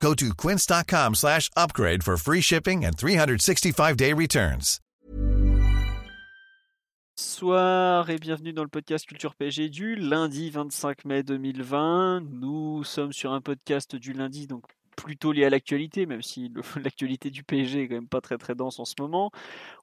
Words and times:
Go 0.00 0.14
to 0.14 0.34
quince.com 0.34 1.14
slash 1.14 1.50
upgrade 1.56 2.02
for 2.02 2.16
free 2.16 2.40
shipping 2.40 2.84
and 2.84 2.96
365-day 2.96 4.12
returns. 4.12 4.80
Bonsoir 7.18 8.10
et 8.10 8.18
bienvenue 8.18 8.52
dans 8.52 8.62
le 8.62 8.68
podcast 8.68 9.06
Culture 9.06 9.34
PSG 9.34 9.70
du 9.70 9.96
lundi 9.96 10.50
25 10.50 11.06
mai 11.06 11.22
2020. 11.22 12.20
Nous 12.30 12.84
sommes 12.84 13.14
sur 13.14 13.32
un 13.32 13.40
podcast 13.40 13.96
du 13.96 14.12
lundi, 14.12 14.46
donc 14.46 14.64
plutôt 14.96 15.32
lié 15.32 15.46
à 15.46 15.50
l'actualité, 15.50 16.04
même 16.04 16.20
si 16.20 16.52
l'actualité 16.84 17.30
du 17.30 17.42
PSG 17.42 17.84
est 17.84 17.88
quand 17.88 17.94
même 17.94 18.08
pas 18.08 18.20
très 18.20 18.36
très 18.36 18.54
dense 18.54 18.78
en 18.78 18.84
ce 18.84 18.94
moment. 18.98 19.30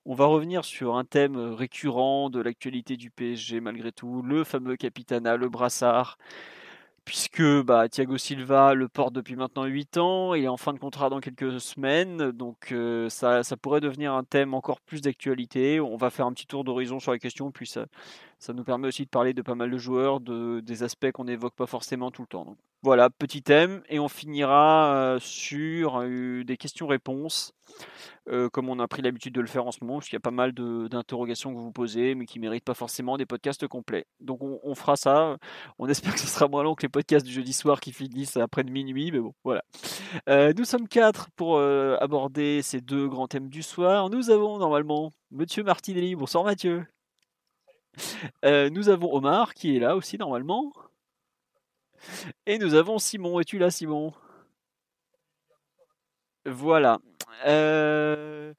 On 0.05 0.13
va 0.13 0.25
revenir 0.25 0.63
sur 0.63 0.95
un 0.95 1.05
thème 1.05 1.37
récurrent 1.37 2.29
de 2.29 2.39
l'actualité 2.39 2.97
du 2.97 3.09
PSG 3.09 3.61
malgré 3.61 3.91
tout, 3.91 4.21
le 4.21 4.43
fameux 4.43 4.75
Capitana, 4.75 5.35
le 5.35 5.49
brassard. 5.49 6.19
Puisque 7.05 7.43
bah, 7.63 7.89
Thiago 7.89 8.17
Silva 8.17 8.73
le 8.73 8.87
porte 8.87 9.13
depuis 9.13 9.35
maintenant 9.35 9.65
8 9.65 9.97
ans, 9.97 10.33
il 10.35 10.45
est 10.45 10.47
en 10.47 10.55
fin 10.55 10.71
de 10.73 10.79
contrat 10.79 11.09
dans 11.09 11.19
quelques 11.19 11.59
semaines, 11.59 12.31
donc 12.31 12.71
euh, 12.71 13.09
ça, 13.09 13.43
pourrait 13.61 13.81
devenir 13.81 14.13
un 14.13 14.23
thème 14.23 14.53
encore 14.53 14.79
plus 14.79 15.01
d'actualité. 15.01 15.81
On 15.81 15.97
va 15.97 16.09
faire 16.09 16.25
un 16.25 16.31
petit 16.31 16.47
tour 16.47 16.63
d'horizon 16.63 16.99
sur 17.01 17.11
la 17.11 17.19
question, 17.19 17.51
puis 17.51 17.67
ça, 17.67 17.85
nous 18.53 18.63
permet 18.63 18.87
aussi 18.87 19.03
de 19.03 19.09
parler 19.09 19.33
de 19.33 19.41
pas 19.41 19.55
mal 19.55 19.69
de 19.69 19.77
joueurs, 19.77 20.21
de, 20.21 20.61
des 20.61 20.83
aspects 20.83 21.11
qu'on 21.11 21.25
n'évoque 21.25 21.55
pas 21.55 21.67
forcément 21.67 22.09
tout 22.09 22.21
le 22.21 22.27
temps. 22.27 22.55
Voilà, 22.83 23.09
petit 23.09 23.41
thème, 23.41 23.81
et 23.87 23.97
on 23.99 24.09
finira 24.09 25.15
sur 25.19 26.03
des 26.03 26.57
questions-réponses, 26.57 27.53
comme 28.51 28.69
on 28.69 28.77
a 28.79 28.87
pris 28.89 29.01
l'habitude 29.01 29.33
de 29.33 29.39
le 29.39 29.47
faire 29.47 29.65
en 29.65 29.71
ce 29.71 29.79
moment, 29.81 29.99
parce 29.99 30.09
qu'il 30.09 30.17
y 30.17 30.17
a 30.17 30.19
pas 30.19 30.31
mal 30.31 30.51
d'interrogations 30.53 31.53
que 31.53 31.59
vous 31.59 31.71
posez, 31.71 32.13
mais 32.13 32.25
qui 32.25 32.39
ne 32.39 32.41
méritent 32.41 32.65
pas 32.65 32.73
forcément 32.73 33.15
des 33.15 33.25
podcasts 33.25 33.67
complets. 33.67 34.05
Donc 34.19 34.41
on, 34.41 34.75
fera 34.75 34.97
ça. 34.97 35.37
On 35.79 35.87
espère 35.87 36.13
que 36.13 36.19
ce 36.19 36.27
sera 36.27 36.49
moins 36.49 36.61
long 36.63 36.75
que 36.75 36.81
les 36.83 36.89
podcasts 36.89 37.25
du 37.25 37.31
jeudi 37.31 37.53
soir 37.53 37.79
qui 37.79 37.93
finissent 37.93 38.35
après 38.35 38.65
minuit, 38.65 39.11
mais 39.13 39.19
bon, 39.19 39.33
voilà. 39.45 39.63
Nous 40.27 40.65
sommes 40.65 40.89
quatre 40.89 41.29
pour 41.37 41.59
aborder 41.61 42.61
ces 42.61 42.81
deux 42.81 43.07
grands 43.07 43.27
thèmes 43.27 43.47
du 43.47 43.63
soir. 43.63 44.09
Nous 44.09 44.29
avons 44.29 44.57
normalement 44.57 45.13
Monsieur 45.31 45.63
Martinelli. 45.63 46.15
Bonsoir 46.15 46.43
Mathieu. 46.43 46.85
Nous 48.43 48.89
avons 48.89 49.13
Omar 49.13 49.53
qui 49.53 49.77
est 49.77 49.79
là 49.79 49.95
aussi 49.95 50.17
normalement. 50.17 50.73
Et 52.45 52.57
nous 52.57 52.73
avons 52.73 52.97
Simon. 52.99 53.39
Es-tu 53.39 53.57
là 53.57 53.71
Simon? 53.71 54.13
Voilà. 56.45 56.99
Euh, 57.45 58.53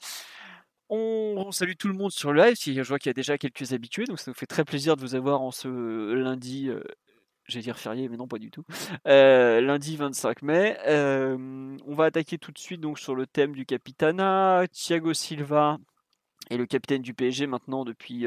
On, 0.89 1.51
salue 1.53 1.75
tout 1.79 1.89
le 1.89 1.95
monde 1.95 2.11
sur 2.11 2.33
le 2.33 2.43
live. 2.43 2.57
Je 2.59 2.83
vois 2.83 2.99
qu'il 2.99 3.09
y 3.09 3.11
a 3.11 3.15
déjà 3.15 3.39
quelques 3.39 3.73
habitués, 3.73 4.05
donc 4.05 4.19
ça 4.19 4.31
nous 4.31 4.35
fait 4.35 4.47
très 4.47 4.65
plaisir 4.65 4.97
de 4.97 5.01
vous 5.03 5.15
avoir 5.15 5.43
en 5.43 5.51
ce 5.51 6.13
lundi. 6.15 6.69
euh, 6.69 6.83
J'allais 7.47 7.63
dire 7.63 7.79
férié, 7.79 8.09
mais 8.09 8.17
non, 8.17 8.27
pas 8.27 8.39
du 8.39 8.51
tout. 8.51 8.65
Euh, 9.07 9.61
lundi 9.61 9.97
25 9.97 10.43
mai. 10.43 10.79
On 10.89 11.95
va 11.95 12.05
attaquer 12.07 12.39
tout 12.39 12.53
de 12.53 12.59
suite 12.59 12.81
donc 12.81 12.99
sur 12.99 13.15
le 13.15 13.27
thème 13.27 13.53
du 13.55 13.67
Capitana. 13.67 14.65
Thiago 14.73 15.13
Silva 15.13 15.79
est 16.51 16.57
le 16.57 16.67
capitaine 16.67 17.03
du 17.03 17.13
PSG 17.15 17.47
maintenant 17.47 17.85
depuis 17.85 18.27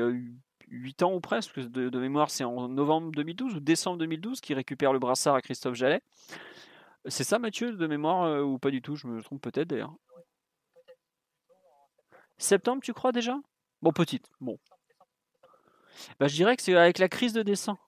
8 0.70 1.04
ans 1.04 1.14
ou 1.14 1.20
presque. 1.20 1.60
De, 1.60 2.00
mémoire, 2.00 2.30
c'est 2.30 2.44
en 2.44 2.68
novembre 2.68 3.12
2012 3.12 3.56
ou 3.56 3.60
décembre 3.60 3.98
2012 4.00 4.42
qu'il 4.42 4.56
récupère 4.56 4.94
le 4.94 5.00
brassard 5.00 5.36
à 5.36 5.42
Christophe 5.42 5.76
Jallet. 5.76 6.02
C'est 7.05 7.23
ça, 7.23 7.39
Mathieu, 7.39 7.72
de 7.72 7.88
mémoire, 7.88 8.23
euh, 8.23 8.42
ou 8.42 8.60
pas 8.60 8.72
du 8.72 8.82
tout? 8.82 8.95
Je 8.95 9.08
me 9.08 9.22
trompe 9.22 9.42
peut-être 9.42 9.67
d'ailleurs. 9.67 9.94
Septembre, 12.38 12.82
tu 12.83 12.94
crois 12.94 13.11
déjà? 13.11 13.38
Bon, 13.82 13.92
petite. 13.92 14.30
Bon. 14.42 14.58
Bah, 16.20 16.28
je 16.28 16.36
dirais 16.36 16.55
que 16.55 16.64
c'est 16.64 16.76
avec 16.76 16.99
la 16.99 17.10
crise 17.10 17.34
de 17.34 17.42
décembre. 17.42 17.80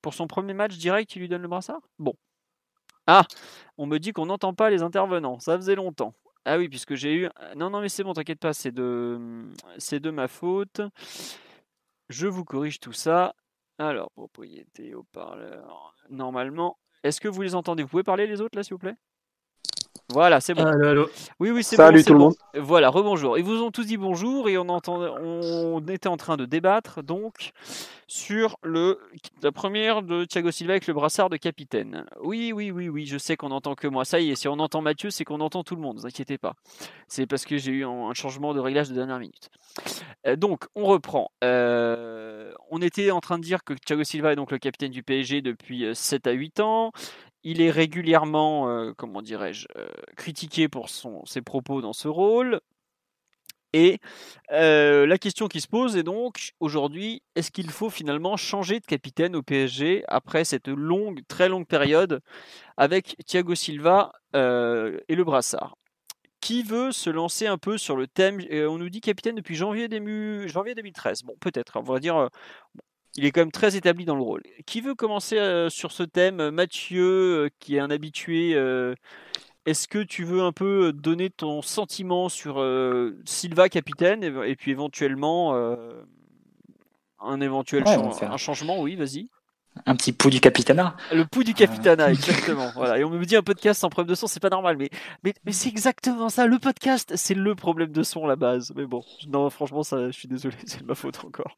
Pour 0.00 0.14
son 0.14 0.26
premier 0.26 0.54
match 0.54 0.76
direct, 0.76 1.14
il 1.16 1.20
lui 1.20 1.28
donne 1.28 1.42
le 1.42 1.48
brassard? 1.48 1.80
Bon. 1.98 2.14
Ah 3.06 3.26
On 3.78 3.86
me 3.86 3.98
dit 3.98 4.12
qu'on 4.12 4.26
n'entend 4.26 4.54
pas 4.54 4.70
les 4.70 4.82
intervenants. 4.82 5.38
Ça 5.38 5.56
faisait 5.56 5.74
longtemps. 5.74 6.14
Ah 6.44 6.58
oui, 6.58 6.68
puisque 6.68 6.94
j'ai 6.94 7.14
eu. 7.14 7.28
Non, 7.56 7.70
non, 7.70 7.80
mais 7.80 7.88
c'est 7.88 8.04
bon, 8.04 8.12
t'inquiète 8.12 8.40
pas, 8.40 8.52
c'est 8.52 8.72
de... 8.72 9.18
c'est 9.78 10.00
de 10.00 10.10
ma 10.10 10.28
faute. 10.28 10.82
Je 12.10 12.26
vous 12.26 12.44
corrige 12.44 12.80
tout 12.80 12.92
ça. 12.92 13.34
Alors, 13.78 14.10
propriété, 14.12 14.94
haut-parleur. 14.94 15.94
Normalement. 16.10 16.78
Est-ce 17.02 17.20
que 17.20 17.28
vous 17.28 17.42
les 17.42 17.54
entendez? 17.54 17.82
Vous 17.82 17.88
pouvez 17.88 18.02
parler 18.02 18.26
les 18.26 18.40
autres 18.40 18.56
là, 18.56 18.62
s'il 18.62 18.74
vous 18.74 18.78
plaît? 18.78 18.96
Voilà, 20.12 20.40
c'est 20.40 20.54
bon. 20.54 20.64
Allô, 20.64 20.88
allô. 20.88 21.10
Oui, 21.40 21.50
oui, 21.50 21.64
c'est 21.64 21.76
Salut 21.76 21.98
bon, 21.98 22.02
c'est 22.02 22.06
tout 22.06 22.12
le 22.12 22.18
bon. 22.18 22.24
monde. 22.26 22.34
Voilà, 22.54 22.90
rebonjour. 22.90 23.38
Ils 23.38 23.44
vous 23.44 23.62
ont 23.62 23.70
tous 23.70 23.84
dit 23.84 23.96
bonjour 23.96 24.48
et 24.48 24.58
on, 24.58 24.68
entend, 24.68 25.00
on 25.00 25.80
était 25.88 26.08
en 26.08 26.16
train 26.16 26.36
de 26.36 26.44
débattre 26.44 27.02
donc 27.02 27.52
sur 28.06 28.58
le, 28.62 28.98
la 29.42 29.50
première 29.50 30.02
de 30.02 30.24
Thiago 30.24 30.50
Silva 30.50 30.74
avec 30.74 30.86
le 30.86 30.94
brassard 30.94 31.30
de 31.30 31.36
capitaine. 31.36 32.04
Oui, 32.20 32.52
oui, 32.52 32.70
oui, 32.70 32.88
oui, 32.88 33.06
je 33.06 33.16
sais 33.16 33.36
qu'on 33.36 33.50
entend 33.50 33.74
que 33.74 33.86
moi. 33.86 34.04
Ça 34.04 34.20
y 34.20 34.30
est, 34.30 34.34
si 34.34 34.46
on 34.46 34.58
entend 34.58 34.82
Mathieu, 34.82 35.10
c'est 35.10 35.24
qu'on 35.24 35.40
entend 35.40 35.64
tout 35.64 35.74
le 35.74 35.80
monde, 35.80 35.96
ne 35.96 36.00
vous 36.02 36.06
inquiétez 36.06 36.36
pas. 36.36 36.54
C'est 37.08 37.26
parce 37.26 37.44
que 37.46 37.56
j'ai 37.56 37.72
eu 37.72 37.84
un, 37.86 38.12
changement 38.12 38.54
de 38.54 38.60
réglage 38.60 38.90
de 38.90 38.94
dernière 38.94 39.18
minute. 39.18 39.50
Euh, 40.26 40.36
donc, 40.36 40.66
on 40.74 40.84
reprend. 40.84 41.30
Euh, 41.42 42.52
on 42.70 42.82
était 42.82 43.10
en 43.10 43.20
train 43.20 43.38
de 43.38 43.42
dire 43.42 43.64
que 43.64 43.72
Thiago 43.72 44.04
Silva 44.04 44.32
est 44.32 44.36
donc 44.36 44.50
le 44.50 44.58
capitaine 44.58 44.92
du 44.92 45.02
PSG 45.02 45.40
depuis 45.42 45.86
euh, 45.86 45.94
7 45.94 46.26
à 46.26 46.32
8 46.32 46.60
ans. 46.60 46.92
Il 47.44 47.60
est 47.60 47.70
régulièrement, 47.70 48.68
euh, 48.70 48.92
comment 48.96 49.20
dirais-je, 49.20 49.66
euh, 49.76 49.86
critiqué 50.16 50.68
pour 50.68 50.88
ses 50.88 51.42
propos 51.42 51.82
dans 51.82 51.92
ce 51.92 52.08
rôle. 52.08 52.60
Et 53.74 53.98
euh, 54.52 55.04
la 55.04 55.18
question 55.18 55.48
qui 55.48 55.60
se 55.60 55.68
pose 55.68 55.96
est 55.96 56.04
donc 56.04 56.52
aujourd'hui, 56.60 57.22
est-ce 57.34 57.50
qu'il 57.50 57.70
faut 57.70 57.90
finalement 57.90 58.36
changer 58.36 58.80
de 58.80 58.86
capitaine 58.86 59.36
au 59.36 59.42
PSG 59.42 60.04
après 60.08 60.44
cette 60.44 60.68
longue, 60.68 61.22
très 61.28 61.48
longue 61.48 61.66
période 61.66 62.20
avec 62.76 63.16
Thiago 63.26 63.54
Silva 63.54 64.12
et 64.32 65.14
le 65.14 65.24
brassard? 65.24 65.74
Qui 66.40 66.62
veut 66.62 66.92
se 66.92 67.10
lancer 67.10 67.46
un 67.46 67.58
peu 67.58 67.76
sur 67.78 67.96
le 67.96 68.06
thème 68.06 68.40
On 68.52 68.78
nous 68.78 68.90
dit 68.90 69.00
capitaine 69.00 69.34
depuis 69.34 69.56
janvier, 69.56 69.88
janvier 70.46 70.74
2013. 70.74 71.22
Bon, 71.24 71.34
peut-être, 71.40 71.78
on 71.80 71.82
va 71.82 71.98
dire. 71.98 72.28
Euh, 73.16 73.20
il 73.20 73.24
est 73.24 73.30
quand 73.30 73.40
même 73.42 73.52
très 73.52 73.76
établi 73.76 74.04
dans 74.04 74.16
le 74.16 74.22
rôle. 74.22 74.42
Qui 74.66 74.80
veut 74.80 74.94
commencer 74.94 75.38
euh, 75.38 75.68
sur 75.70 75.92
ce 75.92 76.02
thème 76.02 76.50
Mathieu, 76.50 77.44
euh, 77.44 77.48
qui 77.60 77.76
est 77.76 77.80
un 77.80 77.90
habitué. 77.90 78.52
euh, 78.54 78.94
Est-ce 79.66 79.88
que 79.88 80.02
tu 80.02 80.24
veux 80.24 80.42
un 80.42 80.52
peu 80.52 80.92
donner 80.92 81.30
ton 81.30 81.62
sentiment 81.62 82.28
sur 82.28 82.60
euh, 82.60 83.16
Silva 83.24 83.68
capitaine 83.68 84.22
et, 84.24 84.50
et 84.50 84.56
puis 84.56 84.70
éventuellement 84.70 85.54
euh, 85.54 85.76
un 87.20 87.40
éventuel 87.40 87.84
Ouais, 87.84 88.24
un 88.24 88.36
changement? 88.36 88.80
Oui, 88.80 88.96
vas-y. 88.96 89.28
Un 89.86 89.96
petit 89.96 90.12
pouls 90.12 90.30
du 90.30 90.38
capitana. 90.40 90.96
Le 91.12 91.24
pouls 91.24 91.42
du 91.42 91.52
capitana, 91.52 92.08
exactement. 92.12 92.70
Voilà. 92.76 92.98
Et 92.98 93.02
on 93.04 93.10
me 93.10 93.24
dit 93.24 93.34
un 93.34 93.42
podcast 93.42 93.80
sans 93.80 93.88
problème 93.90 94.10
de 94.10 94.14
son, 94.14 94.28
c'est 94.28 94.38
pas 94.38 94.48
normal. 94.48 94.76
Mais, 94.76 94.88
mais, 95.24 95.34
mais 95.44 95.50
c'est 95.50 95.68
exactement 95.68 96.28
ça. 96.28 96.46
Le 96.46 96.60
podcast, 96.60 97.12
c'est 97.16 97.34
le 97.34 97.54
problème 97.56 97.90
de 97.90 98.02
son 98.04 98.26
la 98.26 98.36
base. 98.36 98.72
Mais 98.76 98.86
bon, 98.86 99.02
non, 99.26 99.50
franchement, 99.50 99.82
ça, 99.82 100.12
je 100.12 100.16
suis 100.16 100.28
désolé, 100.28 100.54
c'est 100.66 100.82
de 100.82 100.86
ma 100.86 100.94
faute 100.94 101.24
encore. 101.24 101.56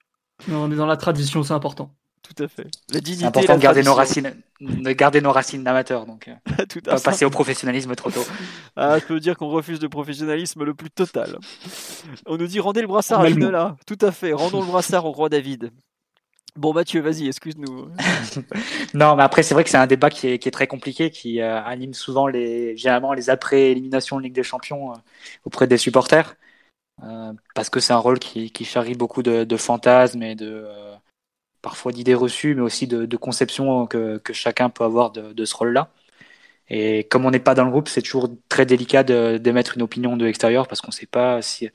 Non, 0.49 0.65
on 0.65 0.71
est 0.71 0.77
dans 0.77 0.87
la 0.87 0.97
tradition, 0.97 1.43
c'est 1.43 1.53
important. 1.53 1.91
Tout 2.23 2.43
à 2.43 2.49
fait. 2.49 2.67
La 2.93 3.01
dignité. 3.01 3.23
C'est 3.23 3.27
important 3.27 3.53
la 3.53 3.59
de 3.59 3.63
garder 3.63 3.83
nos 3.85 3.95
racines, 3.95 4.35
de 4.61 4.93
garder 4.93 5.21
nos 5.21 5.31
racines 5.31 5.63
d'amateurs, 5.63 6.07
donc 6.07 6.29
euh, 6.29 6.65
Tout 6.69 6.81
à 6.87 6.95
pas 6.97 7.01
passer 7.01 7.25
au 7.25 7.31
professionnalisme 7.31 7.95
trop 7.95 8.11
tôt. 8.11 8.25
Ah, 8.77 8.99
je 8.99 9.05
peux 9.05 9.21
dire 9.21 9.37
qu'on 9.37 9.49
refuse 9.49 9.81
le 9.81 9.89
professionnalisme 9.89 10.65
le 10.65 10.75
plus 10.75 10.91
total. 10.91 11.39
On 12.27 12.37
nous 12.37 12.47
dit 12.47 12.61
rendez 12.61 12.83
le 12.83 12.87
brassard 12.89 13.21
à. 13.21 13.29
Ginola. 13.29 13.77
Tout 13.87 13.99
à 14.03 14.13
fait. 14.13 14.33
Rendons 14.33 14.61
le 14.61 14.67
brassard 14.67 15.07
au 15.07 15.13
roi 15.13 15.29
David. 15.29 15.71
Bon, 16.57 16.73
Mathieu, 16.73 17.03
vas-y, 17.03 17.29
excuse-nous. 17.29 17.89
Non, 18.95 19.17
mais 19.17 19.23
après 19.23 19.43
c'est 19.43 19.55
vrai 19.55 19.65
que 19.65 19.71
c'est 19.71 19.77
un 19.77 19.87
débat 19.87 20.11
qui 20.11 20.29
est, 20.29 20.39
qui 20.39 20.49
est 20.49 20.53
très 20.53 20.67
compliqué, 20.67 21.11
qui 21.11 21.41
euh, 21.41 21.63
anime 21.63 21.93
souvent 21.93 22.27
les, 22.27 22.77
généralement 22.77 23.13
les 23.13 23.29
après 23.31 23.71
éliminations 23.73 24.17
de 24.17 24.23
Ligue 24.23 24.35
des 24.35 24.43
Champions 24.43 24.93
euh, 24.93 24.97
auprès 25.45 25.67
des 25.67 25.77
supporters, 25.77 26.31
euh, 26.31 26.46
parce 27.55 27.71
que 27.71 27.81
c'est 27.81 27.93
un 27.93 27.99
rôle 27.99 28.19
qui, 28.19 28.65
charrie 28.65 28.95
beaucoup 28.95 29.23
de, 29.23 29.57
fantasmes 29.57 30.23
et 30.23 30.35
de 30.35 30.65
euh, 30.67 30.95
parfois 31.63 31.93
d'idées 31.93 32.15
reçues, 32.15 32.55
mais 32.55 32.63
aussi 32.63 32.87
de, 32.87 33.17
conceptions 33.17 33.87
que, 33.87 34.21
chacun 34.33 34.71
peut 34.71 34.85
avoir 34.85 35.11
de, 35.13 35.45
ce 35.45 35.57
rôle-là. 35.57 35.91
Et 36.69 37.05
comme 37.05 37.25
on 37.27 37.31
n'est 37.31 37.41
pas 37.41 37.55
dans 37.55 37.65
le 37.65 37.71
groupe, 37.71 37.89
c'est 37.89 38.03
toujours 38.03 38.29
très 38.49 38.67
délicat 38.67 39.05
d'émettre 39.05 39.77
une 39.77 39.83
opinion 39.83 40.17
de 40.17 40.25
l'extérieur 40.27 40.69
parce 40.69 40.81
qu'on 40.81 40.89
ne 40.89 40.93
sait 40.93 41.07
pas 41.07 41.43
si 41.43 41.69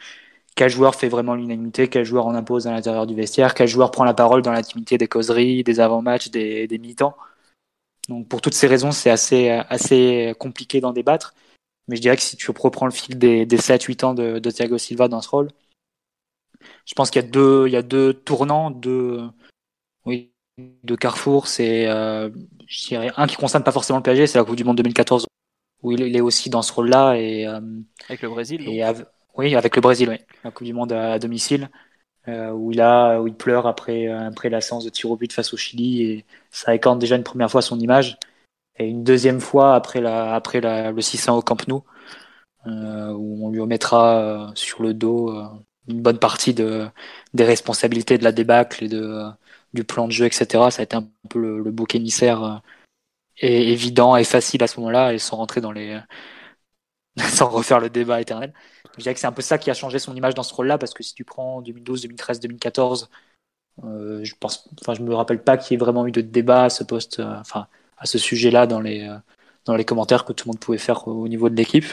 quel 0.55 0.69
joueur 0.69 0.95
fait 0.95 1.09
vraiment 1.09 1.35
l'unanimité, 1.35 1.87
quel 1.87 2.05
joueur 2.05 2.27
en 2.27 2.35
impose 2.35 2.67
à 2.67 2.71
l'intérieur 2.71 3.07
du 3.07 3.15
vestiaire, 3.15 3.53
quel 3.53 3.67
joueur 3.67 3.91
prend 3.91 4.03
la 4.03 4.13
parole 4.13 4.41
dans 4.41 4.51
l'intimité 4.51 4.97
des 4.97 5.07
causeries, 5.07 5.63
des 5.63 5.79
avant-matchs, 5.79 6.29
des, 6.29 6.67
des 6.67 6.77
militants. 6.77 7.15
Donc 8.09 8.27
pour 8.27 8.41
toutes 8.41 8.53
ces 8.53 8.67
raisons, 8.67 8.91
c'est 8.91 9.09
assez, 9.09 9.49
assez 9.49 10.33
compliqué 10.39 10.81
d'en 10.81 10.91
débattre. 10.93 11.33
Mais 11.87 11.95
je 11.95 12.01
dirais 12.01 12.15
que 12.15 12.21
si 12.21 12.37
tu 12.37 12.51
reprends 12.51 12.85
le 12.85 12.91
fil 12.91 13.17
des, 13.17 13.45
des 13.45 13.57
7-8 13.57 14.05
ans 14.05 14.13
de, 14.13 14.39
de, 14.39 14.51
Thiago 14.51 14.77
Silva 14.77 15.07
dans 15.07 15.21
ce 15.21 15.29
rôle, 15.29 15.49
je 16.85 16.93
pense 16.93 17.09
qu'il 17.09 17.21
y 17.21 17.25
a 17.25 17.27
deux, 17.27 17.67
il 17.67 17.73
y 17.73 17.77
a 17.77 17.81
deux 17.81 18.13
tournants, 18.13 18.71
deux, 18.71 19.21
oui, 20.05 20.31
de 20.57 20.95
Carrefour. 20.95 21.47
C'est, 21.47 21.87
euh, 21.87 22.29
je 22.67 22.87
dirais, 22.87 23.11
un 23.17 23.27
qui 23.27 23.35
concerne 23.35 23.63
pas 23.63 23.71
forcément 23.71 23.97
le 23.97 24.03
PSG, 24.03 24.27
c'est 24.27 24.37
la 24.37 24.43
Coupe 24.43 24.55
du 24.55 24.63
Monde 24.63 24.77
2014 24.77 25.25
où 25.83 25.91
il, 25.91 26.15
est 26.15 26.21
aussi 26.21 26.51
dans 26.51 26.61
ce 26.61 26.71
rôle-là 26.73 27.15
et 27.15 27.47
euh, 27.47 27.59
avec 28.07 28.21
le 28.21 28.29
Brésil. 28.29 28.61
Et 28.67 28.83
oui, 29.35 29.55
avec 29.55 29.75
le 29.75 29.81
Brésil, 29.81 30.09
oui, 30.09 30.17
la 30.43 30.51
Coupe 30.51 30.67
du 30.67 30.73
Monde 30.73 30.93
à, 30.93 31.17
domicile. 31.17 31.69
Euh, 32.27 32.51
où 32.51 32.71
il 32.71 32.79
a 32.81 33.19
où 33.19 33.25
il 33.25 33.33
pleure 33.33 33.65
après 33.65 34.05
après 34.05 34.51
la 34.51 34.61
séance 34.61 34.85
de 34.85 34.91
tir 34.91 35.09
au 35.09 35.15
but 35.15 35.33
face 35.33 35.55
au 35.55 35.57
Chili 35.57 36.03
et 36.03 36.25
ça 36.51 36.75
écorne 36.75 36.99
déjà 36.99 37.15
une 37.15 37.23
première 37.23 37.49
fois 37.49 37.63
son 37.63 37.79
image 37.79 38.19
et 38.81 38.87
une 38.87 39.03
deuxième 39.03 39.41
fois 39.41 39.75
après, 39.75 40.01
la, 40.01 40.33
après 40.35 40.61
la, 40.61 40.91
le 40.91 41.01
600 41.01 41.37
au 41.37 41.41
Camp 41.41 41.67
Nou, 41.67 41.83
euh, 42.67 43.11
où 43.13 43.45
on 43.47 43.49
lui 43.51 43.59
remettra 43.59 44.49
euh, 44.49 44.55
sur 44.55 44.83
le 44.83 44.93
dos 44.93 45.29
euh, 45.31 45.47
une 45.87 46.01
bonne 46.01 46.19
partie 46.19 46.53
de, 46.53 46.87
des 47.33 47.43
responsabilités 47.43 48.17
de 48.17 48.23
la 48.23 48.31
débâcle 48.31 48.83
et 48.83 48.89
de, 48.89 49.25
du 49.73 49.83
plan 49.83 50.07
de 50.07 50.11
jeu, 50.11 50.25
etc. 50.25 50.71
Ça 50.71 50.81
a 50.81 50.83
été 50.83 50.95
un 50.95 51.07
peu 51.29 51.39
le, 51.39 51.71
bouc 51.71 51.95
émissaire 51.95 52.61
évident 53.37 54.15
et 54.17 54.23
facile 54.23 54.63
à 54.63 54.67
ce 54.67 54.79
moment-là, 54.79 55.13
et 55.13 55.19
sans 55.19 55.37
rentrer 55.37 55.61
dans 55.61 55.71
les. 55.71 55.99
sans 57.29 57.49
refaire 57.49 57.79
le 57.79 57.89
débat 57.89 58.21
éternel. 58.21 58.53
Je 58.97 59.03
dirais 59.03 59.13
que 59.13 59.19
c'est 59.19 59.27
un 59.27 59.31
peu 59.31 59.41
ça 59.41 59.57
qui 59.57 59.69
a 59.71 59.73
changé 59.73 59.99
son 59.99 60.15
image 60.15 60.33
dans 60.35 60.43
ce 60.43 60.53
rôle-là, 60.53 60.77
parce 60.77 60.93
que 60.93 61.03
si 61.03 61.13
tu 61.13 61.25
prends 61.25 61.61
2012, 61.61 62.03
2013, 62.03 62.39
2014, 62.39 63.09
je 63.83 64.33
pense, 64.39 64.69
enfin, 64.81 64.93
je 64.93 65.01
me 65.01 65.13
rappelle 65.15 65.43
pas 65.43 65.57
qu'il 65.57 65.73
y 65.73 65.75
ait 65.75 65.77
vraiment 65.83 66.05
eu 66.07 66.11
de 66.11 66.21
débat 66.21 66.65
à 66.65 66.69
ce 66.69 66.83
poste. 66.83 67.19
enfin, 67.21 67.67
à 68.01 68.05
ce 68.05 68.17
sujet-là 68.17 68.67
dans 68.67 68.81
les, 68.81 69.07
euh, 69.07 69.17
dans 69.65 69.75
les 69.75 69.85
commentaires 69.85 70.25
que 70.25 70.33
tout 70.33 70.47
le 70.47 70.51
monde 70.51 70.59
pouvait 70.59 70.77
faire 70.77 71.07
au 71.07 71.27
niveau 71.27 71.49
de 71.49 71.55
l'équipe. 71.55 71.85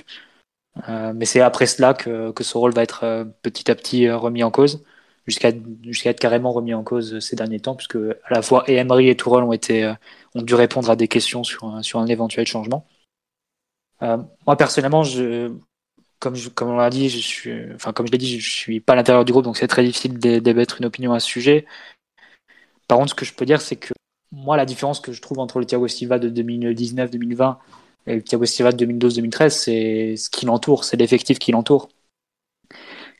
Euh, 0.88 1.12
mais 1.14 1.26
c'est 1.26 1.40
après 1.40 1.66
cela 1.66 1.94
que, 1.94 2.32
que 2.32 2.44
ce 2.44 2.56
rôle 2.58 2.72
va 2.72 2.82
être 2.82 3.04
euh, 3.04 3.24
petit 3.42 3.70
à 3.70 3.74
petit 3.74 4.10
remis 4.10 4.42
en 4.42 4.50
cause, 4.50 4.84
jusqu'à 5.26 5.50
jusqu'à 5.82 6.10
être 6.10 6.20
carrément 6.20 6.52
remis 6.52 6.74
en 6.74 6.84
cause 6.84 7.18
ces 7.20 7.36
derniers 7.36 7.60
temps, 7.60 7.74
puisque 7.76 7.96
à 7.96 8.34
la 8.34 8.42
fois 8.42 8.64
Emery 8.68 9.08
et 9.08 9.16
Tourelle 9.16 9.44
ont 9.44 9.52
été 9.52 9.92
ont 10.34 10.42
dû 10.42 10.54
répondre 10.54 10.90
à 10.90 10.96
des 10.96 11.08
questions 11.08 11.44
sur 11.44 11.64
un, 11.64 11.82
sur 11.82 12.00
un 12.00 12.06
éventuel 12.06 12.46
changement. 12.46 12.86
moi 14.00 14.56
personnellement, 14.56 15.02
je, 15.02 15.52
comme 16.20 16.34
je, 16.36 16.48
comme 16.48 16.70
on 16.70 16.76
l'a 16.76 16.90
dit, 16.90 17.08
je 17.08 17.18
suis, 17.18 17.74
enfin 17.74 17.92
comme 17.92 18.06
je 18.06 18.12
l'ai 18.12 18.18
dit, 18.18 18.40
je 18.40 18.50
suis 18.50 18.80
pas 18.80 18.94
à 18.94 18.96
l'intérieur 18.96 19.24
du 19.24 19.32
groupe, 19.32 19.44
donc 19.44 19.56
c'est 19.56 19.68
très 19.68 19.84
difficile 19.84 20.18
d'émettre 20.18 20.78
une 20.78 20.86
opinion 20.86 21.12
à 21.12 21.20
ce 21.20 21.26
sujet. 21.26 21.66
Par 22.88 22.98
contre, 22.98 23.10
ce 23.10 23.14
que 23.14 23.24
je 23.24 23.34
peux 23.34 23.46
dire, 23.46 23.60
c'est 23.60 23.76
que 23.76 23.92
moi, 24.32 24.56
la 24.56 24.66
différence 24.66 25.00
que 25.00 25.12
je 25.12 25.22
trouve 25.22 25.38
entre 25.38 25.58
le 25.58 25.64
Thiago 25.64 25.88
Silva 25.88 26.18
de 26.18 26.28
2019-2020 26.30 27.56
et 28.06 28.16
le 28.16 28.22
Thiago 28.22 28.44
Silva 28.44 28.72
de 28.72 28.86
2012-2013, 28.86 29.50
c'est 29.50 30.16
ce 30.16 30.30
qui 30.30 30.46
l'entoure, 30.46 30.84
c'est 30.84 30.96
l'effectif 30.96 31.38
qui 31.38 31.52
l'entoure. 31.52 31.88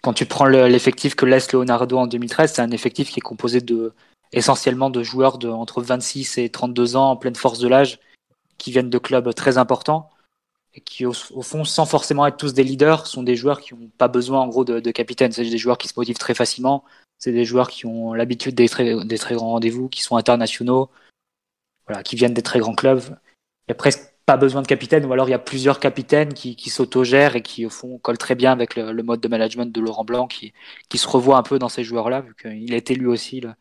Quand 0.02 0.12
tu 0.12 0.26
prends 0.26 0.46
l'effectif 0.46 1.14
que 1.14 1.26
laisse 1.26 1.52
Leonardo 1.52 1.98
en 1.98 2.06
2013, 2.06 2.52
c'est 2.54 2.62
un 2.62 2.70
effectif 2.70 3.10
qui 3.10 3.18
est 3.18 3.22
composé 3.22 3.60
de 3.60 3.92
essentiellement 4.32 4.90
de 4.90 5.02
joueurs 5.02 5.38
de 5.38 5.48
entre 5.48 5.82
26 5.82 6.38
et 6.38 6.50
32 6.50 6.96
ans 6.96 7.10
en 7.10 7.16
pleine 7.16 7.34
force 7.34 7.58
de 7.58 7.68
l'âge, 7.68 7.98
qui 8.58 8.70
viennent 8.70 8.90
de 8.90 8.98
clubs 8.98 9.32
très 9.34 9.58
importants 9.58 10.10
et 10.74 10.80
qui 10.80 11.06
au, 11.06 11.12
fond, 11.12 11.64
sans 11.64 11.86
forcément 11.86 12.26
être 12.26 12.36
tous 12.36 12.52
des 12.52 12.62
leaders, 12.62 13.06
sont 13.06 13.22
des 13.22 13.36
joueurs 13.36 13.60
qui 13.60 13.74
n'ont 13.74 13.90
pas 13.96 14.08
besoin 14.08 14.40
en 14.40 14.48
gros 14.48 14.64
de, 14.64 14.90
capitaine. 14.90 15.32
C'est 15.32 15.48
des 15.48 15.58
joueurs 15.58 15.78
qui 15.78 15.88
se 15.88 15.94
motivent 15.96 16.18
très 16.18 16.34
facilement, 16.34 16.84
c'est 17.18 17.32
des 17.32 17.44
joueurs 17.44 17.68
qui 17.68 17.86
ont 17.86 18.14
l'habitude 18.14 18.54
des 18.54 18.68
très, 18.68 19.04
des 19.04 19.18
très 19.18 19.34
grands 19.34 19.50
rendez-vous, 19.50 19.88
qui 19.88 20.02
sont 20.02 20.16
internationaux, 20.16 20.90
voilà, 21.86 22.02
qui 22.02 22.16
viennent 22.16 22.34
des 22.34 22.42
très 22.42 22.60
grands 22.60 22.74
clubs. 22.74 23.02
Il 23.02 23.70
n'y 23.70 23.72
a 23.72 23.74
presque 23.74 24.14
pas 24.24 24.36
besoin 24.36 24.62
de 24.62 24.66
capitaine, 24.66 25.04
ou 25.06 25.12
alors 25.12 25.28
il 25.28 25.32
y 25.32 25.34
a 25.34 25.38
plusieurs 25.38 25.80
capitaines 25.80 26.34
qui, 26.34 26.54
qui 26.54 26.70
s'autogèrent 26.70 27.34
et 27.34 27.42
qui, 27.42 27.66
au 27.66 27.70
fond, 27.70 27.98
collent 27.98 28.18
très 28.18 28.34
bien 28.34 28.52
avec 28.52 28.76
le, 28.76 29.02
mode 29.02 29.20
de 29.20 29.28
management 29.28 29.72
de 29.72 29.80
Laurent 29.80 30.04
Blanc, 30.04 30.26
qui, 30.26 30.52
qui 30.88 30.98
se 30.98 31.08
revoit 31.08 31.38
un 31.38 31.42
peu 31.42 31.58
dans 31.58 31.70
ces 31.70 31.82
joueurs-là, 31.82 32.20
vu 32.20 32.34
qu'il 32.34 32.72
a 32.74 32.76
été 32.76 32.94
lui 32.94 33.06
aussi, 33.06 33.40
là, 33.40 33.56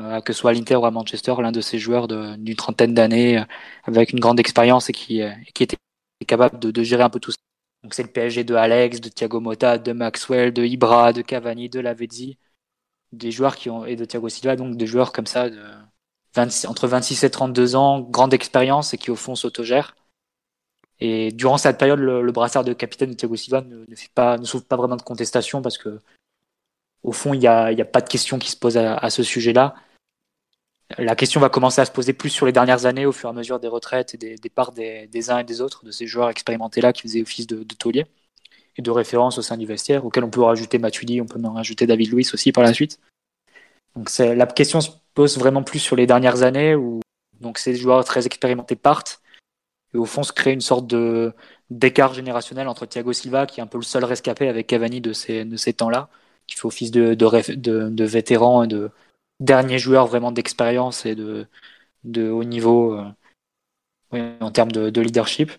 euh, 0.00 0.20
que 0.20 0.32
ce 0.32 0.40
soit 0.40 0.50
à 0.50 0.54
l'Inter 0.54 0.76
ou 0.76 0.86
à 0.86 0.90
Manchester, 0.90 1.34
l'un 1.40 1.52
de 1.52 1.60
ces 1.62 1.78
joueurs 1.78 2.06
d'une 2.06 2.54
trentaine 2.54 2.94
d'années, 2.94 3.38
euh, 3.38 3.44
avec 3.84 4.12
une 4.12 4.20
grande 4.20 4.38
expérience 4.38 4.90
et 4.90 4.92
qui, 4.92 5.22
euh, 5.22 5.32
qui 5.54 5.62
était 5.62 5.78
capable 6.26 6.58
de, 6.58 6.70
de 6.70 6.82
gérer 6.82 7.02
un 7.02 7.10
peu 7.10 7.18
tout 7.18 7.30
ça. 7.32 7.38
Donc 7.82 7.94
c'est 7.94 8.02
le 8.02 8.10
PSG 8.10 8.44
de 8.44 8.54
Alex, 8.54 9.00
de 9.00 9.08
Thiago 9.08 9.40
Motta, 9.40 9.78
de 9.78 9.92
Maxwell, 9.92 10.52
de 10.52 10.64
Ibra, 10.64 11.12
de 11.12 11.22
Cavani, 11.22 11.70
de 11.70 11.80
Lavezzi 11.80 12.38
des 13.12 13.30
joueurs 13.30 13.56
qui 13.56 13.70
ont, 13.70 13.84
et 13.84 13.96
de 13.96 14.04
Thiago 14.04 14.28
Silva, 14.28 14.56
donc 14.56 14.76
des 14.76 14.86
joueurs 14.86 15.12
comme 15.12 15.26
ça, 15.26 15.50
de 15.50 15.62
entre 16.66 16.86
26 16.86 17.24
et 17.24 17.30
32 17.30 17.74
ans, 17.74 18.00
grande 18.00 18.34
expérience 18.34 18.94
et 18.94 18.98
qui 18.98 19.10
au 19.10 19.16
fond 19.16 19.34
s'autogèrent. 19.34 19.96
Et 21.00 21.32
durant 21.32 21.58
cette 21.58 21.78
période, 21.78 22.00
le, 22.00 22.32
brassard 22.32 22.64
de 22.64 22.72
capitaine 22.72 23.10
de 23.10 23.14
Thiago 23.14 23.36
Silva 23.36 23.60
ne, 23.62 23.84
fait 23.94 24.10
pas, 24.14 24.36
ne 24.36 24.44
souffre 24.44 24.66
pas 24.66 24.76
vraiment 24.76 24.96
de 24.96 25.02
contestation 25.02 25.62
parce 25.62 25.78
que, 25.78 26.00
au 27.02 27.12
fond, 27.12 27.34
il 27.34 27.40
n'y 27.40 27.46
a, 27.46 27.72
y 27.72 27.80
a, 27.80 27.84
pas 27.84 28.00
de 28.00 28.08
question 28.08 28.38
qui 28.38 28.50
se 28.50 28.56
pose 28.56 28.76
à, 28.76 29.10
ce 29.10 29.22
sujet-là. 29.22 29.74
La 30.96 31.14
question 31.14 31.40
va 31.40 31.50
commencer 31.50 31.80
à 31.80 31.84
se 31.84 31.92
poser 31.92 32.14
plus 32.14 32.30
sur 32.30 32.46
les 32.46 32.52
dernières 32.52 32.86
années 32.86 33.06
au 33.06 33.12
fur 33.12 33.28
et 33.28 33.30
à 33.30 33.34
mesure 33.34 33.60
des 33.60 33.68
retraites 33.68 34.14
et 34.14 34.18
des 34.18 34.36
départs 34.36 34.72
des, 34.72 35.06
des 35.06 35.30
uns 35.30 35.38
et 35.38 35.44
des 35.44 35.60
autres, 35.60 35.84
de 35.84 35.90
ces 35.90 36.06
joueurs 36.06 36.30
expérimentés-là 36.30 36.92
qui 36.92 37.02
faisaient 37.02 37.22
office 37.22 37.46
de, 37.46 37.62
de 37.62 37.74
taulier 37.74 38.06
de 38.82 38.90
référence 38.90 39.38
au 39.38 39.42
sein 39.42 39.56
du 39.56 39.66
vestiaire, 39.66 40.04
auquel 40.04 40.24
on 40.24 40.30
peut 40.30 40.42
rajouter 40.42 40.78
Matuidi, 40.78 41.20
on 41.20 41.26
peut 41.26 41.40
en 41.44 41.52
rajouter 41.52 41.86
David 41.86 42.12
Luiz 42.12 42.32
aussi 42.34 42.52
par 42.52 42.64
la 42.64 42.72
suite. 42.72 43.00
Donc 43.96 44.10
la 44.18 44.46
question 44.46 44.80
se 44.80 44.90
pose 45.14 45.38
vraiment 45.38 45.62
plus 45.62 45.80
sur 45.80 45.96
les 45.96 46.06
dernières 46.06 46.42
années 46.42 46.74
où 46.74 47.00
donc 47.40 47.58
ces 47.58 47.74
joueurs 47.74 48.04
très 48.04 48.26
expérimentés 48.26 48.76
partent 48.76 49.20
et 49.94 49.98
au 49.98 50.04
fond 50.04 50.22
se 50.22 50.32
crée 50.32 50.52
une 50.52 50.60
sorte 50.60 50.86
de 50.86 51.32
d'écart 51.70 52.14
générationnel 52.14 52.68
entre 52.68 52.86
Thiago 52.86 53.12
Silva 53.12 53.46
qui 53.46 53.60
est 53.60 53.62
un 53.62 53.66
peu 53.66 53.78
le 53.78 53.84
seul 53.84 54.04
rescapé 54.04 54.48
avec 54.48 54.66
Cavani 54.66 55.00
de 55.00 55.12
ces 55.12 55.44
de 55.44 55.56
ces 55.56 55.72
temps-là, 55.72 56.08
qui 56.46 56.56
fait 56.56 56.66
office 56.66 56.90
de 56.90 57.14
de, 57.14 57.88
de, 57.88 58.04
vétéran 58.04 58.62
et 58.62 58.68
de 58.68 58.90
dernier 59.40 59.78
joueur 59.78 60.06
vraiment 60.06 60.32
d'expérience 60.32 61.06
et 61.06 61.14
de 61.14 61.46
de 62.04 62.30
haut 62.30 62.44
niveau 62.44 62.94
euh, 64.12 64.32
en 64.40 64.50
termes 64.50 64.72
de 64.72 65.00
leadership 65.00 65.50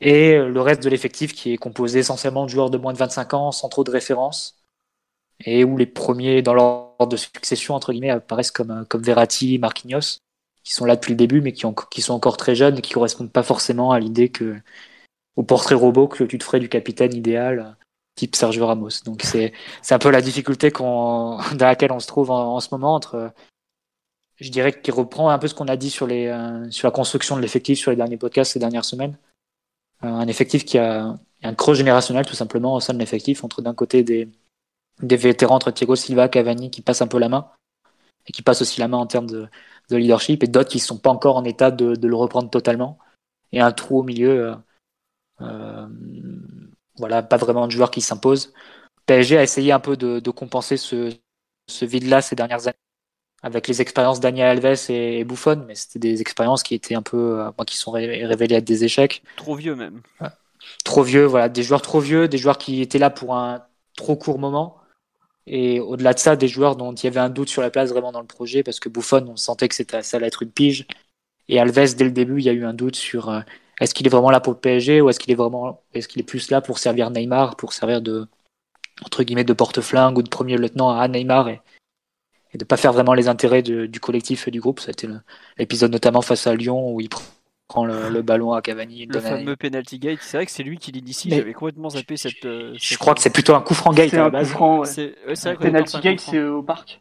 et 0.00 0.38
le 0.38 0.60
reste 0.60 0.82
de 0.82 0.88
l'effectif 0.88 1.34
qui 1.34 1.52
est 1.52 1.56
composé 1.56 2.00
essentiellement 2.00 2.44
de 2.44 2.50
joueurs 2.50 2.70
de 2.70 2.78
moins 2.78 2.92
de 2.92 2.98
25 2.98 3.34
ans 3.34 3.52
sans 3.52 3.68
trop 3.68 3.84
de 3.84 3.90
références 3.90 4.58
et 5.44 5.64
où 5.64 5.76
les 5.76 5.86
premiers 5.86 6.42
dans 6.42 6.54
l'ordre 6.54 7.06
de 7.08 7.16
succession 7.16 7.74
entre 7.74 7.92
guillemets 7.92 8.10
apparaissent 8.10 8.50
comme 8.50 8.84
comme 8.88 9.02
Verratti, 9.02 9.58
Marquinhos 9.58 10.18
qui 10.62 10.72
sont 10.72 10.84
là 10.84 10.96
depuis 10.96 11.12
le 11.12 11.16
début 11.16 11.40
mais 11.40 11.52
qui, 11.52 11.66
ont, 11.66 11.74
qui 11.90 12.02
sont 12.02 12.14
encore 12.14 12.36
très 12.36 12.54
jeunes 12.54 12.78
et 12.78 12.82
qui 12.82 12.92
correspondent 12.92 13.32
pas 13.32 13.42
forcément 13.42 13.92
à 13.92 13.98
l'idée 14.00 14.28
que 14.28 14.56
au 15.36 15.42
portrait 15.42 15.74
robot 15.74 16.08
que 16.08 16.24
tu 16.24 16.38
te 16.38 16.44
ferais 16.44 16.60
du 16.60 16.68
capitaine 16.68 17.14
idéal 17.14 17.76
type 18.16 18.34
Sergio 18.36 18.66
Ramos. 18.66 19.02
Donc 19.04 19.22
c'est 19.22 19.52
c'est 19.82 19.94
un 19.94 19.98
peu 19.98 20.10
la 20.10 20.20
difficulté 20.20 20.70
qu'on 20.70 21.38
dans 21.54 21.66
laquelle 21.66 21.92
on 21.92 22.00
se 22.00 22.06
trouve 22.08 22.30
en, 22.30 22.56
en 22.56 22.60
ce 22.60 22.68
moment 22.72 22.94
entre 22.94 23.32
je 24.36 24.50
dirais 24.50 24.80
qu'il 24.80 24.94
reprend 24.94 25.30
un 25.30 25.38
peu 25.38 25.48
ce 25.48 25.54
qu'on 25.54 25.68
a 25.68 25.76
dit 25.76 25.90
sur 25.90 26.06
les 26.06 26.26
euh, 26.28 26.70
sur 26.70 26.86
la 26.86 26.92
construction 26.92 27.36
de 27.36 27.42
l'effectif 27.42 27.78
sur 27.78 27.90
les 27.90 27.96
derniers 27.96 28.16
podcasts 28.16 28.52
ces 28.52 28.58
dernières 28.60 28.84
semaines 28.84 29.16
un 30.00 30.28
effectif 30.28 30.64
qui 30.64 30.78
a 30.78 31.18
un 31.42 31.54
creux 31.54 31.74
générationnel 31.74 32.26
tout 32.26 32.34
simplement 32.34 32.74
au 32.74 32.80
sein 32.80 32.94
de 32.94 32.98
l'effectif 32.98 33.44
entre 33.44 33.62
d'un 33.62 33.74
côté 33.74 34.02
des, 34.02 34.28
des 35.02 35.16
vétérans 35.16 35.56
entre 35.56 35.70
Thiago 35.70 35.96
Silva, 35.96 36.28
Cavani 36.28 36.70
qui 36.70 36.82
passent 36.82 37.02
un 37.02 37.06
peu 37.06 37.18
la 37.18 37.28
main 37.28 37.50
et 38.26 38.32
qui 38.32 38.42
passent 38.42 38.62
aussi 38.62 38.80
la 38.80 38.88
main 38.88 38.98
en 38.98 39.06
termes 39.06 39.26
de, 39.26 39.48
de 39.90 39.96
leadership 39.96 40.42
et 40.42 40.48
d'autres 40.48 40.68
qui 40.68 40.78
ne 40.78 40.82
sont 40.82 40.98
pas 40.98 41.10
encore 41.10 41.36
en 41.36 41.44
état 41.44 41.70
de, 41.70 41.94
de, 41.94 42.08
le 42.08 42.16
reprendre 42.16 42.50
totalement. 42.50 42.98
Et 43.52 43.60
un 43.60 43.72
trou 43.72 44.00
au 44.00 44.02
milieu 44.02 44.46
euh, 44.46 44.54
euh, 45.40 45.88
voilà 46.96 47.22
pas 47.22 47.36
vraiment 47.36 47.66
de 47.66 47.72
joueurs 47.72 47.90
qui 47.90 48.00
s'imposent 48.00 48.52
PSG 49.06 49.38
a 49.38 49.42
essayé 49.42 49.72
un 49.72 49.80
peu 49.80 49.96
de, 49.96 50.20
de 50.20 50.30
compenser 50.30 50.76
ce, 50.76 51.14
ce 51.68 51.84
vide 51.84 52.06
là 52.08 52.20
ces 52.20 52.36
dernières 52.36 52.66
années 52.66 52.76
avec 53.42 53.68
les 53.68 53.80
expériences 53.80 54.20
Daniel 54.20 54.58
Alves 54.64 54.90
et, 54.90 55.24
Buffon, 55.24 55.64
mais 55.66 55.74
c'était 55.74 55.98
des 55.98 56.20
expériences 56.20 56.62
qui 56.62 56.74
étaient 56.74 56.94
un 56.94 57.02
peu, 57.02 57.40
euh, 57.40 57.64
qui 57.66 57.76
sont 57.76 57.92
révélées 57.92 58.54
être 58.54 58.64
des 58.64 58.84
échecs. 58.84 59.22
Trop 59.36 59.54
vieux 59.54 59.74
même. 59.74 60.02
Trop 60.84 61.02
vieux, 61.02 61.24
voilà, 61.24 61.48
des 61.48 61.62
joueurs 61.62 61.82
trop 61.82 62.00
vieux, 62.00 62.28
des 62.28 62.38
joueurs 62.38 62.58
qui 62.58 62.80
étaient 62.80 62.98
là 62.98 63.10
pour 63.10 63.36
un 63.36 63.62
trop 63.96 64.16
court 64.16 64.38
moment. 64.38 64.76
Et 65.46 65.80
au-delà 65.80 66.12
de 66.14 66.18
ça, 66.18 66.36
des 66.36 66.48
joueurs 66.48 66.76
dont 66.76 66.92
il 66.92 67.04
y 67.04 67.06
avait 67.06 67.20
un 67.20 67.30
doute 67.30 67.48
sur 67.48 67.62
la 67.62 67.70
place 67.70 67.90
vraiment 67.90 68.12
dans 68.12 68.20
le 68.20 68.26
projet, 68.26 68.62
parce 68.62 68.80
que 68.80 68.88
Buffon, 68.88 69.26
on 69.28 69.36
sentait 69.36 69.68
que 69.68 69.74
c'était, 69.74 70.02
ça 70.02 70.16
allait 70.18 70.26
être 70.26 70.42
une 70.42 70.50
pige. 70.50 70.86
Et 71.48 71.58
Alves, 71.58 71.94
dès 71.96 72.04
le 72.04 72.10
début, 72.10 72.38
il 72.40 72.44
y 72.44 72.48
a 72.50 72.52
eu 72.52 72.64
un 72.64 72.74
doute 72.74 72.96
sur 72.96 73.30
euh, 73.30 73.40
est-ce 73.80 73.94
qu'il 73.94 74.06
est 74.06 74.10
vraiment 74.10 74.30
là 74.30 74.40
pour 74.40 74.52
le 74.52 74.58
PSG 74.58 75.00
ou 75.00 75.08
est-ce 75.08 75.18
qu'il 75.18 75.32
est 75.32 75.36
vraiment, 75.36 75.82
est-ce 75.94 76.08
qu'il 76.08 76.20
est 76.20 76.24
plus 76.24 76.50
là 76.50 76.60
pour 76.60 76.78
servir 76.78 77.10
Neymar, 77.10 77.56
pour 77.56 77.72
servir 77.72 78.02
de, 78.02 78.26
entre 79.04 79.22
guillemets, 79.22 79.44
de 79.44 79.52
porte-flingue 79.54 80.18
ou 80.18 80.22
de 80.22 80.28
premier 80.28 80.56
lieutenant 80.58 80.90
à 80.90 81.08
Neymar 81.08 81.48
et, 81.48 81.62
et 82.52 82.58
de 82.58 82.64
pas 82.64 82.76
faire 82.76 82.92
vraiment 82.92 83.14
les 83.14 83.28
intérêts 83.28 83.62
du 83.62 84.00
collectif 84.00 84.48
et 84.48 84.50
du 84.50 84.60
groupe. 84.60 84.80
Ça 84.80 84.88
a 84.88 84.92
été 84.92 85.08
l'épisode 85.58 85.92
notamment 85.92 86.22
face 86.22 86.46
à 86.46 86.54
Lyon 86.54 86.92
où 86.92 87.00
il 87.00 87.08
prend 87.68 87.84
le, 87.84 88.22
ballon 88.22 88.52
à 88.52 88.62
Cavani. 88.62 89.06
Le 89.06 89.20
fameux 89.20 89.56
penalty 89.56 89.98
gate, 89.98 90.18
c'est 90.22 90.38
vrai 90.38 90.46
que 90.46 90.52
c'est 90.52 90.62
lui 90.62 90.78
qui 90.78 90.92
l'initie. 90.92 91.30
J'avais 91.30 91.52
complètement 91.52 91.90
zappé 91.90 92.16
cette. 92.16 92.44
Euh, 92.44 92.74
je 92.78 92.96
crois 92.96 93.14
que 93.14 93.20
c'est 93.20 93.30
plutôt 93.30 93.54
un 93.54 93.60
coup 93.60 93.74
franc 93.74 93.92
gate 93.92 94.14
à 94.14 94.18
la 94.18 94.30
base. 94.30 94.48
Franc, 94.48 94.80
ouais. 94.80 95.56
penalty 95.60 96.00
gate, 96.00 96.20
c'est 96.20 96.42
au 96.42 96.62
parc. 96.62 97.00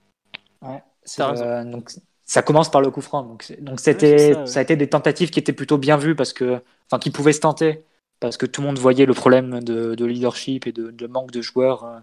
Ouais, 0.62 0.84
euh, 1.20 1.63
donc 1.63 1.92
ça 2.25 2.42
commence 2.42 2.70
par 2.70 2.82
le 2.82 2.92
coup 2.92 3.01
franc. 3.01 3.24
Donc, 3.24 3.54
donc 3.60 3.80
c'était, 3.80 4.34
ça. 4.46 4.60
a 4.60 4.63
été 4.63 4.75
des 4.75 4.89
tentatives 4.89 5.30
qui 5.30 5.39
étaient 5.39 5.54
plutôt 5.54 5.77
bien 5.77 5.96
vues 5.98 6.16
parce 6.16 6.34
que, 6.34 6.62
enfin, 6.89 7.00
qui 7.00 7.10
pouvaient 7.10 7.34
se 7.34 7.39
tenter 7.39 7.86
parce 8.20 8.38
que 8.38 8.46
tout 8.46 8.62
le 8.62 8.68
monde 8.68 8.80
voyait 8.80 9.06
le 9.06 9.13
problème 9.13 9.63
de, 9.63 10.06
leadership 10.06 10.68
et 10.68 10.72
de, 10.72 11.08
manque 11.08 11.32
de 11.32 11.42
joueurs 11.42 11.84
euh, 11.84 12.00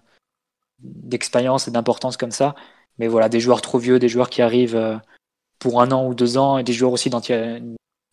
d'expérience 0.79 1.69
et 1.69 1.71
d'importance 1.71 2.17
comme 2.17 2.31
ça. 2.31 2.55
Mais 2.99 3.09
voilà, 3.09 3.29
des 3.29 3.41
joueurs 3.41 3.61
trop 3.61 3.79
vieux, 3.79 3.99
des 3.99 4.09
joueurs 4.09 4.31
qui 4.31 4.43
arrivent 4.43 4.77
euh, 4.77 4.97
pour 5.59 5.81
un 5.83 5.91
an 5.93 6.07
ou 6.07 6.15
deux 6.15 6.39
ans, 6.39 6.59
et 6.59 6.63
des 6.65 6.73
joueurs 6.73 6.93
aussi 6.93 7.11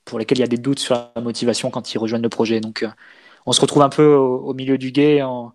pour 0.06 0.20
lesquels 0.20 0.38
il 0.40 0.42
y 0.42 0.46
a 0.46 0.48
des 0.48 0.58
doutes 0.58 0.80
sur 0.80 0.96
la 1.16 1.22
motivation 1.22 1.70
quand 1.70 1.94
ils 1.94 1.98
rejoignent 1.98 2.24
le 2.24 2.30
projet. 2.30 2.60
Donc, 2.60 2.84
euh, 2.84 2.90
on 3.46 3.52
se 3.52 3.62
retrouve 3.62 3.84
un 3.84 3.90
peu 3.90 4.14
au, 4.14 4.54
milieu 4.54 4.78
du 4.78 4.92
guet 4.92 5.22
en, 5.22 5.54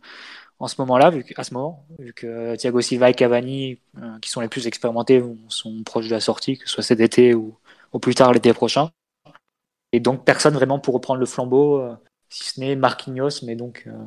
ce 0.66 0.75
moment-là, 0.78 1.11
vu 1.11 1.25
à 1.37 1.45
ce 1.45 1.54
moment, 1.54 1.87
vu 1.99 2.12
que 2.12 2.56
Thiago 2.56 2.80
Silva 2.80 3.11
et 3.11 3.14
Cavani, 3.14 3.78
qui 4.21 4.30
sont 4.30 4.40
les 4.40 4.49
plus 4.49 4.66
expérimentés, 4.66 5.23
sont 5.49 5.83
proches 5.85 6.09
de 6.09 6.14
la 6.14 6.21
sortie, 6.21 6.59
que 6.59 6.66
ce 6.66 6.75
soit 6.75 6.83
cet 6.83 7.00
été 7.00 7.35
ou, 7.35 7.56
ou 7.92 7.99
plus 8.00 8.14
tard 8.14 8.33
l'été 8.33 8.52
prochain. 8.52 8.90
Et 9.92 10.00
donc 10.00 10.25
personne 10.25 10.54
vraiment 10.54 10.80
pour 10.80 10.95
reprendre 10.95 11.21
le 11.21 11.26
flambeau 11.26 11.97
si 12.28 12.45
ce 12.45 12.61
n'est 12.61 12.76
Marquinhos, 12.76 13.42
mais 13.45 13.56
donc 13.56 13.85
euh, 13.87 14.06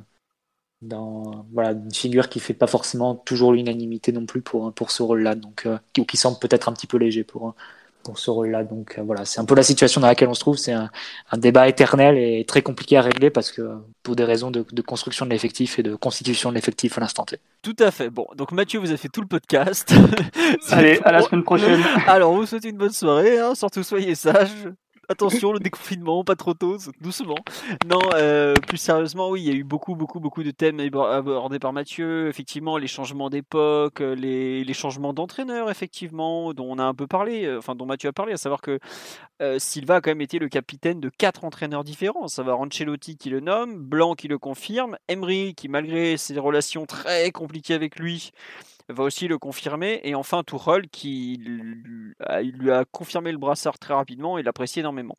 dans 0.81 1.45
voilà 1.51 1.71
une 1.71 1.93
figure 1.93 2.29
qui 2.29 2.39
fait 2.39 2.53
pas 2.53 2.67
forcément 2.67 3.15
toujours 3.15 3.53
l'unanimité 3.53 4.11
non 4.11 4.25
plus 4.25 4.41
pour 4.41 4.73
pour 4.73 4.91
ce 4.91 5.03
rôle-là, 5.03 5.35
donc 5.35 5.65
euh, 5.65 5.77
ou 5.97 6.05
qui 6.05 6.17
semble 6.17 6.39
peut-être 6.39 6.69
un 6.69 6.73
petit 6.73 6.87
peu 6.87 6.97
léger 6.97 7.23
pour 7.23 7.55
pour 8.03 8.17
ce 8.17 8.29
rôle-là. 8.29 8.63
Donc 8.63 8.97
euh, 8.97 9.03
voilà, 9.03 9.25
c'est 9.25 9.39
un 9.39 9.45
peu 9.45 9.55
la 9.55 9.63
situation 9.63 10.01
dans 10.01 10.07
laquelle 10.07 10.29
on 10.29 10.33
se 10.33 10.39
trouve. 10.39 10.57
C'est 10.57 10.73
un, 10.73 10.89
débat 11.37 11.67
éternel 11.67 12.17
et 12.17 12.45
très 12.45 12.61
compliqué 12.61 12.97
à 12.97 13.01
régler 13.01 13.29
parce 13.29 13.51
que 13.51 13.77
pour 14.03 14.15
des 14.15 14.23
raisons 14.23 14.51
de, 14.51 14.63
construction 14.81 15.25
de 15.25 15.31
l'effectif 15.31 15.79
et 15.79 15.83
de 15.83 15.95
constitution 15.95 16.49
de 16.49 16.55
l'effectif 16.55 16.97
à 16.97 17.01
l'instant 17.01 17.25
T. 17.25 17.39
Tout 17.61 17.75
à 17.79 17.91
fait. 17.91 18.09
Bon, 18.09 18.27
donc 18.35 18.51
Mathieu, 18.51 18.79
vous 18.79 18.89
avez 18.89 18.97
fait 18.97 19.09
tout 19.09 19.21
le 19.21 19.27
podcast. 19.27 19.93
Allez, 20.71 20.99
à 21.03 21.11
la 21.11 21.21
semaine 21.21 21.43
prochaine. 21.43 21.81
Alors, 22.07 22.33
vous 22.33 22.45
souhaitez 22.45 22.69
une 22.69 22.77
bonne 22.77 22.91
soirée. 22.91 23.37
Hein. 23.37 23.55
surtout, 23.55 23.83
soyez 23.83 24.15
sages 24.15 24.67
attention, 25.09 25.51
le 25.51 25.59
déconfinement, 25.59 26.23
pas 26.23 26.35
trop 26.35 26.53
tôt, 26.53 26.77
doucement. 27.01 27.35
Non, 27.85 27.99
euh, 28.13 28.53
plus 28.67 28.77
sérieusement, 28.77 29.29
oui, 29.29 29.41
il 29.41 29.47
y 29.47 29.51
a 29.51 29.55
eu 29.55 29.63
beaucoup, 29.63 29.95
beaucoup, 29.95 30.19
beaucoup 30.19 30.43
de 30.43 30.51
thèmes 30.51 30.79
abordés 30.79 31.59
par 31.59 31.73
Mathieu. 31.73 32.29
Effectivement, 32.29 32.77
les 32.77 32.87
changements 32.87 33.29
d'époque, 33.29 34.01
euh, 34.01 34.15
les, 34.15 34.73
changements 34.73 35.13
d'entraîneur, 35.13 35.69
effectivement, 35.69 36.53
dont 36.53 36.67
on 36.69 36.79
a 36.79 36.83
un 36.83 36.93
peu 36.93 37.07
parlé, 37.07 37.45
euh, 37.45 37.57
enfin, 37.57 37.75
dont 37.75 37.85
Mathieu 37.85 38.09
a 38.09 38.13
parlé, 38.13 38.33
à 38.33 38.37
savoir 38.37 38.61
que 38.61 38.79
Silva 39.57 39.95
a 39.95 40.01
quand 40.01 40.11
même 40.11 40.21
été 40.21 40.37
le 40.37 40.49
capitaine 40.49 40.99
de 40.99 41.09
quatre 41.09 41.45
entraîneurs 41.45 41.85
différents. 41.85 42.27
Ça 42.27 42.43
va 42.43 42.53
Rancelotti 42.53 43.15
qui 43.15 43.29
le 43.29 43.39
nomme, 43.39 43.77
Blanc 43.77 44.13
qui 44.13 44.27
le 44.27 44.37
confirme, 44.37 44.97
Emery 45.07 45.55
qui, 45.55 45.69
malgré 45.69 46.17
ses 46.17 46.37
relations 46.39 46.85
très 46.85 47.31
compliquées 47.31 47.73
avec 47.73 47.97
lui, 47.97 48.31
va 48.89 49.03
aussi 49.03 49.27
le 49.27 49.37
confirmer. 49.37 50.01
Et 50.03 50.15
enfin, 50.15 50.43
Tuchel 50.43 50.89
qui 50.89 51.41
lui 51.41 52.71
a 52.71 52.85
confirmé 52.85 53.31
le 53.31 53.37
brassard 53.37 53.79
très 53.79 53.93
rapidement 53.93 54.37
et 54.37 54.43
l'apprécie 54.43 54.79
énormément. 54.79 55.17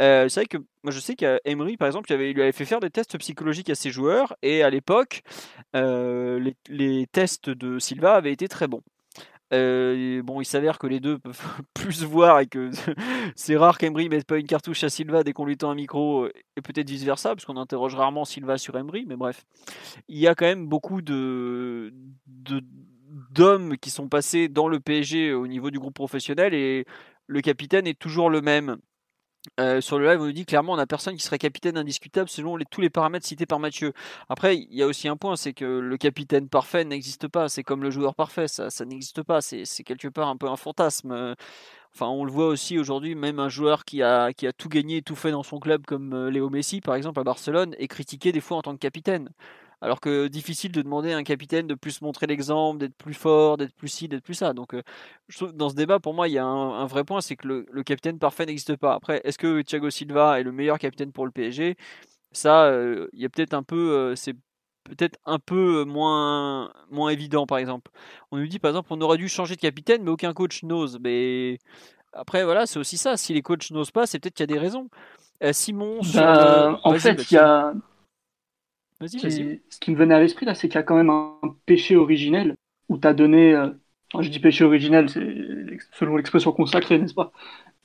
Euh, 0.00 0.28
c'est 0.28 0.40
vrai 0.40 0.46
que 0.46 0.56
moi 0.82 0.92
je 0.92 0.98
sais 0.98 1.14
qu'Emery 1.14 1.76
par 1.76 1.86
exemple 1.86 2.10
il, 2.10 2.14
avait, 2.14 2.32
lui 2.32 2.40
avait 2.40 2.52
fait 2.52 2.64
faire 2.64 2.80
des 2.80 2.88
tests 2.88 3.18
psychologiques 3.18 3.68
à 3.68 3.74
ses 3.74 3.90
joueurs 3.90 4.34
et 4.40 4.62
à 4.62 4.70
l'époque 4.70 5.22
euh, 5.76 6.50
les, 6.68 7.06
tests 7.08 7.50
de 7.50 7.78
Silva 7.78 8.14
avaient 8.14 8.32
été 8.32 8.48
très 8.48 8.66
bons. 8.66 8.82
Euh, 9.52 10.22
bon, 10.22 10.40
il 10.40 10.44
s'avère 10.44 10.78
que 10.78 10.86
les 10.86 11.00
deux 11.00 11.18
peuvent 11.18 11.42
plus 11.74 12.04
voir 12.04 12.38
et 12.40 12.46
que 12.46 12.70
c'est 13.36 13.56
rare 13.56 13.76
qu'Emery 13.76 14.08
mette 14.08 14.24
pas 14.24 14.38
une 14.38 14.46
cartouche 14.46 14.84
à 14.84 14.88
Silva 14.88 15.22
dès 15.22 15.32
qu'on 15.32 15.44
lui 15.44 15.58
tend 15.58 15.70
un 15.70 15.74
micro 15.74 16.26
et 16.28 16.62
peut-être 16.62 16.88
vice 16.88 17.02
versa, 17.02 17.30
parce 17.34 17.44
qu'on 17.44 17.56
interroge 17.56 17.96
rarement 17.96 18.24
Silva 18.24 18.58
sur 18.58 18.78
Emery, 18.78 19.06
mais 19.08 19.16
bref, 19.16 19.44
il 20.08 20.18
y 20.18 20.28
a 20.28 20.36
quand 20.36 20.46
même 20.46 20.68
beaucoup 20.68 21.02
de 21.02 21.92
d'hommes 23.30 23.76
qui 23.78 23.90
sont 23.90 24.08
passés 24.08 24.48
dans 24.48 24.68
le 24.68 24.80
PSG 24.80 25.32
au 25.32 25.46
niveau 25.46 25.70
du 25.70 25.78
groupe 25.78 25.94
professionnel 25.94 26.54
et 26.54 26.84
le 27.26 27.40
capitaine 27.40 27.86
est 27.86 27.98
toujours 27.98 28.30
le 28.30 28.40
même. 28.40 28.78
Euh, 29.58 29.80
sur 29.80 29.98
le 29.98 30.06
live, 30.06 30.20
on 30.20 30.26
nous 30.26 30.32
dit 30.32 30.44
clairement 30.44 30.74
on 30.74 30.76
n'a 30.76 30.86
personne 30.86 31.16
qui 31.16 31.22
serait 31.22 31.38
capitaine 31.38 31.78
indiscutable 31.78 32.28
selon 32.28 32.58
tous 32.70 32.82
les 32.82 32.90
paramètres 32.90 33.26
cités 33.26 33.46
par 33.46 33.58
Mathieu. 33.58 33.94
Après, 34.28 34.56
il 34.58 34.74
y 34.74 34.82
a 34.82 34.86
aussi 34.86 35.08
un 35.08 35.16
point, 35.16 35.36
c'est 35.36 35.54
que 35.54 35.64
le 35.64 35.96
capitaine 35.96 36.48
parfait 36.48 36.84
n'existe 36.84 37.26
pas. 37.26 37.48
C'est 37.48 37.62
comme 37.62 37.82
le 37.82 37.90
joueur 37.90 38.14
parfait, 38.14 38.48
ça, 38.48 38.68
n'existe 38.84 39.22
pas. 39.22 39.40
C'est 39.40 39.64
quelque 39.84 40.08
part 40.08 40.28
un 40.28 40.36
peu 40.36 40.48
un 40.48 40.56
fantasme. 40.56 41.34
Enfin, 41.94 42.06
on 42.06 42.24
le 42.24 42.30
voit 42.30 42.46
aussi 42.46 42.78
aujourd'hui, 42.78 43.14
même 43.14 43.40
un 43.40 43.48
joueur 43.48 43.84
qui 43.84 44.02
a, 44.02 44.32
qui 44.32 44.46
a 44.46 44.52
tout 44.52 44.68
gagné 44.68 45.02
tout 45.02 45.16
fait 45.16 45.32
dans 45.32 45.42
son 45.42 45.58
club, 45.58 45.84
comme 45.86 46.12
euh, 46.14 46.30
Léo 46.30 46.48
Messi 46.48 46.80
par 46.80 46.94
exemple 46.94 47.20
à 47.20 47.24
Barcelone, 47.24 47.74
est 47.78 47.88
critiqué 47.88 48.32
des 48.32 48.40
fois 48.40 48.58
en 48.58 48.62
tant 48.62 48.74
que 48.74 48.78
capitaine. 48.78 49.30
Alors 49.82 50.00
que 50.00 50.28
difficile 50.28 50.72
de 50.72 50.82
demander 50.82 51.12
à 51.12 51.16
un 51.16 51.22
capitaine 51.22 51.66
de 51.66 51.74
plus 51.74 52.02
montrer 52.02 52.26
l'exemple, 52.26 52.78
d'être 52.78 52.94
plus 52.96 53.14
fort, 53.14 53.56
d'être 53.56 53.74
plus 53.74 53.88
ci, 53.88 54.08
d'être 54.08 54.22
plus 54.22 54.34
ça. 54.34 54.52
Donc, 54.52 54.74
euh, 54.74 54.82
je 55.28 55.38
trouve 55.38 55.52
dans 55.52 55.70
ce 55.70 55.74
débat, 55.74 55.98
pour 55.98 56.12
moi, 56.12 56.28
il 56.28 56.32
y 56.32 56.38
a 56.38 56.44
un, 56.44 56.86
vrai 56.86 57.02
point, 57.02 57.22
c'est 57.22 57.36
que 57.36 57.48
le, 57.48 57.82
capitaine 57.82 58.18
parfait 58.18 58.44
n'existe 58.44 58.76
pas. 58.76 58.94
Après, 58.94 59.22
est-ce 59.24 59.38
que 59.38 59.62
Thiago 59.62 59.88
Silva 59.88 60.38
est 60.38 60.42
le 60.42 60.52
meilleur 60.52 60.78
capitaine 60.78 61.12
pour 61.12 61.24
le 61.24 61.32
PSG 61.32 61.76
Ça, 62.32 62.64
euh, 62.64 63.08
il 63.14 63.20
y 63.22 63.24
a 63.24 63.30
peut-être 63.30 63.54
un 63.54 63.62
peu, 63.62 63.92
euh, 63.92 64.16
c'est 64.16 64.34
peut-être 64.84 65.18
un 65.24 65.38
peu 65.38 65.84
moins, 65.84 66.70
moins 66.90 67.08
évident, 67.08 67.46
par 67.46 67.56
exemple. 67.56 67.90
On 68.32 68.36
nous 68.36 68.46
dit, 68.48 68.58
par 68.58 68.70
exemple, 68.70 68.88
on 68.90 69.00
aurait 69.00 69.18
dû 69.18 69.28
changer 69.28 69.56
de 69.56 69.60
capitaine, 69.60 70.02
mais 70.02 70.10
aucun 70.10 70.34
coach 70.34 70.62
n'ose. 70.62 70.98
Mais 71.00 71.58
après, 72.12 72.44
voilà, 72.44 72.66
c'est 72.66 72.78
aussi 72.78 72.98
ça. 72.98 73.16
Si 73.16 73.32
les 73.32 73.40
coachs 73.40 73.70
n'osent 73.70 73.92
pas, 73.92 74.06
c'est 74.06 74.18
peut-être 74.18 74.34
qu'il 74.34 74.42
y 74.42 74.50
a 74.50 74.54
des 74.54 74.58
raisons. 74.58 74.90
Simon, 75.52 76.00
bah, 76.12 76.78
en 76.84 76.94
fait, 76.96 77.30
il 77.30 77.34
y 77.34 77.38
a 77.38 77.72
ce 79.06 79.78
qui 79.80 79.90
me 79.90 79.96
venait 79.96 80.14
à 80.14 80.20
l'esprit 80.20 80.46
là, 80.46 80.54
c'est 80.54 80.68
qu'il 80.68 80.76
y 80.76 80.78
a 80.78 80.82
quand 80.82 80.96
même 80.96 81.10
un 81.10 81.38
péché 81.66 81.96
originel 81.96 82.54
où 82.88 82.98
tu 82.98 83.06
as 83.08 83.14
donné. 83.14 83.54
Euh, 83.54 83.70
je 84.18 84.28
dis 84.28 84.40
péché 84.40 84.64
originel, 84.64 85.08
c'est 85.08 85.78
selon 85.92 86.16
l'expression 86.16 86.52
consacrée, 86.52 86.98
n'est-ce 86.98 87.14
pas? 87.14 87.32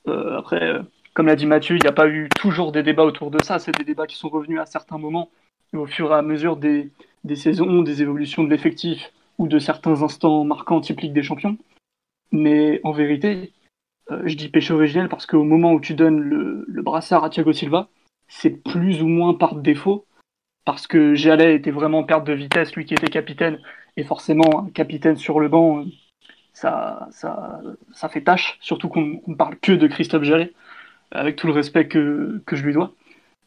Euh, 0.08 0.38
Après, 0.38 0.62
euh, 0.62 0.82
comme 1.14 1.26
l'a 1.26 1.36
dit 1.36 1.46
Mathieu, 1.46 1.76
il 1.76 1.82
n'y 1.82 1.88
a 1.88 1.92
pas 1.92 2.08
eu 2.08 2.28
toujours 2.28 2.72
des 2.72 2.82
débats 2.82 3.04
autour 3.04 3.30
de 3.30 3.42
ça. 3.42 3.58
C'est 3.58 3.76
des 3.76 3.84
débats 3.84 4.06
qui 4.06 4.16
sont 4.16 4.28
revenus 4.28 4.60
à 4.60 4.66
certains 4.66 4.98
moments 4.98 5.30
et 5.72 5.76
au 5.76 5.86
fur 5.86 6.10
et 6.12 6.14
à 6.14 6.22
mesure 6.22 6.56
des, 6.56 6.90
des 7.24 7.36
saisons, 7.36 7.82
des 7.82 8.02
évolutions 8.02 8.44
de 8.44 8.50
l'effectif 8.50 9.12
ou 9.38 9.48
de 9.48 9.58
certains 9.58 10.02
instants 10.02 10.44
marquants 10.44 10.80
type 10.80 11.00
Ligue 11.00 11.12
des 11.12 11.22
Champions. 11.22 11.56
Mais 12.32 12.80
en 12.82 12.92
vérité, 12.92 13.52
je 14.24 14.34
dis 14.34 14.48
péché 14.48 14.74
originel 14.74 15.08
parce 15.08 15.26
qu'au 15.26 15.44
moment 15.44 15.72
où 15.72 15.80
tu 15.80 15.94
donnes 15.94 16.20
le, 16.20 16.64
le 16.66 16.82
brassard 16.82 17.24
à 17.24 17.30
Thiago 17.30 17.52
Silva, 17.52 17.88
c'est 18.28 18.62
plus 18.62 19.02
ou 19.02 19.06
moins 19.06 19.34
par 19.34 19.54
défaut 19.54 20.05
parce 20.66 20.86
que 20.86 21.14
Jallet 21.14 21.54
était 21.54 21.70
vraiment 21.70 22.00
en 22.00 22.04
perte 22.04 22.26
de 22.26 22.34
vitesse, 22.34 22.74
lui 22.76 22.84
qui 22.84 22.92
était 22.92 23.06
capitaine, 23.06 23.58
et 23.96 24.04
forcément, 24.04 24.66
capitaine 24.74 25.16
sur 25.16 25.40
le 25.40 25.48
banc, 25.48 25.86
ça, 26.52 27.08
ça, 27.12 27.60
ça 27.92 28.08
fait 28.08 28.22
tâche, 28.22 28.58
surtout 28.60 28.88
qu'on 28.88 29.22
ne 29.26 29.34
parle 29.34 29.56
que 29.56 29.72
de 29.72 29.86
Christophe 29.86 30.24
Jallet, 30.24 30.52
avec 31.12 31.36
tout 31.36 31.46
le 31.46 31.52
respect 31.52 31.86
que, 31.88 32.42
que 32.46 32.56
je 32.56 32.64
lui 32.64 32.74
dois. 32.74 32.92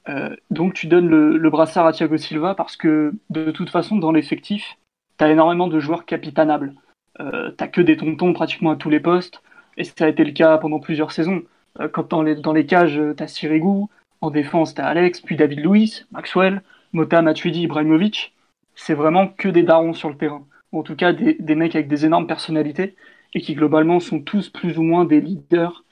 Euh, 0.07 0.35
donc 0.49 0.73
tu 0.73 0.87
donnes 0.87 1.09
le, 1.09 1.49
brassard 1.49 1.85
à 1.85 1.91
Thiago 1.91 2.17
Silva 2.17 2.55
parce 2.55 2.77
que 2.77 3.13
de 3.29 3.51
toute 3.51 3.69
façon, 3.69 3.97
dans 3.97 4.13
l'effectif, 4.13 4.77
tu 5.17 5.25
as 5.25 5.29
énormément 5.29 5.67
de 5.67 5.79
joueurs 5.79 6.05
capitanables. 6.05 6.73
Euh, 7.19 7.51
tu 7.57 7.69
que 7.69 7.81
des 7.81 7.97
tontons 7.97 8.31
pratiquement 8.31 8.71
à 8.71 8.75
tous 8.77 8.89
les 8.89 9.01
postes, 9.01 9.41
et 9.75 9.83
ça 9.83 10.05
a 10.05 10.07
été 10.07 10.23
le 10.23 10.31
cas 10.31 10.57
pendant 10.57 10.79
plusieurs 10.79 11.11
saisons. 11.11 11.43
Euh, 11.81 11.89
quand 11.89 12.09
dans 12.09 12.23
les, 12.23 12.35
dans 12.35 12.53
les 12.53 12.65
cages, 12.65 12.99
tu 13.17 13.23
as 13.23 13.27
Sirigu, 13.27 13.87
en 14.21 14.31
défense, 14.31 14.73
tu 14.73 14.81
as 14.81 14.87
Alex, 14.87 15.19
puis 15.19 15.35
David 15.35 15.59
Luiz, 15.59 16.07
Maxwell, 16.11 16.61
Mota, 16.93 17.21
Matuidi, 17.21 17.63
Ibrahimovic, 17.63 18.33
c'est 18.75 18.93
vraiment 18.93 19.27
que 19.27 19.49
des 19.49 19.63
darons 19.63 19.93
sur 19.93 20.09
le 20.09 20.17
terrain. 20.17 20.45
en 20.71 20.83
tout 20.83 20.95
cas, 20.95 21.13
des, 21.13 21.55
mecs 21.55 21.75
avec 21.75 21.87
des 21.87 22.05
énormes 22.05 22.27
personnalités 22.27 22.95
et 23.33 23.41
qui 23.41 23.53
globalement 23.53 23.99
sont 23.99 24.21
tous 24.21 24.49
plus 24.49 24.77
ou 24.77 24.83
moins 24.83 25.05
des 25.05 25.21
leaders 25.21 25.83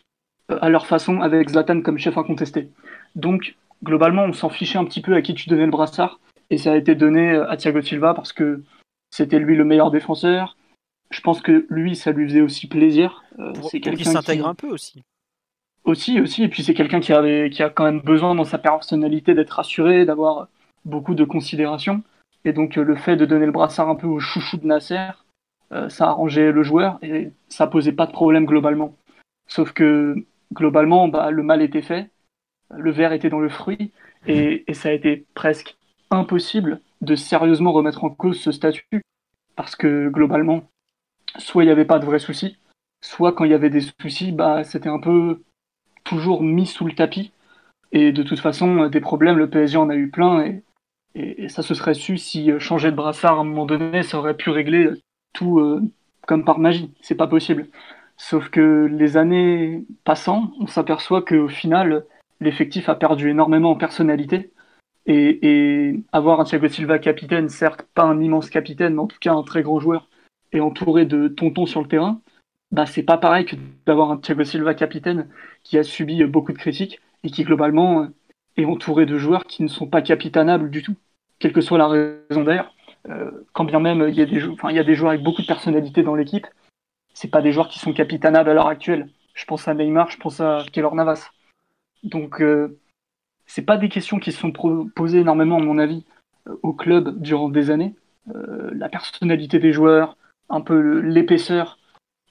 euh, 0.52 0.58
à 0.62 0.70
leur 0.70 0.88
façon 0.88 1.22
avec 1.22 1.50
Zlatan 1.50 1.82
comme 1.82 1.98
chef 1.98 2.18
incontesté. 2.18 2.70
Donc, 3.16 3.56
globalement, 3.84 4.24
on 4.24 4.34
s'en 4.34 4.50
fichait 4.50 4.80
un 4.80 4.86
petit 4.86 5.02
peu 5.02 5.14
à 5.14 5.22
qui 5.22 5.34
tu 5.34 5.50
donnais 5.50 5.66
le 5.66 5.72
brassard 5.72 6.20
et 6.50 6.58
ça 6.58 6.72
a 6.72 6.78
été 6.78 6.96
donné 6.96 7.32
euh, 7.32 7.50
à 7.50 7.58
Thiago 7.58 7.82
Silva 7.82 8.14
parce 8.14 8.34
que 8.34 8.64
c'était 9.12 9.40
lui 9.40 9.56
le 9.56 9.66
meilleur 9.66 9.92
défenseur. 9.92 10.58
Je 11.10 11.22
pense 11.22 11.42
que 11.42 11.66
lui, 11.70 11.96
ça 11.96 12.12
lui 12.12 12.28
faisait 12.28 12.42
aussi 12.42 12.68
plaisir. 12.68 13.24
Euh, 13.40 13.54
c'est 13.70 13.80
quelqu'un 13.80 13.98
qui 13.98 14.06
s'intègre 14.06 14.48
un 14.48 14.56
peu 14.56 14.68
aussi. 14.68 15.04
Aussi, 15.84 16.20
aussi. 16.20 16.44
Et 16.44 16.48
puis 16.50 16.64
c'est 16.64 16.74
quelqu'un 16.74 17.00
qui, 17.00 17.14
avait, 17.14 17.50
qui 17.50 17.64
a 17.64 17.70
quand 17.70 17.86
même 17.86 18.02
besoin 18.02 18.36
dans 18.36 18.44
sa 18.44 18.58
personnalité 18.58 19.34
d'être 19.34 19.52
rassuré, 19.52 20.06
d'avoir 20.06 20.48
beaucoup 20.88 21.14
de 21.14 21.24
considération. 21.24 22.04
Et 22.46 22.54
donc 22.54 22.78
euh, 22.78 22.84
le 22.84 22.96
fait 22.96 23.16
de 23.16 23.26
donner 23.26 23.46
le 23.46 23.52
brassard 23.52 23.90
un 23.90 23.96
peu 23.96 24.08
au 24.08 24.20
chouchou 24.20 24.58
de 24.58 24.66
Nasser, 24.66 25.10
euh, 25.74 25.90
ça 25.90 26.08
arrangeait 26.08 26.52
le 26.52 26.64
joueur 26.64 26.98
et 27.02 27.32
ça 27.50 27.68
posait 27.68 27.92
pas 27.92 28.08
de 28.08 28.12
problème 28.12 28.46
globalement. 28.46 28.96
Sauf 29.48 29.74
que 29.74 30.16
globalement, 30.54 31.08
bah, 31.08 31.32
le 31.32 31.44
mal 31.44 31.62
était 31.62 31.82
fait, 31.82 32.10
le 32.76 32.92
verre 32.92 33.14
était 33.14 33.30
dans 33.30 33.40
le 33.40 33.50
fruit, 33.50 33.92
et, 34.28 34.66
ça 34.74 34.90
a 34.90 34.92
été 34.92 35.26
presque 35.36 35.78
impossible 36.12 36.82
de 37.02 37.16
sérieusement 37.16 37.72
remettre 37.72 38.04
en 38.04 38.10
cause 38.10 38.40
ce 38.40 38.52
statut, 38.52 39.02
parce 39.56 39.76
que 39.76 40.10
globalement, 40.10 40.70
soit 41.38 41.64
il 41.64 41.68
n'y 41.68 41.72
avait 41.72 41.86
pas 41.86 42.00
de 42.00 42.06
vrais 42.06 42.20
soucis, 42.20 42.58
soit 43.02 43.34
quand 43.34 43.46
il 43.46 43.52
y 43.52 43.54
avait 43.54 43.70
des 43.70 43.86
soucis, 44.02 44.32
bah, 44.32 44.64
c'était 44.64 44.90
un 44.90 45.00
peu 45.00 45.44
toujours 46.04 46.44
mis 46.44 46.66
sous 46.66 46.86
le 46.86 46.94
tapis. 46.94 47.32
Et 47.94 48.12
de 48.12 48.24
toute 48.24 48.40
façon, 48.40 48.88
des 48.88 49.00
problèmes, 49.00 49.38
le 49.38 49.50
PSG 49.50 49.78
en 49.78 49.90
a 49.90 49.96
eu 49.96 50.10
plein, 50.10 50.42
et, 50.42 50.64
et, 51.16 51.50
ça 51.50 51.64
se 51.64 51.74
serait 51.74 51.94
su 51.94 52.18
si 52.18 52.52
euh, 52.52 52.60
changer 52.60 52.92
de 52.92 52.96
brassard 52.96 53.38
à 53.38 53.42
un 53.42 53.44
moment 53.44 53.66
donné, 53.66 54.04
ça 54.04 54.20
aurait 54.20 54.38
pu 54.38 54.50
régler 54.50 54.90
tout 55.34 55.60
euh, 55.60 55.82
comme 56.28 56.46
par 56.46 56.60
magie. 56.60 56.94
C'est 57.02 57.16
pas 57.16 57.28
possible. 57.28 57.68
Sauf 58.18 58.50
que 58.50 58.86
les 58.86 59.18
années 59.18 59.86
passant, 60.04 60.52
on 60.60 60.68
s'aperçoit 60.68 61.22
qu'au 61.24 61.48
final, 61.48 62.06
l'effectif 62.40 62.90
a 62.90 62.96
perdu 62.96 63.30
énormément 63.30 63.72
en 63.72 63.76
personnalité 63.76 64.52
Et, 65.08 66.00
avoir 66.12 66.40
un 66.42 66.44
Thiago 66.46 66.68
Silva 66.68 67.00
capitaine, 67.00 67.50
certes 67.50 67.84
pas 67.94 68.04
un 68.04 68.22
immense 68.22 68.50
capitaine, 68.50 68.96
mais 68.96 69.02
en 69.02 69.08
tout 69.08 69.20
cas 69.20 69.34
un 69.34 69.44
très 69.44 69.64
grand 69.64 69.80
joueur, 69.80 70.10
et 70.52 70.62
entouré 70.62 71.06
de 71.06 71.28
tontons 71.28 71.66
sur 71.66 71.82
le 71.82 71.88
terrain, 71.88 72.22
bah 72.72 72.86
c'est 72.86 73.04
pas 73.04 73.18
pareil 73.18 73.46
que 73.46 73.56
d'avoir 73.86 74.12
un 74.12 74.18
Thiago 74.18 74.44
Silva 74.44 74.74
capitaine 74.74 75.30
qui 75.64 75.78
a 75.78 75.84
subi 75.84 76.24
beaucoup 76.26 76.54
de 76.54 76.58
critiques 76.58 77.00
et 77.24 77.30
qui 77.32 77.44
globalement 77.44 78.08
est 78.58 78.66
entouré 78.66 79.06
de 79.06 79.18
joueurs 79.18 79.46
qui 79.46 79.64
ne 79.64 79.68
sont 79.68 79.88
pas 79.88 80.02
capitanables 80.02 80.70
du 80.70 80.84
tout, 80.84 80.96
quelle 81.40 81.54
que 81.54 81.62
soit 81.62 81.78
la 81.78 81.88
raison 81.88 82.44
d'ailleurs. 82.44 82.74
Euh, 83.10 83.32
quand 83.54 83.64
bien 83.64 83.80
même 83.80 84.06
il 84.10 84.16
y, 84.16 84.22
a 84.22 84.26
des 84.26 84.42
il 84.70 84.76
y 84.76 84.80
a 84.80 84.84
des 84.84 84.96
joueurs 84.96 85.12
avec 85.12 85.24
beaucoup 85.24 85.42
de 85.42 85.48
personnalité 85.48 86.04
dans 86.04 86.16
l'équipe, 86.16 86.48
c'est 87.14 87.30
pas 87.30 87.42
des 87.42 87.52
joueurs 87.52 87.70
qui 87.70 87.80
sont 87.80 87.94
capitanables 87.94 88.50
à 88.50 88.54
l'heure 88.54 88.68
actuelle. 88.68 89.10
Je 89.34 89.46
pense 89.46 89.68
à 89.68 89.74
Neymar, 89.74 90.12
je 90.12 90.18
pense 90.18 90.40
à 90.40 90.64
Keylor 90.72 90.94
Navas. 90.94 91.32
Donc 92.04 92.42
euh, 92.42 92.80
c'est 93.48 93.64
pas 93.64 93.78
des 93.78 93.90
questions 93.90 94.20
qui 94.20 94.32
se 94.32 94.40
sont 94.40 94.52
posées 94.96 95.20
énormément, 95.20 95.58
à 95.58 95.64
mon 95.64 95.80
avis, 95.80 96.06
euh, 96.48 96.56
au 96.62 96.74
club 96.74 97.20
durant 97.20 97.50
des 97.50 97.72
années. 97.72 97.96
Euh, 98.36 98.70
la 98.76 98.88
personnalité 98.88 99.58
des 99.58 99.74
joueurs, 99.74 100.16
un 100.50 100.62
peu 100.62 101.00
l'épaisseur 101.00 101.80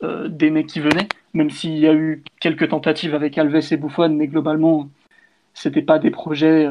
des 0.02 0.50
mecs 0.50 0.66
qui 0.66 0.80
venaient, 0.80 1.08
même 1.32 1.48
s'il 1.48 1.78
y 1.78 1.86
a 1.86 1.94
eu 1.94 2.22
quelques 2.38 2.68
tentatives 2.68 3.14
avec 3.14 3.38
Alves 3.38 3.72
et 3.72 3.76
Buffon, 3.78 4.10
mais 4.10 4.28
globalement, 4.28 4.90
c'était 5.56 5.82
pas 5.82 5.98
des 5.98 6.10
projets 6.10 6.68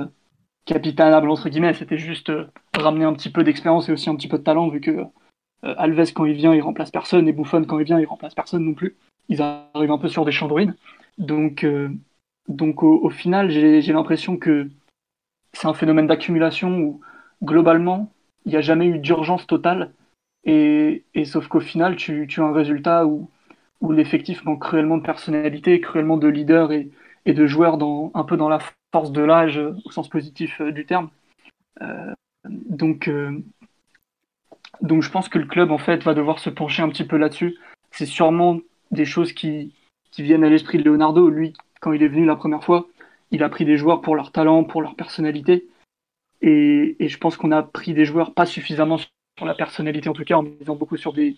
capitanables 0.65 1.29
entre 1.29 1.49
guillemets, 1.49 1.73
c'était 1.73 1.97
juste 1.97 2.31
ramener 2.75 3.05
un 3.05 3.13
petit 3.13 3.29
peu 3.29 3.43
d'expérience 3.43 3.89
et 3.89 3.91
aussi 3.91 4.09
un 4.09 4.15
petit 4.15 4.27
peu 4.27 4.37
de 4.37 4.43
talent, 4.43 4.69
vu 4.69 4.81
que 4.81 5.03
Alves 5.63 6.13
quand 6.13 6.25
il 6.25 6.35
vient, 6.35 6.53
il 6.53 6.61
remplace 6.61 6.91
personne, 6.91 7.27
et 7.27 7.33
Buffon 7.33 7.65
quand 7.65 7.79
il 7.79 7.85
vient, 7.85 7.99
il 7.99 8.05
remplace 8.05 8.35
personne 8.35 8.63
non 8.63 8.73
plus. 8.73 8.95
Ils 9.29 9.41
arrivent 9.41 9.91
un 9.91 9.97
peu 9.97 10.07
sur 10.07 10.25
des 10.25 10.31
champs 10.31 10.49
Donc 11.17 11.65
donc 12.47 12.83
au, 12.83 13.09
final, 13.09 13.49
j'ai 13.49 13.93
l'impression 13.93 14.37
que 14.37 14.69
c'est 15.53 15.67
un 15.67 15.73
phénomène 15.73 16.07
d'accumulation 16.07 16.79
où 16.79 17.01
globalement, 17.43 18.11
il 18.45 18.51
n'y 18.51 18.57
a 18.57 18.61
jamais 18.61 18.87
eu 18.87 18.99
d'urgence 18.99 19.47
totale. 19.47 19.93
Et, 20.43 21.03
sauf 21.25 21.47
qu'au 21.47 21.59
final, 21.59 21.95
tu, 21.95 22.27
as 22.37 22.43
un 22.43 22.53
résultat 22.53 23.07
où, 23.07 23.29
où 23.81 23.91
l'effectif 23.91 24.45
manque 24.45 24.61
cruellement 24.61 24.97
de 24.97 25.03
personnalité, 25.03 25.81
cruellement 25.81 26.17
de 26.17 26.27
leader 26.27 26.71
et, 26.71 26.89
de 27.33 27.47
joueurs 27.47 27.77
un 28.13 28.23
peu 28.23 28.37
dans 28.37 28.49
la 28.49 28.59
force 28.93 29.11
de 29.11 29.21
l'âge 29.21 29.57
au 29.57 29.91
sens 29.91 30.07
positif 30.07 30.61
euh, 30.61 30.71
du 30.71 30.85
terme. 30.85 31.09
Euh, 31.81 32.13
donc, 32.45 33.07
euh, 33.07 33.43
donc 34.81 35.01
je 35.01 35.09
pense 35.09 35.29
que 35.29 35.39
le 35.39 35.45
club 35.45 35.71
en 35.71 35.77
fait 35.77 36.03
va 36.03 36.13
devoir 36.13 36.39
se 36.39 36.49
pencher 36.49 36.81
un 36.81 36.89
petit 36.89 37.03
peu 37.03 37.17
là-dessus. 37.17 37.57
C'est 37.91 38.05
sûrement 38.05 38.59
des 38.91 39.05
choses 39.05 39.33
qui, 39.33 39.73
qui 40.11 40.23
viennent 40.23 40.43
à 40.43 40.49
l'esprit 40.49 40.77
de 40.77 40.83
Leonardo, 40.83 41.29
lui 41.29 41.53
quand 41.85 41.93
il 41.93 42.01
est 42.01 42.07
venu 42.07 42.25
la 42.25 42.35
première 42.35 42.63
fois, 42.63 42.87
il 43.29 43.43
a 43.43 43.49
pris 43.49 43.63
des 43.63 43.77
joueurs 43.77 44.01
pour 44.01 44.15
leur 44.15 44.31
talent, 44.31 44.63
pour 44.63 44.81
leur 44.81 44.95
personnalité. 44.95 45.67
Et, 46.41 46.95
je 46.99 47.17
pense 47.17 47.37
qu'on 47.37 47.51
a 47.51 47.61
pris 47.61 47.93
des 47.93 48.05
joueurs 48.05 48.33
pas 48.33 48.47
suffisamment 48.47 48.97
sur 48.97 49.45
la 49.45 49.53
personnalité, 49.53 50.09
en 50.09 50.13
tout 50.13 50.23
cas 50.23 50.35
en 50.35 50.43
misant 50.43 50.75
beaucoup 50.75 50.97
sur 50.97 51.13
des, 51.13 51.37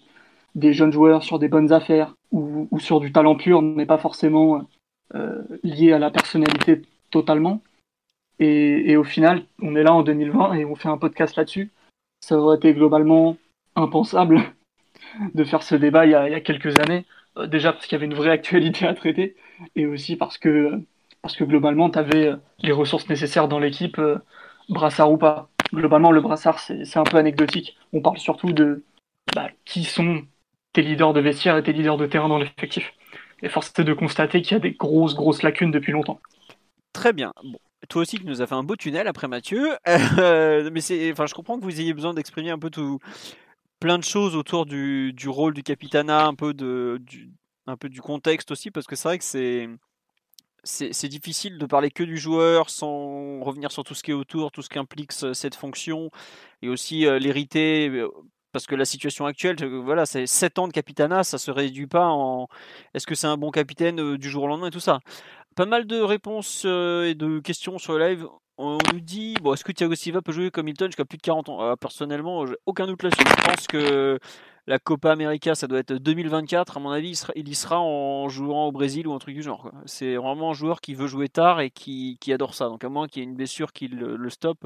jeunes 0.56 0.94
joueurs, 0.94 1.24
sur 1.24 1.38
des 1.38 1.50
bonnes 1.50 1.74
affaires 1.74 2.16
ou, 2.32 2.70
sur 2.80 3.02
du 3.02 3.12
talent 3.12 3.36
pur, 3.36 3.62
mais 3.62 3.86
pas 3.86 3.98
forcément 3.98 4.66
euh, 5.16 5.42
lié 5.64 5.94
à 5.94 6.00
la 6.00 6.12
personnalité 6.12 6.82
totalement. 7.12 7.62
Et, 8.40 8.96
au 8.98 9.04
final, 9.04 9.44
on 9.62 9.76
est 9.76 9.84
là 9.84 9.94
en 9.94 10.04
2020 10.04 10.54
et 10.54 10.66
on 10.66 10.76
fait 10.76 10.90
un 10.90 10.98
podcast 10.98 11.36
là-dessus. 11.36 11.72
Ça 12.22 12.38
aurait 12.38 12.58
été 12.58 12.74
globalement 12.74 13.38
impensable 13.76 14.42
de 15.34 15.44
faire 15.44 15.64
ce 15.64 15.76
débat 15.76 16.06
il 16.06 16.12
y 16.12 16.16
a 16.16 16.42
quelques 16.42 16.80
années. 16.80 17.06
Euh, 17.38 17.48
déjà 17.48 17.74
parce 17.74 17.86
qu'il 17.88 17.96
y 17.96 18.00
avait 18.00 18.06
une 18.06 18.14
vraie 18.14 18.32
actualité 18.32 18.86
à 18.88 18.94
traiter, 18.94 19.36
et 19.76 19.86
aussi 19.88 20.16
parce 20.16 20.38
que, 20.38 20.80
parce 21.22 21.36
que 21.36 21.44
globalement, 21.44 21.90
tu 21.90 22.00
avais 22.00 22.28
euh, 22.28 22.36
les 22.60 22.72
ressources 22.72 23.10
nécessaires 23.10 23.48
dans 23.48 23.60
l'équipe, 23.60 24.00
brassard 24.70 25.12
ou 25.12 25.18
pas. 25.18 25.50
Globalement, 25.74 26.12
le 26.12 26.22
brassard, 26.22 26.60
c'est 26.60 26.98
un 26.98 27.04
peu 27.04 27.18
anecdotique. 27.18 27.78
On 27.94 28.02
parle 28.02 28.20
surtout 28.20 28.54
de 28.54 28.84
bah, 29.36 29.50
qui 29.66 29.84
sont 29.84 30.24
tes 30.74 30.82
leaders 30.82 31.14
de 31.14 31.22
vestiaire 31.22 31.58
et 31.58 31.64
tes 31.64 31.74
leaders 31.74 31.98
de 31.98 32.06
terrain 32.06 32.30
dans 32.30 32.38
l'effectif. 32.38 32.94
Et 33.42 33.50
force 33.50 33.72
est 33.78 33.84
de 33.84 33.94
constater 33.94 34.42
qu'il 34.42 34.54
y 34.54 34.56
a 34.56 34.60
des 34.60 34.72
grosses, 34.72 35.16
grosses 35.16 35.44
lacunes 35.44 35.72
depuis 35.72 35.92
longtemps. 35.92 36.20
Très 36.94 37.14
bien. 37.14 37.34
Bon, 37.44 37.60
toi 37.90 38.02
aussi, 38.02 38.18
tu 38.18 38.26
nous 38.26 38.42
as 38.42 38.48
fait 38.48 38.56
un 38.56 38.64
beau 38.64 38.76
tunnel 38.76 39.08
après 39.08 39.28
Mathieu. 39.28 39.76
mais 39.86 40.82
c'est, 40.82 41.12
enfin, 41.12 41.28
je 41.28 41.34
comprends 41.34 41.60
que 41.60 41.64
vous 41.64 41.80
ayez 41.80 41.94
besoin 41.94 42.14
d'exprimer 42.14 42.50
un 42.50 42.60
peu 42.60 42.70
tout, 42.70 43.00
plein 43.80 43.98
de 43.98 44.04
choses 44.04 44.36
autour 44.36 44.66
du, 44.66 45.14
du 45.14 45.30
rôle 45.30 45.54
du 45.54 45.64
capitana, 45.64 46.26
un 46.26 46.34
peu, 46.34 46.54
de, 46.54 47.00
du, 47.02 47.32
un 47.68 47.78
peu 47.78 47.90
du 47.90 48.02
contexte 48.02 48.52
aussi, 48.52 48.72
parce 48.72 48.88
que 48.88 48.96
c'est 48.96 49.08
vrai 49.08 49.18
que 49.20 49.24
c'est, 49.24 49.70
c'est, 50.64 51.08
difficile 51.08 51.58
de 51.58 51.66
parler 51.66 51.92
que 51.92 52.04
du 52.04 52.18
joueur 52.18 52.70
sans 52.70 53.40
revenir 53.42 53.72
sur 53.72 53.84
tout 53.84 53.94
ce 53.94 54.04
qui 54.04 54.12
est 54.12 54.16
autour, 54.16 54.52
tout 54.52 54.62
ce 54.62 54.70
qui 54.70 54.80
implique 54.80 55.12
cette 55.12 55.56
fonction, 55.56 56.12
et 56.62 56.70
aussi 56.70 57.06
euh, 57.06 57.20
l'hériter, 57.20 57.90
euh, 57.90 58.10
parce 58.58 58.66
que 58.66 58.74
la 58.74 58.86
situation 58.86 59.28
actuelle, 59.28 59.64
voilà, 59.84 60.08
c'est 60.08 60.26
7 60.26 60.58
ans 60.58 60.68
de 60.68 60.74
capitana, 60.74 61.24
ça 61.24 61.38
se 61.38 61.52
réduit 61.52 61.86
pas 61.86 62.08
en 62.08 62.48
est-ce 62.96 63.06
que 63.06 63.14
c'est 63.14 63.28
un 63.28 63.38
bon 63.38 63.52
capitaine 63.52 64.00
euh, 64.00 64.18
du 64.18 64.32
jour 64.32 64.46
au 64.46 64.48
lendemain 64.48 64.70
et 64.70 64.72
tout 64.72 64.80
ça? 64.80 65.00
Pas 65.56 65.68
mal 65.68 65.86
de 65.86 66.00
réponses 66.00 66.66
et 66.66 67.14
de 67.14 67.40
questions 67.40 67.78
sur 67.78 67.94
le 67.94 68.08
live 68.08 68.28
on 68.58 68.80
nous 68.92 69.00
dit 69.00 69.36
bon, 69.44 69.54
est-ce 69.54 69.64
que 69.64 69.72
Thiago 69.72 69.94
Silva 69.94 70.24
peut 70.24 70.32
jouer 70.32 70.50
comme 70.50 70.66
Milton 70.66 70.88
jusqu'à 70.88 71.06
plus 71.06 71.18
de 71.18 71.22
40 71.22 71.50
ans 71.50 71.62
euh, 71.62 71.76
Personnellement, 71.76 72.46
aucun 72.66 72.88
doute 72.88 73.04
là-dessus. 73.04 73.22
Je 73.28 73.44
pense 73.48 73.68
que 73.68 74.20
la 74.66 74.80
Copa 74.80 75.12
América, 75.12 75.54
ça 75.54 75.68
doit 75.68 75.78
être 75.78 75.94
2024. 75.94 76.78
À 76.78 76.80
mon 76.80 76.90
avis, 76.90 77.22
il, 77.36 77.48
y 77.48 77.54
sera 77.54 77.80
en 77.80 78.28
jouant 78.28 78.66
au 78.66 78.72
Brésil 78.72 79.08
ou 79.08 79.14
un 79.14 79.20
truc 79.20 79.36
du 79.36 79.44
genre. 79.44 79.72
C'est 79.86 80.16
vraiment 80.16 80.50
un 80.50 80.54
joueur 80.54 80.82
qui 80.82 80.96
veut 80.96 81.06
jouer 81.06 81.30
tard 81.30 81.62
et 81.62 81.70
qui, 81.70 82.18
adore 82.34 82.56
ça. 82.56 82.70
Donc, 82.70 82.84
à 82.84 82.90
moins 82.90 83.08
qu'il 83.08 83.22
y 83.22 83.26
ait 83.26 83.30
une 83.30 83.36
blessure 83.36 83.72
qui 83.72 83.88
le, 83.88 84.16
le 84.16 84.30
stoppe. 84.32 84.66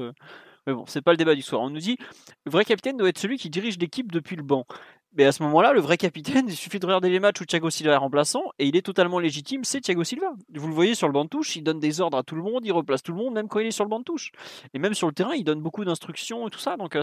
Euh, 0.68 0.72
mais 0.72 0.74
bon, 0.74 0.84
c'est 0.86 1.02
pas 1.02 1.12
le 1.12 1.16
débat 1.16 1.34
du 1.34 1.42
soir. 1.42 1.62
On 1.62 1.70
nous 1.70 1.78
dit 1.80 1.96
le 2.44 2.50
vrai 2.50 2.64
capitaine 2.64 2.96
doit 2.96 3.08
être 3.08 3.18
celui 3.18 3.38
qui 3.38 3.50
dirige 3.50 3.78
l'équipe 3.78 4.10
depuis 4.12 4.36
le 4.36 4.42
banc. 4.42 4.66
Mais 5.14 5.26
à 5.26 5.32
ce 5.32 5.42
moment-là, 5.42 5.74
le 5.74 5.80
vrai 5.80 5.98
capitaine, 5.98 6.46
il 6.48 6.56
suffit 6.56 6.78
de 6.78 6.86
regarder 6.86 7.10
les 7.10 7.20
matchs 7.20 7.40
où 7.40 7.44
Thiago 7.44 7.68
Silva 7.68 7.92
est 7.92 7.96
remplaçant 7.96 8.44
et 8.58 8.66
il 8.66 8.76
est 8.76 8.82
totalement 8.82 9.18
légitime, 9.18 9.64
c'est 9.64 9.80
Thiago 9.80 10.04
Silva. 10.04 10.32
Vous 10.54 10.68
le 10.68 10.74
voyez 10.74 10.94
sur 10.94 11.06
le 11.06 11.12
banc 11.12 11.24
de 11.24 11.28
touche, 11.28 11.56
il 11.56 11.62
donne 11.62 11.80
des 11.80 12.00
ordres 12.00 12.16
à 12.16 12.22
tout 12.22 12.34
le 12.34 12.42
monde, 12.42 12.64
il 12.64 12.72
replace 12.72 13.02
tout 13.02 13.12
le 13.12 13.18
monde, 13.18 13.34
même 13.34 13.48
quand 13.48 13.60
il 13.60 13.66
est 13.66 13.72
sur 13.72 13.84
le 13.84 13.90
banc 13.90 13.98
de 13.98 14.04
touche. 14.04 14.30
Et 14.72 14.78
même 14.78 14.94
sur 14.94 15.06
le 15.06 15.12
terrain, 15.12 15.34
il 15.34 15.44
donne 15.44 15.60
beaucoup 15.60 15.84
d'instructions 15.84 16.46
et 16.48 16.50
tout 16.50 16.58
ça. 16.58 16.76
Donc 16.76 16.96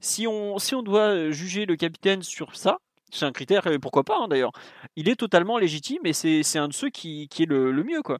si 0.00 0.26
on, 0.26 0.58
si 0.58 0.74
on 0.74 0.82
doit 0.82 1.30
juger 1.30 1.66
le 1.66 1.76
capitaine 1.76 2.22
sur 2.22 2.56
ça, 2.56 2.78
c'est 3.12 3.26
un 3.26 3.32
critère, 3.32 3.66
et 3.66 3.78
pourquoi 3.78 4.04
pas 4.04 4.16
hein, 4.20 4.28
d'ailleurs, 4.28 4.52
il 4.94 5.08
est 5.08 5.16
totalement 5.16 5.58
légitime 5.58 5.98
et 6.04 6.12
c'est 6.12 6.58
un 6.58 6.68
de 6.68 6.72
ceux 6.72 6.90
qui, 6.90 7.28
qui 7.28 7.42
est 7.42 7.46
le, 7.46 7.72
le 7.72 7.84
mieux. 7.84 8.02
quoi. 8.02 8.18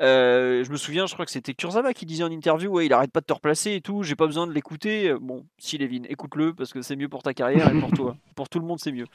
Euh, 0.00 0.62
je 0.64 0.70
me 0.70 0.76
souviens, 0.76 1.06
je 1.06 1.14
crois 1.14 1.24
que 1.24 1.30
c'était 1.30 1.54
Kurzawa 1.54 1.92
qui 1.92 2.06
disait 2.06 2.22
en 2.22 2.30
interview 2.30 2.70
ouais, 2.70 2.86
il 2.86 2.92
arrête 2.92 3.10
pas 3.10 3.20
de 3.20 3.26
te 3.26 3.32
replacer 3.32 3.72
et 3.72 3.80
tout, 3.80 4.02
j'ai 4.02 4.14
pas 4.14 4.26
besoin 4.26 4.46
de 4.46 4.52
l'écouter. 4.52 5.14
Bon, 5.20 5.44
si 5.58 5.76
Lévin, 5.78 6.02
écoute-le 6.08 6.54
parce 6.54 6.72
que 6.72 6.82
c'est 6.82 6.96
mieux 6.96 7.08
pour 7.08 7.22
ta 7.22 7.34
carrière 7.34 7.74
et 7.74 7.78
pour 7.80 7.90
toi. 7.90 8.16
Pour 8.36 8.48
tout 8.48 8.60
le 8.60 8.66
monde, 8.66 8.78
c'est 8.78 8.92
mieux. 8.92 9.06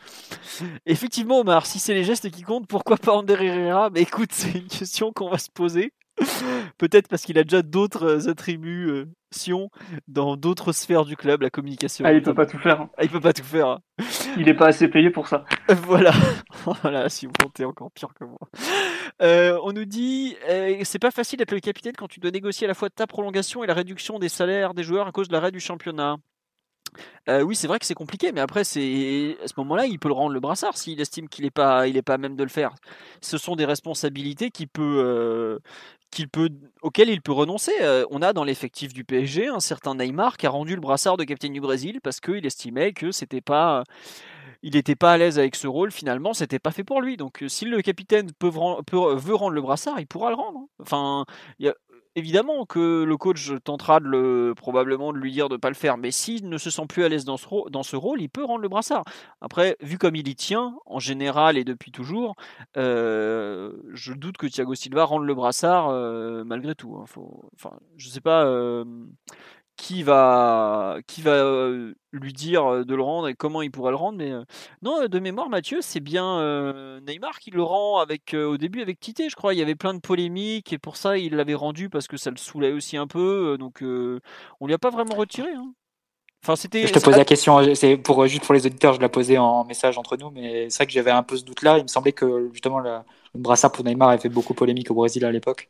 Effectivement, 0.85 1.39
Omar, 1.39 1.65
si 1.65 1.79
c'est 1.79 1.93
les 1.93 2.03
gestes 2.03 2.29
qui 2.29 2.41
comptent, 2.41 2.67
pourquoi 2.67 2.97
pas 2.97 3.13
Ander 3.13 3.37
Herrera? 3.39 3.89
Mais 3.89 4.01
écoute, 4.01 4.31
c'est 4.33 4.51
une 4.51 4.67
question 4.67 5.13
qu'on 5.13 5.29
va 5.29 5.37
se 5.37 5.49
poser. 5.49 5.93
Peut-être 6.77 7.07
parce 7.07 7.23
qu'il 7.23 7.37
a 7.37 7.43
déjà 7.43 7.61
d'autres 7.61 8.29
attributs 8.29 9.05
Sion 9.33 9.69
dans 10.07 10.37
d'autres 10.37 10.71
sphères 10.71 11.05
du 11.05 11.17
club, 11.17 11.41
la 11.41 11.49
communication. 11.49 12.05
Ah, 12.07 12.13
il 12.13 12.21
peut 12.21 12.33
pas 12.33 12.45
tout 12.45 12.57
faire. 12.57 12.81
Hein. 12.81 12.89
Ah, 12.97 13.03
il 13.03 13.09
peut 13.09 13.19
pas 13.19 13.33
tout 13.33 13.43
faire. 13.43 13.67
Hein. 13.67 13.79
Il 14.37 14.47
est 14.49 14.53
pas 14.53 14.67
assez 14.67 14.87
payé 14.87 15.09
pour 15.09 15.27
ça. 15.27 15.45
voilà. 15.69 16.11
voilà, 16.81 17.09
Sion, 17.09 17.31
t'es 17.53 17.65
encore 17.65 17.91
pire 17.91 18.13
que 18.13 18.23
moi. 18.23 18.39
Euh, 19.21 19.59
on 19.63 19.73
nous 19.73 19.85
dit 19.85 20.35
euh, 20.49 20.79
c'est 20.83 20.99
pas 20.99 21.11
facile 21.11 21.39
d'être 21.39 21.51
le 21.51 21.59
capitaine 21.59 21.93
quand 21.95 22.07
tu 22.07 22.19
dois 22.19 22.31
négocier 22.31 22.65
à 22.65 22.67
la 22.67 22.73
fois 22.73 22.89
ta 22.89 23.05
prolongation 23.05 23.63
et 23.63 23.67
la 23.67 23.73
réduction 23.73 24.17
des 24.19 24.29
salaires 24.29 24.73
des 24.73 24.83
joueurs 24.83 25.07
à 25.07 25.11
cause 25.11 25.27
de 25.27 25.33
l'arrêt 25.33 25.51
du 25.51 25.59
championnat. 25.59 26.17
Euh, 27.29 27.41
oui, 27.41 27.55
c'est 27.55 27.67
vrai 27.67 27.79
que 27.79 27.85
c'est 27.85 27.93
compliqué, 27.93 28.31
mais 28.31 28.41
après, 28.41 28.63
c'est 28.63 29.37
à 29.43 29.47
ce 29.47 29.53
moment-là, 29.57 29.85
il 29.85 29.99
peut 29.99 30.09
le 30.09 30.13
rendre 30.13 30.33
le 30.33 30.39
brassard 30.39 30.77
s'il 30.77 30.99
estime 30.99 31.29
qu'il 31.29 31.45
n'est 31.45 31.51
pas, 31.51 31.87
il 31.87 32.01
pas 32.03 32.17
même 32.17 32.35
de 32.35 32.43
le 32.43 32.49
faire. 32.49 32.73
Ce 33.21 33.37
sont 33.37 33.55
des 33.55 33.65
responsabilités 33.65 34.49
peut, 34.67 35.59
qu'il 36.13 36.29
peut, 36.29 36.49
auquel 36.81 37.09
il 37.09 37.21
peut 37.21 37.31
renoncer. 37.31 37.73
Euh, 37.81 38.05
on 38.11 38.21
a 38.21 38.33
dans 38.33 38.43
l'effectif 38.43 38.93
du 38.93 39.03
PSG 39.03 39.47
un 39.47 39.59
certain 39.59 39.95
Neymar 39.95 40.37
qui 40.37 40.45
a 40.45 40.49
rendu 40.49 40.75
le 40.75 40.81
brassard 40.81 41.17
de 41.17 41.23
capitaine 41.23 41.53
du 41.53 41.61
Brésil 41.61 41.99
parce 42.01 42.19
qu'il 42.19 42.45
estimait 42.45 42.93
que 42.93 43.11
c'était 43.11 43.41
pas, 43.41 43.83
il 44.61 44.73
n'était 44.75 44.95
pas 44.95 45.13
à 45.13 45.17
l'aise 45.17 45.39
avec 45.39 45.55
ce 45.55 45.67
rôle. 45.67 45.91
Finalement, 45.91 46.33
c'était 46.33 46.59
pas 46.59 46.71
fait 46.71 46.83
pour 46.83 47.01
lui. 47.01 47.17
Donc, 47.17 47.43
euh, 47.43 47.49
si 47.49 47.65
le 47.65 47.81
capitaine 47.81 48.29
veut 48.41 48.49
rendre 49.35 49.51
le 49.51 49.61
brassard, 49.61 49.99
il 49.99 50.07
pourra 50.07 50.29
le 50.29 50.35
rendre. 50.35 50.67
Enfin, 50.79 51.25
y 51.59 51.67
a, 51.67 51.75
évidemment 52.15 52.65
que 52.65 53.03
le 53.03 53.17
coach 53.17 53.51
tentera 53.63 53.99
de 53.99 54.05
le, 54.05 54.53
probablement 54.55 55.13
de 55.13 55.17
lui 55.17 55.31
dire 55.31 55.49
de 55.49 55.55
ne 55.55 55.59
pas 55.59 55.69
le 55.69 55.75
faire, 55.75 55.97
mais 55.97 56.11
s'il 56.11 56.49
ne 56.49 56.57
se 56.57 56.69
sent 56.69 56.85
plus 56.87 57.03
à 57.03 57.09
l'aise 57.09 57.25
dans 57.25 57.37
ce, 57.37 57.95
rôle, 57.95 58.21
il 58.21 58.29
peut 58.29 58.43
rendre 58.43 58.61
le 58.61 58.69
brassard. 58.69 59.03
Après, 59.41 59.77
vu 59.81 59.97
comme 59.97 60.15
il 60.15 60.27
y 60.27 60.35
tient, 60.35 60.75
en 60.85 60.99
général 60.99 61.57
et 61.57 61.63
depuis 61.63 61.91
toujours, 61.91 62.35
euh, 62.77 63.73
je 63.93 64.13
doute 64.13 64.37
que 64.37 64.47
Thiago 64.47 64.75
Silva 64.75 65.05
rende 65.05 65.25
le 65.25 65.35
brassard 65.35 65.89
euh, 65.89 66.43
malgré 66.43 66.75
tout. 66.75 66.95
Hein. 66.95 67.05
enfin, 67.55 67.77
je 67.97 68.07
ne 68.07 68.11
sais 68.11 68.21
pas 68.21 68.45
euh, 68.45 68.85
qui 69.83 70.01
va, 70.01 70.99
qui 71.07 71.21
va 71.21 71.31
euh, 71.31 71.93
lui 72.13 72.31
dire 72.31 72.85
de 72.85 72.95
le 72.95 73.01
rendre 73.01 73.27
et 73.27 73.33
comment 73.33 73.61
il 73.61 73.69
pourrait 73.69 73.91
le 73.91 73.97
rendre. 73.97 74.17
Mais 74.17 74.31
non, 74.81 75.05
de 75.07 75.19
mémoire, 75.19 75.49
Mathieu, 75.49 75.79
c'est 75.81 75.99
bien 75.99 76.39
Neymar 77.01 77.37
qui 77.39 77.51
le 77.51 77.61
rend 77.61 77.99
avec, 77.99 78.33
au 78.33 78.57
début 78.57 78.81
avec 78.81 79.01
Tite, 79.01 79.23
je 79.29 79.35
crois. 79.35 79.53
Il 79.53 79.59
y 79.59 79.61
avait 79.61 79.75
plein 79.75 79.93
de 79.93 79.99
polémiques 79.99 80.71
et 80.71 80.77
pour 80.77 80.95
ça, 80.95 81.17
il 81.17 81.35
l'avait 81.35 81.53
rendu 81.53 81.89
parce 81.89 82.07
que 82.07 82.15
ça 82.15 82.29
le 82.29 82.37
saoulait 82.37 82.71
aussi 82.71 82.95
un 82.95 83.07
peu. 83.07 83.57
Donc, 83.59 83.83
on 83.83 84.67
lui 84.67 84.73
a 84.73 84.77
pas 84.77 84.89
vraiment 84.89 85.15
retiré. 85.15 85.49
Hein. 85.51 85.73
Enfin, 86.43 86.55
c'était. 86.55 86.87
Je 86.87 86.93
te 86.93 86.99
pose 86.99 87.17
la 87.17 87.25
question, 87.25 87.75
c'est 87.75 87.97
pour 87.97 88.25
juste 88.27 88.45
pour 88.45 88.53
les 88.53 88.65
auditeurs, 88.65 88.93
je 88.93 89.01
la 89.01 89.09
posais 89.09 89.37
en 89.37 89.65
message 89.65 89.97
entre 89.97 90.15
nous, 90.15 90.29
mais 90.29 90.69
c'est 90.69 90.77
vrai 90.77 90.87
que 90.87 90.93
j'avais 90.93 91.11
un 91.11 91.23
peu 91.23 91.35
ce 91.35 91.43
doute-là. 91.43 91.79
Il 91.79 91.83
me 91.83 91.87
semblait 91.87 92.13
que 92.13 92.49
justement 92.53 92.79
le 92.79 93.01
brassard 93.35 93.73
pour 93.73 93.83
Neymar 93.83 94.09
avait 94.09 94.21
fait 94.21 94.29
beaucoup 94.29 94.53
polémique 94.53 94.89
au 94.91 94.93
Brésil 94.93 95.25
à 95.25 95.31
l'époque. 95.31 95.69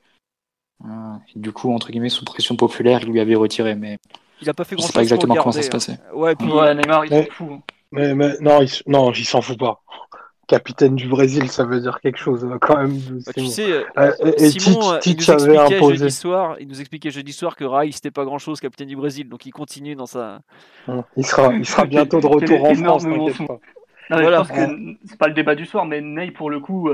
Euh, 0.85 0.87
du 1.35 1.51
coup, 1.51 1.73
entre 1.73 1.91
guillemets, 1.91 2.09
sous 2.09 2.25
pression 2.25 2.55
populaire, 2.55 2.99
il 3.03 3.09
lui 3.09 3.19
avait 3.19 3.35
retiré, 3.35 3.75
mais 3.75 3.99
il 4.41 4.49
a 4.49 4.53
pas 4.53 4.65
fait 4.65 4.75
grand 4.75 4.85
chose. 4.85 4.91
pas 4.91 5.01
exactement 5.01 5.35
comment 5.35 5.51
ça 5.51 5.61
se 5.61 5.69
passait. 5.69 5.93
Hein. 5.93 6.15
Ouais, 6.15 6.35
puis 6.35 6.47
Neymar, 6.47 7.05
il 7.05 7.09
s'en 7.09 7.31
fout. 7.31 7.47
Hein. 7.51 7.59
Mais, 7.91 8.13
mais, 8.15 8.33
non, 8.41 8.61
il, 8.61 8.69
non, 8.87 9.11
il 9.11 9.25
s'en 9.25 9.41
fout 9.41 9.57
pas. 9.57 9.81
Capitaine 10.47 10.95
du 10.95 11.07
Brésil, 11.07 11.49
ça 11.49 11.63
veut 11.63 11.79
dire 11.79 12.01
quelque 12.01 12.17
chose 12.17 12.43
euh, 12.43 12.57
quand 12.59 12.75
même. 12.75 12.99
Bah, 13.25 13.31
tu 13.33 13.45
sais, 13.45 13.85
euh, 13.97 14.11
et 14.37 14.49
Simon, 14.49 14.99
il, 15.05 15.15
nous 15.15 15.31
avait 15.31 15.57
imposé. 15.57 15.97
Jeudi 15.97 16.11
soir, 16.11 16.57
il 16.59 16.67
nous 16.67 16.81
expliquait 16.81 17.11
jeudi 17.11 17.31
soir 17.31 17.55
que 17.55 17.63
Rai, 17.63 17.89
c'était 17.93 18.11
pas 18.11 18.25
grand 18.25 18.39
chose, 18.39 18.59
capitaine 18.59 18.89
du 18.89 18.97
Brésil, 18.97 19.29
donc 19.29 19.45
il 19.45 19.51
continue 19.51 19.95
dans 19.95 20.05
sa. 20.05 20.41
Il 21.15 21.25
sera, 21.25 21.53
il 21.53 21.65
sera 21.65 21.85
bientôt 21.85 22.19
de 22.19 22.27
retour 22.27 22.65
en 22.65 22.75
France. 22.75 23.05
Pas. 23.47 24.21
voilà. 24.21 24.43
c'est 25.05 25.17
pas 25.17 25.27
le 25.27 25.33
débat 25.33 25.55
du 25.55 25.65
soir, 25.65 25.85
mais 25.85 26.01
Ney, 26.01 26.31
pour 26.31 26.49
le 26.49 26.59
coup, 26.59 26.89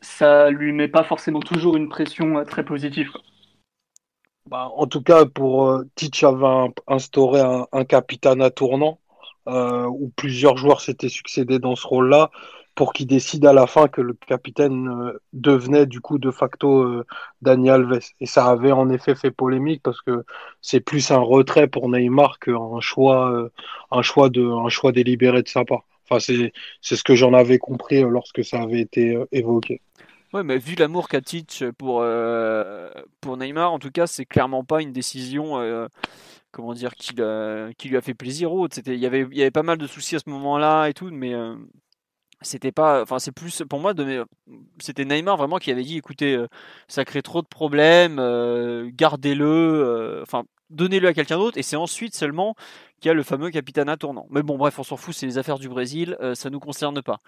ça 0.00 0.50
lui 0.50 0.72
met 0.72 0.88
pas 0.88 1.04
forcément 1.04 1.40
toujours 1.40 1.76
une 1.76 1.88
pression 1.88 2.44
très 2.44 2.64
positive. 2.64 3.10
Bah, 4.46 4.70
en 4.76 4.86
tout 4.86 5.02
cas, 5.02 5.26
pour 5.26 5.68
euh, 5.68 5.84
Titch 5.94 6.24
avait 6.24 6.72
instauré 6.86 7.40
un, 7.40 7.66
un 7.72 8.40
à 8.40 8.50
tournant 8.50 8.98
euh, 9.48 9.86
où 9.86 10.10
plusieurs 10.14 10.58
joueurs 10.58 10.80
s'étaient 10.82 11.08
succédés 11.08 11.58
dans 11.58 11.74
ce 11.74 11.86
rôle-là 11.86 12.30
pour 12.74 12.92
qu'il 12.92 13.06
décide 13.06 13.46
à 13.46 13.52
la 13.54 13.66
fin 13.66 13.88
que 13.88 14.02
le 14.02 14.12
capitaine 14.14 14.88
euh, 14.88 15.22
devenait 15.32 15.86
du 15.86 16.00
coup 16.00 16.18
de 16.18 16.30
facto 16.30 16.82
euh, 16.82 17.06
Daniel 17.40 17.74
Alves. 17.74 18.00
Et 18.20 18.26
ça 18.26 18.46
avait 18.46 18.72
en 18.72 18.90
effet 18.90 19.14
fait 19.14 19.30
polémique 19.30 19.82
parce 19.82 20.02
que 20.02 20.24
c'est 20.60 20.80
plus 20.80 21.10
un 21.10 21.18
retrait 21.18 21.66
pour 21.66 21.88
Neymar 21.88 22.38
qu'un 22.40 22.80
choix, 22.80 23.50
un 23.90 24.02
choix 24.02 24.28
de, 24.28 24.44
un 24.44 24.68
choix 24.68 24.92
délibéré 24.92 25.42
de 25.42 25.48
sa 25.48 25.64
part. 25.64 25.84
Enfin, 26.10 26.20
c'est 26.20 26.96
ce 26.96 27.04
que 27.04 27.14
j'en 27.14 27.34
avais 27.34 27.58
compris 27.58 28.02
lorsque 28.02 28.44
ça 28.44 28.62
avait 28.62 28.80
été 28.80 29.18
évoqué. 29.32 29.80
Ouais, 30.34 30.42
mais 30.42 30.58
vu 30.58 30.74
l'amour 30.74 31.08
qu'a 31.08 31.22
Titch 31.22 31.64
pour, 31.78 32.00
euh, 32.02 32.90
pour 33.22 33.38
Neymar, 33.38 33.72
en 33.72 33.78
tout 33.78 33.90
cas, 33.90 34.06
c'est 34.06 34.26
clairement 34.26 34.62
pas 34.62 34.82
une 34.82 34.92
décision 34.92 35.58
euh, 35.58 35.86
comment 36.52 36.74
dire, 36.74 36.94
qui, 36.96 37.14
qui, 37.78 37.88
lui 37.88 37.96
a 37.96 38.00
fait 38.02 38.14
plaisir 38.14 38.50
il, 38.86 38.94
y 38.96 39.06
avait, 39.06 39.26
y 39.32 39.40
avait 39.40 39.50
pas 39.50 39.62
mal 39.62 39.78
de 39.78 39.86
soucis 39.86 40.16
à 40.16 40.18
ce 40.18 40.28
moment-là 40.28 40.88
et 40.88 40.92
tout, 40.92 41.08
mais 41.10 41.32
euh, 41.32 41.56
c'était 42.42 42.72
pas. 42.72 43.02
Enfin, 43.02 43.18
c'est 43.18 43.32
plus. 43.32 43.62
Pour 43.70 43.80
moi, 43.80 43.94
c'était 44.80 45.04
Neymar 45.06 45.38
vraiment 45.38 45.58
qui 45.58 45.70
avait 45.72 45.84
dit 45.84 45.96
écoutez, 45.96 46.44
ça 46.88 47.04
crée 47.06 47.22
trop 47.22 47.40
de 47.42 47.48
problèmes, 47.48 48.16
gardez-le, 48.94 50.20
enfin, 50.22 50.44
donnez-le 50.70 51.08
à 51.08 51.14
quelqu'un 51.14 51.38
d'autre, 51.38 51.58
et 51.58 51.62
c'est 51.62 51.76
ensuite 51.76 52.14
seulement 52.14 52.54
qu'il 53.00 53.08
y 53.08 53.10
a 53.10 53.14
le 53.14 53.22
fameux 53.22 53.50
capitana 53.50 53.96
tournant. 53.96 54.26
Mais 54.30 54.42
bon, 54.42 54.56
bref, 54.56 54.78
on 54.78 54.82
s'en 54.82 54.96
fout, 54.96 55.14
c'est 55.14 55.26
les 55.26 55.38
affaires 55.38 55.58
du 55.58 55.68
Brésil, 55.68 56.16
ça 56.18 56.24
euh, 56.24 56.34
ça 56.34 56.50
nous 56.50 56.60
concerne 56.60 57.02
pas. 57.02 57.18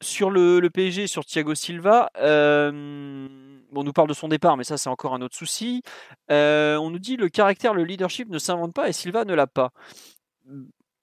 Sur 0.00 0.30
le, 0.30 0.66
PSG, 0.70 1.06
sur 1.06 1.24
Thiago 1.24 1.54
Silva, 1.54 2.10
euh, 2.16 3.28
on 3.74 3.84
nous 3.84 3.92
parle 3.92 4.08
de 4.08 4.14
son 4.14 4.28
départ, 4.28 4.56
mais 4.56 4.64
ça 4.64 4.78
c'est 4.78 4.88
encore 4.88 5.14
un 5.14 5.20
autre 5.20 5.36
souci. 5.36 5.82
Euh, 6.30 6.76
on 6.76 6.90
nous 6.90 6.98
dit 6.98 7.16
le 7.16 7.28
caractère, 7.28 7.74
le 7.74 7.84
leadership 7.84 8.28
ne 8.30 8.38
s'invente 8.38 8.72
pas 8.72 8.88
et 8.88 8.92
Silva 8.92 9.24
ne 9.24 9.34
l'a 9.34 9.46
pas. 9.46 9.72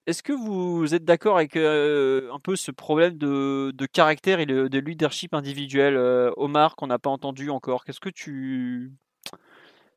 Est-ce 0.07 0.23
que 0.23 0.33
vous 0.33 0.95
êtes 0.95 1.05
d'accord 1.05 1.37
avec 1.37 1.55
un 1.55 2.39
peu 2.43 2.55
ce 2.55 2.71
problème 2.71 3.17
de, 3.17 3.71
de 3.75 3.85
caractère 3.85 4.39
et 4.39 4.47
de 4.47 4.79
leadership 4.79 5.33
individuel, 5.35 5.95
Omar, 6.37 6.75
qu'on 6.75 6.87
n'a 6.87 6.99
pas 6.99 7.11
entendu 7.11 7.49
encore? 7.51 7.85
Qu'est-ce 7.85 7.99
que 7.99 8.09
tu, 8.09 8.91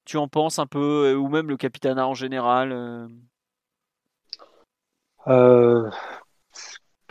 tu 0.05 0.19
en 0.19 0.29
penses 0.29 0.59
un 0.59 0.67
peu, 0.67 1.15
ou 1.15 1.29
même 1.29 1.49
le 1.49 1.57
capitana 1.57 2.07
en 2.07 2.15
général 2.15 3.09
euh, 5.29 5.91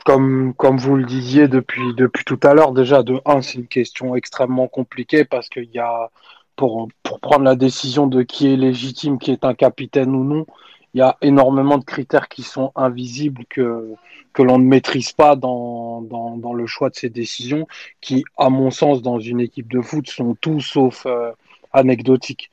comme, 0.05 0.53
comme 0.55 0.77
vous 0.77 0.95
le 0.95 1.05
disiez 1.05 1.47
depuis, 1.47 1.93
depuis 1.95 2.25
tout 2.25 2.39
à 2.43 2.53
l'heure, 2.53 2.73
déjà, 2.73 3.03
de 3.03 3.19
un, 3.25 3.41
c'est 3.41 3.57
une 3.57 3.67
question 3.67 4.15
extrêmement 4.15 4.67
compliquée 4.67 5.25
parce 5.25 5.49
qu'il 5.49 5.69
y 5.73 5.79
a, 5.79 6.09
pour, 6.55 6.89
pour 7.03 7.19
prendre 7.19 7.43
la 7.43 7.55
décision 7.55 8.07
de 8.07 8.23
qui 8.23 8.51
est 8.51 8.57
légitime, 8.57 9.17
qui 9.17 9.31
est 9.31 9.45
un 9.45 9.53
capitaine 9.53 10.15
ou 10.15 10.23
non, 10.23 10.45
il 10.93 10.99
y 10.99 11.01
a 11.01 11.17
énormément 11.21 11.77
de 11.77 11.85
critères 11.85 12.27
qui 12.27 12.43
sont 12.43 12.71
invisibles 12.75 13.45
que, 13.49 13.93
que 14.33 14.43
l'on 14.43 14.59
ne 14.59 14.65
maîtrise 14.65 15.11
pas 15.11 15.35
dans, 15.35 16.01
dans, 16.01 16.37
dans, 16.37 16.53
le 16.53 16.67
choix 16.67 16.89
de 16.89 16.95
ces 16.95 17.09
décisions, 17.09 17.67
qui, 18.01 18.23
à 18.37 18.49
mon 18.49 18.69
sens, 18.69 19.01
dans 19.01 19.19
une 19.19 19.39
équipe 19.39 19.71
de 19.71 19.81
foot, 19.81 20.07
sont 20.07 20.35
tout 20.39 20.59
sauf 20.59 21.05
euh, 21.05 21.31
anecdotiques 21.71 22.51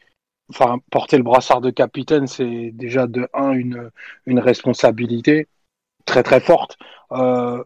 enfin, 0.51 0.79
porter 0.91 1.17
le 1.17 1.23
brassard 1.23 1.61
de 1.61 1.71
capitaine, 1.71 2.27
c'est 2.27 2.71
déjà 2.73 3.07
de 3.07 3.29
un 3.35 3.53
une, 3.53 3.91
une 4.27 4.41
responsabilité 4.41 5.49
très 6.05 6.23
très 6.23 6.41
forte. 6.41 6.77
Euh, 7.13 7.63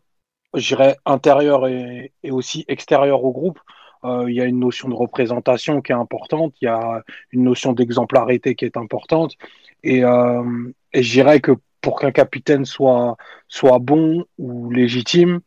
je 0.55 0.69
dirais 0.69 0.97
intérieure 1.05 1.67
et, 1.67 2.13
et, 2.23 2.31
aussi 2.31 2.65
extérieure 2.69 3.25
au 3.25 3.33
groupe. 3.33 3.59
Euh, 4.05 4.27
il 4.29 4.37
y 4.37 4.41
a 4.41 4.45
une 4.45 4.61
notion 4.61 4.89
de 4.89 4.95
représentation 4.95 5.81
qui 5.81 5.93
est 5.93 5.95
importante, 5.95 6.55
il 6.61 6.67
y 6.67 6.69
a 6.69 7.03
une 7.33 7.45
notion 7.45 7.73
d'exemplarité 7.73 8.55
qui 8.55 8.65
est 8.67 8.77
importante. 8.77 9.35
Et, 9.83 10.05
euh, 10.05 10.73
et 10.93 11.03
je 11.03 11.13
dirais 11.13 11.41
que 11.41 11.53
pour 11.81 11.99
qu'un 12.01 12.13
capitaine 12.13 12.65
soit, 12.65 13.17
soit 13.49 13.79
bon 13.79 14.25
ou 14.39 14.71
légitime, 14.71 15.41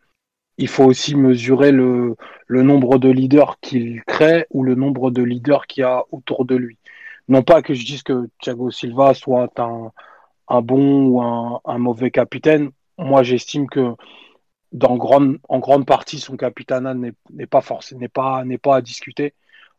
il 0.57 0.67
faut 0.67 0.85
aussi 0.85 1.15
mesurer 1.15 1.71
le, 1.71 2.15
le 2.47 2.63
nombre 2.63 2.97
de 2.97 3.09
leaders 3.09 3.59
qu'il 3.59 4.03
crée 4.05 4.45
ou 4.49 4.63
le 4.63 4.75
nombre 4.75 5.11
de 5.11 5.21
leaders 5.21 5.67
qu'il 5.67 5.81
y 5.81 5.83
a 5.83 6.03
autour 6.11 6.45
de 6.45 6.55
lui. 6.55 6.79
Non 7.27 7.43
pas 7.43 7.61
que 7.61 7.73
je 7.73 7.85
dise 7.85 8.03
que 8.03 8.29
Thiago 8.41 8.71
Silva 8.71 9.13
soit 9.13 9.51
un, 9.59 10.61
bon 10.61 11.07
ou 11.07 11.21
un, 11.21 11.77
mauvais 11.77 12.11
capitaine. 12.11 12.71
Moi, 12.97 13.23
j'estime 13.23 13.67
que 13.67 13.93
dans 14.71 14.95
grande, 14.95 15.39
en 15.49 15.59
grande 15.59 15.85
partie, 15.85 16.19
son 16.19 16.37
capitanat 16.37 16.93
n'est 16.93 17.45
pas 17.47 17.61
forcément 17.61 17.99
n'est 18.45 18.57
pas, 18.57 18.75
à 18.75 18.81
discuter 18.81 19.33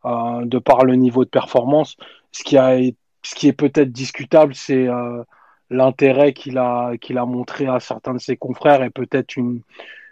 euh, 0.04 0.44
de 0.44 0.58
par 0.58 0.84
le 0.84 0.94
niveau 0.94 1.24
de 1.24 1.30
performance. 1.30 1.96
Ce 2.32 2.44
qui, 2.44 2.56
a, 2.58 2.76
ce 3.22 3.34
qui 3.34 3.48
est 3.48 3.52
peut-être 3.52 3.92
discutable, 3.92 4.54
c'est 4.54 4.87
euh, 4.87 5.22
l'intérêt 5.70 6.32
qu'il 6.34 6.58
a, 6.58 6.96
qu'il 6.98 7.18
a 7.18 7.24
montré 7.24 7.66
à 7.66 7.80
certains 7.80 8.14
de 8.14 8.20
ses 8.20 8.37
confrères 8.37 8.82
et 8.82 8.90
peut-être 8.90 9.37
une, 9.37 9.62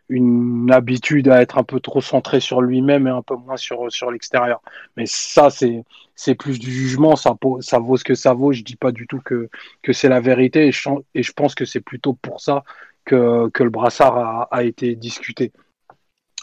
une 0.08 0.70
habitude 0.72 1.28
à 1.28 1.42
être 1.42 1.58
un 1.58 1.64
peu 1.64 1.80
trop 1.80 2.00
centré 2.00 2.40
sur 2.40 2.60
lui-même 2.60 3.06
et 3.06 3.10
un 3.10 3.22
peu 3.22 3.34
moins 3.36 3.56
sur, 3.56 3.90
sur 3.90 4.10
l'extérieur. 4.10 4.62
Mais 4.96 5.04
ça, 5.06 5.50
c'est, 5.50 5.84
c'est 6.14 6.34
plus 6.34 6.58
du 6.58 6.70
jugement, 6.70 7.16
ça, 7.16 7.34
vaut 7.40 7.96
ce 7.96 8.04
que 8.04 8.14
ça 8.14 8.32
vaut. 8.32 8.52
Je 8.52 8.62
dis 8.62 8.76
pas 8.76 8.92
du 8.92 9.06
tout 9.06 9.20
que, 9.20 9.48
que 9.82 9.92
c'est 9.92 10.08
la 10.08 10.20
vérité 10.20 10.68
et 10.68 10.72
je, 10.72 10.88
et 11.14 11.22
je 11.22 11.32
pense 11.32 11.54
que 11.54 11.64
c'est 11.64 11.80
plutôt 11.80 12.14
pour 12.14 12.40
ça 12.40 12.64
que, 13.04 13.48
que 13.50 13.62
le 13.64 13.70
brassard 13.70 14.16
a, 14.18 14.48
a 14.50 14.62
été 14.62 14.94
discuté. 14.94 15.52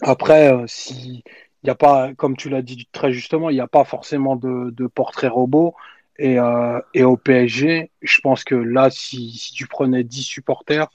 Après, 0.02 0.52
euh, 0.52 0.66
si 0.68 1.24
il 1.64 1.70
a 1.70 1.76
pas, 1.76 2.14
comme 2.16 2.36
tu 2.36 2.50
l'as 2.50 2.62
dit 2.62 2.88
très 2.92 3.12
justement, 3.14 3.50
il 3.50 3.54
n'y 3.56 3.62
a 3.62 3.68
pas 3.68 3.86
forcément 3.86 4.36
de, 4.36 4.70
de 4.72 4.88
portrait 4.88 5.28
robot. 5.28 5.76
Et, 6.20 6.40
euh, 6.40 6.80
et 6.94 7.04
au 7.04 7.18
PSG, 7.18 7.92
je 8.02 8.20
pense 8.22 8.44
que 8.44 8.56
là, 8.56 8.90
si, 8.92 9.32
si 9.32 9.54
tu 9.54 9.68
prenais 9.68 10.04
10 10.04 10.24
supporters, 10.24 10.88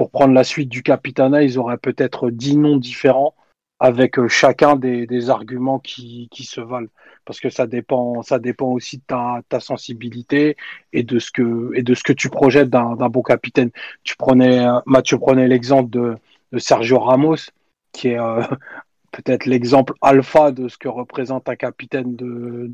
pour 0.00 0.10
prendre 0.10 0.32
la 0.32 0.44
suite 0.44 0.70
du 0.70 0.82
Capitana, 0.82 1.42
ils 1.42 1.58
auraient 1.58 1.76
peut-être 1.76 2.30
dix 2.30 2.56
noms 2.56 2.78
différents 2.78 3.34
avec 3.80 4.18
euh, 4.18 4.28
chacun 4.28 4.76
des, 4.76 5.28
arguments 5.28 5.78
qui, 5.78 6.30
se 6.32 6.62
valent. 6.62 6.88
Parce 7.26 7.38
que 7.38 7.50
ça 7.50 7.66
dépend, 7.66 8.22
ça 8.22 8.38
dépend 8.38 8.68
aussi 8.68 8.96
de 8.96 9.02
ta, 9.06 9.60
sensibilité 9.60 10.56
et 10.94 11.02
de 11.02 11.18
ce 11.18 11.30
que, 11.30 11.72
et 11.74 11.82
de 11.82 11.92
ce 11.92 12.02
que 12.02 12.14
tu 12.14 12.30
projettes 12.30 12.70
d'un 12.70 12.94
bon 13.10 13.20
capitaine. 13.20 13.72
Tu 14.02 14.16
prenais, 14.16 14.64
Mathieu 14.86 15.18
prenait 15.18 15.48
l'exemple 15.48 15.90
de, 15.90 16.16
Sergio 16.56 16.98
Ramos, 16.98 17.50
qui 17.92 18.08
est 18.08 18.18
euh, 18.18 18.40
peut-être 19.12 19.44
l'exemple 19.44 19.92
alpha 20.00 20.50
de 20.50 20.68
ce 20.68 20.78
que 20.78 20.88
représente 20.88 21.46
un 21.50 21.56
capitaine 21.56 22.16
de, 22.16 22.72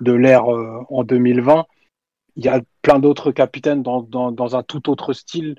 de, 0.00 0.12
l'ère 0.12 0.54
euh, 0.54 0.78
en 0.90 1.02
2020. 1.02 1.66
Il 2.36 2.44
y 2.44 2.48
a 2.48 2.60
plein 2.82 3.00
d'autres 3.00 3.32
capitaines 3.32 3.82
dans, 3.82 4.02
dans, 4.02 4.56
un 4.56 4.62
tout 4.62 4.88
autre 4.90 5.12
style 5.12 5.56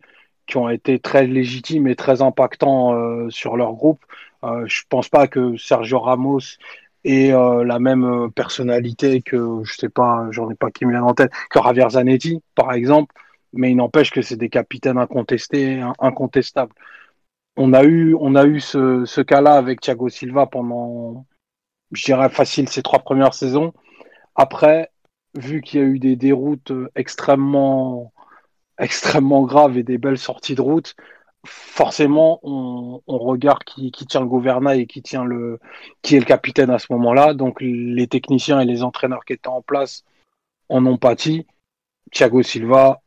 qui 0.47 0.57
ont 0.57 0.69
été 0.69 0.99
très 0.99 1.27
légitimes 1.27 1.87
et 1.87 1.95
très 1.95 2.21
impactants 2.21 2.93
euh, 2.93 3.29
sur 3.29 3.57
leur 3.57 3.73
groupe. 3.73 4.03
Euh, 4.43 4.65
je 4.67 4.83
pense 4.89 5.09
pas 5.09 5.27
que 5.27 5.57
Sergio 5.57 5.99
Ramos 5.99 6.39
ait 7.05 7.33
euh, 7.33 7.63
la 7.63 7.79
même 7.79 8.29
personnalité 8.35 9.21
que, 9.21 9.61
je 9.63 9.73
sais 9.73 9.89
pas, 9.89 10.27
j'en 10.31 10.49
ai 10.49 10.55
pas 10.55 10.71
qui 10.71 10.85
me 10.85 10.91
vient 10.91 11.03
en 11.03 11.13
tête, 11.13 11.31
que 11.49 11.61
Javier 11.61 11.89
Zanetti, 11.89 12.41
par 12.55 12.73
exemple, 12.73 13.13
mais 13.53 13.71
il 13.71 13.75
n'empêche 13.75 14.11
que 14.11 14.21
c'est 14.21 14.37
des 14.37 14.49
capitaines 14.49 14.97
incontestés, 14.97 15.81
incontestables. 15.99 16.73
On 17.55 17.73
a 17.73 17.83
eu, 17.83 18.15
on 18.19 18.35
a 18.35 18.45
eu 18.45 18.59
ce, 18.59 19.05
ce 19.05 19.21
cas-là 19.21 19.53
avec 19.55 19.81
Thiago 19.81 20.09
Silva 20.09 20.47
pendant, 20.47 21.25
je 21.91 22.03
dirais 22.03 22.29
facile, 22.29 22.67
ces 22.69 22.81
trois 22.81 22.99
premières 22.99 23.33
saisons. 23.33 23.73
Après, 24.35 24.89
vu 25.35 25.61
qu'il 25.61 25.79
y 25.79 25.83
a 25.83 25.85
eu 25.85 25.99
des 25.99 26.15
déroutes 26.15 26.71
extrêmement, 26.95 28.13
extrêmement 28.77 29.43
graves 29.43 29.77
et 29.77 29.83
des 29.83 29.97
belles 29.97 30.17
sorties 30.17 30.55
de 30.55 30.61
route, 30.61 30.95
forcément, 31.45 32.39
on, 32.43 33.01
regarde 33.07 33.63
qui, 33.63 33.91
tient 33.91 34.21
le 34.21 34.27
gouvernail 34.27 34.81
et 34.81 34.87
qui 34.87 35.01
tient 35.01 35.25
le, 35.25 35.59
qui 36.01 36.15
est 36.15 36.19
le 36.19 36.25
capitaine 36.25 36.69
à 36.69 36.79
ce 36.79 36.87
moment-là. 36.91 37.33
Donc, 37.33 37.61
les 37.61 38.07
techniciens 38.07 38.59
et 38.59 38.65
les 38.65 38.83
entraîneurs 38.83 39.25
qui 39.25 39.33
étaient 39.33 39.47
en 39.47 39.61
place 39.61 40.03
en 40.69 40.85
ont 40.85 40.97
pâti. 40.97 41.45
Thiago 42.11 42.43
Silva, 42.43 43.01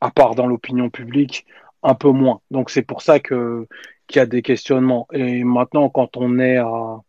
à 0.00 0.10
part 0.10 0.34
dans 0.34 0.46
l'opinion 0.46 0.90
publique, 0.90 1.46
un 1.82 1.94
peu 1.94 2.10
moins. 2.10 2.40
Donc, 2.50 2.70
c'est 2.70 2.82
pour 2.82 3.02
ça 3.02 3.20
qu'il 3.20 3.66
y 4.14 4.18
a 4.18 4.26
des 4.26 4.42
questionnements. 4.42 5.06
Et 5.12 5.44
maintenant, 5.44 5.88
quand 5.90 6.16
on 6.16 6.38
est 6.38 6.56
à, 6.56 7.00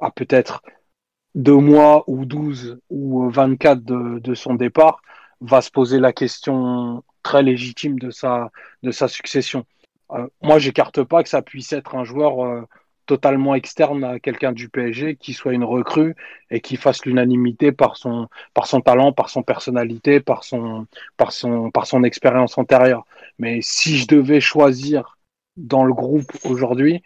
à 0.00 0.10
peut-être 0.10 0.62
deux 1.34 1.56
mois 1.56 2.04
ou 2.08 2.24
douze 2.24 2.80
ou 2.90 3.30
vingt-quatre 3.30 3.84
de, 3.84 4.18
de 4.18 4.34
son 4.34 4.54
départ, 4.54 5.00
va 5.40 5.60
se 5.60 5.70
poser 5.70 5.98
la 5.98 6.12
question 6.12 7.02
très 7.22 7.42
légitime 7.42 7.98
de 7.98 8.10
sa, 8.10 8.50
de 8.82 8.90
sa 8.90 9.08
succession. 9.08 9.64
Euh, 10.12 10.26
moi, 10.42 10.58
j'écarte 10.58 11.02
pas 11.04 11.22
que 11.22 11.28
ça 11.28 11.42
puisse 11.42 11.72
être 11.72 11.94
un 11.94 12.04
joueur 12.04 12.44
euh, 12.44 12.62
totalement 13.06 13.54
externe 13.54 14.04
à 14.04 14.20
quelqu'un 14.20 14.52
du 14.52 14.68
PSG, 14.68 15.16
qui 15.16 15.32
soit 15.32 15.52
une 15.52 15.64
recrue 15.64 16.14
et 16.50 16.60
qui 16.60 16.76
fasse 16.76 17.04
l'unanimité 17.04 17.72
par 17.72 17.96
son, 17.96 18.28
par 18.54 18.66
son 18.66 18.80
talent, 18.80 19.12
par 19.12 19.30
son 19.30 19.42
personnalité, 19.42 20.20
par 20.20 20.44
son, 20.44 20.86
par 21.16 21.32
son, 21.32 21.70
par 21.70 21.86
son 21.86 22.04
expérience 22.04 22.56
antérieure. 22.58 23.04
Mais 23.38 23.60
si 23.62 23.98
je 23.98 24.06
devais 24.06 24.40
choisir 24.40 25.18
dans 25.56 25.84
le 25.84 25.92
groupe 25.92 26.30
aujourd'hui, 26.44 27.02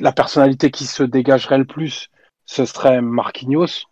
la 0.00 0.12
personnalité 0.12 0.70
qui 0.70 0.84
se 0.86 1.02
dégagerait 1.02 1.58
le 1.58 1.64
plus, 1.64 2.08
ce 2.44 2.64
serait 2.64 3.00
Marquinhos. 3.00 3.86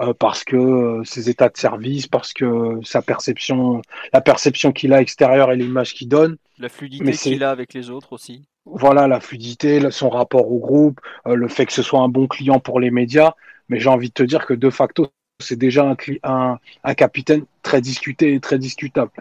Euh, 0.00 0.12
parce 0.12 0.42
que 0.42 0.56
euh, 0.56 1.04
ses 1.04 1.30
états 1.30 1.48
de 1.48 1.56
service, 1.56 2.08
parce 2.08 2.32
que 2.32 2.80
sa 2.82 3.00
perception, 3.00 3.80
la 4.12 4.20
perception 4.20 4.72
qu'il 4.72 4.92
a 4.92 5.00
extérieure 5.00 5.52
et 5.52 5.56
l'image 5.56 5.94
qu'il 5.94 6.08
donne. 6.08 6.36
La 6.58 6.68
fluidité 6.68 7.12
qu'il 7.12 7.44
a 7.44 7.50
avec 7.50 7.74
les 7.74 7.90
autres 7.90 8.12
aussi. 8.12 8.44
Voilà, 8.64 9.06
la 9.06 9.20
fluidité, 9.20 9.88
son 9.92 10.08
rapport 10.08 10.50
au 10.50 10.58
groupe, 10.58 11.00
euh, 11.28 11.36
le 11.36 11.46
fait 11.46 11.66
que 11.66 11.72
ce 11.72 11.82
soit 11.82 12.00
un 12.00 12.08
bon 12.08 12.26
client 12.26 12.58
pour 12.58 12.80
les 12.80 12.90
médias. 12.90 13.34
Mais 13.68 13.78
j'ai 13.78 13.88
envie 13.88 14.08
de 14.08 14.14
te 14.14 14.24
dire 14.24 14.46
que 14.46 14.54
de 14.54 14.68
facto, 14.68 15.12
c'est 15.40 15.58
déjà 15.58 15.88
un, 15.88 15.96
un, 16.24 16.58
un, 16.82 16.94
capitaine 16.94 17.44
très 17.62 17.80
discuté 17.80 18.34
et 18.34 18.40
très 18.40 18.58
discutable. 18.58 19.12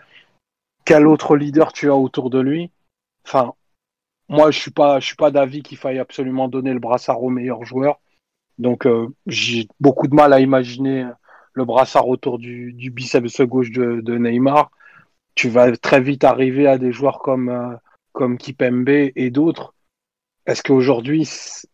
Quel 0.86 1.08
autre 1.08 1.38
leader 1.38 1.72
tu 1.72 1.90
as 1.90 1.96
autour 1.96 2.32
de 2.32 2.40
lui? 2.40 2.72
Enfin, 3.28 3.54
moi, 4.28 4.50
je 4.50 4.60
suis 4.60 4.72
pas, 4.72 5.00
je 5.00 5.06
suis 5.06 5.16
pas 5.16 5.30
d'avis 5.30 5.62
qu'il 5.62 5.78
faille 5.78 6.00
absolument 6.00 6.48
donner 6.48 6.74
le 6.74 6.80
brassard 6.80 7.22
au 7.22 7.30
meilleur 7.30 7.64
joueur. 7.64 8.00
Donc 8.58 8.86
euh, 8.86 9.08
j'ai 9.28 9.68
beaucoup 9.80 10.08
de 10.08 10.16
mal 10.16 10.34
à 10.34 10.40
imaginer 10.40 11.08
le 11.54 11.66
brassard 11.66 12.08
autour 12.08 12.40
du, 12.40 12.74
du 12.74 12.92
biceps 12.92 13.42
gauche 13.42 13.72
de, 13.72 14.18
Neymar. 14.18 14.72
Tu 15.36 15.50
vas 15.50 15.76
très 15.78 16.02
vite 16.02 16.24
arriver 16.24 16.68
à 16.68 16.78
des 16.78 16.92
joueurs 16.92 17.20
comme, 17.20 17.50
euh, 17.50 17.76
comme 18.12 18.38
Kipembe 18.38 18.90
et 18.90 19.30
d'autres. 19.32 19.74
Est-ce 20.46 20.62
qu'aujourd'hui, 20.62 21.28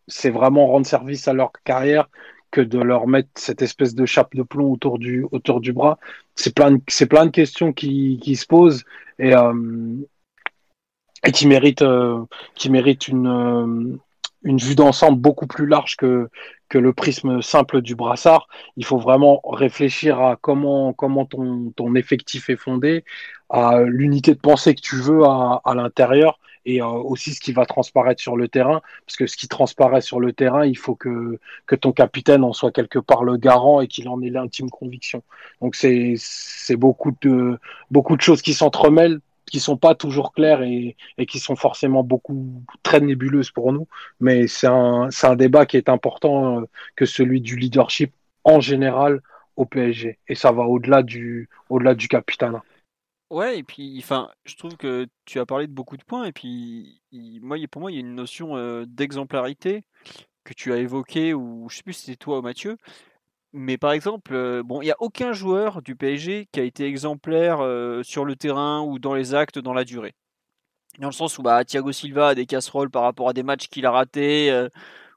c'est 0.06 0.30
vraiment 0.30 0.66
rendre 0.66 0.86
service 0.86 1.28
à 1.28 1.32
leur 1.32 1.52
carrière 1.64 2.08
que 2.50 2.60
de 2.60 2.78
leur 2.78 3.06
mettre 3.06 3.28
cette 3.34 3.62
espèce 3.62 3.94
de 3.94 4.06
chape 4.06 4.34
de 4.34 4.42
plomb 4.42 4.72
autour 4.72 4.98
du, 4.98 5.26
autour 5.32 5.60
du 5.60 5.72
bras? 5.72 5.98
C'est 6.36 6.54
plein, 6.54 6.72
de, 6.72 7.04
plein 7.06 7.26
de 7.26 7.30
questions 7.30 7.72
qui, 7.72 8.18
qui 8.22 8.36
se 8.36 8.46
posent 8.46 8.84
et, 9.18 9.34
euh, 9.34 9.96
et 11.26 11.32
qui 11.32 11.46
méritent, 11.46 11.84
qui 12.54 12.70
méritent 12.70 13.08
une, 13.08 13.98
une 14.44 14.58
vue 14.58 14.76
d'ensemble 14.76 15.20
beaucoup 15.20 15.46
plus 15.46 15.66
large 15.66 15.96
que, 15.96 16.28
que 16.70 16.78
le 16.78 16.94
prisme 16.94 17.42
simple 17.42 17.82
du 17.82 17.94
brassard. 17.94 18.48
Il 18.78 18.86
faut 18.86 18.98
vraiment 18.98 19.42
réfléchir 19.44 20.20
à 20.20 20.36
comment, 20.36 20.94
comment 20.94 21.26
ton, 21.26 21.72
ton 21.76 21.94
effectif 21.94 22.48
est 22.48 22.56
fondé, 22.56 23.04
à 23.50 23.80
l'unité 23.82 24.34
de 24.34 24.40
pensée 24.40 24.74
que 24.74 24.80
tu 24.80 24.96
veux 24.96 25.24
à, 25.24 25.60
à 25.64 25.74
l'intérieur 25.74 26.38
et 26.66 26.80
euh, 26.82 26.86
aussi 26.86 27.34
ce 27.34 27.40
qui 27.40 27.52
va 27.52 27.66
transparaître 27.66 28.20
sur 28.22 28.36
le 28.36 28.48
terrain. 28.48 28.80
Parce 29.06 29.16
que 29.16 29.26
ce 29.26 29.36
qui 29.36 29.48
transparaît 29.48 30.00
sur 30.00 30.20
le 30.20 30.32
terrain, 30.32 30.64
il 30.64 30.78
faut 30.78 30.94
que, 30.94 31.38
que 31.66 31.74
ton 31.74 31.92
capitaine 31.92 32.44
en 32.44 32.52
soit 32.52 32.70
quelque 32.70 32.98
part 32.98 33.24
le 33.24 33.36
garant 33.36 33.80
et 33.80 33.88
qu'il 33.88 34.08
en 34.08 34.22
ait 34.22 34.30
l'intime 34.30 34.70
conviction. 34.70 35.22
Donc 35.60 35.74
c'est 35.74 36.16
beaucoup 36.76 37.12
de, 37.20 37.58
beaucoup 37.90 38.16
de 38.16 38.22
choses 38.22 38.42
qui 38.42 38.54
s'entremêlent 38.54 39.20
qui 39.50 39.60
sont 39.60 39.76
pas 39.76 39.94
toujours 39.94 40.32
claires 40.32 40.62
et, 40.62 40.96
qui 41.28 41.38
sont 41.38 41.56
forcément 41.56 42.02
beaucoup 42.02 42.62
très 42.82 43.00
nébuleuses 43.00 43.50
pour 43.50 43.72
nous. 43.72 43.86
Mais 44.20 44.46
c'est 44.46 44.66
un, 44.66 45.08
un, 45.22 45.36
débat 45.36 45.66
qui 45.66 45.76
est 45.76 45.88
important 45.88 46.60
euh, 46.60 46.64
que 46.96 47.04
celui 47.04 47.40
du 47.40 47.56
leadership 47.56 48.12
en 48.44 48.60
général 48.60 49.20
au 49.56 49.66
PSG. 49.66 50.18
Et 50.28 50.34
ça 50.34 50.52
va 50.52 50.62
au-delà 50.62 51.02
du, 51.02 51.48
au-delà 51.68 51.94
du 51.94 52.08
capitaine. 52.08 52.60
Ouais, 53.30 53.58
et 53.58 53.62
puis, 53.62 53.96
enfin, 53.98 54.28
je 54.44 54.56
trouve 54.56 54.76
que 54.76 55.06
tu 55.24 55.38
as 55.38 55.46
parlé 55.46 55.68
de 55.68 55.72
beaucoup 55.72 55.96
de 55.96 56.02
points, 56.02 56.24
et 56.24 56.32
puis, 56.32 57.00
moi, 57.12 57.56
pour 57.70 57.80
moi, 57.80 57.92
il 57.92 57.94
y 57.94 57.98
a 57.98 58.00
une 58.00 58.16
notion 58.16 58.56
euh, 58.56 58.84
d'exemplarité 58.86 59.84
que 60.42 60.52
tu 60.52 60.72
as 60.72 60.78
évoquée, 60.78 61.32
ou 61.32 61.68
je 61.68 61.76
sais 61.76 61.82
plus 61.84 61.92
si 61.92 62.06
c'était 62.06 62.16
toi 62.16 62.40
ou 62.40 62.42
Mathieu, 62.42 62.76
mais 63.52 63.78
par 63.78 63.92
exemple, 63.92 64.34
euh, 64.34 64.62
bon, 64.62 64.80
il 64.80 64.84
n'y 64.84 64.90
a 64.92 64.96
aucun 65.00 65.32
joueur 65.32 65.82
du 65.82 65.96
PSG 65.96 66.48
qui 66.52 66.60
a 66.60 66.62
été 66.62 66.86
exemplaire 66.86 67.58
euh, 67.60 68.02
sur 68.04 68.24
le 68.24 68.36
terrain 68.36 68.80
ou 68.82 68.98
dans 68.98 69.14
les 69.14 69.34
actes 69.34 69.58
dans 69.58 69.72
la 69.72 69.84
durée. 69.84 70.14
Dans 70.98 71.08
le 71.08 71.12
sens 71.12 71.38
où 71.38 71.42
bah, 71.42 71.64
Thiago 71.64 71.92
Silva 71.92 72.28
a 72.28 72.34
des 72.34 72.46
casseroles 72.46 72.90
par 72.90 73.02
rapport 73.02 73.28
à 73.28 73.32
des 73.32 73.42
matchs 73.42 73.68
qu'il 73.68 73.86
a 73.86 73.90
ratés 73.90 74.50
euh, 74.50 74.68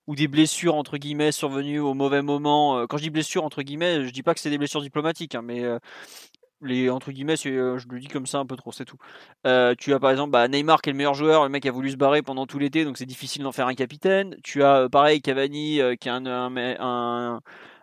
ou 0.08 0.16
des 0.16 0.28
blessures 0.28 0.76
entre 0.76 0.98
guillemets 0.98 1.32
survenues 1.32 1.80
au 1.80 1.94
mauvais 1.94 2.22
moment. 2.22 2.88
Quand 2.88 2.98
je 2.98 3.04
dis 3.04 3.10
blessures 3.10 3.44
entre 3.44 3.62
guillemets, 3.62 4.04
je 4.04 4.10
dis 4.10 4.24
pas 4.24 4.34
que 4.34 4.40
c'est 4.40 4.50
des 4.50 4.58
blessures 4.58 4.82
diplomatiques, 4.82 5.36
hein, 5.36 5.42
mais 5.42 5.64
les 6.62 6.90
entre 6.90 7.12
guillemets, 7.14 7.38
je 7.38 7.88
le 7.90 8.00
dis 8.00 8.10
comme 8.10 8.26
ça 8.26 8.40
un 8.40 8.46
peu 8.46 8.58
trop, 8.58 8.74
c'est 8.74 8.84
tout. 8.84 8.98
tu 9.78 9.94
as 9.94 10.00
par 10.02 10.12
exemple 10.12 10.32
bah, 10.32 10.48
Neymar 10.50 10.82
qui 10.82 10.90
est 10.90 10.94
le 10.94 10.98
meilleur 10.98 11.14
joueur, 11.14 11.44
le 11.44 11.50
mec 11.50 11.66
a 11.66 11.72
voulu 11.72 11.90
se 11.90 11.96
barrer 11.96 12.22
pendant 12.22 12.46
tout 12.46 12.60
l'été, 12.60 12.84
donc 12.84 12.98
c'est 12.98 13.06
difficile 13.06 13.44
d'en 13.44 13.54
faire 13.54 13.68
un 13.68 13.76
capitaine. 13.76 14.36
Tu 14.44 14.62
as 14.62 14.90
pareil 14.90 15.22
Cavani 15.22 15.80
qui 16.02 16.10
un 16.10 16.26
un 16.26 17.40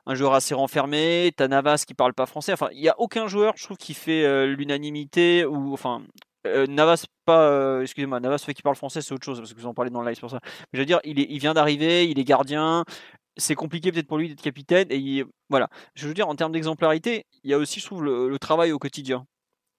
joueur 0.09 0.35
assez 0.35 0.55
renfermé, 0.55 1.33
t'as 1.37 1.49
Navas 1.49 1.85
qui 1.87 1.95
parle 1.95 2.15
pas 2.15 2.27
français. 2.27 2.53
Enfin, 2.53 2.69
il 2.73 2.81
n'y 2.81 2.89
a 2.89 2.99
aucun 2.99 3.27
joueur, 3.27 3.55
je 3.57 3.65
trouve, 3.65 3.77
qui 3.77 3.95
fait 3.95 4.25
euh, 4.25 4.47
l'unanimité 4.47 5.45
ou 5.45 5.73
enfin. 5.73 6.03
Euh, 6.47 6.67
Navas 6.67 7.05
pas 7.27 7.51
euh, 7.51 7.83
excusez-moi 7.83 8.19
Navas 8.19 8.39
fait 8.39 8.55
qui 8.55 8.63
parle 8.63 8.75
français 8.75 9.03
c'est 9.03 9.13
autre 9.13 9.27
chose 9.27 9.41
parce 9.41 9.53
que 9.53 9.61
vous 9.61 9.67
en 9.67 9.75
parlez 9.75 9.91
dans 9.91 10.01
le 10.01 10.09
live 10.09 10.19
pour 10.19 10.31
ça 10.31 10.39
mais 10.43 10.49
je 10.73 10.79
veux 10.79 10.87
dire 10.87 10.99
il, 11.05 11.21
est, 11.21 11.27
il 11.29 11.39
vient 11.39 11.53
d'arriver 11.53 12.09
il 12.09 12.19
est 12.19 12.25
gardien 12.25 12.87
c'est 13.37 13.55
compliqué 13.55 13.93
peut-être 13.93 14.07
pour 14.07 14.17
lui 14.17 14.31
d'être 14.31 14.41
capitaine 14.41 14.87
et 14.89 15.23
voilà 15.51 15.69
je 15.95 16.09
veux 16.09 16.15
dire 16.15 16.29
en 16.29 16.37
termes 16.37 16.53
d'exemplarité 16.53 17.27
il 17.45 17.51
y 17.51 17.53
a 17.53 17.59
aussi 17.59 17.79
je 17.79 17.85
trouve 17.85 18.05
le, 18.05 18.39
travail 18.39 18.73
au 18.73 18.79
quotidien 18.79 19.27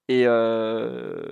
et 0.07 0.27
on 0.27 1.23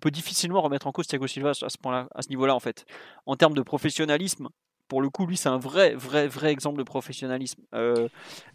peut 0.00 0.10
difficilement 0.10 0.60
remettre 0.60 0.88
en 0.88 0.92
cause 0.92 1.06
Thiago 1.06 1.28
Silva 1.28 1.50
à 1.50 1.68
ce 1.68 1.78
point-là 1.78 2.08
à 2.16 2.22
ce 2.22 2.30
niveau-là 2.30 2.56
en 2.56 2.60
fait 2.60 2.86
en 3.24 3.36
termes 3.36 3.54
de 3.54 3.62
professionnalisme 3.62 4.48
pour 4.88 5.02
le 5.02 5.10
coup, 5.10 5.26
lui, 5.26 5.36
c'est 5.36 5.48
un 5.48 5.58
vrai, 5.58 5.94
vrai, 5.94 6.26
vrai 6.26 6.50
exemple 6.50 6.78
de 6.78 6.82
professionnalisme. 6.82 7.62
Euh, 7.74 8.08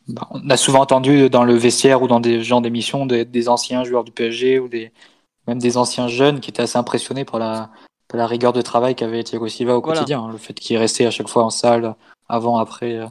bah, 0.08 0.28
on 0.32 0.50
a 0.50 0.58
souvent 0.58 0.82
entendu 0.82 1.30
dans 1.30 1.43
le 1.43 1.54
vestiaire 1.54 2.02
ou 2.02 2.08
dans 2.08 2.19
des 2.19 2.41
gens 2.43 2.60
d'émission 2.60 3.06
des, 3.06 3.24
des, 3.24 3.50
anciens 3.50 3.84
joueurs 3.84 4.04
du 4.04 4.12
PSG 4.12 4.60
ou 4.60 4.67
des, 4.67 4.91
même 5.48 5.60
des 5.60 5.78
anciens 5.78 6.08
jeunes 6.08 6.39
qui 6.39 6.50
étaient 6.50 6.63
assez 6.63 6.78
impressionnés 6.78 7.24
par 7.24 7.39
la, 7.39 7.69
la 8.13 8.28
rigueur 8.28 8.54
de 8.54 8.62
travail 8.62 8.96
qu'avait 8.96 9.24
Thiago 9.24 9.48
Silva 9.48 9.76
au 9.76 9.82
quotidien. 9.82 10.24
Hein. 10.24 10.32
Le 10.32 10.38
fait 10.38 10.54
qu'il 10.54 10.78
restait 10.78 11.06
à 11.06 11.12
chaque 11.12 11.28
fois 11.28 11.43
en 11.43 11.50
salle, 11.50 11.96
avant, 12.28 12.58
après, 12.58 12.98
euh, 12.98 13.08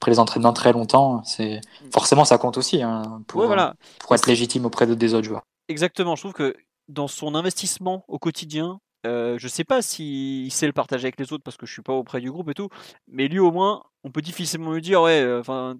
après 0.00 0.10
les 0.10 0.18
entraînements 0.18 0.52
très 0.52 0.72
longtemps, 0.72 1.22
c'est 1.24 1.60
forcément 1.92 2.24
ça 2.24 2.38
compte 2.38 2.56
aussi 2.56 2.82
hein, 2.82 3.22
pour, 3.26 3.46
voilà. 3.46 3.74
pour 4.00 4.14
être 4.14 4.26
légitime 4.26 4.64
auprès 4.64 4.86
de, 4.86 4.94
des 4.94 5.14
autres 5.14 5.26
joueurs. 5.26 5.42
Exactement, 5.68 6.16
je 6.16 6.22
trouve 6.22 6.32
que 6.32 6.56
dans 6.88 7.08
son 7.08 7.34
investissement 7.34 8.04
au 8.08 8.18
quotidien, 8.18 8.78
euh, 9.06 9.38
je 9.38 9.48
sais 9.48 9.64
pas 9.64 9.82
s'il 9.82 10.50
sait 10.52 10.66
le 10.66 10.72
partager 10.72 11.06
avec 11.06 11.18
les 11.18 11.32
autres 11.32 11.44
parce 11.44 11.56
que 11.56 11.66
je 11.66 11.72
suis 11.72 11.82
pas 11.82 11.92
auprès 11.92 12.20
du 12.20 12.30
groupe 12.30 12.48
et 12.50 12.54
tout, 12.54 12.68
mais 13.08 13.28
lui 13.28 13.38
au 13.38 13.52
moins, 13.52 13.82
on 14.04 14.10
peut 14.10 14.22
difficilement 14.22 14.72
lui 14.72 14.82
dire 14.82 15.02
ouais, 15.02 15.20
euh, 15.22 15.40
enfin, 15.40 15.76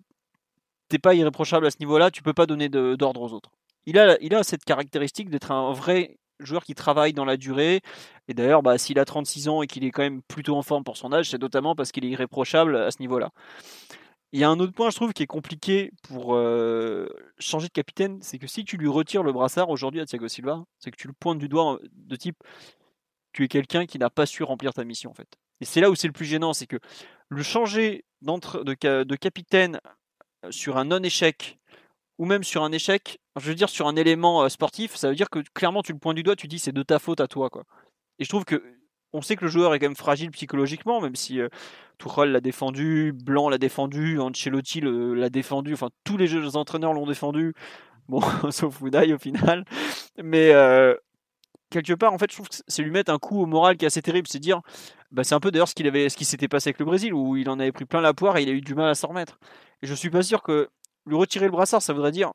t'es 0.88 0.98
pas 0.98 1.14
irréprochable 1.14 1.66
à 1.66 1.70
ce 1.70 1.76
niveau-là, 1.80 2.10
tu 2.10 2.22
peux 2.22 2.34
pas 2.34 2.46
donner 2.46 2.68
d'ordre 2.68 3.22
aux 3.22 3.32
autres. 3.32 3.50
Il 3.86 3.98
a, 3.98 4.16
il 4.20 4.34
a 4.34 4.42
cette 4.42 4.64
caractéristique 4.64 5.30
d'être 5.30 5.50
un 5.52 5.72
vrai 5.72 6.18
joueur 6.40 6.64
qui 6.64 6.74
travaille 6.74 7.12
dans 7.12 7.24
la 7.24 7.36
durée. 7.36 7.80
Et 8.28 8.34
d'ailleurs, 8.34 8.62
bah, 8.62 8.78
s'il 8.78 8.98
a 8.98 9.04
36 9.04 9.48
ans 9.48 9.62
et 9.62 9.66
qu'il 9.66 9.84
est 9.84 9.90
quand 9.90 10.02
même 10.02 10.22
plutôt 10.22 10.56
en 10.56 10.62
forme 10.62 10.84
pour 10.84 10.96
son 10.96 11.12
âge, 11.12 11.30
c'est 11.30 11.40
notamment 11.40 11.74
parce 11.74 11.92
qu'il 11.92 12.04
est 12.04 12.08
irréprochable 12.08 12.76
à 12.76 12.90
ce 12.90 13.00
niveau-là. 13.00 13.30
Il 14.32 14.40
y 14.40 14.44
a 14.44 14.50
un 14.50 14.58
autre 14.58 14.72
point, 14.72 14.90
je 14.90 14.96
trouve, 14.96 15.12
qui 15.12 15.22
est 15.22 15.28
compliqué 15.28 15.92
pour 16.08 16.34
euh, 16.34 17.06
changer 17.38 17.68
de 17.68 17.72
capitaine, 17.72 18.18
c'est 18.20 18.38
que 18.38 18.48
si 18.48 18.64
tu 18.64 18.76
lui 18.76 18.88
retires 18.88 19.22
le 19.22 19.32
brassard 19.32 19.70
aujourd'hui 19.70 20.00
à 20.00 20.06
Thiago 20.06 20.26
Silva, 20.26 20.64
c'est 20.80 20.90
que 20.90 20.96
tu 20.96 21.06
le 21.06 21.12
pointes 21.12 21.38
du 21.38 21.48
doigt 21.48 21.78
de 21.92 22.16
type 22.16 22.36
tu 23.34 23.44
es 23.44 23.48
quelqu'un 23.48 23.84
qui 23.84 23.98
n'a 23.98 24.08
pas 24.08 24.24
su 24.24 24.42
remplir 24.42 24.72
ta 24.72 24.84
mission 24.84 25.10
en 25.10 25.14
fait. 25.14 25.28
Et 25.60 25.66
c'est 25.66 25.80
là 25.80 25.90
où 25.90 25.94
c'est 25.94 26.06
le 26.06 26.12
plus 26.12 26.24
gênant, 26.24 26.54
c'est 26.54 26.66
que 26.66 26.78
le 27.28 27.42
changer 27.42 28.04
de, 28.22 29.02
de 29.02 29.16
capitaine 29.16 29.80
euh, 30.44 30.50
sur 30.50 30.78
un 30.78 30.86
non-échec 30.86 31.58
ou 32.18 32.24
même 32.24 32.44
sur 32.44 32.62
un 32.62 32.72
échec, 32.72 33.18
je 33.38 33.48
veux 33.48 33.54
dire 33.54 33.68
sur 33.68 33.86
un 33.86 33.96
élément 33.96 34.44
euh, 34.44 34.48
sportif, 34.48 34.94
ça 34.94 35.08
veut 35.08 35.16
dire 35.16 35.28
que 35.30 35.40
clairement 35.52 35.82
tu 35.82 35.92
le 35.92 35.98
pointes 35.98 36.16
du 36.16 36.22
doigt, 36.22 36.36
tu 36.36 36.48
dis 36.48 36.58
c'est 36.58 36.72
de 36.72 36.82
ta 36.82 36.98
faute 36.98 37.20
à 37.20 37.26
toi 37.26 37.50
quoi. 37.50 37.64
Et 38.18 38.24
je 38.24 38.28
trouve 38.28 38.44
que 38.44 38.62
on 39.12 39.22
sait 39.22 39.36
que 39.36 39.44
le 39.44 39.50
joueur 39.50 39.74
est 39.74 39.78
quand 39.78 39.86
même 39.86 39.96
fragile 39.96 40.30
psychologiquement, 40.32 41.00
même 41.00 41.14
si 41.14 41.40
euh, 41.40 41.48
l'a 42.24 42.40
défendu, 42.40 43.12
Blanc 43.12 43.48
l'a 43.48 43.58
défendu, 43.58 44.18
Ancelotti 44.18 44.80
l'a 44.82 45.30
défendu, 45.30 45.72
enfin 45.72 45.90
tous 46.02 46.16
les 46.16 46.56
entraîneurs 46.56 46.92
l'ont 46.92 47.06
défendu, 47.06 47.54
bon, 48.08 48.20
sauf 48.50 48.80
Oudaï 48.80 49.12
au 49.12 49.18
final. 49.18 49.64
Mais 50.22 50.50
euh, 50.52 50.96
quelque 51.82 51.98
part, 51.98 52.12
en 52.12 52.18
fait, 52.18 52.30
je 52.30 52.36
trouve 52.36 52.48
que 52.48 52.56
c'est 52.66 52.82
lui 52.82 52.90
mettre 52.90 53.12
un 53.12 53.18
coup 53.18 53.40
au 53.40 53.46
moral 53.46 53.76
qui 53.76 53.84
est 53.84 53.88
assez 53.88 54.02
terrible. 54.02 54.28
C'est 54.28 54.38
dire, 54.38 54.60
bah, 55.10 55.24
c'est 55.24 55.34
un 55.34 55.40
peu 55.40 55.50
d'ailleurs 55.50 55.68
ce 55.68 55.74
qu'il 55.74 55.86
avait, 55.86 56.08
ce 56.08 56.16
qui 56.16 56.24
s'était 56.24 56.48
passé 56.48 56.68
avec 56.68 56.78
le 56.78 56.84
Brésil, 56.84 57.14
où 57.14 57.36
il 57.36 57.48
en 57.50 57.58
avait 57.58 57.72
pris 57.72 57.84
plein 57.84 58.00
la 58.00 58.14
poire 58.14 58.36
et 58.36 58.42
il 58.42 58.48
a 58.48 58.52
eu 58.52 58.60
du 58.60 58.74
mal 58.74 58.88
à 58.88 58.94
s'en 58.94 59.08
remettre. 59.08 59.38
Et 59.82 59.86
je 59.86 59.94
suis 59.94 60.10
pas 60.10 60.22
sûr 60.22 60.42
que 60.42 60.68
lui 61.06 61.16
retirer 61.16 61.46
le 61.46 61.52
brassard, 61.52 61.82
ça 61.82 61.92
voudrait 61.92 62.12
dire, 62.12 62.32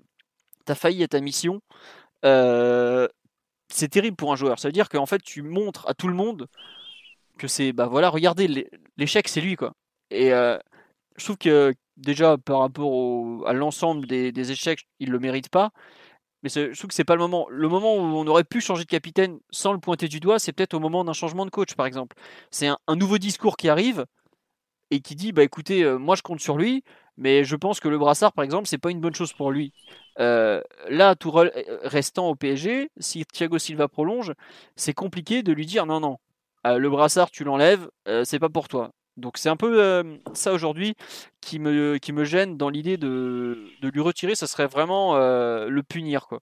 t'as 0.65 0.75
failli 0.75 1.03
à 1.03 1.07
ta 1.07 1.21
mission. 1.21 1.61
Euh, 2.25 3.07
c'est 3.69 3.89
terrible 3.89 4.17
pour 4.17 4.31
un 4.33 4.35
joueur. 4.35 4.59
Ça 4.59 4.67
veut 4.67 4.73
dire 4.73 4.89
qu'en 4.89 5.05
fait, 5.05 5.21
tu 5.23 5.41
montres 5.41 5.87
à 5.87 5.93
tout 5.93 6.07
le 6.07 6.13
monde 6.13 6.47
que 7.37 7.47
c'est, 7.47 7.73
bah 7.73 7.87
voilà, 7.87 8.09
regardez, 8.09 8.69
l'échec, 8.97 9.27
c'est 9.27 9.41
lui, 9.41 9.55
quoi. 9.55 9.73
Et 10.11 10.33
euh, 10.33 10.57
je 11.17 11.23
trouve 11.23 11.37
que 11.37 11.73
déjà, 11.97 12.37
par 12.37 12.59
rapport 12.59 13.47
à 13.47 13.53
l'ensemble 13.53 14.07
des, 14.07 14.31
des, 14.31 14.51
échecs, 14.51 14.87
il 14.99 15.11
le 15.11 15.19
mérite 15.19 15.49
pas. 15.49 15.71
Mais 16.43 16.49
je 16.49 16.77
trouve 16.77 16.89
que 16.89 16.93
c'est 16.93 17.03
pas 17.03 17.15
le 17.15 17.21
moment. 17.21 17.47
Le 17.49 17.67
moment 17.67 17.95
où 17.95 17.99
on 17.99 18.27
aurait 18.27 18.43
pu 18.43 18.61
changer 18.61 18.83
de 18.83 18.89
capitaine 18.89 19.39
sans 19.51 19.73
le 19.73 19.79
pointer 19.79 20.07
du 20.07 20.19
doigt, 20.19 20.39
c'est 20.39 20.53
peut-être 20.53 20.73
au 20.73 20.79
moment 20.79 21.03
d'un 21.03 21.13
changement 21.13 21.45
de 21.45 21.51
coach, 21.51 21.75
par 21.75 21.85
exemple. 21.85 22.15
C'est 22.51 22.67
un, 22.67 22.95
nouveau 22.95 23.17
discours 23.17 23.57
qui 23.57 23.69
arrive 23.69 24.05
et 24.91 25.01
qui 25.01 25.15
dit 25.15 25.31
bah 25.31 25.43
écoutez, 25.43 25.83
euh, 25.83 25.97
moi 25.97 26.15
je 26.15 26.21
compte 26.21 26.39
sur 26.39 26.57
lui, 26.57 26.83
mais 27.17 27.43
je 27.43 27.55
pense 27.55 27.79
que 27.79 27.89
le 27.89 27.97
brassard, 27.97 28.33
par 28.33 28.45
exemple, 28.45 28.67
c'est 28.67 28.77
pas 28.77 28.91
une 28.91 29.01
bonne 29.01 29.15
chose 29.15 29.33
pour 29.33 29.51
lui. 29.51 29.73
Euh, 30.19 30.61
là, 30.89 31.15
Tourelle 31.15 31.51
euh, 31.55 31.79
restant 31.83 32.29
au 32.29 32.35
PSG, 32.35 32.89
si 32.97 33.25
Thiago 33.25 33.59
Silva 33.59 33.87
prolonge, 33.87 34.33
c'est 34.75 34.93
compliqué 34.93 35.43
de 35.43 35.51
lui 35.51 35.65
dire 35.65 35.85
non, 35.85 35.99
non, 35.99 36.17
le 36.65 36.89
brassard, 36.89 37.31
tu 37.31 37.43
l'enlèves, 37.43 37.89
c'est 38.23 38.39
pas 38.39 38.49
pour 38.49 38.67
toi. 38.67 38.91
Donc 39.19 39.37
c'est 39.37 39.49
un 39.49 39.55
peu 39.55 39.81
euh, 39.81 40.03
ça 40.33 40.53
aujourd'hui 40.53 40.95
qui 41.41 41.59
me, 41.59 41.97
qui 41.97 42.11
me 42.11 42.23
gêne 42.23 42.57
dans 42.57 42.69
l'idée 42.69 42.97
de, 42.97 43.57
de, 43.81 43.89
lui 43.89 44.01
retirer, 44.01 44.35
ça 44.35 44.47
serait 44.47 44.67
vraiment 44.67 45.15
euh, 45.15 45.67
le 45.69 45.83
punir. 45.83 46.27
Quoi. 46.27 46.39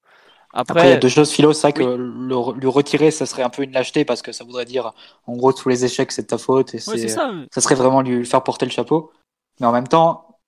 Après, 0.54 0.88
il 0.88 0.90
y 0.90 0.94
a 0.94 0.98
deux 0.98 1.10
choses, 1.10 1.32
Philo, 1.32 1.54
c'est 1.54 1.74
que 1.74 1.84
le, 1.84 2.60
lui 2.60 2.68
retirer, 2.68 3.12
ça 3.12 3.26
serait 3.26 3.44
un 3.44 3.50
peu 3.50 3.64
une 3.64 3.74
lâcheté 3.74 4.06
parce 4.06 4.22
que 4.22 4.32
ça 4.32 4.44
voudrait 4.44 4.66
dire, 4.66 4.94
en 5.26 5.36
gros, 5.36 5.54
tous 5.54 5.70
les 5.70 5.86
échecs, 5.86 6.12
c'est 6.12 6.24
de 6.24 6.28
ta 6.28 6.38
faute 6.38 6.74
et 6.74 6.80
c'est, 6.80 7.08
ça. 7.10 7.32
ça 7.52 7.62
serait 7.62 7.76
vraiment 7.76 8.02
lui 8.02 8.26
faire 8.26 8.44
porter 8.44 8.66
le 8.66 8.72
chapeau. 8.72 9.12
Mais 9.60 9.68
en 9.68 9.72
même 9.72 9.88
temps, 9.88 10.40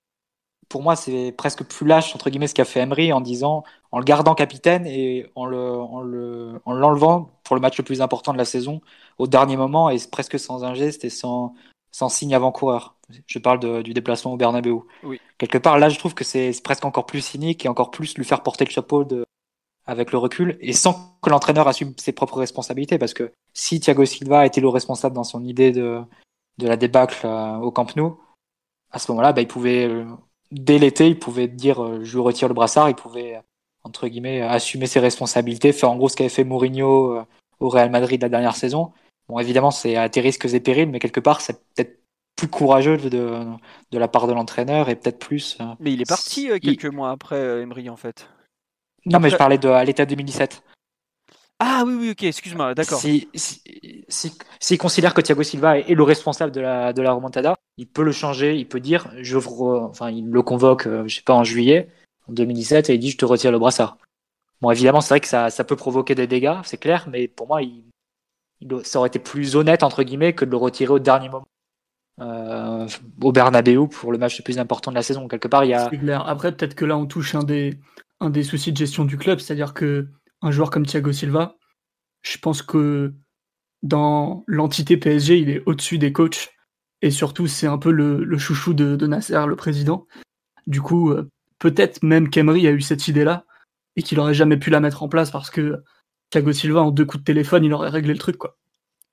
pour 0.70 0.82
moi, 0.82 0.96
c'est 0.96 1.32
presque 1.36 1.64
plus 1.64 1.86
lâche, 1.86 2.14
entre 2.14 2.30
guillemets, 2.30 2.46
ce 2.46 2.54
qu'a 2.54 2.64
fait 2.64 2.80
Emery 2.80 3.12
en 3.12 3.20
disant, 3.20 3.64
en 3.90 3.98
le 3.98 4.04
gardant 4.04 4.34
capitaine 4.34 4.86
et 4.86 5.30
en 5.34 5.44
le, 5.44 5.58
en 5.58 6.00
le, 6.00 6.60
en 6.64 6.72
l'enlevant 6.72 7.32
pour 7.44 7.56
le 7.56 7.60
match 7.60 7.76
le 7.76 7.84
plus 7.84 8.00
important 8.00 8.32
de 8.32 8.38
la 8.38 8.44
saison 8.44 8.80
au 9.18 9.26
dernier 9.26 9.56
moment 9.56 9.90
et 9.90 9.98
presque 10.10 10.38
sans 10.38 10.64
un 10.64 10.74
geste 10.74 11.04
et 11.04 11.10
sans, 11.10 11.54
sans 11.90 12.08
signe 12.08 12.34
avant-coureur. 12.34 12.96
Je 13.26 13.38
parle 13.38 13.82
du 13.82 13.92
déplacement 13.92 14.32
au 14.32 14.36
Bernabeu. 14.36 14.78
Oui. 15.02 15.20
Quelque 15.38 15.58
part, 15.58 15.78
là, 15.78 15.88
je 15.88 15.98
trouve 15.98 16.14
que 16.14 16.24
c'est 16.24 16.52
presque 16.62 16.84
encore 16.84 17.06
plus 17.06 17.20
cynique 17.20 17.64
et 17.64 17.68
encore 17.68 17.90
plus 17.90 18.16
lui 18.16 18.24
faire 18.24 18.42
porter 18.42 18.64
le 18.64 18.70
chapeau 18.70 19.04
de, 19.04 19.24
avec 19.86 20.12
le 20.12 20.18
recul 20.18 20.56
et 20.60 20.72
sans 20.72 21.16
que 21.22 21.30
l'entraîneur 21.30 21.66
assume 21.66 21.94
ses 21.96 22.12
propres 22.12 22.38
responsabilités. 22.38 22.98
Parce 22.98 23.14
que 23.14 23.32
si 23.52 23.80
Thiago 23.80 24.04
Silva 24.04 24.46
était 24.46 24.60
le 24.60 24.68
responsable 24.68 25.14
dans 25.14 25.24
son 25.24 25.44
idée 25.44 25.72
de, 25.72 26.00
de 26.58 26.68
la 26.68 26.76
débâcle 26.76 27.26
euh, 27.26 27.56
au 27.56 27.70
Camp 27.70 27.96
Nou, 27.96 28.20
à 28.92 28.98
ce 28.98 29.10
moment-là, 29.10 29.32
bah, 29.32 29.40
il 29.40 29.48
pouvait, 29.48 29.86
euh, 29.86 30.04
dès 30.52 30.78
l'été, 30.78 31.08
il 31.08 31.18
pouvait 31.18 31.48
dire 31.48 31.82
euh, 31.82 32.04
je 32.04 32.18
retire 32.18 32.48
le 32.48 32.54
brassard, 32.54 32.88
il 32.88 32.94
pouvait, 32.94 33.40
entre 33.82 34.06
guillemets, 34.06 34.42
assumer 34.42 34.86
ses 34.86 35.00
responsabilités, 35.00 35.72
faire 35.72 35.90
en 35.90 35.96
gros 35.96 36.08
ce 36.08 36.16
qu'avait 36.16 36.30
fait 36.30 36.44
Mourinho 36.44 37.24
au 37.58 37.68
Real 37.68 37.90
Madrid 37.90 38.22
la 38.22 38.28
dernière 38.28 38.56
saison 38.56 38.92
Bon, 39.30 39.38
évidemment, 39.38 39.70
c'est 39.70 39.94
à 39.94 40.08
tes 40.08 40.20
risques 40.20 40.52
et 40.52 40.58
périls, 40.58 40.88
mais 40.88 40.98
quelque 40.98 41.20
part, 41.20 41.40
c'est 41.40 41.52
peut-être 41.52 42.00
plus 42.34 42.48
courageux 42.48 42.96
de, 42.96 43.44
de 43.92 43.98
la 43.98 44.08
part 44.08 44.26
de 44.26 44.32
l'entraîneur 44.32 44.88
et 44.88 44.96
peut-être 44.96 45.20
plus. 45.20 45.56
Euh, 45.60 45.66
mais 45.78 45.92
il 45.92 46.02
est 46.02 46.08
parti 46.08 46.50
euh, 46.50 46.58
quelques 46.58 46.86
mois 46.86 47.10
après 47.10 47.36
euh, 47.36 47.62
Emery, 47.62 47.88
en 47.90 47.96
fait. 47.96 48.28
Non, 49.06 49.20
mais 49.20 49.30
je 49.30 49.36
parlais 49.36 49.56
de 49.56 49.68
à 49.68 49.84
l'état 49.84 50.04
2017. 50.04 50.64
Ah 51.60 51.84
oui, 51.86 51.94
oui, 51.94 52.10
ok, 52.10 52.24
excuse-moi, 52.24 52.74
d'accord. 52.74 52.98
S'il 52.98 53.28
si, 53.34 54.32
si, 54.58 54.78
considère 54.78 55.14
que 55.14 55.20
Thiago 55.20 55.44
Silva 55.44 55.78
est, 55.78 55.94
le 55.94 56.02
responsable 56.02 56.50
de 56.50 56.60
la, 56.60 56.92
de 56.92 57.00
la 57.00 57.12
remontada, 57.12 57.54
il 57.76 57.86
peut 57.86 58.02
le 58.02 58.12
changer, 58.12 58.56
il 58.56 58.66
peut 58.66 58.80
dire, 58.80 59.12
je, 59.20 59.38
enfin, 59.38 60.10
il 60.10 60.28
le 60.28 60.42
convoque, 60.42 60.88
je 61.06 61.14
sais 61.14 61.22
pas, 61.22 61.34
en 61.34 61.44
juillet, 61.44 61.88
en 62.28 62.32
2017, 62.32 62.90
et 62.90 62.94
il 62.94 62.98
dit, 62.98 63.10
je 63.10 63.18
te 63.18 63.26
retire 63.26 63.52
le 63.52 63.60
brassard. 63.60 63.96
Bon, 64.60 64.72
évidemment, 64.72 65.00
c'est 65.00 65.10
vrai 65.10 65.20
que 65.20 65.28
ça, 65.28 65.50
ça 65.50 65.62
peut 65.62 65.76
provoquer 65.76 66.16
des 66.16 66.26
dégâts, 66.26 66.56
c'est 66.64 66.78
clair, 66.78 67.06
mais 67.10 67.28
pour 67.28 67.46
moi, 67.46 67.62
il, 67.62 67.84
ça 68.84 68.98
aurait 68.98 69.08
été 69.08 69.18
plus 69.18 69.56
honnête 69.56 69.82
entre 69.82 70.02
guillemets 70.02 70.34
que 70.34 70.44
de 70.44 70.50
le 70.50 70.56
retirer 70.56 70.92
au 70.92 70.98
dernier 70.98 71.28
moment 71.28 71.48
euh, 72.20 72.86
au 73.22 73.32
Bernabeu 73.32 73.88
pour 73.88 74.12
le 74.12 74.18
match 74.18 74.38
le 74.38 74.44
plus 74.44 74.58
important 74.58 74.90
de 74.90 74.96
la 74.96 75.02
saison. 75.02 75.26
Quelque 75.26 75.48
part, 75.48 75.64
il 75.64 75.70
y 75.70 75.74
a. 75.74 75.90
Après, 76.26 76.52
peut-être 76.52 76.74
que 76.74 76.84
là, 76.84 76.96
on 76.96 77.06
touche 77.06 77.34
un 77.34 77.42
des 77.42 77.78
un 78.20 78.28
des 78.28 78.42
soucis 78.42 78.72
de 78.72 78.76
gestion 78.76 79.04
du 79.04 79.16
club, 79.16 79.38
c'est-à-dire 79.40 79.72
que 79.72 80.08
un 80.42 80.50
joueur 80.50 80.70
comme 80.70 80.84
Thiago 80.84 81.12
Silva, 81.12 81.56
je 82.22 82.36
pense 82.36 82.62
que 82.62 83.14
dans 83.82 84.44
l'entité 84.46 84.98
PSG, 84.98 85.38
il 85.38 85.50
est 85.50 85.62
au-dessus 85.64 85.96
des 85.96 86.12
coachs 86.12 86.50
et 87.02 87.10
surtout, 87.10 87.46
c'est 87.46 87.66
un 87.66 87.78
peu 87.78 87.90
le, 87.90 88.22
le 88.24 88.38
chouchou 88.38 88.74
de, 88.74 88.96
de, 88.96 89.06
Nasser, 89.06 89.46
le 89.46 89.56
président. 89.56 90.06
Du 90.66 90.82
coup, 90.82 91.10
euh, 91.10 91.30
peut-être 91.58 92.02
même 92.02 92.28
qu'Emery 92.28 92.66
a 92.66 92.72
eu 92.72 92.82
cette 92.82 93.08
idée-là 93.08 93.46
et 93.96 94.02
qu'il 94.02 94.20
aurait 94.20 94.34
jamais 94.34 94.58
pu 94.58 94.68
la 94.68 94.80
mettre 94.80 95.02
en 95.02 95.08
place 95.08 95.30
parce 95.30 95.50
que 95.50 95.82
Thiago 96.30 96.52
Silva, 96.52 96.82
en 96.82 96.90
deux 96.90 97.04
coups 97.04 97.22
de 97.22 97.24
téléphone, 97.24 97.64
il 97.64 97.72
aurait 97.72 97.90
réglé 97.90 98.12
le 98.12 98.18
truc, 98.18 98.36
quoi. 98.36 98.56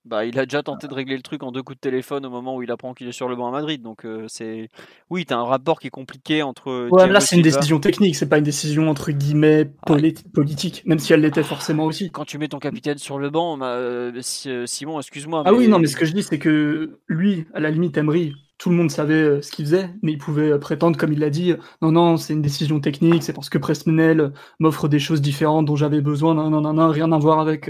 Bah, 0.07 0.23
il 0.23 0.39
a 0.39 0.45
déjà 0.45 0.63
tenté 0.63 0.87
de 0.87 0.93
régler 0.93 1.17
le 1.17 1.21
truc 1.21 1.43
en 1.43 1.51
deux 1.51 1.61
coups 1.61 1.75
de 1.75 1.81
téléphone 1.81 2.25
au 2.25 2.29
moment 2.29 2.55
où 2.55 2.63
il 2.63 2.71
apprend 2.71 2.93
qu'il 2.93 3.09
est 3.09 3.11
sur 3.11 3.27
le 3.27 3.35
banc 3.35 3.49
à 3.49 3.51
Madrid. 3.51 3.81
Donc, 3.81 4.05
euh, 4.05 4.23
c'est. 4.29 4.69
Oui, 5.09 5.25
tu 5.25 5.33
as 5.33 5.37
un 5.37 5.43
rapport 5.43 5.79
qui 5.81 5.87
est 5.87 5.91
compliqué 5.91 6.43
entre. 6.43 6.87
Ouais, 6.89 7.09
là, 7.09 7.19
c'est 7.19 7.35
une 7.35 7.41
décision 7.41 7.79
technique, 7.79 8.15
c'est 8.15 8.29
pas 8.29 8.37
une 8.37 8.45
décision 8.45 8.89
entre 8.89 9.11
guillemets 9.11 9.69
ah 9.85 9.97
politique, 10.33 10.83
même 10.85 10.99
si 10.99 11.11
elle 11.11 11.21
l'était 11.21 11.43
forcément 11.43 11.83
aussi. 11.83 12.09
Quand 12.09 12.23
tu 12.23 12.37
mets 12.37 12.47
ton 12.47 12.59
capitaine 12.59 12.97
sur 12.97 13.19
le 13.19 13.29
banc, 13.29 13.57
bah, 13.57 13.73
euh, 13.73 14.21
euh, 14.45 14.65
Simon, 14.65 14.97
excuse-moi. 14.99 15.43
Ah 15.45 15.53
oui, 15.53 15.67
non, 15.67 15.77
mais 15.77 15.87
ce 15.87 15.97
que 15.97 16.05
je 16.05 16.13
dis, 16.13 16.23
c'est 16.23 16.39
que 16.39 16.99
lui, 17.07 17.45
à 17.53 17.59
la 17.59 17.69
limite, 17.69 17.97
Emery, 17.97 18.33
tout 18.57 18.69
le 18.69 18.75
monde 18.75 18.89
savait 18.89 19.41
ce 19.41 19.51
qu'il 19.51 19.65
faisait, 19.65 19.89
mais 20.01 20.13
il 20.13 20.17
pouvait 20.17 20.57
prétendre, 20.59 20.97
comme 20.97 21.13
il 21.13 21.19
l'a 21.19 21.29
dit, 21.29 21.53
non, 21.81 21.91
non, 21.91 22.17
c'est 22.17 22.33
une 22.33 22.41
décision 22.41 22.79
technique, 22.79 23.23
c'est 23.23 23.33
parce 23.33 23.49
que 23.49 23.57
Presnel 23.57 24.33
m'offre 24.59 24.87
des 24.87 24.99
choses 24.99 25.21
différentes 25.21 25.65
dont 25.65 25.75
j'avais 25.75 26.01
besoin, 26.01 26.33
non, 26.33 26.49
non, 26.49 26.73
non, 26.73 26.89
rien 26.89 27.11
à 27.11 27.17
voir 27.19 27.39
avec 27.39 27.69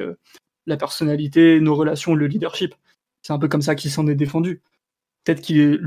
la 0.65 0.77
personnalité, 0.77 1.59
nos 1.59 1.75
relations, 1.75 2.15
le 2.15 2.27
leadership. 2.27 2.75
C'est 3.21 3.33
un 3.33 3.39
peu 3.39 3.47
comme 3.47 3.61
ça 3.61 3.75
qu'il 3.75 3.91
s'en 3.91 4.07
est 4.07 4.15
défendu. 4.15 4.61
Peut-être 5.23 5.45
que 5.45 5.81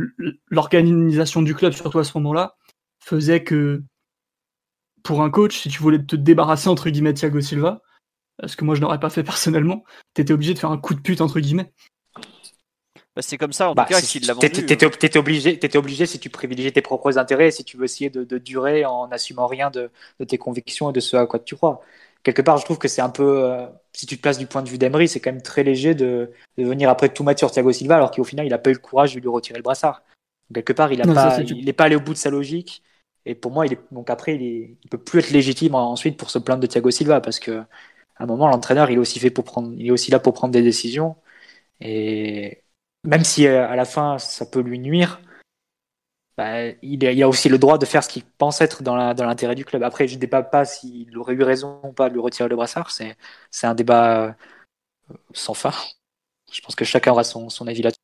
l'organisation 0.50 1.40
du 1.42 1.54
club, 1.54 1.72
surtout 1.72 1.98
à 1.98 2.04
ce 2.04 2.18
moment-là, 2.18 2.56
faisait 2.98 3.42
que 3.42 3.82
pour 5.02 5.22
un 5.22 5.30
coach, 5.30 5.58
si 5.58 5.70
tu 5.70 5.78
voulais 5.80 6.04
te 6.04 6.16
débarrasser 6.16 6.68
entre 6.68 6.90
guillemets 6.90 7.14
Thiago 7.14 7.40
Silva, 7.40 7.80
ce 8.44 8.56
que 8.56 8.64
moi 8.64 8.74
je 8.74 8.80
n'aurais 8.80 9.00
pas 9.00 9.10
fait 9.10 9.24
personnellement, 9.24 9.84
t'étais 10.14 10.32
obligé 10.32 10.54
de 10.54 10.58
faire 10.58 10.70
un 10.70 10.78
coup 10.78 10.94
de 10.94 11.00
pute 11.00 11.20
entre 11.20 11.40
guillemets. 11.40 11.72
Bah, 13.20 13.26
c'est 13.28 13.36
comme 13.36 13.52
ça 13.52 13.68
en 13.68 13.72
tout 13.72 13.76
bah, 13.76 13.84
cas 13.84 14.00
qu'il 14.00 14.26
l'a 14.26 14.32
vendu. 14.32 14.50
T'étais, 14.50 14.86
hein. 14.86 15.18
obligé, 15.18 15.50
étais 15.50 15.76
obligé 15.76 16.06
si 16.06 16.18
tu 16.18 16.30
privilégiais 16.30 16.70
tes 16.70 16.80
propres 16.80 17.18
intérêts, 17.18 17.50
si 17.50 17.64
tu 17.64 17.76
veux 17.76 17.84
essayer 17.84 18.08
de, 18.08 18.38
durer 18.38 18.86
en 18.86 19.08
n'assumant 19.08 19.46
rien 19.46 19.70
de, 19.70 19.90
de, 20.18 20.24
tes 20.24 20.38
convictions 20.38 20.90
et 20.90 20.92
de 20.92 21.00
ce 21.00 21.16
à 21.16 21.26
quoi 21.26 21.38
tu 21.38 21.54
crois 21.54 21.82
quelque 22.22 22.42
part, 22.42 22.58
je 22.58 22.64
trouve 22.64 22.78
que 22.78 22.88
c'est 22.88 23.00
un 23.02 23.10
peu, 23.10 23.44
euh, 23.44 23.66
si 23.92 24.06
tu 24.06 24.16
te 24.16 24.22
places 24.22 24.38
du 24.38 24.46
point 24.46 24.62
de 24.62 24.68
vue 24.68 24.78
d'Emery, 24.78 25.08
c'est 25.08 25.20
quand 25.20 25.32
même 25.32 25.42
très 25.42 25.62
léger 25.62 25.94
de, 25.94 26.30
de, 26.58 26.64
venir 26.64 26.90
après 26.90 27.08
tout 27.08 27.24
mettre 27.24 27.38
sur 27.38 27.50
Thiago 27.50 27.72
Silva, 27.72 27.96
alors 27.96 28.10
qu'au 28.10 28.24
final, 28.24 28.46
il 28.46 28.50
n'a 28.50 28.58
pas 28.58 28.70
eu 28.70 28.74
le 28.74 28.78
courage 28.78 29.14
de 29.14 29.20
lui 29.20 29.28
retirer 29.28 29.58
le 29.58 29.62
brassard. 29.62 30.02
quelque 30.52 30.72
part, 30.72 30.92
il 30.92 30.98
n'est 30.98 31.14
pas, 31.14 31.40
il 31.40 31.74
pas 31.74 31.84
allé 31.84 31.96
au 31.96 32.00
bout 32.00 32.12
de 32.12 32.18
sa 32.18 32.30
logique. 32.30 32.82
Et 33.26 33.34
pour 33.34 33.52
moi, 33.52 33.66
il 33.66 33.74
est, 33.74 33.80
donc 33.92 34.10
après, 34.10 34.34
il, 34.36 34.42
est, 34.42 34.76
il 34.82 34.88
peut 34.90 34.98
plus 34.98 35.20
être 35.20 35.30
légitime 35.30 35.74
ensuite 35.74 36.16
pour 36.16 36.30
se 36.30 36.38
plaindre 36.38 36.60
de 36.62 36.66
Thiago 36.66 36.90
Silva, 36.90 37.20
parce 37.20 37.38
que 37.38 37.60
à 38.16 38.24
un 38.24 38.26
moment, 38.26 38.48
l'entraîneur, 38.48 38.90
il 38.90 38.96
est 38.96 38.98
aussi 38.98 39.18
fait 39.18 39.30
pour 39.30 39.44
prendre, 39.44 39.72
il 39.76 39.86
est 39.86 39.90
aussi 39.90 40.10
là 40.10 40.18
pour 40.20 40.34
prendre 40.34 40.52
des 40.52 40.62
décisions. 40.62 41.16
Et 41.80 42.62
même 43.04 43.24
si 43.24 43.46
euh, 43.46 43.68
à 43.68 43.76
la 43.76 43.84
fin, 43.84 44.18
ça 44.18 44.46
peut 44.46 44.60
lui 44.60 44.78
nuire, 44.78 45.20
bah, 46.36 46.68
il, 46.82 47.06
a, 47.06 47.26
a, 47.26 47.28
aussi 47.28 47.48
le 47.48 47.58
droit 47.58 47.78
de 47.78 47.84
faire 47.84 48.02
ce 48.02 48.08
qu'il 48.08 48.24
pense 48.24 48.60
être 48.60 48.82
dans 48.82 48.96
l'intérêt 48.96 49.54
du 49.54 49.64
club. 49.64 49.82
Après, 49.82 50.08
je 50.08 50.14
ne 50.14 50.20
débat 50.20 50.42
pas 50.42 50.64
s'il 50.64 51.16
aurait 51.18 51.34
eu 51.34 51.42
raison 51.42 51.80
ou 51.84 51.92
pas 51.92 52.08
de 52.08 52.14
lui 52.14 52.20
retirer 52.20 52.48
le 52.48 52.56
brassard. 52.56 52.90
C'est 52.90 53.66
un 53.66 53.74
débat 53.74 54.26
euh, 54.26 54.32
sans 55.32 55.54
fin. 55.54 55.72
Je 56.52 56.60
pense 56.62 56.74
que 56.74 56.84
chacun 56.84 57.12
aura 57.12 57.24
son, 57.24 57.48
son 57.48 57.66
avis 57.66 57.82
là-dessus. 57.82 57.98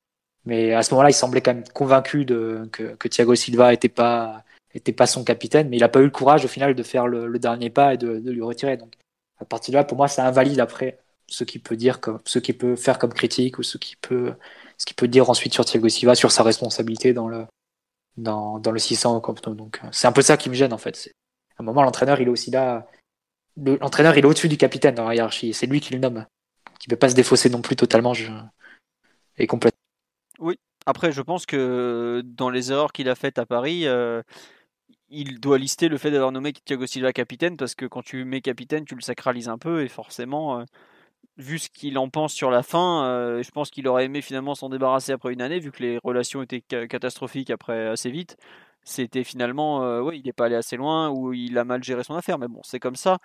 Mais 0.45 0.75
à 0.75 0.83
ce 0.83 0.93
moment-là, 0.93 1.11
il 1.11 1.15
semblait 1.15 1.41
quand 1.41 1.55
même 1.55 1.69
convaincu 1.69 2.25
de, 2.25 2.69
que, 2.73 2.95
que 2.95 3.09
Thiago 3.09 3.35
Silva 3.35 3.71
n'était 3.71 3.89
pas, 3.89 4.45
était 4.75 4.93
pas 4.93 5.07
son 5.07 5.25
capitaine, 5.25 5.69
mais 5.69 5.77
il 5.77 5.81
n'a 5.81 5.89
pas 5.89 6.01
eu 6.01 6.05
le 6.05 6.11
courage 6.11 6.44
au 6.44 6.49
final 6.49 6.75
de 6.75 6.83
faire 6.83 7.09
le, 7.09 7.38
dernier 7.38 7.71
pas 7.71 7.94
et 7.94 7.97
de, 7.97 8.19
de, 8.21 8.31
lui 8.31 8.42
retirer. 8.42 8.77
Donc, 8.77 8.94
à 9.38 9.44
partir 9.44 9.73
de 9.73 9.79
là, 9.79 9.85
pour 9.85 9.97
moi, 9.97 10.09
ça 10.09 10.27
invalide 10.27 10.61
après 10.61 10.99
ce 11.27 11.44
qu'il 11.44 11.63
peut 11.63 11.77
dire, 11.77 12.01
comme, 12.01 12.21
ce 12.25 12.38
qu'il 12.38 12.57
peut 12.57 12.77
faire 12.77 12.99
comme 12.99 13.13
critique 13.13 13.59
ou 13.59 13.63
ce 13.65 13.79
qu'il 13.79 13.97
peut, 13.99 14.35
ce 14.79 14.87
qu'il 14.87 14.96
peut 14.96 15.08
dire 15.08 15.31
ensuite 15.31 15.54
sur 15.54 15.64
Thiago 15.64 15.88
Silva, 15.88 16.14
sur 16.14 16.31
sa 16.31 16.42
responsabilité 16.42 17.12
dans 17.12 17.29
le, 17.29 17.46
dans, 18.16 18.60
le 18.70 18.79
600 18.79 19.16
au 19.16 19.54
Donc 19.54 19.81
euh, 19.83 19.88
c'est 19.92 20.06
un 20.06 20.12
peu 20.12 20.22
ça 20.22 20.37
qui 20.37 20.48
me 20.48 20.54
gêne 20.54 20.72
en 20.72 20.79
fait. 20.79 21.12
À 21.58 21.62
un 21.62 21.64
moment, 21.64 21.83
l'entraîneur, 21.83 22.20
il 22.20 22.29
est 22.29 22.31
aussi 22.31 22.50
là. 22.50 22.87
L'entraîneur, 23.56 24.16
il 24.18 24.24
est 24.24 24.29
au-dessus 24.29 24.48
du 24.48 24.58
capitaine 24.58 24.94
dans 24.94 25.08
la 25.08 25.14
hiérarchie. 25.14 25.54
C'est 25.54 25.66
lui 25.66 25.81
qui 25.81 25.94
le 25.94 25.98
nomme. 25.98 26.27
Qui 26.79 26.88
ne 26.88 26.94
peut 26.94 26.98
pas 26.98 27.08
se 27.08 27.14
défausser 27.14 27.48
non 27.48 27.62
plus 27.62 27.77
totalement. 27.77 28.12
Je... 28.12 28.31
est 29.38 29.46
complète. 29.46 29.74
Oui. 30.38 30.58
Après, 30.85 31.10
je 31.10 31.22
pense 31.22 31.46
que 31.46 32.22
dans 32.24 32.50
les 32.50 32.70
erreurs 32.70 32.92
qu'il 32.92 33.08
a 33.08 33.14
faites 33.14 33.38
à 33.38 33.46
Paris, 33.46 33.87
il 35.08 35.40
doit 35.40 35.56
lister 35.56 35.88
le 35.88 35.96
fait 35.96 36.10
d'avoir 36.10 36.33
nommé 36.33 36.52
Thiago 36.52 36.87
Silva 36.87 37.14
capitaine 37.14 37.56
parce 37.56 37.74
que 37.74 37.87
quand 37.87 38.02
tu 38.02 38.24
mets 38.27 38.42
capitaine, 38.42 38.85
tu 38.85 38.94
le 38.94 39.00
sacralises 39.00 39.48
un 39.48 39.56
peu 39.56 39.83
et 39.83 39.88
forcément, 39.88 40.62
vu 41.37 41.59
ce 41.59 41.69
qu'il 41.69 41.99
en 41.99 42.09
pense 42.09 42.33
sur 42.33 42.51
la 42.51 42.63
fin, 42.63 43.41
je 43.43 43.51
pense 43.51 43.71
qu'il 43.71 43.87
aurait 43.89 44.07
aimé 44.07 44.23
finalement 44.23 44.55
s'en 44.55 44.69
débarrasser 44.69 45.13
après 45.13 45.33
une 45.33 45.43
année 45.43 45.59
vu 45.59 45.71
que 45.71 45.83
les 45.83 45.99
relations 46.03 46.43
étaient 46.43 46.63
catastrophiques 46.63 47.51
après 47.51 47.89
assez 47.89 48.11
vite 48.11 48.37
c'était 48.87 49.25
finalement, 49.25 49.83
euh, 49.83 50.01
ouais, 50.01 50.19
il 50.19 50.25
n'est 50.25 50.33
pas 50.33 50.47
allé 50.47 50.55
assez 50.55 50.77
loin 50.77 51.11
ou 51.11 51.33
il 51.33 51.59
a 51.59 51.65
mal 51.65 51.83
géré 51.83 52.05
son 52.05 52.15
affaire. 52.15 52.39
Mais 52.39 52.49
bon, 52.49 52.61
c'est 52.63 52.79
comme 52.79 52.97
ça. 52.97 53.19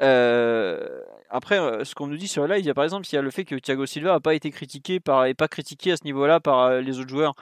Euh, 0.00 1.02
après, 1.28 1.60
euh, 1.60 1.84
ce 1.84 1.94
qu'on 1.94 2.06
nous 2.06 2.16
dit 2.16 2.26
sur 2.26 2.46
la 2.46 2.56
live, 2.56 2.64
il 2.64 2.66
y 2.68 2.70
a 2.70 2.74
par 2.74 2.84
exemple, 2.84 3.06
il 3.10 3.14
y 3.14 3.18
a 3.18 3.22
le 3.22 3.30
fait 3.30 3.44
que 3.44 3.54
Thiago 3.54 3.86
Silva 3.86 4.12
n'a 4.14 4.20
pas 4.20 4.34
été 4.34 4.50
critiqué 4.50 5.00
par, 5.00 5.26
et 5.26 5.34
pas 5.34 5.46
critiqué 5.46 5.92
à 5.92 5.96
ce 5.98 6.04
niveau-là 6.04 6.40
par 6.40 6.80
les 6.80 6.98
autres 6.98 7.10
joueurs. 7.10 7.34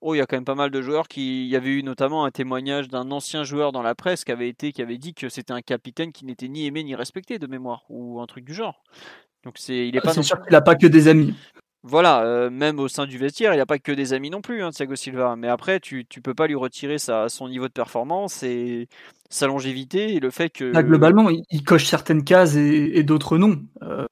Oh, 0.00 0.14
il 0.14 0.18
y 0.18 0.20
a 0.22 0.26
quand 0.26 0.36
même 0.36 0.46
pas 0.46 0.54
mal 0.54 0.70
de 0.70 0.80
joueurs 0.80 1.08
qui, 1.08 1.44
il 1.44 1.50
y 1.50 1.56
avait 1.56 1.70
eu 1.70 1.82
notamment 1.82 2.24
un 2.24 2.30
témoignage 2.30 2.88
d'un 2.88 3.10
ancien 3.10 3.44
joueur 3.44 3.70
dans 3.70 3.82
la 3.82 3.94
presse 3.94 4.24
qui 4.24 4.32
avait 4.32 4.48
été, 4.48 4.72
qui 4.72 4.80
avait 4.80 4.98
dit 4.98 5.12
que 5.12 5.28
c'était 5.28 5.52
un 5.52 5.60
capitaine 5.60 6.12
qui 6.12 6.24
n'était 6.24 6.48
ni 6.48 6.66
aimé 6.66 6.82
ni 6.84 6.94
respecté 6.94 7.38
de 7.38 7.46
mémoire 7.46 7.84
ou 7.90 8.20
un 8.20 8.26
truc 8.26 8.44
du 8.44 8.54
genre. 8.54 8.82
Donc 9.44 9.54
c'est, 9.58 9.88
il 9.88 9.96
est 9.96 10.00
ah, 10.00 10.06
pas. 10.06 10.14
C'est 10.14 10.22
sûr 10.22 10.40
qu'il 10.42 10.52
n'a 10.52 10.60
pas 10.60 10.74
que 10.74 10.86
des 10.86 11.08
amis. 11.08 11.34
Voilà, 11.82 12.24
euh, 12.24 12.50
même 12.50 12.78
au 12.78 12.88
sein 12.88 13.06
du 13.06 13.16
vestiaire, 13.16 13.54
il 13.54 13.56
n'y 13.56 13.62
a 13.62 13.66
pas 13.66 13.78
que 13.78 13.92
des 13.92 14.12
amis 14.12 14.28
non 14.28 14.42
plus, 14.42 14.62
hein, 14.62 14.70
Thiago 14.70 14.96
Silva. 14.96 15.34
Mais 15.36 15.48
après, 15.48 15.80
tu 15.80 16.06
ne 16.14 16.20
peux 16.20 16.34
pas 16.34 16.46
lui 16.46 16.54
retirer 16.54 16.98
sa, 16.98 17.30
son 17.30 17.48
niveau 17.48 17.68
de 17.68 17.72
performance 17.72 18.42
et 18.42 18.88
sa 19.30 19.46
longévité 19.46 20.14
et 20.14 20.20
le 20.20 20.30
fait 20.30 20.50
que. 20.50 20.72
globalement, 20.82 21.30
il, 21.30 21.64
coche 21.64 21.86
certaines 21.86 22.22
cases 22.22 22.56
et, 22.56 23.02
d'autres 23.02 23.38
non. 23.38 23.62
Euh, 23.82 24.04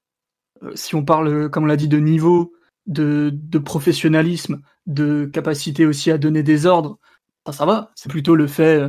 euh, 0.63 0.71
si 0.73 0.95
on 0.95 1.05
parle, 1.05 1.49
comme 1.51 1.65
on 1.65 1.67
l'a 1.67 1.75
dit, 1.75 1.87
de 1.87 1.99
niveau, 1.99 2.53
de, 2.87 3.31
professionnalisme, 3.63 4.61
de 4.87 5.25
capacité 5.25 5.85
aussi 5.85 6.09
à 6.09 6.17
donner 6.17 6.41
des 6.41 6.65
ordres, 6.65 6.97
ça, 7.45 7.53
ça 7.53 7.65
va. 7.67 7.91
C'est 7.93 8.09
plutôt 8.09 8.35
le 8.35 8.47
fait, 8.47 8.81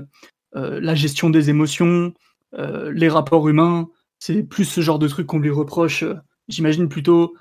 la 0.55 0.95
gestion 0.95 1.29
des 1.29 1.51
émotions, 1.51 2.15
les 2.55 3.09
rapports 3.11 3.47
humains. 3.47 3.89
C'est 4.19 4.43
plus 4.43 4.65
ce 4.65 4.81
genre 4.81 4.99
de 4.99 5.09
trucs 5.09 5.27
qu'on 5.27 5.39
lui 5.39 5.51
reproche. 5.51 6.05
J'imagine 6.51 6.89
plutôt 6.89 7.35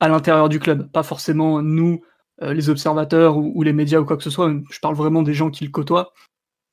à 0.00 0.08
l'intérieur 0.08 0.48
du 0.48 0.58
club, 0.58 0.90
pas 0.90 1.04
forcément 1.04 1.62
nous, 1.62 2.02
euh, 2.42 2.54
les 2.54 2.70
observateurs 2.70 3.36
ou, 3.36 3.62
les 3.62 3.72
médias 3.72 4.00
ou 4.00 4.04
quoi 4.04 4.16
que 4.16 4.24
ce 4.24 4.30
soit. 4.30 4.52
Je 4.70 4.80
parle 4.80 4.96
vraiment 4.96 5.22
des 5.22 5.34
gens 5.34 5.50
qui 5.50 5.64
le 5.64 5.70
côtoient. 5.70 6.12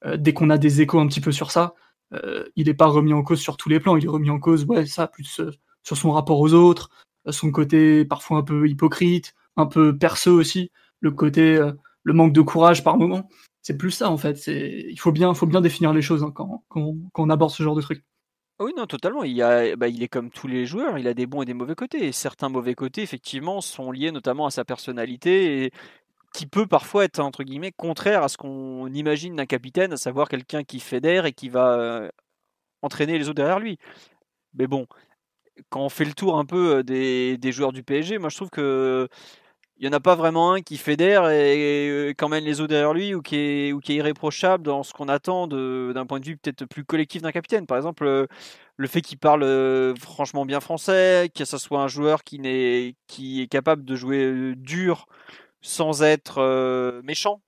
Euh, 0.05 0.17
dès 0.17 0.33
qu'on 0.33 0.49
a 0.49 0.57
des 0.57 0.81
échos 0.81 0.99
un 0.99 1.07
petit 1.07 1.21
peu 1.21 1.31
sur 1.31 1.51
ça, 1.51 1.75
euh, 2.13 2.45
il 2.55 2.67
n'est 2.67 2.73
pas 2.73 2.87
remis 2.87 3.13
en 3.13 3.23
cause 3.23 3.39
sur 3.39 3.57
tous 3.57 3.69
les 3.69 3.79
plans. 3.79 3.97
Il 3.97 4.05
est 4.05 4.09
remis 4.09 4.31
en 4.31 4.39
cause, 4.39 4.65
ouais, 4.65 4.85
ça, 4.87 5.07
plus 5.07 5.41
sur 5.83 5.97
son 5.97 6.11
rapport 6.11 6.39
aux 6.39 6.53
autres, 6.53 6.89
son 7.29 7.51
côté 7.51 8.03
parfois 8.05 8.37
un 8.39 8.43
peu 8.43 8.67
hypocrite, 8.67 9.35
un 9.57 9.67
peu 9.67 9.97
perso 9.97 10.31
aussi, 10.31 10.71
le 10.99 11.11
côté, 11.11 11.59
le 12.03 12.13
manque 12.13 12.33
de 12.33 12.41
courage 12.41 12.83
par 12.83 12.97
moment. 12.97 13.29
C'est 13.61 13.77
plus 13.77 13.91
ça 13.91 14.09
en 14.09 14.17
fait. 14.17 14.47
Il 14.47 14.99
faut 14.99 15.11
bien, 15.11 15.33
faut 15.33 15.45
bien 15.45 15.61
définir 15.61 15.93
les 15.93 16.01
choses 16.01 16.23
hein, 16.23 16.31
quand, 16.33 16.63
quand, 16.69 16.95
quand 17.13 17.23
on 17.23 17.29
aborde 17.29 17.51
ce 17.51 17.63
genre 17.63 17.75
de 17.75 17.81
truc. 17.81 18.03
Oui, 18.59 18.73
non, 18.75 18.85
totalement. 18.87 19.23
Il, 19.23 19.41
a, 19.41 19.75
bah, 19.77 19.87
il 19.87 20.03
est 20.03 20.09
comme 20.09 20.29
tous 20.31 20.47
les 20.47 20.65
joueurs, 20.65 20.97
il 20.97 21.07
a 21.07 21.13
des 21.13 21.25
bons 21.25 21.41
et 21.41 21.45
des 21.45 21.53
mauvais 21.53 21.75
côtés. 21.75 22.07
Et 22.07 22.11
certains 22.11 22.49
mauvais 22.49 22.75
côtés, 22.75 23.01
effectivement, 23.01 23.61
sont 23.61 23.91
liés 23.91 24.11
notamment 24.11 24.45
à 24.45 24.51
sa 24.51 24.65
personnalité 24.65 25.71
qui 26.33 26.47
peut 26.47 26.67
parfois 26.67 27.05
être, 27.05 27.19
entre 27.19 27.43
guillemets, 27.43 27.71
contraire 27.71 28.23
à 28.23 28.29
ce 28.29 28.37
qu'on 28.37 28.87
imagine 28.93 29.35
d'un 29.37 29.45
capitaine, 29.47 29.93
à 29.93 29.97
savoir 29.97 30.29
quelqu'un 30.29 30.63
qui 30.63 30.79
fédère 30.79 31.25
et 31.25 31.33
qui 31.33 31.49
va 31.49 31.75
euh, 31.79 32.09
entraîner 32.83 33.17
les 33.19 33.25
autres 33.29 33.35
derrière 33.35 33.59
lui. 33.59 33.79
Mais 34.55 34.67
bon, 34.67 34.87
quand 35.69 35.81
on 35.81 35.89
fait 35.89 36.05
le 36.05 36.13
tour 36.13 36.37
un 36.37 36.45
peu 36.45 36.77
euh, 36.77 36.83
des 36.83 37.51
joueurs 37.51 37.73
du 37.73 37.83
PSG, 37.83 38.19
moi 38.19 38.29
je 38.29 38.37
trouve 38.37 38.49
que 38.49 39.09
il 39.79 39.87
n'y 39.87 39.93
en 39.93 39.97
a 39.97 40.01
pas 40.01 40.15
vraiment 40.15 40.51
un 40.51 40.61
qui 40.61 40.77
fédère 40.77 41.29
et, 41.29 42.09
et 42.09 42.27
mène 42.29 42.43
les 42.43 42.59
eaux 42.59 42.67
derrière 42.67 42.93
lui 42.93 43.15
ou 43.15 43.21
qui 43.21 43.37
est, 43.37 43.71
ou 43.71 43.79
qui 43.79 43.93
est 43.93 43.95
irréprochable 43.95 44.65
dans 44.65 44.83
ce 44.83 44.91
qu'on 44.91 45.07
attend 45.07 45.47
d'un 45.47 46.05
point 46.05 46.19
de 46.19 46.25
vue 46.25 46.35
peut-être 46.37 46.65
plus 46.65 46.83
collectif 46.83 47.21
d'un 47.21 47.31
capitaine. 47.31 47.65
Par 47.65 47.77
exemple, 47.77 48.05
euh, 48.05 48.27
le 48.75 48.87
fait 48.87 49.01
qu'il 49.01 49.17
parle 49.17 49.43
euh, 49.43 49.95
franchement 49.95 50.45
bien 50.45 50.59
français, 50.59 51.31
que 51.33 51.45
ce 51.45 51.57
soit 51.57 51.81
un 51.81 51.87
joueur 51.87 52.23
qui, 52.23 52.41
est, 52.43 52.95
qui 53.07 53.41
est 53.41 53.47
capable 53.47 53.85
de 53.85 53.95
jouer 53.95 54.25
euh, 54.25 54.53
dur 54.57 55.05
sans 55.61 56.03
être 56.03 57.01
méchant. 57.03 57.41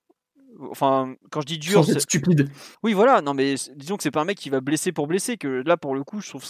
Enfin, 0.70 1.16
quand 1.32 1.42
je 1.42 1.46
dis 1.46 1.58
dur, 1.58 1.86
c'est 1.86 2.00
stupide. 2.00 2.50
Oui, 2.84 2.92
voilà. 2.94 3.22
Non, 3.22 3.34
mais 3.34 3.56
disons 3.76 3.96
que 3.96 4.04
c'est 4.04 4.12
pas 4.12 4.22
un 4.22 4.26
mec 4.26 4.38
qui 4.38 4.50
va 4.50 4.60
blesser 4.60 4.92
pour 4.92 5.08
blesser. 5.08 5.38
Que 5.38 5.64
là, 5.66 5.78
pour 5.78 5.96
le 5.96 6.04
coup, 6.04 6.20
je 6.20 6.30
trouve 6.30 6.44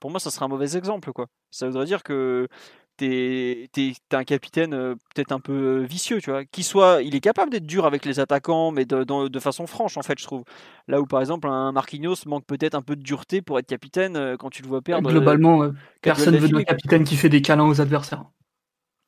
pour 0.00 0.10
moi, 0.10 0.18
ça 0.18 0.32
serait 0.32 0.44
un 0.44 0.48
mauvais 0.48 0.76
exemple, 0.76 1.12
quoi. 1.12 1.28
Ça 1.52 1.68
voudrait 1.68 1.86
dire 1.86 2.02
que 2.02 2.48
t'es 2.96 3.68
es, 3.76 3.92
un 4.12 4.24
capitaine 4.24 4.74
euh, 4.74 4.94
peut-être 5.14 5.32
un 5.32 5.40
peu 5.40 5.52
euh, 5.52 5.84
vicieux, 5.84 6.20
tu 6.20 6.30
vois. 6.30 6.44
Qui 6.44 6.62
soit, 6.62 7.02
il 7.02 7.14
est 7.14 7.20
capable 7.20 7.50
d'être 7.50 7.66
dur 7.66 7.86
avec 7.86 8.04
les 8.04 8.20
attaquants, 8.20 8.70
mais 8.70 8.84
de, 8.84 9.04
de, 9.04 9.40
façon 9.40 9.66
franche, 9.66 9.96
en 9.96 10.02
fait, 10.02 10.18
je 10.18 10.24
trouve. 10.24 10.44
Là 10.88 11.00
où, 11.00 11.06
par 11.06 11.20
exemple, 11.20 11.48
un 11.48 11.72
Marquinhos 11.72 12.16
manque 12.26 12.46
peut-être 12.46 12.74
un 12.74 12.82
peu 12.82 12.96
de 12.96 13.02
dureté 13.02 13.42
pour 13.42 13.58
être 13.58 13.66
capitaine 13.66 14.16
euh, 14.16 14.36
quand 14.36 14.50
tu 14.50 14.62
le 14.62 14.68
vois 14.68 14.82
perdre. 14.82 15.10
Globalement, 15.10 15.70
personne 16.02 16.34
ne 16.34 16.38
veut 16.38 16.48
d'un 16.48 16.62
capitaine 16.62 17.04
qui 17.04 17.16
fait 17.16 17.28
des 17.28 17.42
câlins 17.42 17.66
aux 17.66 17.80
adversaires. 17.80 18.24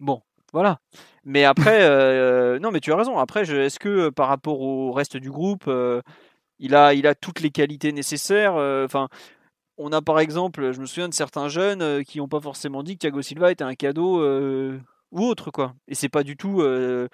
Bon, 0.01 0.23
voilà. 0.53 0.79
Mais 1.25 1.45
après, 1.45 1.81
non, 2.61 2.71
mais 2.71 2.81
tu 2.81 2.93
as 2.93 2.97
raison. 2.97 3.19
Après, 3.19 3.43
est-ce 3.43 3.79
que 3.79 4.11
par 4.11 4.29
rapport 4.29 4.61
au 4.61 4.93
reste 4.93 5.17
du 5.17 5.31
groupe, 5.31 5.71
il 6.59 6.75
a, 6.75 6.95
il 6.95 7.07
a 7.07 7.15
toutes 7.15 7.41
les 7.41 7.51
qualités 7.51 7.93
nécessaires. 7.93 8.55
Enfin, 8.85 9.09
on 9.79 9.93
a 9.93 10.03
par 10.03 10.21
exemple, 10.21 10.73
je 10.73 10.81
me 10.81 10.87
souviens 10.87 11.09
de 11.09 11.15
certains 11.15 11.49
jeunes 11.49 11.83
euh, 11.83 12.03
qui 12.03 12.19
n'ont 12.19 12.29
pas 12.29 12.41
forcément 12.41 12.83
dit 12.83 12.95
que 12.95 13.01
Thiago 13.01 13.23
Silva 13.23 13.51
était 13.53 13.65
un 13.65 13.75
cadeau 13.75 14.21
euh, 14.23 14.79
ou 15.13 15.23
autre, 15.25 15.51
quoi. 15.51 15.75
Et 15.89 15.95
c'est 15.95 16.09
pas 16.09 16.23
du 16.23 16.37
tout. 16.37 16.63
Euh, 16.63 17.09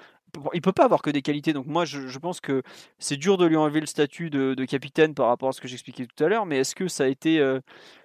il 0.54 0.62
peut 0.62 0.72
pas 0.72 0.84
avoir 0.84 1.02
que 1.02 1.10
des 1.10 1.22
qualités. 1.22 1.52
Donc 1.52 1.66
moi, 1.66 1.84
je, 1.84 2.18
pense 2.18 2.40
que 2.40 2.62
c'est 2.98 3.16
dur 3.16 3.36
de 3.36 3.44
lui 3.44 3.56
enlever 3.56 3.80
le 3.80 3.86
statut 3.86 4.30
de, 4.30 4.64
capitaine 4.64 5.14
par 5.14 5.28
rapport 5.28 5.50
à 5.50 5.52
ce 5.52 5.60
que 5.60 5.68
j'expliquais 5.68 6.06
tout 6.06 6.24
à 6.24 6.28
l'heure. 6.28 6.46
Mais 6.46 6.58
est-ce 6.58 6.74
que 6.74 6.88
ça 6.88 7.04
a 7.04 7.06
été 7.06 7.38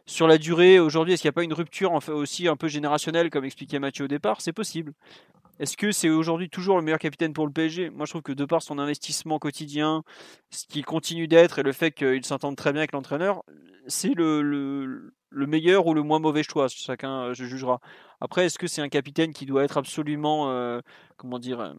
sur 0.05 0.27
la 0.27 0.37
durée 0.37 0.77
aujourd'hui 0.77 1.13
Est-ce 1.13 1.21
qu'il 1.21 1.29
n'y 1.29 1.33
a 1.35 1.39
pas 1.39 1.43
une 1.43 1.53
rupture 1.53 1.93
en 1.93 1.99
aussi 2.09 2.49
un 2.49 2.57
peu 2.57 2.67
générationnelle, 2.67 3.29
comme 3.29 3.45
expliquait 3.45 3.79
Mathieu 3.79 4.05
au 4.05 4.07
départ? 4.09 4.41
C'est 4.41 4.51
possible. 4.51 4.91
Est-ce 5.59 5.75
que 5.75 5.91
c'est 5.91 6.09
aujourd'hui 6.09 6.49
toujours 6.49 6.77
le 6.77 6.83
meilleur 6.83 6.99
capitaine 6.99 7.33
pour 7.33 7.47
le 7.47 7.51
PSG 7.51 7.89
Moi, 7.89 8.05
je 8.05 8.11
trouve 8.11 8.21
que 8.21 8.31
de 8.31 8.45
par 8.45 8.61
son 8.61 8.77
investissement 8.77 9.39
quotidien, 9.39 10.03
ce 10.51 10.65
qu'il 10.67 10.85
continue 10.85 11.27
d'être 11.27 11.59
et 11.59 11.63
le 11.63 11.71
fait 11.71 11.91
qu'il 11.91 12.25
s'entende 12.25 12.55
très 12.55 12.71
bien 12.71 12.81
avec 12.81 12.91
l'entraîneur, 12.91 13.43
c'est 13.87 14.13
le, 14.13 14.41
le, 14.41 15.47
meilleur 15.47 15.87
ou 15.87 15.93
le 15.93 16.03
moins 16.03 16.19
mauvais 16.19 16.43
choix. 16.43 16.67
Chacun 16.67 17.23
euh, 17.23 17.33
je 17.33 17.45
jugera. 17.45 17.79
Après, 18.21 18.45
est-ce 18.45 18.59
que 18.59 18.67
c'est 18.67 18.81
un 18.81 18.89
capitaine 18.89 19.33
qui 19.33 19.45
doit 19.45 19.63
être 19.63 19.77
absolument, 19.77 20.51
euh, 20.51 20.81
comment 21.15 21.39
dire, 21.39 21.59
euh, 21.59 21.73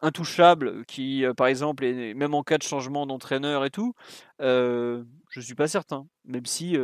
intouchable, 0.00 0.84
qui, 0.86 1.24
par 1.36 1.46
exemple, 1.48 1.84
est, 1.84 2.14
même 2.14 2.34
en 2.34 2.42
cas 2.42 2.58
de 2.58 2.62
changement 2.62 3.06
d'entraîneur 3.06 3.64
et 3.64 3.70
tout? 3.70 3.94
Je 4.40 5.04
ne 5.36 5.40
suis 5.40 5.54
pas 5.54 5.68
certain. 5.68 6.06
Même 6.24 6.46
si 6.46 6.76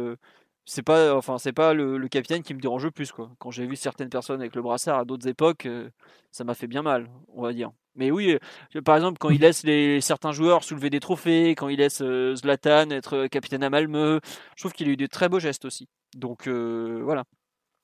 c'est 0.69 0.83
pas 0.83 1.17
enfin 1.17 1.39
c'est 1.39 1.53
pas 1.53 1.73
le, 1.73 2.07
capitaine 2.09 2.43
qui 2.43 2.55
me 2.55 2.61
dérange 2.61 2.85
le 2.85 2.91
plus 2.91 3.11
quoi. 3.11 3.31
Quand 3.39 3.51
j'ai 3.51 3.67
vu 3.67 3.75
certaines 3.75 4.11
personnes 4.11 4.41
avec 4.41 4.55
le 4.55 4.63
brassard 4.63 4.99
à 4.99 5.05
d'autres 5.07 5.27
époques, 5.27 5.67
euh, 5.67 5.89
ça 6.31 6.45
m'a 6.45 6.55
fait 6.55 6.67
bien 6.67 6.83
mal, 6.83 7.09
on 7.35 7.43
va 7.43 7.53
dire. 7.55 7.73
Mais 7.97 8.11
oui, 8.11 8.39
euh, 8.77 8.83
par 8.83 8.97
exemple 8.97 9.19
quand 9.19 9.31
il 9.31 9.41
laisse 9.41 9.65
les 9.65 10.01
certains 10.03 10.33
joueurs 10.33 10.65
soulever 10.65 10.91
des 10.91 11.01
trophées, 11.01 11.51
quand 11.53 11.69
il 11.69 11.79
laisse 11.79 12.03
euh, 12.03 12.37
Zlatan 12.37 12.91
être 12.91 13.29
capitaine 13.29 13.63
à 13.65 13.71
Malmö, 13.71 14.21
je 14.57 14.63
trouve 14.63 14.73
qu'il 14.75 14.89
a 14.89 14.93
eu 14.93 14.97
de 14.97 15.07
très 15.07 15.29
beaux 15.31 15.41
gestes 15.41 15.65
aussi. 15.65 15.89
Donc 16.15 16.49
voilà. 16.49 17.25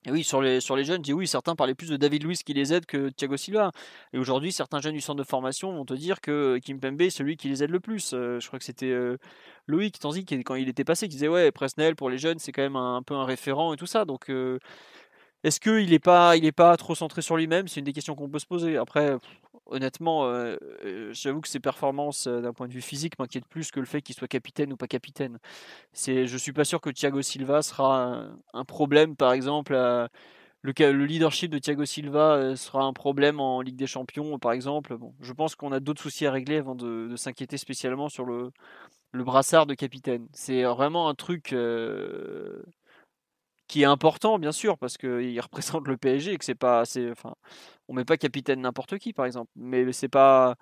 Et 0.07 0.11
oui, 0.11 0.23
sur 0.23 0.43
les, 0.43 0.61
jeunes, 0.61 0.99
je 0.99 1.03
dis 1.03 1.13
oui, 1.15 1.27
certains 1.27 1.57
parlaient 1.57 1.75
plus 1.75 1.89
de 1.89 1.97
David 1.97 2.25
Luiz 2.25 2.43
qui 2.43 2.53
les 2.53 2.75
aide 2.75 2.85
que 2.85 3.09
Thiago 3.09 3.37
Silva. 3.39 3.73
Et 4.13 4.19
aujourd'hui, 4.19 4.53
certains 4.53 4.81
jeunes 4.81 4.95
du 4.95 5.01
centre 5.01 5.19
de 5.19 5.27
formation 5.27 5.73
vont 5.73 5.87
te 5.87 5.95
dire 5.95 6.21
que 6.21 6.59
Kim 6.63 6.79
Pembe 6.79 7.01
est 7.01 7.11
celui 7.11 7.37
qui 7.39 7.49
les 7.49 7.63
aide 7.63 7.71
le 7.71 7.81
plus. 7.81 8.11
je 8.11 8.47
crois 8.47 8.59
que 8.59 8.65
c'était 8.65 8.95
Loïc 9.67 9.99
Tanzi, 9.99 10.25
quand 10.25 10.55
il 10.57 10.69
était 10.69 10.85
passé, 10.85 11.09
qui 11.09 11.15
disait 11.15 11.29
ouais, 11.29 11.51
Presnel 11.51 11.97
pour 11.97 12.11
les 12.11 12.19
jeunes, 12.19 12.39
c'est 12.39 12.53
quand 12.53 12.63
même 12.63 12.77
un, 12.77 13.03
peu 13.03 13.15
un 13.15 13.25
référent 13.25 13.73
et 13.73 13.77
tout 13.77 13.87
ça. 13.87 14.05
Donc, 14.05 14.31
euh, 14.31 14.59
est-ce 15.43 15.61
qu'il 15.61 15.91
n'est 15.91 15.99
pas, 15.99 16.35
pas 16.57 16.77
trop 16.77 16.95
centré 16.95 17.23
sur 17.23 17.37
lui-même? 17.37 17.69
C'est 17.69 17.81
une 17.81 17.87
des 17.87 17.93
questions 17.93 18.15
qu'on 18.15 18.29
peut 18.29 18.39
se 18.39 18.47
poser. 18.47 18.77
Après, 18.77 19.17
honnêtement, 19.67 20.27
euh, 20.27 20.57
euh, 20.85 21.11
j'avoue 21.13 21.41
que 21.41 21.49
ses 21.49 21.61
performances 21.61 22.29
d'un 22.29 22.53
point 22.53 22.69
de 22.69 22.73
vue 22.73 22.83
physique 22.83 23.19
m'inquiètent 23.19 23.47
plus 23.49 23.71
que 23.71 23.81
le 23.81 23.87
fait 23.87 24.03
qu'il 24.03 24.15
soit 24.15 24.29
capitaine 24.29 24.73
ou 24.73 24.77
pas 24.77 24.87
capitaine. 24.89 25.39
C'est, 25.93 26.27
je 26.27 26.37
suis 26.37 26.53
pas 26.53 26.65
sûr 26.65 26.81
que 26.81 26.91
Thiago 26.91 27.23
Silva 27.23 27.63
sera 27.63 28.27
un, 28.53 28.65
problème, 28.65 29.17
par 29.17 29.33
exemple. 29.33 29.75
le, 29.75 30.09
le, 30.63 31.05
leadership 31.07 31.51
de 31.51 31.59
Thiago 31.59 31.85
Silva 31.85 32.57
sera 32.57 32.85
un 32.85 32.93
problème 32.93 33.41
en 33.41 33.61
Ligue 33.61 33.77
des 33.77 33.87
Champions, 33.87 34.39
par 34.39 34.53
exemple. 34.53 34.97
Bon, 34.97 35.15
je 35.21 35.33
pense 35.33 35.55
qu'on 35.57 35.73
a 35.73 35.81
d'autres 35.81 36.03
soucis 36.03 36.27
à 36.27 36.33
régler 36.33 36.59
avant 36.59 36.75
de 36.75 37.17
s'inquiéter 37.17 37.59
spécialement 37.59 38.09
sur 38.09 38.25
le, 38.25 38.53
brassard 39.13 39.67
de 39.67 39.75
capitaine. 39.75 40.29
C'est 40.33 40.65
vraiment 40.65 41.09
un 41.09 41.15
truc 41.15 41.53
euh, 41.53 42.63
qui 43.69 43.83
est 43.83 43.87
important, 43.87 44.39
bien 44.39 44.53
sûr, 44.53 44.79
parce 44.79 44.97
qu'il 44.99 45.41
représente 45.41 45.89
le 45.89 45.97
PSG 45.97 46.33
et 46.33 46.39
que 46.39 46.45
c'est 46.45 46.55
pas. 46.55 46.81
assez 46.81 47.11
enfin, 47.11 47.35
on 47.89 47.95
met 47.95 48.05
pas 48.05 48.17
capitaine 48.17 48.61
n'importe 48.61 48.99
qui, 48.99 49.13
par 49.13 49.27
exemple. 49.27 49.51
Mais 49.57 49.93
c'est 49.93 50.09
pas. 50.09 50.57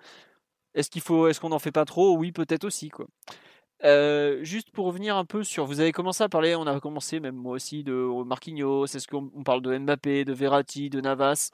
Est-ce 0.75 0.89
qu'il 0.89 1.01
faut, 1.01 1.27
est-ce 1.27 1.39
qu'on 1.39 1.49
n'en 1.49 1.59
fait 1.59 1.71
pas 1.71 1.85
trop? 1.85 2.17
Oui, 2.17 2.31
peut-être 2.31 2.63
aussi, 2.65 2.89
quoi. 2.89 3.05
Euh, 3.83 4.43
juste 4.43 4.71
pour 4.71 4.85
revenir 4.85 5.17
un 5.17 5.25
peu 5.25 5.43
sur, 5.43 5.65
vous 5.65 5.81
avez 5.81 5.91
commencé 5.91 6.23
à 6.23 6.29
parler, 6.29 6.55
on 6.55 6.65
a 6.67 6.79
commencé 6.79 7.19
même 7.19 7.35
moi 7.35 7.53
aussi 7.53 7.83
de 7.83 8.23
Marquinhos, 8.23 8.87
c'est 8.87 8.99
ce 8.99 9.07
qu'on 9.07 9.43
parle 9.43 9.61
de 9.61 9.77
Mbappé, 9.77 10.23
de 10.23 10.31
Verratti, 10.33 10.89
de 10.89 11.01
Navas. 11.01 11.51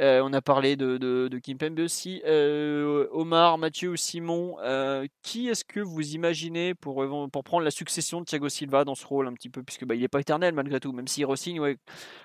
Euh, 0.00 0.22
on 0.24 0.32
a 0.32 0.40
parlé 0.40 0.76
de, 0.76 0.96
de 0.96 1.38
Kimpembe 1.38 1.78
aussi. 1.80 2.22
Euh, 2.24 3.06
Omar, 3.12 3.58
Mathieu 3.58 3.90
ou 3.90 3.96
Simon, 3.96 4.56
euh, 4.60 5.06
qui 5.22 5.48
est-ce 5.48 5.62
que 5.62 5.80
vous 5.80 6.14
imaginez 6.14 6.74
pour, 6.74 7.04
prendre 7.44 7.64
la 7.64 7.70
succession 7.70 8.20
de 8.20 8.24
Thiago 8.24 8.48
Silva 8.48 8.84
dans 8.84 8.94
ce 8.94 9.06
rôle 9.06 9.28
un 9.28 9.34
petit 9.34 9.50
peu? 9.50 9.62
Puisque 9.62 9.84
bah, 9.84 9.94
il 9.94 10.00
n'est 10.00 10.08
pas 10.08 10.20
éternel 10.20 10.54
malgré 10.54 10.80
tout, 10.80 10.92
même 10.92 11.06
s'il 11.06 11.26
ouais, 11.26 11.76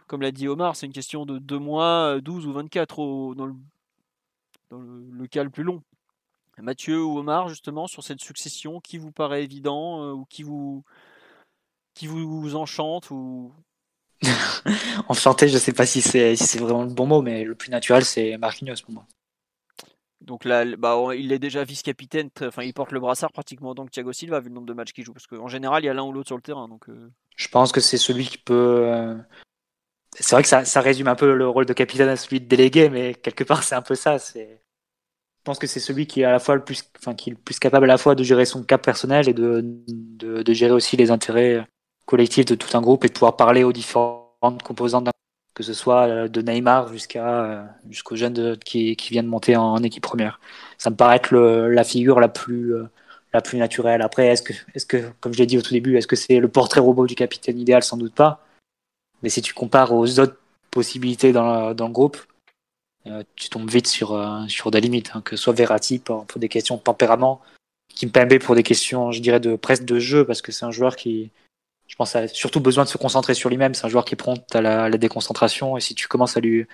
comme 0.08 0.22
l'a 0.22 0.32
dit 0.32 0.48
Omar, 0.48 0.78
c'est 0.78 0.86
une 0.86 0.94
question 0.94 1.26
de 1.26 1.38
2 1.38 1.60
mois, 1.60 2.22
12 2.22 2.48
ou 2.48 2.54
24 2.54 3.36
dans, 3.36 3.46
le, 3.46 3.56
dans 4.70 4.80
le, 4.80 5.28
cas 5.28 5.44
le 5.44 5.50
plus 5.50 5.64
long. 5.64 5.84
Mathieu 6.60 7.04
ou 7.04 7.18
Omar, 7.20 7.50
justement, 7.50 7.88
sur 7.88 8.04
cette 8.04 8.22
succession, 8.22 8.80
qui 8.80 8.98
vous 8.98 9.12
paraît 9.12 9.44
évident 9.44 10.14
ou 10.14 10.24
qui 10.26 10.44
vous, 10.44 10.86
qui 11.94 12.08
vous 12.08 12.56
enchante 12.56 13.12
ou 13.12 13.54
Enchanté, 15.10 15.48
je 15.48 15.58
sais 15.58 15.74
pas 15.74 15.86
si 15.86 16.02
c'est 16.02 16.36
si 16.36 16.58
vraiment 16.58 16.84
le 16.84 16.94
bon 16.94 17.06
mot, 17.06 17.22
mais 17.22 17.44
le 17.44 17.56
plus 17.56 17.70
naturel, 17.70 18.06
c'est 18.06 18.38
Marquinhos 18.38 18.82
pour 18.84 18.94
moi. 18.94 19.06
Donc 20.22 20.44
là, 20.44 20.66
bah, 20.78 20.98
il 21.16 21.32
est 21.32 21.40
déjà 21.40 21.64
vice-capitaine, 21.64 22.30
enfin 22.42 22.64
il 22.64 22.74
porte 22.74 22.92
le 22.92 23.00
brassard 23.00 23.32
pratiquement 23.32 23.76
donc 23.76 23.92
Thiago 23.92 24.12
Silva 24.12 24.40
vu 24.40 24.50
le 24.50 24.56
nombre 24.56 24.66
de 24.66 24.74
matchs 24.74 24.92
qu'il 24.92 25.06
joue, 25.06 25.14
parce 25.14 25.28
qu'en 25.28 25.48
général 25.48 25.84
il 25.84 25.86
y 25.86 25.90
a 25.90 25.94
l'un 25.94 26.04
ou 26.04 26.12
l'autre 26.12 26.28
sur 26.28 26.36
le 26.36 26.42
terrain. 26.42 26.68
Donc, 26.68 26.90
euh. 26.90 27.12
Je 27.36 27.48
pense 27.48 27.72
que 27.72 27.80
c'est 27.80 27.98
celui 27.98 28.26
qui 28.26 28.38
peut. 28.40 28.82
Euh, 28.86 29.16
c'est 30.18 30.36
vrai 30.36 30.42
que 30.42 30.48
ça, 30.48 30.66
ça, 30.66 30.82
résume 30.82 31.08
un 31.08 31.16
peu 31.16 31.36
le 31.36 31.48
rôle 31.48 31.66
de 31.66 31.74
capitaine 31.74 32.10
à 32.10 32.16
celui 32.16 32.40
de 32.40 32.48
délégué, 32.48 32.90
mais 32.90 33.14
quelque 33.14 33.44
part 33.44 33.64
c'est 33.64 33.76
un 33.76 33.82
peu 33.82 33.96
ça. 33.96 34.18
C'est... 34.18 34.62
Je 35.40 35.44
pense 35.44 35.60
que 35.60 35.68
c'est 35.68 35.80
celui 35.80 36.08
qui 36.08 36.22
est 36.22 36.26
à 36.26 36.32
la 36.32 36.40
fois 36.40 36.56
le 36.56 36.64
plus, 36.64 36.90
enfin, 36.98 37.14
qui 37.14 37.30
est 37.30 37.34
le 37.34 37.38
plus 37.38 37.60
capable 37.60 37.86
à 37.86 37.88
la 37.88 38.00
fois 38.00 38.16
de 38.16 38.24
gérer 38.24 38.46
son 38.46 38.64
cap 38.64 38.84
personnel 38.84 39.30
et 39.30 39.34
de, 39.34 39.62
de, 39.88 40.42
de 40.42 40.54
gérer 40.54 40.72
aussi 40.72 40.98
les 40.98 41.12
intérêts 41.12 41.68
collectif 42.06 42.46
de 42.46 42.56
tout 42.56 42.76
un 42.78 42.82
groupe 42.82 43.06
et 43.06 43.08
de 43.08 43.14
pouvoir 43.14 43.36
parler 43.36 43.64
aux 43.64 43.74
différentes 43.74 44.64
composantes, 44.64 45.10
que 45.54 45.64
ce 45.64 45.74
soit 45.74 46.08
euh, 46.08 46.28
de 46.28 46.42
Neymar 46.42 46.92
jusqu'à 46.92 47.44
euh, 47.44 47.66
jusqu'aux 47.90 48.16
jeunes 48.16 48.58
qui, 48.58 48.96
qui 48.96 49.10
viennent 49.12 49.28
monter 49.28 49.56
en, 49.56 49.82
équipe 49.84 50.04
première. 50.04 50.40
Ça 50.78 50.90
me 50.90 50.96
paraît 50.96 51.18
être 51.18 51.32
le, 51.32 51.70
la 51.70 51.84
figure 51.84 52.20
la 52.20 52.28
plus 52.28 52.76
euh, 52.76 52.90
la 53.34 53.42
plus 53.42 53.58
naturelle. 53.58 54.02
Après, 54.02 54.28
est-ce 54.28 54.44
que 54.44 54.54
est-ce 54.74 54.86
que 54.86 55.10
comme 55.20 55.34
je 55.34 55.40
l'ai 55.40 55.46
dit 55.46 55.58
au 55.58 55.62
tout 55.62 55.74
début, 55.74 55.98
est-ce 55.98 56.08
que 56.08 56.16
c'est 56.16 56.40
le 56.40 56.48
portrait 56.48 56.82
robot 56.82 57.08
du 57.08 57.16
capitaine 57.16 57.60
idéal? 57.60 57.84
Sans 57.84 57.98
doute 57.98 58.14
pas. 58.14 58.46
Mais 59.24 59.30
si 59.30 59.42
tu 59.42 59.54
compares 59.54 59.94
aux 59.94 60.20
autres 60.20 60.38
possibilités 60.72 61.32
dans, 61.32 61.74
dans 61.74 61.88
le 61.88 61.94
groupe, 61.94 62.18
tu 63.36 63.50
tombes 63.50 63.70
vite 63.70 63.88
sur 63.88 64.20
sur 64.48 64.72
des 64.72 64.82
limites, 64.82 65.12
hein, 65.16 65.22
que 65.22 65.36
soit 65.36 65.54
Verratti 65.54 66.00
pour, 66.00 66.26
pour 66.26 66.40
des 66.40 66.50
questions 66.50 66.76
de 66.76 66.82
tempérament, 66.82 67.42
Kimpembe 67.96 68.40
pour 68.40 68.56
des 68.56 68.64
questions, 68.64 69.12
je 69.12 69.22
dirais, 69.22 69.40
de 69.40 69.56
presque 69.56 69.86
de 69.86 70.00
jeu, 70.00 70.26
parce 70.26 70.42
que 70.42 70.52
c'est 70.52 70.66
un 70.66 70.72
joueur 70.72 70.96
qui 70.96 71.32
je 71.96 71.98
pense 71.98 72.14
a 72.18 72.28
surtout 72.28 72.60
besoin 72.60 72.84
de 72.84 72.90
se 72.90 72.98
concentrer 72.98 73.34
sur 73.34 73.50
lui-même. 73.50 73.74
C'est 73.74 73.86
un 73.86 73.90
joueur 73.90 74.04
qui 74.04 74.16
est 74.16 74.18
prompt 74.18 74.54
à 74.54 74.60
la, 74.60 74.90
déconcentration. 74.98 75.78
Et 75.78 75.80
si 75.80 75.96
tu 75.96 76.10
commences 76.10 76.36
à 76.36 76.42
lui, 76.42 76.68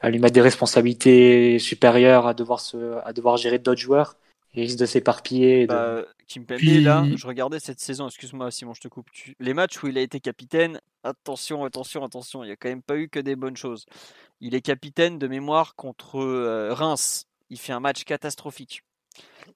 à 0.00 0.10
lui 0.10 0.18
mettre 0.18 0.34
des 0.34 0.42
responsabilités 0.42 1.58
supérieures, 1.58 2.26
à 2.26 2.34
devoir, 2.34 2.60
se, 2.60 2.76
à 3.02 3.14
devoir 3.14 3.38
gérer 3.38 3.58
d'autres 3.58 3.80
joueurs, 3.80 4.16
il 4.52 4.60
risque 4.60 4.78
de 4.78 4.84
s'éparpiller. 4.84 5.66
Bah, 5.66 6.02
de... 6.36 6.84
là, 6.84 7.06
je 7.16 7.26
regardais 7.26 7.58
cette 7.58 7.80
saison, 7.80 8.08
excuse-moi 8.08 8.50
Simon, 8.50 8.74
je 8.74 8.82
te 8.82 8.88
coupe. 8.88 9.06
Les 9.38 9.54
matchs 9.54 9.82
où 9.82 9.86
il 9.86 9.96
a 9.96 10.02
été 10.02 10.20
capitaine, 10.20 10.78
attention, 11.04 11.64
attention, 11.64 12.04
attention, 12.04 12.44
il 12.44 12.48
n'y 12.48 12.52
a 12.52 12.56
quand 12.56 12.68
même 12.68 12.82
pas 12.82 12.98
eu 12.98 13.08
que 13.08 13.18
des 13.18 13.36
bonnes 13.36 13.56
choses. 13.56 13.86
Il 14.42 14.54
est 14.54 14.60
capitaine 14.60 15.18
de 15.18 15.26
mémoire 15.26 15.74
contre 15.74 16.20
euh, 16.20 16.74
Reims. 16.74 17.24
Il 17.48 17.58
fait 17.58 17.72
un 17.72 17.80
match 17.80 18.04
catastrophique. 18.04 18.82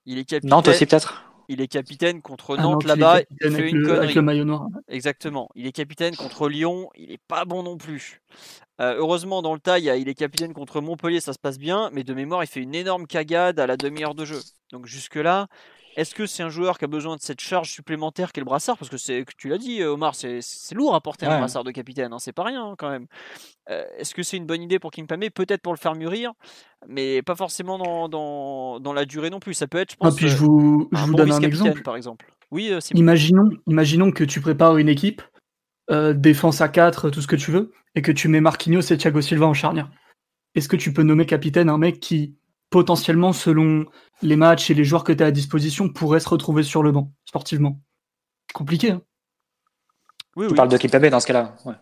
Il 0.07 0.17
est 0.17 0.25
capitaine. 0.25 0.49
Nantes 0.49 0.69
aussi 0.69 0.87
peut-être? 0.87 1.25
Il 1.49 1.61
est 1.61 1.68
capitaine 1.68 2.22
contre 2.22 2.57
ah 2.59 2.62
Nantes 2.62 2.84
là-bas. 2.84 3.20
Il 3.42 3.51
fait 3.51 3.70
une 3.70 3.82
connerie. 3.82 4.05
Avec 4.05 4.14
le 4.14 4.22
maillot 4.22 4.45
noir. 4.45 4.66
Exactement. 4.88 5.49
Il 5.55 5.66
est 5.66 5.72
capitaine 5.72 6.16
contre 6.16 6.49
Lyon. 6.49 6.90
Il 6.97 7.12
est 7.12 7.20
pas 7.28 7.45
bon 7.45 7.62
non 7.62 7.76
plus. 7.76 8.20
Euh, 8.80 8.97
heureusement, 8.99 9.42
dans 9.42 9.55
le 9.55 9.61
taille, 9.61 9.90
il 10.01 10.09
est 10.09 10.14
capitaine 10.14 10.53
contre 10.53 10.80
Montpellier, 10.80 11.20
ça 11.20 11.32
se 11.32 11.38
passe 11.38 11.59
bien. 11.59 11.90
Mais 11.92 12.03
de 12.03 12.14
mémoire, 12.14 12.42
il 12.42 12.47
fait 12.47 12.61
une 12.61 12.74
énorme 12.74 13.07
cagade 13.07 13.61
à 13.61 13.66
la 13.66 13.76
demi-heure 13.76 14.14
de 14.14 14.24
jeu. 14.24 14.40
Donc 14.72 14.86
jusque-là, 14.86 15.47
est-ce 15.97 16.14
que 16.14 16.26
c'est 16.26 16.42
un 16.42 16.49
joueur 16.49 16.78
qui 16.78 16.84
a 16.84 16.88
besoin 16.88 17.16
de 17.16 17.20
cette 17.20 17.40
charge 17.40 17.70
supplémentaire 17.70 18.32
qu'est 18.32 18.40
le 18.40 18.45
brassard 18.45 18.76
Parce 18.76 18.90
que 18.90 18.97
c'est, 18.97 19.24
tu 19.36 19.49
l'as 19.49 19.59
dit, 19.59 19.82
Omar, 19.82 20.14
c'est, 20.14 20.40
lourd 20.72 20.95
à 20.95 21.01
porter 21.01 21.26
un 21.26 21.38
brassard 21.38 21.64
de 21.64 21.70
capitaine, 21.70 22.12
hein, 22.12 22.18
c'est 22.18 22.32
pas 22.32 22.45
rien 22.45 22.64
hein, 22.64 22.74
quand 22.78 22.90
même. 22.90 23.07
Euh, 23.70 23.84
est-ce 23.99 24.14
que 24.14 24.22
c'est 24.22 24.36
une 24.36 24.47
bonne 24.47 24.62
idée 24.62 24.78
pour 24.78 24.90
Kimpembe 24.90 25.30
Peut-être 25.30 25.62
pour 25.62 25.72
le 25.72 25.78
faire 25.78 25.95
mûrir, 25.95 26.32
mais 26.86 27.22
pas 27.22 27.34
forcément 27.34 27.78
dans, 27.78 28.09
dans, 28.09 28.80
dans, 28.80 28.92
la 28.92 29.05
durée 29.05 29.30
non 29.30 29.40
plus. 29.40 29.55
Ça 29.55 29.66
peut 29.66 29.78
être, 29.78 29.92
je 29.92 29.97
pense, 29.97 30.16
puis 30.16 30.28
je 30.28 30.36
vous, 30.36 30.88
je 30.92 31.05
vous 31.05 31.14
donne 31.14 31.32
un 31.32 31.40
exemple. 31.40 31.82
par 31.82 31.97
exemple. 31.97 32.26
Oui, 32.51 32.70
euh, 32.70 32.80
imaginons, 32.95 33.51
imaginons 33.66 34.11
que 34.11 34.24
tu 34.24 34.40
prépares 34.40 34.76
une 34.76 34.88
équipe, 34.88 35.22
euh, 35.90 36.12
défense 36.12 36.61
à 36.61 36.68
4, 36.68 37.11
tout 37.11 37.20
ce 37.20 37.26
que 37.26 37.36
tu 37.36 37.51
veux, 37.51 37.72
et 37.95 38.03
que 38.03 38.12
tu 38.12 38.28
mets 38.28 38.40
Marquinhos 38.40 38.92
et 38.92 38.97
Thiago 38.97 39.20
Silva 39.20 39.47
en 39.47 39.55
charnière. 39.55 39.90
Est-ce 40.55 40.68
que 40.68 40.76
tu 40.76 40.92
peux 40.92 41.03
nommer 41.03 41.26
capitaine 41.26 41.68
un 41.68 41.78
mec 41.78 42.01
qui 42.01 42.36
potentiellement, 42.75 43.33
selon 43.33 43.87
les 44.20 44.35
matchs 44.35 44.68
et 44.68 44.75
les 44.75 44.83
joueurs 44.83 45.05
que 45.05 45.12
tu 45.12 45.22
as 45.22 45.27
à 45.27 45.31
disposition, 45.31 45.89
pourraient 45.89 46.18
se 46.18 46.29
retrouver 46.29 46.64
sur 46.64 46.83
le 46.83 46.91
banc, 46.91 47.12
sportivement. 47.25 47.79
Compliqué. 48.53 48.91
Hein 48.91 49.03
oui, 50.35 50.49
tu 50.49 50.57
parles 50.57 50.70
de 50.70 50.77
Kimpembe 50.77 51.07
dans 51.07 51.20
ce 51.20 51.29
cas-là. 51.29 51.55
Ouais. 51.66 51.75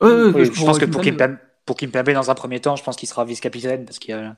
je 0.00 0.64
pense 0.64 0.78
que 0.78 0.84
pour 0.84 1.00
Kimpembe, 1.00 1.38
pour 1.64 1.76
Kimpembe, 1.76 2.12
dans 2.12 2.30
un 2.30 2.34
premier 2.36 2.60
temps, 2.60 2.76
je 2.76 2.84
pense 2.84 2.94
qu'il 2.94 3.08
sera 3.08 3.24
vice-capitaine 3.24 3.84
parce 3.86 3.98
qu'il 3.98 4.14
y 4.14 4.14
a, 4.16 4.36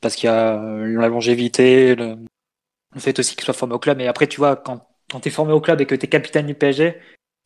parce 0.00 0.14
qu'il 0.14 0.28
y 0.28 0.32
a 0.32 0.54
la 0.62 1.08
longévité, 1.08 1.96
le, 1.96 2.14
fait 2.98 3.18
aussi 3.18 3.34
qu'il 3.34 3.44
soit 3.44 3.52
formé 3.52 3.74
au 3.74 3.80
club. 3.80 3.98
Mais 3.98 4.06
après, 4.06 4.28
tu 4.28 4.36
vois, 4.36 4.54
quand, 4.54 4.86
quand 5.10 5.18
tu 5.18 5.30
es 5.30 5.32
formé 5.32 5.52
au 5.52 5.60
club 5.60 5.80
et 5.80 5.86
que 5.86 5.96
tu 5.96 6.06
es 6.06 6.08
capitaine 6.08 6.46
du 6.46 6.54
PSG, 6.54 6.96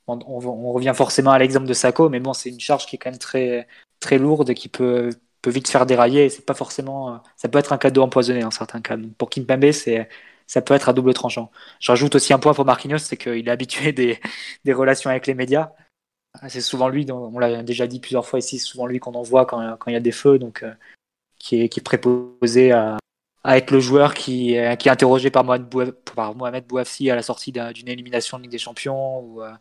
on, 0.09 0.19
on, 0.27 0.73
revient 0.75 0.93
forcément 0.95 1.31
à 1.31 1.39
l'exemple 1.39 1.65
de 1.65 1.73
Sako, 1.73 2.11
mais 2.11 2.21
bon, 2.21 2.35
c'est 2.35 2.51
une 2.51 2.61
charge 2.61 2.85
qui 2.85 2.97
est 2.97 2.99
quand 2.99 3.11
même 3.11 3.19
très, 3.19 3.67
très 3.99 4.19
lourde 4.19 4.51
et 4.51 4.55
qui 4.55 4.69
peut, 4.69 5.09
peut 5.45 5.51
vite 5.51 5.69
faire 5.69 5.87
dérailler. 5.87 6.31
C'est 6.31 6.47
pas 6.47 6.55
forcément, 6.55 7.15
euh, 7.15 7.19
ça 7.37 7.49
peut 7.49 7.59
être 7.59 7.73
un 7.73 7.79
cadeau 7.79 8.03
empoisonné 8.03 8.45
en 8.45 8.51
certains 8.51 8.81
cas. 8.81 8.97
pour 9.19 9.31
Kimpembe, 9.31 9.71
c'est 9.73 10.09
ça 10.47 10.63
peut 10.63 10.75
être 10.75 10.89
à 10.89 10.93
double 10.93 11.15
tranchant. 11.15 11.51
Je 11.81 11.91
rajoute 11.93 12.15
aussi 12.17 12.33
un 12.33 12.39
point 12.39 12.55
pour 12.55 12.65
Marquinhos, 12.65 12.99
c'est 12.99 13.17
qu'il 13.17 13.49
est 13.49 13.51
habitué 13.51 13.93
des, 13.93 14.21
des 14.65 14.73
relations 14.73 15.11
avec 15.11 15.27
les 15.27 15.35
médias. 15.35 15.73
C'est 16.49 16.61
souvent 16.61 16.89
lui, 16.89 17.07
on 17.13 17.39
l'a 17.39 17.63
déjà 17.63 17.87
dit 17.87 18.01
plusieurs 18.01 18.27
fois 18.27 18.41
ici, 18.41 18.59
c'est 18.59 18.67
souvent 18.67 18.87
lui 18.87 18.99
qu'on 18.99 19.15
envoie 19.15 19.47
quand, 19.47 19.77
quand 19.79 19.91
il 19.91 19.95
y 19.95 19.97
a 19.97 20.01
des 20.01 20.13
feux, 20.13 20.39
donc 20.39 20.65
euh, 20.65 20.73
qui, 21.39 21.63
est, 21.63 21.69
qui 21.69 21.81
est 21.81 21.83
préposé 21.83 22.73
à, 22.73 22.99
à 23.45 23.57
être 23.59 23.71
le 23.71 23.79
joueur 23.81 24.15
qui, 24.15 24.57
qui 24.79 24.89
est 24.89 24.89
interrogé 24.89 25.31
par 25.31 25.45
Mohamed, 25.45 26.67
Bouafsi 26.67 27.11
à 27.11 27.15
la 27.15 27.23
sortie 27.23 27.53
d'une 27.53 27.89
élimination 27.89 28.39
de 28.39 28.43
Ligue 28.43 28.53
des 28.53 28.59
Champions 28.59 29.43
euh, 29.43 29.53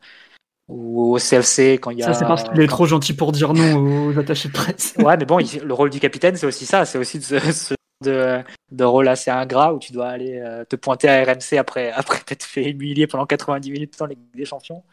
ou 0.68 1.14
au 1.14 1.18
CFC 1.18 1.74
quand 1.74 1.92
il 1.92 2.00
y 2.00 2.04
a. 2.04 2.08
Ça, 2.08 2.14
c'est 2.14 2.26
parce 2.26 2.44
qu'il 2.44 2.62
est 2.62 2.68
trop 2.68 2.86
gentil 2.86 3.14
pour 3.14 3.32
dire 3.32 3.54
non 3.54 4.08
aux 4.08 4.20
attachés 4.20 4.50
de 4.50 4.54
presse. 4.54 4.94
ouais, 5.00 5.18
mais 5.18 5.26
bon, 5.26 5.38
le 5.38 5.74
rôle 5.74 5.90
du 5.90 6.00
capitaine, 6.00 6.36
c'est 6.36 6.46
aussi 6.46 6.66
ça. 6.66 6.86
C'est 6.86 6.98
aussi 6.98 7.22
ce, 7.22 7.36
de, 8.02 8.42
de, 8.72 8.84
rôle 8.84 9.08
assez 9.08 9.32
ingrat 9.32 9.74
où 9.74 9.80
tu 9.80 9.94
dois 9.94 10.08
aller 10.08 10.40
euh, 10.40 10.66
te 10.66 10.76
pointer 10.76 11.10
à 11.10 11.24
RMC 11.24 11.58
après, 11.58 11.92
après 11.96 12.20
t'être 12.20 12.44
fait 12.44 12.70
humilier 12.70 13.08
pendant 13.08 13.26
90 13.26 13.72
minutes 13.72 13.98
dans 14.00 14.06
les 14.06 14.18
des 14.34 14.46
Champions. 14.46 14.84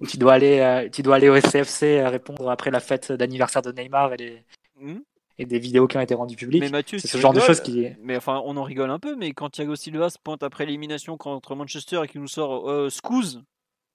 où 0.00 0.06
tu 0.06 0.16
dois 0.16 0.34
aller, 0.34 0.60
euh, 0.60 0.88
tu 0.90 1.02
dois 1.02 1.16
aller 1.16 1.28
au 1.28 1.40
CFC 1.40 1.98
euh, 1.98 2.08
répondre 2.08 2.50
après 2.50 2.70
la 2.70 2.80
fête 2.80 3.12
d'anniversaire 3.12 3.62
de 3.62 3.72
Neymar 3.72 4.14
et 4.14 4.16
les. 4.16 4.42
Hmm. 4.80 5.00
Et 5.38 5.46
des 5.46 5.58
vidéos 5.58 5.88
qui 5.88 5.96
ont 5.96 6.00
été 6.00 6.14
rendues 6.14 6.36
publiques. 6.36 6.64
c'est 6.86 7.06
ce 7.06 7.16
genre 7.16 7.32
de 7.32 7.40
choses 7.40 7.60
qui. 7.60 7.88
Mais 8.02 8.16
enfin, 8.16 8.42
on 8.44 8.56
en 8.58 8.62
rigole 8.62 8.90
un 8.90 8.98
peu, 8.98 9.16
mais 9.16 9.32
quand 9.32 9.48
Thiago 9.48 9.74
Silva 9.76 10.10
se 10.10 10.18
pointe 10.22 10.42
après 10.42 10.66
l'élimination 10.66 11.16
contre 11.16 11.54
Manchester 11.54 12.02
et 12.04 12.06
qu'il 12.06 12.20
nous 12.20 12.28
sort 12.28 12.70
euh, 12.70 12.90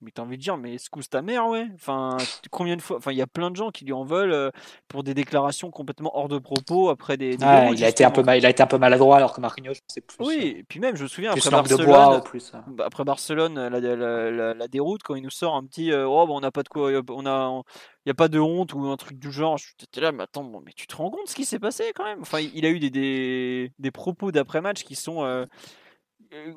mais 0.02 0.12
t'as 0.12 0.22
envie 0.22 0.38
de 0.38 0.42
dire, 0.42 0.58
mais 0.58 0.74
excuse 0.74 1.10
ta 1.10 1.22
mère, 1.22 1.48
ouais? 1.48 1.68
Enfin, 1.74 2.18
combien 2.52 2.76
de 2.76 2.82
fois. 2.82 2.98
Enfin, 2.98 3.12
il 3.12 3.18
y 3.18 3.22
a 3.22 3.28
plein 3.28 3.50
de 3.50 3.56
gens 3.56 3.72
qui 3.72 3.84
lui 3.84 3.94
en 3.94 4.04
veulent 4.04 4.32
euh, 4.32 4.52
pour 4.88 5.04
des 5.04 5.14
déclarations 5.14 5.72
complètement 5.72 6.16
hors 6.16 6.28
de 6.28 6.38
propos 6.38 6.90
après 6.90 7.18
des. 7.18 7.38
ah, 7.42 7.70
il, 7.72 7.84
a 7.84 7.90
été 7.90 8.06
un 8.06 8.12
peu 8.12 8.22
mal, 8.22 8.38
il 8.38 8.46
a 8.46 8.50
été 8.50 8.62
un 8.62 8.68
peu 8.68 8.78
maladroit 8.78 9.18
alors 9.18 9.34
que 9.34 9.42
Marquinhos, 9.42 9.74
c'est 9.88 10.02
plus. 10.02 10.26
Oui, 10.26 10.54
euh, 10.56 10.60
et 10.60 10.64
puis 10.64 10.80
même, 10.80 10.96
je 10.96 11.04
me 11.04 11.08
souviens, 11.08 11.32
après 11.32 11.50
Barcelone, 11.50 12.22
plus, 12.24 12.52
hein. 12.54 12.64
bah, 12.68 12.86
après 12.86 13.04
Barcelone, 13.04 13.68
la, 13.70 14.54
la, 14.54 14.68
déroute, 14.68 15.02
quand 15.04 15.16
il 15.16 15.24
nous 15.24 15.30
sort 15.30 15.56
un 15.56 15.64
petit. 15.64 15.92
Euh, 15.92 16.08
oh, 16.08 16.28
bon, 16.28 16.38
on 16.38 16.42
n'a 16.42 16.52
pas 16.52 16.64
de 16.64 16.70
quoi. 16.70 16.92
On 17.10 17.26
a. 17.26 17.62
Il 18.06 18.10
n'y 18.10 18.12
a 18.12 18.16
pas 18.16 18.30
de 18.30 18.40
honte 18.40 18.74
ou 18.74 18.86
un 18.86 18.98
truc 18.98 19.20
du 19.20 19.32
genre. 19.32 19.58
J'étais 19.58 20.00
là, 20.00 20.12
mais 20.14 20.24
attends, 20.24 20.50
mais 20.66 20.72
tu 20.74 20.88
te 20.88 20.96
rends 20.96 21.10
compte 21.10 21.28
ce 21.28 21.36
qui 21.36 21.44
s'est 21.44 21.60
passé 21.60 21.92
quand 21.94 22.06
même? 22.06 22.22
Enfin, 22.22 22.40
il 22.40 22.66
a 22.66 22.70
eu 22.70 22.80
des, 22.80 22.90
des, 22.90 23.72
des 23.80 23.92
propos 23.92 24.32
d'après-match 24.32 24.84
qui 24.84 24.96
sont 24.96 25.26
euh, 25.26 25.46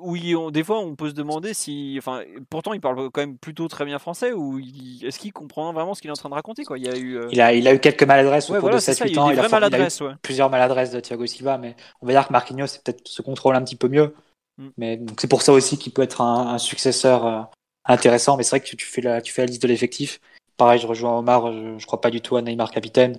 oui, 0.00 0.34
des 0.52 0.64
fois, 0.64 0.80
on 0.80 0.94
peut 0.94 1.10
se 1.10 1.14
demander 1.14 1.54
si. 1.54 1.96
Enfin, 1.98 2.22
pourtant, 2.48 2.72
il 2.72 2.80
parle 2.80 3.10
quand 3.10 3.20
même 3.20 3.38
plutôt 3.38 3.68
très 3.68 3.84
bien 3.84 3.98
français. 3.98 4.32
Ou 4.32 4.58
est-ce 5.02 5.18
qu'il 5.18 5.32
comprend 5.32 5.72
vraiment 5.72 5.94
ce 5.94 6.00
qu'il 6.00 6.08
est 6.08 6.12
en 6.12 6.16
train 6.16 6.28
de 6.28 6.34
raconter 6.34 6.64
quoi? 6.64 6.78
Il, 6.78 6.88
a 6.88 6.96
eu, 6.96 7.16
euh, 7.16 7.28
il, 7.30 7.40
a, 7.40 7.52
il 7.52 7.66
a 7.68 7.74
eu 7.74 7.78
quelques 7.78 8.02
maladresses 8.02 8.50
au 8.50 8.58
cours 8.58 8.70
de 8.70 8.78
7-8 8.78 9.18
ans. 9.18 9.30
Il 9.30 9.38
a, 9.38 10.16
plusieurs 10.22 10.50
maladresses 10.50 10.90
de 10.90 11.00
Thiago 11.00 11.26
Silva, 11.26 11.58
mais 11.58 11.76
on 12.00 12.06
va 12.06 12.12
dire 12.12 12.26
que 12.26 12.32
Marquinhos 12.32 12.66
peut-être 12.84 13.06
se 13.06 13.22
contrôle 13.22 13.54
un 13.56 13.62
petit 13.62 13.76
peu 13.76 13.88
mieux. 13.88 14.14
Mm. 14.58 14.68
Mais 14.76 15.00
c'est 15.18 15.28
pour 15.28 15.42
ça 15.42 15.52
aussi 15.52 15.78
qu'il 15.78 15.92
peut 15.92 16.02
être 16.02 16.20
un, 16.20 16.58
successeur 16.58 17.26
euh, 17.26 17.42
intéressant. 17.84 18.36
Mais 18.36 18.42
c'est 18.42 18.50
vrai 18.50 18.60
que 18.60 18.76
tu 18.76 18.86
fais, 18.86 19.00
la, 19.00 19.22
tu 19.22 19.32
fais 19.32 19.42
la 19.42 19.46
liste 19.46 19.62
de 19.62 19.68
l'effectif. 19.68 20.20
Pareil, 20.56 20.80
je 20.80 20.86
rejoins 20.86 21.18
Omar. 21.18 21.52
Je, 21.52 21.78
je 21.78 21.86
crois 21.86 22.00
pas 22.00 22.10
du 22.10 22.20
tout 22.20 22.36
à 22.36 22.42
Neymar 22.42 22.70
capitaine. 22.70 23.18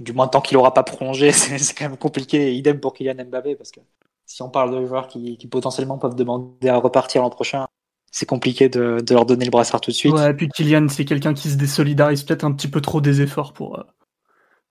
du 0.00 0.12
moins 0.12 0.28
tant 0.28 0.40
qu'il 0.40 0.56
aura 0.56 0.74
pas 0.74 0.82
prolongé, 0.82 1.32
c'est 1.32 1.74
quand 1.74 1.88
même 1.88 1.96
compliqué. 1.96 2.54
Idem 2.54 2.80
pour 2.80 2.94
Kylian 2.94 3.24
Mbappé 3.24 3.56
parce 3.56 3.70
que 3.70 3.80
si 4.26 4.42
on 4.42 4.48
parle 4.48 4.72
de 4.74 4.86
joueurs 4.86 5.08
qui, 5.08 5.36
potentiellement 5.50 5.98
peuvent 5.98 6.14
demander 6.14 6.68
à 6.68 6.76
repartir 6.76 7.22
l'an 7.22 7.30
prochain, 7.30 7.66
c'est 8.10 8.26
compliqué 8.26 8.68
de, 8.68 9.02
leur 9.10 9.26
donner 9.26 9.44
le 9.44 9.50
brassard 9.50 9.80
tout 9.80 9.90
de 9.90 9.96
suite. 9.96 10.14
Ouais, 10.14 10.30
et 10.30 10.34
puis 10.34 10.48
Kylian, 10.48 10.88
c'est 10.88 11.04
quelqu'un 11.04 11.34
qui 11.34 11.50
se 11.50 11.56
désolidarise 11.56 12.22
peut-être 12.22 12.44
un 12.44 12.52
petit 12.52 12.68
peu 12.68 12.80
trop 12.80 13.00
des 13.00 13.22
efforts 13.22 13.52
pour, 13.52 13.78
euh, 13.78 13.82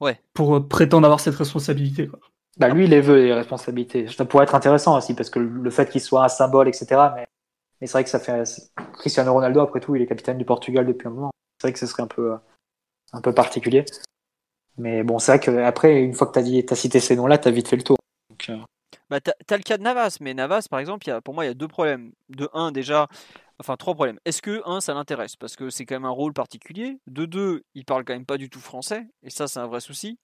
Ouais. 0.01 0.19
Pour 0.33 0.67
prétendre 0.67 1.05
avoir 1.05 1.19
cette 1.19 1.35
responsabilité. 1.35 2.07
Quoi. 2.07 2.19
Bah 2.57 2.69
lui, 2.69 2.85
il 2.85 2.89
les 2.89 3.01
veut, 3.01 3.23
les 3.23 3.33
responsabilités. 3.33 4.07
Ça 4.07 4.25
pourrait 4.25 4.43
être 4.43 4.55
intéressant 4.55 4.97
aussi, 4.97 5.13
parce 5.13 5.29
que 5.29 5.39
le 5.39 5.69
fait 5.69 5.89
qu'il 5.89 6.01
soit 6.01 6.23
un 6.25 6.27
symbole, 6.27 6.67
etc. 6.67 6.87
Mais, 7.15 7.27
mais 7.79 7.87
c'est 7.87 7.93
vrai 7.93 8.03
que 8.03 8.09
ça 8.09 8.19
fait. 8.19 8.43
Cristiano 8.93 9.31
Ronaldo, 9.31 9.61
après 9.61 9.79
tout, 9.79 9.95
il 9.95 10.01
est 10.01 10.07
capitaine 10.07 10.39
du 10.39 10.45
Portugal 10.45 10.85
depuis 10.87 11.07
un 11.07 11.11
moment. 11.11 11.31
C'est 11.59 11.67
vrai 11.67 11.73
que 11.73 11.79
ce 11.79 11.85
serait 11.85 12.03
un 12.03 12.07
peu, 12.07 12.35
un 13.13 13.21
peu 13.21 13.33
particulier. 13.33 13.85
Mais 14.77 15.03
bon, 15.03 15.19
c'est 15.19 15.37
vrai 15.37 15.39
qu'après, 15.39 16.01
une 16.01 16.13
fois 16.13 16.27
que 16.27 16.39
tu 16.39 16.39
as, 16.39 16.73
as, 16.73 16.75
cité 16.75 16.99
ces 16.99 17.15
noms-là, 17.15 17.37
tu 17.37 17.47
as 17.47 17.51
vite 17.51 17.67
fait 17.67 17.75
le 17.75 17.83
tour. 17.83 17.97
Donc, 18.29 18.49
euh... 18.49 18.57
bah, 19.11 19.21
tu 19.21 19.29
as, 19.29 19.57
le 19.57 19.63
cas 19.63 19.77
de 19.77 19.83
Navas, 19.83 20.17
mais 20.21 20.33
Navas, 20.33 20.65
par 20.69 20.79
exemple, 20.79 21.05
pour 21.23 21.35
moi, 21.35 21.45
il 21.45 21.49
y 21.49 21.51
a 21.51 21.53
deux 21.53 21.67
problèmes. 21.67 22.13
De 22.29 22.49
un, 22.53 22.71
déjà, 22.71 23.07
Enfin, 23.61 23.77
trois 23.77 23.93
problèmes. 23.93 24.19
Est-ce 24.25 24.41
que, 24.41 24.63
un, 24.65 24.81
ça 24.81 24.95
l'intéresse? 24.95 25.35
Parce 25.35 25.55
que 25.55 25.69
c'est 25.69 25.85
quand 25.85 25.93
même 25.93 26.05
un 26.05 26.09
rôle 26.09 26.33
particulier. 26.33 26.97
De 27.05 27.25
deux, 27.25 27.63
il 27.75 27.85
parle 27.85 28.03
quand 28.03 28.13
même 28.13 28.25
pas 28.25 28.37
du 28.37 28.49
tout 28.49 28.59
français. 28.59 29.05
Et 29.21 29.29
ça, 29.29 29.47
c'est 29.47 29.59
un 29.59 29.67
vrai 29.67 29.81
souci. 29.81 30.17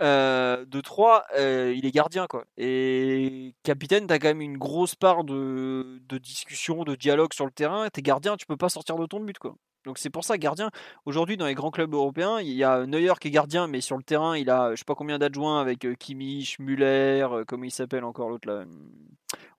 Euh, 0.00 0.64
de 0.64 0.80
trois, 0.80 1.26
euh, 1.36 1.74
il 1.76 1.86
est 1.86 1.90
gardien, 1.90 2.28
quoi. 2.28 2.44
Et 2.56 3.56
capitaine, 3.64 4.06
t'as 4.06 4.20
quand 4.20 4.28
même 4.28 4.42
une 4.42 4.58
grosse 4.58 4.94
part 4.94 5.24
de, 5.24 6.00
de 6.08 6.18
discussion, 6.18 6.84
de 6.84 6.94
dialogue 6.94 7.34
sur 7.34 7.46
le 7.46 7.50
terrain. 7.50 7.88
T'es 7.90 8.02
gardien, 8.02 8.36
tu 8.36 8.46
peux 8.46 8.56
pas 8.56 8.68
sortir 8.68 8.94
de 8.96 9.06
ton 9.06 9.18
but, 9.20 9.38
quoi. 9.38 9.56
Donc 9.84 9.98
c'est 9.98 10.10
pour 10.10 10.24
ça, 10.24 10.38
gardien, 10.38 10.70
aujourd'hui 11.06 11.36
dans 11.36 11.46
les 11.46 11.54
grands 11.54 11.70
clubs 11.70 11.92
européens, 11.92 12.40
il 12.40 12.52
y 12.52 12.64
a 12.64 12.84
Neuer 12.86 13.14
qui 13.20 13.28
est 13.28 13.30
gardien, 13.30 13.68
mais 13.68 13.80
sur 13.80 13.96
le 13.96 14.02
terrain, 14.02 14.36
il 14.36 14.50
a 14.50 14.72
je 14.72 14.76
sais 14.76 14.84
pas 14.84 14.94
combien 14.94 15.18
d'adjoints 15.18 15.60
avec 15.60 15.84
euh, 15.84 15.94
Kimmich, 15.94 16.58
Müller, 16.58 17.26
euh, 17.30 17.44
comment 17.46 17.64
il 17.64 17.70
s'appelle 17.70 18.04
encore 18.04 18.28
l'autre 18.28 18.48
là 18.48 18.64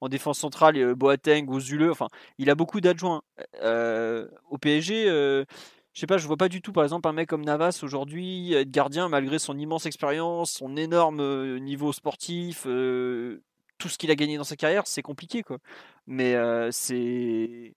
En 0.02 0.10
défense 0.10 0.40
centrale, 0.40 0.94
Boateng, 0.96 1.48
Ozule, 1.50 1.90
enfin, 1.90 2.08
il 2.38 2.50
a 2.50 2.56
beaucoup 2.56 2.82
d'adjoints. 2.82 3.22
Euh, 3.64 4.28
au 4.50 4.58
PSG, 4.58 5.06
je 5.08 5.46
sais 6.00 6.08
pas, 6.08 6.18
je 6.18 6.28
vois 6.28 6.38
pas 6.38 6.50
du 6.50 6.62
tout 6.62 6.74
par 6.74 6.84
exemple 6.84 7.08
un 7.08 7.14
mec 7.14 7.30
comme 7.30 7.46
Navas 7.46 7.80
aujourd'hui 7.84 8.54
être 8.54 8.72
gardien 8.72 9.10
malgré 9.10 9.40
son 9.40 9.58
immense 9.58 9.86
expérience, 9.86 10.52
son 10.52 10.76
énorme 10.76 11.58
niveau 11.60 11.94
sportif, 11.94 12.64
tout 12.64 13.90
ce 13.90 13.98
qu'il 13.98 14.12
a 14.12 14.16
gagné 14.16 14.38
dans 14.38 14.44
sa 14.44 14.58
carrière, 14.58 14.84
c'est 14.86 15.02
compliqué 15.02 15.44
quoi. 15.44 15.58
Mais 16.08 16.36
c'est 16.72 17.74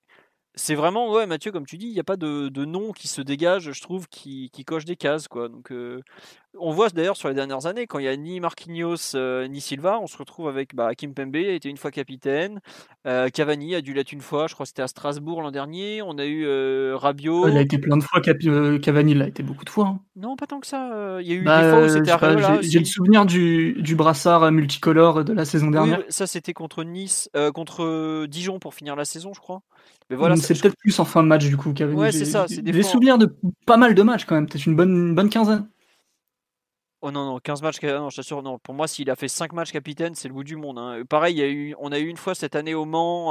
c'est 0.55 0.75
vraiment, 0.75 1.11
ouais, 1.11 1.27
Mathieu, 1.27 1.51
comme 1.51 1.65
tu 1.65 1.79
dis, 1.79 1.87
il 1.87 1.95
n'y 1.95 2.01
a 2.01 2.05
pas 2.05 2.17
de, 2.17 2.49
de, 2.49 2.65
nom 2.67 2.93
qui 2.93 3.09
se 3.09 3.23
dégage, 3.23 3.73
je 3.73 3.81
trouve, 3.81 4.07
qui, 4.09 4.51
qui 4.53 4.65
coche 4.65 4.85
des 4.85 4.97
cases. 4.97 5.27
Quoi. 5.27 5.49
Donc, 5.49 5.73
euh, 5.73 6.03
on 6.59 6.73
voit 6.73 6.91
d'ailleurs 6.91 7.17
sur 7.17 7.29
les 7.29 7.35
dernières 7.35 7.65
années, 7.65 7.87
quand 7.87 7.99
il 7.99 8.03
n'y 8.03 8.09
a 8.09 8.17
ni 8.17 8.39
Marquinhos 8.39 9.15
euh, 9.15 9.49
ni 9.49 9.63
Silva, 9.63 9.99
on 9.99 10.07
se 10.07 10.19
retrouve 10.19 10.49
avec 10.49 10.75
bah, 10.75 10.95
Kim 10.95 11.15
Pembe, 11.15 11.37
a 11.37 11.53
été 11.53 11.71
une 11.71 11.79
fois 11.79 11.91
capitaine. 11.91 12.61
Euh, 13.07 13.29
Cavani 13.31 13.75
a 13.75 13.81
dû 13.81 13.95
l'être 13.95 14.13
une 14.13 14.21
fois, 14.21 14.47
je 14.47 14.55
crois 14.55 14.65
que 14.65 14.69
c'était 14.69 14.83
à 14.83 14.89
Strasbourg 14.89 15.43
l'an 15.43 15.51
dernier. 15.51 16.03
On 16.03 16.19
a 16.19 16.27
eu 16.27 16.47
Rabiot. 16.95 17.49
Il 17.49 17.57
a 17.57 17.61
été 17.61 17.79
plein 17.79 17.97
de 17.97 18.03
fois, 18.03 18.21
Cavani 18.21 19.15
l'a 19.15 19.27
été 19.27 19.43
beaucoup 19.43 19.65
de 19.65 19.71
fois. 19.71 19.87
Hein. 19.87 20.01
Non, 20.17 20.37
pas 20.37 20.47
tant 20.47 20.61
que 20.61 20.67
ça. 20.67 21.19
Il 21.21 21.27
y 21.27 21.33
a 21.33 21.35
eu 21.35 21.43
bah, 21.43 21.63
des 21.63 21.71
fois 21.71 21.85
où 21.85 21.89
c'était 21.89 22.69
J'ai 22.69 22.79
le 22.79 22.85
souvenir 22.85 23.27
du, 23.27 23.75
du, 23.81 23.97
brassard 23.97 24.53
multicolore 24.53 25.25
de 25.25 25.33
la 25.33 25.45
saison 25.45 25.71
dernière. 25.71 25.99
Oui, 25.99 26.05
ça 26.09 26.27
c'était 26.27 26.53
contre 26.53 26.85
Nice, 26.85 27.31
contre 27.55 28.27
Dijon 28.27 28.59
pour 28.59 28.75
finir 28.75 28.97
la 28.97 29.05
saison, 29.05 29.33
je 29.35 29.41
crois. 29.41 29.63
Mais 30.11 30.17
voilà, 30.17 30.37
c'est 30.37 30.61
peut-être 30.61 30.77
plus 30.77 30.99
en 31.01 31.05
fin 31.05 31.23
de 31.23 31.29
match 31.29 31.47
du 31.47 31.57
coup. 31.57 31.73
Ouais, 31.73 32.13
c'est 32.13 32.25
ça. 32.25 32.47
Des, 32.47 32.61
des 32.61 32.83
souvenirs 32.83 33.19
de 33.19 33.35
pas 33.67 33.77
mal 33.77 33.95
de 33.95 34.03
matchs 34.03 34.27
quand 34.27 34.35
même, 34.35 34.47
peut-être 34.47 34.67
une 34.67 34.77
bonne, 34.77 35.09
une 35.09 35.15
bonne 35.15 35.31
quinzaine. 35.31 35.67
Oh 37.05 37.11
non, 37.11 37.27
non, 37.27 37.41
15 37.41 37.63
matchs, 37.63 37.83
non, 37.83 38.11
je 38.11 38.17
t'assure, 38.17 38.45
non. 38.45 38.61
Pour 38.61 38.75
moi, 38.75 38.87
s'il 38.87 39.11
a 39.11 39.17
fait 39.17 39.27
5 39.27 39.53
matchs 39.55 39.73
capitaine, 39.73 40.15
c'est 40.15 40.29
le 40.29 40.35
bout 40.35 40.45
du 40.45 40.55
monde. 40.55 40.79
Hein. 40.79 41.03
Pareil, 41.09 41.75
on 41.81 41.91
a 41.91 41.99
eu 41.99 42.07
une 42.07 42.17
fois 42.17 42.37
cette 42.37 42.55
année 42.55 42.75
au 42.75 42.85
Mans, 42.85 43.31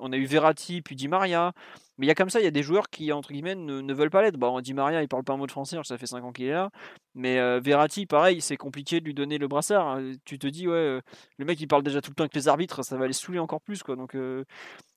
on 0.00 0.12
a 0.12 0.16
eu 0.16 0.24
Verratti, 0.24 0.80
puis 0.80 0.96
Di 0.96 1.06
Maria. 1.06 1.52
Mais 1.98 2.06
il 2.06 2.08
y 2.08 2.10
a 2.10 2.14
comme 2.14 2.30
ça, 2.30 2.40
il 2.40 2.44
y 2.44 2.46
a 2.46 2.50
des 2.50 2.62
joueurs 2.62 2.88
qui, 2.88 3.12
entre 3.12 3.32
guillemets, 3.32 3.54
ne, 3.54 3.92
veulent 3.92 4.08
pas 4.10 4.22
l'être. 4.22 4.38
Bon, 4.38 4.60
Di 4.62 4.72
Maria, 4.72 5.02
il 5.02 5.08
parle 5.08 5.24
pas 5.24 5.34
un 5.34 5.36
mot 5.36 5.46
de 5.46 5.50
français, 5.50 5.78
ça 5.84 5.98
fait 5.98 6.06
5 6.06 6.24
ans 6.24 6.32
qu'il 6.32 6.46
est 6.46 6.52
là. 6.52 6.70
Mais 7.14 7.38
euh, 7.38 7.60
Verratti, 7.62 8.06
pareil, 8.06 8.40
c'est 8.40 8.56
compliqué 8.56 9.00
de 9.00 9.04
lui 9.04 9.14
donner 9.14 9.36
le 9.36 9.46
brassard. 9.46 9.86
Hein. 9.88 10.12
Tu 10.24 10.38
te 10.38 10.46
dis, 10.46 10.66
ouais, 10.66 10.74
euh, 10.74 11.00
le 11.38 11.44
mec, 11.44 11.60
il 11.60 11.68
parle 11.68 11.82
déjà 11.82 12.00
tout 12.00 12.10
le 12.10 12.14
temps 12.14 12.24
avec 12.24 12.34
les 12.34 12.48
arbitres, 12.48 12.82
ça 12.82 12.96
va 12.96 13.06
les 13.06 13.12
saouler 13.12 13.40
encore 13.40 13.60
plus, 13.60 13.82
quoi. 13.82 13.96
Donc, 13.96 14.14
euh, 14.14 14.44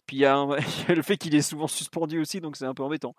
puis 0.10 0.18
il 0.18 0.22
y, 0.22 0.26
a 0.26 0.44
le 0.96 1.02
fait 1.04 1.18
qu'il 1.18 1.36
est 1.36 1.44
souvent 1.44 1.68
suspendu 1.68 2.20
aussi, 2.20 2.42
donc 2.42 2.56
c'est 2.56 2.66
un 2.66 2.74
peu 2.74 2.82
embêtant. 2.82 3.16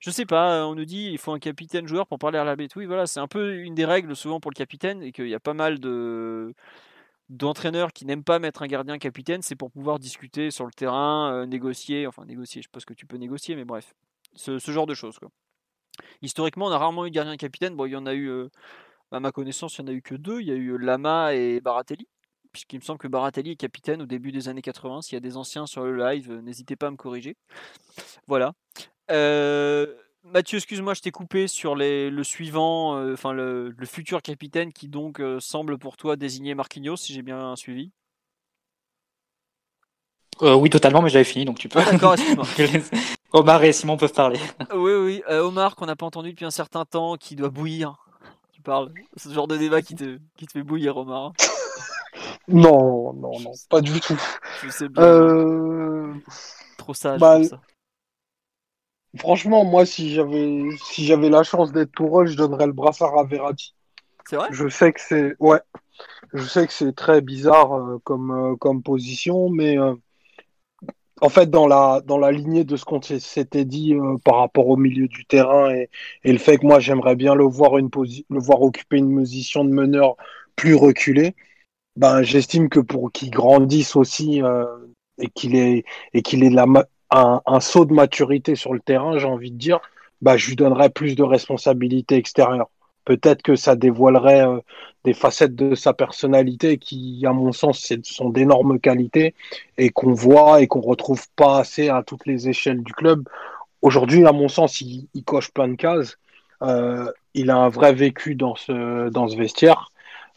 Je 0.00 0.10
sais 0.10 0.24
pas, 0.24 0.66
on 0.66 0.74
nous 0.74 0.86
dit 0.86 1.10
il 1.12 1.18
faut 1.18 1.32
un 1.32 1.38
capitaine 1.38 1.86
joueur 1.86 2.06
pour 2.06 2.18
parler 2.18 2.38
à 2.38 2.44
l'arbitre. 2.44 2.78
Oui, 2.78 2.86
voilà, 2.86 3.06
c'est 3.06 3.20
un 3.20 3.28
peu 3.28 3.56
une 3.56 3.74
des 3.74 3.84
règles 3.84 4.16
souvent 4.16 4.40
pour 4.40 4.50
le 4.50 4.54
capitaine 4.54 5.02
et 5.02 5.12
qu'il 5.12 5.28
y 5.28 5.34
a 5.34 5.40
pas 5.40 5.52
mal 5.52 5.80
de 5.80 6.54
d'entraîneurs 7.28 7.92
qui 7.92 8.06
n'aiment 8.06 8.24
pas 8.24 8.38
mettre 8.38 8.62
un 8.62 8.68
gardien 8.68 8.96
capitaine, 8.96 9.42
c'est 9.42 9.54
pour 9.54 9.70
pouvoir 9.70 9.98
discuter 9.98 10.50
sur 10.50 10.64
le 10.64 10.72
terrain, 10.72 11.30
euh, 11.30 11.46
négocier, 11.46 12.06
enfin 12.06 12.24
négocier, 12.24 12.62
je 12.62 12.68
sais 12.68 12.70
pas 12.72 12.80
ce 12.80 12.86
que 12.86 12.94
tu 12.94 13.04
peux 13.04 13.18
négocier, 13.18 13.54
mais 13.54 13.66
bref, 13.66 13.94
ce, 14.34 14.58
genre 14.58 14.86
de 14.86 14.94
choses. 14.94 15.20
Historiquement, 16.22 16.66
on 16.68 16.70
a 16.70 16.78
rarement 16.78 17.04
eu 17.04 17.10
gardien 17.10 17.36
capitaine. 17.36 17.76
Bon, 17.76 17.84
il 17.84 17.92
y 17.92 17.96
en 17.96 18.06
a 18.06 18.14
eu, 18.14 18.30
euh, 18.30 18.48
à 19.12 19.20
ma 19.20 19.30
connaissance, 19.30 19.76
il 19.76 19.84
n'y 19.84 19.90
en 19.90 19.92
a 19.92 19.96
eu 19.96 20.02
que 20.02 20.14
deux. 20.14 20.40
Il 20.40 20.46
y 20.48 20.52
a 20.52 20.54
eu 20.54 20.78
Lama 20.78 21.34
et 21.34 21.60
Baratelli 21.60 22.08
puisqu'il 22.52 22.78
me 22.78 22.84
semble 22.84 22.98
que 22.98 23.08
Baratelli 23.08 23.52
est 23.52 23.56
capitaine 23.56 24.02
au 24.02 24.06
début 24.06 24.32
des 24.32 24.48
années 24.48 24.62
80. 24.62 25.02
S'il 25.02 25.14
y 25.14 25.16
a 25.16 25.20
des 25.20 25.36
anciens 25.36 25.66
sur 25.66 25.84
le 25.84 25.96
live, 25.96 26.30
euh, 26.30 26.40
n'hésitez 26.40 26.76
pas 26.76 26.88
à 26.88 26.90
me 26.90 26.96
corriger. 26.96 27.36
Voilà. 28.26 28.52
Euh, 29.10 29.86
Mathieu, 30.24 30.58
excuse-moi, 30.58 30.94
je 30.94 31.00
t'ai 31.00 31.10
coupé 31.10 31.48
sur 31.48 31.74
le 31.74 32.22
suivant, 32.22 32.96
euh, 32.96 33.14
enfin 33.14 33.32
le, 33.32 33.74
futur 33.84 34.22
capitaine 34.22 34.72
qui 34.72 34.88
donc 34.88 35.22
semble 35.38 35.78
pour 35.78 35.96
toi 35.96 36.16
désigner 36.16 36.54
Marquinhos, 36.54 36.96
si 36.96 37.14
j'ai 37.14 37.22
bien 37.22 37.56
suivi. 37.56 37.90
oui, 40.40 40.70
totalement, 40.70 41.02
mais 41.02 41.10
j'avais 41.10 41.24
fini, 41.24 41.44
donc 41.44 41.58
tu 41.58 41.68
peux. 41.68 41.80
Ah, 41.80 41.90
d'accord, 41.90 42.14
excuse-moi. 42.14 42.46
Omar 43.32 43.62
et 43.62 43.72
Simon 43.72 43.96
peuvent 43.96 44.12
parler. 44.12 44.40
oui, 44.74 44.92
oui. 44.92 45.22
Omar, 45.28 45.76
qu'on 45.76 45.86
n'a 45.86 45.96
pas 45.96 46.06
entendu 46.06 46.30
depuis 46.30 46.44
un 46.44 46.50
certain 46.50 46.84
temps, 46.84 47.16
qui 47.16 47.36
doit 47.36 47.50
bouillir. 47.50 47.96
Tu 48.52 48.60
parles. 48.60 48.92
Ce 49.16 49.32
genre 49.32 49.48
de 49.48 49.56
débat 49.56 49.80
qui 49.80 49.94
te, 49.94 50.18
qui 50.36 50.46
te 50.46 50.52
fait 50.52 50.62
bouillir, 50.62 50.96
Omar. 50.96 51.32
Non, 52.48 53.12
non, 53.12 53.38
non, 53.40 53.52
pas 53.68 53.80
du 53.80 54.00
tout. 54.00 54.20
Je 54.62 54.68
sais 54.70 54.88
bien. 54.88 55.02
Euh, 55.02 56.12
Trop 56.76 56.94
sage 56.94 57.20
bah, 57.20 57.42
ça. 57.44 57.60
Franchement, 59.16 59.64
moi, 59.64 59.86
si 59.86 60.12
j'avais 60.12 60.64
si 60.84 61.04
j'avais 61.04 61.28
la 61.28 61.42
chance 61.42 61.72
d'être 61.72 61.92
Tourelle, 61.92 62.28
je 62.28 62.36
donnerais 62.36 62.66
le 62.66 62.72
brassard 62.72 63.18
à 63.18 63.24
Verratti. 63.24 63.74
C'est 64.28 64.36
vrai? 64.36 64.48
Je 64.50 64.68
sais 64.68 64.92
que 64.92 65.00
c'est 65.00 65.34
ouais, 65.40 65.60
je 66.32 66.44
sais 66.44 66.66
que 66.66 66.72
c'est 66.72 66.94
très 66.94 67.20
bizarre 67.20 67.74
euh, 67.74 67.98
comme 68.04 68.30
euh, 68.30 68.56
comme 68.56 68.82
position, 68.82 69.50
mais 69.50 69.76
en 71.20 71.28
fait, 71.28 71.50
dans 71.50 71.66
la, 71.66 72.00
dans 72.04 72.18
la 72.18 72.32
lignée 72.32 72.64
de 72.64 72.76
ce 72.76 72.84
qu'on 72.84 73.02
s'était 73.02 73.64
dit 73.64 73.94
par 74.24 74.36
rapport 74.36 74.68
au 74.68 74.76
milieu 74.76 75.06
du 75.06 75.26
terrain 75.26 75.70
et, 75.70 75.90
et 76.24 76.32
le 76.32 76.38
fait 76.38 76.58
que 76.58 76.66
moi 76.66 76.80
j'aimerais 76.80 77.16
bien 77.16 77.34
le 77.34 77.44
voir, 77.44 77.78
une 77.78 77.90
le 78.30 78.40
voir 78.40 78.62
occuper 78.62 78.98
une 78.98 79.14
position 79.14 79.64
de 79.64 79.70
meneur 79.70 80.16
plus 80.56 80.74
reculée, 80.74 81.34
ben, 81.96 82.22
j'estime 82.22 82.68
que 82.68 82.80
pour 82.80 83.12
qu'il 83.12 83.30
grandisse 83.30 83.96
aussi 83.96 84.42
euh, 84.42 84.64
et 85.18 85.28
qu'il 85.28 85.56
ait, 85.56 85.84
et 86.14 86.22
qu'il 86.22 86.44
ait 86.44 86.54
un, 87.10 87.60
saut 87.60 87.84
de 87.84 87.92
maturité 87.92 88.54
sur 88.54 88.72
le 88.72 88.80
terrain, 88.80 89.18
j'ai 89.18 89.26
envie 89.26 89.50
de 89.50 89.58
dire, 89.58 89.80
ben, 90.22 90.36
je 90.36 90.48
lui 90.48 90.56
donnerais 90.56 90.90
plus 90.90 91.14
de 91.16 91.22
responsabilités 91.22 92.16
extérieures. 92.16 92.70
Peut-être 93.04 93.42
que 93.42 93.56
ça 93.56 93.76
dévoilerait 93.76 94.46
euh, 94.46 94.60
des 95.04 95.14
facettes 95.14 95.54
de 95.54 95.74
sa 95.74 95.94
personnalité 95.94 96.78
qui, 96.78 97.24
à 97.26 97.32
mon 97.32 97.52
sens, 97.52 97.92
sont 98.04 98.30
d'énormes 98.30 98.78
qualités 98.78 99.34
et 99.78 99.90
qu'on 99.90 100.12
voit 100.12 100.60
et 100.60 100.66
qu'on 100.66 100.80
retrouve 100.80 101.26
pas 101.36 101.58
assez 101.58 101.88
à 101.88 102.02
toutes 102.02 102.26
les 102.26 102.48
échelles 102.48 102.82
du 102.82 102.92
club. 102.92 103.28
Aujourd'hui, 103.82 104.26
à 104.26 104.32
mon 104.32 104.48
sens, 104.48 104.80
il, 104.80 105.08
il 105.14 105.24
coche 105.24 105.50
plein 105.50 105.68
de 105.68 105.76
cases. 105.76 106.18
Euh, 106.62 107.10
il 107.34 107.50
a 107.50 107.56
un 107.56 107.68
vrai 107.68 107.94
vécu 107.94 108.34
dans 108.34 108.54
ce, 108.54 109.08
dans 109.08 109.28
ce 109.28 109.36
vestiaire. 109.36 109.90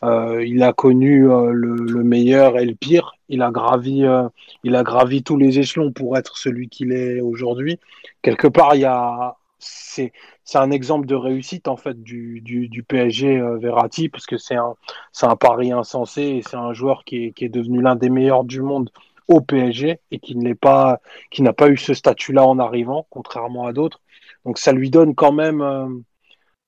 Euh, 0.04 0.46
il 0.46 0.64
a 0.64 0.74
connu 0.74 1.30
euh, 1.30 1.52
le, 1.52 2.04
meilleur 2.04 2.58
et 2.60 2.66
le 2.66 2.76
pire. 2.76 3.16
Il 3.30 3.42
a 3.42 3.52
gravi, 3.52 4.04
euh, 4.04 4.28
il 4.64 4.76
a 4.76 4.84
gravi 4.84 5.24
tous 5.24 5.38
les 5.38 5.60
échelons 5.60 5.92
pour 5.92 6.18
être 6.18 6.38
celui 6.38 6.70
qu'il 6.70 6.92
est 6.92 7.22
aujourd'hui. 7.22 7.80
Quelque 8.22 8.48
part, 8.48 8.76
il 8.76 8.82
y 8.82 8.86
a, 8.86 9.38
c'est, 9.60 10.12
c'est 10.44 10.58
un 10.58 10.72
exemple 10.72 11.08
de 11.08 11.16
réussite 11.16 11.68
en 11.68 11.78
fait 11.78 12.04
du, 12.04 12.42
du, 12.42 12.68
du 12.68 12.84
PSG 12.84 13.42
Verratti 13.60 14.10
parce 14.10 14.26
que 14.26 14.38
c'est 14.38 14.56
un, 14.56 14.76
c'est 15.14 15.26
un 15.26 15.38
pari 15.38 15.72
insensé 15.72 16.22
et 16.22 16.42
c'est 16.42 16.58
un 16.58 16.74
joueur 16.74 17.06
qui 17.06 17.26
est, 17.26 17.32
qui 17.32 17.46
est 17.46 17.50
devenu 17.50 17.82
l'un 17.82 17.96
des 17.96 18.10
meilleurs 18.10 18.44
du 18.44 18.62
monde 18.62 18.90
au 19.30 19.40
PSG 19.42 20.02
et 20.12 20.20
qui 20.20 20.36
ne 20.36 20.44
l'est 20.44 20.56
pas, 20.56 21.00
qui 21.32 21.44
n'a 21.44 21.54
pas 21.54 21.70
eu 21.70 21.78
ce 21.78 21.94
statut-là 21.94 22.46
en 22.46 22.60
arrivant, 22.60 23.08
contrairement 23.10 23.68
à 23.68 23.74
d'autres. 23.74 24.02
Donc 24.46 24.58
ça 24.58 24.74
lui 24.74 24.90
donne 24.90 25.16
quand 25.16 25.32
même, 25.32 25.62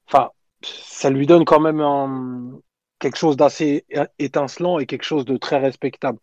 enfin, 0.07 0.29
ça 0.63 1.09
lui 1.09 1.27
donne 1.27 1.45
quand 1.45 1.59
même 1.59 1.81
un, 1.81 2.59
quelque 3.05 3.17
chose 3.17 3.37
d'assez 3.37 3.85
étincelant 4.17 4.79
et 4.79 4.87
quelque 4.87 5.03
chose 5.03 5.25
de 5.25 5.37
très 5.37 5.59
respectable. 5.59 6.17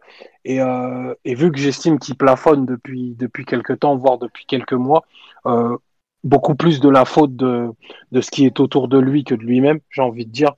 Et, 0.45 0.61
euh, 0.61 1.15
vu 1.25 1.53
que 1.53 1.59
j'estime 1.59 2.01
qu'il 2.01 2.17
plafonne 2.17 2.67
depuis, 2.67 3.15
depuis 3.17 3.45
quelques 3.45 3.79
temps, 3.79 3.97
voire 3.97 4.19
depuis 4.19 4.47
quelques 4.47 4.73
mois, 4.73 5.05
euh, 5.47 5.77
beaucoup 6.25 6.57
plus 6.57 6.81
de 6.81 6.89
la 6.89 7.05
faute 7.05 7.37
de, 7.37 7.69
de 8.11 8.21
ce 8.21 8.33
qui 8.33 8.47
est 8.47 8.59
autour 8.59 8.89
de 8.89 8.99
lui 8.99 9.23
que 9.23 9.37
de 9.37 9.45
lui-même, 9.45 9.79
j'ai 9.91 10.03
envie 10.03 10.27
de 10.27 10.33
dire. 10.33 10.55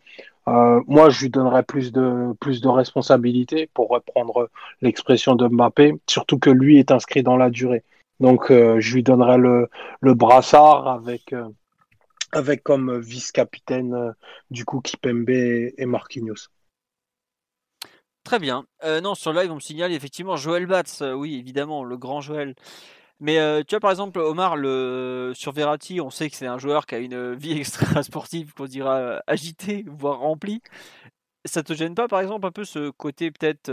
Euh, 0.49 0.81
moi, 0.87 1.11
je 1.11 1.21
lui 1.21 1.29
donnerais 1.29 1.63
plus 1.63 1.93
de, 1.93 2.33
plus 2.41 2.63
de 2.63 2.69
responsabilités, 2.69 3.69
pour 3.75 3.91
reprendre 3.91 4.49
l'expression 4.81 5.35
de 5.35 5.47
Mbappé, 5.47 5.93
surtout 6.07 6.39
que 6.39 6.49
lui 6.49 6.79
est 6.79 6.91
inscrit 6.91 7.23
dans 7.23 7.37
la 7.37 7.51
durée. 7.51 7.85
Donc, 8.21 8.51
euh, 8.51 8.81
je 8.81 8.95
lui 8.95 9.03
donnerais 9.03 9.37
le, 9.37 9.69
le 10.01 10.15
brassard 10.15 10.89
avec, 10.89 11.35
euh, 11.35 11.49
avec 12.35 12.63
comme 12.63 12.99
vice-capitaine 12.99 14.15
du 14.51 14.65
coup 14.65 14.81
Kipembe 14.81 15.31
et 15.31 15.87
Marquinhos. 15.87 16.49
Très 18.25 18.39
bien. 18.39 18.67
non, 19.03 19.15
sur 19.15 19.33
le 19.33 19.43
live, 19.43 19.53
on 19.53 19.57
me 19.57 19.61
signale 19.61 19.93
effectivement 19.93 20.37
Joël 20.37 20.67
Batz. 20.67 21.03
oui, 21.15 21.37
évidemment, 21.37 21.85
le 21.85 21.97
grand 21.97 22.21
Joël. 22.21 22.55
Mais 23.21 23.39
tu 23.65 23.75
vois, 23.75 23.81
par 23.81 23.91
exemple, 23.91 24.19
Omar, 24.19 24.57
le... 24.57 25.33
sur 25.35 25.53
Verratti, 25.53 26.01
on 26.01 26.11
sait 26.11 26.31
que 26.31 26.37
c'est 26.37 26.47
un 26.47 26.59
joueur 26.59 26.87
qui 26.87 26.95
a 26.95 26.99
une 26.99 27.35
vie 27.37 27.59
extra 27.59 28.03
sportive, 28.03 28.55
qu'on 28.55 28.65
dira 28.65 29.23
agitée, 29.27 29.85
voire 29.87 30.21
remplie. 30.21 30.63
Ça 31.45 31.63
te 31.63 31.75
gêne 31.75 31.95
pas, 31.95 32.09
par 32.09 32.21
exemple, 32.21 32.47
un 32.47 32.51
peu 32.51 32.65
ce 32.65 32.91
côté 32.91 33.31
peut-être. 33.31 33.71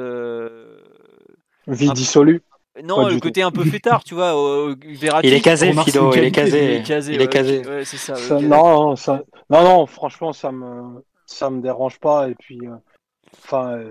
Vie 1.67 1.91
dissolue 1.93 2.41
non, 2.83 3.07
le 3.07 3.19
côté 3.19 3.41
un 3.41 3.51
peu 3.51 3.65
fêtard, 3.65 4.03
tu 4.03 4.15
vois. 4.15 4.33
Verratti, 4.81 5.27
il 5.27 5.33
est 5.33 5.41
casé, 5.41 5.73
Fido, 5.73 6.13
il 6.13 6.23
est 6.23 6.31
casé. 6.31 6.83
Il 7.09 7.21
est 7.21 7.27
casé. 7.27 7.63
c'est 7.85 7.97
ça, 7.97 8.39
non, 8.39 8.95
ça, 8.95 9.23
non, 9.49 9.63
non, 9.63 9.85
franchement, 9.85 10.33
ça 10.33 10.51
me, 10.51 11.03
ça 11.25 11.49
me 11.49 11.61
dérange 11.61 11.99
pas. 11.99 12.29
Et 12.29 12.35
puis, 12.35 12.59
enfin, 13.33 13.83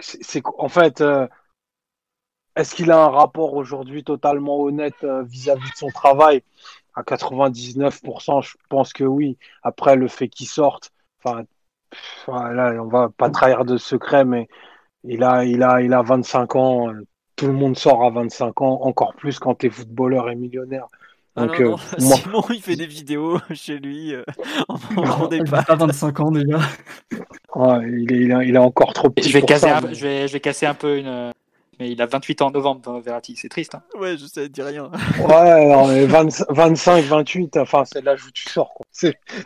c'est 0.00 0.42
en 0.58 0.68
fait, 0.68 1.02
est-ce 2.58 2.74
qu'il 2.74 2.90
a 2.90 3.04
un 3.04 3.08
rapport 3.08 3.54
aujourd'hui 3.54 4.02
totalement 4.02 4.60
honnête 4.60 5.04
euh, 5.04 5.22
vis-à-vis 5.22 5.70
de 5.70 5.76
son 5.76 5.90
travail? 5.90 6.42
À 6.94 7.02
99%, 7.02 8.42
je 8.42 8.56
pense 8.68 8.92
que 8.92 9.04
oui. 9.04 9.38
Après, 9.62 9.94
le 9.94 10.08
fait 10.08 10.28
qu'il 10.28 10.48
sorte, 10.48 10.90
enfin, 11.22 11.44
là, 12.26 12.72
on 12.82 12.88
va 12.88 13.10
pas 13.10 13.30
trahir 13.30 13.64
de 13.64 13.76
secret, 13.76 14.24
mais 14.24 14.48
il 15.04 15.22
a, 15.22 15.44
il 15.44 15.62
a, 15.62 15.80
il 15.82 15.94
a 15.94 16.02
25 16.02 16.56
ans. 16.56 16.92
Tout 17.38 17.46
le 17.46 17.52
monde 17.52 17.78
sort 17.78 18.04
à 18.04 18.10
25 18.10 18.62
ans, 18.62 18.80
encore 18.82 19.14
plus 19.14 19.38
quand 19.38 19.54
tu 19.54 19.66
es 19.66 19.70
footballeur 19.70 20.28
et 20.28 20.34
millionnaire. 20.34 20.88
Ah 21.36 21.46
Donc, 21.46 21.60
euh, 21.60 21.76
Simon, 21.98 22.42
il 22.50 22.60
fait 22.60 22.74
des 22.74 22.86
vidéos 22.86 23.38
chez 23.54 23.78
lui. 23.78 24.12
Euh, 24.12 24.24
il 25.30 25.44
pas. 25.44 25.62
pas 25.62 25.76
25 25.76 26.20
ans 26.20 26.30
déjà. 26.32 26.58
il, 27.56 28.12
est, 28.12 28.48
il, 28.48 28.54
est, 28.56 28.58
encore 28.58 28.92
trop 28.92 29.08
petit. 29.08 29.28
Je 29.28 29.38
vais, 29.38 29.42
casser 29.42 29.68
un, 29.68 29.80
je, 29.92 30.02
vais, 30.02 30.26
je 30.26 30.32
vais 30.32 30.40
casser 30.40 30.66
un 30.66 30.74
peu 30.74 30.98
une, 30.98 31.32
mais 31.78 31.92
il 31.92 32.02
a 32.02 32.06
28 32.06 32.42
ans 32.42 32.46
en 32.48 32.50
novembre, 32.50 33.00
Verratti. 33.00 33.36
C'est 33.36 33.48
triste. 33.48 33.76
Hein 33.76 33.82
ouais, 34.00 34.16
je 34.16 34.26
sais, 34.26 34.48
dis 34.48 34.62
rien. 34.62 34.90
ouais, 35.28 36.06
25, 36.06 37.04
28, 37.04 37.56
enfin, 37.58 37.84
c'est 37.84 38.02
l'âge 38.02 38.24
où 38.24 38.32
tu 38.32 38.48
sors. 38.48 38.74
Quoi. 38.74 38.86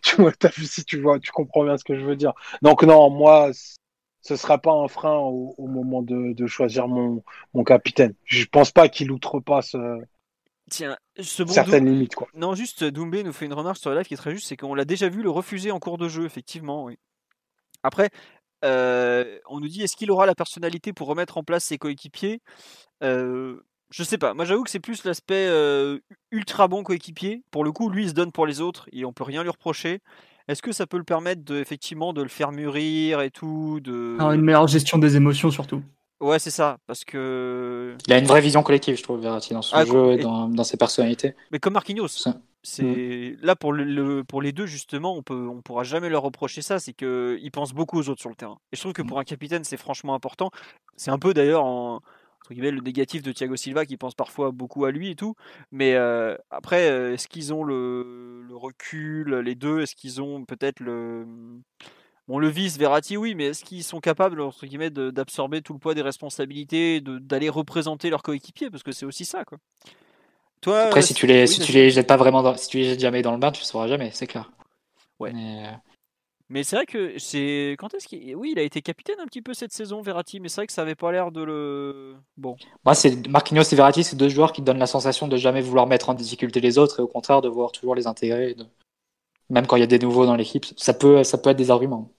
Tu 0.03 0.17
vois, 0.17 0.33
as 0.43 0.49
vu 0.49 0.65
si 0.65 0.85
tu 0.85 0.99
vois, 0.99 1.19
tu 1.19 1.31
comprends 1.31 1.65
bien 1.65 1.77
ce 1.77 1.85
que 1.85 1.95
je 1.95 2.05
veux 2.05 2.17
dire. 2.17 2.33
Donc, 2.63 2.85
non, 2.85 3.11
moi, 3.11 3.51
ce 4.23 4.37
sera 4.37 4.59
pas 4.59 4.73
un 4.73 4.89
frein 4.89 5.17
au, 5.17 5.67
moment 5.67 6.03
de, 6.03 6.47
choisir 6.47 6.89
mon, 6.89 7.23
mon 7.55 7.65
capitaine. 7.65 8.15
Je 8.25 8.45
pense 8.47 8.71
pas 8.71 8.89
qu'il 8.89 9.11
outrepasse. 9.11 9.75
Euh, 9.75 9.99
Tiens, 10.71 10.97
ce 11.21 11.45
certaines 11.45 11.87
limites. 11.87 12.15
Quoi. 12.15 12.29
Non, 12.35 12.55
juste 12.55 12.85
Doumbé 12.85 13.25
nous 13.25 13.33
fait 13.33 13.47
une 13.47 13.53
remarque 13.53 13.79
sur 13.79 13.91
la 13.91 13.97
live 13.97 14.07
qui 14.07 14.15
est 14.15 14.17
très 14.17 14.31
juste, 14.31 14.47
c'est 14.47 14.57
qu'on 14.57 14.75
l'a 14.75 14.85
déjà 14.85 15.09
vu 15.09 15.23
le 15.23 15.29
refuser 15.29 15.71
en 15.73 15.81
cours 15.81 15.99
de 15.99 16.09
jeu, 16.09 16.25
effectivement. 16.25 16.85
Oui. 16.85 16.99
Après, 17.83 18.11
euh, 18.65 19.39
on 19.49 19.61
nous 19.61 19.69
dit 19.69 19.83
est-ce 19.83 19.97
qu'il 19.97 20.11
aura 20.11 20.25
la 20.25 20.35
personnalité 20.35 20.93
pour 20.93 21.09
remettre 21.09 21.37
en 21.37 21.43
place 21.43 21.65
ses 21.65 21.79
coéquipiers? 21.79 22.41
Euh, 23.03 23.61
Je 23.91 24.05
sais 24.05 24.19
pas. 24.19 24.35
Moi, 24.35 24.45
j'avoue 24.45 24.63
que 24.63 24.71
c'est 24.71 24.81
plus 24.81 25.05
l'aspect 25.05 25.47
euh, 25.49 25.99
ultra 26.31 26.69
bon 26.69 26.85
coéquipier. 26.85 27.43
Pour 27.51 27.65
le 27.65 27.73
coup, 27.73 27.91
lui, 27.91 28.05
il 28.05 28.11
se 28.11 28.15
donne 28.15 28.33
pour 28.33 28.47
les 28.47 28.61
autres 28.61 28.89
et 28.93 29.05
on 29.05 29.13
peut 29.13 29.25
rien 29.25 29.43
lui 29.43 29.51
reprocher. 29.51 30.01
Est-ce 30.53 30.63
que 30.63 30.73
ça 30.73 30.87
peut 30.87 30.99
le 30.99 31.05
permettre 31.05 31.43
de, 31.45 31.57
effectivement 31.57 32.13
de 32.13 32.23
le 32.23 32.29
faire 32.29 32.53
mûrir 32.53 33.23
et 33.23 33.31
tout 33.31 33.81
de... 33.81 34.17
Une 34.21 34.43
meilleure 34.43 34.69
gestion 34.69 34.99
des 34.99 35.17
émotions 35.17 35.51
surtout. 35.51 35.83
Ouais, 36.21 36.39
c'est 36.39 36.51
ça, 36.51 36.77
parce 36.87 37.05
que. 37.05 37.97
Il 38.07 38.13
a 38.13 38.19
une 38.19 38.27
vraie 38.27 38.41
vision 38.41 38.63
collective, 38.63 38.97
je 38.97 39.03
trouve, 39.03 39.21
Verratti, 39.21 39.55
dans 39.55 39.63
son 39.63 39.75
ah, 39.75 39.85
jeu 39.85 40.13
et 40.13 40.19
dans, 40.19 40.63
ses 40.63 40.77
personnalités. 40.77 41.35
Mais 41.51 41.59
comme 41.59 41.73
Marquinhos. 41.73 42.29
C'est 42.65 43.37
là 43.43 43.57
pour 43.57 43.73
le, 43.73 44.23
pour 44.23 44.41
les 44.41 44.53
deux 44.53 44.67
justement, 44.67 45.17
on 45.17 45.23
peut 45.23 45.49
on 45.49 45.63
pourra 45.63 45.83
jamais 45.83 46.09
leur 46.09 46.23
reprocher 46.23 46.63
ça, 46.63 46.79
c'est 46.79 46.93
que 46.93 47.37
ils 47.43 47.51
pensent 47.51 47.73
beaucoup 47.73 47.99
aux 47.99 48.09
autres 48.09 48.21
sur 48.21 48.31
le 48.31 48.37
terrain. 48.37 48.59
Et 48.71 48.77
je 48.77 48.81
trouve 48.81 48.93
que 48.93 49.03
pour 49.03 49.19
un 49.19 49.25
capitaine, 49.25 49.65
c'est 49.65 49.77
franchement 49.77 50.15
important. 50.15 50.53
C'est 50.95 51.11
un 51.11 51.19
peu 51.19 51.35
d'ailleurs 51.35 51.65
en 51.65 52.03
le 52.51 52.81
négatif 52.81 53.23
de 53.23 53.33
Thiago 53.33 53.57
Silva 53.57 53.87
qui 53.87 53.97
pense 53.97 54.15
parfois 54.15 54.51
beaucoup 54.51 54.85
à 54.85 54.91
lui 54.91 55.11
et 55.11 55.15
tout. 55.15 55.35
Mais 55.71 55.95
euh, 55.95 56.37
après, 56.51 56.91
euh, 56.91 57.15
est-ce 57.15 57.29
qu'ils 57.29 57.53
ont 57.55 57.65
le, 57.65 58.43
le, 58.49 58.57
recul, 58.57 59.35
les 59.37 59.55
deux? 59.55 59.81
Est-ce 59.81 59.95
qu'ils 59.95 60.21
ont 60.21 60.45
peut-être 60.45 60.81
le. 60.81 61.27
Bon, 62.29 62.39
le 62.39 62.49
vice, 62.49 62.79
Verratti, 62.79 63.17
oui, 63.17 63.35
mais 63.35 63.47
est-ce 63.47 63.65
qu'ils 63.65 63.83
sont 63.83 64.01
capables, 64.01 64.41
entre 64.41 64.67
guillemets, 64.67 64.91
d'absorber 64.91 65.61
tout 65.61 65.73
le 65.73 65.81
poids 65.81 65.95
des 65.95 66.03
responsabilités, 66.03 67.01
d'aller 67.01 67.49
représenter 67.49 68.11
leur 68.11 68.23
coéquipier 68.23 68.71
Parce 68.71 68.85
que 68.85 68.93
c'est 68.93 69.07
aussi 69.07 69.25
ça, 69.25 69.45
quoi. 69.45 69.59
Après, 70.65 71.03
si 71.03 71.15
tu 71.15 71.27
les, 71.27 71.49
si 71.49 71.61
tu 71.61 71.73
les 71.73 71.91
jettes 71.91 72.07
pas 72.07 72.17
vraiment, 72.17 72.57
si 72.57 72.69
tu 72.69 72.79
les 72.79 72.85
jettes 72.85 73.01
jamais 73.01 73.23
dans 73.23 73.33
le 73.33 73.39
bain, 73.39 73.51
tu 73.51 73.63
ne 73.63 73.67
sauras 73.67 73.89
jamais, 73.89 74.11
c'est 74.13 74.29
clair. 74.29 74.53
Ouais. 75.19 75.33
Mais, 75.33 75.67
euh, 76.61 76.65
c'est 76.65 76.77
vrai 76.77 76.87
que 76.87 77.19
c'est 77.19 77.77
quand 77.79 77.95
est-ce 77.95 78.07
qu'il, 78.09 78.35
oui, 78.37 78.53
il 78.53 78.59
a 78.59 78.63
été 78.63 78.83
capitaine 78.83 79.21
un 79.21 79.27
petit 79.27 79.43
peu 79.43 79.55
cette 79.55 79.73
saison, 79.73 80.03
Verratti, 80.03 80.41
mais 80.41 80.49
c'est 80.49 80.61
vrai 80.61 80.67
que 80.67 80.73
ça 80.73 80.83
avait 80.83 80.95
pas 80.95 81.13
l'air 81.13 81.33
de 81.33 81.43
le. 81.43 82.15
Bon. 82.37 82.57
Moi, 82.85 82.95
c'est 82.95 83.27
Marquinhos 83.29 83.63
et 83.63 83.77
Verratti, 83.77 84.05
c'est 84.05 84.17
deux 84.17 84.29
joueurs 84.29 84.53
qui 84.53 84.63
donnent 84.63 84.79
la 84.79 84.87
sensation 84.87 85.29
de 85.29 85.37
jamais 85.37 85.61
vouloir 85.61 85.87
mettre 85.87 86.11
en 86.11 86.15
difficulté 86.15 86.61
les 86.61 86.79
autres 86.79 87.01
et 87.01 87.03
au 87.03 87.09
contraire 87.09 87.41
de 87.41 87.49
vouloir 87.49 87.73
toujours 87.73 87.95
les 87.95 88.07
intégrer, 88.07 88.57
même 89.51 89.67
quand 89.67 89.77
il 89.77 89.81
y 89.81 89.85
a 89.85 89.87
des 89.89 89.99
nouveaux 89.99 90.27
dans 90.27 90.37
l'équipe. 90.37 90.67
Ça 90.77 90.95
peut, 90.95 91.25
ça 91.25 91.39
peut 91.39 91.51
être 91.51 91.57
des 91.57 91.71
arguments. 91.71 92.11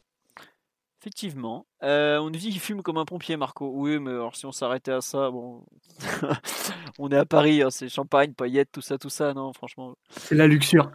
Effectivement. 1.03 1.65
Euh, 1.83 2.17
on 2.19 2.29
nous 2.29 2.39
dit 2.39 2.49
qu'il 2.49 2.61
fume 2.61 2.81
comme 2.81 2.97
un 2.97 3.03
pompier, 3.03 3.35
Marco. 3.35 3.69
Oui, 3.73 3.99
mais 3.99 4.11
alors 4.11 4.37
si 4.37 4.45
on 4.45 4.53
s'arrêtait 4.53 4.93
à 4.93 5.01
ça, 5.01 5.29
bon. 5.31 5.65
on 6.97 7.11
est 7.11 7.17
à 7.17 7.25
Paris, 7.25 7.61
hein, 7.61 7.69
c'est 7.71 7.89
champagne, 7.89 8.33
paillettes, 8.33 8.69
tout 8.71 8.79
ça, 8.79 8.97
tout 8.97 9.09
ça, 9.09 9.33
non, 9.33 9.51
franchement. 9.51 9.97
C'est 10.11 10.33
la 10.33 10.47
luxure. 10.47 10.91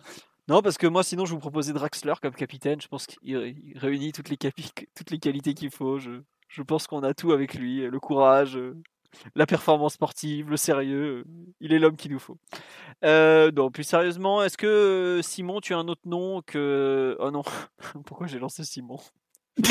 Non, 0.49 0.63
parce 0.63 0.79
que 0.79 0.87
moi, 0.87 1.03
sinon, 1.03 1.27
je 1.27 1.35
vous 1.35 1.41
proposais 1.41 1.73
Draxler 1.73 2.15
comme 2.23 2.35
capitaine. 2.35 2.81
Je 2.81 2.89
pense 2.89 3.07
qu'il 3.07 3.55
réunit 3.77 4.13
toutes 4.13 4.31
les, 4.31 4.37
toutes 4.95 5.11
les 5.11 5.19
qualités 5.19 5.55
qu'il 5.55 5.71
faut. 5.71 5.99
Je, 5.99 6.23
je 6.49 6.63
pense 6.63 6.87
qu'on 6.87 7.03
a 7.03 7.15
tout 7.15 7.33
avec 7.33 7.55
lui 7.55 7.83
le 7.83 8.01
courage, 8.01 8.59
la 9.35 9.47
performance 9.47 9.95
sportive, 9.95 10.51
le 10.51 10.57
sérieux. 10.57 11.25
Il 11.61 11.73
est 11.73 11.79
l'homme 11.79 11.97
qu'il 11.97 12.13
nous 12.13 12.19
faut. 12.19 12.39
Euh, 13.05 13.51
non, 13.53 13.71
plus 13.71 13.85
sérieusement, 13.85 14.43
est-ce 14.43 14.57
que 14.57 15.21
Simon, 15.23 15.61
tu 15.61 15.75
as 15.75 15.79
un 15.79 15.89
autre 15.89 16.03
nom 16.07 16.43
que. 16.43 17.17
Oh 17.21 17.31
non, 17.31 17.43
pourquoi 18.07 18.27
j'ai 18.27 18.39
lancé 18.39 18.65
Simon? 18.65 18.99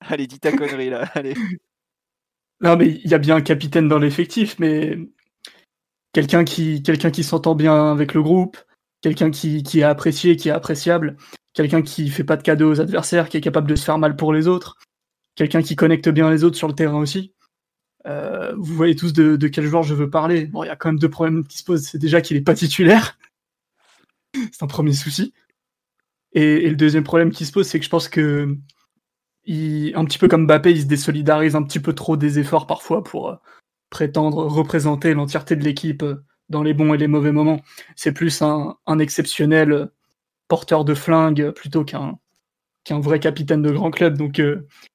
Allez, 0.00 0.26
dis 0.26 0.40
ta 0.40 0.52
connerie 0.52 0.90
là, 0.90 1.06
allez. 1.14 1.34
Non, 2.60 2.76
mais 2.76 2.88
il 2.88 3.10
y 3.10 3.14
a 3.14 3.18
bien 3.18 3.36
un 3.36 3.42
capitaine 3.42 3.88
dans 3.88 3.98
l'effectif, 3.98 4.58
mais 4.58 4.96
quelqu'un 6.12 6.44
qui, 6.44 6.82
quelqu'un 6.82 7.10
qui 7.10 7.24
s'entend 7.24 7.54
bien 7.54 7.92
avec 7.92 8.14
le 8.14 8.22
groupe, 8.22 8.56
quelqu'un 9.02 9.30
qui, 9.30 9.58
est 9.58 9.82
apprécié, 9.82 10.36
qui 10.36 10.48
est 10.48 10.52
appréciable, 10.52 11.16
quelqu'un 11.52 11.82
qui 11.82 12.08
fait 12.08 12.24
pas 12.24 12.36
de 12.36 12.42
cadeaux 12.42 12.72
aux 12.72 12.80
adversaires, 12.80 13.28
qui 13.28 13.36
est 13.36 13.42
capable 13.42 13.68
de 13.68 13.76
se 13.76 13.84
faire 13.84 13.98
mal 13.98 14.16
pour 14.16 14.32
les 14.32 14.48
autres, 14.48 14.78
quelqu'un 15.34 15.62
qui 15.62 15.76
connecte 15.76 16.08
bien 16.08 16.30
les 16.30 16.44
autres 16.44 16.56
sur 16.56 16.68
le 16.68 16.74
terrain 16.74 16.98
aussi. 16.98 17.34
Euh, 18.06 18.54
vous 18.56 18.74
voyez 18.74 18.96
tous 18.96 19.12
de, 19.12 19.36
quel 19.48 19.66
joueur 19.66 19.82
je 19.82 19.94
veux 19.94 20.08
parler. 20.08 20.46
Bon, 20.46 20.64
il 20.64 20.68
y 20.68 20.70
a 20.70 20.76
quand 20.76 20.88
même 20.88 20.98
deux 20.98 21.10
problèmes 21.10 21.46
qui 21.46 21.58
se 21.58 21.64
posent. 21.64 21.84
C'est 21.86 21.98
déjà 21.98 22.20
qu'il 22.20 22.36
est 22.36 22.42
pas 22.42 22.54
titulaire. 22.54 23.18
c'est 24.34 24.62
un 24.62 24.66
premier 24.66 24.92
souci. 24.92 25.34
Et, 26.32 26.64
et, 26.64 26.70
le 26.70 26.76
deuxième 26.76 27.04
problème 27.04 27.30
qui 27.30 27.44
se 27.44 27.52
pose, 27.52 27.66
c'est 27.66 27.78
que 27.78 27.84
je 27.84 27.90
pense 27.90 28.08
que 28.08 28.56
un 29.48 30.04
petit 30.04 30.18
peu 30.18 30.28
comme 30.28 30.46
Mbappé, 30.46 30.72
il 30.72 30.82
se 30.82 30.86
désolidarise 30.86 31.56
un 31.56 31.62
petit 31.62 31.80
peu 31.80 31.94
trop 31.94 32.16
des 32.16 32.38
efforts 32.38 32.66
parfois 32.66 33.02
pour 33.02 33.30
euh, 33.30 33.36
prétendre 33.90 34.46
représenter 34.46 35.14
l'entièreté 35.14 35.56
de 35.56 35.64
l'équipe 35.64 36.02
euh, 36.02 36.24
dans 36.48 36.62
les 36.62 36.74
bons 36.74 36.94
et 36.94 36.98
les 36.98 37.08
mauvais 37.08 37.32
moments. 37.32 37.60
C'est 37.96 38.12
plus 38.12 38.42
un, 38.42 38.76
exceptionnel 38.98 39.72
euh, 39.72 39.86
porteur 40.48 40.84
de 40.84 40.94
flingue 40.94 41.50
plutôt 41.50 41.84
qu'un 41.84 42.18
qu'un 42.84 42.98
vrai 42.98 43.20
capitaine 43.20 43.62
de 43.62 43.70
grand 43.70 43.92
club. 43.92 44.18
Donc 44.18 44.42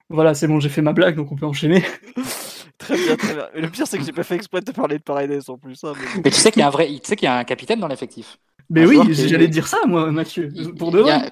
voilà, 0.10 0.34
c'est 0.34 0.48
bon, 0.48 0.60
j'ai 0.60 0.68
fait 0.68 0.82
ma 0.82 0.92
blague, 0.92 1.16
donc 1.16 1.32
on 1.32 1.36
peut 1.36 1.46
enchaîner. 1.46 1.84
très 2.78 2.98
bien, 2.98 3.16
très 3.16 3.34
bien. 3.34 3.48
Mais 3.56 3.62
le 3.62 3.70
pire, 3.70 3.88
c'est 3.88 3.98
que 3.98 4.04
j'ai 4.04 4.12
pas 4.12 4.24
fait 4.24 4.36
exprès 4.36 4.60
de 4.60 4.66
te 4.66 4.72
parler 4.72 4.98
de 4.98 5.04
Paredes 5.04 5.50
en 5.50 5.58
plus. 5.58 5.84
Hein, 5.84 5.94
mais... 6.16 6.30
tu 6.30 6.38
sais 6.38 6.52
qu'il 6.52 6.60
y 6.60 6.64
a 6.64 6.68
un 6.68 6.72
vrai, 6.72 6.88
tu 6.88 7.00
sais 7.04 7.16
qu'il 7.16 7.26
y 7.26 7.30
a 7.30 7.38
un 7.38 7.44
capitaine 7.44 7.80
dans 7.80 7.88
l'effectif. 7.88 8.38
Mais 8.70 8.86
oui, 8.86 9.00
j'allais 9.14 9.48
dire 9.48 9.68
ça, 9.68 9.78
moi, 9.86 10.12
Mathieu. 10.12 10.52
Pour 10.78 10.92
de 10.92 11.00
vrai. 11.00 11.32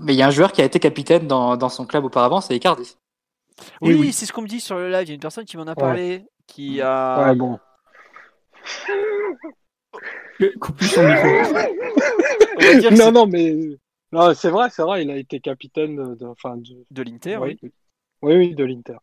Mais 0.00 0.14
il 0.14 0.16
y 0.16 0.22
a 0.22 0.28
un 0.28 0.30
joueur 0.30 0.52
qui 0.52 0.62
a 0.62 0.64
été 0.64 0.78
capitaine 0.78 1.26
dans, 1.26 1.56
dans 1.56 1.68
son 1.68 1.86
club 1.86 2.04
auparavant, 2.04 2.40
c'est 2.40 2.56
Icardi. 2.56 2.96
Oui, 3.80 3.94
oui, 3.94 4.12
c'est 4.12 4.26
ce 4.26 4.32
qu'on 4.32 4.42
me 4.42 4.48
dit 4.48 4.60
sur 4.60 4.76
le 4.76 4.90
live. 4.90 5.04
Il 5.04 5.08
y 5.08 5.12
a 5.12 5.14
une 5.14 5.20
personne 5.20 5.44
qui 5.44 5.56
m'en 5.56 5.66
a 5.66 5.74
parlé, 5.74 6.24
qui 6.46 6.80
a. 6.80 7.28
Ouais, 7.28 7.34
bon. 7.34 7.58
Coupe 10.60 10.82
son 10.82 11.06
micro. 11.06 11.28
non, 12.96 13.12
non, 13.12 13.26
mais. 13.26 13.54
Non, 14.12 14.34
c'est 14.34 14.50
vrai, 14.50 14.68
c'est 14.70 14.82
vrai, 14.82 15.02
il 15.02 15.10
a 15.10 15.16
été 15.16 15.40
capitaine 15.40 16.14
de, 16.14 16.26
enfin, 16.26 16.56
de... 16.56 16.84
de 16.90 17.02
l'Inter, 17.02 17.38
oui. 17.38 17.58
Oui, 18.22 18.36
oui, 18.36 18.54
de 18.54 18.64
l'Inter. 18.64 18.96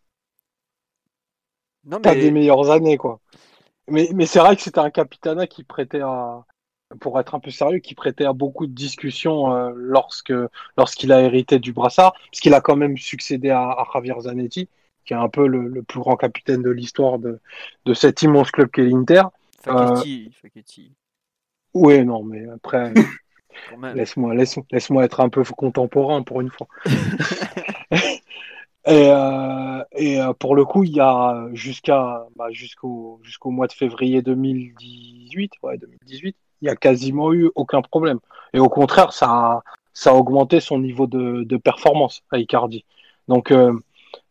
Non, 1.85 1.97
mais... 1.97 2.01
Pas 2.01 2.15
des 2.15 2.31
meilleures 2.31 2.71
années, 2.71 2.97
quoi. 2.97 3.19
Mais, 3.89 4.09
mais 4.13 4.25
c'est 4.25 4.39
vrai 4.39 4.55
que 4.55 4.61
c'était 4.61 4.79
un 4.79 4.89
capitana 4.89 5.45
qui 5.45 5.63
prêtait 5.63 6.01
à, 6.01 6.45
pour 6.99 7.19
être 7.19 7.35
un 7.35 7.39
peu 7.39 7.51
sérieux, 7.51 7.79
qui 7.79 7.95
prêtait 7.95 8.25
à 8.25 8.33
beaucoup 8.33 8.67
de 8.67 8.73
discussions 8.73 9.53
euh, 9.53 9.71
lorsque 9.75 10.33
lorsqu'il 10.77 11.11
a 11.11 11.21
hérité 11.21 11.59
du 11.59 11.73
brassard, 11.73 12.13
puisqu'il 12.31 12.53
a 12.53 12.61
quand 12.61 12.75
même 12.75 12.97
succédé 12.97 13.49
à, 13.49 13.75
Javier 13.93 14.15
Zanetti, 14.21 14.69
qui 15.05 15.13
est 15.13 15.17
un 15.17 15.29
peu 15.29 15.47
le, 15.47 15.83
plus 15.83 15.99
grand 15.99 16.15
capitaine 16.15 16.61
de 16.61 16.69
l'histoire 16.69 17.19
de, 17.19 17.39
de 17.85 17.93
cet 17.93 18.21
immense 18.21 18.51
club 18.51 18.69
qu'est 18.71 18.83
l'Inter. 18.83 19.23
Facchetti, 19.63 20.27
euh... 20.27 20.93
Oui, 21.73 22.03
non, 22.05 22.23
mais 22.23 22.47
après. 22.49 22.93
Laisse-moi 23.93 24.33
laisse, 24.33 24.57
laisse 24.71 24.89
être 25.01 25.19
un 25.19 25.29
peu 25.29 25.43
contemporain 25.43 26.23
pour 26.23 26.41
une 26.41 26.49
fois. 26.49 26.67
et, 27.91 28.19
euh, 28.87 29.83
et 29.93 30.19
euh, 30.19 30.33
pour 30.33 30.55
le 30.55 30.65
coup, 30.65 30.83
il 30.83 30.91
y 30.91 30.99
a 30.99 31.47
jusqu'à 31.53 32.25
bah, 32.35 32.51
jusqu'au 32.51 33.19
jusqu'au 33.23 33.51
mois 33.51 33.67
de 33.67 33.73
février 33.73 34.21
2018, 34.21 35.53
ouais, 35.63 35.77
2018, 35.77 36.35
il 36.61 36.65
y 36.65 36.69
a 36.69 36.75
quasiment 36.75 37.33
eu 37.33 37.49
aucun 37.55 37.81
problème. 37.81 38.19
Et 38.53 38.59
au 38.59 38.69
contraire, 38.69 39.13
ça 39.13 39.27
a, 39.29 39.63
ça 39.93 40.11
a 40.11 40.13
augmenté 40.13 40.59
son 40.59 40.79
niveau 40.79 41.07
de, 41.07 41.43
de 41.43 41.57
performance 41.57 42.23
à 42.31 42.37
Icardi. 42.39 42.85
Donc 43.27 43.51
euh, 43.51 43.73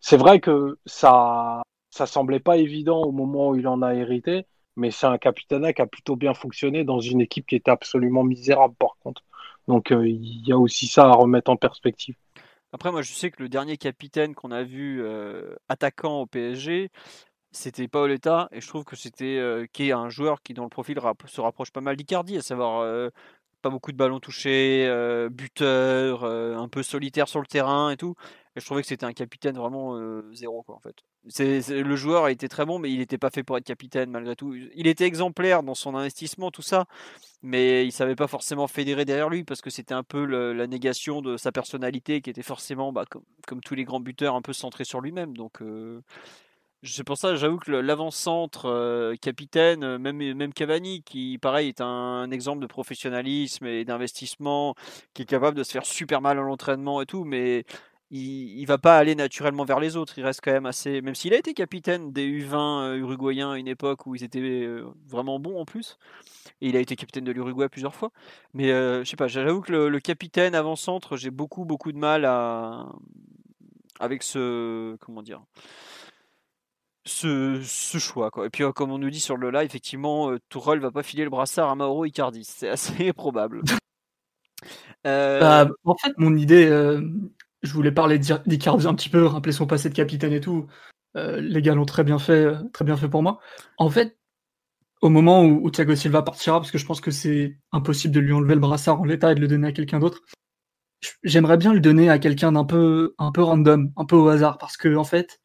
c'est 0.01 0.17
vrai 0.17 0.41
que 0.41 0.79
ça 0.87 1.63
ça 1.91 2.07
semblait 2.07 2.41
pas 2.41 2.57
évident 2.57 3.03
au 3.03 3.13
moment 3.13 3.51
où 3.51 3.57
il 3.57 3.69
en 3.69 3.83
a 3.83 3.95
hérité, 3.95 4.47
mais 4.77 4.91
c'est 4.91 5.07
un 5.07 5.19
capitana 5.19 5.73
qui 5.73 5.83
a 5.83 5.87
plutôt 5.87 6.17
bien 6.17 6.35
fonctionné 6.35 6.85
dans 6.85 7.01
une 7.01 7.21
équipe 7.21 7.47
qui 7.47 7.57
était 7.57 7.71
absolument 7.71 8.25
misérable 8.25 8.75
par 8.79 8.97
contre. 9.01 9.23
Donc 9.69 9.93
euh, 9.93 10.07
il 10.09 10.47
y 10.47 10.53
a 10.53 10.59
aussi 10.59 10.87
ça 10.87 11.05
à 11.05 11.13
remettre 11.13 11.51
en 11.51 11.57
perspective. 11.57 12.17
Après, 12.73 12.91
moi, 12.91 13.03
je 13.03 13.13
sais 13.13 13.31
que 13.31 13.43
le 13.43 13.51
dernier 13.51 13.77
capitaine 13.77 14.35
qu'on 14.35 14.51
a 14.51 14.63
vu 14.63 15.03
euh, 15.03 15.55
attaquant 15.69 16.23
au 16.23 16.27
PSG, 16.27 16.89
c'était 17.51 17.87
Paoletta, 17.87 18.49
et 18.51 18.63
je 18.63 18.67
trouve 18.67 18.85
que 18.85 18.97
c'était 18.97 19.37
euh, 19.37 19.67
qui 19.71 19.93
un 19.93 20.09
joueur 20.09 20.43
qui, 20.43 20.55
dans 20.55 20.63
le 20.63 20.71
profil, 20.71 20.99
se 21.27 21.41
rapproche 21.43 21.71
pas 21.71 21.83
mal 21.83 21.97
d'Icardi, 21.97 22.39
à 22.39 22.43
savoir 22.43 23.11
pas 23.63 23.71
beaucoup 23.71 23.93
de 23.93 23.97
ballons 23.97 24.21
touchés, 24.21 24.89
buteur, 25.31 26.25
un 26.25 26.69
peu 26.69 26.83
solitaire 26.83 27.29
sur 27.29 27.41
le 27.41 27.47
terrain 27.47 27.91
et 27.91 27.97
tout. 27.97 28.15
Et 28.55 28.61
je 28.61 28.67
trouvais 28.67 28.83
que 28.83 28.89
c'était 28.89 29.07
un 29.07 29.15
capitaine 29.15 29.57
vraiment 29.57 29.99
zéro, 30.35 30.63
quoi, 30.63 30.75
en 30.75 30.81
fait. 30.81 30.97
Le 31.71 31.97
joueur 31.97 32.25
a 32.25 32.33
été 32.33 32.49
très 32.49 32.67
bon, 32.67 32.79
mais 32.79 32.91
il 32.91 32.99
n'était 32.99 33.17
pas 33.17 33.31
fait 33.31 33.43
pour 33.43 33.57
être 33.57 33.65
capitaine 33.65 34.11
malgré 34.11 34.37
tout. 34.37 34.55
Il 34.55 34.87
était 34.87 35.05
exemplaire 35.05 35.63
dans 35.63 35.75
son 35.75 35.95
investissement, 35.95 36.51
tout 36.51 36.63
ça, 36.63 36.85
mais 37.43 37.87
il 37.87 37.93
savait 37.93 38.17
pas 38.17 38.27
forcément 38.27 38.67
fédérer 38.67 39.05
derrière 39.05 39.31
lui 39.31 39.45
parce 39.45 39.63
que 39.63 39.71
c'était 39.71 39.95
un 39.95 40.03
peu 40.03 40.25
la 40.27 40.67
négation 40.67 41.23
de 41.23 41.37
sa 41.37 41.53
personnalité 41.53 42.21
qui 42.21 42.29
était 42.29 42.43
forcément, 42.43 42.93
bah, 42.93 43.05
comme, 43.47 43.61
tous 43.61 43.75
les 43.75 43.85
grands 43.85 44.01
buteurs, 44.01 44.35
un 44.35 44.43
peu 44.43 44.53
centré 44.53 44.85
sur 44.85 45.01
lui-même. 45.01 45.35
Donc 45.37 45.63
c'est 46.83 47.05
pour 47.05 47.17
ça, 47.17 47.37
j'avoue 47.37 47.59
que 47.59 47.71
l'avant-centre 47.71 49.15
capitaine, 49.21 49.99
même, 49.99 50.17
même 50.17 50.53
Cavani, 50.53 51.03
qui 51.03 51.39
pareil 51.39 51.69
est 51.69 51.81
un, 51.81 52.31
exemple 52.31 52.61
de 52.61 52.67
professionnalisme 52.67 53.67
et 53.67 53.85
d'investissement, 53.85 54.75
qui 55.15 55.23
est 55.23 55.27
capable 55.27 55.57
de 55.57 55.63
se 55.63 55.73
faire 55.73 55.87
super 55.87 56.21
mal 56.21 56.39
à 56.39 56.43
l'entraînement 56.43 57.01
et 57.01 57.07
tout, 57.07 57.25
mais 57.25 57.65
il, 58.13 58.61
ne 58.61 58.67
va 58.67 58.77
pas 58.79 58.99
aller 58.99 59.15
naturellement 59.15 59.65
vers 59.65 59.81
les 59.81 59.97
autres. 59.97 60.19
Il 60.19 60.25
reste 60.25 60.41
quand 60.43 60.53
même 60.53 60.67
assez. 60.67 61.01
Même 61.01 61.15
s'il 61.15 61.33
a 61.33 61.39
été 61.39 61.55
capitaine 61.55 62.13
des 62.13 62.27
U20 62.27 62.83
euh, 62.83 62.97
uruguayens 62.99 63.53
à 63.53 63.59
une 63.59 63.69
époque 63.69 64.07
où 64.07 64.15
ils 64.15 64.23
étaient 64.23 64.41
euh, 64.41 64.85
vraiment 65.09 65.41
bons 65.41 65.59
en 65.59 65.65
plus. 65.65 65.99
Et 66.61 66.69
il 66.69 66.77
a 66.77 66.81
été 66.81 66.95
capitaine 66.95 67.25
de 67.25 67.33
l'Uruguay 67.33 67.69
plusieurs 67.71 67.95
fois. 67.95 68.13
Mais 68.53 68.71
euh, 68.71 69.03
je 69.03 69.09
sais 69.09 69.17
pas, 69.17 69.29
j'avoue 69.29 69.63
que 69.63 69.73
le, 69.73 70.01
capitaine 70.01 70.55
avant-centre, 70.55 71.17
j'ai 71.17 71.31
beaucoup, 71.31 71.65
beaucoup 71.65 71.91
de 71.91 71.99
mal 71.99 72.27
à. 72.27 72.87
avec 73.99 74.23
ce. 74.23 74.97
Comment 74.97 75.23
dire 75.23 75.41
ce, 77.05 77.61
choix. 77.99 78.31
Quoi. 78.31 78.47
Et 78.47 78.51
puis, 78.51 78.65
comme 78.75 78.93
on 78.93 78.99
nous 78.99 79.11
dit 79.11 79.21
sur 79.21 79.37
le 79.37 79.51
live, 79.51 79.67
effectivement, 79.67 80.31
euh, 80.31 80.39
Tourelle 80.49 80.81
va 80.81 80.91
pas 80.91 81.03
filer 81.03 81.25
le 81.25 81.31
brassard 81.31 81.71
à 81.71 81.75
Mauro 81.75 82.05
Icardi. 82.05 82.45
C'est 82.45 82.69
assez 82.69 83.13
probable. 83.13 83.63
Bah, 85.05 85.69
en 85.85 85.97
fait, 85.97 86.13
mon 86.17 86.37
idée, 86.37 86.69
je 87.63 87.73
voulais 87.73 87.93
parler 87.93 88.19
d'Icardi 88.19 88.87
un 88.87 88.95
petit 88.95 89.09
peu, 89.09 89.25
rappeler 89.27 89.53
son 89.53 89.67
passé 89.67 89.89
de 89.89 89.95
capitaine 89.95 90.33
et 90.33 90.41
tout. 90.41 90.67
Euh, 91.17 91.41
les 91.41 91.63
gars 91.63 91.75
l'ont 91.75 91.85
très 91.85 92.05
bien 92.05 92.19
fait, 92.19 92.45
euh, 92.45 92.57
très 92.73 92.85
bien 92.85 92.97
fait 92.97 93.09
pour 93.09 93.23
moi. 93.23 93.41
En 93.79 93.91
fait, 93.91 94.17
au 95.03 95.09
moment 95.09 95.45
où, 95.45 95.71
Thiago 95.71 95.95
Silva 95.97 96.23
partira, 96.23 96.61
parce 96.61 96.71
que 96.71 96.79
je 96.79 96.87
pense 96.87 97.01
que 97.01 97.11
c'est 97.11 97.59
impossible 97.73 98.15
de 98.15 98.21
lui 98.21 98.33
enlever 98.33 98.55
le 98.55 98.61
brassard 98.61 99.01
en 99.01 99.05
l'état 99.05 99.33
et 99.33 99.35
de 99.35 99.41
le 99.41 99.49
donner 99.49 99.69
à 99.69 99.73
quelqu'un 99.73 99.99
d'autre, 100.01 100.23
j'aimerais 101.25 101.57
bien 101.57 101.73
le 101.75 101.81
donner 101.81 102.09
à 102.11 102.19
quelqu'un 102.19 102.53
d'un 102.53 102.65
peu, 102.65 103.15
un 103.19 103.33
peu 103.33 103.43
random, 103.43 103.93
un 103.97 104.05
peu 104.07 104.17
au 104.17 104.29
hasard, 104.29 104.59
parce 104.59 104.77
que 104.77 104.95
en 104.97 105.05
fait, 105.05 105.41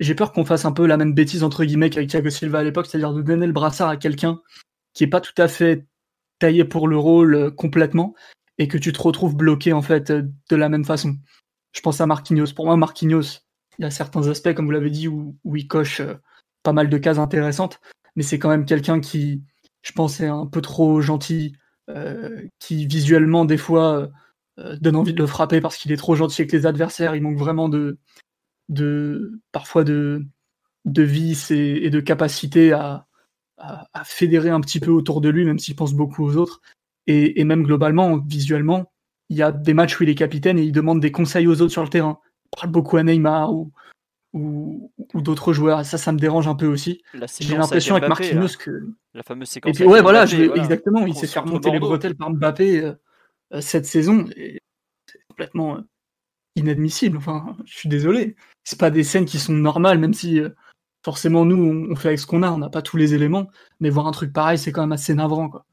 j'ai 0.00 0.14
peur 0.14 0.32
qu'on 0.32 0.44
fasse 0.44 0.64
un 0.64 0.72
peu 0.72 0.86
la 0.86 0.96
même 0.96 1.14
bêtise 1.14 1.42
entre 1.42 1.64
guillemets 1.64 1.90
qu'avec 1.90 2.08
Thiago 2.08 2.30
Silva 2.30 2.60
à 2.60 2.62
l'époque, 2.62 2.86
c'est-à-dire 2.86 3.12
de 3.12 3.22
donner 3.22 3.46
le 3.46 3.52
brassard 3.52 3.88
à 3.88 3.96
quelqu'un 3.96 4.40
qui 4.94 5.04
est 5.04 5.08
pas 5.08 5.20
tout 5.20 5.34
à 5.38 5.48
fait 5.48 5.86
taillé 6.38 6.64
pour 6.64 6.88
le 6.88 6.96
rôle 6.96 7.34
euh, 7.34 7.50
complètement 7.50 8.14
et 8.58 8.68
que 8.68 8.78
tu 8.78 8.92
te 8.92 9.00
retrouves 9.00 9.36
bloqué 9.36 9.72
en 9.72 9.82
fait 9.82 10.10
de 10.12 10.56
la 10.56 10.68
même 10.68 10.84
façon. 10.84 11.16
Je 11.72 11.80
pense 11.80 12.00
à 12.00 12.06
Marquinhos. 12.06 12.52
Pour 12.54 12.66
moi, 12.66 12.76
Marquinhos, 12.76 13.40
il 13.78 13.82
y 13.82 13.84
a 13.84 13.90
certains 13.90 14.26
aspects, 14.28 14.52
comme 14.54 14.66
vous 14.66 14.72
l'avez 14.72 14.90
dit, 14.90 15.08
où, 15.08 15.36
il 15.54 15.68
coche 15.68 16.00
euh, 16.00 16.14
pas 16.62 16.72
mal 16.72 16.88
de 16.88 16.98
cases 16.98 17.18
intéressantes, 17.18 17.80
mais 18.16 18.22
c'est 18.22 18.38
quand 18.38 18.48
même 18.48 18.64
quelqu'un 18.64 19.00
qui, 19.00 19.44
je 19.82 19.92
pense, 19.92 20.20
est 20.20 20.26
un 20.26 20.46
peu 20.46 20.60
trop 20.60 21.00
gentil, 21.00 21.54
euh, 21.88 22.42
qui 22.58 22.86
visuellement, 22.86 23.44
des 23.44 23.56
fois, 23.56 24.10
euh, 24.58 24.76
donne 24.80 24.96
envie 24.96 25.14
de 25.14 25.18
le 25.18 25.26
frapper 25.26 25.60
parce 25.60 25.76
qu'il 25.76 25.92
est 25.92 25.96
trop 25.96 26.16
gentil 26.16 26.42
avec 26.42 26.52
les 26.52 26.66
adversaires. 26.66 27.14
Il 27.14 27.22
manque 27.22 27.38
vraiment 27.38 27.68
de, 27.68 27.98
de 28.68 29.40
parfois 29.52 29.84
de, 29.84 30.24
de 30.84 31.02
vice 31.02 31.50
et, 31.50 31.90
de 31.90 32.00
capacité 32.00 32.72
à, 32.72 33.06
à, 33.58 34.04
fédérer 34.04 34.50
un 34.50 34.60
petit 34.60 34.80
peu 34.80 34.90
autour 34.90 35.20
de 35.20 35.28
lui, 35.28 35.44
même 35.44 35.58
s'il 35.58 35.76
pense 35.76 35.94
beaucoup 35.94 36.24
aux 36.24 36.36
autres. 36.36 36.60
Et, 37.06 37.42
même 37.44 37.62
globalement, 37.62 38.18
visuellement, 38.18 38.92
il 39.30 39.38
y 39.38 39.42
a 39.42 39.50
des 39.50 39.74
matchs 39.74 39.98
où 39.98 40.02
il 40.02 40.10
est 40.10 40.14
capitaine 40.14 40.58
et 40.58 40.62
il 40.62 40.72
demande 40.72 41.00
des 41.00 41.10
conseils 41.10 41.46
aux 41.46 41.62
autres 41.62 41.72
sur 41.72 41.82
le 41.82 41.88
terrain. 41.88 42.18
Il 42.44 42.60
parle 42.60 42.70
beaucoup 42.70 42.96
à 42.98 43.02
Neymar 43.02 43.52
ou, 43.52 43.72
ou, 44.34 44.92
d'autres 45.14 45.52
joueurs. 45.52 45.84
Ça, 45.84 45.98
ça 45.98 46.12
me 46.12 46.18
dérange 46.18 46.48
un 46.48 46.54
peu 46.54 46.66
aussi. 46.66 47.02
J'ai 47.40 47.56
l'impression 47.56 47.96
avec 47.96 48.08
Marquinhos 48.08 48.56
que. 48.58 48.88
La 49.14 49.22
fameuse 49.22 49.48
séquence. 49.48 49.70
Et 49.70 49.74
puis, 49.74 49.84
ouais, 49.84 50.02
voilà, 50.02 50.24
exactement. 50.24 51.06
Il 51.06 51.14
s'est 51.14 51.26
fait 51.26 51.40
remonter 51.40 51.70
les 51.70 51.80
bretelles 51.80 52.14
par 52.14 52.30
Mbappé 52.30 52.80
euh, 52.80 52.92
euh, 53.54 53.60
cette 53.60 53.86
saison. 53.86 54.26
C'est 54.36 55.20
complètement 55.28 55.76
euh, 55.76 55.80
inadmissible. 56.56 57.16
Enfin, 57.16 57.56
je 57.64 57.76
suis 57.76 57.88
désolé. 57.88 58.36
C'est 58.68 58.78
pas 58.78 58.90
des 58.90 59.02
scènes 59.02 59.24
qui 59.24 59.38
sont 59.38 59.54
normales, 59.54 59.98
même 59.98 60.12
si 60.12 60.42
forcément 61.02 61.46
nous, 61.46 61.88
on, 61.90 61.96
fait 61.96 62.08
avec 62.08 62.18
ce 62.18 62.26
qu'on 62.26 62.42
a. 62.42 62.50
On 62.50 62.58
n'a 62.58 62.68
pas 62.68 62.82
tous 62.82 62.98
les 62.98 63.14
éléments. 63.14 63.48
Mais 63.80 63.88
voir 63.88 64.06
un 64.06 64.12
truc 64.12 64.30
pareil, 64.30 64.58
c'est 64.58 64.72
quand 64.72 64.82
même 64.82 64.92
assez 64.92 65.14
navrant, 65.14 65.48
quoi. 65.48 65.64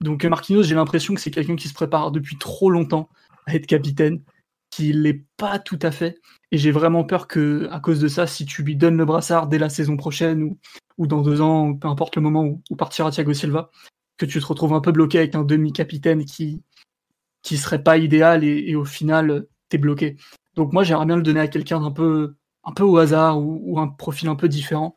Donc 0.00 0.24
Marquinhos, 0.24 0.62
j'ai 0.62 0.76
l'impression 0.76 1.14
que 1.14 1.20
c'est 1.20 1.32
quelqu'un 1.32 1.56
qui 1.56 1.66
se 1.66 1.74
prépare 1.74 2.12
depuis 2.12 2.38
trop 2.38 2.70
longtemps 2.70 3.08
à 3.46 3.56
être 3.56 3.66
capitaine, 3.66 4.22
qu'il 4.70 5.02
l'est 5.02 5.24
pas 5.36 5.58
tout 5.58 5.80
à 5.82 5.90
fait. 5.90 6.20
Et 6.52 6.58
j'ai 6.58 6.70
vraiment 6.70 7.02
peur 7.02 7.26
que, 7.26 7.66
à 7.72 7.80
cause 7.80 7.98
de 7.98 8.06
ça, 8.06 8.28
si 8.28 8.46
tu 8.46 8.62
lui 8.62 8.76
donnes 8.76 8.98
le 8.98 9.04
brassard 9.04 9.48
dès 9.48 9.58
la 9.58 9.68
saison 9.68 9.96
prochaine 9.96 10.56
ou, 10.96 11.06
dans 11.08 11.22
deux 11.22 11.40
ans, 11.40 11.74
peu 11.74 11.88
importe 11.88 12.14
le 12.14 12.22
moment 12.22 12.44
où, 12.70 12.76
partira 12.76 13.10
Thiago 13.10 13.34
Silva, 13.34 13.68
que 14.16 14.26
tu 14.26 14.38
te 14.38 14.46
retrouves 14.46 14.74
un 14.74 14.80
peu 14.80 14.92
bloqué 14.92 15.18
avec 15.18 15.34
un 15.34 15.42
demi-capitaine 15.42 16.24
qui 16.24 16.62
qui 17.42 17.56
serait 17.56 17.82
pas 17.82 17.98
idéal 17.98 18.44
et, 18.44 18.76
au 18.76 18.84
final 18.84 19.46
t'es 19.70 19.78
bloqué. 19.78 20.16
Donc 20.58 20.72
moi 20.72 20.82
j'aimerais 20.82 21.06
bien 21.06 21.16
le 21.16 21.22
donner 21.22 21.38
à 21.38 21.46
quelqu'un 21.46 21.80
d'un 21.80 21.92
peu 21.92 22.34
un 22.64 22.72
peu 22.72 22.82
au 22.82 22.98
hasard 22.98 23.38
ou, 23.40 23.78
un 23.78 23.86
profil 23.86 24.28
un 24.28 24.34
peu 24.34 24.48
différent, 24.48 24.96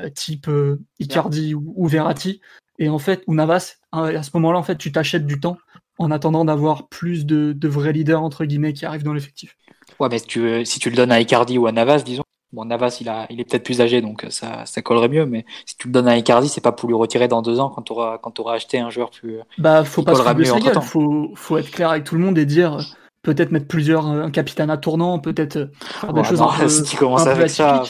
euh, 0.00 0.10
type 0.10 0.48
euh, 0.48 0.80
Icardi 0.98 1.54
ou, 1.54 1.72
ou, 1.76 1.86
Verratti, 1.86 2.42
et 2.78 2.88
en 2.88 2.98
fait, 2.98 3.22
ou 3.26 3.34
Navas, 3.34 3.76
hein, 3.92 4.14
à 4.14 4.22
ce 4.22 4.30
moment-là, 4.34 4.58
en 4.58 4.62
fait, 4.62 4.76
tu 4.76 4.92
t'achètes 4.92 5.24
du 5.24 5.40
temps 5.40 5.56
en 5.98 6.10
attendant 6.10 6.44
d'avoir 6.44 6.88
plus 6.88 7.24
de, 7.24 7.56
vrais 7.68 7.92
leaders, 7.92 8.22
entre 8.22 8.44
guillemets, 8.44 8.72
qui 8.72 8.84
arrivent 8.84 9.04
dans 9.04 9.14
l'effectif. 9.14 9.56
Ouais, 10.00 10.08
mais 10.10 10.18
si 10.18 10.26
tu, 10.26 10.64
si 10.66 10.80
tu 10.80 10.90
le 10.90 10.96
donnes 10.96 11.12
à 11.12 11.20
Icardi 11.20 11.56
ou 11.56 11.66
à 11.66 11.72
Navas, 11.72 12.02
disons, 12.02 12.24
bon, 12.52 12.66
Navas, 12.66 12.98
il, 13.00 13.08
a, 13.08 13.26
il 13.30 13.40
est 13.40 13.44
peut-être 13.44 13.64
plus 13.64 13.80
âgé, 13.80 14.02
donc 14.02 14.26
ça, 14.28 14.66
ça 14.66 14.82
collerait 14.82 15.08
mieux, 15.08 15.24
mais 15.24 15.46
si 15.64 15.76
tu 15.76 15.86
le 15.86 15.92
donnes 15.92 16.08
à 16.08 16.18
Icardi, 16.18 16.48
c'est 16.48 16.60
pas 16.60 16.72
pour 16.72 16.88
lui 16.88 16.96
retirer 16.96 17.28
dans 17.28 17.40
deux 17.40 17.58
ans 17.60 17.70
quand 17.70 17.82
tu 17.82 17.92
auras, 17.92 18.18
quand 18.18 18.38
auras 18.38 18.54
acheté 18.54 18.80
un 18.80 18.90
joueur 18.90 19.10
plus. 19.10 19.38
Bah, 19.56 19.84
faut 19.84 20.02
pas 20.02 20.14
se 20.14 20.34
de 20.34 20.44
sa 20.44 20.60
gueule, 20.60 20.82
faut, 20.82 21.32
faut 21.36 21.56
être 21.56 21.70
clair 21.70 21.90
avec 21.90 22.04
tout 22.04 22.16
le 22.16 22.20
monde 22.20 22.36
et 22.36 22.44
dire 22.44 22.80
peut-être 23.34 23.52
mettre 23.52 23.68
plusieurs, 23.68 24.06
un 24.06 24.30
capitaine 24.30 24.70
à 24.70 24.76
tournant, 24.76 25.18
peut-être 25.18 25.56
euh, 25.56 25.66
faire 25.80 26.12
des 26.12 26.24
choses 26.24 26.40
un 26.40 26.48
peu, 26.58 26.68
si 26.68 26.82
tu 26.82 26.96
commences 26.96 27.26
avec 27.26 27.50
ça, 27.50 27.82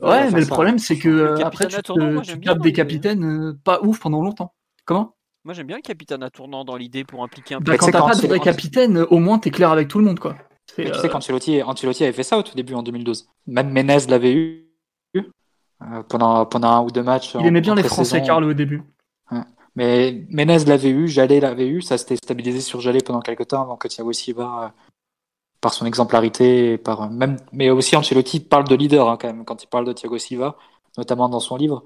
Ouais, 0.00 0.30
mais 0.30 0.40
le 0.40 0.46
problème, 0.46 0.78
c'est 0.78 0.98
que 0.98 1.08
euh, 1.08 1.44
après, 1.44 1.66
tu, 1.66 1.76
te, 1.76 2.62
des 2.62 2.72
capitaines 2.72 3.24
euh, 3.24 3.58
pas 3.64 3.80
ouf 3.82 3.98
pendant 4.00 4.22
longtemps. 4.22 4.52
Comment? 4.84 5.14
Moi, 5.44 5.54
j'aime 5.54 5.66
bien 5.66 5.76
le 5.76 5.82
capitaine 5.82 6.22
à 6.22 6.30
tournant 6.30 6.64
dans 6.64 6.76
l'idée 6.76 7.04
pour 7.04 7.22
impliquer 7.22 7.54
un 7.54 7.60
bah, 7.60 7.72
peu. 7.72 7.78
quand 7.78 7.90
t'as 7.90 8.02
pas 8.02 8.14
de 8.14 8.26
vrai 8.26 8.38
capitaine, 8.38 8.98
au 9.10 9.18
moins, 9.18 9.38
t'es 9.38 9.50
clair 9.50 9.70
avec 9.70 9.88
tout 9.88 9.98
le 9.98 10.04
monde, 10.04 10.20
quoi. 10.20 10.36
tu 10.76 10.84
sais 10.84 11.06
euh, 11.06 11.08
qu'Ancelotti 11.08 12.04
avait 12.04 12.12
fait 12.12 12.22
ça 12.22 12.38
au 12.38 12.42
tout 12.42 12.54
début 12.54 12.74
en 12.74 12.82
2012. 12.82 13.28
Même 13.46 13.70
Menez 13.70 14.06
l'avait 14.08 14.34
eu 14.34 14.64
pendant, 16.08 16.44
pendant 16.46 16.68
un 16.68 16.80
ou 16.82 16.90
deux 16.90 17.02
matchs. 17.02 17.34
Il 17.38 17.46
aimait 17.46 17.60
bien 17.60 17.74
les 17.74 17.82
Français, 17.82 18.22
Carlo, 18.22 18.50
au 18.50 18.54
début. 18.54 18.82
Mais 19.78 20.26
Menez 20.30 20.64
l'avait 20.64 20.90
eu, 20.90 21.06
Jallet 21.06 21.38
l'avait 21.38 21.68
eu, 21.68 21.82
ça 21.82 21.98
s'était 21.98 22.16
stabilisé 22.16 22.60
sur 22.60 22.80
Jallet 22.80 22.98
pendant 23.00 23.20
quelques 23.20 23.46
temps 23.46 23.62
avant 23.62 23.76
que 23.76 23.86
Thiago 23.86 24.12
Silva 24.12 24.74
par 25.60 25.72
son 25.72 25.86
exemplarité, 25.86 26.78
par 26.78 27.08
même, 27.08 27.36
mais 27.52 27.70
aussi 27.70 27.94
Ancelotti 27.94 28.40
parle 28.40 28.66
de 28.66 28.74
leader 28.74 29.08
hein, 29.08 29.16
quand 29.20 29.28
même 29.28 29.44
quand 29.44 29.62
il 29.62 29.68
parle 29.68 29.84
de 29.84 29.92
Thiago 29.92 30.18
Silva, 30.18 30.56
notamment 30.96 31.28
dans 31.28 31.38
son 31.38 31.54
livre, 31.54 31.84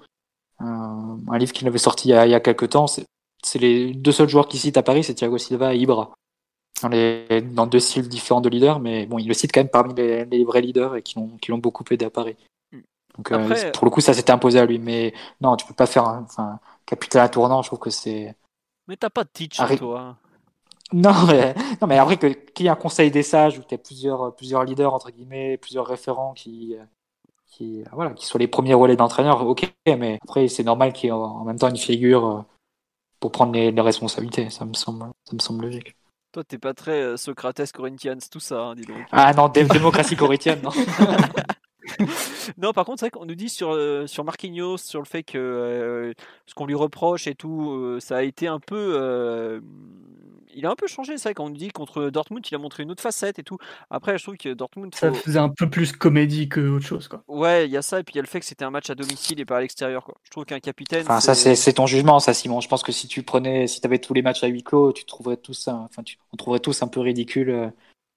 euh, 0.63 0.65
un 0.65 1.39
livre 1.39 1.53
qu'il 1.53 1.69
avait 1.69 1.77
sorti 1.77 2.09
il 2.09 2.13
y 2.13 2.15
a, 2.15 2.25
il 2.25 2.31
y 2.31 2.35
a 2.35 2.41
quelques 2.41 2.71
temps. 2.71 2.87
C'est 2.87 3.59
les 3.59 3.93
deux 3.93 4.13
seuls 4.13 4.31
joueurs 4.31 4.49
qu'il 4.49 4.59
cite 4.59 4.79
à 4.79 4.83
Paris, 4.83 5.05
c'est 5.05 5.13
Thiago 5.13 5.37
Silva 5.37 5.75
et 5.75 5.79
Ibra. 5.79 6.15
Dans, 6.81 6.89
les, 6.89 7.43
dans 7.43 7.67
deux 7.67 7.79
styles 7.79 8.09
différents 8.09 8.41
de 8.41 8.49
leaders, 8.49 8.81
mais 8.81 9.05
bon, 9.05 9.19
il 9.19 9.29
le 9.29 9.35
cite 9.35 9.53
quand 9.53 9.61
même 9.61 9.69
parmi 9.69 9.93
les, 9.95 10.45
vrais 10.45 10.63
leaders 10.63 10.97
et 10.97 11.03
qui 11.03 11.19
l'ont 11.19 11.59
beaucoup 11.59 11.85
aidé 11.91 12.07
à 12.07 12.11
Paris. 12.11 12.37
Donc 13.19 13.31
euh, 13.31 13.71
pour 13.73 13.85
le 13.85 13.91
coup, 13.91 14.01
ça 14.01 14.15
s'était 14.15 14.33
imposé 14.33 14.59
à 14.59 14.65
lui, 14.65 14.79
mais 14.79 15.13
non, 15.43 15.57
tu 15.57 15.67
peux 15.67 15.75
pas 15.75 15.85
faire 15.85 16.25
enfin, 16.83 16.97
capitaine 16.97 17.23
à 17.23 17.29
tournant. 17.29 17.63
Je 17.63 17.69
trouve 17.69 17.79
que 17.79 17.91
c'est. 17.91 18.35
Mais 18.89 18.97
t'as 18.97 19.11
pas 19.11 19.25
de 19.25 19.31
teach, 19.33 19.61
toi. 19.79 20.17
Non, 20.93 21.27
mais, 21.27 21.55
non, 21.81 21.87
mais 21.87 21.99
après, 21.99 22.19
qu'il 22.19 22.65
y 22.65 22.67
ait 22.67 22.71
un 22.71 22.77
conseil 22.77 23.11
des 23.11 23.23
sages 23.23 23.59
où 23.59 23.63
tu 23.63 23.75
as 23.75 23.79
plusieurs, 23.79 24.35
plusieurs 24.37 24.65
leaders, 24.65 24.93
entre 24.93 25.11
guillemets, 25.11 25.57
plusieurs 25.57 25.87
référents 25.87 26.35
qui, 26.35 26.77
qui, 27.47 27.85
voilà, 27.93 28.11
qui 28.13 28.27
soient 28.27 28.41
les 28.41 28.49
premiers 28.49 28.75
relais 28.75 28.97
d'entraîneur, 28.97 29.47
ok, 29.47 29.73
mais 29.87 30.19
après, 30.23 30.49
c'est 30.49 30.65
normal 30.65 30.93
qu'il 30.93 31.07
y 31.07 31.09
ait 31.09 31.13
en 31.13 31.45
même 31.45 31.59
temps 31.59 31.69
une 31.69 31.77
figure 31.77 32.27
euh, 32.27 32.43
pour 33.21 33.31
prendre 33.31 33.53
les, 33.53 33.71
responsabilités. 33.81 34.51
Ça 34.51 34.65
me 34.65 34.75
semble, 34.75 35.07
ça 35.25 35.35
me 35.35 35.39
semble 35.39 35.65
logique. 35.67 35.97
Toi, 36.33 36.45
t'es 36.45 36.59
pas 36.59 36.75
très 36.75 37.03
euh, 37.03 37.17
Socrates, 37.17 37.73
Corinthians, 37.73 38.19
tout 38.31 38.41
ça, 38.41 38.61
hein, 38.61 38.75
dis 38.75 38.83
donc. 38.83 38.97
Ah 39.13 39.33
non, 39.35 39.49
démocratie 39.49 40.17
corinthienne, 40.17 40.61
non. 40.63 40.71
non, 42.59 42.73
par 42.73 42.85
contre, 42.85 43.01
c'est 43.01 43.07
vrai 43.07 43.11
qu'on 43.11 43.27
nous 43.27 43.35
dit 43.35 43.49
sur, 43.49 43.71
euh, 43.73 44.07
sur 44.07 44.25
Marquinhos, 44.25 44.79
sur 44.79 45.01
le 45.01 45.07
fait 45.07 45.23
que 45.23 46.15
ce 46.47 46.55
qu'on 46.55 46.67
lui 46.67 46.75
reproche 46.75 47.27
et 47.27 47.35
tout, 47.35 47.99
ça 48.01 48.19
a 48.19 48.23
été 48.23 48.47
un 48.47 48.61
peu 48.61 49.61
il 50.55 50.67
a 50.67 50.71
un 50.71 50.75
peu 50.75 50.87
changé, 50.87 51.17
c'est 51.17 51.31
vrai, 51.31 51.35
quand 51.35 51.45
on 51.45 51.51
dit 51.51 51.69
contre 51.69 52.11
Dortmund, 52.11 52.47
il 52.51 52.55
a 52.55 52.59
montré 52.59 52.83
une 52.83 52.91
autre 52.91 53.03
facette 53.03 53.39
et 53.39 53.43
tout. 53.43 53.59
Après, 53.91 54.19
je 54.19 54.23
trouve 54.23 54.37
que 54.37 54.53
Dortmund. 54.53 54.95
Ça 54.95 55.13
faisait 55.13 55.39
un 55.39 55.49
peu 55.49 55.69
plus 55.69 55.93
comédie 55.93 56.49
que 56.49 56.61
autre 56.61 56.87
chose, 56.87 57.09
quoi. 57.09 57.23
Ouais, 57.29 57.67
il 57.67 57.73
y 57.73 57.77
a 57.77 57.83
ça, 57.83 58.01
et 58.01 58.03
puis 58.03 58.15
il 58.15 58.17
y 58.17 58.19
a 58.19 58.23
le 58.23 58.29
fait 58.29 58.41
que 58.41 58.47
c'était 58.47 58.65
un 58.65 58.71
match 58.71 58.91
à 58.91 58.95
domicile 58.95 59.41
et 59.41 59.45
pas 59.45 59.59
à 59.59 59.61
l'extérieur, 59.61 60.05
quoi. 60.05 60.17
Je 60.25 60.31
trouve 60.31 60.45
qu'un 60.45 60.61
capitaine. 60.61 61.03
Enfin, 61.03 61.21
ça, 61.21 61.35
c'est 61.35 61.73
ton 61.73 61.87
jugement, 61.87 62.21
ça, 62.21 62.35
Simon. 62.35 62.61
Je 62.61 62.69
pense 62.69 62.83
que 62.83 62.93
si 62.93 63.09
tu 63.09 63.23
prenais, 63.23 63.67
si 63.67 63.81
tu 63.81 63.87
avais 63.87 63.99
tous 63.99 64.15
les 64.15 64.23
matchs 64.23 64.45
à 64.45 64.47
huis 64.47 64.63
clos, 64.63 64.93
tu 64.93 65.05
trouverais 65.05 65.37
tous, 65.37 65.69
enfin, 65.69 66.03
tu, 66.03 66.19
on 66.33 66.37
trouverait 66.37 66.61
tous 66.61 66.83
un 66.83 66.89
peu 66.89 67.01
ridicule. 67.01 67.73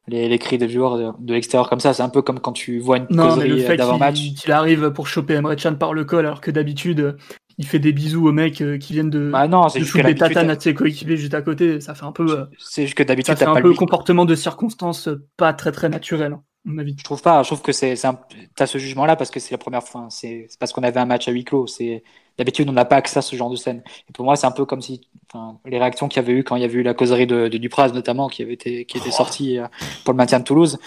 Euh, 0.08 0.12
les, 0.12 0.30
les, 0.30 0.40
cris 0.40 0.58
des 0.58 0.70
joueurs 0.70 1.16
de, 1.20 1.34
l'extérieur 1.34 1.70
comme 1.70 1.80
ça, 1.80 1.94
c'est 1.94 2.04
un 2.04 2.10
peu 2.10 2.22
comme 2.22 2.40
quand 2.40 2.54
tu 2.54 2.80
vois 2.80 2.98
une 2.98 3.08
non, 3.10 3.30
causerie 3.30 3.66
euh, 3.66 3.76
d'avant-match. 3.76 4.20
Il, 4.46 4.52
arrive 4.52 4.92
pour 4.92 5.08
choper 5.08 5.36
Emre 5.36 5.56
Can 5.56 5.76
par 5.76 5.94
le 5.94 6.06
col, 6.06 6.26
alors 6.26 6.42
que 6.42 6.52
d'habitude, 6.52 7.18
il 7.58 7.66
fait 7.66 7.80
des 7.80 7.94
bisous 7.94 8.28
aux 8.28 8.32
mecs 8.32 8.62
euh, 8.62 8.78
qui 8.78 8.94
viennent 8.94 9.10
de, 9.10 9.30
bah 9.32 9.48
non, 9.48 9.68
de 9.68 9.80
foutre 9.80 10.06
des 10.06 10.16
tatanes 10.16 10.50
à 10.50 10.60
ses 10.60 10.74
coéquipiers 10.74 11.18
juste 11.18 11.34
à 11.34 11.42
côté. 11.42 11.80
Ça 11.80 11.96
fait 11.96 12.04
un 12.04 12.12
peu. 12.12 12.26
Euh, 12.30 12.46
c'est 12.58 12.84
juste 12.84 12.98
que 12.98 13.04
d'habitude, 13.04 13.38
ça 13.38 13.46
fait 13.46 13.46
un 13.46 13.62
peu 13.62 13.74
comportement 13.74 14.26
de 14.26 14.36
circonstance 14.36 15.08
euh, 15.08 15.26
pas 15.38 15.54
très 15.54 15.72
très 15.72 15.90
naturel. 15.90 16.34
Hein. 16.34 16.44
Je 16.66 17.04
trouve 17.04 17.22
pas. 17.22 17.44
Je 17.44 17.50
trouve 17.50 17.62
que 17.62 17.72
c'est, 17.72 18.04
un... 18.06 18.20
t'as 18.56 18.66
ce 18.66 18.78
jugement-là 18.78 19.16
parce 19.16 19.30
que 19.30 19.40
c'est 19.40 19.52
la 19.52 19.58
première 19.58 19.84
fois. 19.84 20.08
C'est 20.10 20.48
parce 20.60 20.74
qu'on 20.74 20.84
avait 20.84 21.00
un 21.00 21.06
match 21.06 21.28
à 21.28 21.32
huis 21.32 21.46
clos. 21.46 21.68
C'est 21.68 22.04
d'habitude 22.38 22.70
on 22.70 22.74
n'a 22.74 22.86
pas 22.86 22.98
accès 22.98 23.20
à 23.20 23.22
ce 23.22 23.36
genre 23.36 23.50
de 23.50 23.56
scène. 23.56 23.84
Et 24.10 24.14
pour 24.14 24.26
moi, 24.26 24.36
c'est 24.36 24.48
un 24.48 24.52
peu 24.52 24.66
comme 24.66 24.82
si, 24.82 25.08
enfin, 25.32 25.60
les 25.66 25.80
réactions 25.80 26.08
qu'il 26.08 26.22
y 26.22 26.26
avait 26.26 26.34
eu 26.34 26.44
quand 26.44 26.56
il 26.56 26.62
y 26.62 26.66
avait 26.66 26.76
eu 26.76 26.84
la 26.84 26.94
causerie 26.94 27.28
de, 27.28 27.48
de 27.48 27.58
Dupraz 27.58 27.92
notamment, 27.94 28.28
qui 28.28 28.42
avait 28.42 28.54
été, 28.54 28.86
qui 28.86 28.98
était 28.98 29.10
oh. 29.10 29.18
sortie 29.18 29.58
pour 30.04 30.14
le 30.14 30.18
maintien 30.18 30.40
de 30.40 30.44
Toulouse 30.44 30.78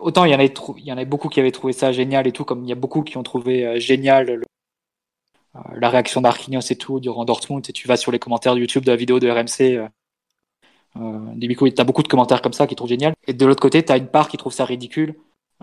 autant 0.00 0.24
il 0.24 0.32
y 0.32 0.34
en 0.34 0.38
avait 0.38 0.52
il 0.78 0.84
y 0.84 0.92
en 0.92 0.98
a 0.98 1.04
beaucoup 1.04 1.28
qui 1.28 1.40
avaient 1.40 1.52
trouvé 1.52 1.72
ça 1.72 1.92
génial 1.92 2.26
et 2.26 2.32
tout 2.32 2.44
comme 2.44 2.64
il 2.64 2.68
y 2.68 2.72
a 2.72 2.76
beaucoup 2.76 3.02
qui 3.02 3.16
ont 3.16 3.22
trouvé 3.22 3.78
génial 3.80 4.26
le, 4.26 4.42
euh, 5.56 5.60
la 5.74 5.88
réaction 5.88 6.20
d'Arquinhos 6.20 6.70
et 6.70 6.76
tout 6.76 7.00
durant 7.00 7.24
Dortmund 7.24 7.64
et 7.68 7.72
tu 7.72 7.88
vas 7.88 7.96
sur 7.96 8.12
les 8.12 8.18
commentaires 8.18 8.54
de 8.54 8.60
YouTube 8.60 8.84
de 8.84 8.90
la 8.90 8.96
vidéo 8.96 9.18
de 9.18 9.28
RMC 9.28 9.76
euh, 9.76 9.88
euh, 10.96 11.70
tu 11.70 11.80
as 11.80 11.84
beaucoup 11.84 12.02
de 12.02 12.08
commentaires 12.08 12.42
comme 12.42 12.52
ça 12.52 12.66
qui 12.66 12.76
trouvent 12.76 12.88
génial 12.88 13.14
et 13.26 13.32
de 13.32 13.46
l'autre 13.46 13.62
côté 13.62 13.84
tu 13.84 13.92
as 13.92 13.96
une 13.96 14.08
part 14.08 14.28
qui 14.28 14.36
trouve 14.36 14.52
ça 14.52 14.64
ridicule 14.64 15.16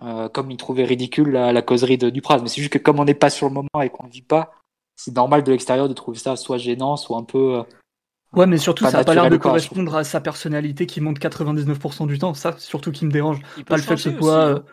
euh, 0.04 0.30
comme 0.30 0.52
il 0.52 0.58
trouvait 0.58 0.84
ridicule 0.84 1.32
la, 1.32 1.62
causerie 1.62 1.98
de 1.98 2.10
Dupraz 2.10 2.40
mais 2.42 2.50
c'est 2.50 2.62
juste 2.62 2.74
que 2.74 2.78
comme 2.78 3.00
on 3.00 3.06
n'est 3.06 3.14
pas 3.14 3.30
sur 3.30 3.48
le 3.48 3.54
moment 3.54 3.82
et 3.82 3.90
qu'on 3.90 4.06
ne 4.06 4.12
vit 4.12 4.22
pas 4.22 4.52
c'est 4.98 5.16
normal 5.16 5.44
de 5.44 5.52
l'extérieur 5.52 5.88
de 5.88 5.94
trouver 5.94 6.18
ça 6.18 6.36
soit 6.36 6.58
gênant 6.58 6.98
soit 6.98 7.18
un 7.18 7.24
peu 7.24 7.64
Ouais, 8.34 8.46
mais 8.46 8.58
surtout, 8.58 8.84
ça 8.86 8.92
n'a 8.92 9.04
pas 9.04 9.14
l'air 9.16 9.30
de 9.30 9.38
correspondre 9.38 9.96
à 9.96 10.04
sa 10.04 10.20
personnalité 10.20 10.86
qui 10.86 11.00
monte 11.00 11.20
99% 11.20 12.08
du 12.08 12.20
temps. 12.20 12.34
Ça, 12.34 12.58
surtout 12.58 12.92
qui 12.92 13.06
me 13.06 13.12
dérange. 13.12 13.40
pas 13.66 13.78
le 13.78 13.82
fait 13.82 13.96
que 13.96 14.02
ce 14.02 14.18
soit. 14.18 14.64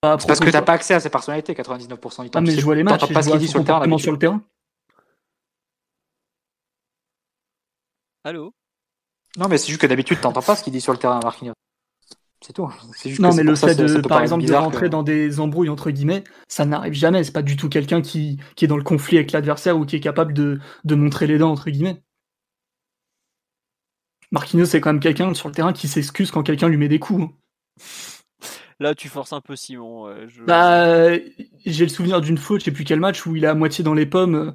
parce 0.00 0.40
que 0.40 0.50
t'as 0.50 0.62
pas 0.62 0.74
accès 0.74 0.94
à 0.94 1.00
sa 1.00 1.10
personnalité 1.10 1.52
99% 1.52 2.22
du 2.22 2.30
temps. 2.30 2.38
Ah, 2.38 2.40
mais 2.40 2.52
je 2.52 2.64
vois 2.64 2.76
les 2.76 2.84
matchs. 2.84 3.12
Pas 3.12 3.22
ce 3.22 3.30
qu'il 3.30 3.38
dit 3.38 3.48
sur 3.48 3.58
le 3.58 3.64
terrain. 3.64 3.98
Sur 3.98 4.12
le 4.12 4.18
terrain. 4.18 4.42
Allô? 8.22 8.52
Non, 9.38 9.48
mais 9.48 9.58
c'est 9.58 9.68
juste 9.68 9.80
que 9.80 9.86
d'habitude, 9.86 10.20
t'entends 10.20 10.42
pas 10.42 10.56
ce 10.56 10.62
qu'il 10.62 10.72
dit 10.72 10.80
sur 10.80 10.92
le 10.92 10.98
terrain, 10.98 11.20
Marquinhos. 11.22 11.54
C'est 12.40 12.54
tout. 12.54 12.68
Juste 13.04 13.20
non, 13.20 13.34
mais 13.34 13.42
le 13.42 13.54
fait 13.54 13.74
de, 13.74 14.00
par 14.00 14.22
exemple, 14.22 14.44
de 14.44 14.54
rentrer 14.54 14.88
dans 14.88 15.02
des 15.02 15.40
embrouilles 15.40 15.68
entre 15.68 15.90
guillemets, 15.90 16.24
ça 16.48 16.64
n'arrive 16.64 16.94
jamais. 16.94 17.22
C'est 17.22 17.32
pas 17.32 17.42
du 17.42 17.56
tout 17.56 17.68
quelqu'un 17.68 18.00
qui, 18.00 18.38
qui, 18.56 18.64
est 18.64 18.68
dans 18.68 18.78
le 18.78 18.82
conflit 18.82 19.18
avec 19.18 19.32
l'adversaire 19.32 19.76
ou 19.76 19.84
qui 19.84 19.96
est 19.96 20.00
capable 20.00 20.32
de, 20.32 20.58
de, 20.84 20.94
montrer 20.94 21.26
les 21.26 21.36
dents 21.36 21.52
entre 21.52 21.70
guillemets. 21.70 22.02
Marquinhos, 24.32 24.66
c'est 24.66 24.80
quand 24.80 24.92
même 24.92 25.00
quelqu'un 25.00 25.34
sur 25.34 25.48
le 25.48 25.54
terrain 25.54 25.72
qui 25.72 25.86
s'excuse 25.86 26.30
quand 26.30 26.42
quelqu'un 26.42 26.68
lui 26.68 26.78
met 26.78 26.88
des 26.88 26.98
coups. 26.98 27.24
Hein. 27.24 27.82
Là, 28.78 28.94
tu 28.94 29.08
forces 29.08 29.34
un 29.34 29.42
peu, 29.42 29.56
Simon. 29.56 30.08
Bah, 30.46 31.10
j'ai 31.66 31.84
le 31.84 31.90
souvenir 31.90 32.22
d'une 32.22 32.38
faute, 32.38 32.60
je 32.60 32.66
sais 32.66 32.70
plus 32.70 32.84
quel 32.84 33.00
match, 33.00 33.26
où 33.26 33.36
il 33.36 33.44
est 33.44 33.48
à 33.48 33.54
moitié 33.54 33.84
dans 33.84 33.92
les 33.92 34.06
pommes 34.06 34.54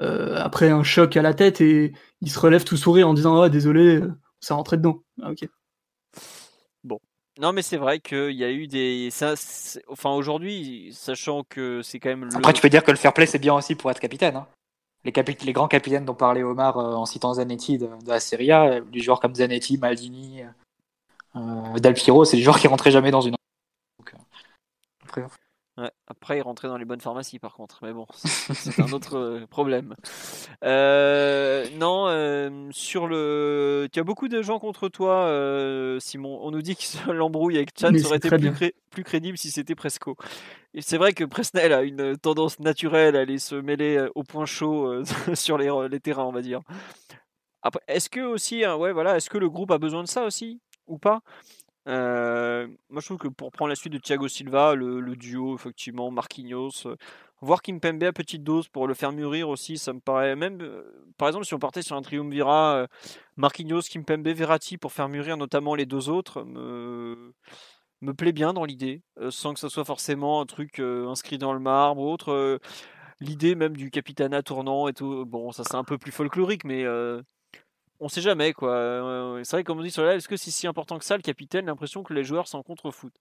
euh, 0.00 0.36
après 0.36 0.70
un 0.70 0.82
choc 0.82 1.16
à 1.16 1.22
la 1.22 1.34
tête 1.34 1.60
et 1.60 1.92
il 2.22 2.30
se 2.30 2.38
relève 2.38 2.64
tout 2.64 2.76
sourire 2.76 3.08
en 3.08 3.14
disant 3.14 3.40
ah 3.42 3.48
désolé 3.50 4.00
ça 4.40 4.54
rentrait 4.54 4.78
dedans 4.78 5.02
ah, 5.22 5.30
ok 5.30 5.46
non 7.42 7.52
mais 7.52 7.62
c'est 7.62 7.76
vrai 7.76 7.98
qu'il 7.98 8.32
y 8.32 8.44
a 8.44 8.50
eu 8.50 8.68
des 8.68 9.10
ça 9.10 9.34
enfin 9.88 10.10
aujourd'hui 10.10 10.90
sachant 10.94 11.42
que 11.42 11.82
c'est 11.82 11.98
quand 11.98 12.08
même 12.08 12.28
après 12.34 12.52
tu 12.52 12.62
peux 12.62 12.70
dire 12.70 12.84
que 12.84 12.92
le 12.92 12.96
fair 12.96 13.12
play 13.12 13.26
c'est 13.26 13.40
bien 13.40 13.52
aussi 13.52 13.74
pour 13.74 13.90
être 13.90 13.98
capitaine 13.98 14.36
hein. 14.36 14.46
les, 15.04 15.12
les 15.44 15.52
grands 15.52 15.68
capitaines 15.68 16.04
dont 16.04 16.14
parlait 16.14 16.44
Omar 16.44 16.78
euh, 16.78 16.94
en 16.94 17.04
citant 17.04 17.34
Zanetti 17.34 17.78
de, 17.78 17.90
la 18.06 18.20
Serie 18.20 18.52
A 18.52 18.80
des 18.80 19.00
joueurs 19.00 19.20
comme 19.20 19.34
Zanetti 19.34 19.76
Maldini 19.76 20.42
euh, 21.34 21.78
Del 21.80 21.94
Piero 21.94 22.24
c'est 22.24 22.36
des 22.36 22.44
joueurs 22.44 22.60
qui 22.60 22.68
rentraient 22.68 22.92
jamais 22.92 23.10
dans 23.10 23.20
une 23.20 23.34
Donc, 23.98 24.14
après, 25.02 25.24
après, 26.06 26.36
il 26.36 26.42
rentrait 26.42 26.68
dans 26.68 26.76
les 26.76 26.84
bonnes 26.84 27.00
pharmacies, 27.00 27.38
par 27.38 27.54
contre. 27.54 27.78
Mais 27.82 27.92
bon, 27.92 28.06
c'est 28.14 28.80
un 28.80 28.92
autre 28.92 29.16
euh, 29.16 29.46
problème. 29.46 29.94
Euh, 30.64 31.66
non, 31.78 32.08
euh, 32.08 32.68
sur 32.72 33.06
le. 33.06 33.88
Tu 33.90 33.98
as 33.98 34.04
beaucoup 34.04 34.28
de 34.28 34.42
gens 34.42 34.58
contre 34.58 34.88
toi, 34.88 35.28
Simon. 35.98 36.38
On 36.42 36.50
nous 36.50 36.62
dit 36.62 36.76
que 36.76 37.10
l'embrouille 37.12 37.56
avec 37.56 37.70
Chan 37.78 37.94
aurait 38.04 38.18
été 38.18 38.72
plus, 38.90 39.04
crédible 39.04 39.38
si 39.38 39.50
c'était 39.50 39.74
Presco. 39.74 40.16
Et 40.74 40.82
c'est 40.82 40.98
vrai 40.98 41.14
que 41.14 41.24
Presnel 41.24 41.72
a 41.72 41.82
une 41.82 42.18
tendance 42.18 42.60
naturelle 42.60 43.16
à 43.16 43.20
aller 43.20 43.38
se 43.38 43.54
mêler 43.54 44.06
au 44.14 44.24
point 44.24 44.44
chaud 44.44 45.02
sur 45.34 45.56
les, 45.56 45.70
les, 45.90 46.00
terrains, 46.00 46.24
on 46.24 46.32
va 46.32 46.42
dire. 46.42 46.60
Après, 47.62 47.80
est-ce 47.88 48.10
que 48.10 48.20
aussi, 48.20 48.64
hein, 48.64 48.76
ouais, 48.76 48.92
voilà, 48.92 49.16
est-ce 49.16 49.30
que 49.30 49.38
le 49.38 49.48
groupe 49.48 49.70
a 49.70 49.78
besoin 49.78 50.02
de 50.02 50.08
ça 50.08 50.24
aussi 50.24 50.60
ou 50.86 50.98
pas? 50.98 51.22
Euh, 51.88 52.68
moi, 52.90 53.00
je 53.00 53.06
trouve 53.06 53.18
que 53.18 53.28
pour 53.28 53.50
prendre 53.50 53.70
la 53.70 53.74
suite 53.74 53.92
de 53.92 53.98
Thiago 53.98 54.28
Silva, 54.28 54.74
le, 54.74 55.16
duo, 55.16 55.54
effectivement, 55.54 56.10
Marquinhos, 56.10 56.86
euh, 56.86 56.96
voir 57.40 57.62
Kimpembe 57.62 58.04
à 58.04 58.12
petite 58.12 58.44
dose 58.44 58.68
pour 58.68 58.86
le 58.86 58.94
faire 58.94 59.12
mûrir 59.12 59.48
aussi, 59.48 59.78
ça 59.78 59.92
me 59.92 60.00
paraît 60.00 60.36
même. 60.36 60.60
Euh, 60.60 60.82
par 61.18 61.28
exemple, 61.28 61.44
si 61.44 61.54
on 61.54 61.58
partait 61.58 61.82
sur 61.82 61.96
un 61.96 62.02
triumvirat, 62.02 62.86
Marquinhos, 63.36 63.82
Kimpembe, 63.82 64.28
Verratti 64.28 64.78
pour 64.78 64.92
faire 64.92 65.08
mûrir 65.08 65.36
notamment 65.36 65.74
les 65.74 65.86
deux 65.86 66.08
autres, 66.08 66.44
me, 66.44 67.34
me 68.00 68.14
plaît 68.14 68.32
bien 68.32 68.52
dans 68.52 68.64
l'idée, 68.64 69.02
sans 69.30 69.54
que 69.54 69.60
ce 69.60 69.68
soit 69.68 69.84
forcément 69.84 70.40
un 70.40 70.46
truc 70.46 70.78
inscrit 70.78 71.38
dans 71.38 71.52
le 71.52 71.60
marbre 71.60 72.02
ou 72.02 72.10
autre. 72.10 72.60
L'idée 73.20 73.54
même 73.54 73.76
du 73.76 73.90
capitana 73.90 74.42
tournant 74.42 74.88
et 74.88 74.92
tout, 74.94 75.24
bon, 75.26 75.52
ça 75.52 75.62
c'est 75.64 75.76
un 75.76 75.84
peu 75.84 75.98
plus 75.98 76.12
folklorique, 76.12 76.64
mais 76.64 76.84
on 78.02 78.08
sait 78.08 78.20
jamais 78.20 78.52
quoi. 78.52 79.40
C'est 79.44 79.56
vrai 79.56 79.64
comme 79.64 79.78
on 79.78 79.82
dit 79.82 79.90
sur 79.90 80.02
la 80.02 80.14
est-ce 80.14 80.28
que 80.28 80.36
c'est 80.36 80.50
si 80.50 80.66
important 80.66 80.98
que 80.98 81.04
ça 81.04 81.16
le 81.16 81.22
capitaine? 81.22 81.66
L'impression 81.66 82.02
que 82.02 82.12
les 82.12 82.24
joueurs 82.24 82.48
s'en 82.48 82.62
contrefoutent. 82.62 83.18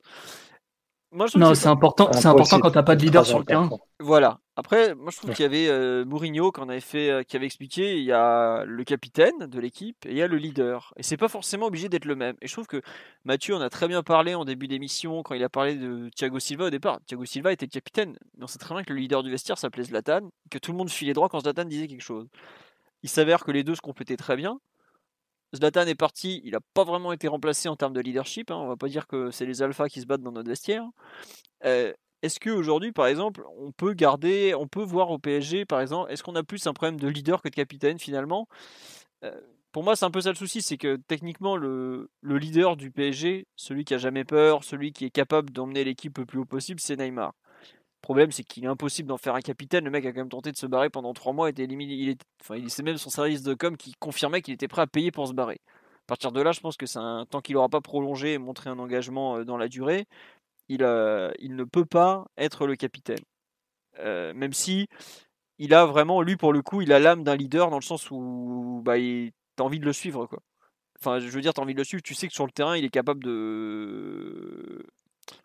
Moi, 1.14 1.28
non, 1.36 1.54
c'est 1.56 1.68
important, 1.68 2.10
c'est 2.14 2.28
important 2.28 2.60
quand 2.62 2.72
t'as 2.72 2.84
pas 2.84 2.96
de 2.96 3.04
leader 3.04 3.26
sur 3.26 3.38
le 3.38 3.44
terrain. 3.44 3.70
Voilà. 4.00 4.40
Après, 4.56 4.96
moi 4.96 5.12
je 5.12 5.18
trouve 5.18 5.34
qu'il 5.34 5.44
y 5.44 5.46
avait 5.46 5.68
euh, 5.68 6.06
Mourinho 6.06 6.52
qui 6.54 6.62
avait 6.62 6.80
fait, 6.80 7.10
euh, 7.10 7.24
qui 7.24 7.36
avait 7.36 7.46
expliqué, 7.46 7.98
il 7.98 8.06
y 8.06 8.14
a 8.14 8.64
le 8.64 8.84
capitaine 8.86 9.38
de 9.40 9.60
l'équipe 9.60 10.06
et 10.06 10.12
il 10.12 10.18
y 10.18 10.22
a 10.22 10.28
le 10.28 10.38
leader. 10.38 10.94
Et 10.96 11.04
c'est 11.04 11.18
pas 11.18 11.28
forcément 11.28 11.66
obligé 11.66 11.90
d'être 11.90 12.06
le 12.06 12.16
même. 12.16 12.38
Et 12.42 12.48
je 12.48 12.54
trouve 12.54 12.68
que 12.68 12.82
Mathieu 13.26 13.56
en 13.56 13.62
a 13.62 13.70
très 13.70 13.90
bien 13.90 14.04
parlé 14.04 14.36
en 14.36 14.46
début 14.46 14.68
d'émission 14.70 15.22
quand 15.24 15.36
il 15.36 15.44
a 15.44 15.50
parlé 15.50 15.76
de 15.76 16.10
Thiago 16.16 16.40
Silva 16.40 16.66
au 16.66 16.70
départ. 16.70 17.00
Thiago 17.08 17.26
Silva 17.26 17.52
était 17.52 17.66
le 17.66 17.72
capitaine, 17.72 18.18
mais 18.38 18.46
on 18.46 18.48
sait 18.48 18.60
très 18.60 18.74
bien 18.74 18.84
que 18.84 18.94
le 18.94 19.00
leader 19.00 19.22
du 19.22 19.32
vestiaire 19.32 19.58
s'appelait 19.58 19.84
Zlatan, 19.84 20.30
que 20.50 20.60
tout 20.60 20.72
le 20.72 20.78
monde 20.78 20.90
filait 20.90 21.14
droit 21.14 21.28
quand 21.28 21.42
Zlatan 21.42 21.66
disait 21.66 21.88
quelque 21.88 22.04
chose. 22.04 22.28
Il 23.04 23.10
s'avère 23.10 23.44
que 23.44 23.52
les 23.52 23.64
deux 23.64 23.76
se 23.76 23.82
complétaient 23.82 24.18
très 24.18 24.38
bien. 24.38 24.60
Zlatan 25.54 25.86
est 25.88 25.96
parti, 25.96 26.42
il 26.44 26.52
n'a 26.52 26.60
pas 26.74 26.84
vraiment 26.84 27.12
été 27.12 27.28
remplacé 27.28 27.68
en 27.70 27.76
termes 27.76 27.94
de 27.94 28.02
leadership. 28.02 28.52
Hein. 28.52 28.56
On 28.56 28.68
va 28.68 28.78
pas 28.78 28.88
dire 28.88 29.08
que 29.08 29.32
c'est 29.32 29.46
les 29.46 29.62
alphas 29.62 29.90
qui 29.90 30.02
se 30.02 30.06
battent 30.06 30.22
dans 30.22 30.32
notre 30.32 30.50
vestiaire. 30.50 30.84
Euh, 31.66 31.94
est-ce 32.22 32.40
qu'aujourd'hui, 32.40 32.92
par 32.92 33.08
exemple, 33.08 33.44
on 33.58 33.72
peut 33.72 33.94
garder, 33.94 34.54
on 34.56 34.68
peut 34.68 34.84
voir 34.84 35.10
au 35.12 35.20
PSG, 35.20 35.66
par 35.66 35.82
exemple, 35.82 36.12
est-ce 36.12 36.24
qu'on 36.24 36.36
a 36.36 36.44
plus 36.44 36.68
un 36.68 36.74
problème 36.74 37.00
de 37.00 37.08
leader 37.08 37.42
que 37.42 37.50
de 37.50 37.56
capitaine 37.56 38.00
finalement? 38.00 38.48
Euh, 39.24 39.32
Pour 39.72 39.84
moi, 39.84 39.96
c'est 39.96 40.06
un 40.06 40.12
peu 40.12 40.22
ça 40.22 40.30
le 40.30 40.36
souci, 40.36 40.62
c'est 40.62 40.78
que 40.78 40.98
techniquement, 41.08 41.58
le, 41.58 42.10
le, 42.22 42.38
leader 42.38 42.78
du 42.78 42.92
PSG, 42.92 43.48
celui 43.56 43.86
qui 43.86 43.94
a 43.94 43.98
jamais 43.98 44.26
peur, 44.26 44.64
celui 44.64 44.94
qui 44.94 45.06
est 45.06 45.10
capable 45.12 45.52
d'emmener 45.52 45.84
l'équipe 45.84 46.18
le 46.18 46.26
plus 46.26 46.40
haut 46.40 46.46
possible, 46.46 46.80
c'est 46.80 46.98
Neymar. 46.98 47.34
Problème, 48.12 48.34
c'est 48.34 48.44
qu'il 48.44 48.66
est 48.66 48.68
impossible 48.68 49.08
d'en 49.08 49.16
faire 49.16 49.36
un 49.36 49.40
capitaine. 49.40 49.86
Le 49.86 49.90
mec 49.90 50.06
a 50.06 50.12
quand 50.12 50.20
même 50.20 50.28
tenté 50.28 50.52
de 50.52 50.58
se 50.58 50.66
barrer 50.66 50.90
pendant 50.90 51.14
trois 51.14 51.32
mois. 51.32 51.50
Était 51.50 51.64
éliminé. 51.64 51.94
Il 51.94 52.18
enfin, 52.42 52.62
c'est 52.68 52.84
même 52.84 52.98
son 52.98 53.10
service 53.10 53.42
de 53.42 53.54
com 53.54 53.78
qui 53.78 53.94
confirmait 54.02 54.42
qu'il 54.42 54.54
était 54.54 54.68
prêt 54.68 54.82
à 54.82 54.88
payer 54.88 55.12
pour 55.12 55.30
se 55.30 55.34
barrer. 55.34 55.62
À 55.70 56.08
partir 56.08 56.34
de 56.34 56.42
là, 56.42 56.52
je 56.52 56.60
pense 56.60 56.76
que 56.76 56.86
c'est 56.86 57.00
un 57.00 57.26
temps 57.26 57.40
qu'il 57.40 57.56
n'aura 57.56 57.70
pas 57.70 57.80
prolongé 57.80 58.34
et 58.34 58.38
montré 58.38 58.70
un 58.70 58.80
engagement 58.80 59.38
euh, 59.38 59.46
dans 59.46 59.56
la 59.56 59.70
durée. 59.70 60.08
Il, 60.68 60.84
euh, 60.84 61.32
il 61.40 61.56
ne 61.56 61.64
peut 61.64 61.86
pas 61.86 62.26
être 62.38 62.68
le 62.68 62.76
capitaine. 62.76 63.24
Euh, 64.00 64.34
même 64.34 64.52
si 64.52 64.90
il 65.58 65.74
a 65.74 65.86
vraiment, 65.86 66.22
lui 66.22 66.36
pour 66.36 66.52
le 66.52 66.62
coup, 66.62 66.82
il 66.82 66.92
a 66.92 67.00
l'âme 67.00 67.24
d'un 67.24 67.38
leader 67.38 67.70
dans 67.70 67.80
le 67.80 67.82
sens 67.82 68.12
où 68.12 68.82
bah, 68.84 68.98
tu 68.98 69.32
as 69.58 69.64
envie 69.64 69.80
de 69.80 69.86
le 69.86 69.94
suivre. 69.94 70.26
Quoi. 70.26 70.40
Enfin, 71.00 71.20
je 71.20 71.30
veux 71.30 71.40
dire, 71.40 71.54
tu 71.54 71.62
as 71.62 71.64
envie 71.64 71.76
de 71.76 71.80
le 71.80 71.86
suivre, 71.86 72.04
tu 72.04 72.14
sais 72.14 72.28
que 72.28 72.34
sur 72.34 72.46
le 72.46 72.52
terrain, 72.52 72.76
il 72.76 72.84
est 72.84 72.90
capable 72.90 73.24
de. 73.24 74.86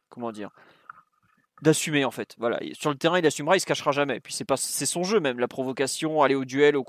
Comment 0.08 0.32
dire 0.32 0.50
d'assumer 1.62 2.04
en 2.04 2.11
fait. 2.11 2.34
Voilà, 2.38 2.61
sur 2.74 2.90
le 2.90 2.96
terrain, 2.96 3.18
il 3.18 3.26
assumera, 3.26 3.57
il 3.57 3.61
se 3.61 3.66
cachera 3.66 3.92
jamais. 3.92 4.20
Puis 4.20 4.32
c'est 4.32 4.44
pas, 4.44 4.57
c'est 4.57 4.86
son 4.86 5.04
jeu 5.04 5.20
même, 5.20 5.38
la 5.38 5.48
provocation, 5.48 6.22
aller 6.22 6.34
au 6.34 6.44
duel, 6.44 6.76
au, 6.76 6.84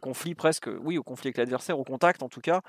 conflit 0.00 0.34
presque, 0.34 0.68
oui, 0.82 0.98
au 0.98 1.02
conflit 1.02 1.28
avec 1.28 1.38
l'adversaire, 1.38 1.78
au 1.78 1.84
contact 1.84 2.22
en 2.22 2.28
tout 2.28 2.40
cas. 2.40 2.62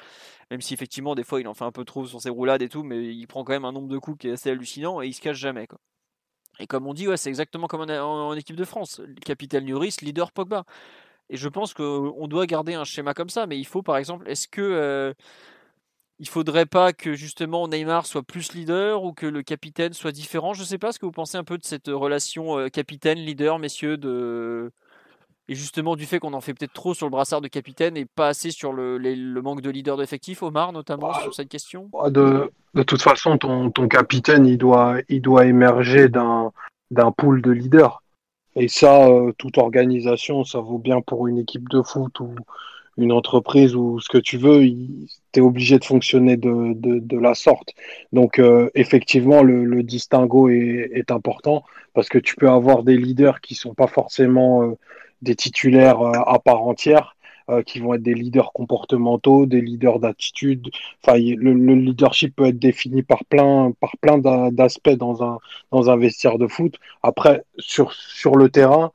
Même 0.52 0.62
si 0.62 0.74
effectivement 0.74 1.16
des 1.16 1.24
fois 1.24 1.40
il 1.40 1.48
en 1.48 1.54
fait 1.54 1.66
un 1.66 1.72
peu 1.72 1.86
trop 1.86 2.06
sur 2.06 2.22
ses 2.22 2.30
roulades 2.30 2.62
et 2.62 2.70
tout, 2.70 2.84
mais 2.84 3.04
il 3.04 3.28
prend 3.28 3.44
quand 3.44 3.54
même 3.54 3.66
un 3.66 3.72
nombre 3.72 3.90
de 3.90 3.98
coups 3.98 4.20
qui 4.20 4.30
est 4.30 4.34
assez 4.34 4.50
hallucinant 4.50 5.02
et 5.02 5.08
il 5.08 5.14
se 5.14 5.22
cache 5.22 5.38
jamais 5.38 5.68
quoi. 5.68 5.80
Et 6.60 6.68
comme 6.68 6.86
on 6.86 6.94
dit, 6.94 7.08
ouais, 7.08 7.18
c'est 7.18 7.30
exactement 7.30 7.68
comme 7.68 7.82
en, 7.82 8.34
équipe 8.36 8.56
de 8.56 8.66
France. 8.66 9.02
Capitaine 9.26 9.66
Nuris, 9.66 9.98
leader 10.02 10.32
Pogba. 10.32 10.66
Et 11.30 11.38
je 11.38 11.50
pense 11.50 11.74
qu'on 11.74 12.28
doit 12.28 12.46
garder 12.46 12.76
un 12.76 12.84
schéma 12.84 13.14
comme 13.14 13.30
ça, 13.30 13.48
mais 13.48 13.58
il 13.58 13.66
faut 13.66 13.82
par 13.82 13.98
exemple, 13.98 14.30
est-ce 14.30 14.48
que 14.48 14.62
euh, 14.62 15.14
il 16.20 16.28
faudrait 16.28 16.66
pas 16.66 16.94
que 16.94 17.14
justement 17.14 17.68
Neymar 17.68 18.06
soit 18.06 18.24
plus 18.24 18.54
leader 18.54 19.04
ou 19.04 19.14
que 19.14 19.26
le 19.26 19.44
capitaine 19.44 19.94
soit 19.94 20.12
différent? 20.12 20.54
Je 20.54 20.62
ne 20.62 20.66
sais 20.66 20.78
pas 20.78 20.92
ce 20.92 21.00
que 21.00 21.06
vous 21.06 21.12
pensez 21.12 21.38
un 21.38 21.44
peu 21.44 21.58
de 21.58 21.66
cette 21.66 21.88
relation 21.88 22.58
euh, 22.58 22.70
capitaine-leader, 22.70 23.60
messieurs, 23.60 23.98
de 23.98 24.72
et 25.50 25.56
justement 25.56 25.98
du 25.98 26.06
fait 26.06 26.20
qu'on 26.20 26.32
en 26.34 26.40
fait 26.40 26.54
peut-être 26.54 26.72
trop 26.72 26.94
sur 26.94 27.06
le 27.06 27.12
brassard 27.12 27.42
de 27.42 27.50
capitaine 27.50 27.98
et 27.98 28.06
pas 28.06 28.30
assez 28.30 28.50
sur 28.50 28.72
le, 28.72 28.98
manque 29.42 29.60
de 29.60 29.70
leader 29.70 29.98
d'effectif, 29.98 30.42
Omar 30.42 30.72
notamment 30.72 31.12
bah, 31.12 31.20
sur 31.22 31.34
cette 31.34 31.50
question? 31.50 31.90
Bah, 31.92 32.10
de, 32.10 32.50
de 32.74 32.84
toute 32.84 33.02
façon, 33.02 33.38
ton, 33.38 33.70
ton, 33.70 33.90
capitaine, 33.90 34.46
il 34.46 34.58
doit, 34.58 35.00
il 35.10 35.22
doit 35.22 35.46
émerger 35.46 36.08
d'un 36.08 36.54
d'un 36.94 37.12
pool 37.12 37.42
de 37.42 37.52
leaders. 37.52 38.02
Et 38.56 38.68
ça, 38.68 39.08
euh, 39.08 39.32
toute 39.38 39.58
organisation, 39.58 40.44
ça 40.44 40.60
vaut 40.60 40.78
bien 40.78 41.02
pour 41.02 41.28
une 41.28 41.40
équipe 41.40 41.68
de 41.70 41.82
foot 41.82 42.20
ou, 42.20 42.36
une 42.98 43.12
entreprise 43.12 43.76
ou 43.76 44.00
ce 44.00 44.10
que 44.10 44.18
tu 44.18 44.38
veux, 44.38 44.62
tu 44.62 45.40
es 45.40 45.42
obligé 45.42 45.80
de 45.80 45.86
fonctionner 45.86 46.38
de, 46.38 46.74
de, 46.74 47.00
de 47.00 47.18
la 47.18 47.34
sorte. 47.34 47.74
Donc 48.12 48.40
euh, 48.40 48.70
effectivement, 48.76 49.44
le, 49.44 49.66
le 49.66 49.84
distinguo 49.84 50.50
est, 50.50 50.92
est, 50.94 51.12
important 51.12 51.64
parce 51.94 52.10
que 52.10 52.18
tu 52.20 52.36
peux 52.36 52.50
avoir 52.50 52.84
des 52.84 52.98
leaders 52.98 53.42
qui 53.42 53.56
sont 53.56 53.74
pas 53.74 53.88
forcément 53.88 54.64
euh, 54.64 54.78
des 55.22 55.36
titulaires 55.36 56.02
euh, 56.02 56.12
à 56.26 56.40
part 56.40 56.64
entière, 56.64 57.16
qui 57.66 57.80
vont 57.80 57.94
être 57.94 58.02
des 58.02 58.14
leaders 58.14 58.54
comportementaux, 58.54 59.46
des 59.46 59.60
leaders 59.60 60.00
d'attitude. 60.00 60.70
Enfin, 61.04 61.18
le, 61.18 61.54
le, 61.54 61.76
leadership 61.76 62.34
peut 62.34 62.46
être 62.46 62.58
défini 62.58 63.04
par 63.04 63.26
plein, 63.26 63.74
par 63.82 63.98
plein 63.98 64.18
d'aspects 64.18 64.90
dans 64.92 65.24
un, 65.24 65.40
dans 65.70 65.90
un 65.90 65.98
vestiaire 65.98 66.38
de 66.38 66.48
foot. 66.48 66.76
Après, 67.04 67.44
sur, 67.60 67.92
sur 67.92 68.38
le 68.38 68.50
terrain, 68.50 68.94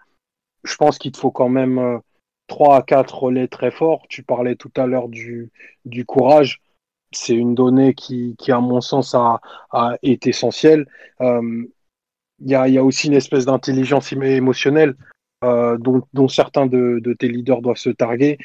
je 0.64 0.76
pense 0.76 0.96
qu'il 0.99 1.12
te 1.12 1.18
faut 1.18 1.30
quand 1.30 1.51
même 1.51 2.01
3 2.49 2.76
à 2.76 2.82
4 2.82 3.18
relais 3.18 3.49
très 3.49 3.70
forts. 3.70 4.07
Tu 4.09 4.22
parlais 4.22 4.57
tout 4.57 4.72
à 4.76 4.86
l'heure 4.86 5.09
du, 5.09 5.51
du 5.84 6.05
courage. 6.05 6.61
C'est 7.12 7.34
une 7.34 7.55
donnée 7.55 7.94
qui, 7.94 8.34
qui, 8.38 8.53
à 8.53 8.61
mon 8.61 8.80
sens, 8.80 9.14
a, 9.14 9.40
a 9.70 9.96
est 10.03 10.26
essentielle. 10.26 10.86
Euh, 11.20 11.64
il 12.40 12.51
y, 12.51 12.55
a, 12.55 12.68
y, 12.68 12.78
a, 12.78 12.84
aussi 12.84 13.09
une 13.09 13.14
espèce 13.14 13.46
d'intelligence 13.46 14.12
émotionnelle 14.12 14.94
euh, 15.44 15.76
dont, 15.78 16.03
dont, 16.12 16.28
certains 16.28 16.66
de, 16.66 17.01
de, 17.03 17.12
tes 17.12 17.28
leaders 17.28 17.62
doivent 17.62 17.76
se 17.76 17.90
targuer. 17.90 18.38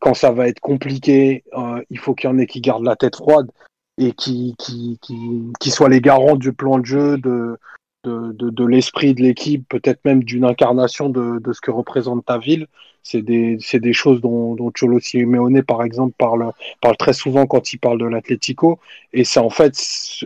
Quand 0.00 0.14
ça 0.14 0.32
va 0.32 0.48
être 0.48 0.60
compliqué, 0.60 1.44
euh, 1.54 1.82
il 1.90 1.98
faut 1.98 2.14
qu'il 2.14 2.28
y 2.28 2.32
en 2.32 2.38
ait 2.38 2.46
qui 2.46 2.60
gardent 2.60 2.84
la 2.84 2.96
tête 2.96 3.16
froide 3.16 3.50
et 3.98 4.12
qui, 4.12 4.54
qui, 4.58 4.98
qui, 5.00 5.52
qui 5.60 5.70
soient 5.70 5.88
les 5.88 6.00
garants 6.00 6.36
du 6.36 6.52
plan 6.52 6.78
de 6.78 6.86
jeu, 6.86 7.18
de, 7.18 7.58
de, 8.04 8.32
de, 8.32 8.50
de 8.50 8.64
l'esprit 8.64 9.14
de 9.14 9.22
l'équipe, 9.22 9.68
peut-être 9.68 10.04
même 10.04 10.24
d'une 10.24 10.44
incarnation 10.44 11.08
de, 11.08 11.38
de, 11.38 11.52
ce 11.52 11.60
que 11.60 11.70
représente 11.70 12.24
ta 12.24 12.38
ville. 12.38 12.66
C'est 13.02 13.22
des, 13.22 13.58
des, 13.72 13.92
choses 13.92 14.20
dont, 14.20 14.54
dont 14.54 14.70
Cholo 14.70 15.00
Simeone, 15.00 15.62
par 15.62 15.82
exemple, 15.82 16.14
parle, 16.16 16.52
parle 16.80 16.96
très 16.96 17.12
souvent 17.12 17.46
quand 17.46 17.72
il 17.72 17.78
parle 17.78 17.98
de 17.98 18.06
l'Atlético. 18.06 18.78
Et 19.12 19.24
c'est 19.24 19.40
en 19.40 19.50
fait 19.50 19.76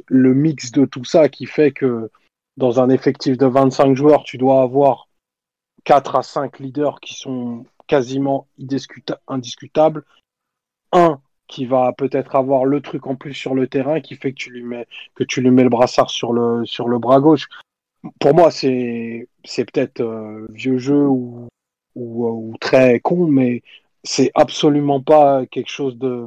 le 0.06 0.34
mix 0.34 0.72
de 0.72 0.84
tout 0.84 1.04
ça 1.04 1.28
qui 1.28 1.46
fait 1.46 1.72
que 1.72 2.10
dans 2.56 2.80
un 2.80 2.90
effectif 2.90 3.38
de 3.38 3.46
25 3.46 3.94
joueurs, 3.94 4.24
tu 4.24 4.38
dois 4.38 4.62
avoir 4.62 5.08
4 5.84 6.16
à 6.16 6.22
5 6.22 6.58
leaders 6.58 7.00
qui 7.00 7.14
sont 7.14 7.64
quasiment 7.86 8.46
indiscutables. 9.28 10.04
Un 10.92 11.20
qui 11.48 11.66
va 11.66 11.92
peut-être 11.92 12.36
avoir 12.36 12.64
le 12.64 12.80
truc 12.80 13.06
en 13.06 13.16
plus 13.16 13.34
sur 13.34 13.54
le 13.54 13.66
terrain 13.66 14.00
qui 14.00 14.16
fait 14.16 14.32
que 14.32 14.36
tu 14.36 14.50
lui 14.50 14.62
mets 14.62 14.86
que 15.14 15.24
tu 15.24 15.40
lui 15.40 15.50
mets 15.50 15.62
le 15.64 15.68
brassard 15.68 16.10
sur 16.10 16.32
le 16.32 16.64
sur 16.66 16.88
le 16.88 16.98
bras 16.98 17.20
gauche 17.20 17.48
pour 18.20 18.34
moi, 18.34 18.50
c'est 18.50 19.28
peut-être 19.44 20.00
euh, 20.00 20.46
vieux 20.50 20.78
jeu 20.78 21.06
ou, 21.06 21.48
ou, 21.94 22.54
très 22.60 23.00
con, 23.00 23.26
mais 23.26 23.62
c'est 24.04 24.30
absolument 24.34 25.00
pas 25.00 25.46
quelque 25.46 25.70
chose 25.70 25.98
de 25.98 26.26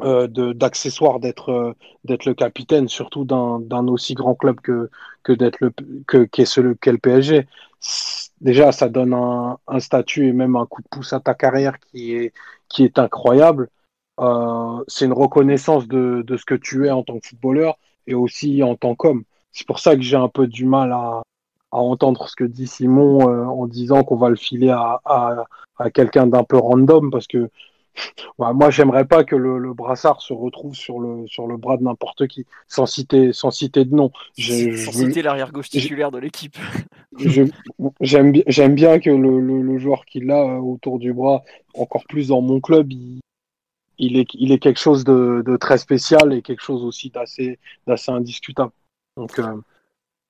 euh, 0.00 0.26
d'accessoire 0.54 1.20
d'être 1.20 1.50
euh, 1.50 1.72
d'être 2.04 2.24
le 2.24 2.34
capitaine, 2.34 2.88
surtout 2.88 3.24
d'un 3.24 3.88
aussi 3.88 4.14
grand 4.14 4.34
club 4.34 4.60
que 4.60 4.90
que 5.22 5.32
d'être 5.32 5.60
le 5.60 5.72
que 6.06 6.24
qu'est 6.24 6.44
qu'est 6.80 6.92
le 6.92 6.98
PSG. 6.98 7.46
Déjà, 8.42 8.72
ça 8.72 8.88
donne 8.88 9.14
un, 9.14 9.80
statut 9.80 10.26
et 10.26 10.32
même 10.32 10.56
un 10.56 10.66
coup 10.66 10.82
de 10.82 10.88
pouce 10.88 11.12
à 11.12 11.20
ta 11.20 11.32
carrière 11.32 11.78
qui 11.80 12.12
est 12.14 12.98
incroyable. 12.98 13.70
Euh, 14.20 14.84
c'est 14.88 15.06
une 15.06 15.12
reconnaissance 15.12 15.88
de, 15.88 16.22
de 16.26 16.36
ce 16.36 16.44
que 16.44 16.54
tu 16.54 16.86
es 16.86 16.90
en 16.90 17.02
tant 17.02 17.18
que 17.18 17.28
footballeur 17.28 17.78
et 18.06 18.14
aussi 18.14 18.62
en 18.62 18.76
tant 18.76 18.94
qu'homme. 18.94 19.24
C'est 19.52 19.66
pour 19.66 19.78
ça 19.78 19.96
que 19.96 20.02
j'ai 20.02 20.16
un 20.16 20.28
peu 20.28 20.46
du 20.46 20.64
mal 20.64 20.92
à, 20.92 21.22
entendre 21.70 22.28
ce 22.28 22.36
que 22.36 22.44
dit 22.44 22.66
Simon 22.66 23.28
euh, 23.28 23.44
en 23.44 23.66
disant 23.66 24.04
qu'on 24.04 24.16
va 24.16 24.28
le 24.28 24.36
filer 24.36 24.70
à, 24.70 25.00
à, 25.06 25.44
à 25.78 25.90
quelqu'un 25.90 26.26
d'un 26.26 26.44
peu 26.44 26.58
random 26.58 27.10
parce 27.10 27.26
que 27.26 27.48
ouais, 28.38 28.52
moi 28.52 28.70
j'aimerais 28.70 29.04
pas 29.04 29.24
que 29.24 29.36
le, 29.36 29.58
le, 29.58 29.74
brassard 29.74 30.20
se 30.22 30.32
retrouve 30.32 30.74
sur 30.74 30.98
le 30.98 31.26
sur 31.26 31.46
le 31.46 31.56
bras 31.56 31.76
de 31.76 31.82
n'importe 31.82 32.26
qui 32.26 32.46
sans 32.68 32.86
citer 32.86 33.32
sans 33.32 33.50
citer 33.50 33.84
de 33.84 33.94
nom. 33.94 34.10
sans 34.36 34.92
citer 34.92 35.22
l'arrière 35.22 35.52
gauche 35.52 35.70
titulaire 35.70 36.10
de 36.10 36.18
l'équipe. 36.18 36.56
J'aime 38.00 38.74
bien 38.74 38.98
que 39.00 39.10
le, 39.10 39.40
le, 39.40 39.62
le 39.62 39.78
joueur 39.78 40.04
qu'il 40.04 40.30
a 40.30 40.42
euh, 40.42 40.58
autour 40.58 40.98
du 40.98 41.12
bras, 41.12 41.42
encore 41.74 42.04
plus 42.08 42.28
dans 42.28 42.40
mon 42.40 42.60
club, 42.60 42.92
il, 42.92 43.20
il 43.98 44.16
est 44.16 44.28
il 44.34 44.52
est 44.52 44.58
quelque 44.58 44.80
chose 44.80 45.04
de, 45.04 45.42
de 45.44 45.56
très 45.56 45.78
spécial 45.78 46.32
et 46.32 46.42
quelque 46.42 46.62
chose 46.62 46.84
aussi 46.84 47.10
d'assez 47.10 47.58
indiscutable. 48.08 48.72
Donc, 49.16 49.38
euh, 49.38 49.60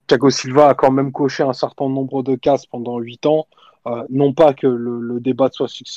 Thiago 0.06 0.30
Silva 0.30 0.70
a 0.70 0.74
quand 0.74 0.90
même 0.90 1.12
coché 1.12 1.42
un 1.42 1.52
certain 1.52 1.88
nombre 1.88 2.22
de 2.22 2.34
cases 2.34 2.66
pendant 2.66 2.98
huit 2.98 3.24
ans. 3.26 3.46
Euh, 3.87 4.05
non 4.11 4.33
pas 4.33 4.55
que 4.55 4.66
le, 4.66 5.01
le 5.01 5.20
débat 5.20 5.49
de 5.49 5.55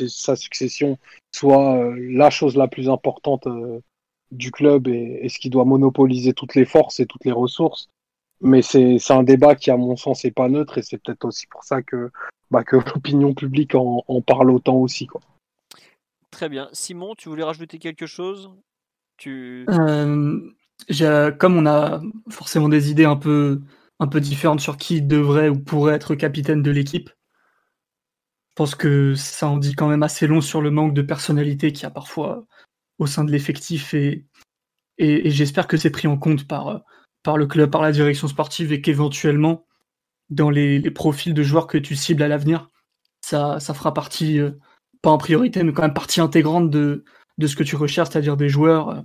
sa 0.08 0.36
succession 0.36 0.98
soit 1.32 1.78
euh, 1.78 1.96
la 2.10 2.32
chose 2.32 2.56
la 2.56 2.68
plus 2.68 2.90
importante 2.90 3.46
euh, 3.46 3.80
du 4.32 4.50
club 4.52 4.88
et, 4.88 5.20
et, 5.22 5.30
ce 5.30 5.38
qui 5.38 5.52
doit 5.52 5.66
monopoliser 5.66 6.34
toutes 6.34 6.56
les 6.56 6.66
forces 6.66 7.00
et 7.00 7.06
toutes 7.06 7.26
les 7.26 7.32
ressources, 7.32 7.90
mais 8.42 8.62
c'est 8.62 9.00
un 9.12 9.24
débat 9.24 9.56
qui, 9.56 9.72
à 9.72 9.78
mon 9.78 9.96
sens, 9.96 10.24
n'est 10.24 10.32
pas 10.32 10.50
neutre 10.50 10.78
et 10.78 10.82
c'est 10.82 10.98
peut-être 10.98 11.26
aussi 11.26 11.48
pour 11.48 11.64
ça 11.64 11.82
que, 11.82 12.12
bah, 12.52 12.64
que 12.64 12.76
l'opinion 12.96 13.34
publique 13.34 13.76
en, 13.76 14.04
en, 14.08 14.22
parle 14.22 14.52
autant 14.52 14.78
aussi. 14.78 15.06
Quoi. 15.08 15.22
Très 16.32 16.50
bien. 16.50 16.68
Simon, 16.74 17.16
tu 17.16 17.30
voulais 17.30 17.44
rajouter 17.44 17.78
quelque 17.80 18.08
chose? 18.08 18.52
Tu... 19.18 19.66
Euh, 19.70 21.32
comme 21.32 21.58
on 21.58 21.66
a 21.66 22.02
forcément 22.30 22.68
des 22.68 22.92
idées 22.92 23.06
un 23.06 23.16
peu, 23.16 23.62
un 24.00 24.08
peu 24.08 24.20
différentes 24.20 24.60
sur 24.60 24.76
qui 24.76 25.01
devrait 25.01 25.50
ou 25.50 25.58
pourrait 25.58 25.96
être 25.96 26.16
capitaine 26.16 26.62
de 26.62 26.72
l'équipe, 26.72 27.09
pense 28.56 28.76
que 28.76 29.16
ça 29.16 29.48
en 29.50 29.58
dit 29.58 29.76
quand 29.76 29.90
même 29.90 30.04
assez 30.04 30.28
long 30.28 30.42
sur 30.42 30.62
le 30.62 30.72
manque 30.72 30.94
de 30.94 31.02
personnalité 31.02 31.74
qu'il 31.74 31.84
y 31.84 31.88
a 31.88 31.92
parfois 31.92 32.46
au 33.00 33.08
sein 33.08 33.24
de 33.26 33.32
l'effectif 33.32 33.94
et, 33.94 34.26
j'espère 34.98 35.68
que 35.68 35.76
c'est 35.76 35.90
pris 35.90 36.08
en 36.08 36.18
compte 36.18 36.48
par, 36.48 36.84
par 37.22 37.38
le 37.38 37.48
club, 37.48 37.70
par 37.70 37.82
la 37.82 37.92
direction 37.92 38.30
sportive 38.30 38.72
et 38.72 38.82
qu'éventuellement, 38.82 39.66
dans 40.30 40.50
les, 40.50 40.80
profils 40.92 41.34
de 41.34 41.44
joueurs 41.44 41.68
que 41.68 41.78
tu 41.78 41.96
cibles 41.96 42.24
à 42.24 42.28
l'avenir, 42.28 42.70
ça, 43.22 43.60
fera 43.60 43.94
partie, 43.94 44.40
euh, 44.40 44.52
pas 45.02 45.12
en 45.12 45.18
priorité, 45.18 45.64
mais 45.64 45.74
quand 45.74 45.82
même 45.82 45.94
partie 45.94 46.22
intégrante 46.22 46.70
de, 46.70 47.04
ce 47.46 47.56
que 47.56 47.64
tu 47.64 47.76
recherches, 47.76 48.10
c'est-à-dire 48.12 48.38
des 48.38 48.50
joueurs 48.50 48.90
euh, 48.90 49.02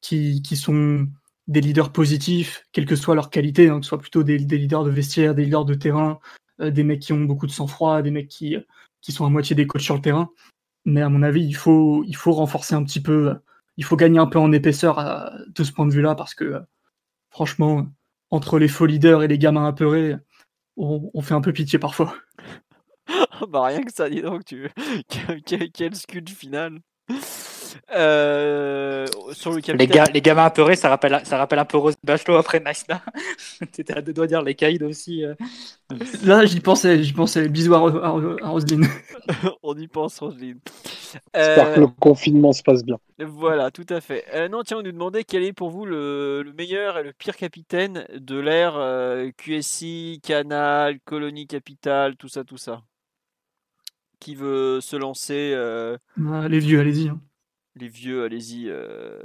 qui, 0.00 0.42
sont 0.54 1.08
des 1.48 1.60
leaders 1.60 1.92
positifs, 1.92 2.64
quelle 2.72 2.86
que 2.86 2.96
soit 2.96 3.14
leur 3.14 3.30
qualité, 3.30 3.68
hein, 3.68 3.80
que 3.80 3.84
ce 3.84 3.88
soit 3.88 3.98
plutôt 3.98 4.22
des, 4.22 4.38
leaders 4.38 4.84
de 4.84 4.90
vestiaire, 4.90 5.34
des 5.34 5.44
leaders 5.44 5.64
de 5.64 5.74
terrain, 5.74 6.20
euh, 6.60 6.70
des 6.70 6.84
mecs 6.84 7.00
qui 7.00 7.12
ont 7.12 7.24
beaucoup 7.24 7.46
de 7.46 7.52
sang-froid, 7.52 8.02
des 8.02 8.10
mecs 8.10 8.28
qui, 8.28 8.56
qui 9.06 9.12
sont 9.12 9.24
à 9.24 9.30
moitié 9.30 9.54
des 9.54 9.68
coachs 9.68 9.82
sur 9.82 9.94
le 9.94 10.00
terrain. 10.00 10.30
Mais 10.84 11.00
à 11.00 11.08
mon 11.08 11.22
avis, 11.22 11.44
il 11.44 11.54
faut, 11.54 12.02
il 12.08 12.16
faut 12.16 12.32
renforcer 12.32 12.74
un 12.74 12.82
petit 12.82 13.00
peu, 13.00 13.36
il 13.76 13.84
faut 13.84 13.94
gagner 13.94 14.18
un 14.18 14.26
peu 14.26 14.40
en 14.40 14.50
épaisseur 14.50 14.98
à, 14.98 15.32
de 15.46 15.62
ce 15.62 15.70
point 15.70 15.86
de 15.86 15.92
vue-là, 15.92 16.16
parce 16.16 16.34
que 16.34 16.60
franchement, 17.30 17.86
entre 18.30 18.58
les 18.58 18.66
faux 18.66 18.86
leaders 18.86 19.22
et 19.22 19.28
les 19.28 19.38
gamins 19.38 19.68
apeurés, 19.68 20.16
on, 20.76 21.22
fait 21.22 21.34
un 21.34 21.40
peu 21.40 21.52
pitié 21.52 21.78
parfois. 21.78 22.16
bah 23.48 23.66
rien 23.66 23.82
que 23.82 23.92
ça, 23.92 24.10
dis 24.10 24.22
donc, 24.22 24.44
tu... 24.44 24.68
quel, 25.46 25.70
quel 25.70 25.94
scud 25.94 26.28
final. 26.28 26.80
Euh, 27.94 29.06
sur 29.32 29.52
le 29.52 29.60
les, 29.60 29.86
gars, 29.86 30.04
les 30.12 30.20
gamins 30.20 30.44
apeurés, 30.44 30.76
ça 30.76 30.88
rappelle, 30.88 31.20
ça 31.24 31.38
rappelle 31.38 31.58
un 31.58 31.64
peu 31.64 31.78
Rose 31.78 31.94
Bachelot 32.04 32.36
après 32.36 32.60
Nice. 32.60 32.86
T'étais 33.72 33.96
à 33.96 34.02
deux 34.02 34.12
doigts 34.12 34.26
de 34.26 34.30
dire 34.30 34.42
les 34.42 34.54
caïds 34.54 34.82
aussi. 34.82 35.24
Euh. 35.24 35.34
Là, 36.24 36.44
j'y 36.44 36.60
pensais, 36.60 37.02
j'y 37.02 37.12
pensais. 37.12 37.48
Bisous 37.48 37.74
à, 37.74 37.78
à, 37.78 38.48
Roselyne. 38.48 38.86
On 39.62 39.76
y 39.76 39.88
pense, 39.88 40.18
Roselyne. 40.18 40.60
J'espère 41.34 41.74
que 41.74 41.80
le 41.80 41.86
confinement 41.86 42.52
se 42.52 42.62
passe 42.62 42.84
bien. 42.84 42.98
Voilà, 43.18 43.70
tout 43.70 43.86
à 43.88 44.00
fait. 44.00 44.24
non, 44.50 44.62
tiens, 44.62 44.78
on 44.78 44.82
nous 44.82 44.92
demandait 44.92 45.24
quel 45.24 45.42
est 45.42 45.52
pour 45.52 45.70
vous 45.70 45.86
le, 45.86 46.42
le 46.42 46.52
meilleur 46.52 46.98
et 46.98 47.02
le 47.02 47.12
pire 47.12 47.36
capitaine 47.36 48.06
de 48.14 48.38
l'ère 48.38 48.78
QSI, 49.36 50.20
Canal, 50.22 50.98
Colonie 51.04 51.46
Capitale, 51.46 52.16
tout 52.16 52.28
ça, 52.28 52.44
tout 52.44 52.58
ça 52.58 52.82
qui 54.20 54.34
veut 54.34 54.80
se 54.80 54.96
lancer 54.96 55.52
euh, 55.54 55.96
ah, 56.26 56.48
Les 56.48 56.58
vieux, 56.58 56.80
allez-y. 56.80 57.08
Hein. 57.08 57.20
Les 57.76 57.88
vieux, 57.88 58.24
allez-y. 58.24 58.70
Euh, 58.70 59.20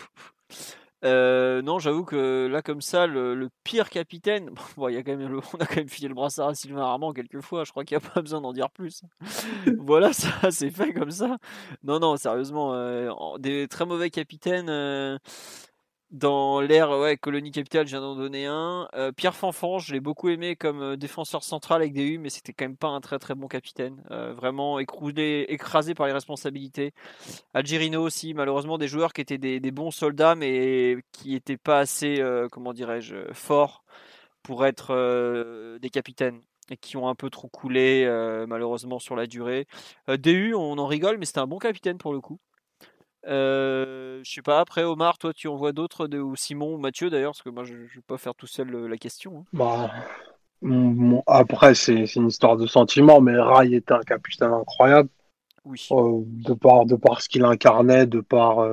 euh, 1.04 1.62
non, 1.62 1.78
j'avoue 1.78 2.04
que 2.04 2.46
là, 2.46 2.60
comme 2.60 2.82
ça, 2.82 3.06
le, 3.06 3.48
pire 3.64 3.88
capitaine, 3.88 4.50
bon, 4.76 4.88
y 4.88 4.98
a 4.98 5.02
quand 5.02 5.16
même 5.16 5.40
on 5.54 5.56
a 5.58 5.66
quand 5.66 5.76
même 5.76 5.88
filé 5.88 6.08
le 6.08 6.14
brassard 6.14 6.48
à 6.48 6.54
Sylvain 6.54 6.82
Armand 6.82 7.12
quelques 7.12 7.40
fois, 7.40 7.64
je 7.64 7.70
crois 7.70 7.84
qu'il 7.84 7.96
n'y 7.96 8.04
a 8.04 8.10
pas 8.10 8.20
besoin 8.20 8.42
d'en 8.42 8.52
dire 8.52 8.70
plus. 8.70 9.02
voilà, 9.78 10.12
ça 10.12 10.50
c'est 10.50 10.70
fait 10.70 10.92
comme 10.92 11.10
ça. 11.10 11.38
Non, 11.82 11.98
non, 11.98 12.16
sérieusement, 12.16 13.38
des 13.38 13.66
très 13.66 13.86
mauvais 13.86 14.10
capitaines. 14.10 14.68
Dans 16.12 16.60
l'ère 16.60 16.90
ouais, 16.90 17.16
Colonie 17.16 17.50
Capitale, 17.50 17.86
viens 17.86 18.00
d'en 18.00 18.14
donner 18.14 18.46
un. 18.46 18.88
Euh, 18.94 19.10
Pierre 19.10 19.34
Fanfan, 19.34 19.80
je 19.80 19.92
l'ai 19.92 19.98
beaucoup 19.98 20.28
aimé 20.28 20.54
comme 20.54 20.80
euh, 20.80 20.96
défenseur 20.96 21.42
central 21.42 21.82
avec 21.82 21.94
des 21.94 22.16
mais 22.16 22.30
c'était 22.30 22.52
quand 22.52 22.64
même 22.64 22.76
pas 22.76 22.88
un 22.88 23.00
très 23.00 23.18
très 23.18 23.34
bon 23.34 23.48
capitaine. 23.48 24.04
Euh, 24.12 24.32
vraiment 24.32 24.78
écroulé, 24.78 25.46
écrasé 25.48 25.94
par 25.94 26.06
les 26.06 26.12
responsabilités. 26.12 26.94
Algerino 27.54 28.02
aussi, 28.02 28.34
malheureusement, 28.34 28.78
des 28.78 28.86
joueurs 28.86 29.12
qui 29.12 29.20
étaient 29.20 29.36
des, 29.38 29.70
bons 29.72 29.90
soldats, 29.90 30.36
mais 30.36 30.96
qui 31.10 31.32
n'étaient 31.32 31.56
pas 31.56 31.80
assez, 31.80 32.22
comment 32.52 32.72
dirais-je, 32.72 33.16
forts 33.32 33.84
pour 34.44 34.64
être 34.64 35.78
des 35.80 35.90
capitaines 35.90 36.40
et 36.70 36.76
qui 36.76 36.96
ont 36.96 37.08
un 37.08 37.14
peu 37.16 37.30
trop 37.30 37.48
coulé 37.48 38.06
malheureusement 38.48 38.98
sur 39.00 39.16
la 39.16 39.26
durée. 39.26 39.66
DU, 40.08 40.54
on 40.54 40.78
en 40.78 40.86
rigole, 40.86 41.18
mais 41.18 41.26
c'était 41.26 41.40
un 41.40 41.46
bon 41.46 41.58
capitaine 41.58 41.98
pour 41.98 42.12
le 42.12 42.20
coup. 42.20 42.38
Euh, 43.26 44.20
je 44.22 44.30
sais 44.30 44.42
pas, 44.42 44.60
après 44.60 44.84
Omar, 44.84 45.18
toi 45.18 45.32
tu 45.32 45.48
en 45.48 45.56
vois 45.56 45.72
d'autres, 45.72 46.06
ou 46.18 46.36
Simon 46.36 46.74
ou 46.74 46.78
Mathieu 46.78 47.10
d'ailleurs, 47.10 47.32
parce 47.32 47.42
que 47.42 47.50
moi 47.50 47.64
je, 47.64 47.74
ne 47.74 47.78
vais 47.78 48.00
pas 48.06 48.18
faire 48.18 48.34
tout 48.34 48.46
seul 48.46 48.72
euh, 48.74 48.88
la 48.88 48.96
question. 48.96 49.38
Hein. 49.38 49.44
Bah, 49.52 49.90
après 51.26 51.74
c'est 51.74 52.14
une 52.14 52.28
histoire 52.28 52.56
de 52.56 52.66
sentiment, 52.66 53.20
mais 53.20 53.36
Rai 53.36 53.74
était 53.74 53.94
un 53.94 54.02
capitaine 54.02 54.52
incroyable. 54.52 55.08
Oui. 55.64 55.88
Euh, 55.90 56.20
de, 56.24 56.54
par, 56.54 56.86
de 56.86 56.94
par 56.94 57.20
ce 57.20 57.28
qu'il 57.28 57.44
incarnait, 57.44 58.06
de 58.06 58.20
par, 58.20 58.64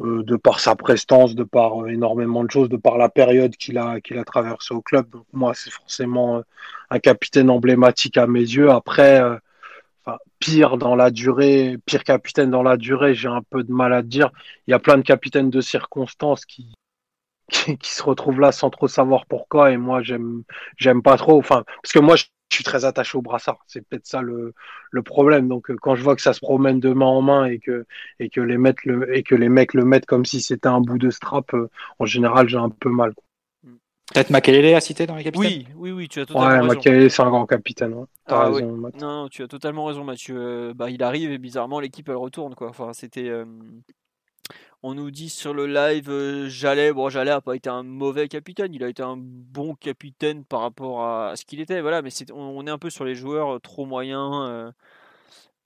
de 0.00 0.36
par 0.36 0.58
sa 0.58 0.74
prestance, 0.74 1.36
de 1.36 1.44
par 1.44 1.86
énormément 1.86 2.42
de 2.42 2.50
choses, 2.50 2.68
de 2.68 2.76
par 2.76 2.98
la 2.98 3.08
période 3.08 3.54
qu'il 3.54 3.78
a, 3.78 4.00
qu'il 4.00 4.18
a 4.18 4.24
traversée 4.24 4.74
au 4.74 4.82
club. 4.82 5.08
Donc 5.10 5.24
moi 5.32 5.52
c'est 5.54 5.70
forcément 5.70 6.42
un 6.90 6.98
capitaine 6.98 7.48
emblématique 7.48 8.16
à 8.16 8.26
mes 8.26 8.40
yeux. 8.40 8.70
Après 8.70 9.22
pire 10.38 10.76
dans 10.78 10.96
la 10.96 11.10
durée, 11.10 11.76
pire 11.86 12.04
capitaine 12.04 12.50
dans 12.50 12.62
la 12.62 12.76
durée, 12.76 13.14
j'ai 13.14 13.28
un 13.28 13.42
peu 13.50 13.62
de 13.62 13.72
mal 13.72 13.92
à 13.92 14.02
dire. 14.02 14.30
Il 14.66 14.70
y 14.72 14.74
a 14.74 14.78
plein 14.78 14.96
de 14.96 15.02
capitaines 15.02 15.50
de 15.50 15.60
circonstances 15.60 16.44
qui, 16.46 16.74
qui, 17.48 17.90
se 17.90 18.02
retrouvent 18.02 18.40
là 18.40 18.52
sans 18.52 18.70
trop 18.70 18.88
savoir 18.88 19.26
pourquoi. 19.26 19.72
Et 19.72 19.76
moi, 19.76 20.02
j'aime, 20.02 20.42
j'aime 20.76 21.02
pas 21.02 21.16
trop. 21.16 21.38
Enfin, 21.38 21.64
parce 21.82 21.92
que 21.92 21.98
moi, 21.98 22.16
je, 22.16 22.24
suis 22.52 22.64
très 22.64 22.84
attaché 22.84 23.16
au 23.16 23.22
brassard. 23.22 23.58
C'est 23.68 23.86
peut-être 23.86 24.06
ça 24.06 24.22
le, 24.22 24.54
le 24.90 25.02
problème. 25.02 25.48
Donc, 25.48 25.70
euh, 25.70 25.76
quand 25.80 25.94
je 25.94 26.02
vois 26.02 26.16
que 26.16 26.22
ça 26.22 26.32
se 26.32 26.40
promène 26.40 26.80
de 26.80 26.92
main 26.92 27.06
en 27.06 27.22
main 27.22 27.44
et 27.46 27.60
que, 27.60 27.86
et 28.18 28.28
que 28.28 28.40
les 28.40 28.58
mecs 28.58 28.84
le, 28.84 29.14
et 29.16 29.22
que 29.22 29.36
les 29.36 29.48
mecs 29.48 29.72
le 29.72 29.84
mettent 29.84 30.06
comme 30.06 30.24
si 30.24 30.40
c'était 30.40 30.68
un 30.68 30.80
bout 30.80 30.98
de 30.98 31.10
strap, 31.10 31.54
euh, 31.54 31.70
en 32.00 32.06
général, 32.06 32.48
j'ai 32.48 32.58
un 32.58 32.70
peu 32.70 32.90
mal. 32.90 33.14
Peut-être 34.12 34.30
Makelele 34.30 34.74
à 34.74 34.80
citer 34.80 35.06
dans 35.06 35.14
les 35.14 35.22
capitaines 35.22 35.46
Oui, 35.46 35.66
oui, 35.76 35.90
oui, 35.92 36.08
tu 36.08 36.20
as 36.20 36.26
totalement 36.26 36.48
ouais, 36.48 36.58
raison. 36.58 36.66
Makelele, 36.66 37.10
c'est 37.10 37.22
un 37.22 37.30
grand 37.30 37.46
capitaine. 37.46 37.94
Hein. 37.94 38.06
Ah, 38.26 38.48
raison, 38.48 38.90
Non, 39.00 39.28
tu 39.28 39.42
as 39.42 39.48
totalement 39.48 39.84
raison, 39.84 40.02
Mathieu. 40.02 40.36
Euh, 40.36 40.74
bah, 40.74 40.90
il 40.90 41.02
arrive 41.02 41.30
et 41.30 41.38
bizarrement, 41.38 41.78
l'équipe, 41.78 42.08
elle 42.08 42.16
retourne. 42.16 42.54
Quoi. 42.56 42.68
Enfin, 42.70 42.92
c'était. 42.92 43.28
Euh, 43.28 43.44
on 44.82 44.94
nous 44.94 45.10
dit 45.10 45.28
sur 45.28 45.54
le 45.54 45.66
live, 45.66 46.10
euh, 46.10 46.48
Jalais, 46.48 46.92
bon, 46.92 47.08
Jalais 47.08 47.30
n'a 47.30 47.40
pas 47.40 47.54
été 47.54 47.68
un 47.68 47.82
mauvais 47.82 48.28
capitaine, 48.28 48.72
il 48.74 48.82
a 48.82 48.88
été 48.88 49.02
un 49.02 49.16
bon 49.18 49.74
capitaine 49.74 50.44
par 50.44 50.60
rapport 50.60 51.04
à, 51.04 51.36
ce 51.36 51.44
qu'il 51.44 51.60
était. 51.60 51.80
Voilà, 51.80 52.02
mais 52.02 52.10
on, 52.32 52.66
est 52.66 52.70
un 52.70 52.78
peu 52.78 52.90
sur 52.90 53.04
les 53.04 53.14
joueurs 53.14 53.60
trop 53.60 53.84
moyens. 53.84 54.72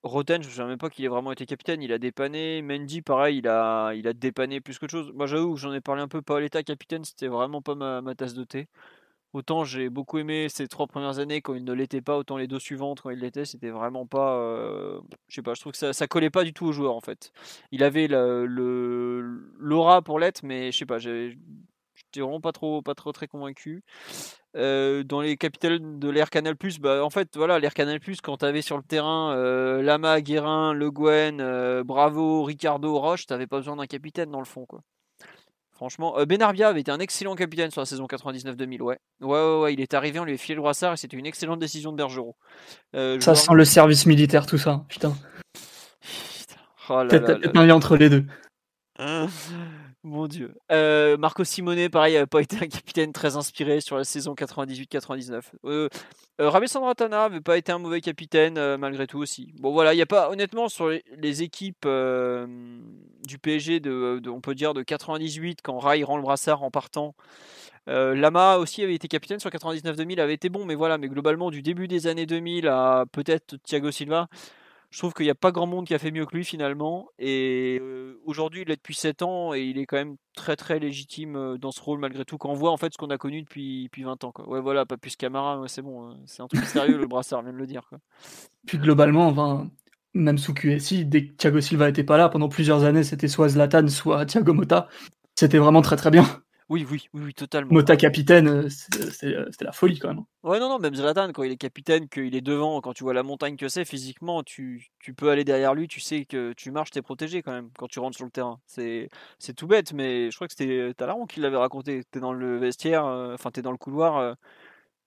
Roten, 0.05 0.43
je 0.43 0.49
ne 0.49 0.53
savais 0.53 0.69
même 0.69 0.79
pas 0.79 0.91
qu'il 0.91 1.05
ait 1.07 1.09
vraiment 1.09 1.33
été 1.33 1.47
capitaine. 1.47 1.83
Il 1.83 1.93
a 1.93 1.99
dépanné. 1.99 2.61
Mendy, 2.63 3.01
pareil, 3.01 3.39
il 3.39 3.49
a, 3.49 3.95
il 3.95 4.07
a 4.07 4.13
dépanné 4.13 4.61
plus 4.61 4.79
que 4.79 4.87
chose. 4.87 5.11
Moi, 5.15 5.27
j'avoue, 5.27 5.57
j'en 5.57 5.73
ai 5.73 5.81
parlé 5.81 6.03
un 6.03 6.09
peu. 6.09 6.21
l'état 6.39 6.63
capitaine, 6.63 7.05
c'était 7.05 7.29
vraiment 7.29 7.63
pas 7.63 7.75
ma, 7.75 8.15
tasse 8.15 8.35
de 8.35 8.45
thé. 8.45 8.69
Autant 9.33 9.65
j'ai 9.65 9.91
beaucoup 9.91 10.19
aimé 10.19 10.49
ces 10.49 10.69
trois 10.69 10.87
premières 10.87 11.19
années 11.19 11.43
quand 11.43 11.55
il 11.55 11.65
ne 11.65 11.73
l'était 11.73 12.01
pas, 12.01 12.17
autant 12.17 12.37
les 12.37 12.47
deux 12.47 12.61
suivantes 12.61 13.01
quand 13.01 13.11
il 13.11 13.19
l'était, 13.19 13.45
c'était 13.45 13.71
vraiment 13.71 14.07
pas. 14.07 14.37
Euh, 14.39 15.01
je 15.29 15.37
sais 15.37 15.43
pas, 15.43 15.55
je 15.55 15.61
trouve 15.61 15.73
que 15.73 15.79
ça, 15.79 15.93
ça 15.93 16.07
collait 16.07 16.31
pas 16.31 16.45
du 16.45 16.53
tout 16.53 16.67
au 16.67 16.73
joueur 16.73 16.95
en 16.95 17.01
fait. 17.01 17.33
Il 17.73 17.83
avait 17.83 18.07
le, 18.07 18.47
l'aura 19.59 20.03
pour 20.03 20.21
l'être, 20.21 20.45
mais 20.45 20.71
je 20.71 20.79
sais 20.79 20.87
pas, 20.87 20.99
j'étais 20.99 21.37
vraiment 22.21 22.41
pas 22.41 22.53
trop, 22.53 22.81
pas 22.83 22.95
trop 22.95 23.11
très 23.11 23.27
convaincu. 23.27 23.83
Euh, 24.57 25.03
dans 25.03 25.21
les 25.21 25.37
capitales 25.37 25.99
de 25.99 26.09
l'Air 26.09 26.31
Canal 26.31 26.57
Plus, 26.57 26.79
bah, 26.79 27.05
en 27.05 27.11
fait, 27.11 27.29
voilà, 27.37 27.59
l'Air 27.59 27.75
Canal 27.75 27.99
Plus, 27.99 28.21
quand 28.21 28.39
tu 28.39 28.45
avais 28.45 28.63
sur 28.63 28.77
le 28.77 28.83
terrain 28.83 29.35
euh, 29.35 29.83
Lama, 29.83 30.21
Guérin, 30.21 30.73
Le 30.73 30.91
Guen, 30.91 31.41
euh, 31.41 31.83
Bravo, 31.83 32.45
Ricardo, 32.45 32.99
Roche, 32.99 33.27
t'avais 33.27 33.47
pas 33.47 33.59
besoin 33.59 33.77
d'un 33.77 33.87
capitaine 33.87 34.31
dans 34.31 34.39
le 34.39 34.45
fond, 34.45 34.65
quoi. 34.67 34.81
Franchement, 35.73 36.15
Benarbia 36.25 36.69
avait 36.69 36.83
été 36.83 36.93
un 36.93 37.01
excellent 37.01 37.35
capitaine 37.35 37.73
sur 37.73 37.81
la 37.81 37.87
saison 37.87 38.07
99-2000, 38.07 38.81
ouais. 38.81 38.97
ouais. 39.21 39.27
Ouais, 39.27 39.61
ouais, 39.61 39.75
il 39.75 39.81
est 39.81 39.93
arrivé, 39.93 40.21
on 40.21 40.25
lui 40.25 40.35
a 40.35 40.37
filé 40.37 40.55
le 40.55 40.61
brassard 40.61 40.93
et 40.93 40.97
c'était 40.97 41.17
une 41.17 41.27
excellente 41.27 41.59
décision 41.59 41.91
de 41.91 41.97
Bergerot. 41.97 42.37
ça 42.93 43.35
sent 43.35 43.55
le 43.55 43.65
service 43.65 44.07
militaire, 44.07 44.47
tout 44.47 44.57
ça, 44.57 44.85
putain. 44.89 45.15
Oh 46.89 47.03
Peut-être 47.09 47.57
un 47.57 47.67
lien 47.67 47.75
entre 47.75 47.97
les 47.97 48.09
deux. 48.09 48.25
Mon 50.05 50.27
Dieu. 50.27 50.55
Euh, 50.71 51.17
Marco 51.17 51.45
Simone, 51.45 51.89
pareil, 51.89 52.17
n'a 52.17 52.27
pas 52.27 52.43
été 52.43 52.57
un 52.57 52.67
capitaine 52.69 53.15
très 53.15 53.37
inspiré 53.37 53.81
sur 53.81 53.97
la 53.97 54.05
saison 54.05 54.35
98-99. 54.35 55.41
Euh, 55.65 55.89
euh, 56.43 57.09
n'avait 57.09 57.41
pas 57.41 57.57
été 57.57 57.73
un 57.73 57.79
mauvais 57.79 58.03
capitaine 58.03 58.59
euh, 58.59 58.77
malgré 58.77 59.07
tout 59.07 59.19
aussi. 59.19 59.55
Bon 59.59 59.73
voilà, 59.73 59.95
il 59.95 59.97
n'y 59.97 60.03
a 60.03 60.07
pas, 60.07 60.29
honnêtement, 60.29 60.69
sur 60.69 60.91
les, 60.91 61.43
équipes 61.43 61.89
du 63.27 63.39
PSG, 63.39 63.81
de, 63.81 64.21
on 64.29 64.43
peut 64.43 64.55
dire 64.55 64.75
de 64.75 64.83
98, 64.83 65.61
quand 65.63 65.79
Rai 65.79 66.05
rend 66.05 66.19
le 66.19 66.23
brassard 66.23 66.63
en 66.63 66.71
partant. 66.71 67.15
Lama 67.87 68.59
aussi 68.59 68.83
avait 68.83 68.95
été 68.95 69.09
capitaine 69.09 69.41
sur 69.41 69.49
99-2000, 69.49 70.21
avait 70.21 70.35
été 70.35 70.51
bon, 70.51 70.67
mais 70.67 70.75
voilà, 70.75 70.99
mais 70.99 71.09
globalement 71.09 71.51
du 71.51 71.63
début 71.63 71.89
des 71.89 72.07
années 72.09 72.27
2000 72.27 72.69
à 72.69 73.05
peut-être 73.11 73.57
Thiago 73.63 73.91
Silva, 73.91 74.29
je 74.95 75.01
trouve 75.01 75.13
qu'il 75.13 75.27
n'y 75.27 75.31
a 75.31 75.35
pas 75.35 75.51
grand 75.51 75.67
monde 75.67 75.89
qui 75.89 75.95
a 75.95 75.99
fait 75.99 76.13
mieux 76.13 76.25
que 76.25 76.37
lui 76.37 76.45
finalement. 76.45 77.09
Et 77.19 77.81
euh, 77.83 78.21
aujourd'hui, 78.27 78.63
il 78.63 78.71
est 78.71 78.77
depuis 78.77 78.95
7 78.95 79.23
ans 79.23 79.53
et 79.53 79.63
il 79.63 79.77
est 79.77 79.87
quand 79.87 79.97
même 79.97 80.15
très 80.37 80.55
très 80.55 80.79
légitime 80.79 81.35
euh, 81.35 81.59
dans 81.59 81.73
ce 81.73 81.81
rôle 81.81 81.99
malgré 81.99 82.25
tout. 82.25 82.39
Quand 82.39 82.51
on 82.51 82.55
voit 82.55 82.71
en 82.71 82.77
fait 82.77 82.93
ce 82.93 82.97
qu'on 82.99 83.11
a 83.11 83.19
connu 83.19 83.43
depuis, 83.43 83.87
depuis 83.87 84.05
20 84.05 84.23
ans. 84.23 84.31
Quoi. 84.31 84.49
Ouais, 84.49 84.61
voilà, 84.61 84.87
pas 84.87 84.97
plus 84.97 85.17
Camara, 85.17 85.61
c'est 85.67 85.83
bon. 85.83 86.05
Hein. 86.05 86.17
C'est 86.27 86.43
un 86.43 86.47
truc 86.47 86.65
sérieux, 86.65 86.97
le 86.97 87.09
brassard, 87.09 87.43
vient 87.43 87.53
de 87.53 87.59
le 87.59 87.67
dire. 87.67 87.91
Puis 88.69 88.79
globalement, 88.79 89.27
enfin, 89.27 89.69
même 90.15 90.39
sous 90.39 90.55
QSI, 90.55 91.07
dès 91.07 91.27
que 91.27 91.33
Thiago 91.33 91.61
Silva 91.61 91.89
n'était 91.89 92.05
pas 92.05 92.17
là, 92.17 92.29
pendant 92.29 92.49
plusieurs 92.49 92.85
années, 92.85 93.03
c'était 93.03 93.27
soit 93.27 93.49
Zlatan, 93.49 93.89
soit 93.89 94.25
Thiago 94.27 94.55
Motta. 94.55 94.87
C'était 95.35 95.59
vraiment 95.59 95.83
très 95.83 95.97
très 95.97 96.13
bien. 96.13 96.25
Oui, 96.71 96.87
oui, 96.91 97.09
oui, 97.13 97.35
totalement. 97.35 97.75
Mota 97.75 97.95
capitaine, 97.95 98.49
euh, 98.49 98.69
euh, 99.25 99.47
c'était 99.51 99.65
la 99.65 99.73
folie 99.73 99.99
quand 99.99 100.09
même. 100.09 100.25
Ouais, 100.43 100.59
non, 100.59 100.71
non, 100.71 100.79
même 100.79 100.95
Zlatan, 100.95 101.31
quand 101.33 101.43
il 101.43 101.53
est 101.53 101.59
capitaine, 101.59 102.09
qu'il 102.09 102.35
est 102.35 102.41
devant, 102.41 102.81
quand 102.81 102.95
tu 102.95 103.05
vois 103.05 103.13
la 103.13 103.23
montagne 103.23 103.57
que 103.57 103.69
c'est, 103.69 103.85
physiquement, 103.85 104.43
tu, 104.43 104.89
tu, 104.99 105.13
peux 105.13 105.29
aller 105.29 105.45
derrière 105.45 105.75
lui, 105.75 105.89
tu 105.89 106.01
sais 106.01 106.25
que 106.25 106.55
tu 106.55 106.71
marches, 106.71 106.91
t'es 106.91 107.03
protégé 107.03 107.43
quand 107.43 107.53
même 107.53 107.69
quand 107.77 107.87
tu 107.87 107.99
rentres 107.99 108.17
sur 108.17 108.25
le 108.25 108.31
terrain. 108.31 108.61
C'est 108.67 109.11
tout 109.55 109.67
bête, 109.67 109.93
mais 109.93 110.31
je 110.31 110.37
crois 110.37 110.49
que 110.49 110.55
c'était 110.57 110.95
Talaron 110.95 111.27
qui 111.27 111.41
l'avait 111.41 111.59
raconté. 111.59 112.03
T'es 112.11 112.21
dans 112.21 112.33
le 112.33 112.57
vestiaire, 112.59 113.05
euh, 113.05 113.35
enfin, 113.35 113.51
t'es 113.51 113.63
dans 113.63 113.73
le 113.73 113.79
couloir. 113.79 114.35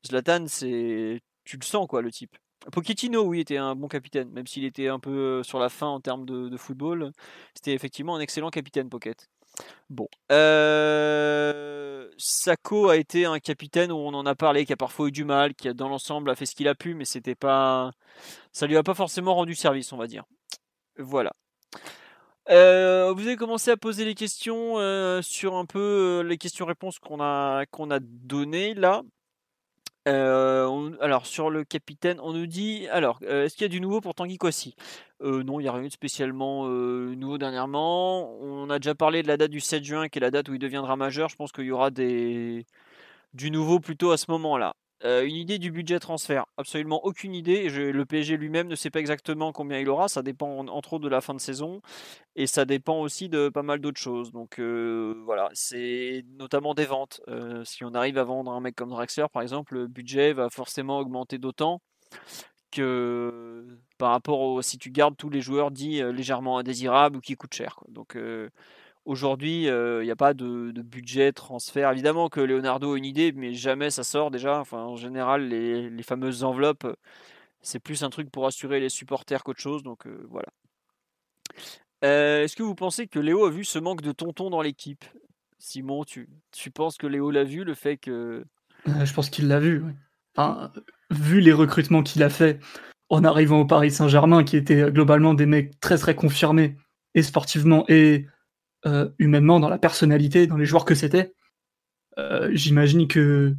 Zlatan, 0.05 0.45
c'est. 0.47 1.21
Tu 1.43 1.57
le 1.57 1.63
sens, 1.65 1.87
quoi, 1.87 2.01
le 2.03 2.11
type. 2.11 2.37
Pochettino, 2.71 3.23
oui, 3.23 3.39
était 3.39 3.57
un 3.57 3.75
bon 3.75 3.87
capitaine, 3.87 4.29
même 4.31 4.45
s'il 4.45 4.65
était 4.65 4.89
un 4.89 4.99
peu 4.99 5.41
sur 5.43 5.59
la 5.59 5.69
fin 5.69 5.87
en 5.87 6.01
termes 6.01 6.25
de, 6.25 6.49
de 6.49 6.57
football. 6.57 7.11
C'était 7.55 7.73
effectivement 7.73 8.15
un 8.15 8.19
excellent 8.19 8.49
capitaine, 8.49 8.89
Pocket. 8.89 9.27
Bon. 9.89 10.07
Euh... 10.31 12.09
Sako 12.17 12.89
a 12.89 12.97
été 12.97 13.25
un 13.25 13.39
capitaine 13.39 13.91
où 13.91 13.95
on 13.95 14.13
en 14.13 14.25
a 14.25 14.35
parlé, 14.35 14.65
qui 14.65 14.73
a 14.73 14.77
parfois 14.77 15.07
eu 15.07 15.11
du 15.11 15.23
mal, 15.23 15.53
qui 15.53 15.69
a 15.69 15.73
dans 15.73 15.87
l'ensemble 15.89 16.29
a 16.29 16.35
fait 16.35 16.45
ce 16.45 16.55
qu'il 16.55 16.67
a 16.67 16.75
pu, 16.75 16.93
mais 16.93 17.05
c'était 17.05 17.35
pas. 17.35 17.91
Ça 18.51 18.67
lui 18.67 18.77
a 18.77 18.83
pas 18.83 18.95
forcément 18.95 19.35
rendu 19.35 19.55
service, 19.55 19.93
on 19.93 19.97
va 19.97 20.07
dire. 20.07 20.23
Voilà. 20.97 21.33
Euh, 22.49 23.11
vous 23.13 23.27
avez 23.27 23.35
commencé 23.35 23.71
à 23.71 23.77
poser 23.77 24.05
les 24.05 24.15
questions 24.15 24.79
euh, 24.79 25.21
sur 25.21 25.55
un 25.55 25.65
peu 25.65 26.23
les 26.25 26.37
questions-réponses 26.37 26.99
qu'on 26.99 27.19
a 27.19 27.65
données 28.01 28.73
là. 28.73 29.03
Alors 30.07 31.25
sur 31.25 31.49
le 31.49 31.63
capitaine, 31.63 32.19
on 32.21 32.33
nous 32.33 32.47
dit 32.47 32.87
alors 32.89 33.19
est-ce 33.21 33.55
qu'il 33.55 33.63
y 33.63 33.65
a 33.65 33.69
du 33.69 33.81
nouveau 33.81 34.01
pour 34.01 34.15
Tanguy 34.15 34.37
Kwasi 34.37 34.75
Non, 35.21 35.59
il 35.59 35.63
n'y 35.63 35.69
a 35.69 35.73
rien 35.73 35.87
de 35.87 35.91
spécialement 35.91 36.67
nouveau 36.67 37.37
dernièrement. 37.37 38.31
On 38.41 38.69
a 38.69 38.79
déjà 38.79 38.95
parlé 38.95 39.23
de 39.23 39.27
la 39.27 39.37
date 39.37 39.51
du 39.51 39.59
7 39.59 39.83
juin, 39.83 40.07
qui 40.07 40.19
est 40.19 40.21
la 40.21 40.31
date 40.31 40.49
où 40.49 40.53
il 40.53 40.59
deviendra 40.59 40.95
majeur. 40.95 41.29
Je 41.29 41.35
pense 41.35 41.51
qu'il 41.51 41.65
y 41.65 41.71
aura 41.71 41.91
des 41.91 42.65
du 43.33 43.51
nouveau 43.51 43.79
plutôt 43.79 44.11
à 44.11 44.17
ce 44.17 44.25
moment-là. 44.31 44.75
Euh, 45.03 45.25
une 45.25 45.35
idée 45.35 45.59
du 45.59 45.71
budget 45.71 45.99
transfert 45.99 46.47
Absolument 46.57 47.05
aucune 47.05 47.35
idée. 47.35 47.69
le 47.69 48.05
PSG 48.05 48.35
lui-même 48.35 48.67
ne 48.67 48.75
sait 48.75 48.89
pas 48.89 48.99
exactement 48.99 49.51
combien 49.51 49.79
il 49.79 49.89
aura. 49.89 50.07
Ça 50.07 50.23
dépend 50.23 50.65
entre 50.67 50.93
autres 50.93 51.03
de 51.03 51.09
la 51.09 51.21
fin 51.21 51.33
de 51.33 51.39
saison 51.39 51.81
et 52.35 52.47
ça 52.47 52.65
dépend 52.65 52.99
aussi 52.99 53.29
de 53.29 53.49
pas 53.49 53.63
mal 53.63 53.79
d'autres 53.79 53.99
choses. 53.99 54.31
Donc 54.31 54.59
euh, 54.59 55.21
voilà, 55.25 55.49
c'est 55.53 56.25
notamment 56.39 56.73
des 56.73 56.85
ventes. 56.85 57.21
Euh, 57.27 57.63
si 57.63 57.83
on 57.83 57.93
arrive 57.93 58.17
à 58.17 58.23
vendre 58.23 58.51
un 58.51 58.59
mec 58.59 58.75
comme 58.75 58.89
Draxler 58.89 59.27
par 59.31 59.43
exemple, 59.43 59.75
le 59.75 59.87
budget 59.87 60.33
va 60.33 60.49
forcément 60.49 60.99
augmenter 60.99 61.37
d'autant 61.37 61.81
que 62.71 63.65
par 63.97 64.11
rapport 64.11 64.39
au 64.41 64.61
si 64.61 64.77
tu 64.77 64.91
gardes 64.91 65.15
tous 65.15 65.29
les 65.29 65.41
joueurs 65.41 65.71
dits 65.71 66.01
légèrement 66.11 66.57
indésirables 66.57 67.17
ou 67.17 67.21
qui 67.21 67.35
coûtent 67.35 67.53
cher. 67.53 67.79
Donc 67.87 68.17
Aujourd'hui, 69.07 69.63
il 69.63 69.69
euh, 69.69 70.03
n'y 70.03 70.11
a 70.11 70.17
pas 70.17 70.33
de, 70.33 70.73
budget 70.81 71.31
transfert. 71.31 71.91
Évidemment 71.91 72.27
que 72.27 72.41
Leonardo 72.41 72.93
a 72.93 72.97
une 72.97 73.05
idée, 73.05 73.31
mais 73.31 73.53
jamais 73.53 73.89
ça 73.89 74.03
sort 74.03 74.31
déjà. 74.31 74.63
En 74.73 74.97
général, 74.97 75.47
les, 75.47 76.03
fameuses 76.03 76.43
enveloppes, 76.43 76.85
c'est 77.61 77.79
plus 77.79 78.03
un 78.03 78.09
truc 78.09 78.29
pour 78.29 78.45
assurer 78.45 78.81
les 78.81 78.89
supporters 78.89 79.45
qu'autre 79.45 79.61
chose. 79.61 79.81
Donc 79.81 80.05
euh, 80.07 80.27
voilà. 80.29 80.49
Euh, 82.03 82.43
est-ce 82.43 82.57
que 82.57 82.63
vous 82.63 82.75
pensez 82.75 83.07
que 83.07 83.17
Léo 83.17 83.45
a 83.45 83.49
vu 83.49 83.63
ce 83.63 83.79
manque 83.79 84.01
de 84.01 84.11
tonton 84.11 84.49
dans 84.49 84.61
l'équipe? 84.61 85.05
Simon, 85.57 86.03
tu, 86.03 86.27
penses 86.73 86.97
que 86.97 87.07
Léo 87.07 87.31
l'a 87.31 87.45
vu, 87.45 87.63
le 87.63 87.75
fait 87.75 87.95
que... 87.95 88.43
je 88.85 89.13
pense 89.13 89.29
qu'il 89.29 89.47
l'a 89.47 89.61
vu. 89.61 89.85
Vu 91.11 91.39
les 91.39 91.53
recrutements 91.53 92.03
qu'il 92.03 92.23
a 92.23 92.29
fait 92.29 92.59
en 93.07 93.23
arrivant 93.23 93.61
au 93.61 93.65
Paris 93.65 93.89
Saint-Germain, 93.89 94.43
qui 94.43 94.57
étaient 94.57 94.91
globalement 94.91 95.33
des 95.33 95.45
mecs 95.45 95.79
très 95.79 95.97
très 95.97 96.13
confirmés, 96.13 96.75
et 97.15 97.23
sportivement, 97.23 97.85
et 97.87 98.27
euh, 98.85 99.09
humainement, 99.17 99.59
dans 99.59 99.69
la 99.69 99.79
personnalité, 99.79 100.47
dans 100.47 100.57
les 100.57 100.65
joueurs 100.65 100.85
que 100.85 100.95
c'était. 100.95 101.33
Euh, 102.19 102.49
j'imagine 102.53 103.07
que, 103.07 103.55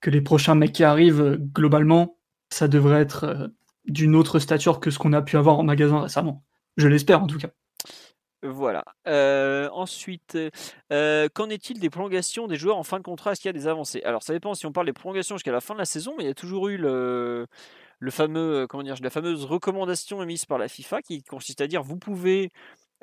que 0.00 0.10
les 0.10 0.20
prochains 0.20 0.54
mecs 0.54 0.72
qui 0.72 0.84
arrivent, 0.84 1.38
globalement, 1.54 2.18
ça 2.50 2.68
devrait 2.68 3.00
être 3.00 3.24
euh, 3.24 3.48
d'une 3.86 4.14
autre 4.14 4.38
stature 4.38 4.80
que 4.80 4.90
ce 4.90 4.98
qu'on 4.98 5.12
a 5.12 5.22
pu 5.22 5.36
avoir 5.36 5.58
en 5.58 5.64
magasin 5.64 6.00
récemment. 6.00 6.44
Je 6.76 6.86
l'espère 6.86 7.22
en 7.22 7.26
tout 7.26 7.38
cas. 7.38 7.48
Voilà. 8.42 8.84
ensuite, 9.72 10.38
qu'en 10.90 11.48
est-il 11.48 11.80
des 11.80 11.90
prolongations 11.90 12.46
des 12.46 12.56
joueurs 12.56 12.76
en 12.76 12.84
fin 12.84 12.98
de 12.98 13.02
contrat? 13.02 13.32
Est-ce 13.32 13.40
qu'il 13.40 13.48
y 13.48 13.56
a 13.56 13.58
des 13.58 13.66
avancées? 13.66 14.00
Alors, 14.04 14.22
ça 14.22 14.32
dépend 14.32 14.54
si 14.54 14.64
on 14.64 14.70
parle 14.70 14.86
des 14.86 14.92
prolongations 14.92 15.36
jusqu'à 15.36 15.50
la 15.50 15.60
fin 15.60 15.74
de 15.74 15.80
la 15.80 15.84
saison, 15.84 16.14
mais 16.16 16.22
il 16.22 16.26
y 16.28 16.30
a 16.30 16.34
toujours 16.34 16.68
eu 16.68 16.76
le, 16.76 17.48
le 17.98 18.10
fameux, 18.12 18.66
comment 18.68 18.84
dire, 18.84 18.94
la 19.00 19.10
fameuse 19.10 19.44
recommandation 19.44 20.22
émise 20.22 20.44
par 20.44 20.58
la 20.58 20.68
FIFA 20.68 21.02
qui 21.02 21.22
consiste 21.24 21.60
à 21.60 21.66
dire 21.66 21.82
vous 21.82 21.96
pouvez 21.96 22.52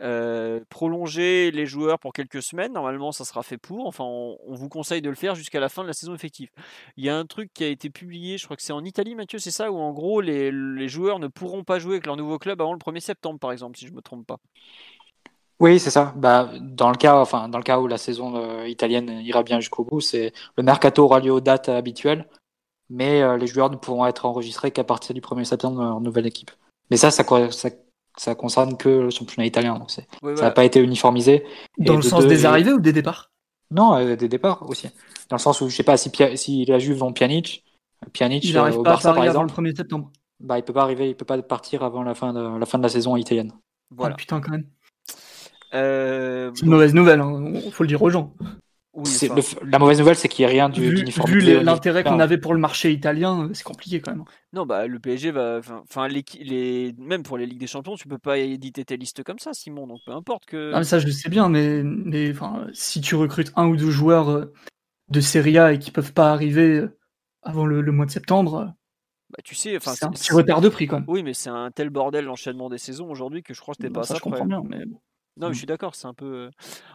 euh, 0.02 0.60
prolonger 0.70 1.52
les 1.52 1.66
joueurs 1.66 2.00
pour 2.00 2.12
quelques 2.12 2.42
semaines, 2.42 2.74
normalement 2.74 3.14
ça 3.14 3.24
sera 3.24 3.44
fait 3.44 3.58
pour. 3.58 3.88
Enfin, 3.88 4.04
on, 4.04 4.38
vous 4.54 4.68
conseille 4.68 5.02
de 5.02 5.10
le 5.10 5.16
faire 5.16 5.36
jusqu'à 5.36 5.62
la 5.62 5.70
fin 5.70 5.84
de 5.84 5.88
la 5.88 5.94
saison 5.94 6.14
effective. 6.14 6.50
Il 6.98 7.06
y 7.06 7.10
a 7.10 7.18
un 7.18 7.26
truc 7.26 7.52
qui 7.54 7.64
a 7.64 7.68
été 7.68 7.90
publié, 7.90 8.38
je 8.38 8.44
crois 8.44 8.58
que 8.58 8.64
c'est 8.64 8.74
en 8.74 8.84
Italie, 8.84 9.16
Mathieu, 9.16 9.40
c'est 9.40 9.52
ça, 9.52 9.72
où 9.72 9.78
en 9.78 9.94
gros 9.94 10.20
les, 10.20 10.88
joueurs 10.90 11.20
ne 11.20 11.28
pourront 11.28 11.64
pas 11.64 11.80
jouer 11.80 11.94
avec 11.94 12.06
leur 12.08 12.18
nouveau 12.18 12.38
club 12.38 12.60
avant 12.62 12.74
le 12.74 12.80
1er 12.80 13.00
septembre, 13.00 13.40
par 13.40 13.54
exemple, 13.54 13.78
si 13.78 13.86
je 13.86 13.92
ne 13.92 13.96
me 13.96 14.02
trompe 14.02 14.28
pas. 14.28 14.38
Oui, 15.62 15.80
c'est 15.80 15.92
ça. 15.92 16.14
Bah, 16.18 16.52
dans 16.60 16.90
le 16.90 16.98
cas, 16.98 17.18
enfin, 17.22 17.48
dans 17.48 17.58
le 17.58 17.64
cas 17.64 17.80
où 17.80 17.88
la 17.88 17.98
saison 17.98 18.36
euh, 18.36 18.68
italienne 18.68 19.22
ira 19.22 19.44
bien 19.44 19.62
jusqu'au 19.62 19.86
bout, 19.86 20.02
c'est 20.02 20.34
le 20.58 20.64
mercato 20.64 21.06
aura 21.06 21.22
lieu 21.22 21.32
aux 21.32 21.40
dates 21.40 21.70
habituelles, 21.70 22.28
mais 22.90 23.22
euh, 23.22 23.38
les 23.38 23.48
joueurs 23.48 23.70
ne 23.70 23.78
pourront 23.78 24.06
être 24.06 24.26
enregistrés 24.26 24.72
qu'à 24.72 24.84
partir 24.84 25.16
du 25.16 25.22
1er 25.22 25.46
septembre 25.46 25.82
en 25.82 26.02
nouvelle 26.02 26.26
équipe. 26.26 26.52
Mais 26.92 26.98
ça, 26.98 27.12
ça, 27.12 27.24
ça 27.52 27.70
ça 28.18 28.36
concerne 28.36 28.78
que 28.78 28.90
le 28.90 29.10
championnat 29.10 29.46
italien. 29.46 29.78
Donc 29.78 29.92
ça 29.92 30.04
n'a 30.22 30.52
pas 30.52 30.66
été 30.66 30.80
uniformisé. 30.80 31.44
Dans 31.78 31.96
le 31.96 32.02
sens 32.02 32.26
des 32.26 32.46
arrivées 32.46 32.74
ou 32.74 32.80
des 32.80 32.94
départs? 32.94 33.32
Non, 33.72 33.96
euh, 33.96 34.16
des 34.16 34.30
départs 34.30 34.68
aussi. 34.70 34.88
Dans 35.30 35.38
le 35.38 35.42
sens 35.42 35.62
où, 35.62 35.70
je 35.70 35.76
sais 35.76 35.84
pas, 35.84 35.98
si, 35.98 36.12
si 36.36 36.66
la 36.66 36.80
Juve 36.80 36.98
vend 36.98 37.12
Pjanic, 37.14 37.64
Pjanic 38.14 38.44
il 38.46 38.58
euh, 38.58 38.70
pas 38.70 38.82
Barça, 38.82 39.12
à 39.12 39.14
Paris 39.14 39.28
avant 39.28 39.44
le 39.44 39.50
1er 39.50 39.76
septembre. 39.76 40.12
Bah, 40.40 40.60
il 40.60 40.64
peut 40.64 40.74
pas 40.74 40.84
arriver, 40.84 41.10
il 41.10 41.16
peut 41.16 41.26
pas 41.26 41.42
partir 41.42 41.84
avant 41.84 42.04
la 42.04 42.14
fin 42.14 42.34
de 42.34 42.60
la, 42.60 42.66
fin 42.66 42.78
de 42.78 42.84
la 42.84 42.90
saison 42.90 43.16
italienne. 43.16 43.54
Voilà. 43.90 44.14
Ah, 44.14 44.18
putain, 44.18 44.42
quand 44.42 44.52
même. 44.52 44.68
Euh, 45.74 46.52
c'est 46.54 46.64
une 46.64 46.72
mauvaise 46.72 46.94
nouvelle, 46.94 47.20
il 47.20 47.58
hein. 47.58 47.72
faut 47.72 47.84
le 47.84 47.88
dire 47.88 48.02
aux 48.02 48.10
gens 48.10 48.34
la 49.64 49.80
mauvaise 49.80 50.00
nouvelle, 50.00 50.16
c'est 50.16 50.28
qu'il 50.28 50.46
n'y 50.46 50.52
a 50.52 50.54
rien 50.54 50.70
d'uniforme. 50.70 51.30
Vu, 51.30 51.40
vu 51.40 51.64
l'intérêt 51.64 52.04
qu'on 52.04 52.20
avait 52.20 52.38
pour 52.38 52.54
le 52.54 52.60
marché 52.60 52.92
italien, 52.92 53.50
c'est 53.54 53.64
compliqué 53.64 54.00
quand 54.00 54.12
même. 54.12 54.24
Non, 54.54 54.66
bah 54.66 54.88
le 54.88 55.00
PSG 55.00 55.32
va, 55.32 55.60
enfin, 55.84 56.08
les, 56.08 56.96
même 56.98 57.24
pour 57.24 57.38
les 57.38 57.46
ligues 57.46 57.60
des 57.60 57.68
champions, 57.68 57.96
tu 57.96 58.08
peux 58.08 58.18
pas 58.18 58.38
éditer 58.38 58.86
tes 58.86 58.98
listes 58.98 59.24
comme 59.24 59.40
ça, 59.40 59.54
Simon. 59.54 59.88
Donc 59.88 60.00
peu 60.06 60.14
importe 60.14 60.46
que. 60.46 60.72
Ah, 60.74 60.84
ça, 60.84 61.00
je 61.00 61.10
sais 61.10 61.30
bien, 61.30 61.50
mais, 61.50 61.84
mais 61.84 62.34
si 62.74 63.02
tu 63.02 63.16
recrutes 63.16 63.52
un 63.56 63.68
ou 63.68 63.76
deux 63.76 63.92
joueurs 63.92 64.30
euh, 64.30 64.54
de 65.10 65.20
Serie 65.20 65.58
A 65.58 65.74
et 65.74 65.80
qui 65.80 65.92
peuvent 65.92 66.14
pas 66.14 66.32
arriver 66.32 66.78
euh, 66.78 66.98
avant 67.44 67.66
le, 67.66 67.82
mois 67.92 68.06
de 68.06 68.12
septembre. 68.12 68.56
Euh, 68.56 68.66
bah, 69.30 69.40
tu 69.44 69.56
sais, 69.56 69.76
enfin, 69.76 69.94
c'est 69.96 70.06
un 70.06 70.12
petit 70.12 70.32
retard 70.32 70.62
de 70.62 70.70
prix 70.70 70.88
quand 70.88 71.00
même. 71.00 71.10
Oui, 71.10 71.24
mais 71.24 71.34
c'est 71.34 71.50
un 71.50 71.72
tel 71.72 71.90
bordel 71.90 72.26
l'enchaînement 72.26 72.70
des 72.70 72.78
saisons 72.78 73.10
aujourd'hui 73.10 73.44
que 73.44 73.54
je 73.54 73.60
crois 73.60 73.76
que 73.76 73.82
t'es 73.82 73.90
bah, 73.90 74.02
pas 74.02 74.08
ça. 74.08 74.16
Je 74.16 74.22
comprends 74.22 74.46
bien, 74.46 74.64
mais 74.68 74.86
non, 75.38 75.48
mais 75.48 75.54
je 75.54 75.58
mmh. 75.58 75.60
suis 75.60 75.68
d'accord, 75.68 75.96
c'est 75.96 76.08
un 76.08 76.14
peu. 76.14 76.26
Euh, 76.26 76.52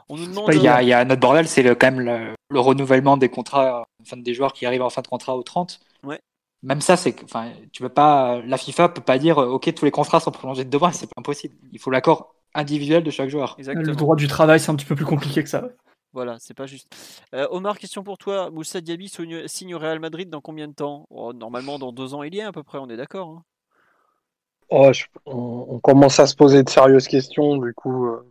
on 0.08 0.16
nous 0.16 0.26
demande. 0.26 0.52
Il 0.54 0.62
y, 0.62 0.68
a, 0.68 0.82
il 0.82 0.88
y 0.88 0.92
a 0.92 1.04
notre 1.04 1.20
bordel, 1.20 1.46
c'est 1.46 1.62
quand 1.76 1.92
même 1.92 2.00
le, 2.00 2.60
renouvellement 2.60 3.16
des 3.16 3.28
contrats, 3.28 3.86
enfin 4.00 4.16
des 4.16 4.34
joueurs 4.34 4.52
qui 4.52 4.66
arrivent 4.66 4.82
en 4.82 4.90
fin 4.90 5.02
de 5.02 5.08
contrat 5.08 5.36
au 5.36 5.42
30. 5.42 5.80
Ouais. 6.04 6.20
Même 6.62 6.80
ça, 6.80 6.96
c'est, 6.96 7.22
enfin, 7.24 7.50
tu 7.72 7.82
peux 7.82 7.88
pas, 7.88 8.40
la 8.44 8.58
FIFA 8.58 8.90
peut 8.90 9.00
pas 9.00 9.18
dire, 9.18 9.38
ok, 9.38 9.72
tous 9.74 9.84
les 9.84 9.90
contrats 9.90 10.20
sont 10.20 10.30
prolongés 10.30 10.64
de 10.64 10.70
deux 10.70 10.78
mois, 10.78 10.92
c'est 10.92 11.06
pas 11.06 11.18
impossible. 11.18 11.54
Il 11.72 11.78
faut 11.78 11.90
l'accord 11.90 12.34
individuel 12.54 13.02
de 13.02 13.10
chaque 13.10 13.30
joueur. 13.30 13.54
Exactement. 13.58 13.86
Le 13.86 13.96
droit 13.96 14.16
du 14.16 14.26
travail, 14.26 14.60
c'est 14.60 14.70
un 14.70 14.76
petit 14.76 14.86
peu 14.86 14.94
plus 14.94 15.06
compliqué 15.06 15.42
que 15.42 15.48
ça. 15.48 15.68
Voilà, 16.12 16.36
c'est 16.40 16.54
pas 16.54 16.66
juste. 16.66 16.92
Euh, 17.34 17.46
Omar, 17.50 17.78
question 17.78 18.02
pour 18.02 18.18
toi. 18.18 18.50
Moussa 18.50 18.80
Diaby 18.80 19.08
signe 19.46 19.74
au 19.74 19.78
Real 19.78 20.00
Madrid 20.00 20.28
dans 20.28 20.40
combien 20.40 20.66
de 20.66 20.72
temps? 20.72 21.06
Oh, 21.10 21.32
Normalement, 21.32 21.78
dans 21.78 21.92
deux 21.92 22.14
ans, 22.14 22.22
il 22.24 22.34
y 22.34 22.38
est 22.38 22.42
à 22.42 22.52
peu 22.52 22.64
près, 22.64 22.78
on 22.78 22.90
est 22.90 22.96
d'accord. 22.96 23.28
Hein. 23.28 23.42
oh, 24.70 24.90
on, 25.26 25.78
commence 25.78 26.18
à 26.18 26.26
se 26.26 26.34
poser 26.34 26.64
de 26.64 26.68
sérieuses 26.68 27.06
questions, 27.06 27.56
du 27.58 27.72
coup, 27.74 28.06
euh, 28.06 28.26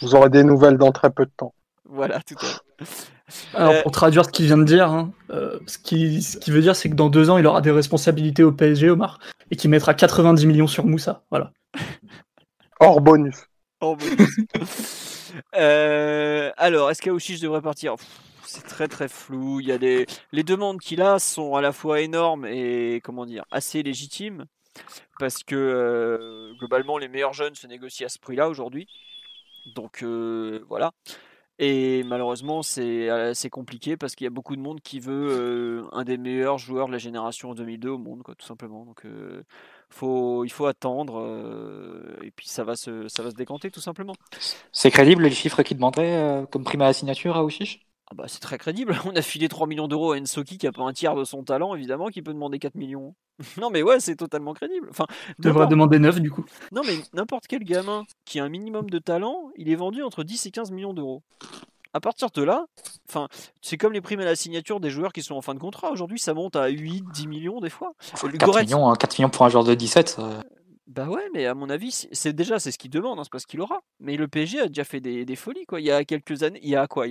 vous 0.00 0.14
aurez 0.14 0.30
des 0.30 0.44
nouvelles 0.44 0.78
dans 0.78 0.92
très 0.92 1.10
peu 1.10 1.24
de 1.24 1.30
temps. 1.36 1.54
Voilà, 1.84 2.20
tout 2.20 2.34
à 2.40 2.84
fait. 2.84 3.12
Alors, 3.54 3.72
euh, 3.72 3.82
pour 3.82 3.92
traduire 3.92 4.24
ce 4.24 4.30
qu'il 4.30 4.46
vient 4.46 4.58
de 4.58 4.64
dire, 4.64 4.90
hein, 4.90 5.12
euh, 5.30 5.58
ce, 5.66 5.78
qui, 5.78 6.22
ce 6.22 6.38
qui 6.38 6.50
veut 6.50 6.60
dire, 6.60 6.74
c'est 6.74 6.88
que 6.88 6.94
dans 6.94 7.10
deux 7.10 7.30
ans, 7.30 7.38
il 7.38 7.46
aura 7.46 7.60
des 7.60 7.70
responsabilités 7.70 8.42
au 8.42 8.52
PSG, 8.52 8.90
Omar, 8.90 9.18
et 9.50 9.56
qu'il 9.56 9.70
mettra 9.70 9.94
90 9.94 10.46
millions 10.46 10.66
sur 10.66 10.86
Moussa. 10.86 11.22
Voilà. 11.30 11.52
Hors 12.80 13.00
bonus. 13.00 13.36
Hors 13.80 13.96
bonus. 13.96 15.14
Euh, 15.54 16.50
alors, 16.56 16.90
est-ce 16.90 17.02
qu'Aouchiche 17.02 17.40
devrait 17.40 17.60
partir? 17.60 17.94
C'est 18.44 18.66
très 18.66 18.88
très 18.88 19.08
flou. 19.08 19.60
Il 19.60 19.68
y 19.68 19.72
a 19.72 19.78
des... 19.78 20.06
Les 20.32 20.42
demandes 20.42 20.80
qu'il 20.80 21.02
a 21.02 21.18
sont 21.18 21.54
à 21.54 21.60
la 21.60 21.70
fois 21.70 22.00
énormes 22.00 22.46
et, 22.46 23.00
comment 23.04 23.26
dire, 23.26 23.44
assez 23.50 23.82
légitimes, 23.82 24.46
parce 25.18 25.44
que 25.44 26.50
globalement, 26.58 26.96
les 26.96 27.08
meilleurs 27.08 27.34
jeunes 27.34 27.54
se 27.54 27.66
négocient 27.66 28.06
à 28.06 28.08
ce 28.08 28.18
prix-là 28.18 28.48
aujourd'hui. 28.48 28.88
Donc 29.66 30.02
euh, 30.02 30.64
voilà. 30.68 30.92
Et 31.60 32.04
malheureusement, 32.04 32.62
c'est 32.62 33.08
assez 33.08 33.50
compliqué 33.50 33.96
parce 33.96 34.14
qu'il 34.14 34.24
y 34.24 34.28
a 34.28 34.30
beaucoup 34.30 34.54
de 34.54 34.60
monde 34.60 34.80
qui 34.80 35.00
veut 35.00 35.28
euh, 35.28 35.88
un 35.90 36.04
des 36.04 36.16
meilleurs 36.16 36.56
joueurs 36.56 36.86
de 36.86 36.92
la 36.92 36.98
génération 36.98 37.52
2002 37.52 37.88
au 37.88 37.98
monde, 37.98 38.22
quoi, 38.22 38.36
tout 38.36 38.46
simplement. 38.46 38.84
Donc, 38.84 39.04
euh, 39.04 39.42
faut, 39.90 40.44
il 40.44 40.50
faut 40.50 40.66
attendre 40.66 42.16
et 42.22 42.30
puis 42.30 42.46
ça 42.46 42.62
va 42.62 42.76
se, 42.76 43.08
ça 43.08 43.24
va 43.24 43.30
se 43.30 43.34
décanter, 43.34 43.72
tout 43.72 43.80
simplement. 43.80 44.14
C'est 44.70 44.92
crédible 44.92 45.24
les 45.24 45.32
chiffres 45.32 45.64
qu'il 45.64 45.78
demanderait 45.78 46.46
comme 46.52 46.62
prime 46.62 46.82
à 46.82 46.86
la 46.86 46.92
signature 46.92 47.36
à 47.36 47.42
Ouchiche 47.42 47.87
ah 48.10 48.14
bah, 48.14 48.24
c'est 48.26 48.40
très 48.40 48.58
crédible. 48.58 48.98
On 49.04 49.14
a 49.14 49.22
filé 49.22 49.48
3 49.48 49.66
millions 49.66 49.88
d'euros 49.88 50.12
à 50.12 50.18
Ensoki 50.18 50.58
qui 50.58 50.66
a 50.66 50.72
pas 50.72 50.82
un 50.82 50.92
tiers 50.92 51.14
de 51.14 51.24
son 51.24 51.42
talent, 51.42 51.74
évidemment, 51.74 52.08
qui 52.08 52.22
peut 52.22 52.32
demander 52.32 52.58
4 52.58 52.74
millions. 52.74 53.14
non, 53.60 53.70
mais 53.70 53.82
ouais, 53.82 54.00
c'est 54.00 54.16
totalement 54.16 54.54
crédible. 54.54 54.88
Enfin, 54.90 55.06
devrait 55.38 55.66
demander 55.66 55.98
9 55.98 56.20
du 56.20 56.30
coup. 56.30 56.44
Non, 56.72 56.82
mais 56.86 56.98
n'importe 57.12 57.46
quel 57.46 57.64
gamin 57.64 58.04
qui 58.24 58.40
a 58.40 58.44
un 58.44 58.48
minimum 58.48 58.88
de 58.88 58.98
talent, 58.98 59.50
il 59.56 59.70
est 59.70 59.76
vendu 59.76 60.02
entre 60.02 60.24
10 60.24 60.46
et 60.46 60.50
15 60.50 60.70
millions 60.70 60.94
d'euros. 60.94 61.22
À 61.94 62.00
partir 62.00 62.28
de 62.30 62.42
là, 62.42 62.66
enfin, 63.08 63.28
c'est 63.62 63.78
comme 63.78 63.94
les 63.94 64.02
primes 64.02 64.20
à 64.20 64.24
la 64.24 64.36
signature 64.36 64.78
des 64.78 64.90
joueurs 64.90 65.12
qui 65.12 65.22
sont 65.22 65.34
en 65.34 65.40
fin 65.40 65.54
de 65.54 65.58
contrat. 65.58 65.90
Aujourd'hui, 65.90 66.18
ça 66.18 66.34
monte 66.34 66.54
à 66.54 66.68
8, 66.68 67.04
10 67.12 67.26
millions 67.26 67.60
des 67.60 67.70
fois. 67.70 67.92
4, 68.20 68.60
millions, 68.60 68.92
4 68.92 69.04
hein, 69.04 69.16
millions 69.18 69.30
pour 69.30 69.46
un 69.46 69.48
joueur 69.48 69.64
de 69.64 69.74
17. 69.74 70.18
Bah 70.88 71.06
ouais, 71.06 71.28
mais 71.34 71.44
à 71.44 71.54
mon 71.54 71.68
avis, 71.68 72.08
c'est 72.12 72.32
déjà 72.32 72.58
c'est 72.58 72.72
ce 72.72 72.78
qu'il 72.78 72.90
demande, 72.90 73.18
hein, 73.18 73.24
c'est 73.24 73.30
pas 73.30 73.38
ce 73.38 73.46
qu'il 73.46 73.60
aura. 73.60 73.82
Mais 74.00 74.16
le 74.16 74.26
PSG 74.26 74.60
a 74.60 74.68
déjà 74.68 74.84
fait 74.84 75.00
des, 75.00 75.26
des, 75.26 75.36
folies 75.36 75.66
quoi. 75.66 75.80
Il 75.80 75.86
y 75.86 75.90
a 75.90 76.02
quelques 76.04 76.42
années, 76.42 76.60
il 76.62 76.70
y 76.70 76.76
a 76.76 76.86
quoi 76.86 77.04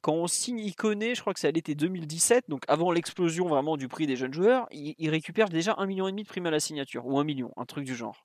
Quand 0.00 0.12
on 0.12 0.28
signe 0.28 0.60
Iconé, 0.60 1.16
je 1.16 1.22
crois 1.22 1.34
que 1.34 1.40
c'est 1.40 1.48
à 1.48 1.50
l'été 1.50 1.74
2017, 1.74 2.44
donc 2.48 2.62
avant 2.68 2.92
l'explosion 2.92 3.48
vraiment 3.48 3.76
du 3.76 3.88
prix 3.88 4.06
des 4.06 4.14
jeunes 4.14 4.32
joueurs, 4.32 4.68
il, 4.70 5.10
récupère 5.10 5.48
déjà 5.48 5.74
un 5.78 5.86
million 5.86 6.06
et 6.06 6.12
demi 6.12 6.22
de 6.22 6.28
prime 6.28 6.46
à 6.46 6.52
la 6.52 6.60
signature 6.60 7.04
ou 7.04 7.18
un 7.18 7.24
million, 7.24 7.52
un 7.56 7.64
truc 7.64 7.84
du 7.84 7.96
genre. 7.96 8.24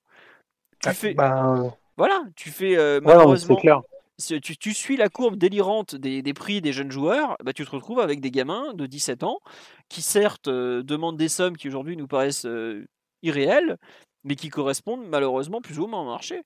Tu 0.80 0.88
ah, 0.88 0.94
fais, 0.94 1.14
bah, 1.14 1.76
voilà, 1.96 2.22
tu 2.36 2.50
fais 2.50 2.76
euh, 2.76 3.00
malheureusement. 3.02 3.60
tu, 4.16 4.74
suis 4.74 4.96
la 4.96 5.08
courbe 5.08 5.34
délirante 5.34 5.96
des, 5.96 6.22
prix 6.32 6.60
des 6.60 6.72
jeunes 6.72 6.92
joueurs, 6.92 7.36
bah, 7.42 7.52
tu 7.52 7.64
te 7.64 7.70
retrouves 7.70 7.98
avec 7.98 8.20
des 8.20 8.30
gamins 8.30 8.72
de 8.74 8.86
17 8.86 9.24
ans 9.24 9.40
qui 9.88 10.00
certes 10.00 10.46
euh, 10.46 10.84
demandent 10.84 11.16
des 11.16 11.28
sommes 11.28 11.56
qui 11.56 11.66
aujourd'hui 11.66 11.96
nous 11.96 12.06
paraissent 12.06 12.46
euh, 12.46 12.86
irréelles, 13.22 13.78
mais 14.24 14.36
qui 14.36 14.48
correspondent 14.48 15.06
malheureusement 15.08 15.60
plus 15.60 15.78
ou 15.78 15.86
moins 15.86 16.02
au 16.02 16.06
marché. 16.06 16.42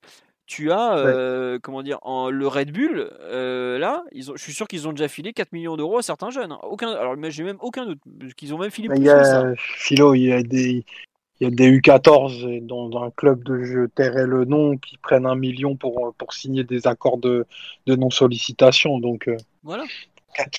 Tu 0.46 0.70
as, 0.70 0.96
euh, 0.98 1.58
comment 1.60 1.82
dire, 1.82 1.98
en, 2.02 2.30
le 2.30 2.46
Red 2.46 2.70
Bull, 2.70 3.10
là, 3.28 4.04
ils 4.12 4.30
ont, 4.30 4.36
je 4.36 4.42
suis 4.42 4.52
sûr 4.52 4.68
qu'ils 4.68 4.86
ont 4.86 4.92
déjà 4.92 5.08
filé 5.08 5.32
4 5.32 5.52
millions 5.52 5.76
d'euros 5.76 5.98
à 5.98 6.02
certains 6.02 6.30
jeunes. 6.30 6.52
Hein. 6.52 6.60
Aucun, 6.62 6.90
alors, 6.90 7.16
j'ai 7.30 7.42
même 7.42 7.58
aucun 7.60 7.84
doute 7.84 7.98
qu'ils 8.36 8.54
ont 8.54 8.58
même 8.58 8.70
filé 8.70 8.88
plus 8.88 8.98
il 8.98 9.04
y 9.04 9.10
a, 9.10 9.18
que 9.18 9.24
ça. 9.24 9.44
Philo, 9.56 10.14
il 10.14 10.22
y 10.22 10.32
a 10.32 10.44
des, 10.44 10.84
il 11.40 11.44
y 11.44 11.46
a 11.46 11.50
des 11.50 11.70
U14 11.70 12.64
dans 12.64 13.02
un 13.02 13.10
club 13.10 13.44
de 13.44 13.62
jeu 13.62 13.88
tairai 13.94 14.26
le 14.26 14.44
nom 14.44 14.78
qui 14.78 14.96
prennent 14.96 15.26
un 15.26 15.34
million 15.34 15.76
pour, 15.76 16.14
pour 16.16 16.32
signer 16.32 16.64
des 16.64 16.86
accords 16.86 17.18
de, 17.18 17.46
de 17.86 17.96
non-sollicitation. 17.96 18.98
Donc, 18.98 19.28
euh, 19.28 19.36
voilà. 19.62 19.84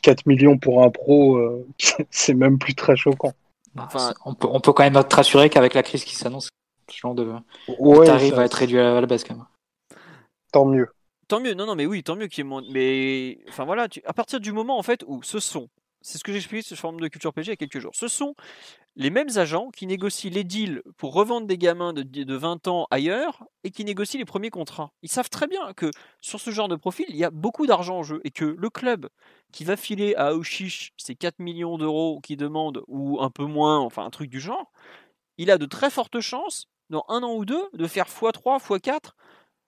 4, 0.02 0.26
millions 0.26 0.57
pour 0.57 0.84
un 0.84 0.89
pro, 0.89 1.38
euh, 1.38 1.65
c'est 2.11 2.34
même 2.34 2.60
plus 2.60 2.76
très 2.76 2.95
choquant. 2.95 3.34
Bah, 3.73 3.84
enfin, 3.88 4.14
on, 4.26 4.34
peut, 4.34 4.48
on 4.52 4.60
peut 4.60 4.73
quand 4.73 4.84
même 4.84 4.95
être 4.95 5.14
rassuré 5.14 5.49
qu'avec 5.49 5.73
la 5.73 5.84
crise 5.84 6.03
qui 6.03 6.15
s'annonce, 6.15 6.49
ce 6.89 6.97
genre 6.97 7.15
de 7.15 7.34
tarif 8.05 8.34
va 8.34 8.45
être 8.45 8.53
réduit 8.53 8.80
à 8.80 8.99
la 8.99 9.05
baisse 9.05 9.23
quand 9.23 9.35
même. 9.35 9.45
Tant 10.51 10.65
mieux. 10.65 10.88
Tant 11.27 11.41
mieux, 11.41 11.53
non, 11.53 11.65
non, 11.65 11.76
mais 11.76 11.85
oui, 11.85 12.03
tant 12.03 12.15
mieux 12.15 12.27
qu'il 12.27 12.43
y 12.43 12.47
ait 12.47 12.49
moins. 12.49 12.64
Mais 12.72 13.39
enfin 13.49 13.65
voilà, 13.65 13.88
à 14.05 14.14
partir 14.14 14.39
du 14.39 14.53
moment 14.53 14.77
en 14.77 14.84
fait 14.84 15.03
où 15.07 15.22
ce 15.23 15.39
sont 15.39 15.69
c'est 16.01 16.18
ce 16.18 16.23
que 16.23 16.31
j'expliquais 16.31 16.61
sur 16.61 16.77
forme 16.77 16.99
de 16.99 17.07
culture 17.07 17.34
PG 17.34 17.47
il 17.47 17.49
y 17.49 17.53
a 17.53 17.55
quelques 17.57 17.80
jours. 17.80 17.91
Ce 17.93 18.07
sont 18.07 18.35
les 18.95 19.09
mêmes 19.09 19.30
agents 19.35 19.69
qui 19.72 19.88
négocient 19.88 20.31
les 20.31 20.43
deals 20.43 20.81
pour 20.97 21.14
revendre 21.14 21.47
des 21.47 21.57
gamins 21.57 21.93
de, 21.93 22.35
20 22.35 22.68
ans 22.68 22.88
ailleurs 22.91 23.43
et 23.64 23.72
qui 23.72 23.84
négocient 23.84 24.18
les 24.18 24.26
premiers 24.26 24.49
contrats. 24.49 24.91
Ils 25.01 25.09
savent 25.09 25.30
très 25.30 25.47
bien 25.47 25.73
que 25.73 25.91
sur 26.22 26.39
ce 26.39 26.51
genre 26.51 26.68
de 26.68 26.76
profil, 26.76 27.05
il 27.09 27.18
y 27.18 27.26
a 27.26 27.30
beaucoup 27.30 27.68
d'argent 27.68 27.97
en 27.97 28.03
jeu 28.03 28.22
et 28.23 28.31
que 28.31 28.45
le 28.45 28.69
club 28.69 29.09
qui 29.51 29.65
va 29.65 29.76
filer 29.76 30.15
à 30.15 30.27
Aouchiche 30.27 30.93
ces 30.97 31.15
4 31.15 31.39
millions 31.39 31.77
d'euros 31.77 32.22
qu'il 32.22 32.38
demande 32.38 32.84
ou 32.88 33.22
un 33.22 33.30
peu 33.30 33.45
moins, 33.45 33.80
enfin 33.80 34.05
un 34.05 34.09
truc 34.09 34.30
du 34.30 34.39
genre, 34.39 34.72
il 35.38 35.51
a 35.51 35.57
de 35.57 35.65
très 35.65 35.89
fortes 35.89 36.19
chances, 36.22 36.68
dans 36.89 37.05
un 37.09 37.23
an 37.23 37.34
ou 37.35 37.45
deux, 37.45 37.69
de 37.73 37.88
faire 37.88 38.07
x3, 38.07 38.59
x4, 38.59 39.11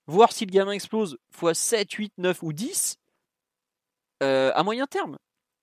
voir 0.08 0.32
si 0.32 0.46
le 0.46 0.52
gamin 0.52 0.72
explose 0.72 1.18
x7, 1.40 1.96
8, 1.96 2.14
9 2.18 2.44
ou 2.44 2.54
10 2.54 2.98
euh, 4.22 4.52
à 4.54 4.64
moyen 4.64 4.86
terme 4.86 5.18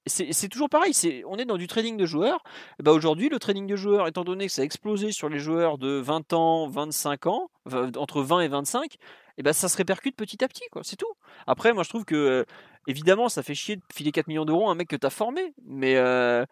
c'est 0.07 0.49
toujours 0.49 0.69
pareil, 0.69 0.93
on 1.27 1.37
est 1.37 1.45
dans 1.45 1.57
du 1.57 1.67
trading 1.67 1.97
de 1.97 2.07
joueurs. 2.07 2.43
Bah 2.81 2.93
Aujourd'hui, 2.93 3.29
le 3.29 3.39
trading 3.39 3.67
de 3.67 3.77
joueurs, 3.77 4.07
étant 4.07 4.25
donné 4.25 4.47
que 4.47 4.53
ça 4.53 4.63
a 4.63 4.65
explosé 4.65 5.11
sur 5.11 5.29
les 5.29 5.39
joueurs 5.39 5.79
de 5.79 5.99
20 5.99 6.33
ans, 6.33 6.69
25 6.69 7.27
ans, 7.27 7.51
entre 7.97 8.23
20 8.23 8.41
et 8.43 8.49
25, 8.49 8.97
et 9.39 9.43
bah 9.43 9.53
ça 9.53 9.69
se 9.69 9.77
répercute 9.77 10.17
petit 10.17 10.43
à 10.45 10.49
petit, 10.49 10.65
c'est 10.83 10.97
tout. 10.97 11.13
Après, 11.47 11.73
moi 11.73 11.83
je 11.83 11.89
trouve 11.89 12.05
que, 12.05 12.15
euh, 12.15 12.45
évidemment, 12.87 13.29
ça 13.29 13.43
fait 13.43 13.55
chier 13.55 13.77
de 13.77 13.83
filer 13.93 14.13
4 14.13 14.29
millions 14.29 14.45
d'euros 14.45 14.69
à 14.69 14.73
un 14.73 14.75
mec 14.77 14.89
que 14.89 14.97
tu 14.97 15.07
as 15.07 15.11
formé, 15.11 15.55
mais 15.65 15.97
euh, 15.97 16.45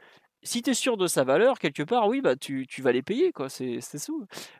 si 0.44 0.62
tu 0.62 0.70
es 0.70 0.74
sûr 0.74 0.96
de 0.96 1.06
sa 1.06 1.24
valeur, 1.24 1.58
quelque 1.58 1.82
part, 1.82 2.06
oui, 2.06 2.20
bah, 2.20 2.36
tu, 2.36 2.66
vas 2.78 2.92
les 2.92 3.02
payer. 3.02 3.32
quoi. 3.32 3.48
C'est 3.48 3.80
ça. 3.80 4.12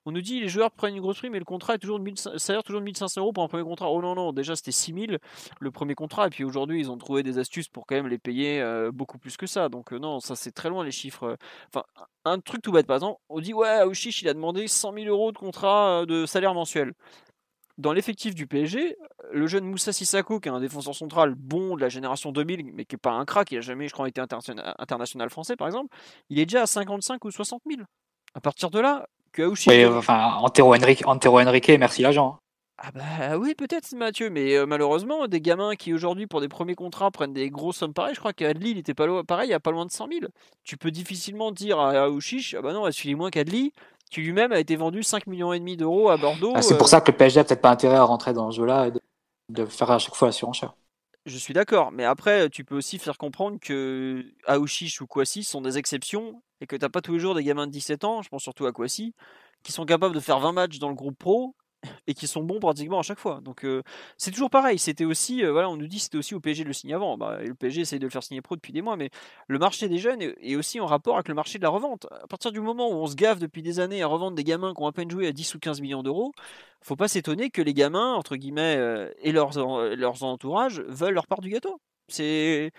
On 0.07 0.13
nous 0.13 0.23
dit 0.23 0.41
les 0.41 0.49
joueurs 0.49 0.71
prennent 0.71 0.97
une 0.97 1.03
grosse 1.03 1.19
prime, 1.19 1.33
mais 1.33 1.39
le 1.39 1.45
contrat 1.45 1.75
est 1.75 1.79
toujours 1.79 1.99
de 1.99 2.05
1500, 2.05 2.39
salaire 2.39 2.63
toujours 2.63 2.81
de 2.81 2.87
1500 2.87 3.21
euros 3.21 3.33
pour 3.33 3.45
un 3.45 3.49
premier 3.49 3.63
contrat. 3.63 3.91
Oh 3.91 4.01
non, 4.03 4.15
non, 4.15 4.33
déjà 4.33 4.57
c'était 4.57 4.73
6000 4.73 5.19
le 5.61 5.71
premier 5.71 5.95
contrat, 5.95 6.27
et 6.27 6.31
puis 6.31 6.45
aujourd'hui 6.45 6.81
ils 6.81 6.91
ont 6.91 6.97
trouvé 6.97 7.23
des 7.23 7.39
astuces 7.39 7.69
pour 7.69 7.87
quand 7.87 7.95
même 7.95 8.09
les 8.09 8.19
payer 8.19 8.65
beaucoup 8.93 9.19
plus 9.19 9.37
que 9.37 9.47
ça. 9.47 9.69
Donc 9.69 9.93
euh, 9.93 9.99
non, 9.99 10.21
ça 10.21 10.37
c'est 10.37 10.53
très 10.53 10.69
loin 10.69 10.85
les 10.85 10.91
chiffres. 10.91 11.37
Enfin, 11.69 11.85
un 12.25 12.41
truc 12.41 12.63
tout 12.63 12.73
bête, 12.73 12.87
par 12.87 12.97
exemple, 12.97 13.21
on 13.29 13.41
dit 13.41 13.53
ouais, 13.53 13.81
Aouchiche 13.81 14.23
il 14.23 14.29
a 14.29 14.35
demandé 14.35 14.67
100 14.67 14.95
000 14.95 15.07
euros 15.07 15.33
de 15.33 15.39
contrat 15.39 16.07
de 16.07 16.27
salaire 16.27 16.55
mensuel 16.55 16.95
dans 17.79 17.93
l'effectif 17.93 18.35
du 18.35 18.47
PSG, 18.47 18.97
le 19.33 19.47
jeune 19.47 19.65
Moussa 19.65 19.93
Sissako, 19.93 20.41
qui 20.41 20.49
est 20.49 20.53
un 20.53 20.61
défenseur 20.61 20.95
central 20.95 21.35
bon 21.35 21.77
de 21.77 21.81
la 21.81 21.89
génération 21.89 22.33
2000, 22.33 22.73
mais 22.73 22.85
qui 22.85 22.95
n'est 22.95 22.99
pas 22.99 23.13
un 23.13 23.25
crack, 23.25 23.51
il 23.51 23.57
n'a 23.57 23.61
jamais, 23.61 23.89
je 23.89 23.93
crois, 23.93 24.09
été 24.09 24.21
international 24.21 25.31
français, 25.31 25.57
par 25.57 25.67
exemple, 25.67 25.95
il 26.31 26.39
est 26.39 26.47
déjà 26.47 26.63
à 26.63 26.67
55 26.67 27.25
ou 27.25 27.31
60 27.31 27.63
000. 27.69 27.83
À 28.35 28.41
partir 28.41 28.71
de 28.71 28.81
là, 28.81 29.07
que 29.33 29.43
Aouchi... 29.43 29.71
Oui, 29.71 29.85
enfin, 29.85 30.35
Antero 30.41 30.75
Henrique, 30.75 31.07
Antero 31.07 31.41
Henrique 31.41 31.69
merci 31.69 32.03
l'agent. 32.03 32.35
Hein. 32.35 32.39
Ah 32.77 32.91
bah 32.93 33.39
oui, 33.39 33.55
peut-être 33.55 33.95
Mathieu, 33.95 34.31
mais 34.31 34.57
euh, 34.57 34.67
malheureusement, 34.67 35.29
des 35.29 35.41
gamins 35.41 35.77
qui 35.77 35.95
aujourd'hui, 35.95 36.27
pour 36.27 36.41
des 36.41 36.49
premiers 36.49 36.75
contrats, 36.75 37.13
prennent 37.13 37.33
des 37.33 37.49
grosses 37.49 37.77
sommes 37.77 37.95
pareilles, 37.95 38.15
je 38.15 38.19
crois 38.19 38.33
qu'Adli, 38.33 38.73
il 38.73 38.79
était 38.79 38.95
pas 38.95 39.07
loin, 39.07 39.23
pareil, 39.23 39.47
il 39.47 39.51
n'y 39.51 39.55
a 39.55 39.61
pas 39.61 39.71
loin 39.71 39.87
de 39.87 39.93
100 39.93 40.09
000. 40.09 40.21
Tu 40.65 40.77
peux 40.77 40.91
difficilement 40.91 41.53
dire 41.53 41.79
à 41.79 42.07
Aouchiche, 42.07 42.55
ah 42.59 42.63
bah 42.63 42.73
non, 42.73 42.91
suis 42.91 43.15
moins 43.15 43.31
qu'Adli, 43.31 43.73
qui 44.15 44.21
lui-même 44.21 44.53
a 44.53 44.61
été 44.61 44.77
vendu 44.77 45.03
5 45.03 45.27
millions 45.27 45.53
et 45.53 45.59
demi 45.59 45.77
d'euros 45.77 46.09
à 46.09 46.17
Bordeaux. 46.17 46.53
Ah, 46.55 46.63
c'est 46.63 46.79
pour 46.79 46.87
euh, 46.87 46.91
ça 46.91 47.01
que 47.01 47.11
le 47.11 47.17
PSG 47.17 47.41
a 47.41 47.45
peut-être 47.45 47.61
pas 47.61 47.71
intérêt 47.71 47.97
à 47.97 48.05
rentrer 48.05 48.33
dans 48.33 48.51
ce 48.53 48.59
jeu-là 48.59 48.87
et 48.87 48.93
de, 49.51 49.67
faire 49.67 49.91
à 49.91 49.99
chaque 49.99 50.15
fois 50.15 50.29
la 50.29 50.33
surenchère. 50.33 50.75
Je 51.27 51.37
suis 51.37 51.53
d'accord, 51.53 51.91
mais 51.91 52.05
après, 52.05 52.49
tu 52.49 52.65
peux 52.65 52.77
aussi 52.77 52.99
faire 52.99 53.19
comprendre 53.19 53.59
que 53.61 54.25
Aouchiche 54.47 55.01
ou 55.01 55.07
Kwasi 55.07 55.43
sont 55.43 55.63
des 55.63 55.79
exceptions 55.79 56.43
et 56.61 56.67
que 56.67 56.77
tu 56.77 56.83
n'as 56.83 56.91
pas 56.91 57.01
tous 57.01 57.15
les 57.15 57.19
jours 57.19 57.35
des 57.35 57.43
gamins 57.43 57.67
de 57.67 57.73
17 57.73 58.05
ans, 58.05 58.23
je 58.23 58.29
pense 58.29 58.43
surtout 58.43 58.67
à 58.67 58.73
Kwasi, 58.73 59.15
qui 59.65 59.73
sont 59.73 59.85
capables 59.85 60.15
de 60.15 60.21
faire 60.21 60.39
20 60.39 60.53
matchs 60.53 60.79
dans 60.79 60.91
le 60.91 60.95
groupe 60.95 61.19
pro 61.19 61.57
et 62.07 62.15
qui 62.15 62.27
sont 62.27 62.43
bons 62.43 62.61
pratiquement 62.61 62.99
à 62.99 63.03
chaque 63.03 63.19
fois. 63.19 63.41
Donc 63.43 63.67
c'est 64.17 64.31
toujours 64.31 64.51
pareil. 64.51 64.79
C'était 64.79 65.05
aussi, 65.05 65.43
on 65.45 65.77
nous 65.77 65.87
dit 65.87 65.99
c'était 65.99 66.19
aussi 66.19 66.35
au 66.35 66.41
PSG 66.41 66.65
le 66.65 66.73
signer 66.73 66.95
avant. 66.95 67.17
Bah, 67.17 67.39
le 67.43 67.55
PSG 67.55 67.83
essaye 67.83 67.99
de 67.99 68.05
le 68.05 68.11
faire 68.11 68.23
signer 68.23 68.41
pro 68.41 68.57
depuis 68.57 68.73
des 68.73 68.83
mois, 68.83 68.97
mais 68.97 69.11
le 69.49 69.59
marché 69.59 69.89
des 69.89 69.99
jeunes 69.99 70.23
est, 70.23 70.57
aussi 70.57 70.81
en 70.81 70.87
rapport 70.87 71.15
avec 71.15 71.29
le 71.29 71.35
marché 71.35 71.59
de 71.59 71.65
la 71.65 71.71
revente. 71.71 72.07
À 72.23 72.27
partir 72.27 72.53
du 72.53 72.61
moment 72.61 72.89
où 72.89 72.95
on 72.95 73.07
se 73.07 73.15
gave 73.15 73.39
depuis 73.39 73.63
des 73.63 73.81
années 73.81 74.03
à 74.03 74.07
revendre 74.07 74.37
des 74.37 74.45
gamins 74.45 74.75
qui 74.75 74.83
ont 74.83 74.87
à 74.87 74.93
peine 74.93 75.11
joué 75.11 75.27
à 75.27 75.33
10 75.33 75.55
ou 75.55 75.59
15 75.59 75.81
millions 75.81 76.03
d'euros, 76.03 76.33
faut 76.83 76.97
pas 76.97 77.09
s'étonner 77.09 77.51
que 77.51 77.63
les 77.63 77.75
gamins, 77.75 78.15
entre 78.15 78.37
guillemets, 78.37 78.79
et 79.23 79.33
leurs, 79.33 79.59
leurs 79.97 80.23
entourages 80.23 80.81
veulent 80.81 81.15
leur 81.15 81.27
part 81.27 81.41
du 81.41 81.51
gâteau. 81.51 81.81
C'est, 82.09 82.73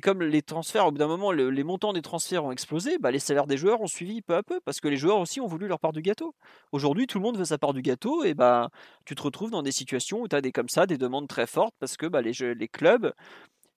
comme 0.00 0.22
les 0.22 0.42
transferts. 0.42 0.86
Au 0.86 0.92
bout 0.92 0.98
d'un 0.98 1.08
moment, 1.08 1.32
les 1.32 1.64
montants 1.64 1.92
des 1.92 2.02
transferts 2.02 2.44
ont 2.44 2.52
explosé. 2.52 2.98
Bah, 2.98 3.10
les 3.10 3.18
salaires 3.18 3.46
des 3.46 3.56
joueurs 3.56 3.80
ont 3.80 3.86
suivi 3.86 4.22
peu 4.22 4.36
à 4.36 4.42
peu 4.42 4.60
parce 4.60 4.80
que 4.80 4.88
les 4.88 4.96
joueurs 4.96 5.18
aussi 5.18 5.40
ont 5.40 5.46
voulu 5.46 5.66
leur 5.66 5.80
part 5.80 5.92
du 5.92 6.02
gâteau. 6.02 6.34
Aujourd'hui, 6.72 7.06
tout 7.06 7.18
le 7.18 7.24
monde 7.24 7.36
veut 7.36 7.44
sa 7.44 7.58
part 7.58 7.72
du 7.72 7.82
gâteau 7.82 8.24
et 8.24 8.34
bah, 8.34 8.70
tu 9.04 9.14
te 9.14 9.22
retrouves 9.22 9.50
dans 9.50 9.62
des 9.62 9.72
situations 9.72 10.20
où 10.20 10.28
tu 10.28 10.36
as 10.36 10.40
des 10.40 10.52
comme 10.52 10.68
ça, 10.68 10.86
des 10.86 10.98
demandes 10.98 11.28
très 11.28 11.46
fortes 11.46 11.74
parce 11.80 11.96
que 11.96 12.06
bah, 12.06 12.22
les, 12.22 12.32
les 12.54 12.68
clubs 12.68 13.12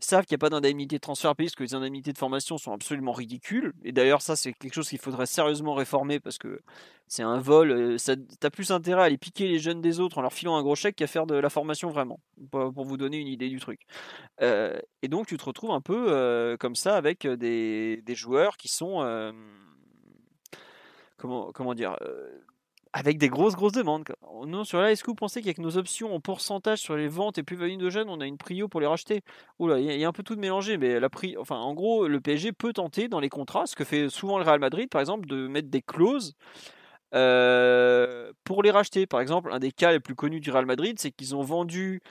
savent 0.03 0.25
qu'il 0.25 0.35
n'y 0.35 0.39
a 0.39 0.45
pas 0.45 0.49
d'indemnité 0.49 0.95
de 0.97 1.01
transfert 1.01 1.35
pays 1.35 1.47
parce 1.47 1.55
que 1.55 1.63
les 1.63 1.73
indemnités 1.73 2.13
de 2.13 2.17
formation 2.17 2.57
sont 2.57 2.73
absolument 2.73 3.11
ridicules. 3.11 3.73
Et 3.83 3.91
d'ailleurs, 3.91 4.21
ça, 4.21 4.35
c'est 4.35 4.53
quelque 4.53 4.73
chose 4.73 4.89
qu'il 4.89 4.99
faudrait 4.99 5.25
sérieusement 5.25 5.73
réformer 5.73 6.19
parce 6.19 6.37
que 6.37 6.59
c'est 7.07 7.23
un 7.23 7.39
vol. 7.39 7.71
Euh, 7.71 7.97
tu 7.97 8.47
as 8.47 8.49
plus 8.49 8.71
intérêt 8.71 9.01
à 9.01 9.05
aller 9.05 9.17
piquer 9.17 9.47
les 9.47 9.59
jeunes 9.59 9.81
des 9.81 9.99
autres 9.99 10.17
en 10.17 10.21
leur 10.21 10.33
filant 10.33 10.55
un 10.55 10.61
gros 10.61 10.75
chèque 10.75 10.95
qu'à 10.95 11.07
faire 11.07 11.25
de 11.25 11.35
la 11.35 11.49
formation 11.49 11.89
vraiment, 11.89 12.19
pour, 12.51 12.71
vous 12.71 12.97
donner 12.97 13.17
une 13.17 13.27
idée 13.27 13.49
du 13.49 13.59
truc. 13.59 13.81
Euh, 14.41 14.79
et 15.01 15.07
donc, 15.07 15.27
tu 15.27 15.37
te 15.37 15.45
retrouves 15.45 15.71
un 15.71 15.81
peu 15.81 16.07
euh, 16.09 16.57
comme 16.57 16.75
ça 16.75 16.95
avec 16.95 17.27
des, 17.27 18.01
des 18.03 18.15
joueurs 18.15 18.57
qui 18.57 18.67
sont. 18.67 19.33
comment, 21.17 21.51
comment 21.51 21.73
dire 21.73 21.95
avec 22.93 23.17
des 23.17 23.27
grosses, 23.27 23.55
grosses 23.55 23.73
demandes. 23.73 24.05
Non, 24.45 24.63
sur 24.63 24.79
là, 24.79 24.91
est-ce 24.91 25.03
que 25.03 25.09
vous 25.09 25.15
pensez 25.15 25.41
qu'avec 25.41 25.57
nos 25.57 25.77
options 25.77 26.13
en 26.13 26.19
pourcentage 26.19 26.79
sur 26.79 26.95
les 26.95 27.07
ventes 27.07 27.39
et 27.39 27.43
plus-value 27.43 27.77
de 27.77 27.89
jeunes, 27.89 28.07
on 28.07 28.21
a 28.21 28.27
une 28.27 28.37
prio 28.37 28.67
pour 28.67 28.79
les 28.79 28.87
racheter 28.87 29.21
Oula, 29.57 29.79
il 29.79 29.99
y, 29.99 30.05
a 30.05 30.07
un 30.07 30.11
peu 30.11 30.21
tout 30.21 30.35
de 30.35 30.39
mélangé, 30.39 30.77
mais 30.77 30.99
la 30.99 31.09
prix, 31.09 31.35
enfin, 31.37 31.57
en 31.57 31.73
gros, 31.73 32.07
le 32.07 32.21
PSG 32.21 32.51
peut 32.51 32.71
tenter 32.71 33.07
dans 33.07 33.19
les 33.19 33.29
contrats, 33.29 33.65
ce 33.65 33.75
que 33.75 33.83
fait 33.83 34.09
souvent 34.09 34.37
le 34.37 34.43
Real 34.43 34.59
Madrid, 34.59 34.89
par 34.89 35.01
exemple, 35.01 35.27
de 35.27 35.47
mettre 35.47 35.69
des 35.69 35.81
clauses 35.81 36.35
euh, 37.15 38.31
pour 38.43 38.61
les 38.61 38.69
racheter. 38.69 39.07
Par 39.07 39.21
exemple, 39.21 39.51
un 39.51 39.59
des 39.59 39.71
cas 39.71 39.91
les 39.91 39.99
plus 39.99 40.15
connus 40.15 40.39
du 40.39 40.51
Real 40.51 40.67
Madrid, 40.67 40.99
c'est 40.99 41.11
qu'ils 41.11 41.35
ont 41.35 41.41
vendu 41.41 42.01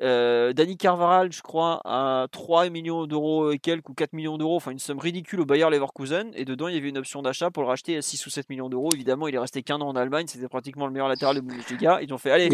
euh, 0.00 0.52
Danny 0.52 0.76
Carvaral, 0.76 1.32
je 1.32 1.42
crois, 1.42 1.80
à 1.84 2.26
3 2.30 2.68
millions 2.70 3.06
d'euros 3.06 3.50
et 3.52 3.58
quelques 3.58 3.88
ou 3.88 3.94
4 3.94 4.12
millions 4.12 4.38
d'euros, 4.38 4.56
enfin 4.56 4.70
une 4.70 4.78
somme 4.78 4.98
ridicule 4.98 5.40
au 5.40 5.44
Bayer 5.44 5.68
Leverkusen. 5.70 6.32
Et 6.34 6.44
dedans, 6.44 6.68
il 6.68 6.74
y 6.74 6.78
avait 6.78 6.88
une 6.88 6.98
option 6.98 7.22
d'achat 7.22 7.50
pour 7.50 7.62
le 7.62 7.68
racheter 7.68 7.96
à 7.96 8.02
6 8.02 8.26
ou 8.26 8.30
7 8.30 8.50
millions 8.50 8.68
d'euros. 8.68 8.90
Évidemment, 8.94 9.28
il 9.28 9.34
est 9.34 9.38
resté 9.38 9.62
qu'un 9.62 9.80
an 9.80 9.88
en 9.88 9.96
Allemagne, 9.96 10.26
c'était 10.26 10.48
pratiquement 10.48 10.86
le 10.86 10.92
meilleur 10.92 11.08
latéral 11.08 11.36
de 11.36 11.40
Bundesliga. 11.40 12.00
Ils 12.02 12.12
ont 12.12 12.18
fait, 12.18 12.30
allez, 12.30 12.48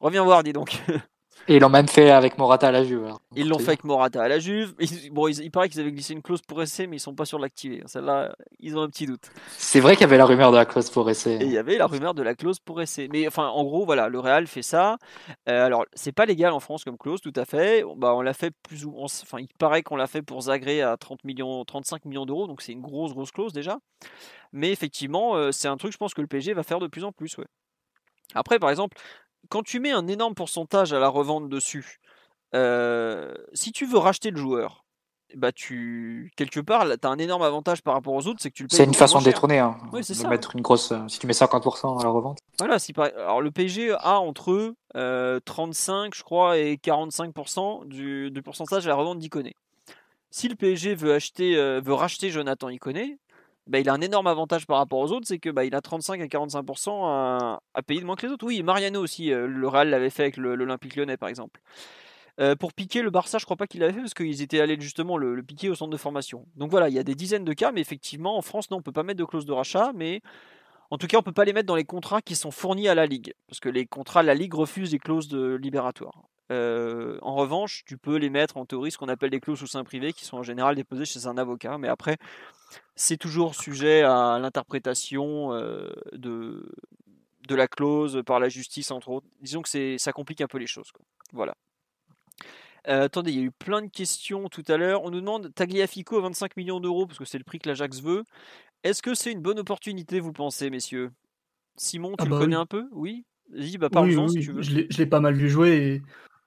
reviens 0.00 0.24
voir, 0.24 0.42
dis 0.42 0.52
donc. 0.52 0.82
Et 1.48 1.56
ils 1.56 1.60
l'ont 1.60 1.68
même 1.68 1.88
fait 1.88 2.10
avec 2.10 2.38
Morata 2.38 2.68
à 2.68 2.72
la 2.72 2.84
Juve. 2.84 3.12
Ils 3.36 3.48
l'ont 3.48 3.58
fait 3.58 3.68
avec 3.68 3.84
Morata 3.84 4.22
à 4.22 4.28
la 4.28 4.38
Juve. 4.38 4.74
bon, 5.12 5.28
il 5.28 5.50
paraît 5.50 5.68
qu'ils 5.68 5.80
avaient 5.80 5.92
glissé 5.92 6.14
une 6.14 6.22
clause 6.22 6.40
pour 6.40 6.62
essai, 6.62 6.86
mais 6.86 6.96
ils 6.96 7.00
sont 7.00 7.14
pas 7.14 7.26
sûrs 7.26 7.38
de 7.38 7.42
l'activer. 7.42 7.82
Celle-là, 7.86 8.34
ils 8.60 8.76
ont 8.78 8.82
un 8.82 8.88
petit 8.88 9.06
doute. 9.06 9.30
C'est 9.56 9.80
vrai 9.80 9.94
qu'il 9.94 10.02
y 10.02 10.04
avait 10.04 10.16
la 10.16 10.24
rumeur 10.24 10.52
de 10.52 10.56
la 10.56 10.64
clause 10.64 10.88
pour 10.90 11.08
essai. 11.10 11.34
Et 11.34 11.44
il 11.44 11.52
y 11.52 11.58
avait 11.58 11.76
la 11.76 11.86
rumeur 11.86 12.14
de 12.14 12.22
la 12.22 12.34
clause 12.34 12.58
pour 12.60 12.80
essai. 12.80 13.08
Mais 13.12 13.26
enfin, 13.26 13.48
en 13.48 13.64
gros, 13.64 13.84
voilà, 13.84 14.08
le 14.08 14.18
Real 14.18 14.46
fait 14.46 14.62
ça. 14.62 14.96
Euh, 15.48 15.66
alors, 15.66 15.84
c'est 15.94 16.12
pas 16.12 16.24
légal 16.24 16.52
en 16.52 16.60
France 16.60 16.84
comme 16.84 16.96
clause, 16.96 17.20
tout 17.20 17.32
à 17.36 17.44
fait. 17.44 17.84
Bah, 17.96 18.14
on 18.14 18.22
l'a 18.22 18.34
fait 18.34 18.52
plus 18.66 18.84
ou 18.86 18.94
Enfin, 18.96 19.38
il 19.38 19.48
paraît 19.58 19.82
qu'on 19.82 19.96
l'a 19.96 20.06
fait 20.06 20.22
pour 20.22 20.40
Zagré 20.42 20.82
à 20.82 20.96
30 20.96 21.24
millions, 21.24 21.64
35 21.64 22.04
millions 22.06 22.26
d'euros, 22.26 22.46
donc 22.46 22.62
c'est 22.62 22.72
une 22.72 22.80
grosse, 22.80 23.12
grosse 23.12 23.32
clause 23.32 23.52
déjà. 23.52 23.78
Mais 24.52 24.70
effectivement, 24.70 25.34
euh, 25.34 25.52
c'est 25.52 25.68
un 25.68 25.76
truc, 25.76 25.92
je 25.92 25.98
pense 25.98 26.14
que 26.14 26.20
le 26.20 26.26
PSG 26.26 26.54
va 26.54 26.62
faire 26.62 26.78
de 26.78 26.86
plus 26.86 27.04
en 27.04 27.12
plus. 27.12 27.36
Ouais. 27.36 27.46
Après, 28.34 28.58
par 28.58 28.70
exemple, 28.70 28.96
quand 29.48 29.62
tu 29.62 29.80
mets 29.80 29.92
un 29.92 30.06
énorme 30.06 30.34
pourcentage 30.34 30.92
à 30.92 30.98
la 30.98 31.08
revente 31.08 31.48
dessus, 31.48 32.00
euh, 32.54 33.34
si 33.52 33.72
tu 33.72 33.86
veux 33.86 33.98
racheter 33.98 34.30
le 34.30 34.36
joueur, 34.36 34.84
bah 35.34 35.50
tu 35.50 36.30
quelque 36.36 36.60
part 36.60 36.84
tu 36.84 37.06
as 37.06 37.10
un 37.10 37.18
énorme 37.18 37.42
avantage 37.42 37.82
par 37.82 37.94
rapport 37.94 38.14
aux 38.14 38.26
autres, 38.28 38.38
c'est 38.40 38.50
que 38.50 38.54
tu 38.54 38.62
le 38.62 38.68
C'est 38.70 38.84
une 38.84 38.94
façon 38.94 39.18
de 39.18 39.24
détourner, 39.24 39.58
hein, 39.58 39.76
oui, 39.92 40.04
c'est 40.04 40.14
ça. 40.14 40.28
mettre 40.28 40.54
une 40.54 40.62
grosse. 40.62 40.92
Si 41.08 41.18
tu 41.18 41.26
mets 41.26 41.32
50% 41.32 42.00
à 42.00 42.04
la 42.04 42.10
revente. 42.10 42.38
Voilà, 42.58 42.78
si 42.78 42.92
alors 42.96 43.40
le 43.40 43.50
PSG 43.50 43.92
a 43.98 44.20
entre 44.20 44.74
35, 44.94 46.14
je 46.14 46.22
crois, 46.22 46.58
et 46.58 46.76
45% 46.76 47.86
du, 47.86 48.30
du 48.30 48.42
pourcentage 48.42 48.86
à 48.86 48.90
la 48.90 48.96
revente 48.96 49.18
d'Iconé. 49.18 49.56
Si 50.30 50.48
le 50.48 50.54
PSG 50.54 50.94
veut 50.94 51.14
acheter, 51.14 51.56
veut 51.80 51.94
racheter 51.94 52.30
Jonathan 52.30 52.68
Iconé, 52.68 53.18
bah, 53.66 53.78
il 53.78 53.88
a 53.88 53.92
un 53.92 54.00
énorme 54.00 54.26
avantage 54.26 54.66
par 54.66 54.78
rapport 54.78 54.98
aux 54.98 55.12
autres, 55.12 55.26
c'est 55.26 55.38
que 55.38 55.50
bah, 55.50 55.64
il 55.64 55.74
a 55.74 55.80
35 55.80 56.20
à 56.20 56.26
45% 56.26 56.90
à, 57.04 57.82
payer 57.86 58.00
de 58.00 58.06
moins 58.06 58.16
que 58.16 58.26
les 58.26 58.32
autres. 58.32 58.46
Oui, 58.46 58.62
Mariano 58.62 59.00
aussi, 59.00 59.30
le 59.30 59.68
Real 59.68 59.90
l'avait 59.90 60.10
fait 60.10 60.24
avec 60.24 60.36
l'Olympique 60.36 60.96
Lyonnais 60.96 61.16
par 61.16 61.28
exemple. 61.28 61.60
Euh, 62.40 62.56
pour 62.56 62.72
piquer 62.72 63.02
le 63.02 63.10
Barça, 63.10 63.38
je 63.38 63.44
crois 63.44 63.56
pas 63.56 63.66
qu'il 63.66 63.80
l'avait 63.80 63.92
fait 63.92 64.00
parce 64.00 64.14
qu'ils 64.14 64.42
étaient 64.42 64.60
allés 64.60 64.76
justement 64.80 65.16
le, 65.16 65.40
piquer 65.42 65.68
au 65.68 65.74
centre 65.74 65.90
de 65.90 65.96
formation. 65.96 66.46
Donc 66.56 66.70
voilà, 66.70 66.88
il 66.88 66.94
y 66.94 66.98
a 66.98 67.04
des 67.04 67.14
dizaines 67.14 67.44
de 67.44 67.52
cas, 67.52 67.70
mais 67.70 67.80
effectivement 67.80 68.36
en 68.36 68.42
France, 68.42 68.70
non, 68.70 68.78
on 68.78 68.82
peut 68.82 68.92
pas 68.92 69.04
mettre 69.04 69.20
de 69.20 69.24
clause 69.24 69.46
de 69.46 69.52
rachat, 69.52 69.92
mais 69.94 70.20
en 70.90 70.98
tout 70.98 71.06
cas, 71.06 71.18
on 71.18 71.22
peut 71.22 71.32
pas 71.32 71.44
les 71.44 71.52
mettre 71.52 71.66
dans 71.66 71.76
les 71.76 71.84
contrats 71.84 72.22
qui 72.22 72.34
sont 72.34 72.50
fournis 72.50 72.88
à 72.88 72.94
la 72.94 73.06
Ligue, 73.06 73.34
parce 73.48 73.60
que 73.60 73.68
les 73.68 73.86
contrats, 73.86 74.22
la 74.22 74.34
Ligue 74.34 74.54
refuse 74.54 74.92
les 74.92 74.98
clauses 74.98 75.28
de 75.28 75.54
libératoire. 75.54 76.24
Euh, 76.52 77.18
en 77.22 77.34
revanche, 77.34 77.84
tu 77.86 77.96
peux 77.96 78.16
les 78.16 78.30
mettre 78.30 78.56
en 78.56 78.66
théorie 78.66 78.90
ce 78.90 78.98
qu'on 78.98 79.08
appelle 79.08 79.30
des 79.30 79.40
clauses 79.40 79.58
sous 79.58 79.66
sein 79.66 79.84
privé, 79.84 80.12
qui 80.12 80.24
sont 80.24 80.38
en 80.38 80.42
général 80.42 80.74
déposées 80.74 81.04
chez 81.04 81.26
un 81.26 81.38
avocat, 81.38 81.78
mais 81.78 81.88
après, 81.88 82.18
c'est 82.94 83.16
toujours 83.16 83.54
sujet 83.54 84.02
à 84.02 84.38
l'interprétation 84.38 85.52
euh, 85.54 85.90
de, 86.12 86.70
de 87.48 87.54
la 87.54 87.68
clause 87.68 88.22
par 88.26 88.40
la 88.40 88.48
justice, 88.48 88.90
entre 88.90 89.08
autres. 89.10 89.26
Disons 89.40 89.62
que 89.62 89.96
ça 89.98 90.12
complique 90.12 90.40
un 90.40 90.46
peu 90.46 90.58
les 90.58 90.66
choses. 90.66 90.92
Voilà. 91.32 91.54
Euh, 92.86 93.04
attendez, 93.04 93.32
il 93.32 93.38
y 93.38 93.40
a 93.40 93.44
eu 93.44 93.50
plein 93.50 93.80
de 93.80 93.90
questions 93.90 94.48
tout 94.48 94.64
à 94.68 94.76
l'heure. 94.76 95.04
On 95.04 95.10
nous 95.10 95.20
demande 95.20 95.54
Tagliafico 95.54 96.18
à 96.18 96.22
25 96.22 96.56
millions 96.56 96.80
d'euros, 96.80 97.06
parce 97.06 97.18
que 97.18 97.24
c'est 97.24 97.38
le 97.38 97.44
prix 97.44 97.58
que 97.58 97.68
l'Ajax 97.68 98.02
veut. 98.02 98.24
Est-ce 98.82 99.02
que 99.02 99.14
c'est 99.14 99.32
une 99.32 99.40
bonne 99.40 99.58
opportunité, 99.58 100.20
vous 100.20 100.32
pensez, 100.32 100.68
messieurs? 100.68 101.10
Simon, 101.76 102.10
tu 102.10 102.16
ah 102.20 102.24
le 102.24 102.30
bah 102.30 102.38
connais 102.38 102.56
un 102.56 102.66
peu? 102.66 102.86
Oui? 102.92 103.24
Vas-y, 103.50 103.78
bah 103.78 103.88
parle-en 103.88 104.28
si 104.28 104.40
tu 104.40 104.52
veux. 104.52 104.62
Je 104.62 104.98
l'ai 104.98 105.06
pas 105.06 105.20
mal 105.20 105.34
vu 105.34 105.48
jouer. 105.48 105.70
Et 105.70 106.02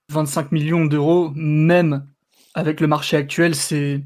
25 0.10 0.52
millions 0.52 0.86
d'euros, 0.86 1.32
même 1.36 2.08
avec 2.54 2.80
le 2.80 2.88
marché 2.88 3.18
actuel, 3.18 3.56
c'est 3.56 4.04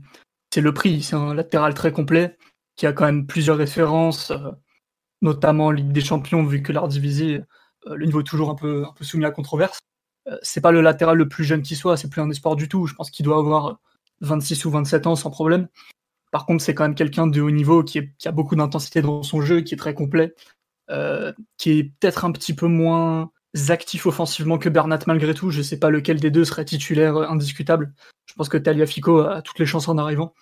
le 0.56 0.74
prix. 0.74 1.04
C'est 1.04 1.16
un 1.16 1.34
latéral 1.34 1.74
très 1.74 1.92
complet 1.92 2.38
qui 2.76 2.88
a 2.88 2.94
quand 2.94 3.06
même 3.06 3.28
plusieurs 3.28 3.58
références, 3.58 4.32
euh, 4.32 4.52
notamment 5.22 5.72
Ligue 5.72 5.92
des 5.92 6.02
Champions, 6.02 6.44
vu 6.44 6.62
que 6.64 6.72
l'art 6.72 6.88
divisé, 6.88 7.42
euh, 7.88 7.96
le 7.96 8.06
niveau 8.06 8.22
est 8.22 8.26
toujours 8.26 8.50
un 8.50 8.56
peu, 8.56 8.86
soumis 9.02 9.26
à 9.26 9.32
controverse. 9.32 9.80
Euh, 10.28 10.38
c'est 10.42 10.62
pas 10.62 10.72
le 10.72 10.82
latéral 10.82 11.18
le 11.18 11.28
plus 11.28 11.44
jeune 11.44 11.62
qui 11.62 11.76
soit, 11.76 11.98
c'est 11.98 12.10
plus 12.10 12.22
un 12.22 12.30
espoir 12.30 12.56
du 12.56 12.68
tout. 12.68 12.88
Je 12.88 12.96
pense 12.96 13.12
qu'il 13.12 13.26
doit 13.26 13.38
avoir 13.38 13.80
26 14.22 14.66
ou 14.66 14.72
27 14.72 15.08
ans 15.08 15.16
sans 15.16 15.32
problème. 15.32 15.68
Par 16.32 16.46
contre, 16.46 16.64
c'est 16.64 16.74
quand 16.74 16.84
même 16.84 16.96
quelqu'un 16.96 17.28
de 17.28 17.42
haut 17.42 17.52
niveau 17.52 17.84
qui, 17.84 18.00
a 18.26 18.32
beaucoup 18.32 18.56
d'intensité 18.56 19.02
dans 19.02 19.22
son 19.24 19.42
jeu, 19.42 19.62
qui 19.62 19.74
est 19.74 19.78
très 19.78 19.94
complet, 19.94 20.34
qui 21.58 21.72
est 21.72 21.84
peut-être 21.84 22.26
un 22.26 22.32
petit 22.32 22.54
peu 22.54 22.68
moins 22.68 23.32
actif 23.70 24.06
offensivement 24.06 24.58
que 24.58 24.70
Bernat 24.70 25.00
malgré 25.08 25.34
tout. 25.34 25.50
Je 25.50 25.62
sais 25.62 25.80
pas 25.80 25.90
lequel 25.90 26.20
des 26.20 26.32
deux 26.32 26.46
serait 26.46 26.66
titulaire 26.66 27.18
indiscutable. 27.18 27.94
Je 28.26 28.34
pense 28.34 28.50
que 28.50 28.58
Taliafico 28.58 29.20
a 29.20 29.42
toutes 29.42 29.60
les 29.60 29.66
chances 29.66 29.88
en 29.88 29.98
arrivant. 29.98 30.34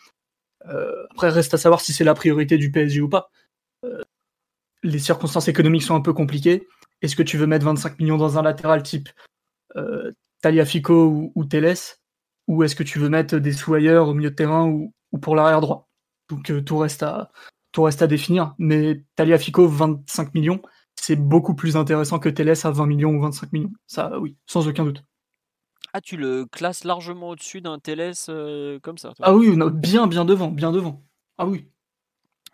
Euh, 0.68 1.06
après, 1.12 1.30
reste 1.30 1.54
à 1.54 1.58
savoir 1.58 1.82
si 1.82 1.94
c'est 1.94 2.04
la 2.04 2.14
priorité 2.14 2.58
du 2.58 2.72
PSG 2.72 3.02
ou 3.02 3.10
pas. 3.10 3.32
les 4.84 5.00
circonstances 5.00 5.48
économiques 5.48 5.84
sont 5.84 5.96
un 5.96 6.02
peu 6.02 6.14
compliquées. 6.14 6.68
Est-ce 7.02 7.16
que 7.16 7.24
tu 7.24 7.38
veux 7.38 7.48
mettre 7.48 7.66
25 7.66 8.00
millions 8.00 8.18
dans 8.18 8.38
un 8.38 8.42
latéral 8.42 8.84
type 8.84 9.10
euh, 9.76 10.12
Taliafico 10.42 11.06
ou, 11.06 11.32
ou 11.36 11.46
Teles 11.46 11.98
Ou 12.48 12.64
est-ce 12.64 12.76
que 12.76 12.84
tu 12.84 13.00
veux 13.00 13.10
mettre 13.10 13.38
des 13.38 13.54
sous 13.54 13.74
ailleurs 13.74 14.10
au 14.10 14.14
milieu 14.14 14.32
de 14.32 14.36
terrain 14.36 14.68
ou, 14.68 14.94
pour 15.22 15.36
l'arrière 15.36 15.62
droit? 15.62 15.90
Donc 16.30 16.50
euh, 16.52 16.62
tout, 16.62 16.78
reste 16.78 17.04
à, 17.04 17.32
tout 17.72 17.84
reste 17.84 18.02
à 18.02 18.08
définir. 18.08 18.54
Mais 18.58 19.04
Taliafico, 19.16 19.68
25 19.68 20.34
millions, 20.34 20.62
c'est 21.02 21.16
beaucoup 21.16 21.56
plus 21.56 21.78
intéressant 21.78 22.20
que 22.20 22.30
Teles 22.30 22.66
à 22.66 22.72
20 22.72 22.86
millions 22.86 23.12
ou 23.12 23.22
25 23.22 23.54
millions. 23.54 23.72
Ça, 23.88 24.20
oui, 24.20 24.36
sans 24.46 24.68
aucun 24.68 24.84
doute. 24.84 25.04
Ah, 25.94 26.02
tu 26.02 26.18
le 26.18 26.46
classes 26.46 26.84
largement 26.84 27.30
au-dessus 27.30 27.62
d'un 27.62 27.80
Teles 27.80 28.14
euh, 28.30 28.80
comme 28.80 28.98
ça 28.98 29.14
Ah 29.22 29.34
oui, 29.34 29.58
bien, 29.74 30.08
bien 30.08 30.26
devant, 30.26 30.50
bien 30.50 30.72
devant. 30.72 31.04
Ah 31.38 31.48
oui. 31.48 31.68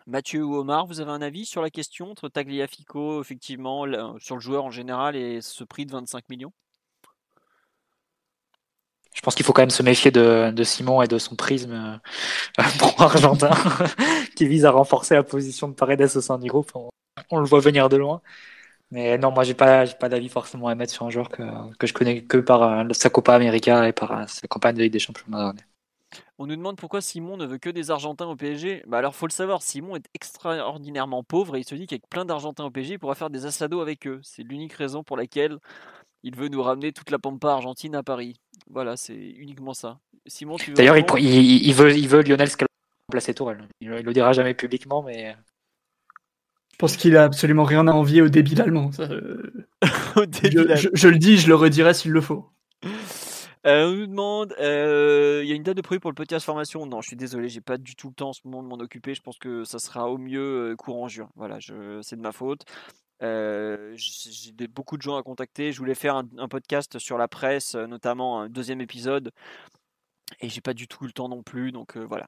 Mathieu 0.06 0.44
ou 0.44 0.54
Omar, 0.54 0.86
vous 0.86 1.00
avez 1.00 1.10
un 1.10 1.20
avis 1.20 1.44
sur 1.44 1.60
la 1.60 1.70
question 1.70 2.10
entre 2.12 2.28
Tagliafico, 2.28 3.20
effectivement, 3.20 3.84
sur 4.20 4.36
le 4.36 4.40
joueur 4.40 4.64
en 4.64 4.70
général 4.70 5.16
et 5.16 5.40
ce 5.40 5.64
prix 5.64 5.84
de 5.84 5.92
25 5.92 6.28
millions? 6.28 6.52
Je 9.12 9.20
pense 9.22 9.34
qu'il 9.34 9.44
faut 9.44 9.52
quand 9.52 9.62
même 9.62 9.70
se 9.70 9.82
méfier 9.82 10.10
de, 10.10 10.62
Simon 10.62 11.02
et 11.02 11.08
de 11.08 11.18
son 11.18 11.34
prisme 11.34 11.72
euh, 12.58 12.62
pour 12.78 13.00
Argentin, 13.02 13.50
qui 14.36 14.46
vise 14.46 14.64
à 14.64 14.70
renforcer 14.70 15.14
la 15.14 15.22
position 15.22 15.68
de 15.68 15.74
Paredes 15.74 16.16
au 16.16 16.20
sein 16.20 16.38
du 16.38 16.48
groupe. 16.48 16.70
On, 16.74 16.90
le 17.32 17.44
voit 17.44 17.60
venir 17.60 17.88
de 17.88 17.96
loin. 17.96 18.22
Mais 18.90 19.18
non, 19.18 19.32
moi, 19.32 19.42
j'ai 19.42 19.54
pas, 19.54 19.86
pas 19.86 20.08
d'avis 20.08 20.28
forcément 20.28 20.68
à 20.68 20.74
mettre 20.74 20.92
sur 20.92 21.04
un 21.04 21.10
joueur 21.10 21.28
que, 21.28 21.42
que 21.76 21.86
je 21.86 21.92
connais 21.92 22.22
que 22.22 22.38
par 22.38 22.62
euh, 22.62 22.84
sa 22.92 23.10
Copa 23.10 23.34
América 23.34 23.88
et 23.88 23.92
par 23.92 24.12
euh, 24.12 24.24
sa 24.28 24.46
campagne 24.46 24.76
de 24.76 24.82
Ligue 24.82 24.92
des 24.92 25.00
Champions. 25.00 25.26
On 26.38 26.46
nous 26.46 26.54
demande 26.54 26.76
pourquoi 26.76 27.00
Simon 27.00 27.36
ne 27.36 27.46
veut 27.46 27.58
que 27.58 27.70
des 27.70 27.90
Argentins 27.90 28.26
au 28.26 28.36
PSG. 28.36 28.84
Bah 28.86 28.98
alors, 28.98 29.14
faut 29.14 29.26
le 29.26 29.32
savoir, 29.32 29.62
Simon 29.62 29.96
est 29.96 30.06
extraordinairement 30.14 31.24
pauvre 31.24 31.56
et 31.56 31.60
il 31.60 31.64
se 31.64 31.74
dit 31.74 31.86
qu'avec 31.86 32.08
plein 32.08 32.24
d'Argentins 32.24 32.64
au 32.64 32.70
PSG, 32.70 32.94
il 32.94 32.98
pourra 32.98 33.16
faire 33.16 33.30
des 33.30 33.44
assados 33.44 33.80
avec 33.80 34.06
eux. 34.06 34.20
C'est 34.22 34.42
l'unique 34.42 34.74
raison 34.74 35.02
pour 35.02 35.16
laquelle 35.16 35.58
il 36.22 36.36
veut 36.36 36.48
nous 36.48 36.62
ramener 36.62 36.92
toute 36.92 37.10
la 37.10 37.18
pampa 37.18 37.50
argentine 37.50 37.94
à 37.94 38.02
Paris. 38.02 38.36
Voilà, 38.70 38.96
c'est 38.96 39.14
uniquement 39.14 39.74
ça. 39.74 39.98
Simon, 40.26 40.56
tu 40.56 40.72
D'ailleurs, 40.72 40.96
il, 40.96 41.74
veut, 41.74 41.96
il 41.96 42.08
veut 42.08 42.22
Lionel 42.22 42.50
Scaloni 42.50 42.68
remplacer 43.08 43.34
Tourelle. 43.34 43.66
Il, 43.80 43.88
le 43.90 44.12
dira 44.12 44.32
jamais 44.32 44.54
publiquement, 44.54 45.02
mais. 45.02 45.36
Euh. 46.76 46.78
Je 46.78 46.78
pense 46.78 46.96
qu'il 46.96 47.16
a 47.16 47.24
absolument 47.24 47.64
rien 47.64 47.86
à 47.86 47.92
envier 47.92 48.22
au 48.22 48.28
débile 48.28 48.60
allemand. 48.60 48.90
Euh. 49.00 49.66
je, 49.82 51.08
le 51.08 51.18
dis, 51.18 51.36
je 51.38 51.48
le 51.48 51.54
redirai 51.54 51.94
s'il 51.94 52.12
le 52.12 52.20
faut. 52.20 52.46
Euh, 53.66 53.86
on 53.88 53.96
nous 53.96 54.06
demande, 54.06 54.54
il 54.58 55.46
y 55.46 55.52
a 55.52 55.54
une 55.54 55.62
date 55.62 55.76
de 55.76 55.82
prévu 55.82 56.00
pour 56.00 56.10
le 56.10 56.14
podcast 56.14 56.46
formation 56.46 56.86
Non, 56.86 57.00
je 57.00 57.08
suis 57.08 57.16
désolé, 57.16 57.48
j'ai 57.48 57.60
pas 57.60 57.78
du 57.78 57.96
tout 57.96 58.08
le 58.08 58.14
temps 58.14 58.28
en 58.28 58.32
ce 58.32 58.40
moment 58.44 58.62
de 58.62 58.68
m'en 58.68 58.76
occuper. 58.76 59.14
Je 59.14 59.22
pense 59.22 59.38
que 59.38 59.64
ça 59.64 59.78
sera 59.78 60.08
au 60.08 60.18
mieux 60.18 60.74
courant 60.78 61.08
juin. 61.08 61.28
Voilà, 61.34 61.58
c'est 62.02 62.16
de 62.16 62.20
ma 62.20 62.32
faute. 62.32 62.64
Euh, 63.22 63.94
j'ai 63.96 64.52
beaucoup 64.68 64.96
de 64.96 65.02
gens 65.02 65.16
à 65.16 65.22
contacter. 65.22 65.72
Je 65.72 65.78
voulais 65.78 65.94
faire 65.94 66.16
un, 66.16 66.48
podcast 66.48 66.98
sur 66.98 67.18
la 67.18 67.28
presse, 67.28 67.74
euh, 67.74 67.86
notamment 67.86 68.40
un 68.40 68.48
deuxième 68.48 68.80
épisode, 68.80 69.32
et 70.40 70.48
j'ai 70.48 70.60
pas 70.60 70.74
du 70.74 70.88
tout 70.88 71.04
eu 71.04 71.06
le 71.06 71.12
temps 71.12 71.28
non 71.28 71.42
plus. 71.42 71.72
Donc 71.72 71.96
euh, 71.96 72.04
voilà. 72.04 72.26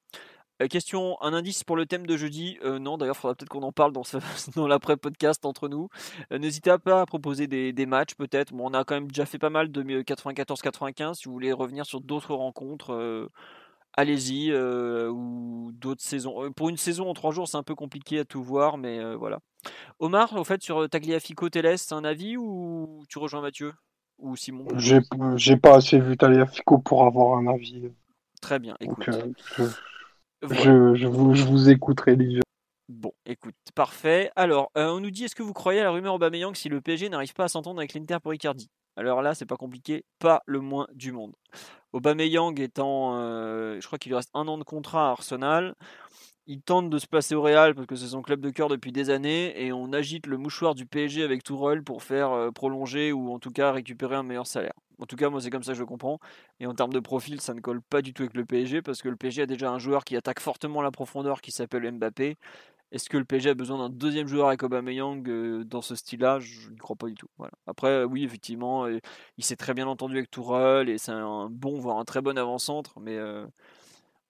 Question, 0.66 1.16
un 1.22 1.32
indice 1.34 1.62
pour 1.62 1.76
le 1.76 1.86
thème 1.86 2.06
de 2.06 2.16
jeudi 2.16 2.58
Non, 2.64 2.98
d'ailleurs, 2.98 3.14
il 3.16 3.20
faudra 3.20 3.34
peut-être 3.36 3.48
qu'on 3.48 3.62
en 3.62 3.70
parle 3.70 3.92
dans, 3.92 4.02
dans 4.56 4.66
l'après-podcast 4.66 5.44
entre 5.44 5.68
nous. 5.68 5.88
N'hésitez 6.32 6.76
pas 6.78 7.02
à 7.02 7.06
proposer 7.06 7.46
des, 7.46 7.72
des 7.72 7.86
matchs, 7.86 8.14
peut-être. 8.14 8.52
Bon, 8.52 8.70
on 8.70 8.74
a 8.74 8.82
quand 8.84 8.94
même 8.94 9.08
déjà 9.08 9.26
fait 9.26 9.38
pas 9.38 9.50
mal 9.50 9.70
de 9.70 9.82
94-95. 9.82 11.14
Si 11.14 11.26
vous 11.26 11.32
voulez 11.32 11.52
revenir 11.52 11.86
sur 11.86 12.00
d'autres 12.00 12.34
rencontres, 12.34 13.28
allez-y. 13.92 14.52
ou 14.52 15.70
d'autres 15.74 16.02
saisons. 16.02 16.50
Pour 16.52 16.70
une 16.70 16.76
saison 16.76 17.08
en 17.08 17.14
trois 17.14 17.30
jours, 17.30 17.46
c'est 17.46 17.56
un 17.56 17.62
peu 17.62 17.76
compliqué 17.76 18.18
à 18.18 18.24
tout 18.24 18.42
voir, 18.42 18.78
mais 18.78 19.14
voilà. 19.14 19.38
Omar, 20.00 20.34
au 20.34 20.44
fait, 20.44 20.62
sur 20.62 20.88
Tagliafico 20.88 21.48
Teles, 21.48 21.76
un 21.92 22.04
avis 22.04 22.36
ou 22.36 23.04
tu 23.08 23.18
rejoins 23.18 23.42
Mathieu 23.42 23.72
ou 24.18 24.36
Simon? 24.36 24.66
J'ai 24.76 25.56
pas 25.56 25.76
assez 25.76 25.98
vu 25.98 26.16
Tagliafico 26.16 26.78
pour 26.78 27.04
avoir 27.04 27.38
un 27.38 27.46
avis. 27.46 27.90
Très 28.40 28.58
bien, 28.58 28.76
écoute. 28.80 29.08
Euh, 29.08 29.32
je, 29.56 29.64
vous, 30.42 30.94
je, 30.94 31.06
vous, 31.06 31.70
écouterai, 31.70 32.16
Bon, 32.88 33.12
écoute, 33.26 33.54
parfait. 33.74 34.30
Alors, 34.36 34.70
euh, 34.76 34.88
on 34.88 35.00
nous 35.00 35.10
dit 35.10 35.24
est-ce 35.24 35.34
que 35.34 35.42
vous 35.42 35.52
croyez 35.52 35.80
à 35.80 35.84
la 35.84 35.90
rumeur 35.90 36.14
Aubameyang 36.14 36.54
si 36.54 36.68
le 36.68 36.80
PSG 36.80 37.08
n'arrive 37.08 37.34
pas 37.34 37.44
à 37.44 37.48
s'entendre 37.48 37.80
avec 37.80 37.94
l'Inter 37.94 38.18
pour 38.22 38.32
Icardi? 38.32 38.70
Alors 38.96 39.22
là, 39.22 39.34
c'est 39.34 39.46
pas 39.46 39.56
compliqué, 39.56 40.04
pas 40.18 40.42
le 40.46 40.60
moins 40.60 40.86
du 40.94 41.12
monde. 41.12 41.34
Aubameyang 41.92 42.58
étant, 42.60 43.16
euh, 43.16 43.78
je 43.80 43.86
crois 43.86 43.98
qu'il 43.98 44.10
lui 44.10 44.16
reste 44.16 44.30
un 44.34 44.48
an 44.48 44.58
de 44.58 44.64
contrat 44.64 45.08
à 45.08 45.10
Arsenal 45.10 45.74
il 46.48 46.62
tente 46.62 46.88
de 46.88 46.98
se 46.98 47.06
placer 47.06 47.34
au 47.34 47.42
Real 47.42 47.74
parce 47.74 47.86
que 47.86 47.94
c'est 47.94 48.08
son 48.08 48.22
club 48.22 48.40
de 48.40 48.50
cœur 48.50 48.68
depuis 48.68 48.90
des 48.90 49.10
années 49.10 49.62
et 49.62 49.70
on 49.70 49.92
agite 49.92 50.26
le 50.26 50.38
mouchoir 50.38 50.74
du 50.74 50.86
PSG 50.86 51.22
avec 51.22 51.44
Tourelle 51.44 51.84
pour 51.84 52.02
faire 52.02 52.32
euh, 52.32 52.50
prolonger 52.50 53.12
ou 53.12 53.30
en 53.32 53.38
tout 53.38 53.50
cas 53.50 53.70
récupérer 53.70 54.16
un 54.16 54.22
meilleur 54.22 54.46
salaire. 54.46 54.72
En 54.98 55.06
tout 55.06 55.16
cas, 55.16 55.28
moi 55.30 55.40
c'est 55.40 55.50
comme 55.50 55.62
ça 55.62 55.72
que 55.72 55.78
je 55.78 55.84
comprends. 55.84 56.18
Et 56.60 56.66
en 56.66 56.74
termes 56.74 56.92
de 56.92 57.00
profil, 57.00 57.40
ça 57.40 57.54
ne 57.54 57.60
colle 57.60 57.82
pas 57.82 58.02
du 58.02 58.12
tout 58.12 58.22
avec 58.22 58.34
le 58.34 58.44
PSG 58.44 58.82
parce 58.82 59.02
que 59.02 59.08
le 59.08 59.16
PSG 59.16 59.42
a 59.42 59.46
déjà 59.46 59.70
un 59.70 59.78
joueur 59.78 60.04
qui 60.04 60.16
attaque 60.16 60.40
fortement 60.40 60.82
la 60.82 60.90
profondeur 60.90 61.40
qui 61.40 61.52
s'appelle 61.52 61.90
Mbappé. 61.92 62.36
Est-ce 62.90 63.10
que 63.10 63.18
le 63.18 63.24
PSG 63.24 63.50
a 63.50 63.54
besoin 63.54 63.78
d'un 63.78 63.90
deuxième 63.90 64.26
joueur 64.26 64.48
avec 64.48 64.62
Aubameyang 64.62 65.28
euh, 65.28 65.64
dans 65.64 65.82
ce 65.82 65.94
style-là? 65.94 66.40
Je 66.40 66.70
ne 66.70 66.76
crois 66.78 66.96
pas 66.96 67.08
du 67.08 67.14
tout. 67.14 67.28
Après, 67.66 67.88
euh, 67.88 68.04
oui, 68.04 68.24
effectivement, 68.24 68.86
il 68.86 69.44
s'est 69.44 69.56
très 69.56 69.74
bien 69.74 69.86
entendu 69.86 70.16
avec 70.16 70.30
Tourelle 70.30 70.88
et 70.88 70.98
c'est 70.98 71.12
un 71.12 71.48
bon, 71.50 71.78
voire 71.78 71.98
un 71.98 72.04
très 72.04 72.22
bon 72.22 72.38
avant-centre, 72.38 72.98
mais 73.00 73.18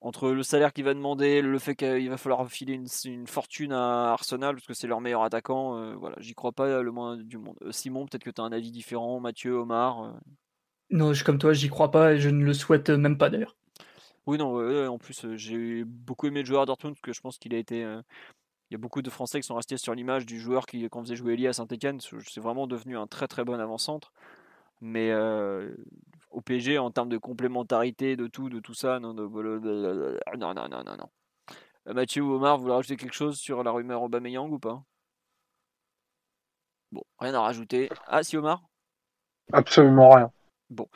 entre 0.01 0.31
le 0.31 0.43
salaire 0.43 0.73
qu'il 0.73 0.85
va 0.85 0.95
demander, 0.95 1.43
le 1.43 1.59
fait 1.59 1.75
qu'il 1.75 2.09
va 2.09 2.17
falloir 2.17 2.49
filer 2.49 2.75
une, 2.75 3.27
fortune 3.27 3.73
à 3.73 4.13
Arsenal 4.13 4.55
parce 4.55 4.67
que 4.67 4.75
c'est 4.75 4.87
leur 4.87 5.01
meilleur 5.01 5.23
attaquant, 5.23 5.77
euh, 5.77 5.95
voilà, 5.97 6.17
j'y 6.21 6.35
crois 6.35 6.53
pas 6.53 6.83
le 6.83 6.93
moins 6.93 7.17
du 7.17 7.39
monde. 7.39 7.57
Euh, 7.63 7.73
Simon, 7.73 8.07
peut-être 8.07 8.25
que 8.25 8.31
tu 8.31 8.41
as 8.41 8.45
un 8.45 8.53
avis 8.53 8.71
différent, 8.71 9.19
Mathieu, 9.21 9.55
Omar. 9.55 10.05
Euh. 10.05 10.13
Non, 10.91 11.13
je, 11.13 11.25
comme 11.25 11.39
toi, 11.39 11.53
j'y 11.53 11.69
crois 11.69 11.91
pas 11.91 12.15
et 12.15 12.19
je 12.19 12.29
ne 12.29 12.45
le 12.45 12.55
souhaite 12.55 12.91
même 12.91 13.19
pas 13.19 13.31
d'ailleurs. 13.31 13.57
Oui, 14.27 14.39
non, 14.39 14.89
en 14.89 14.99
plus, 14.99 15.27
j'ai 15.37 15.85
beaucoup 15.85 16.27
aimé 16.27 16.41
le 16.41 16.47
joueur 16.47 16.67
Dortmund 16.67 16.95
parce 16.95 17.03
que 17.03 17.13
je 17.13 17.21
pense 17.21 17.39
qu'il 17.39 17.55
a 17.55 17.59
été. 17.59 17.81
il 17.81 18.73
y 18.73 18.75
a 18.75 18.79
beaucoup 18.79 19.01
de 19.01 19.11
Français 19.11 19.41
qui 19.41 19.47
sont 19.47 19.55
restés 19.57 19.79
sur 19.79 19.95
l'image 19.95 20.27
du 20.27 20.39
joueur 20.39 20.67
qui, 20.67 20.87
quand 20.91 21.03
faisait 21.03 21.17
jouer 21.17 21.35
Elie 21.35 21.49
à 21.49 21.53
Saint-Etienne. 21.53 22.01
C'est 22.01 22.41
vraiment 22.41 22.67
devenu 22.67 22.97
un 22.99 23.07
très 23.07 23.27
très 23.27 23.45
bon 23.45 23.59
avant-centre. 23.59 24.13
Mais 24.81 25.13
au 26.31 26.41
PSG, 26.41 26.79
en 26.79 26.91
termes 26.91 27.09
de 27.09 27.19
complémentarité, 27.19 28.17
de 28.17 28.27
tout, 28.27 28.49
de 28.49 28.61
tout 28.61 28.75
ça, 28.75 29.01
non, 29.01 29.15
non, 29.15 29.29
non, 29.31 30.55
non, 30.55 30.69
non, 30.69 30.83
non. 30.85 31.09
Mathieu 31.95 32.23
ou 32.23 32.35
Omar, 32.35 32.57
vous 32.57 32.65
voulez 32.65 32.75
rajouter 32.75 32.97
quelque 32.97 33.15
chose 33.15 33.39
sur 33.39 33.63
la 33.63 33.71
rumeur 33.71 34.03
Aubameyang 34.03 34.53
ou 34.53 34.59
pas? 34.59 34.83
Bon, 36.93 37.03
rien 37.19 37.35
à 37.35 37.41
rajouter. 37.41 37.89
Ah, 38.07 38.23
si 38.23 38.37
Omar? 38.37 38.63
Absolument 39.53 40.11
rien. 40.11 40.33
Bon. 40.71 40.89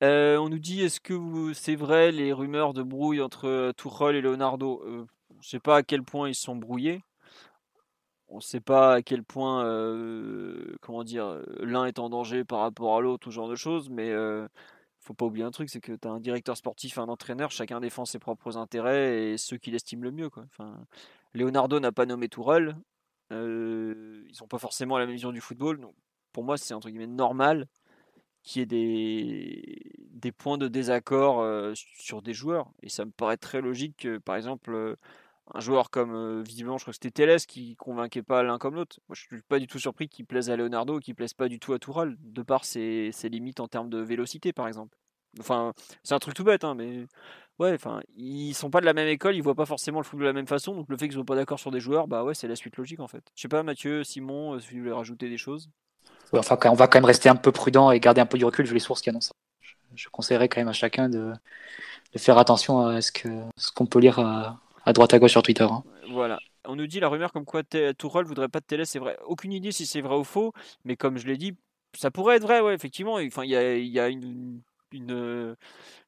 On 0.00 0.48
nous 0.48 0.58
dit 0.58 0.82
est-ce 0.82 1.00
que 1.00 1.52
c'est 1.54 1.76
vrai 1.76 2.12
les 2.12 2.32
rumeurs 2.32 2.74
de 2.74 2.82
brouille 2.82 3.22
entre 3.22 3.72
Tuchel 3.76 4.16
et 4.16 4.20
Leonardo 4.20 4.82
euh, 4.84 5.06
Je 5.30 5.36
ne 5.36 5.42
sais 5.42 5.60
pas 5.60 5.76
à 5.76 5.82
quel 5.82 6.02
point 6.02 6.28
ils 6.28 6.34
sont 6.34 6.56
brouillés. 6.56 7.02
On 8.28 8.36
ne 8.36 8.40
sait 8.40 8.60
pas 8.60 8.94
à 8.94 9.02
quel 9.02 9.22
point 9.22 9.62
comment 10.80 11.04
dire 11.04 11.40
l'un 11.60 11.86
est 11.86 11.98
en 11.98 12.10
danger 12.10 12.44
par 12.44 12.60
rapport 12.60 12.96
à 12.96 13.00
l'autre, 13.00 13.24
tout 13.24 13.30
genre 13.30 13.48
de 13.48 13.54
choses, 13.54 13.88
mais 13.88 14.12
faut 14.98 15.14
pas 15.14 15.26
oublier 15.26 15.44
un 15.44 15.52
truc, 15.52 15.70
c'est 15.70 15.80
que 15.80 15.92
tu 15.92 16.08
as 16.08 16.10
un 16.10 16.18
directeur 16.18 16.56
sportif, 16.56 16.98
un 16.98 17.08
entraîneur, 17.08 17.52
chacun 17.52 17.78
défend 17.80 18.04
ses 18.04 18.18
propres 18.18 18.56
intérêts 18.56 19.30
et 19.30 19.38
ceux 19.38 19.56
qui 19.56 19.70
l'estiment 19.70 20.02
le 20.02 20.10
mieux. 20.10 20.28
Enfin, 20.36 20.76
Leonardo 21.34 21.78
n'a 21.78 21.92
pas 21.92 22.06
nommé 22.06 22.28
Tourelle, 22.28 22.76
ils 23.30 24.36
n'ont 24.40 24.48
pas 24.48 24.58
forcément 24.58 24.98
la 24.98 25.06
même 25.06 25.14
vision 25.14 25.30
du 25.30 25.40
football, 25.40 25.80
donc 25.80 25.94
pour 26.32 26.42
moi 26.42 26.58
c'est 26.58 26.74
entre 26.74 26.90
guillemets 26.90 27.06
normal 27.06 27.68
qu'il 28.46 28.60
y 28.60 28.62
ait 28.62 28.66
des, 28.66 29.92
des 30.12 30.32
points 30.32 30.56
de 30.56 30.68
désaccord 30.68 31.44
sur 31.74 32.22
des 32.22 32.32
joueurs. 32.32 32.70
Et 32.82 32.88
ça 32.88 33.04
me 33.04 33.10
paraît 33.10 33.36
très 33.36 33.60
logique 33.60 33.96
que, 33.98 34.18
par 34.18 34.36
exemple, 34.36 34.96
un 35.52 35.60
joueur 35.60 35.90
comme, 35.90 36.42
visiblement, 36.42 36.78
je 36.78 36.84
crois 36.84 36.92
que 36.92 36.98
c'était 37.02 37.10
Teles 37.10 37.44
qui 37.46 37.74
convainquait 37.74 38.22
pas 38.22 38.44
l'un 38.44 38.58
comme 38.58 38.76
l'autre. 38.76 39.00
Moi, 39.08 39.16
je 39.16 39.22
suis 39.22 39.42
pas 39.42 39.58
du 39.58 39.66
tout 39.66 39.80
surpris 39.80 40.08
qu'il 40.08 40.26
plaise 40.26 40.48
à 40.48 40.56
Leonardo, 40.56 41.00
qu'il 41.00 41.16
plaise 41.16 41.34
pas 41.34 41.48
du 41.48 41.58
tout 41.58 41.72
à 41.72 41.80
Toural, 41.80 42.16
de 42.20 42.42
par 42.42 42.64
ses, 42.64 43.10
ses, 43.12 43.28
limites 43.28 43.58
en 43.58 43.66
termes 43.66 43.90
de 43.90 43.98
vélocité, 43.98 44.52
par 44.52 44.68
exemple. 44.68 44.96
Enfin, 45.40 45.72
c'est 46.04 46.14
un 46.14 46.18
truc 46.20 46.34
tout 46.34 46.44
bête, 46.44 46.62
hein, 46.62 46.74
mais 46.74 47.06
ouais, 47.58 47.74
enfin, 47.74 48.00
ils 48.16 48.54
sont 48.54 48.70
pas 48.70 48.80
de 48.80 48.86
la 48.86 48.94
même 48.94 49.08
école, 49.08 49.34
ils 49.34 49.42
voient 49.42 49.56
pas 49.56 49.66
forcément 49.66 49.98
le 49.98 50.04
football 50.04 50.22
de 50.22 50.30
la 50.30 50.32
même 50.32 50.46
façon, 50.46 50.74
donc 50.74 50.88
le 50.88 50.96
fait 50.96 51.06
qu'ils 51.06 51.14
soient 51.14 51.24
pas 51.24 51.34
d'accord 51.34 51.58
sur 51.58 51.72
des 51.72 51.80
joueurs, 51.80 52.06
bah 52.06 52.24
ouais, 52.24 52.34
c'est 52.34 52.48
la 52.48 52.56
suite 52.56 52.76
logique 52.76 53.00
en 53.00 53.08
fait. 53.08 53.24
Je 53.34 53.42
sais 53.42 53.48
pas, 53.48 53.62
Mathieu, 53.62 54.04
Simon, 54.04 54.58
si 54.60 54.74
vous 54.74 54.78
voulez 54.80 54.92
rajouter 54.92 55.28
des 55.28 55.36
choses 55.36 55.68
on 56.32 56.74
va 56.74 56.86
quand 56.88 56.94
même 56.98 57.04
rester 57.04 57.28
un 57.28 57.36
peu 57.36 57.52
prudent 57.52 57.90
et 57.90 58.00
garder 58.00 58.20
un 58.20 58.26
peu 58.26 58.38
du 58.38 58.44
recul 58.44 58.66
vu 58.66 58.74
les 58.74 58.80
sources 58.80 59.00
qui 59.00 59.10
annoncent. 59.10 59.32
Je, 59.94 60.08
conseillerais 60.10 60.48
quand 60.48 60.60
même 60.60 60.68
à 60.68 60.74
chacun 60.74 61.08
de, 61.08 61.32
faire 62.16 62.38
attention 62.38 62.86
à 62.86 63.00
ce 63.00 63.12
qu'on 63.74 63.86
peut 63.86 63.98
lire 63.98 64.18
à, 64.18 64.92
droite 64.92 65.14
à 65.14 65.18
gauche 65.18 65.30
sur 65.32 65.42
Twitter. 65.42 65.64
Hein. 65.64 65.82
Voilà. 66.10 66.38
On 66.68 66.76
nous 66.76 66.86
dit 66.86 67.00
la 67.00 67.08
rumeur 67.08 67.32
comme 67.32 67.44
quoi 67.44 67.62
Tourelle 67.96 68.26
voudrait 68.26 68.48
pas 68.48 68.60
de 68.60 68.64
télé, 68.64 68.84
c'est 68.84 68.98
vrai. 68.98 69.16
Aucune 69.24 69.52
idée 69.52 69.72
si 69.72 69.86
c'est 69.86 70.00
vrai 70.00 70.16
ou 70.16 70.24
faux, 70.24 70.52
mais 70.84 70.96
comme 70.96 71.16
je 71.16 71.26
l'ai 71.26 71.36
dit, 71.36 71.56
ça 71.96 72.10
pourrait 72.10 72.36
être 72.36 72.42
vrai, 72.42 72.60
ouais, 72.60 72.74
effectivement. 72.74 73.18
Il 73.18 73.30
y 73.48 73.98
a 73.98 74.08
une, 74.08 74.60
une, 74.96 75.56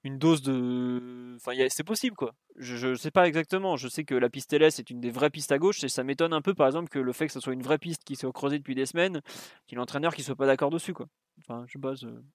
une 0.05 0.19
dose 0.19 0.43
de. 0.43 1.37
Enfin, 1.37 1.53
c'est 1.69 1.85
possible, 1.85 2.17
quoi. 2.17 2.35
Je 2.57 2.89
ne 2.89 2.95
sais 2.95 3.11
pas 3.11 3.29
exactement. 3.29 3.77
Je 3.77 3.89
sais 3.89 4.05
que 4.05 4.15
la 4.15 4.29
piste 4.29 4.53
LS 4.53 4.79
est 4.79 4.91
une 4.91 5.01
des 5.01 5.11
vraies 5.11 5.31
pistes 5.31 5.53
à 5.53 5.59
gauche, 5.59 5.85
et 5.85 5.89
ça 5.89 6.03
m'étonne 6.05 6.33
un 6.33 6.43
peu, 6.43 6.55
par 6.55 6.67
exemple, 6.67 6.89
que 6.89 6.99
le 6.99 7.13
fait 7.13 7.27
que 7.27 7.33
ce 7.33 7.41
soit 7.41 7.53
une 7.53 7.63
vraie 7.63 7.79
piste 7.79 8.05
qui 8.05 8.17
soit 8.17 8.33
creusée 8.33 8.59
depuis 8.59 8.75
des 8.75 8.87
semaines, 8.87 9.21
qu'il 9.67 9.79
l'entraîneur 9.79 10.15
qui 10.15 10.23
soit 10.23 10.37
pas 10.37 10.47
d'accord 10.47 10.71
dessus, 10.71 10.95
quoi. 10.95 11.07
Enfin, 11.41 11.65
je 11.69 11.79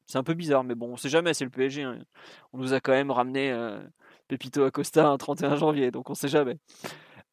c'est 0.06 0.18
un 0.18 0.24
peu 0.24 0.34
bizarre, 0.34 0.64
mais 0.64 0.76
bon, 0.76 0.94
on 0.94 0.98
sait 0.98 1.10
jamais, 1.10 1.34
c'est 1.34 1.44
le 1.44 1.52
PSG. 1.52 1.84
Hein. 1.84 2.00
On 2.54 2.58
nous 2.58 2.74
a 2.74 2.80
quand 2.80 2.94
même 2.94 3.12
ramené 3.12 3.52
euh, 3.52 3.82
Pepito 4.28 4.64
Acosta 4.64 5.08
un 5.08 5.18
31 5.18 5.56
janvier, 5.58 5.92
donc 5.92 6.10
on 6.10 6.16
sait 6.16 6.28
jamais. 6.28 6.58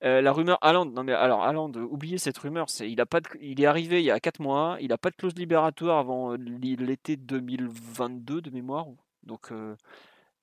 Euh, 0.02 0.22
la 0.22 0.32
rumeur 0.32 0.58
Haaland, 0.62 0.86
non 0.86 1.04
mais 1.04 1.12
alors 1.12 1.42
Haaland, 1.44 1.72
oubliez 1.74 2.16
cette 2.16 2.38
rumeur, 2.38 2.70
c'est 2.70 2.90
il 2.90 3.00
a 3.02 3.06
pas 3.06 3.20
il 3.42 3.60
est 3.60 3.66
arrivé 3.66 4.00
il 4.00 4.06
y 4.06 4.10
a 4.10 4.18
4 4.18 4.40
mois, 4.40 4.78
il 4.80 4.92
a 4.92 4.98
pas 4.98 5.10
de 5.10 5.16
clause 5.16 5.34
libératoire 5.36 5.98
avant 5.98 6.34
l'été 6.36 7.16
2022 7.16 8.40
de 8.40 8.50
mémoire, 8.50 8.86
donc 9.22 9.52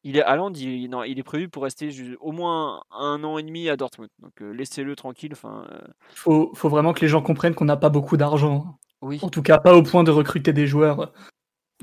il 0.03 0.17
est 0.17 0.21
Haaland, 0.21 0.53
il, 0.53 0.89
non, 0.89 1.03
il 1.03 1.19
est 1.19 1.23
prévu 1.23 1.49
pour 1.49 1.63
rester 1.63 1.89
au 2.19 2.31
moins 2.31 2.81
un 2.91 3.23
an 3.23 3.37
et 3.37 3.43
demi 3.43 3.67
à 3.69 3.75
Dortmund. 3.75 4.09
Donc 4.19 4.39
laissez-le 4.39 4.95
tranquille. 4.95 5.31
Enfin, 5.33 5.65
faut, 6.13 6.51
faut 6.55 6.69
vraiment 6.69 6.93
que 6.93 7.01
les 7.01 7.07
gens 7.07 7.21
comprennent 7.21 7.55
qu'on 7.55 7.65
n'a 7.65 7.77
pas 7.77 7.89
beaucoup 7.89 8.15
d'argent. 8.15 8.77
Oui. 9.01 9.19
En 9.21 9.29
tout 9.29 9.41
cas, 9.41 9.57
pas 9.57 9.75
au 9.75 9.83
point 9.83 10.03
de 10.03 10.11
recruter 10.11 10.53
des 10.53 10.65
joueurs 10.65 11.11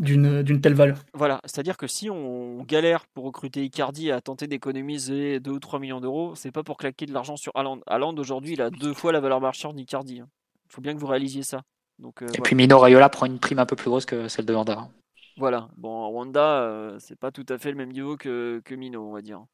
d'une, 0.00 0.42
d'une 0.42 0.60
telle 0.60 0.74
valeur. 0.74 0.98
Voilà, 1.12 1.40
c'est-à-dire 1.44 1.76
que 1.76 1.86
si 1.86 2.10
on 2.10 2.62
galère 2.64 3.06
pour 3.14 3.24
recruter 3.24 3.64
Icardi 3.64 4.10
à 4.10 4.20
tenter 4.20 4.46
d'économiser 4.46 5.40
2 5.40 5.50
ou 5.50 5.60
3 5.60 5.78
millions 5.78 6.00
d'euros, 6.00 6.34
c'est 6.34 6.50
pas 6.50 6.62
pour 6.62 6.76
claquer 6.76 7.06
de 7.06 7.12
l'argent 7.12 7.36
sur 7.36 7.52
Haaland. 7.54 7.80
Haaland 7.86 8.14
aujourd'hui, 8.16 8.54
il 8.54 8.62
a 8.62 8.70
deux 8.70 8.94
fois 8.94 9.12
la 9.12 9.20
valeur 9.20 9.40
marchande 9.40 9.76
d'Icardi. 9.76 10.20
Hein. 10.20 10.28
Il 10.68 10.72
faut 10.72 10.80
bien 10.80 10.94
que 10.94 10.98
vous 10.98 11.06
réalisiez 11.06 11.42
ça. 11.42 11.62
Donc, 12.00 12.22
et 12.22 12.40
puis 12.40 12.56
Mino 12.56 12.76
Raiola 12.78 13.08
prend 13.08 13.26
une 13.26 13.38
prime 13.38 13.60
un 13.60 13.66
peu 13.66 13.76
plus 13.76 13.88
grosse 13.88 14.04
que 14.04 14.26
celle 14.26 14.46
de 14.46 14.52
Vanda. 14.52 14.88
Voilà, 15.36 15.68
bon, 15.76 16.08
Wanda, 16.08 16.62
euh, 16.62 16.96
c'est 17.00 17.18
pas 17.18 17.32
tout 17.32 17.46
à 17.48 17.58
fait 17.58 17.70
le 17.70 17.76
même 17.76 17.92
niveau 17.92 18.16
que, 18.16 18.62
que 18.64 18.74
Mino, 18.74 19.08
on 19.08 19.12
va 19.12 19.20
dire. 19.20 19.44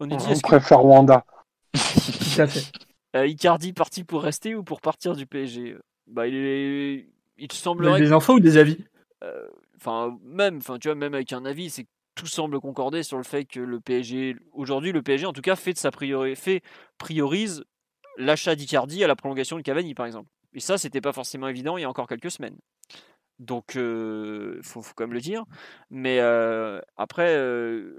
On, 0.00 0.06
dit, 0.06 0.16
préfère 0.42 0.84
Wanda. 0.84 1.24
tout 1.72 2.40
à 2.40 2.46
fait. 2.46 2.72
Euh, 3.16 3.28
Icardi 3.28 3.72
parti 3.72 4.02
pour 4.02 4.24
rester 4.24 4.56
ou 4.56 4.64
pour 4.64 4.80
partir 4.80 5.14
du 5.14 5.24
PSG 5.24 5.76
Bah, 6.08 6.26
il 6.26 6.34
est, 6.34 7.06
il 7.38 7.52
semblerait. 7.52 8.00
Des 8.00 8.10
infos 8.10 8.32
ou 8.32 8.40
des 8.40 8.56
avis? 8.56 8.76
Euh, 9.22 9.46
Enfin, 9.84 10.18
même, 10.22 10.56
enfin, 10.58 10.78
tu 10.78 10.88
vois, 10.88 10.94
même 10.94 11.12
avec 11.12 11.34
un 11.34 11.44
avis, 11.44 11.68
c'est 11.68 11.86
tout 12.14 12.26
semble 12.26 12.58
concorder 12.58 13.02
sur 13.02 13.18
le 13.18 13.22
fait 13.22 13.44
que 13.44 13.60
le 13.60 13.80
PSG, 13.80 14.36
aujourd'hui, 14.52 14.92
le 14.92 15.02
PSG, 15.02 15.26
en 15.26 15.34
tout 15.34 15.42
cas, 15.42 15.56
fait 15.56 15.74
de 15.74 15.78
sa 15.78 15.90
priori... 15.90 16.34
fait, 16.36 16.62
priorise 16.96 17.64
l'achat 18.16 18.54
d'Icardi 18.54 19.04
à 19.04 19.08
la 19.08 19.14
prolongation 19.14 19.58
de 19.58 19.62
Cavani, 19.62 19.92
par 19.94 20.06
exemple. 20.06 20.30
Et 20.54 20.60
ça, 20.60 20.78
c'était 20.78 21.02
pas 21.02 21.12
forcément 21.12 21.48
évident 21.48 21.76
il 21.76 21.82
y 21.82 21.84
a 21.84 21.90
encore 21.90 22.06
quelques 22.06 22.30
semaines. 22.30 22.56
Donc, 23.38 23.74
il 23.74 24.60
faut, 24.62 24.82
quand 24.94 25.04
même 25.04 25.12
le 25.12 25.20
dire. 25.20 25.44
Mais 25.90 26.20
après, 26.96 27.38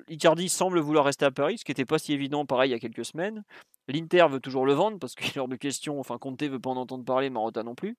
Icardi 0.07 0.49
semble 0.49 0.80
vouloir 0.80 1.06
rester 1.06 1.26
à 1.26 1.32
Paris, 1.32 1.57
ce 1.57 1.66
qui 1.66 1.72
n'était 1.72 1.86
pas 1.86 1.99
si 1.99 2.14
évident, 2.14 2.45
pareil, 2.45 2.70
il 2.70 2.74
y 2.74 2.76
a 2.76 2.80
quelques 2.80 3.06
semaines. 3.06 3.44
L'Inter 3.88 4.26
veut 4.30 4.40
toujours 4.40 4.66
le 4.66 4.74
vendre, 4.74 4.98
parce 4.99 5.16
qu'il 5.16 5.28
est 5.36 5.40
hors 5.40 5.48
de 5.48 5.56
question. 5.56 5.99
Enfin, 5.99 6.18
Conte 6.18 6.44
veut 6.44 6.60
pas 6.60 6.70
en 6.70 6.78
entendre 6.78 7.06
parler, 7.06 7.30
Marotta 7.30 7.64
non 7.64 7.76
plus. 7.76 7.98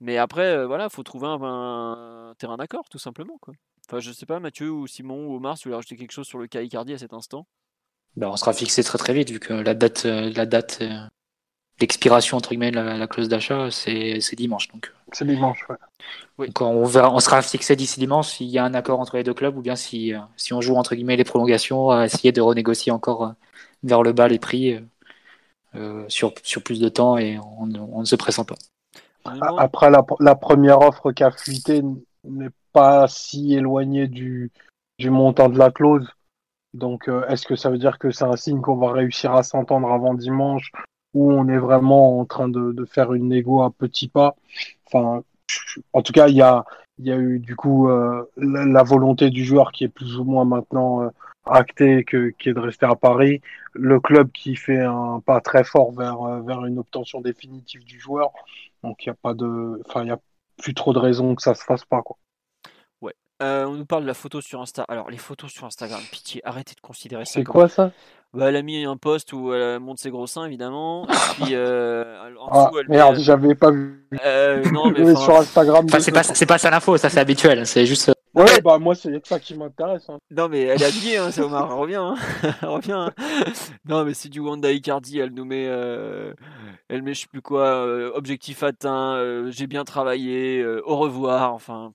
Mais 0.00 0.18
après, 0.18 0.66
voilà, 0.66 0.84
il 0.84 0.94
faut 0.94 1.02
trouver 1.02 1.28
un, 1.28 2.34
terrain 2.38 2.56
d'accord, 2.56 2.88
tout 2.90 2.98
simplement. 2.98 3.38
Quoi. 3.40 3.54
Enfin, 3.88 4.00
je 4.00 4.12
sais 4.12 4.26
pas, 4.26 4.40
Mathieu 4.40 4.70
ou 4.70 4.86
Simon 4.86 5.26
ou 5.26 5.36
Omar, 5.36 5.56
si 5.56 5.64
vous 5.64 5.68
voulez 5.68 5.76
rajouter 5.76 5.96
quelque 5.96 6.12
chose 6.12 6.26
sur 6.26 6.38
le 6.38 6.46
cas 6.46 6.62
Icardi 6.62 6.94
à 6.94 6.98
cet 6.98 7.12
instant. 7.12 7.46
Ben, 8.16 8.28
on 8.28 8.36
sera 8.36 8.52
fixé 8.52 8.84
très 8.84 8.98
très 8.98 9.12
vite, 9.12 9.30
vu 9.30 9.40
que 9.40 9.52
la 9.52 9.74
date, 9.74 10.04
la 10.04 10.46
date 10.46 10.82
l'expiration 11.80 12.36
entre 12.36 12.50
guillemets 12.50 12.70
de 12.70 12.76
la, 12.76 13.06
clause 13.06 13.28
d'achat, 13.28 13.70
c'est 13.70 14.36
dimanche. 14.36 14.68
Donc. 14.68 14.92
C'est 15.12 15.26
dimanche, 15.26 15.66
ouais. 15.68 16.46
Donc 16.46 16.60
on, 16.60 17.20
sera 17.20 17.42
fixé 17.42 17.76
d'ici 17.76 18.00
dimanche 18.00 18.28
s'il 18.28 18.48
y 18.48 18.58
a 18.58 18.64
un 18.64 18.74
accord 18.74 19.00
entre 19.00 19.16
les 19.16 19.22
deux 19.22 19.34
clubs 19.34 19.56
ou 19.56 19.62
bien 19.62 19.76
si, 19.76 20.12
euh, 20.12 20.18
si 20.36 20.52
on 20.52 20.60
joue 20.60 20.76
entre 20.76 20.94
guillemets 20.94 21.16
les 21.16 21.24
prolongations 21.24 21.90
à 21.90 22.04
essayer 22.04 22.32
de 22.32 22.40
renégocier 22.40 22.92
encore 22.92 23.24
euh, 23.24 23.32
vers 23.82 24.02
le 24.02 24.12
bas 24.12 24.28
les 24.28 24.38
prix 24.38 24.80
euh, 25.74 26.04
sur, 26.08 26.32
sur 26.42 26.62
plus 26.62 26.80
de 26.80 26.88
temps 26.88 27.16
et 27.18 27.38
on, 27.38 27.66
ne 27.66 28.04
se 28.04 28.16
pressent 28.16 28.44
pas. 28.44 28.56
Après, 29.58 29.90
la, 29.90 30.04
la 30.20 30.34
première 30.34 30.80
offre 30.80 31.12
qui 31.12 31.24
a 31.24 31.30
fuité 31.30 31.82
n'est 32.24 32.50
pas 32.72 33.08
si 33.08 33.54
éloignée 33.54 34.06
du, 34.06 34.52
du 34.98 35.10
montant 35.10 35.48
de 35.48 35.58
la 35.58 35.70
clause. 35.70 36.06
Donc, 36.74 37.08
est-ce 37.28 37.46
que 37.46 37.56
ça 37.56 37.70
veut 37.70 37.78
dire 37.78 37.98
que 37.98 38.10
c'est 38.10 38.24
un 38.24 38.36
signe 38.36 38.60
qu'on 38.60 38.76
va 38.76 38.92
réussir 38.92 39.32
à 39.32 39.42
s'entendre 39.42 39.88
avant 39.88 40.12
dimanche 40.12 40.70
où 41.14 41.32
on 41.32 41.48
est 41.48 41.58
vraiment 41.58 42.20
en 42.20 42.24
train 42.24 42.48
de, 42.48 42.84
faire 42.84 43.14
une 43.14 43.28
négo 43.28 43.62
à 43.62 43.70
petits 43.70 44.08
pas. 44.08 44.36
Enfin, 44.86 45.22
en 45.92 46.02
tout 46.02 46.12
cas, 46.12 46.28
il 46.28 46.36
y 46.36 46.42
a, 46.42 46.64
eu 46.98 47.38
du 47.38 47.56
coup 47.56 47.88
euh, 47.88 48.24
la, 48.36 48.82
volonté 48.82 49.30
du 49.30 49.44
joueur 49.44 49.72
qui 49.72 49.84
est 49.84 49.88
plus 49.88 50.18
ou 50.18 50.24
moins 50.24 50.44
maintenant 50.44 51.02
euh, 51.02 51.08
actée, 51.46 52.04
que, 52.04 52.30
qui 52.30 52.50
est 52.50 52.54
de 52.54 52.60
rester 52.60 52.86
à 52.86 52.96
Paris. 52.96 53.40
Le 53.74 54.00
club 54.00 54.30
qui 54.32 54.56
fait 54.56 54.80
un 54.80 55.20
pas 55.24 55.40
très 55.40 55.64
fort 55.64 55.92
vers, 55.92 56.22
euh, 56.22 56.40
vers 56.42 56.64
une 56.66 56.78
obtention 56.78 57.20
définitive 57.20 57.84
du 57.84 57.98
joueur. 58.00 58.32
Donc 58.82 59.04
il 59.04 59.08
n'y 59.08 59.12
a 59.12 59.16
pas 59.20 59.34
de, 59.34 59.80
enfin 59.86 60.02
il 60.02 60.08
y 60.08 60.12
a 60.12 60.20
plus 60.62 60.74
trop 60.74 60.92
de 60.92 60.98
raisons 60.98 61.34
que 61.34 61.42
ça 61.42 61.54
se 61.54 61.64
fasse 61.64 61.84
pas 61.84 62.02
quoi. 62.02 62.16
Ouais. 63.40 63.64
on 63.66 63.72
nous 63.72 63.86
parle 63.86 64.02
de 64.02 64.08
la 64.08 64.14
photo 64.14 64.40
sur 64.40 64.60
Insta. 64.60 64.84
Alors 64.88 65.10
les 65.10 65.18
photos 65.18 65.52
sur 65.52 65.66
Instagram, 65.66 66.00
pitié, 66.10 66.40
arrêtez 66.44 66.74
de 66.74 66.80
considérer 66.80 67.24
ça. 67.24 67.34
C'est 67.34 67.44
quoi 67.44 67.68
ça? 67.68 67.90
Bah, 68.34 68.48
elle 68.48 68.56
a 68.56 68.62
mis 68.62 68.84
un 68.84 68.96
post 68.96 69.32
où 69.32 69.54
elle 69.54 69.78
monte 69.78 69.98
ses 69.98 70.10
gros 70.10 70.26
seins, 70.26 70.44
évidemment. 70.44 71.06
Et 71.08 71.44
puis, 71.44 71.44
euh, 71.52 72.34
en 72.40 72.48
ah, 72.50 72.64
dessous, 72.64 72.78
elle 72.80 72.88
merde, 72.88 73.16
j'avais 73.18 73.54
pas 73.54 73.70
vu. 73.70 74.04
Euh, 74.24 74.64
non, 74.72 74.90
mais 74.90 75.14
sur 75.14 75.36
Instagram. 75.36 75.86
Enfin, 75.88 76.00
c'est 76.00 76.10
pas, 76.10 76.24
c'est 76.24 76.46
pas 76.46 76.58
ça 76.58 76.70
l'info, 76.70 76.96
ça 76.96 77.08
c'est 77.08 77.20
habituel. 77.20 77.64
C'est 77.66 77.86
juste. 77.86 78.08
Euh, 78.08 78.42
ouais, 78.42 78.60
bah 78.60 78.78
moi 78.78 78.96
c'est 78.96 79.24
ça 79.24 79.38
qui 79.38 79.56
m'intéresse. 79.56 80.08
Hein. 80.08 80.18
Non 80.32 80.48
mais 80.48 80.62
elle 80.62 80.82
est 80.82 80.86
habillée, 80.86 81.18
hein, 81.18 81.30
c'est 81.30 81.42
Omar, 81.42 81.76
reviens, 81.76 82.16
hein. 82.42 82.50
reviens. 82.62 83.06
Hein. 83.06 83.12
Non 83.88 84.04
mais 84.04 84.14
c'est 84.14 84.28
du 84.28 84.40
Wanda 84.40 84.72
Icardi, 84.72 85.20
elle 85.20 85.32
nous 85.32 85.44
met, 85.44 85.66
euh... 85.68 86.34
elle 86.88 87.02
met 87.02 87.14
je 87.14 87.20
sais 87.20 87.26
plus 87.28 87.42
quoi, 87.42 87.66
euh, 87.66 88.10
objectif 88.14 88.64
atteint, 88.64 89.14
euh, 89.14 89.52
j'ai 89.52 89.68
bien 89.68 89.84
travaillé, 89.84 90.66
au 90.84 90.96
revoir, 90.96 91.54
enfin. 91.54 91.92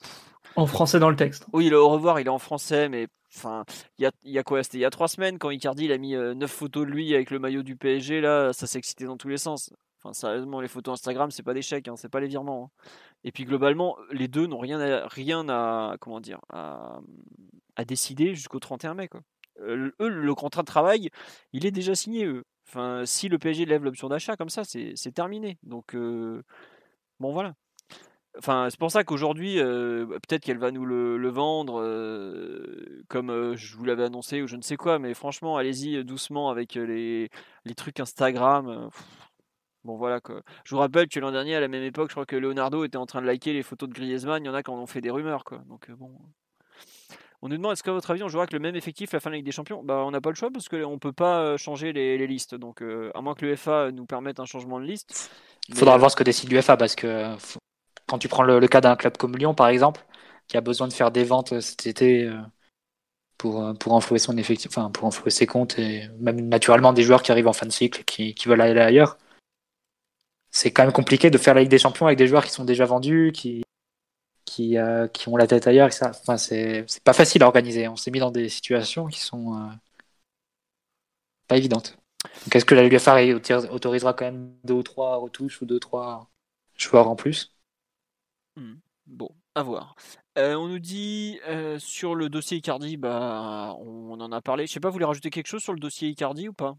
En 0.59 0.67
français 0.67 0.99
dans 0.99 1.09
le 1.09 1.15
texte. 1.15 1.45
Oui, 1.53 1.69
le 1.69 1.79
au 1.79 1.89
revoir, 1.89 2.19
il 2.19 2.27
est 2.27 2.29
en 2.29 2.39
français, 2.39 2.89
mais 2.89 3.07
enfin, 3.35 3.63
il 3.97 4.09
y 4.23 4.37
a, 4.37 4.43
quoi? 4.43 4.63
C'était 4.63 4.77
il 4.77 4.81
y 4.81 4.85
a 4.85 4.89
trois 4.89 5.07
semaines 5.07 5.39
quand 5.39 5.49
Icardi 5.49 5.85
il 5.85 5.91
a 5.91 5.97
mis 5.97 6.15
euh, 6.15 6.33
neuf 6.33 6.51
photos 6.51 6.85
de 6.85 6.91
lui 6.91 7.13
avec 7.13 7.31
le 7.31 7.39
maillot 7.39 7.63
du 7.63 7.75
PSG. 7.75 8.21
Là, 8.21 8.53
ça 8.53 8.67
s'est 8.67 8.79
excité 8.79 9.05
dans 9.05 9.17
tous 9.17 9.29
les 9.29 9.37
sens. 9.37 9.71
Enfin, 10.01 10.13
sérieusement, 10.13 10.61
les 10.61 10.67
photos 10.67 10.93
Instagram, 10.93 11.29
c'est 11.31 11.43
pas 11.43 11.53
des 11.53 11.61
chèques, 11.61 11.87
hein, 11.87 11.95
c'est 11.97 12.09
pas 12.09 12.21
les 12.21 12.27
virements. 12.27 12.65
Hein. 12.65 12.83
Et 13.23 13.31
puis 13.31 13.43
globalement, 13.43 13.97
les 14.11 14.27
deux 14.27 14.47
n'ont 14.47 14.59
rien 14.59 14.79
à, 14.79 15.07
rien 15.07 15.47
à 15.49 15.97
comment 15.99 16.21
dire 16.21 16.39
à, 16.49 17.01
à 17.75 17.85
décider 17.85 18.33
jusqu'au 18.33 18.59
31 18.59 18.93
mai. 18.93 19.07
Quoi. 19.09 19.21
Euh, 19.61 19.91
eux, 19.99 20.07
le 20.09 20.35
contrat 20.35 20.61
de 20.61 20.67
travail, 20.67 21.09
il 21.53 21.65
est 21.65 21.71
déjà 21.71 21.95
signé. 21.95 22.25
Eux. 22.25 22.43
Enfin, 22.67 23.03
si 23.05 23.29
le 23.29 23.39
PSG 23.39 23.65
lève 23.65 23.83
l'option 23.83 24.09
d'achat 24.09 24.35
comme 24.35 24.49
ça, 24.49 24.63
c'est 24.63 25.11
terminé. 25.13 25.57
Donc 25.63 25.95
euh, 25.95 26.43
bon 27.19 27.33
voilà. 27.33 27.55
Enfin, 28.39 28.67
c'est 28.69 28.79
pour 28.79 28.89
ça 28.89 29.03
qu'aujourd'hui, 29.03 29.59
euh, 29.59 30.05
peut-être 30.05 30.43
qu'elle 30.43 30.57
va 30.57 30.71
nous 30.71 30.85
le, 30.85 31.29
vendre 31.29 31.81
comme 33.09 33.55
je 33.55 33.75
vous 33.75 33.83
l'avais 33.83 34.05
annoncé 34.05 34.41
ou 34.41 34.47
je 34.47 34.55
ne 34.55 34.61
sais 34.61 34.77
quoi, 34.77 34.97
mais 34.97 35.13
franchement, 35.13 35.57
allez-y 35.57 36.03
doucement 36.05 36.49
avec 36.49 36.75
les, 36.75 37.29
les 37.65 37.75
trucs 37.75 37.99
Instagram. 37.99 38.89
Bon 39.83 39.95
voilà 39.95 40.19
quoi. 40.19 40.41
Je 40.65 40.75
vous 40.75 40.79
rappelle 40.79 41.07
que 41.07 41.19
l'an 41.19 41.31
dernier, 41.31 41.55
à 41.55 41.59
la 41.59 41.67
même 41.67 41.83
époque, 41.83 42.09
je 42.09 42.13
crois 42.13 42.25
que 42.25 42.35
Leonardo 42.35 42.83
était 42.83 42.97
en 42.97 43.05
train 43.05 43.21
de 43.21 43.25
liker 43.25 43.53
les 43.53 43.63
photos 43.63 43.87
de 43.87 43.93
Griezmann. 43.93 44.43
Il 44.43 44.47
y 44.47 44.49
en 44.49 44.53
a 44.53 44.63
qui 44.63 44.71
en 44.71 44.77
ont 44.77 44.87
fait 44.87 45.01
des 45.01 45.09
rumeurs 45.09 45.43
quoi. 45.43 45.59
Donc 45.67 45.89
bon. 45.91 46.11
On 47.41 47.47
nous 47.47 47.55
demande 47.55 47.71
est-ce 47.71 47.83
qu'à 47.83 47.93
votre 47.93 48.11
avis 48.11 48.21
on 48.21 48.27
jouera 48.27 48.43
avec 48.43 48.53
le 48.53 48.59
même 48.59 48.75
effectif 48.75 49.13
à 49.13 49.17
la 49.17 49.21
fin 49.21 49.29
de 49.29 49.35
la 49.35 49.37
Ligue 49.37 49.45
des 49.45 49.53
Champions? 49.53 49.81
Bah 49.83 50.03
on 50.05 50.11
n'a 50.11 50.19
pas 50.19 50.29
le 50.29 50.35
choix 50.35 50.49
parce 50.51 50.67
qu'on 50.67 50.91
ne 50.91 50.97
peut 50.97 51.13
pas 51.13 51.55
changer 51.55 51.93
les, 51.93 52.27
listes. 52.27 52.55
Donc 52.55 52.81
à 52.81 53.21
moins 53.21 53.35
que 53.35 53.45
l'UFA 53.45 53.91
nous 53.91 54.05
permette 54.05 54.41
un 54.41 54.45
changement 54.45 54.79
de 54.79 54.85
liste. 54.85 55.31
Il 55.69 55.75
faudra 55.75 55.97
voir 55.97 56.11
ce 56.11 56.17
que 56.17 56.23
décide 56.23 56.51
l'UFA 56.51 56.75
parce 56.75 56.95
que 56.95 57.35
quand 58.09 58.19
tu 58.19 58.27
prends 58.27 58.43
le, 58.43 58.67
cas 58.67 58.81
d'un 58.81 58.95
club 58.95 59.17
comme 59.17 59.37
Lyon 59.37 59.53
par 59.53 59.67
exemple, 59.69 60.05
qui 60.47 60.57
a 60.57 60.61
besoin 60.61 60.87
de 60.87 60.93
faire 60.93 61.11
des 61.11 61.23
ventes 61.23 61.59
cet 61.61 61.87
été 61.87 62.29
pour, 63.37 63.73
pour 63.79 63.93
enflouer 63.93 64.19
son 64.19 64.37
effectif, 64.37 64.77
enfin 64.77 64.89
pour 64.91 65.13
ses 65.31 65.47
comptes 65.47 65.79
et 65.79 66.09
même 66.19 66.49
naturellement 66.49 66.93
des 66.93 67.03
joueurs 67.03 67.23
qui 67.23 67.31
arrivent 67.31 67.47
en 67.47 67.53
fin 67.53 67.65
de 67.65 67.71
cycle 67.71 68.03
qui, 68.05 68.33
qui 68.35 68.47
veulent 68.47 68.61
aller 68.61 68.79
ailleurs 68.79 69.17
c'est 70.51 70.71
quand 70.71 70.83
même 70.83 70.91
compliqué 70.91 71.29
de 71.29 71.37
faire 71.37 71.53
la 71.53 71.61
Ligue 71.61 71.69
des 71.69 71.77
Champions 71.77 72.07
avec 72.07 72.17
des 72.17 72.27
joueurs 72.27 72.45
qui 72.45 72.51
sont 72.51 72.65
déjà 72.65 72.85
vendus, 72.85 73.31
qui, 73.33 73.63
qui, 74.45 74.77
euh, 74.77 75.07
ont 75.27 75.37
la 75.37 75.47
tête 75.47 75.67
ailleurs. 75.67 75.93
ça. 75.93 76.11
Enfin, 76.11 76.37
c'est, 76.37 76.85
pas 77.03 77.13
facile 77.13 77.43
à 77.43 77.47
organiser. 77.47 77.87
On 77.87 77.95
s'est 77.95 78.11
mis 78.11 78.19
dans 78.19 78.31
des 78.31 78.49
situations 78.49 79.07
qui 79.07 79.19
sont 79.19 79.55
euh, 79.55 79.69
pas 81.47 81.57
évidentes. 81.57 81.97
Donc, 82.45 82.55
est-ce 82.55 82.65
que 82.65 82.75
la 82.75 82.83
Ligue 82.83 82.97
autorisera 83.71 84.13
quand 84.13 84.25
même 84.25 84.53
deux 84.63 84.73
ou 84.73 84.83
trois 84.83 85.17
retouches 85.17 85.61
ou 85.61 85.65
deux 85.65 85.75
ou 85.75 85.79
trois 85.79 86.29
joueurs 86.77 87.09
en 87.09 87.15
plus? 87.15 87.53
Hmm. 88.59 88.79
Bon, 89.07 89.29
à 89.55 89.63
voir. 89.63 89.95
Euh, 90.37 90.53
on 90.53 90.67
nous 90.67 90.79
dit 90.79 91.39
sur 91.79 92.13
le 92.13 92.29
dossier 92.29 92.57
Icardi, 92.57 92.95
bah, 92.95 93.75
on, 93.79 94.19
en 94.19 94.31
a 94.31 94.41
parlé. 94.41 94.67
Je 94.67 94.73
sais 94.73 94.79
pas, 94.79 94.89
vous 94.89 94.93
voulez 94.93 95.05
rajouter 95.05 95.31
quelque 95.31 95.47
chose 95.47 95.63
sur 95.63 95.73
le 95.73 95.79
dossier 95.79 96.09
Icardi 96.09 96.47
ou 96.47 96.53
pas? 96.53 96.77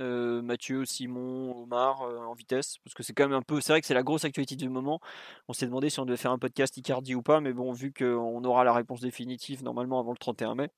Euh, 0.00 0.40
Mathieu, 0.40 0.84
Simon, 0.84 1.62
Omar 1.62 2.02
euh, 2.02 2.18
en 2.18 2.34
vitesse? 2.34 2.78
Parce 2.82 2.94
que 2.94 3.02
c'est 3.02 3.12
quand 3.12 3.24
même 3.28 3.36
un 3.36 3.42
peu 3.42 3.60
c'est 3.60 3.72
vrai 3.72 3.80
que 3.80 3.86
c'est 3.86 3.94
la 3.94 4.02
grosse 4.02 4.24
actualité 4.24 4.56
du 4.56 4.68
moment. 4.68 5.00
On 5.48 5.52
s'est 5.52 5.66
demandé 5.66 5.90
si 5.90 6.00
on 6.00 6.06
devait 6.06 6.16
faire 6.16 6.32
un 6.32 6.38
podcast 6.38 6.76
Icardi 6.76 7.14
ou 7.14 7.22
pas, 7.22 7.40
mais 7.40 7.52
bon 7.52 7.72
vu 7.72 7.92
qu'on 7.92 8.42
aura 8.44 8.64
la 8.64 8.72
réponse 8.72 9.00
définitive 9.00 9.62
normalement 9.62 10.00
avant 10.00 10.12
le 10.12 10.18
31 10.18 10.54
mai. 10.54 10.70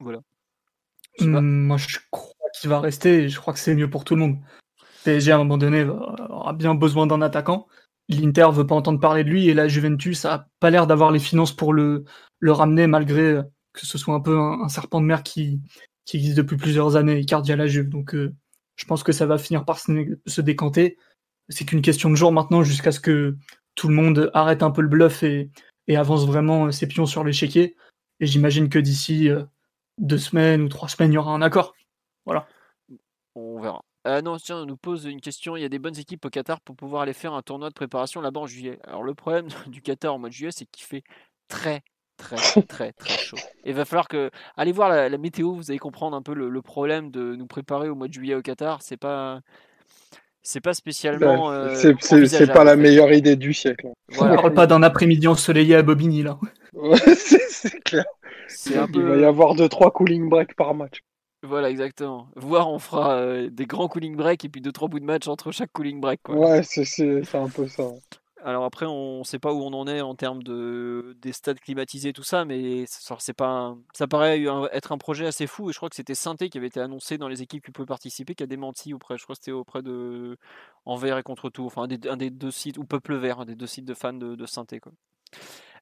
Voilà. 0.00 0.20
Mmh, 1.20 1.40
moi 1.40 1.76
je 1.76 1.98
crois 2.10 2.50
qu'il 2.58 2.68
va 2.68 2.80
rester 2.80 3.28
je 3.28 3.38
crois 3.38 3.54
que 3.54 3.60
c'est 3.60 3.74
mieux 3.74 3.90
pour 3.90 4.04
tout 4.04 4.14
le 4.14 4.20
monde. 4.20 4.38
PSG 5.04 5.32
à 5.32 5.36
un 5.36 5.38
moment 5.38 5.58
donné 5.58 5.84
aura 5.84 6.52
bien 6.52 6.74
besoin 6.74 7.06
d'un 7.06 7.22
attaquant. 7.22 7.68
L'Inter 8.08 8.48
veut 8.52 8.66
pas 8.66 8.74
entendre 8.74 9.00
parler 9.00 9.24
de 9.24 9.30
lui 9.30 9.48
et 9.48 9.54
la 9.54 9.68
Juventus 9.68 10.24
a 10.24 10.48
pas 10.60 10.70
l'air 10.70 10.86
d'avoir 10.86 11.10
les 11.10 11.18
finances 11.18 11.52
pour 11.52 11.72
le, 11.72 12.04
le 12.38 12.52
ramener 12.52 12.86
malgré 12.86 13.40
que 13.72 13.86
ce 13.86 13.98
soit 13.98 14.14
un 14.14 14.20
peu 14.20 14.38
un 14.38 14.68
serpent 14.68 15.00
de 15.00 15.06
mer 15.06 15.22
qui, 15.22 15.60
qui 16.06 16.16
existe 16.16 16.36
depuis 16.36 16.56
plusieurs 16.56 16.96
années, 16.96 17.18
Icardi 17.18 17.52
à 17.52 17.56
la 17.56 17.66
Juve. 17.66 17.90
Donc 17.90 18.14
euh, 18.14 18.34
je 18.76 18.84
pense 18.86 19.02
que 19.02 19.12
ça 19.12 19.26
va 19.26 19.36
finir 19.36 19.64
par 19.64 19.78
se, 19.78 20.40
décanter. 20.40 20.96
C'est 21.48 21.64
qu'une 21.64 21.82
question 21.82 22.08
de 22.08 22.14
jour 22.14 22.32
maintenant 22.32 22.62
jusqu'à 22.62 22.92
ce 22.92 23.00
que 23.00 23.36
tout 23.74 23.88
le 23.88 23.94
monde 23.94 24.30
arrête 24.32 24.62
un 24.62 24.70
peu 24.70 24.80
le 24.80 24.88
bluff 24.88 25.22
et, 25.22 25.50
avance 25.88 26.26
vraiment 26.26 26.72
ses 26.72 26.88
pions 26.88 27.06
sur 27.06 27.22
l'échiquier. 27.22 27.76
Et 28.18 28.26
j'imagine 28.26 28.68
que 28.68 28.78
d'ici 28.78 29.28
euh, 29.28 29.44
deux 29.98 30.18
semaines 30.18 30.62
ou 30.62 30.68
trois 30.68 30.88
semaines, 30.88 31.12
il 31.12 31.16
y 31.16 31.18
aura 31.18 31.32
un 31.32 31.42
accord. 31.42 31.74
Voilà. 32.24 32.48
On 33.34 33.60
verra. 33.60 33.85
Ah 34.08 34.22
non, 34.22 34.36
tiens, 34.36 34.58
on 34.58 34.66
nous 34.66 34.76
pose 34.76 35.04
une 35.04 35.20
question. 35.20 35.56
Il 35.56 35.62
y 35.62 35.64
a 35.64 35.68
des 35.68 35.80
bonnes 35.80 35.98
équipes 35.98 36.24
au 36.24 36.30
Qatar 36.30 36.60
pour 36.60 36.76
pouvoir 36.76 37.02
aller 37.02 37.12
faire 37.12 37.34
un 37.34 37.42
tournoi 37.42 37.70
de 37.70 37.74
préparation 37.74 38.20
là-bas 38.20 38.40
en 38.40 38.46
juillet. 38.46 38.78
Alors 38.86 39.02
le 39.02 39.14
problème 39.14 39.48
du 39.66 39.82
Qatar 39.82 40.14
en 40.14 40.18
mois 40.20 40.28
de 40.28 40.34
juillet, 40.34 40.52
c'est 40.52 40.64
qu'il 40.66 40.86
fait 40.86 41.02
très 41.48 41.82
très 42.16 42.62
très 42.62 42.92
très 42.92 43.18
chaud. 43.18 43.36
Et 43.64 43.70
il 43.70 43.74
va 43.74 43.84
falloir 43.84 44.06
que 44.06 44.30
allez 44.56 44.70
voir 44.70 44.90
la, 44.90 45.18
météo, 45.18 45.54
vous 45.54 45.72
allez 45.72 45.80
comprendre 45.80 46.16
un 46.16 46.22
peu 46.22 46.34
le, 46.34 46.62
problème 46.62 47.10
de 47.10 47.34
nous 47.34 47.48
préparer 47.48 47.88
au 47.88 47.96
mois 47.96 48.06
de 48.06 48.12
juillet 48.12 48.36
au 48.36 48.42
Qatar. 48.42 48.80
C'est 48.80 48.96
pas 48.96 49.40
c'est 50.40 50.60
pas 50.60 50.74
spécialement. 50.74 51.50
Euh, 51.50 51.74
c'est 51.74 52.52
pas 52.52 52.62
la 52.62 52.76
meilleure 52.76 53.12
idée 53.12 53.34
du 53.34 53.52
siècle. 53.52 53.88
On 54.18 54.26
ne 54.26 54.36
parle 54.36 54.54
pas 54.54 54.68
d'un 54.68 54.84
après-midi 54.84 55.26
ensoleillé 55.26 55.74
à 55.74 55.82
Bobigny 55.82 56.22
là. 56.22 56.38
c'est 57.48 57.82
clair. 57.82 58.04
Il 58.66 59.02
va 59.02 59.16
y 59.16 59.24
avoir 59.24 59.56
2-3 59.56 59.90
cooling 59.90 60.28
breaks 60.28 60.54
par 60.54 60.74
match. 60.74 61.02
Voilà, 61.46 61.70
exactement. 61.70 62.28
Voir, 62.36 62.70
on 62.70 62.78
fera 62.78 63.16
euh, 63.16 63.48
des 63.50 63.66
grands 63.66 63.88
cooling 63.88 64.16
breaks 64.16 64.44
et 64.44 64.48
puis 64.48 64.60
2-3 64.60 64.88
bouts 64.88 65.00
de 65.00 65.04
match 65.04 65.28
entre 65.28 65.50
chaque 65.52 65.72
cooling 65.72 66.00
break. 66.00 66.20
Quoi. 66.22 66.36
Ouais, 66.36 66.62
c'est 66.62 67.34
un 67.34 67.48
peu 67.48 67.68
ça. 67.68 67.84
Alors 68.44 68.64
après, 68.64 68.86
on 68.86 69.20
ne 69.20 69.24
sait 69.24 69.40
pas 69.40 69.52
où 69.52 69.60
on 69.60 69.72
en 69.72 69.88
est 69.88 70.00
en 70.00 70.14
termes 70.14 70.42
de 70.42 71.16
des 71.20 71.32
stades 71.32 71.58
climatisés, 71.58 72.12
tout 72.12 72.22
ça, 72.22 72.44
mais 72.44 72.84
c'est 72.86 73.32
pas, 73.32 73.74
ça 73.92 74.06
paraît 74.06 74.40
être 74.72 74.92
un 74.92 74.98
projet 74.98 75.26
assez 75.26 75.48
fou. 75.48 75.68
Et 75.68 75.72
je 75.72 75.78
crois 75.78 75.88
que 75.88 75.96
c'était 75.96 76.14
Synthé 76.14 76.48
qui 76.48 76.58
avait 76.58 76.68
été 76.68 76.78
annoncé 76.78 77.18
dans 77.18 77.26
les 77.26 77.42
équipes 77.42 77.64
qui 77.64 77.72
pouvaient 77.72 77.86
participer, 77.86 78.36
qui 78.36 78.44
a 78.44 78.46
démenti 78.46 78.94
auprès, 78.94 79.18
je 79.18 79.24
crois 79.24 79.34
que 79.34 79.40
c'était 79.40 79.50
auprès 79.50 79.82
de 79.82 80.38
Envers 80.84 81.18
et 81.18 81.24
contre 81.24 81.50
tout, 81.50 81.64
enfin 81.64 81.88
un 82.08 82.16
des, 82.16 82.30
deux 82.30 82.52
sites 82.52 82.78
ou 82.78 82.84
Peuple 82.84 83.16
Vert, 83.16 83.40
un 83.40 83.46
des 83.46 83.56
deux 83.56 83.66
sites 83.66 83.84
de 83.84 83.94
fans 83.94 84.12
de, 84.12 84.36
de 84.36 84.46
Synthé. 84.46 84.78
Quoi. 84.78 84.92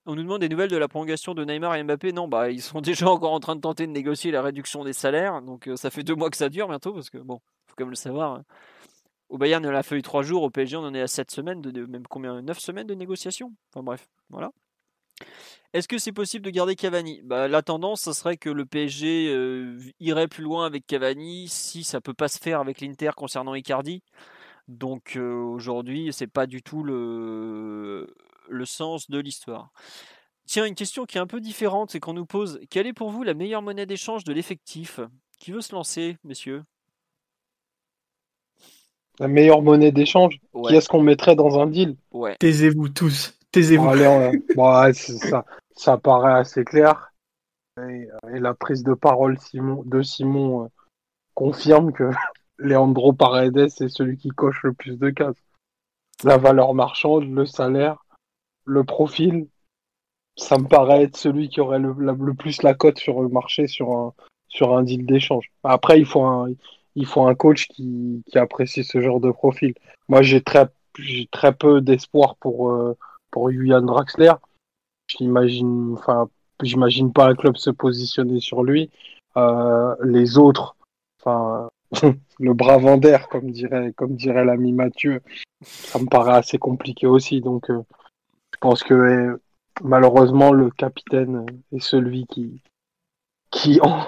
On 0.07 0.15
nous 0.15 0.23
demande 0.23 0.41
des 0.41 0.49
nouvelles 0.49 0.71
de 0.71 0.77
la 0.77 0.89
prolongation 0.89 1.35
de 1.35 1.45
Neymar 1.45 1.77
et 1.77 1.83
Mbappé. 1.83 2.13
Non, 2.13 2.29
bah 2.29 2.51
ils 2.51 2.63
sont 2.63 2.81
déjà 2.83 3.09
encore 3.09 3.33
en 3.33 3.41
train 3.41 3.57
de 3.57 3.61
tenter 3.61 3.87
de 3.87 3.93
négocier 3.93 4.31
la 4.31 4.43
réduction 4.43 4.85
des 4.85 4.93
salaires, 4.93 5.41
donc 5.43 5.69
euh, 5.69 5.77
ça 5.77 5.91
fait 5.91 6.03
deux 6.03 6.15
mois 6.15 6.31
que 6.31 6.37
ça 6.37 6.49
dure 6.49 6.69
bientôt, 6.69 6.93
parce 6.93 7.11
que 7.11 7.19
bon, 7.19 7.41
faut 7.67 7.75
quand 7.77 7.85
même 7.85 7.91
le 7.91 7.97
savoir. 7.97 8.35
Hein. 8.35 8.45
Au 9.31 9.39
Bayern, 9.39 9.65
on 9.67 9.75
a 9.75 9.83
fallu 9.83 10.03
3 10.03 10.23
jours. 10.23 10.43
Au 10.43 10.51
PSG, 10.51 10.77
on 10.77 10.85
en 10.85 10.95
est 10.95 11.01
à 11.01 11.07
7 11.07 11.31
semaines, 11.31 11.63
même 11.89 12.07
combien 12.09 12.43
9 12.43 12.59
semaines 12.59 12.87
de 12.87 12.95
négociation? 12.95 13.53
Enfin 13.73 13.83
bref, 13.83 14.07
voilà. 14.29 14.51
Est-ce 15.73 15.89
que 15.89 15.99
c'est 15.99 16.13
possible 16.13 16.45
de 16.45 16.51
garder 16.51 16.77
Cavani? 16.77 17.21
Bah, 17.25 17.49
La 17.49 17.63
tendance, 17.63 18.03
ce 18.03 18.13
serait 18.13 18.37
que 18.37 18.51
le 18.51 18.65
PSG 18.65 19.33
euh, 19.33 19.79
irait 19.99 20.29
plus 20.29 20.45
loin 20.45 20.67
avec 20.67 20.87
Cavani 20.87 21.49
si 21.49 21.83
ça 21.83 22.01
peut 22.01 22.15
pas 22.15 22.29
se 22.29 22.39
faire 22.39 22.61
avec 22.61 22.81
l'Inter 22.81 23.11
concernant 23.17 23.55
Icardi. 23.55 24.03
Donc 24.69 25.17
euh, 25.17 25.35
aujourd'hui, 25.35 26.13
c'est 26.13 26.29
pas 26.29 26.47
du 26.47 26.63
tout 26.63 26.85
le, 26.85 28.15
le 28.49 28.65
sens 28.65 29.11
de 29.11 29.19
l'histoire. 29.19 29.73
Tiens, 30.47 30.67
une 30.67 30.75
question 30.75 31.07
qui 31.07 31.17
est 31.17 31.21
un 31.21 31.27
peu 31.27 31.41
différente, 31.41 31.91
c'est 31.91 32.01
qu'on 32.01 32.13
nous 32.13 32.27
pose 32.27 32.61
quelle 32.71 32.87
est 32.87 32.93
pour 32.93 33.11
vous 33.11 33.23
la 33.23 33.35
meilleure 33.35 33.63
monnaie 33.63 33.87
d'échange 33.87 34.25
de 34.25 34.33
l'effectif? 34.33 35.01
Qui 35.39 35.53
veut 35.53 35.63
se 35.63 35.75
lancer, 35.75 36.19
messieurs? 36.23 36.65
La 39.19 39.29
meilleure 39.29 39.63
monnaie 39.63 39.93
d'échange? 39.93 40.39
Qui 40.69 40.75
est-ce 40.75 40.89
qu'on 40.89 41.03
mettrait 41.03 41.37
dans 41.37 41.59
un 41.59 41.67
deal? 41.67 41.97
Taisez-vous 42.41 42.91
tous. 42.91 43.39
Taisez-vous. 43.53 43.91
ça, 44.93 45.45
ça 45.75 45.99
paraît 45.99 46.41
assez 46.41 46.65
clair. 46.65 47.13
Et, 47.79 48.09
la 48.33 48.55
prise 48.55 48.83
de 48.85 48.95
parole 48.95 49.37
de 49.55 50.03
Simon 50.03 50.65
euh, 50.65 50.69
confirme 51.35 51.93
que 51.93 52.11
Leandro 52.59 53.13
Paredes 53.13 53.57
est 53.57 53.89
celui 53.89 54.17
qui 54.17 54.29
coche 54.29 54.63
le 54.63 54.73
plus 54.73 54.99
de 54.99 55.11
cases. 55.11 55.43
La 56.23 56.37
valeur 56.37 56.75
marchande, 56.75 57.25
le 57.25 57.47
salaire, 57.47 58.04
le 58.65 58.85
profil, 58.85 59.47
ça 60.37 60.59
me 60.59 60.67
paraît 60.67 61.05
être 61.05 61.17
celui 61.17 61.49
qui 61.49 61.61
aurait 61.61 61.79
le, 61.79 62.35
plus 62.35 62.63
la 62.63 62.75
cote 62.75 62.99
sur 62.99 63.23
le 63.23 63.29
marché 63.29 63.67
sur 63.67 63.93
un, 63.93 64.13
sur 64.49 64.77
un 64.77 64.83
deal 64.83 65.07
d'échange. 65.07 65.51
Après, 65.63 65.99
il 65.99 66.07
faut 66.07 66.25
un, 66.25 66.49
il 66.97 67.07
faut 67.07 67.27
un 67.27 67.35
coach 67.35 67.67
qui, 67.69 68.23
qui 68.27 68.39
apprécie 68.39 68.85
ce 68.85 69.01
genre 69.01 69.21
de 69.21 69.31
profil. 69.31 69.75
Moi, 70.09 70.23
j'ai 70.23 70.41
très, 70.41 70.69
très 71.31 71.55
peu 71.55 71.81
d'espoir 71.81 72.37
pour, 72.37 72.71
euh, 72.71 72.97
pour 73.31 73.51
Julian 73.51 73.83
Draxler. 73.83 74.33
J'imagine, 75.09 75.95
enfin, 75.95 76.29
j'imagine 76.63 77.13
pas 77.13 77.29
un 77.29 77.35
club 77.35 77.57
se 77.57 77.71
positionner 77.71 78.41
sur 78.41 78.63
lui. 78.63 78.91
Euh, 79.37 79.95
les 80.05 80.39
autres, 80.39 80.77
enfin, 81.21 81.69
le 82.41 82.55
Bravander, 82.55 83.19
comme 83.31 83.51
dirait, 83.51 83.93
comme 83.97 84.15
dirait 84.15 84.45
l'ami 84.45 84.73
Mathieu, 84.73 85.21
ça 85.63 85.99
me 85.99 86.07
paraît 86.07 86.37
assez 86.37 86.59
compliqué 86.59 87.07
aussi. 87.07 87.41
Donc, 87.41 87.71
euh, 87.71 87.83
pense 88.65 88.83
que 88.83 89.39
malheureusement, 89.83 90.51
le 90.51 90.71
capitaine 90.71 91.45
est 91.71 91.83
celui 91.83 92.27
qui, 92.27 92.63
qui, 93.51 93.79
en, 93.83 94.07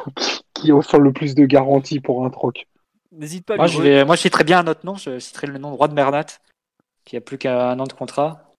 qui 0.55 0.73
offre 0.73 0.99
le 0.99 1.13
plus 1.13 1.35
de 1.35 1.45
garanties 1.45 2.01
pour 2.01 2.25
un 2.25 2.31
troc. 2.31 2.67
N'hésite 3.13 3.45
pas. 3.45 3.57
Moi, 3.57 3.67
je 3.67 3.83
vais, 3.83 4.05
moi, 4.07 4.17
je 4.17 4.23
citerai 4.23 4.45
bien 4.45 4.61
un 4.61 4.67
autre 4.67 4.85
nom. 4.85 4.97
Je 4.97 5.19
citerai 5.19 5.47
le 5.47 5.59
nom 5.59 5.73
de 5.73 5.77
Roi 5.77 5.89
de 5.89 5.95
Bernat, 5.95 6.27
qui 7.05 7.19
a 7.19 7.21
plus 7.21 7.37
qu'un 7.37 7.79
an 7.79 7.85
de 7.85 7.93
contrat. 7.93 8.55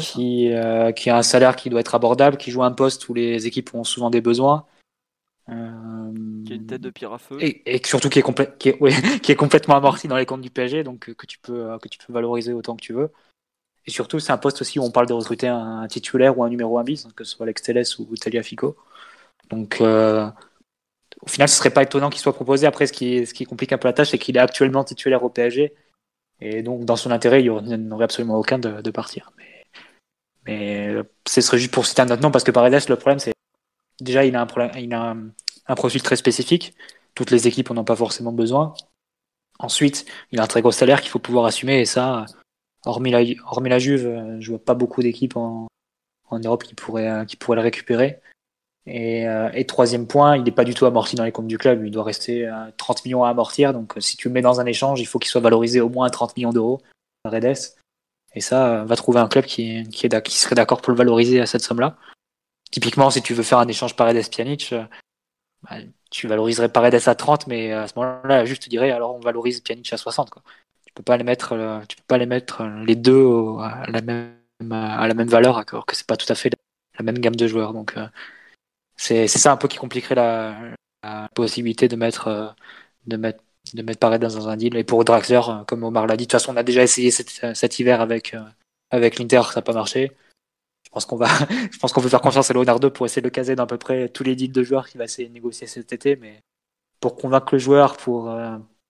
qui, 0.00 0.50
qui 0.96 1.10
a 1.10 1.16
un 1.16 1.22
salaire 1.22 1.54
qui 1.54 1.70
doit 1.70 1.80
être 1.80 1.94
abordable, 1.94 2.36
qui 2.36 2.50
joue 2.50 2.64
un 2.64 2.72
poste 2.72 3.08
où 3.08 3.14
les 3.14 3.46
équipes 3.46 3.72
ont 3.74 3.84
souvent 3.84 4.10
des 4.10 4.20
besoins. 4.20 4.66
Qui 5.46 5.52
a 5.52 6.56
une 6.56 6.66
tête 6.66 6.80
de 6.80 6.90
pierre 6.90 7.12
à 7.12 7.18
feu. 7.18 7.38
Et, 7.40 7.62
et 7.76 7.80
surtout 7.86 8.08
qui 8.08 8.18
est, 8.18 8.58
qui, 8.58 8.70
est, 8.70 8.80
qui 9.22 9.30
est 9.30 9.36
complètement 9.36 9.76
amorti 9.76 10.08
dans 10.08 10.16
les 10.16 10.26
comptes 10.26 10.40
du 10.40 10.50
PSG, 10.50 10.82
donc 10.82 11.14
que 11.14 11.26
tu, 11.26 11.38
peux, 11.38 11.78
que 11.78 11.88
tu 11.88 11.98
peux 12.04 12.12
valoriser 12.12 12.52
autant 12.52 12.74
que 12.74 12.82
tu 12.82 12.92
veux. 12.92 13.12
Et 13.88 13.90
surtout, 13.90 14.20
c'est 14.20 14.32
un 14.32 14.36
poste 14.36 14.60
aussi 14.60 14.78
où 14.78 14.82
on 14.82 14.90
parle 14.90 15.06
de 15.06 15.14
recruter 15.14 15.48
un, 15.48 15.88
titulaire 15.88 16.36
ou 16.36 16.44
un 16.44 16.50
numéro 16.50 16.78
1 16.78 16.84
bis, 16.84 17.08
que 17.16 17.24
ce 17.24 17.34
soit 17.34 17.44
Alex 17.44 17.62
Telles 17.62 17.84
ou 17.98 18.42
Fico. 18.42 18.76
Donc, 19.48 19.80
euh, 19.80 20.28
au 21.22 21.26
final, 21.26 21.48
ce 21.48 21.56
serait 21.56 21.70
pas 21.70 21.84
étonnant 21.84 22.10
qu'il 22.10 22.20
soit 22.20 22.34
proposé. 22.34 22.66
Après, 22.66 22.86
ce 22.86 22.92
qui, 22.92 23.26
ce 23.26 23.32
qui 23.32 23.46
complique 23.46 23.72
un 23.72 23.78
peu 23.78 23.88
la 23.88 23.94
tâche, 23.94 24.10
c'est 24.10 24.18
qu'il 24.18 24.36
est 24.36 24.40
actuellement 24.40 24.84
titulaire 24.84 25.24
au 25.24 25.30
PSG. 25.30 25.74
Et 26.42 26.62
donc, 26.62 26.84
dans 26.84 26.96
son 26.96 27.10
intérêt, 27.10 27.40
il 27.40 27.44
n'y 27.44 27.92
aurait 27.92 28.04
absolument 28.04 28.36
aucun 28.36 28.58
de, 28.58 28.90
partir. 28.90 29.32
Mais, 29.38 29.64
mais 30.44 31.02
ce 31.26 31.40
serait 31.40 31.56
juste 31.56 31.72
pour 31.72 31.86
citer 31.86 32.02
un 32.02 32.10
autre 32.10 32.20
nom, 32.20 32.30
parce 32.30 32.44
que 32.44 32.50
Paredes, 32.50 32.90
le 32.90 32.96
problème, 32.96 33.18
c'est 33.20 33.32
déjà, 34.02 34.26
il 34.26 34.36
a, 34.36 34.42
un, 34.42 34.70
il 34.76 34.92
a 34.92 35.16
un, 35.66 35.74
profil 35.76 36.02
très 36.02 36.16
spécifique. 36.16 36.74
Toutes 37.14 37.30
les 37.30 37.48
équipes 37.48 37.70
n'en 37.70 37.80
ont 37.80 37.84
pas 37.84 37.96
forcément 37.96 38.32
besoin. 38.32 38.74
Ensuite, 39.58 40.04
il 40.30 40.40
a 40.40 40.42
un 40.42 40.46
très 40.46 40.60
gros 40.60 40.72
salaire 40.72 41.00
qu'il 41.00 41.10
faut 41.10 41.18
pouvoir 41.18 41.46
assumer, 41.46 41.80
et 41.80 41.86
ça, 41.86 42.26
hormis 42.84 43.10
la, 43.10 43.20
hormis 43.46 43.70
la 43.70 43.78
Juve, 43.78 44.06
euh, 44.06 44.36
je 44.40 44.50
vois 44.50 44.64
pas 44.64 44.74
beaucoup 44.74 45.02
d'équipes 45.02 45.36
en, 45.36 45.68
en 46.30 46.38
Europe 46.38 46.62
qui 46.62 46.74
pourraient, 46.74 47.24
qui 47.26 47.36
pourraient 47.36 47.56
le 47.56 47.62
récupérer. 47.62 48.20
Euh, 48.86 49.50
et, 49.52 49.66
troisième 49.66 50.06
point, 50.06 50.36
il 50.36 50.44
n'est 50.44 50.50
pas 50.50 50.64
du 50.64 50.74
tout 50.74 50.86
amorti 50.86 51.14
dans 51.14 51.24
les 51.24 51.32
comptes 51.32 51.46
du 51.46 51.58
club. 51.58 51.84
Il 51.84 51.90
doit 51.90 52.04
rester 52.04 52.50
30 52.78 53.04
millions 53.04 53.24
à 53.24 53.28
amortir. 53.28 53.72
Donc, 53.74 53.94
si 53.98 54.16
tu 54.16 54.28
le 54.28 54.34
mets 54.34 54.40
dans 54.40 54.60
un 54.60 54.66
échange, 54.66 55.00
il 55.00 55.06
faut 55.06 55.18
qu'il 55.18 55.30
soit 55.30 55.42
valorisé 55.42 55.80
au 55.80 55.90
moins 55.90 56.06
à 56.06 56.10
30 56.10 56.36
millions 56.36 56.52
d'euros, 56.52 56.80
Redes. 57.24 57.74
Et 58.34 58.40
ça, 58.40 58.84
va 58.84 58.96
trouver 58.96 59.20
un 59.20 59.28
club 59.28 59.44
qui, 59.44 59.82
qui, 59.90 60.06
est, 60.06 60.22
qui 60.22 60.38
serait 60.38 60.54
d'accord 60.54 60.80
pour 60.80 60.92
le 60.92 60.96
valoriser 60.96 61.40
à 61.40 61.46
cette 61.46 61.62
somme-là. 61.62 61.96
Typiquement, 62.70 63.10
si 63.10 63.22
tu 63.22 63.34
veux 63.34 63.42
faire 63.42 63.58
un 63.58 63.68
échange 63.68 63.96
Paredes-Pjanic, 63.96 64.72
euh, 64.72 64.84
bah, 65.62 65.76
tu 66.10 66.28
valoriserais 66.28 66.68
Paredes 66.68 67.08
à 67.08 67.14
30, 67.14 67.46
mais 67.46 67.72
à 67.72 67.88
ce 67.88 67.94
moment-là, 67.96 68.44
juste 68.44 68.64
te 68.64 68.68
dirais, 68.68 68.90
alors 68.90 69.14
on 69.14 69.20
valorise 69.20 69.60
Pjanic 69.60 69.92
à 69.92 69.96
60. 69.96 70.30
Quoi. 70.30 70.42
Peux 70.98 71.04
pas 71.04 71.16
les 71.16 71.24
mettre, 71.24 71.52
euh, 71.52 71.80
tu 71.88 71.96
peux 71.96 72.02
pas 72.08 72.18
les 72.18 72.26
mettre 72.26 72.64
les 72.64 72.96
deux 72.96 73.24
à 73.60 73.84
la 73.88 74.00
même, 74.00 74.32
à 74.72 75.06
la 75.06 75.14
même 75.14 75.28
valeur, 75.28 75.56
alors 75.56 75.86
que 75.86 75.94
c'est 75.94 76.06
pas 76.06 76.16
tout 76.16 76.30
à 76.30 76.34
fait 76.34 76.50
la 76.98 77.04
même 77.04 77.18
gamme 77.18 77.36
de 77.36 77.46
joueurs. 77.46 77.72
Donc, 77.72 77.94
c'est 78.98 79.28
ça 79.28 79.52
un 79.52 79.56
peu 79.56 79.68
qui 79.68 79.78
compliquerait 79.78 80.16
la, 80.16 80.74
possibilité 81.34 81.88
de 81.88 81.96
mettre, 81.96 82.28
euh, 82.28 82.48
de 83.06 83.16
mettre, 83.16 83.42
de 83.74 83.82
mettre 83.82 84.00
Paredes 84.00 84.22
dans 84.22 84.48
un 84.48 84.56
deal. 84.56 84.76
Et 84.76 84.84
pour 84.84 85.04
Draxler, 85.04 85.40
euh, 85.48 85.64
comme 85.64 85.84
Omar 85.84 86.06
l'a 86.06 86.16
dit, 86.16 86.24
de 86.24 86.26
toute 86.26 86.32
façon, 86.32 86.52
on 86.52 86.56
a 86.56 86.62
déjà 86.62 86.82
essayé 86.82 87.10
cet, 87.10 87.78
hiver 87.78 88.00
avec, 88.00 88.34
euh, 88.34 88.42
avec 88.90 89.18
l'Inter, 89.18 89.42
ça 89.44 89.56
n'a 89.56 89.62
pas 89.62 89.72
marché. 89.72 90.12
Je 90.84 90.90
pense 90.90 91.06
qu'on 91.06 91.16
va, 91.16 91.28
je 91.72 91.78
pense 91.78 91.92
qu'on 91.92 92.02
peut 92.02 92.08
faire 92.08 92.20
confiance 92.20 92.50
à 92.50 92.54
Leonardo 92.54 92.90
pour 92.90 93.06
essayer 93.06 93.22
de 93.22 93.26
le 93.26 93.30
caser 93.30 93.54
dans 93.56 93.64
à 93.64 93.66
peu 93.66 93.78
près 93.78 94.08
tous 94.08 94.24
les 94.24 94.36
deals 94.36 94.52
de 94.52 94.62
joueurs 94.62 94.88
qu'il 94.88 94.98
va 94.98 95.04
essayer 95.04 95.28
de 95.28 95.34
négocier 95.34 95.66
cet 95.66 95.92
été. 95.92 96.16
Mais 96.16 96.42
pour 97.00 97.16
convaincre 97.16 97.54
le 97.54 97.58
joueur, 97.58 97.96
pour, 97.96 98.30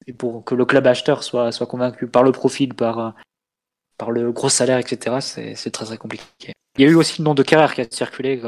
et 0.09 0.13
pour 0.15 0.43
que 0.43 0.55
le 0.55 0.65
club 0.65 0.87
acheteur 0.87 1.23
soit, 1.23 1.53
soit 1.53 1.67
convaincu 1.67 2.09
par 2.09 2.23
le 2.23 2.33
profil, 2.33 2.75
par, 2.75 3.15
par 3.99 4.11
le 4.11 4.33
gros 4.33 4.49
salaire, 4.49 4.79
etc., 4.79 5.19
c'est 5.21 5.71
très 5.71 5.85
très 5.85 5.99
compliqué. 5.99 6.55
Il 6.79 6.85
y 6.85 6.89
a 6.89 6.91
eu 6.91 6.95
aussi 6.95 7.21
le 7.21 7.25
nom 7.25 7.35
de 7.35 7.43
Carrère 7.43 7.75
qui 7.75 7.83
a 7.83 7.87
circulé 7.91 8.41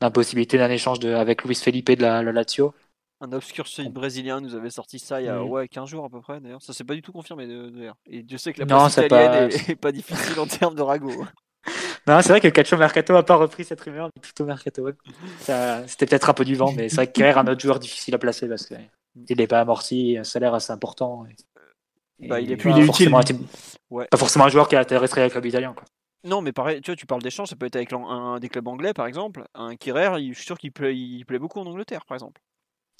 la 0.00 0.10
possibilité 0.10 0.56
d'un 0.56 0.70
échange 0.70 1.00
de, 1.00 1.12
avec 1.12 1.44
Luis 1.44 1.56
Felipe 1.56 1.90
de 1.90 2.02
la, 2.02 2.22
Lazio. 2.22 2.74
Un 3.20 3.32
obscur 3.32 3.66
site 3.66 3.92
brésilien 3.92 4.40
nous 4.40 4.54
avait 4.54 4.70
sorti 4.70 5.00
ça 5.00 5.20
il 5.20 5.24
y 5.24 5.28
a 5.28 5.42
ouais, 5.42 5.66
15 5.66 5.88
jours 5.88 6.04
à 6.04 6.08
peu 6.08 6.20
près 6.20 6.40
d'ailleurs. 6.40 6.62
Ça 6.62 6.72
s'est 6.72 6.84
pas 6.84 6.94
du 6.94 7.02
tout 7.02 7.10
confirmé 7.10 7.48
d'ailleurs. 7.48 7.96
Et 8.06 8.22
Dieu 8.22 8.38
sait 8.38 8.52
que 8.52 8.60
la 8.60 8.66
presse 8.66 8.98
italienne 8.98 9.48
pas... 9.48 9.56
Est, 9.56 9.74
pas 9.74 9.90
difficile 9.90 10.38
en 10.38 10.46
termes 10.46 10.76
de 10.76 10.82
ragot. 10.82 11.24
Non, 12.06 12.22
c'est 12.22 12.30
vrai 12.30 12.40
que 12.40 12.48
Calcio 12.48 12.78
Mercato 12.78 13.14
a 13.14 13.22
pas 13.22 13.34
repris 13.34 13.64
cette 13.64 13.82
rumeur, 13.82 14.08
mais 14.16 14.22
plutôt 14.22 14.46
Mercato. 14.46 14.88
C'était 15.86 16.06
peut-être 16.06 16.30
un 16.30 16.32
peu 16.32 16.46
du 16.46 16.54
vent, 16.54 16.72
mais 16.72 16.88
c'est 16.88 16.96
vrai 16.96 17.12
qu'il 17.12 17.22
un 17.22 17.46
autre 17.46 17.60
joueur 17.60 17.78
difficile 17.78 18.14
à 18.14 18.18
placer 18.18 18.48
parce 18.48 18.66
qu'il 19.26 19.38
n'est 19.38 19.46
pas 19.46 19.60
amorti, 19.60 20.16
un 20.18 20.24
salaire 20.24 20.54
assez 20.54 20.72
important. 20.72 21.26
bah, 22.20 22.40
il 22.40 22.52
est 22.52 22.56
pas, 22.56 22.84
forcément, 22.84 23.20
pas 23.90 24.16
forcément 24.16 24.44
un 24.46 24.48
joueur 24.48 24.68
qui 24.68 24.76
a 24.76 24.80
intéressé 24.80 25.18
avec 25.18 25.30
le 25.30 25.40
club 25.40 25.46
italien. 25.46 25.72
Quoi. 25.74 25.84
Non, 26.24 26.42
mais 26.42 26.52
pareil, 26.52 26.80
tu 26.80 26.90
vois, 26.90 26.96
tu 26.96 27.06
parles 27.06 27.22
d'échange, 27.22 27.48
ça 27.48 27.56
peut 27.56 27.66
être 27.66 27.76
avec 27.76 27.92
un, 27.92 28.38
des 28.40 28.48
clubs 28.48 28.66
anglais, 28.66 28.92
par 28.92 29.06
exemple. 29.06 29.44
Un 29.54 29.76
Kirer, 29.76 30.10
je 30.28 30.34
suis 30.34 30.44
sûr 30.44 30.58
qu'il 30.58 30.72
plaît, 30.72 30.96
il 30.96 31.24
plaît 31.24 31.38
beaucoup 31.38 31.60
en 31.60 31.66
Angleterre, 31.66 32.04
par 32.06 32.16
exemple. 32.16 32.40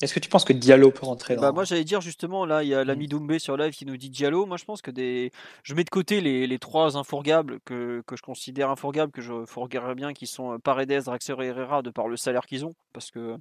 Est-ce 0.01 0.15
que 0.15 0.21
tu 0.21 0.29
penses 0.29 0.45
que 0.45 0.53
Diallo 0.53 0.93
peut 0.93 1.07
rentrer 1.07 1.35
bah, 1.35 1.41
dans... 1.41 1.47
Bah 1.49 1.53
moi 1.53 1.65
j'allais 1.65 1.83
dire 1.83 2.01
justement 2.01 2.47
là 2.47 2.63
il 2.63 2.69
y 2.69 2.75
a 2.75 2.85
l'ami 2.85 3.07
mmh. 3.07 3.09
Doumbé 3.09 3.39
sur 3.41 3.57
live 3.57 3.73
qui 3.73 3.85
nous 3.85 3.97
dit 3.97 4.11
Diallo. 4.11 4.47
Moi 4.47 4.57
je 4.57 4.65
pense 4.65 4.81
que 4.81 4.93
des 4.93 5.33
je 5.65 5.75
mets 5.75 5.83
de 5.83 5.91
côté 5.91 6.21
les, 6.21 6.47
les 6.47 6.59
trois 6.61 6.97
infourgables 6.97 7.59
que, 7.65 8.03
que, 8.07 8.15
je 8.15 8.23
considère 8.23 8.71
infourgables 8.71 9.11
que 9.11 9.23
je 9.23 9.45
fourguerais 9.45 9.97
bien 9.97 10.13
qui 10.13 10.29
sont 10.29 10.53
euh, 10.53 10.59
Paredes, 10.59 11.03
Draxler 11.03 11.35
et 11.41 11.47
Herrera 11.49 11.83
de 11.83 11.91
par 11.91 12.07
le 12.07 12.17
salaire 12.17 12.47
qu'ils 12.47 12.65
ont 12.65 12.77
parce 12.93 13.11
que 13.11 13.37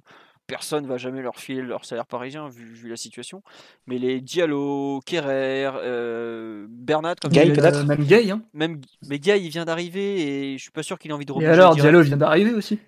personne 0.48 0.86
va 0.86 0.96
jamais 0.96 1.22
leur 1.22 1.36
filer 1.36 1.62
leur 1.62 1.84
salaire 1.84 2.06
parisien 2.06 2.48
vu, 2.48 2.88
la 2.88 2.96
situation. 2.96 3.42
Mais 3.86 3.98
les 3.98 4.20
Diallo, 4.20 5.00
Kerrer, 5.06 5.70
euh, 5.76 6.66
Bernat, 6.68 7.14
comme 7.22 7.30
Gay 7.30 7.52
peut-être, 7.52 7.84
même 7.84 8.04
Gay. 8.04 8.32
Hein. 8.32 8.42
Même 8.54 8.80
mais 9.06 9.20
Gay 9.20 9.40
il 9.40 9.50
vient 9.50 9.64
d'arriver 9.64 10.52
et 10.52 10.58
je 10.58 10.62
suis 10.62 10.72
pas 10.72 10.82
sûr 10.82 10.98
qu'il 10.98 11.12
ait 11.12 11.14
envie 11.14 11.26
de. 11.26 11.32
Et 11.40 11.46
alors 11.46 11.76
Diallo 11.76 12.02
vient 12.02 12.16
d'arriver 12.16 12.52
aussi. 12.52 12.80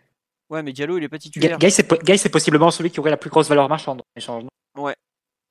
Ouais, 0.49 0.65
mais 0.65 0.73
Diallo 0.73 0.99
il 0.99 1.05
est 1.05 1.09
pas 1.09 1.19
titulaire. 1.19 1.59
Gay, 1.59 1.71
c'est 1.71 2.29
possiblement 2.29 2.73
celui 2.73 2.91
qui 2.91 2.99
aurait 2.99 3.11
la 3.11 3.17
plus 3.17 3.31
grosse 3.31 3.49
valeur 3.49 3.69
marchande 3.69 4.03
échange. 4.17 4.45
Ouais. 4.77 4.97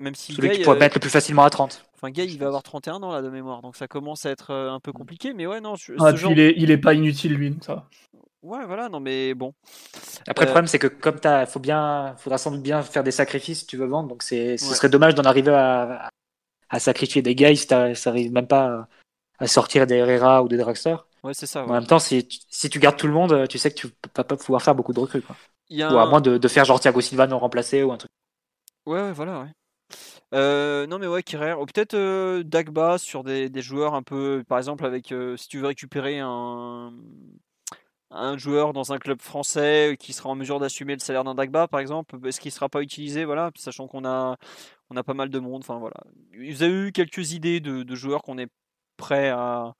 Même 0.01 0.15
si 0.15 0.33
celui 0.33 0.49
qui 0.51 0.61
pourrait 0.61 0.77
euh, 0.77 0.79
mettre 0.79 0.95
le 0.95 1.01
plus 1.01 1.09
facilement 1.09 1.43
à 1.43 1.49
30. 1.49 1.85
Enfin, 1.95 2.09
Gay, 2.09 2.25
il 2.25 2.39
va 2.39 2.47
avoir 2.47 2.63
31 2.63 3.03
ans 3.03 3.11
là 3.11 3.21
de 3.21 3.29
mémoire, 3.29 3.61
donc 3.61 3.75
ça 3.75 3.87
commence 3.87 4.25
à 4.25 4.29
être 4.29 4.51
euh, 4.51 4.71
un 4.71 4.79
peu 4.79 4.93
compliqué. 4.93 5.33
Mais 5.33 5.45
ouais, 5.45 5.59
non. 5.59 5.75
Ah, 5.99 6.13
il, 6.29 6.39
est, 6.39 6.53
il 6.55 6.71
est 6.71 6.77
pas 6.77 6.93
inutile 6.93 7.33
lui, 7.33 7.57
ça. 7.61 7.85
Ouais, 8.41 8.65
voilà, 8.65 8.87
non, 8.87 8.99
mais 8.99 9.33
bon. 9.33 9.53
Après, 10.27 10.45
le 10.45 10.49
euh, 10.49 10.53
problème, 10.53 10.67
c'est 10.67 10.79
que 10.79 10.87
comme 10.87 11.19
tu 11.19 11.27
faut 11.47 11.59
bien, 11.59 12.15
faudra 12.17 12.37
sans 12.37 12.51
doute 12.51 12.61
bien 12.61 12.81
faire 12.81 13.03
des 13.03 13.11
sacrifices 13.11 13.59
si 13.59 13.65
tu 13.65 13.75
veux 13.75 13.85
vendre. 13.85 14.07
Donc, 14.07 14.23
c'est, 14.23 14.57
ce 14.57 14.73
serait 14.73 14.89
dommage 14.89 15.15
d'en 15.15 15.23
arriver 15.23 15.51
à, 15.51 16.09
à, 16.69 16.79
sacrifier 16.79 17.21
des 17.21 17.35
gars 17.35 17.53
si 17.53 17.67
tu 17.67 17.73
n'arrives 17.73 18.31
même 18.31 18.47
pas 18.47 18.87
à 19.39 19.47
sortir 19.47 19.87
des 19.87 19.95
Herrera 19.95 20.41
ou 20.41 20.47
des 20.47 20.57
Draxler. 20.57 20.95
Ouais, 21.23 21.33
c'est 21.33 21.47
ça. 21.47 21.65
En 21.65 21.73
même 21.73 21.85
temps, 21.85 21.99
si 21.99 22.25
tu, 22.25 22.39
si 22.49 22.69
tu 22.69 22.79
gardes 22.79 22.95
tout 22.95 23.07
le 23.07 23.13
monde, 23.13 23.47
tu 23.49 23.57
sais 23.57 23.71
que 23.71 23.75
tu 23.75 23.87
vas 24.15 24.23
pas 24.23 24.37
pouvoir 24.37 24.61
faire 24.61 24.75
beaucoup 24.75 24.93
de 24.93 25.01
recrues. 25.01 25.21
Quoi. 25.21 25.35
Ou 25.69 25.97
à 25.97 26.05
moins 26.05 26.21
de, 26.21 26.37
de, 26.37 26.47
faire 26.47 26.63
genre 26.63 26.79
Thiago 26.79 27.01
Silva 27.01 27.27
non 27.27 27.39
remplacé 27.39 27.83
ou 27.83 27.91
un 27.91 27.97
truc. 27.97 28.11
Ouais, 28.85 29.01
ouais 29.01 29.11
voilà, 29.11 29.41
ouais. 29.41 29.51
Euh, 30.33 30.85
non 30.87 30.99
mais 30.99 31.07
ouais, 31.07 31.23
Kirer, 31.23 31.53
ou 31.53 31.65
peut-être 31.65 31.95
euh, 31.95 32.43
Dagba 32.43 32.99
sur 32.99 33.23
des, 33.23 33.49
des, 33.49 33.61
joueurs 33.63 33.95
un 33.95 34.03
peu, 34.03 34.43
par 34.47 34.59
exemple 34.59 34.85
avec, 34.85 35.13
si 35.37 35.47
tu 35.47 35.59
veux 35.59 35.67
récupérer 35.67 36.19
un, 36.19 36.93
un 38.11 38.37
joueur 38.37 38.73
dans 38.73 38.91
un 38.91 38.97
club 38.97 39.21
français 39.21 39.95
qui 39.99 40.13
sera 40.13 40.29
en 40.29 40.35
mesure 40.35 40.59
d'assumer 40.59 40.93
le 40.93 40.99
salaire 40.99 41.23
d'un 41.23 41.35
Dagba, 41.35 41.67
par 41.67 41.79
exemple, 41.79 42.17
est-ce 42.25 42.39
qu'il 42.39 42.49
ne 42.49 42.53
sera 42.53 42.69
pas 42.69 42.81
utilisé, 42.81 43.25
voilà, 43.25 43.51
sachant 43.55 43.87
qu'on 43.87 44.05
a, 44.05 44.37
on 44.89 44.97
a 44.97 45.03
pas 45.03 45.13
mal 45.13 45.29
de 45.29 45.39
monde. 45.39 45.61
Enfin 45.63 45.77
voilà, 45.77 45.97
vous 46.33 46.63
avez 46.63 46.87
eu 46.87 46.91
quelques 46.91 47.33
idées 47.33 47.59
de, 47.59 47.95
joueurs 47.95 48.21
qu'on 48.21 48.37
est 48.37 48.49
prêt 48.97 49.29
à, 49.29 49.75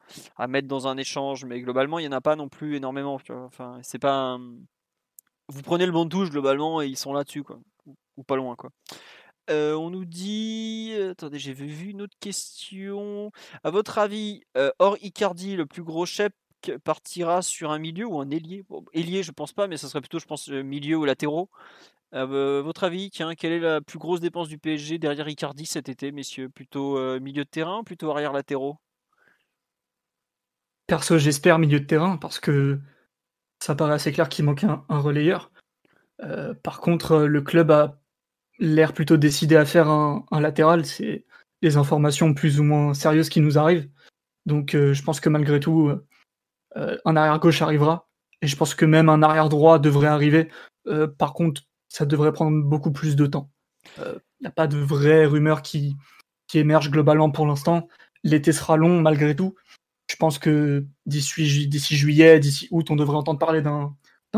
mettre 0.47 0.67
dans 0.67 0.87
un 0.87 0.97
échange, 0.97 1.45
mais 1.45 1.59
globalement 1.61 1.99
il 1.99 2.03
n'y 2.03 2.13
en 2.13 2.17
a 2.17 2.21
pas 2.21 2.35
non 2.35 2.49
plus 2.49 2.75
énormément. 2.75 3.19
Enfin, 3.29 3.79
c'est 3.81 3.99
pas, 3.99 4.37
vous 5.47 5.61
prenez 5.61 5.85
le 5.85 5.91
banc 5.91 6.05
de 6.05 6.09
touche 6.09 6.29
globalement 6.29 6.81
et 6.81 6.87
ils 6.87 6.97
sont 6.97 7.13
là-dessus 7.13 7.43
quoi, 7.43 7.59
ou, 8.17 8.23
pas 8.23 8.35
loin 8.35 8.55
quoi. 8.55 8.69
Euh, 9.49 9.73
on 9.73 9.89
nous 9.89 10.05
dit. 10.05 10.93
Attendez, 11.09 11.39
j'ai 11.39 11.53
vu 11.53 11.89
une 11.89 12.03
autre 12.03 12.15
question. 12.19 13.31
À 13.63 13.71
votre 13.71 13.97
avis, 13.97 14.43
euh, 14.55 14.69
hors 14.77 14.95
Icardi, 15.01 15.55
le 15.55 15.65
plus 15.65 15.81
gros 15.81 16.05
chef 16.05 16.31
partira 16.83 17.41
sur 17.41 17.71
un 17.71 17.79
milieu 17.79 18.05
ou 18.05 18.19
un 18.19 18.29
ailier? 18.29 18.63
Ailier, 18.93 19.23
je 19.23 19.31
pense 19.31 19.53
pas, 19.53 19.67
mais 19.67 19.77
ça 19.77 19.87
serait 19.87 20.01
plutôt, 20.01 20.19
je 20.19 20.25
pense, 20.25 20.49
euh, 20.49 20.61
milieu 20.61 20.97
ou 20.97 21.05
latéraux. 21.05 21.49
Euh, 22.13 22.61
votre 22.61 22.83
avis, 22.83 23.09
tiens, 23.11 23.35
quelle 23.35 23.51
est 23.51 23.59
la 23.59 23.81
plus 23.81 23.99
grosse 23.99 24.19
dépense 24.19 24.47
du 24.47 24.57
PSG 24.57 24.97
derrière 24.97 25.27
Icardi 25.27 25.65
cet 25.65 25.89
été, 25.89 26.11
messieurs? 26.11 26.49
Plutôt 26.49 26.97
euh, 26.97 27.19
milieu 27.19 27.43
de 27.43 27.49
terrain 27.49 27.79
ou 27.79 27.83
plutôt 27.83 28.11
arrière 28.11 28.33
latéraux? 28.33 28.77
Perso, 30.87 31.17
j'espère 31.19 31.59
milieu 31.59 31.79
de 31.79 31.85
terrain 31.85 32.17
parce 32.17 32.39
que 32.39 32.79
ça 33.59 33.75
paraît 33.75 33.93
assez 33.93 34.11
clair 34.11 34.27
qu'il 34.27 34.45
manque 34.45 34.63
un, 34.63 34.83
relayeur. 34.89 35.51
par 36.63 36.79
contre, 36.79 37.19
le 37.19 37.41
club 37.41 37.69
a 37.69 38.01
l'air 38.57 38.93
plutôt 38.93 39.17
décidé 39.17 39.55
à 39.55 39.65
faire 39.65 39.87
un, 39.87 40.25
un 40.31 40.39
latéral. 40.39 40.85
C'est 40.85 41.25
des 41.61 41.77
informations 41.77 42.33
plus 42.33 42.59
ou 42.59 42.63
moins 42.63 42.95
sérieuses 42.95 43.29
qui 43.29 43.39
nous 43.39 43.59
arrivent. 43.59 43.87
Donc, 44.47 44.71
je 44.71 45.03
pense 45.03 45.19
que 45.19 45.29
malgré 45.29 45.59
tout, 45.59 45.91
euh, 46.77 46.97
un 47.05 47.15
arrière 47.15 47.39
gauche 47.39 47.61
arrivera. 47.61 48.07
Et 48.41 48.47
je 48.47 48.55
pense 48.55 48.75
que 48.75 48.85
même 48.85 49.09
un 49.09 49.21
arrière 49.21 49.49
droit 49.49 49.79
devrait 49.79 50.07
arriver. 50.07 50.49
Euh, 50.87 51.07
par 51.07 51.33
contre, 51.33 51.63
ça 51.87 52.05
devrait 52.05 52.33
prendre 52.33 52.63
beaucoup 52.63 52.91
plus 52.91 53.15
de 53.15 53.25
temps. 53.25 53.51
Il 53.97 54.03
euh, 54.03 54.19
n'y 54.41 54.47
a 54.47 54.51
pas 54.51 54.67
de 54.67 54.77
vraies 54.77 55.25
rumeurs 55.25 55.61
qui, 55.61 55.95
émergent 56.53 56.91
globalement 56.91 57.29
pour 57.29 57.45
l'instant. 57.45 57.87
L'été 58.23 58.51
sera 58.51 58.77
long 58.77 59.01
malgré 59.01 59.35
tout. 59.35 59.55
Je 60.09 60.15
pense 60.15 60.39
que 60.39 60.85
d'ici 61.05 61.45
juillet, 61.45 62.39
d'ici 62.39 62.67
août, 62.71 62.89
on 62.89 62.95
devrait 62.95 63.17
entendre 63.17 63.37
parler 63.37 63.61
d'un 63.61 63.95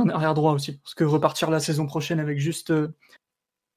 arrière 0.09 0.33
droit 0.33 0.51
aussi. 0.51 0.77
Parce 0.79 0.93
que 0.93 1.05
repartir 1.05 1.49
la 1.49 1.61
saison 1.61 1.85
prochaine 1.85 2.19
avec 2.19 2.39
juste 2.39 2.73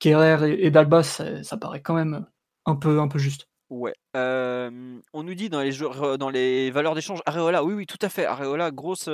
Kerrer 0.01 0.65
et, 0.65 0.73
Dagba, 0.73 1.05
ça, 1.05 1.57
paraît 1.61 1.81
quand 1.81 1.95
même 1.95 2.27
un 2.67 2.75
peu 2.75 3.19
juste. 3.19 3.47
Ouais. 3.71 3.95
on 4.15 5.23
nous 5.23 5.35
dit 5.35 5.49
dans 5.49 5.61
les, 5.61 5.73
dans 6.19 6.31
les 6.31 6.71
valeurs 6.71 6.95
d'échange, 6.95 7.21
Areola, 7.27 7.65
oui, 7.65 7.75
oui, 7.75 7.87
tout 7.87 7.99
à 8.03 8.09
fait. 8.09 8.27
Areola, 8.27 8.71
grosse, 8.71 9.09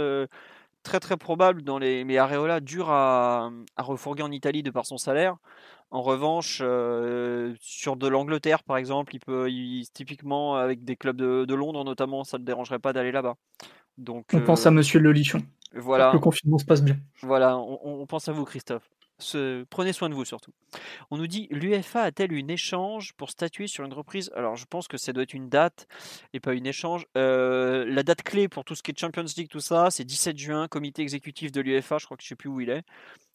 très 0.83 1.01
très 1.01 1.17
probable 1.17 1.63
dans 1.63 1.79
les. 1.79 2.05
Mais 2.05 2.19
Areola 2.19 2.61
dur 2.61 2.91
à, 2.91 3.51
à 3.77 3.83
refourguer 3.83 4.23
en 4.23 4.31
Italie 4.31 4.63
de 4.63 4.71
par 4.71 4.87
son 4.87 4.99
salaire. 4.99 5.37
En 5.93 6.03
revanche, 6.03 6.59
sur 7.61 7.97
de 7.97 8.07
l'Angleterre 8.07 8.63
par 8.63 8.77
exemple, 8.77 9.15
il 9.15 9.21
peut, 9.21 9.49
typiquement 9.93 10.57
avec 10.57 10.85
des 10.85 10.97
clubs 10.97 11.17
de, 11.17 11.55
Londres 11.55 11.85
notamment, 11.85 12.23
ça 12.23 12.39
ne 12.39 12.45
dérangerait 12.45 12.79
pas 12.79 12.93
d'aller 12.93 13.11
là-bas. 13.13 13.35
Donc, 13.99 14.27
on 14.33 14.41
pense 14.41 14.67
à 14.67 14.71
Monsieur 14.71 15.01
Lelichon. 15.01 15.43
Voilà. 15.75 16.13
Le 16.13 16.21
confinement 16.21 16.59
se 16.59 16.65
passe 16.65 16.83
bien. 16.83 16.97
Voilà, 17.23 17.59
on 17.59 18.07
pense 18.07 18.29
à 18.29 18.33
vous, 18.33 18.45
Christophe 18.45 18.89
prenez 19.71 19.93
soin 19.93 20.09
de 20.09 20.15
vous 20.15 20.25
surtout. 20.25 20.53
On 21.11 21.17
nous 21.17 21.27
dit 21.27 21.49
l'UFA 21.51 22.03
a-t-elle 22.03 22.33
une 22.33 22.51
échange 22.51 23.13
pour 23.15 23.31
statuer 23.31 23.67
sur 23.67 23.85
une 23.85 23.93
reprise? 23.93 24.31
Alors 24.35 24.57
je 24.57 24.67
pense 24.67 24.89
que 24.89 24.97
ça 24.97 25.13
doit 25.13 25.23
être 25.23 25.35
une 25.35 25.49
date 25.49 25.87
et 26.33 26.41
pas 26.41 26.55
une 26.55 26.67
échange. 26.67 27.07
Euh, 27.17 27.85
la 27.87 28.03
date 28.03 28.23
clé 28.23 28.49
pour 28.49 28.65
tout 28.65 28.75
ce 28.75 28.83
qui 28.83 28.91
est 28.91 28.99
Champions 28.99 29.25
League, 29.37 29.49
tout 29.49 29.61
ça, 29.61 29.91
c'est 29.91 30.05
17 30.05 30.39
juin, 30.39 30.69
comité 30.69 31.03
exécutif 31.03 31.53
de 31.53 31.61
l'UFA, 31.61 31.99
je 31.99 32.05
crois 32.05 32.17
que 32.17 32.23
je 32.23 32.29
sais 32.29 32.37
plus 32.37 32.49
où 32.49 32.61
il 32.61 32.71
est. 32.71 32.85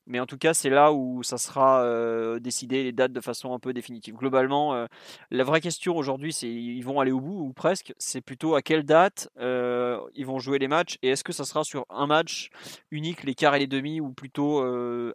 Mais 0.07 0.19
en 0.19 0.27
tout 0.27 0.37
cas, 0.37 0.53
c'est 0.53 0.69
là 0.69 0.93
où 0.93 1.23
ça 1.23 1.37
sera 1.37 1.83
euh, 1.83 2.39
décidé 2.39 2.83
les 2.83 2.91
dates 2.91 3.11
de 3.11 3.21
façon 3.21 3.53
un 3.53 3.59
peu 3.59 3.73
définitive. 3.73 4.15
Globalement, 4.15 4.75
euh, 4.75 4.85
la 5.31 5.43
vraie 5.43 5.61
question 5.61 5.97
aujourd'hui, 5.97 6.31
c'est 6.31 6.47
ils 6.47 6.81
vont 6.83 6.99
aller 6.99 7.11
au 7.11 7.19
bout 7.19 7.39
ou 7.39 7.53
presque? 7.53 7.93
C'est 7.97 8.21
plutôt 8.21 8.53
à 8.55 8.61
quelle 8.61 8.83
date 8.83 9.29
euh, 9.39 9.99
ils 10.13 10.25
vont 10.25 10.37
jouer 10.37 10.59
les 10.59 10.67
matchs 10.67 10.97
et 11.01 11.09
est-ce 11.09 11.23
que 11.23 11.33
ça 11.33 11.43
sera 11.43 11.63
sur 11.63 11.85
un 11.89 12.05
match 12.05 12.49
unique, 12.91 13.23
les 13.23 13.33
quarts 13.33 13.55
et 13.55 13.59
les 13.59 13.67
demi, 13.67 13.99
ou 13.99 14.11
plutôt 14.11 14.61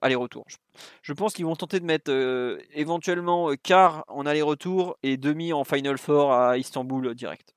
aller-retour? 0.03 0.45
Je, 1.03 1.13
pense 1.13 1.35
qu'ils 1.35 1.45
vont 1.45 1.57
tenter 1.57 1.79
de 1.79 1.85
mettre 1.85 2.11
éventuellement 2.73 3.53
quart 3.63 4.05
en 4.09 4.27
aller-retour 4.27 4.97
et 5.03 5.17
demi 5.17 5.53
en 5.53 5.65
Final 5.65 5.99
Four 5.99 6.33
à 6.33 6.59
Istanbul 6.59 7.15
direct. 7.15 7.55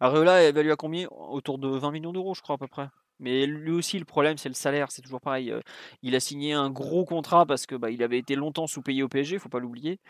Areola 0.00 0.42
est 0.42 0.48
évalué 0.48 0.72
à 0.72 0.76
combien? 0.76 1.08
Autour 1.10 1.58
de 1.58 1.68
20 1.68 1.90
millions 1.90 2.12
d'euros, 2.12 2.34
je 2.34 2.42
crois 2.42 2.56
à 2.56 2.58
peu 2.58 2.66
près. 2.66 2.88
Mais 3.22 3.46
lui 3.46 3.70
aussi, 3.70 3.98
le 3.98 4.04
problème, 4.04 4.36
c'est 4.36 4.48
le 4.48 4.54
salaire. 4.54 4.90
C'est 4.90 5.00
toujours 5.00 5.20
pareil. 5.20 5.54
Il 6.02 6.14
a 6.16 6.20
signé 6.20 6.52
un 6.52 6.70
gros 6.70 7.04
contrat 7.04 7.46
parce 7.46 7.66
que 7.66 7.76
bah, 7.76 7.90
il 7.90 8.02
avait 8.02 8.18
été 8.18 8.34
longtemps 8.34 8.66
sous-payé 8.66 9.02
au 9.02 9.08
PSG, 9.08 9.38
faut 9.38 9.48
pas 9.48 9.60
l'oublier. 9.60 10.00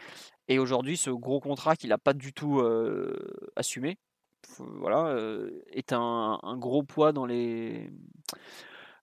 Et 0.49 0.59
aujourd'hui, 0.59 0.97
ce 0.97 1.11
gros 1.11 1.39
contrat 1.41 1.77
qu'il 1.77 1.91
n'a 1.91 1.99
pas 1.99 2.15
du 2.15 2.33
tout 2.33 2.63
assumé, 3.57 3.99
voilà, 4.59 5.17
est 5.73 5.93
un, 5.93 6.39
gros 6.57 6.83
poids 6.83 7.13
dans 7.13 7.27
les 7.27 7.91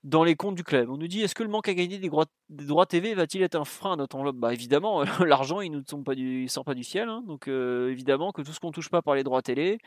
dans 0.06 0.24
les 0.24 0.36
comptes 0.36 0.56
du 0.56 0.64
club. 0.64 0.90
On 0.90 0.98
nous 0.98 1.08
dit 1.10 1.22
est-ce 1.22 1.36
que 1.36 1.44
le 1.44 1.50
manque 1.50 1.68
à 1.68 1.74
gagner 1.74 1.98
des 2.00 2.08
droits, 2.08 2.26
des 2.50 2.66
droits 2.66 2.86
TV 2.86 3.14
va-t-il 3.16 3.44
être 3.44 3.56
un 3.56 3.66
frein 3.66 3.94
à 3.94 3.96
notre 3.98 4.16
enveloppe 4.16 4.38
Bah 4.38 4.54
évidemment, 4.54 5.04
l'argent 5.26 5.60
il 5.60 5.72
ne 5.72 6.04
pas 6.04 6.16
du, 6.16 6.48
sort 6.48 6.64
pas 6.64 6.74
du 6.74 6.84
ciel, 6.86 7.10
hein. 7.10 7.22
donc 7.28 7.48
évidemment 7.48 8.32
que 8.32 8.42
tout 8.42 8.54
ce 8.54 8.60
qu'on 8.60 8.72
touche 8.72 8.90
pas 8.90 9.02
par 9.02 9.16
les 9.16 9.24
droits 9.24 9.42
télé, 9.42 9.80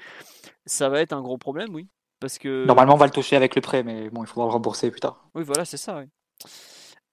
ça 0.67 0.89
va 0.91 1.01
être 1.01 1.15
un 1.15 1.23
gros 1.23 1.39
problème, 1.39 1.75
oui. 1.75 1.89
Normalement, 2.67 2.95
on 2.95 2.99
va 2.99 3.07
le 3.07 3.13
toucher 3.13 3.37
avec 3.37 3.55
le 3.55 3.61
prêt, 3.61 3.83
mais 3.83 4.11
bon, 4.11 4.23
il 4.23 4.27
faudra 4.27 4.47
le 4.47 4.53
rembourser 4.53 4.91
plus 4.91 5.01
tard. 5.01 5.29
Oui, 5.35 5.43
voilà, 5.45 5.65
c'est 5.65 5.77
ça. 5.77 6.03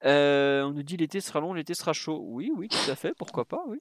Euh, 0.05 0.63
on 0.63 0.71
nous 0.71 0.83
dit 0.83 0.97
l'été 0.97 1.19
sera 1.21 1.39
long, 1.39 1.53
l'été 1.53 1.73
sera 1.73 1.93
chaud. 1.93 2.21
Oui, 2.23 2.51
oui, 2.55 2.69
tout 2.69 2.91
à 2.91 2.95
fait, 2.95 3.13
pourquoi 3.17 3.45
pas, 3.45 3.63
oui. 3.67 3.79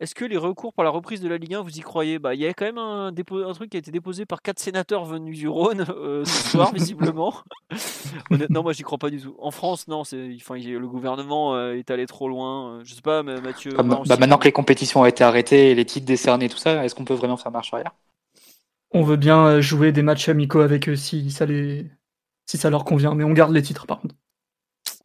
Est-ce 0.00 0.14
que 0.14 0.24
les 0.24 0.38
recours 0.38 0.72
pour 0.72 0.82
la 0.82 0.88
reprise 0.88 1.20
de 1.20 1.28
la 1.28 1.36
Ligue 1.36 1.54
1, 1.54 1.60
vous 1.60 1.76
y 1.76 1.80
croyez? 1.80 2.18
Bah, 2.18 2.34
Il 2.34 2.40
y 2.40 2.46
a 2.46 2.54
quand 2.54 2.64
même 2.64 2.78
un, 2.78 3.08
un, 3.08 3.52
truc 3.52 3.70
qui 3.70 3.76
a 3.76 3.80
été 3.80 3.90
déposé 3.90 4.24
par 4.24 4.40
quatre 4.40 4.58
sénateurs 4.58 5.04
venus 5.04 5.38
du 5.38 5.46
Rhône 5.46 5.84
euh, 5.90 6.24
ce 6.24 6.48
soir, 6.52 6.72
visiblement. 6.72 7.34
Honnêtement, 8.30 8.62
moi, 8.62 8.72
j'y 8.72 8.82
crois 8.82 8.96
pas 8.96 9.10
du 9.10 9.20
tout. 9.20 9.36
En 9.38 9.50
France, 9.50 9.88
non, 9.88 10.00
enfin, 10.00 10.14
le 10.56 10.86
gouvernement 10.86 11.54
euh, 11.54 11.74
est 11.74 11.90
allé 11.90 12.06
trop 12.06 12.30
loin. 12.30 12.80
Je 12.82 12.94
sais 12.94 13.02
pas, 13.02 13.22
Mathieu. 13.22 13.72
Bah, 13.72 13.82
bah, 13.82 14.16
maintenant 14.18 14.38
que 14.38 14.44
les 14.44 14.52
compétitions 14.52 15.02
ont 15.02 15.06
été 15.06 15.22
arrêtées 15.22 15.72
et 15.72 15.74
les 15.74 15.84
titres 15.84 16.06
décernés, 16.06 16.48
tout 16.48 16.56
ça, 16.56 16.82
est-ce 16.82 16.94
qu'on 16.94 17.04
peut 17.04 17.12
vraiment 17.12 17.36
faire 17.36 17.52
marche 17.52 17.74
arrière? 17.74 17.92
On 18.92 19.02
veut 19.02 19.16
bien 19.16 19.46
euh, 19.46 19.60
jouer 19.60 19.92
des 19.92 20.02
matchs 20.02 20.28
amicaux 20.28 20.60
avec 20.60 20.88
eux 20.88 20.96
si 20.96 21.30
ça, 21.30 21.46
les... 21.46 21.86
si 22.46 22.58
ça 22.58 22.70
leur 22.70 22.84
convient, 22.84 23.14
mais 23.14 23.24
on 23.24 23.32
garde 23.32 23.52
les 23.52 23.62
titres 23.62 23.86
par 23.86 24.00
contre. 24.00 24.14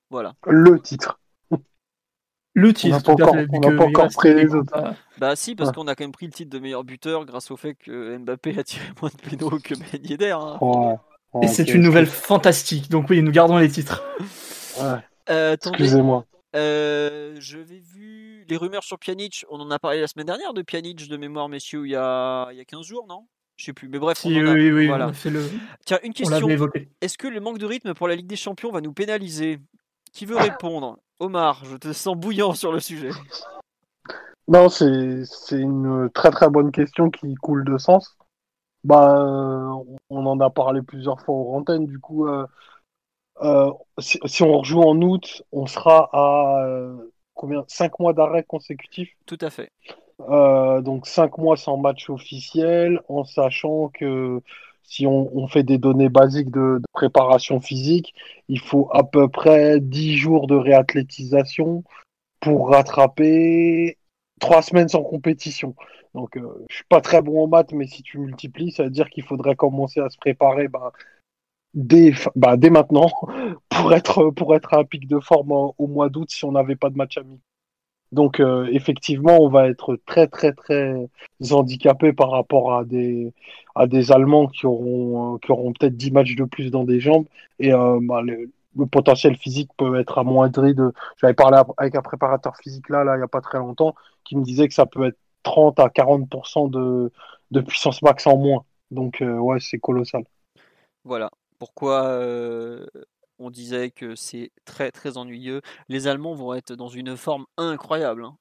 Voilà. 0.09 0.33
Le 0.47 0.79
titre. 0.79 1.19
Le 2.53 2.73
titre. 2.73 3.01
On 3.07 3.15
n'a 3.59 3.77
pas 3.77 3.83
encore, 3.83 4.07
pris 4.15 4.33
les 4.33 4.55
autres. 4.55 4.73
Bah 5.17 5.35
si, 5.35 5.55
parce 5.55 5.73
qu'on 5.73 5.87
a 5.87 5.95
quand 5.95 6.05
même 6.05 6.13
pris 6.13 6.25
le 6.25 6.31
titre 6.31 6.49
de 6.49 6.59
meilleur 6.59 6.85
buteur 6.85 7.25
grâce 7.25 7.51
au 7.51 7.57
fait 7.57 7.75
que 7.75 8.17
Mbappé 8.17 8.57
a 8.57 8.63
tiré 8.63 8.85
moins 9.01 9.09
de 9.09 9.29
pénaux 9.29 9.59
que 9.61 9.75
Ben 9.91 10.05
Yedder. 10.05 10.37
Hein. 10.39 10.97
Et 11.41 11.47
c'est 11.47 11.73
une 11.73 11.81
nouvelle 11.81 12.05
fantastique. 12.05 12.89
Donc 12.89 13.09
oui, 13.09 13.21
nous 13.21 13.31
gardons 13.31 13.57
les 13.57 13.69
titres. 13.69 14.03
Euh, 15.29 15.57
Excusez-moi. 15.57 16.25
Euh, 16.55 17.35
je 17.39 17.57
vais 17.57 17.79
vu 17.79 18.45
les 18.47 18.55
rumeurs 18.55 18.83
sur 18.83 18.97
Pjanic. 18.97 19.45
On 19.49 19.59
en 19.59 19.69
a 19.71 19.79
parlé 19.79 19.99
la 19.99 20.07
semaine 20.07 20.27
dernière 20.27 20.53
de 20.53 20.61
Pjanic 20.61 21.09
de 21.09 21.17
mémoire, 21.17 21.49
messieurs, 21.49 21.85
il 21.85 21.91
y 21.91 21.95
a, 21.95 22.49
il 22.51 22.57
y 22.57 22.61
a 22.61 22.65
15 22.65 22.85
jours, 22.85 23.05
non? 23.07 23.27
Je 23.57 23.65
sais 23.65 23.73
plus, 23.73 23.87
mais 23.87 23.99
bref. 23.99 24.21
oui, 24.25 24.41
oui, 24.41 24.87
voilà. 24.87 25.11
le... 25.25 25.49
Tiens, 25.85 25.99
une 26.03 26.13
question. 26.13 26.47
Est-ce 27.01 27.17
que 27.17 27.27
le 27.27 27.39
manque 27.39 27.57
de 27.57 27.65
rythme 27.65 27.93
pour 27.93 28.07
la 28.07 28.15
Ligue 28.15 28.27
des 28.27 28.35
Champions 28.35 28.71
va 28.71 28.81
nous 28.81 28.93
pénaliser? 28.93 29.59
Qui 30.11 30.25
veut 30.25 30.37
répondre? 30.37 30.97
Omar, 31.19 31.63
je 31.65 31.77
te 31.77 31.93
sens 31.93 32.15
bouillant 32.15 32.53
sur 32.53 32.71
le 32.71 32.79
sujet. 32.79 33.09
Non, 34.47 34.69
c'est 34.69 35.25
une 35.51 36.09
très 36.13 36.29
très 36.29 36.49
bonne 36.49 36.71
question 36.71 37.09
qui 37.09 37.33
coule 37.35 37.65
de 37.65 37.77
sens. 37.77 38.17
Bah, 38.83 39.17
on 40.09 40.25
en 40.25 40.39
a 40.39 40.49
parlé 40.51 40.81
plusieurs 40.83 41.19
fois 41.21 41.35
aux 41.35 41.55
antennes. 41.55 41.87
Du 41.87 41.99
coup, 41.99 42.27
euh, 42.27 42.45
euh, 43.41 43.71
si, 43.97 44.19
si, 44.25 44.43
on 44.43 44.59
rejoue 44.59 44.81
en 44.81 45.01
août, 45.01 45.41
on 45.51 45.65
sera 45.65 46.09
à 46.13 46.63
euh, 46.65 47.11
combien? 47.33 47.63
5 47.67 47.99
mois 47.99 48.13
d'arrêt 48.13 48.43
consécutif 48.43 49.09
Tout 49.25 49.39
à 49.41 49.49
fait. 49.49 49.71
Euh, 50.21 50.81
donc 50.81 51.07
cinq 51.07 51.37
mois 51.37 51.57
sans 51.57 51.77
match 51.77 52.09
officiel, 52.09 53.01
en 53.09 53.23
sachant 53.25 53.89
que 53.89 54.41
si 54.83 55.07
on, 55.07 55.47
fait 55.47 55.63
des 55.63 55.77
données 55.77 56.09
basiques 56.09 56.51
de, 56.51 56.79
préparation 56.93 57.59
physique, 57.59 58.13
il 58.47 58.59
faut 58.59 58.87
à 58.93 59.03
peu 59.03 59.27
près 59.27 59.79
10 59.79 60.15
jours 60.15 60.47
de 60.47 60.55
réathlétisation 60.55 61.83
pour 62.39 62.69
rattraper 62.69 63.97
trois 64.39 64.61
semaines 64.61 64.89
sans 64.89 65.03
compétition. 65.03 65.75
Donc 66.13 66.37
euh, 66.37 66.65
je 66.69 66.75
suis 66.75 66.85
pas 66.85 67.01
très 67.01 67.21
bon 67.21 67.43
en 67.43 67.47
maths, 67.47 67.73
mais 67.73 67.87
si 67.87 68.03
tu 68.03 68.19
multiplies, 68.19 68.71
ça 68.71 68.83
veut 68.83 68.89
dire 68.91 69.09
qu'il 69.09 69.23
faudrait 69.23 69.55
commencer 69.55 69.99
à 69.99 70.09
se 70.09 70.17
préparer 70.17 70.67
bah, 70.67 70.91
dès, 71.73 72.13
bah, 72.35 72.57
dès 72.57 72.69
maintenant 72.69 73.09
pour 73.69 73.93
être, 73.93 74.29
pour 74.31 74.55
être 74.55 74.73
à 74.73 74.79
un 74.79 74.85
pic 74.85 75.07
de 75.07 75.19
forme 75.19 75.51
au 75.51 75.87
mois 75.87 76.09
d'août 76.09 76.29
si 76.31 76.45
on 76.45 76.51
n'avait 76.51 76.75
pas 76.75 76.89
de 76.89 76.97
match 76.97 77.17
ami. 77.17 77.39
Donc 78.11 78.39
euh, 78.39 78.67
effectivement, 78.71 79.37
on 79.41 79.49
va 79.49 79.67
être 79.67 79.97
très 80.05 80.27
très 80.27 80.53
très 80.53 81.09
handicapé 81.51 82.13
par 82.13 82.31
rapport 82.31 82.73
à 82.73 82.85
des 82.85 83.33
à 83.75 83.87
des 83.87 84.11
Allemands 84.11 84.47
qui 84.47 84.65
auront 84.65 85.35
euh, 85.35 85.37
qui 85.39 85.51
auront 85.51 85.73
peut-être 85.73 85.97
10 85.97 86.11
matchs 86.11 86.35
de 86.35 86.45
plus 86.45 86.71
dans 86.71 86.83
des 86.83 86.99
jambes 86.99 87.25
et 87.59 87.73
euh, 87.73 87.99
bah, 88.01 88.21
le, 88.21 88.49
potentiel 88.91 89.35
physique 89.37 89.69
peut 89.77 89.99
être 89.99 90.17
amoindri. 90.17 90.75
J'avais 91.17 91.33
parlé 91.33 91.61
avec 91.77 91.95
un 91.95 92.01
préparateur 92.01 92.55
physique 92.57 92.89
là 92.89 93.03
là 93.03 93.17
il 93.17 93.19
y 93.21 93.23
a 93.23 93.27
pas 93.27 93.41
très 93.41 93.57
longtemps 93.57 93.95
qui 94.23 94.37
me 94.37 94.43
disait 94.43 94.67
que 94.67 94.73
ça 94.73 94.85
peut 94.85 95.07
être 95.07 95.17
30 95.43 95.79
à 95.79 95.89
40 95.89 96.29
de 96.71 97.11
de 97.51 97.61
puissance 97.61 98.01
max 98.01 98.27
en 98.27 98.37
moins. 98.37 98.65
Donc 98.91 99.21
ouais, 99.21 99.59
c'est 99.59 99.79
colossal. 99.79 100.23
Voilà. 101.03 101.29
Pourquoi 101.57 102.19
on 103.39 103.49
disait 103.49 103.91
que 103.91 104.15
c'est 104.15 104.51
très 104.65 104.91
très 104.91 105.17
ennuyeux. 105.17 105.61
Les 105.89 106.07
Allemands 106.07 106.35
vont 106.35 106.53
être 106.53 106.73
dans 106.75 106.87
une 106.87 107.17
forme 107.17 107.45
incroyable. 107.57 108.25
Hein. 108.25 108.37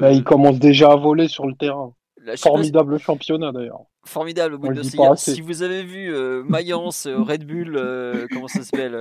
Bah, 0.00 0.12
ils 0.12 0.24
commencent 0.24 0.58
déjà 0.58 0.92
à 0.92 0.96
voler 0.96 1.28
sur 1.28 1.46
le 1.46 1.54
terrain. 1.54 1.94
Formidable 2.36 2.98
championnat 2.98 3.52
d'ailleurs. 3.52 3.82
Formidable 4.04 4.58
Bundesliga. 4.58 5.14
Si 5.16 5.40
vous 5.40 5.62
avez 5.62 5.84
vu 5.84 6.12
euh, 6.12 6.42
Mayence, 6.42 7.06
euh, 7.06 7.22
Red 7.22 7.46
Bull, 7.46 7.76
euh, 7.76 8.26
comment 8.30 8.48
ça 8.48 8.62
s'appelle 8.62 8.98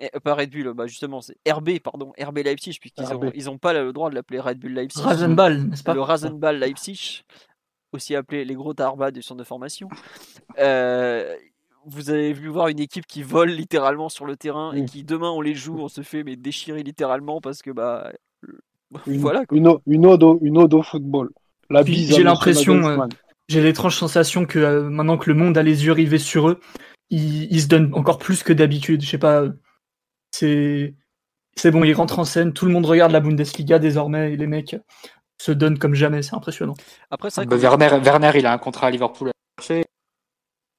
eh, 0.00 0.10
Pas 0.20 0.34
Red 0.34 0.50
Bull, 0.50 0.72
bah 0.74 0.86
justement, 0.86 1.20
c'est 1.20 1.36
RB, 1.50 1.78
pardon, 1.82 2.12
RB 2.20 2.38
Leipzig, 2.38 2.76
puisqu'ils 2.78 3.04
n'ont 3.04 3.30
ils 3.34 3.50
ont 3.50 3.58
pas 3.58 3.72
le 3.72 3.92
droit 3.92 4.10
de 4.10 4.14
l'appeler 4.14 4.40
Red 4.40 4.58
Bull 4.58 4.72
Leipzig. 4.72 5.00
Rasenball, 5.00 5.62
n'est-ce 5.62 5.82
pas? 5.82 5.94
Le 5.94 6.02
Rasenball 6.02 6.58
Leipzig, 6.58 7.22
aussi 7.92 8.14
appelé 8.14 8.44
les 8.44 8.54
gros 8.54 8.74
Tarba 8.74 9.10
du 9.10 9.22
centre 9.22 9.38
de 9.38 9.44
formation. 9.44 9.88
Vous 11.86 12.10
avez 12.10 12.32
vu 12.32 12.48
voir 12.48 12.68
une 12.68 12.78
équipe 12.78 13.06
qui 13.06 13.22
vole 13.22 13.50
littéralement 13.50 14.08
sur 14.08 14.24
le 14.24 14.36
terrain 14.36 14.72
et 14.72 14.84
qui 14.84 15.02
demain 15.02 15.30
on 15.30 15.40
les 15.40 15.54
joue, 15.54 15.78
on 15.78 15.88
se 15.88 16.02
fait 16.02 16.22
mais 16.22 16.36
déchirer 16.36 16.82
littéralement 16.82 17.40
parce 17.40 17.62
que 17.62 17.70
bah 17.70 18.12
une, 19.06 19.18
voilà 19.18 19.44
Une, 19.50 19.78
une, 19.86 20.06
ode 20.06 20.22
au, 20.22 20.38
une 20.42 20.58
ode 20.58 20.74
au 20.74 20.82
football. 20.82 21.30
J'ai 21.86 22.22
l'impression, 22.22 22.74
euh, 22.86 23.06
j'ai 23.48 23.62
l'étrange 23.62 23.96
sensation 23.96 24.44
que 24.44 24.58
euh, 24.58 24.90
maintenant 24.90 25.16
que 25.16 25.30
le 25.30 25.36
monde 25.36 25.56
a 25.56 25.62
les 25.62 25.86
yeux 25.86 25.92
rivés 25.92 26.18
sur 26.18 26.48
eux, 26.48 26.60
ils, 27.10 27.60
se 27.60 27.66
donnent 27.66 27.92
encore 27.94 28.18
plus 28.18 28.42
que 28.42 28.52
d'habitude. 28.52 29.02
Je 29.02 29.08
sais 29.08 29.18
pas, 29.18 29.44
c'est 30.30 30.94
c'est 31.56 31.70
bon, 31.70 31.84
ils 31.84 31.92
rentrent 31.92 32.18
en 32.18 32.24
scène, 32.24 32.52
tout 32.52 32.64
le 32.66 32.72
monde 32.72 32.86
regarde 32.86 33.12
la 33.12 33.20
Bundesliga 33.20 33.78
désormais 33.78 34.32
et 34.32 34.36
les 34.36 34.46
mecs 34.46 34.76
se 35.40 35.52
donnent 35.52 35.78
comme 35.78 35.94
jamais, 35.94 36.22
c'est 36.22 36.34
impressionnant. 36.34 36.74
Après, 37.10 37.28
Werner, 37.36 37.98
Werner, 38.02 38.32
il 38.36 38.46
a 38.46 38.52
un 38.52 38.58
contrat 38.58 38.86
à 38.86 38.90
Liverpool 38.90 39.32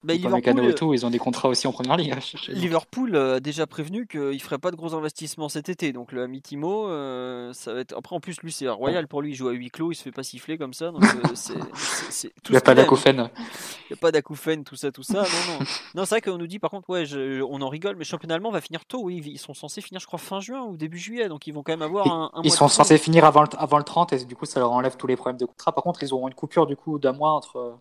bah, 0.04 0.14
Liverpool, 0.14 0.66
et 0.66 0.76
tout, 0.76 0.94
ils 0.94 1.06
ont 1.06 1.10
des 1.10 1.18
contrats 1.18 1.48
aussi 1.48 1.66
en 1.66 1.72
première 1.72 1.96
ligue. 1.96 2.14
Liverpool 2.50 3.16
a 3.16 3.40
déjà 3.40 3.66
prévenu 3.66 4.06
qu'il 4.06 4.42
ferait 4.42 4.58
pas 4.58 4.70
de 4.70 4.76
gros 4.76 4.94
investissements 4.94 5.48
cet 5.48 5.70
été. 5.70 5.94
Donc 5.94 6.12
le 6.12 6.24
Amitimo, 6.24 6.88
euh, 6.90 7.54
ça 7.54 7.74
va 7.74 7.80
être. 7.80 7.96
Après, 7.98 8.14
en 8.14 8.20
plus, 8.20 8.42
lui, 8.42 8.52
c'est 8.52 8.68
royal 8.68 9.08
pour 9.08 9.22
lui. 9.22 9.32
Il 9.32 9.36
joue 9.36 9.48
à 9.48 9.54
huis 9.54 9.70
clos, 9.70 9.92
il 9.92 9.96
se 9.96 10.04
fait 10.04 10.12
pas 10.12 10.24
siffler 10.24 10.58
comme 10.58 10.74
ça. 10.74 10.92
Donc, 10.92 11.04
euh, 11.04 11.30
c'est, 11.36 11.54
il 12.50 12.52
n'y 12.52 12.58
a 12.58 12.62
pas 12.62 12.76
d'acouphène. 12.76 13.30
Il 13.38 13.94
n'y 13.94 13.94
a 13.94 14.00
pas 14.02 14.12
d'acouphène, 14.12 14.66
tout 14.66 14.76
ça, 14.76 14.92
tout 14.92 15.04
ça. 15.04 15.22
Non, 15.22 15.54
non. 15.54 15.66
non 15.96 16.06
c'est 16.06 16.16
vrai 16.16 16.22
qu'on 16.22 16.38
nous 16.38 16.48
dit, 16.48 16.60
par 16.60 16.70
contre, 16.70 16.90
ouais, 16.90 17.06
on 17.50 17.62
en 17.62 17.70
rigole, 17.70 17.96
mais 17.96 18.04
le 18.04 18.06
championnat 18.06 18.36
allemand 18.36 18.52
va 18.52 18.60
finir 18.60 18.84
tôt. 18.86 19.04
Oui, 19.04 19.22
ils 19.26 19.40
sont 19.40 19.54
censés 19.54 19.80
finir, 19.80 20.02
je 20.02 20.08
crois, 20.08 20.20
fin 20.20 20.42
juin 20.42 20.64
ou 20.64 20.76
début 20.76 20.98
juillet. 20.98 21.30
Donc 21.30 21.48
ils 21.48 21.54
vont 21.54 21.64
quand 21.64 21.72
même 21.72 21.82
avoir 21.82 22.08
un. 22.08 22.32
ils 22.44 22.52
sont 22.52 22.68
censés 22.68 22.98
finir 22.98 23.24
avant 23.24 23.44
le, 23.44 23.48
avant 23.58 23.78
le 23.78 23.86
30 23.86 24.12
et 24.12 24.26
du 24.26 24.36
coup, 24.36 24.46
ça 24.46 24.60
leur 24.60 24.74
enlève 24.74 24.98
tous 24.98 25.08
les 25.08 25.16
problèmes 25.16 25.38
de 25.38 25.46
contrat. 25.46 25.72
Par 25.72 25.84
contre, 25.84 26.04
ils 26.04 26.14
auront 26.14 26.28
une 26.28 26.34
coupure 26.34 26.66
du 26.66 26.76
coup 26.76 27.00
d'un 27.00 27.14
mois 27.14 27.32
entre 27.32 27.78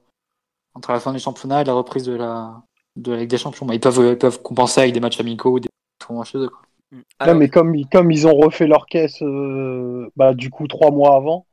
entre 0.74 0.92
la 0.92 1.00
fin 1.00 1.12
du 1.12 1.18
championnat 1.18 1.62
et 1.62 1.64
la 1.64 1.74
reprise 1.74 2.04
de 2.04 2.14
la, 2.14 2.62
de 2.96 3.12
la 3.12 3.18
Ligue 3.18 3.30
des 3.30 3.38
Champions. 3.38 3.66
Ils 3.70 3.80
peuvent, 3.80 4.12
ils 4.12 4.18
peuvent 4.18 4.42
compenser 4.42 4.80
avec 4.80 4.94
des 4.94 5.00
matchs 5.00 5.20
amicaux 5.20 5.52
ou 5.52 5.60
des 5.60 5.68
tournois 5.98 6.24
chez 6.24 6.38
eux. 6.38 6.48
Quoi. 6.48 6.62
Mm. 6.92 7.38
mais 7.38 7.48
comme, 7.48 7.74
comme 7.90 8.10
ils 8.10 8.26
ont 8.26 8.34
refait 8.34 8.66
leur 8.66 8.86
caisse 8.86 9.22
euh, 9.22 10.10
bah, 10.14 10.34
du 10.34 10.50
coup 10.50 10.68
trois 10.68 10.90
mois 10.90 11.16
avant, 11.16 11.46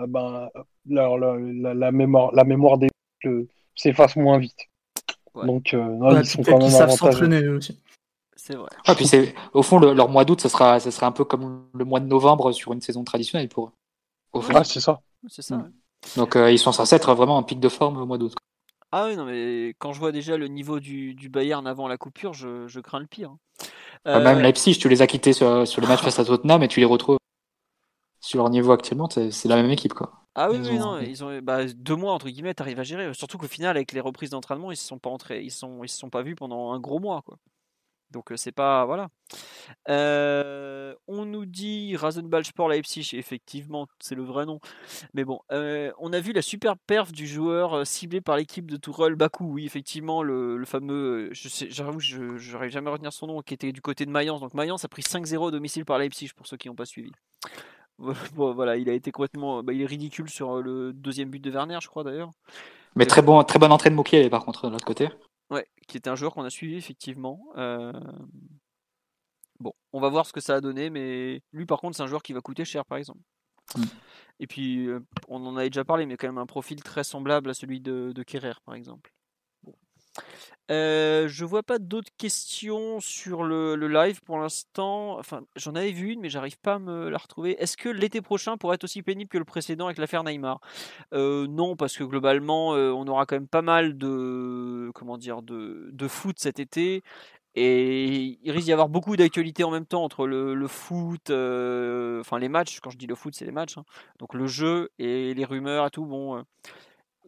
euh, 0.00 0.06
bah, 0.06 0.50
la, 0.88 1.10
la, 1.74 1.92
mémoire, 1.92 2.32
la 2.32 2.44
mémoire 2.44 2.78
des 2.78 2.88
s'efface 3.74 4.16
moins 4.16 4.38
vite. 4.38 4.58
Donc 5.34 5.74
euh, 5.74 6.20
ils 6.20 6.26
sont 6.26 6.42
quand 6.42 6.58
même 6.58 6.70
savent 6.70 6.90
s'entraîner 6.90 7.46
aussi. 7.48 7.78
C'est 8.34 8.54
vrai. 8.54 8.70
Ah, 8.86 8.94
puis 8.94 9.06
au 9.52 9.62
fond, 9.62 9.78
leur 9.78 10.08
mois 10.08 10.24
d'août, 10.24 10.40
ça 10.40 10.48
sera, 10.48 10.80
ça 10.80 10.90
sera 10.90 11.06
un 11.06 11.12
peu 11.12 11.24
comme 11.24 11.66
le 11.74 11.84
mois 11.84 12.00
de 12.00 12.06
novembre 12.06 12.50
sur 12.52 12.72
une 12.72 12.80
saison 12.80 13.04
traditionnelle 13.04 13.48
pour 13.48 13.66
eux. 13.66 14.40
Ah, 14.54 14.64
c'est 14.64 14.80
ça. 14.80 15.00
C'est 15.28 15.42
ça. 15.42 15.58
Mm. 15.58 15.72
Donc 16.16 16.36
ils 16.36 16.58
sont 16.58 16.72
censés 16.72 16.96
être 16.96 17.12
vraiment 17.14 17.36
en 17.36 17.42
pic 17.42 17.60
de 17.60 17.68
forme 17.68 17.98
au 17.98 18.06
mois 18.06 18.16
d'août. 18.16 18.34
Ah 18.90 19.06
oui, 19.06 19.16
non, 19.16 19.24
mais 19.26 19.74
quand 19.78 19.92
je 19.92 19.98
vois 19.98 20.12
déjà 20.12 20.36
le 20.36 20.48
niveau 20.48 20.80
du, 20.80 21.14
du 21.14 21.28
Bayern 21.28 21.66
avant 21.66 21.88
la 21.88 21.98
coupure, 21.98 22.32
je, 22.32 22.66
je 22.66 22.80
crains 22.80 23.00
le 23.00 23.06
pire. 23.06 23.36
Ah, 24.10 24.20
même 24.20 24.38
euh, 24.38 24.42
Leipzig, 24.42 24.78
tu 24.78 24.88
les 24.88 25.02
as 25.02 25.06
quittés 25.06 25.32
sur, 25.32 25.66
sur 25.66 25.80
le 25.80 25.86
match 25.88 26.00
face 26.00 26.18
à 26.18 26.24
Tottenham 26.24 26.62
et 26.62 26.68
tu 26.68 26.80
les 26.80 26.86
retrouves 26.86 27.18
sur 28.20 28.38
leur 28.38 28.50
niveau 28.50 28.72
actuellement, 28.72 29.08
c'est 29.10 29.48
la 29.48 29.56
même 29.56 29.70
équipe. 29.70 29.94
Quoi. 29.94 30.12
Ah 30.34 30.50
oui, 30.50 30.58
oui, 30.62 30.78
non, 30.78 31.00
ils 31.00 31.24
ont 31.24 31.40
bah, 31.42 31.64
deux 31.66 31.96
mois 31.96 32.12
entre 32.12 32.28
guillemets, 32.28 32.54
t'arrives 32.54 32.78
à 32.78 32.84
gérer. 32.84 33.12
Surtout 33.12 33.38
qu'au 33.38 33.48
final, 33.48 33.76
avec 33.76 33.92
les 33.92 34.00
reprises 34.00 34.30
d'entraînement, 34.30 34.70
ils 34.70 34.76
se 34.76 34.86
sont 34.86 34.98
pas 34.98 35.10
entrés, 35.10 35.42
ils 35.42 35.50
sont, 35.50 35.82
ils 35.82 35.88
se 35.88 35.98
sont 35.98 36.10
pas 36.10 36.22
vus 36.22 36.36
pendant 36.36 36.72
un 36.72 36.78
gros 36.80 37.00
mois, 37.00 37.22
quoi. 37.22 37.38
Donc 38.10 38.32
c'est 38.36 38.52
pas 38.52 38.84
voilà. 38.86 39.08
on 39.86 41.24
nous 41.24 41.46
dit 41.46 41.96
Rasenball 41.96 42.44
Sport 42.44 42.68
Leipzig, 42.68 43.10
effectivement, 43.12 43.86
c'est 44.00 44.14
le 44.14 44.22
vrai 44.22 44.46
nom. 44.46 44.60
Mais 45.14 45.24
bon, 45.24 45.40
on 45.50 46.12
a 46.12 46.20
vu 46.20 46.32
la 46.32 46.42
super 46.42 46.76
perf 46.76 47.12
du 47.12 47.26
joueur 47.26 47.86
ciblé 47.86 48.20
par 48.20 48.36
l'équipe 48.36 48.70
de 48.70 48.76
Tourelle 48.76 49.14
Bakou. 49.14 49.52
Oui, 49.52 49.66
effectivement, 49.66 50.22
le, 50.22 50.62
fameux, 50.64 51.28
je 51.32 51.48
sais, 51.48 51.68
j'avoue, 51.70 52.00
je 52.00 52.52
n'arrive 52.52 52.70
jamais 52.70 52.88
à 52.88 52.92
retenir 52.92 53.12
son 53.12 53.26
nom, 53.26 53.42
qui 53.42 53.54
était 53.54 53.72
du 53.72 53.80
côté 53.80 54.06
de 54.06 54.10
Mayence. 54.10 54.40
Donc 54.40 54.54
Mayence 54.54 54.84
a 54.84 54.88
pris 54.88 55.02
5-0 55.02 55.50
domicile 55.50 55.84
par 55.84 55.98
Leipzig 55.98 56.30
pour 56.36 56.46
ceux 56.46 56.56
qui 56.56 56.68
n'ont 56.68 56.74
pas 56.74 56.86
suivi. 56.86 57.10
Bon, 57.98 58.14
voilà, 58.54 58.76
il 58.76 58.88
a 58.88 58.92
été 58.92 59.10
complètement, 59.10 59.62
bah, 59.62 59.72
il 59.72 59.82
est 59.82 59.86
ridicule 59.86 60.30
sur 60.30 60.62
le 60.62 60.92
deuxième 60.92 61.30
but 61.30 61.40
de 61.40 61.50
Werner, 61.50 61.78
je 61.82 61.88
crois 61.88 62.04
d'ailleurs. 62.04 62.30
Mais 62.94 63.06
très 63.06 63.22
bon, 63.22 63.42
très 63.44 63.58
bonne 63.58 63.72
entrée 63.72 63.90
de 63.90 63.94
Mokiel 63.94 64.30
par 64.30 64.44
contre 64.44 64.66
de 64.66 64.72
l'autre 64.72 64.86
côté. 64.86 65.08
Ouais, 65.50 65.66
qui 65.86 65.96
était 65.96 66.10
un 66.10 66.16
joueur 66.16 66.34
qu'on 66.34 66.44
a 66.44 66.50
suivi 66.50 66.76
effectivement. 66.76 67.40
Euh, 67.56 67.92
bon, 69.60 69.72
on 69.92 70.00
va 70.00 70.08
voir 70.08 70.26
ce 70.26 70.32
que 70.32 70.40
ça 70.40 70.56
a 70.56 70.60
donné, 70.60 70.90
mais 70.90 71.42
lui 71.52 71.66
par 71.66 71.80
contre 71.80 71.96
c'est 71.96 72.02
un 72.02 72.06
joueur 72.06 72.22
qui 72.22 72.32
va 72.32 72.40
coûter 72.40 72.64
cher 72.64 72.84
par 72.84 72.98
exemple. 72.98 73.22
Mmh. 73.76 73.82
Et 74.40 74.46
puis 74.46 74.86
euh, 74.86 75.00
on 75.28 75.44
en 75.46 75.56
avait 75.56 75.70
déjà 75.70 75.84
parlé, 75.84 76.06
mais 76.06 76.16
quand 76.16 76.28
même 76.28 76.38
un 76.38 76.46
profil 76.46 76.82
très 76.82 77.04
semblable 77.04 77.50
à 77.50 77.54
celui 77.54 77.80
de, 77.80 78.12
de 78.12 78.24
par 78.64 78.74
exemple. 78.74 79.12
Euh, 80.70 81.28
je 81.28 81.46
vois 81.46 81.62
pas 81.62 81.78
d'autres 81.78 82.10
questions 82.18 83.00
sur 83.00 83.42
le, 83.42 83.74
live 83.88 84.20
pour 84.22 84.38
l'instant. 84.38 85.18
Enfin, 85.18 85.42
j'en 85.56 85.74
avais 85.74 85.92
vu 85.92 86.12
une, 86.12 86.20
mais 86.20 86.28
j'arrive 86.28 86.58
pas 86.58 86.74
à 86.74 86.78
me 86.78 87.08
la 87.08 87.18
retrouver. 87.18 87.60
Est-ce 87.62 87.76
que 87.76 87.88
l'été 87.88 88.20
prochain 88.20 88.58
pourrait 88.58 88.74
être 88.74 88.84
aussi 88.84 89.02
pénible 89.02 89.30
que 89.30 89.38
le 89.38 89.46
précédent 89.46 89.86
avec 89.86 89.98
l'affaire 89.98 90.24
Neymar? 90.24 90.60
Non, 91.12 91.76
parce 91.76 91.96
que 91.96 92.04
globalement, 92.04 92.70
on 92.70 93.06
aura 93.06 93.24
quand 93.26 93.36
même 93.36 93.48
pas 93.48 93.62
mal 93.62 93.96
de 93.96 94.90
comment 94.94 95.16
dire 95.16 95.42
de, 95.42 95.88
de 95.92 96.08
foot 96.08 96.38
cet 96.38 96.60
été. 96.60 97.02
Et 97.54 98.38
il 98.42 98.52
risque 98.52 98.66
d'y 98.66 98.72
avoir 98.72 98.88
beaucoup 98.88 99.16
d'actualités 99.16 99.64
en 99.64 99.70
même 99.70 99.86
temps 99.86 100.04
entre 100.04 100.26
le, 100.26 100.68
foot, 100.68 101.30
enfin 101.30 102.38
les 102.38 102.48
matchs. 102.48 102.80
Quand 102.80 102.90
je 102.90 102.98
dis 102.98 103.06
le 103.06 103.14
foot, 103.14 103.34
c'est 103.34 103.46
les 103.46 103.52
matchs. 103.52 103.78
Hein. 103.78 103.84
donc 104.18 104.34
le 104.34 104.46
jeu 104.46 104.90
et 104.98 105.34
les 105.34 105.44
rumeurs 105.44 105.86
et 105.86 105.90
tout. 105.90 106.04
Bon, 106.04 106.44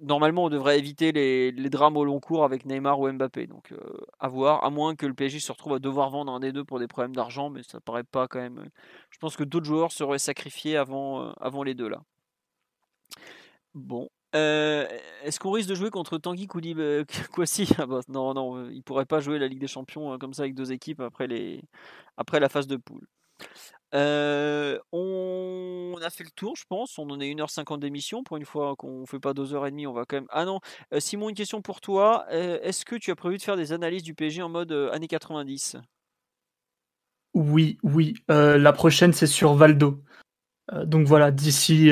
normalement, 0.00 0.44
on 0.44 0.48
devrait 0.48 0.78
éviter 0.78 1.12
les, 1.12 1.52
drames 1.70 1.96
au 1.96 2.04
long 2.04 2.20
cours 2.20 2.44
avec 2.44 2.64
Neymar 2.66 3.00
ou 3.00 3.10
Mbappé. 3.10 3.46
Donc, 3.46 3.72
euh, 3.72 3.78
à 4.18 4.28
voir, 4.28 4.64
à 4.64 4.70
moins 4.70 4.96
que 4.96 5.06
le 5.06 5.14
PSG 5.14 5.40
se 5.40 5.52
retrouve 5.52 5.74
à 5.74 5.78
devoir 5.78 6.10
vendre 6.10 6.32
un 6.32 6.40
des 6.40 6.52
deux 6.52 6.64
pour 6.64 6.78
des 6.78 6.88
problèmes 6.88 7.14
d'argent, 7.14 7.50
mais 7.50 7.62
ça 7.62 7.80
paraît 7.80 8.04
pas 8.04 8.28
quand 8.28 8.40
même. 8.40 8.58
Euh, 8.58 8.68
je 9.10 9.18
pense 9.18 9.36
que 9.36 9.44
d'autres 9.44 9.66
joueurs 9.66 9.92
seraient 9.92 10.18
sacrifiés 10.18 10.76
avant, 10.76 11.22
euh, 11.22 11.32
avant 11.40 11.62
les 11.62 11.74
deux 11.74 11.88
là. 11.88 12.02
Bon. 13.74 14.08
Est-ce 14.32 15.40
qu'on 15.40 15.50
risque 15.50 15.68
de 15.68 15.74
jouer 15.74 15.90
contre 15.90 16.16
Tanguy 16.18 16.46
Koulibaly 16.46 17.04
ah 17.78 17.86
bah, 17.86 18.00
Non, 18.08 18.32
non, 18.34 18.70
il 18.70 18.82
pourrait 18.82 19.04
pas 19.06 19.20
jouer 19.20 19.38
la 19.38 19.48
Ligue 19.48 19.60
des 19.60 19.66
Champions 19.66 20.18
comme 20.18 20.34
ça 20.34 20.42
avec 20.42 20.54
deux 20.54 20.70
équipes 20.72 21.00
après, 21.00 21.26
les... 21.26 21.62
après 22.16 22.38
la 22.38 22.48
phase 22.48 22.68
de 22.68 22.76
poule. 22.76 23.06
On 23.92 24.78
a 26.02 26.10
fait 26.10 26.24
le 26.24 26.30
tour, 26.30 26.56
je 26.56 26.64
pense. 26.68 26.98
On 26.98 27.08
en 27.10 27.20
est 27.20 27.32
1h50 27.32 27.80
d'émission. 27.80 28.22
Pour 28.22 28.36
une 28.36 28.44
fois 28.44 28.76
qu'on 28.76 29.06
fait 29.06 29.18
pas 29.18 29.32
2h30, 29.32 29.86
on 29.86 29.92
va 29.92 30.04
quand 30.04 30.16
même. 30.16 30.28
Ah 30.30 30.44
non, 30.44 30.60
Simon, 30.98 31.28
une 31.28 31.34
question 31.34 31.62
pour 31.62 31.80
toi. 31.80 32.26
Est-ce 32.30 32.84
que 32.84 32.96
tu 32.96 33.10
as 33.10 33.16
prévu 33.16 33.38
de 33.38 33.42
faire 33.42 33.56
des 33.56 33.72
analyses 33.72 34.02
du 34.02 34.14
PSG 34.14 34.42
en 34.42 34.48
mode 34.48 34.72
années 34.92 35.08
90 35.08 35.76
Oui, 37.34 37.78
oui. 37.82 38.14
la 38.28 38.72
prochaine, 38.72 39.12
c'est 39.12 39.26
sur 39.26 39.54
Valdo. 39.54 40.02
donc 40.84 41.06
voilà, 41.06 41.30
d'ici. 41.30 41.90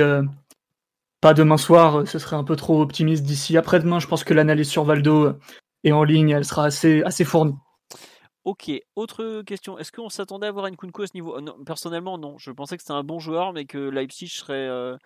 pas 1.21 1.35
demain 1.35 1.59
soir, 1.59 2.07
ce 2.07 2.19
serait 2.19 2.37
un 2.37 2.45
peu 2.45 2.57
trop 2.57 2.81
optimiste. 2.81 3.25
D'ici 3.25 3.57
après-demain, 3.57 3.99
je 3.99 4.07
pense 4.07 4.25
que 4.25 4.35
l'analyse 4.35 4.69
sur 4.69 4.85
Valdo 4.85 5.35
est 5.85 5.93
en 5.93 6.05
ligne, 6.05 6.31
elle 6.31 6.45
sera 6.45 6.65
assez, 6.65 7.03
assez 7.03 7.25
fournie. 7.25 7.55
Ok, 8.49 8.71
autre 8.97 9.43
question. 9.43 9.79
Est-ce 9.79 9.93
qu'on 9.93 10.09
s'attendait 10.09 10.47
à 10.47 10.53
voir 10.53 10.71
Nkunku 10.71 11.03
à 11.03 11.07
ce 11.07 11.13
niveau? 11.13 11.37
Personnellement, 11.67 12.17
non. 12.17 12.39
Je 12.39 12.51
pensais 12.51 12.79
que 12.79 12.83
c'était 12.83 12.95
un 12.95 13.05
bon 13.05 13.19
joueur, 13.19 13.53
mais 13.53 13.67
que 13.67 13.77
Leipzig 13.77 14.29
serait 14.29 14.55
euh, 14.55 14.97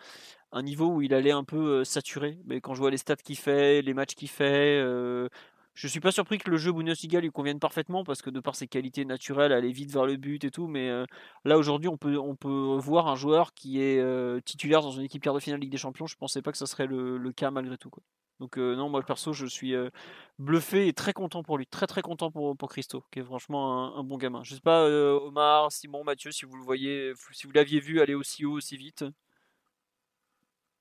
un 0.53 0.63
niveau 0.63 0.87
où 0.87 1.03
il 1.03 1.13
allait 1.13 1.33
un 1.33 1.43
peu 1.43 1.81
euh, 1.81 1.85
saturer. 1.85 2.39
Mais 2.45 2.61
quand 2.61 2.75
je 2.75 2.79
vois 2.79 2.93
les 2.93 2.99
stats 2.99 3.17
qu'il 3.17 3.37
fait, 3.37 3.83
les 3.83 3.95
matchs 3.95 4.15
qu'il 4.15 4.29
fait, 4.29 4.79
euh, 4.81 5.29
je 5.75 5.89
suis 5.89 5.99
pas 5.99 6.13
surpris 6.13 6.39
que 6.39 6.49
le 6.51 6.57
jeu 6.57 6.71
Bundesliga 6.71 7.19
lui 7.21 7.33
convienne 7.33 7.59
parfaitement 7.59 8.05
parce 8.05 8.23
que 8.23 8.31
de 8.31 8.39
par 8.39 8.55
ses 8.55 8.69
qualités 8.69 9.05
naturelles, 9.05 9.53
aller 9.53 9.73
vite 9.73 9.91
vers 9.91 10.07
le 10.07 10.17
but 10.17 10.45
et 10.45 10.53
tout. 10.53 10.69
Mais 10.69 10.89
là 11.45 11.59
aujourd'hui, 11.59 11.89
on 11.89 11.97
peut 11.97 12.19
on 12.19 12.37
peut 12.37 12.77
voir 12.79 13.09
un 13.09 13.17
joueur 13.17 13.55
qui 13.55 13.81
est 13.81 14.45
titulaire 14.45 14.83
dans 14.83 14.93
une 14.93 15.03
équipe 15.03 15.23
quart 15.23 15.35
de 15.35 15.41
finale 15.41 15.59
Ligue 15.59 15.73
des 15.73 15.79
Champions. 15.79 16.07
Je 16.07 16.17
pensais 16.17 16.43
pas 16.43 16.53
que 16.53 16.59
ça 16.59 16.67
serait 16.67 16.87
le, 16.87 17.33
cas 17.33 17.51
malgré 17.51 17.77
tout. 17.77 17.91
Donc 18.41 18.59
euh, 18.59 18.75
non, 18.75 18.89
moi 18.89 19.03
perso, 19.03 19.33
je 19.33 19.47
suis 19.47 19.75
euh, 19.75 19.91
bluffé 20.39 20.89
et 20.89 20.93
très 20.93 21.13
content 21.13 21.43
pour 21.43 21.59
lui, 21.59 21.67
très 21.67 21.87
très 21.87 22.03
content 22.03 22.31
pour, 22.31 22.57
pour 22.57 22.71
Christo, 22.71 23.05
qui 23.13 23.21
est 23.21 23.23
franchement 23.23 23.97
un, 23.97 24.03
bon 24.03 24.17
gamin. 24.17 24.43
Je 24.43 24.55
sais 24.55 24.61
pas, 24.61 24.83
euh, 24.83 25.19
Omar, 25.21 25.71
Simon, 25.71 26.03
Mathieu, 26.03 26.33
si 26.33 26.45
vous 26.45 26.57
le 26.57 26.65
voyez, 26.65 27.13
si 27.33 27.47
vous 27.47 27.53
l'aviez 27.53 27.79
vu 27.79 28.01
aller 28.01 28.15
aussi 28.15 28.45
haut, 28.45 28.55
aussi 28.55 28.77
vite. 28.77 29.05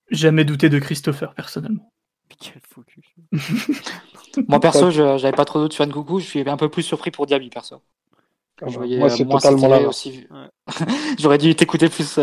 Jamais 0.10 0.44
douté 0.44 0.70
de 0.70 0.80
Christopher, 0.80 1.36
personnellement. 1.36 1.94
Quel 2.40 2.62
focus. 2.68 3.06
moi 4.48 4.60
perso, 4.60 4.90
j'avais 4.90 5.32
pas 5.32 5.46
trop 5.46 5.60
doute 5.60 5.74
sur 5.74 5.86
Nkoukou, 5.86 6.20
je 6.20 6.26
suis 6.26 6.50
un 6.50 6.58
peu 6.58 6.70
plus 6.70 6.84
surpris 6.84 7.12
pour 7.12 7.28
Diaby, 7.28 7.50
perso. 7.50 7.82
Je 8.66 8.76
voyais, 8.76 8.98
moi, 8.98 9.10
c'est 9.10 9.28
totalement 9.28 9.68
là. 9.68 9.88
Aussi... 9.88 10.28
J'aurais 11.20 11.40
dû 11.40 11.56
t'écouter 11.56 11.90
plus, 11.90 12.20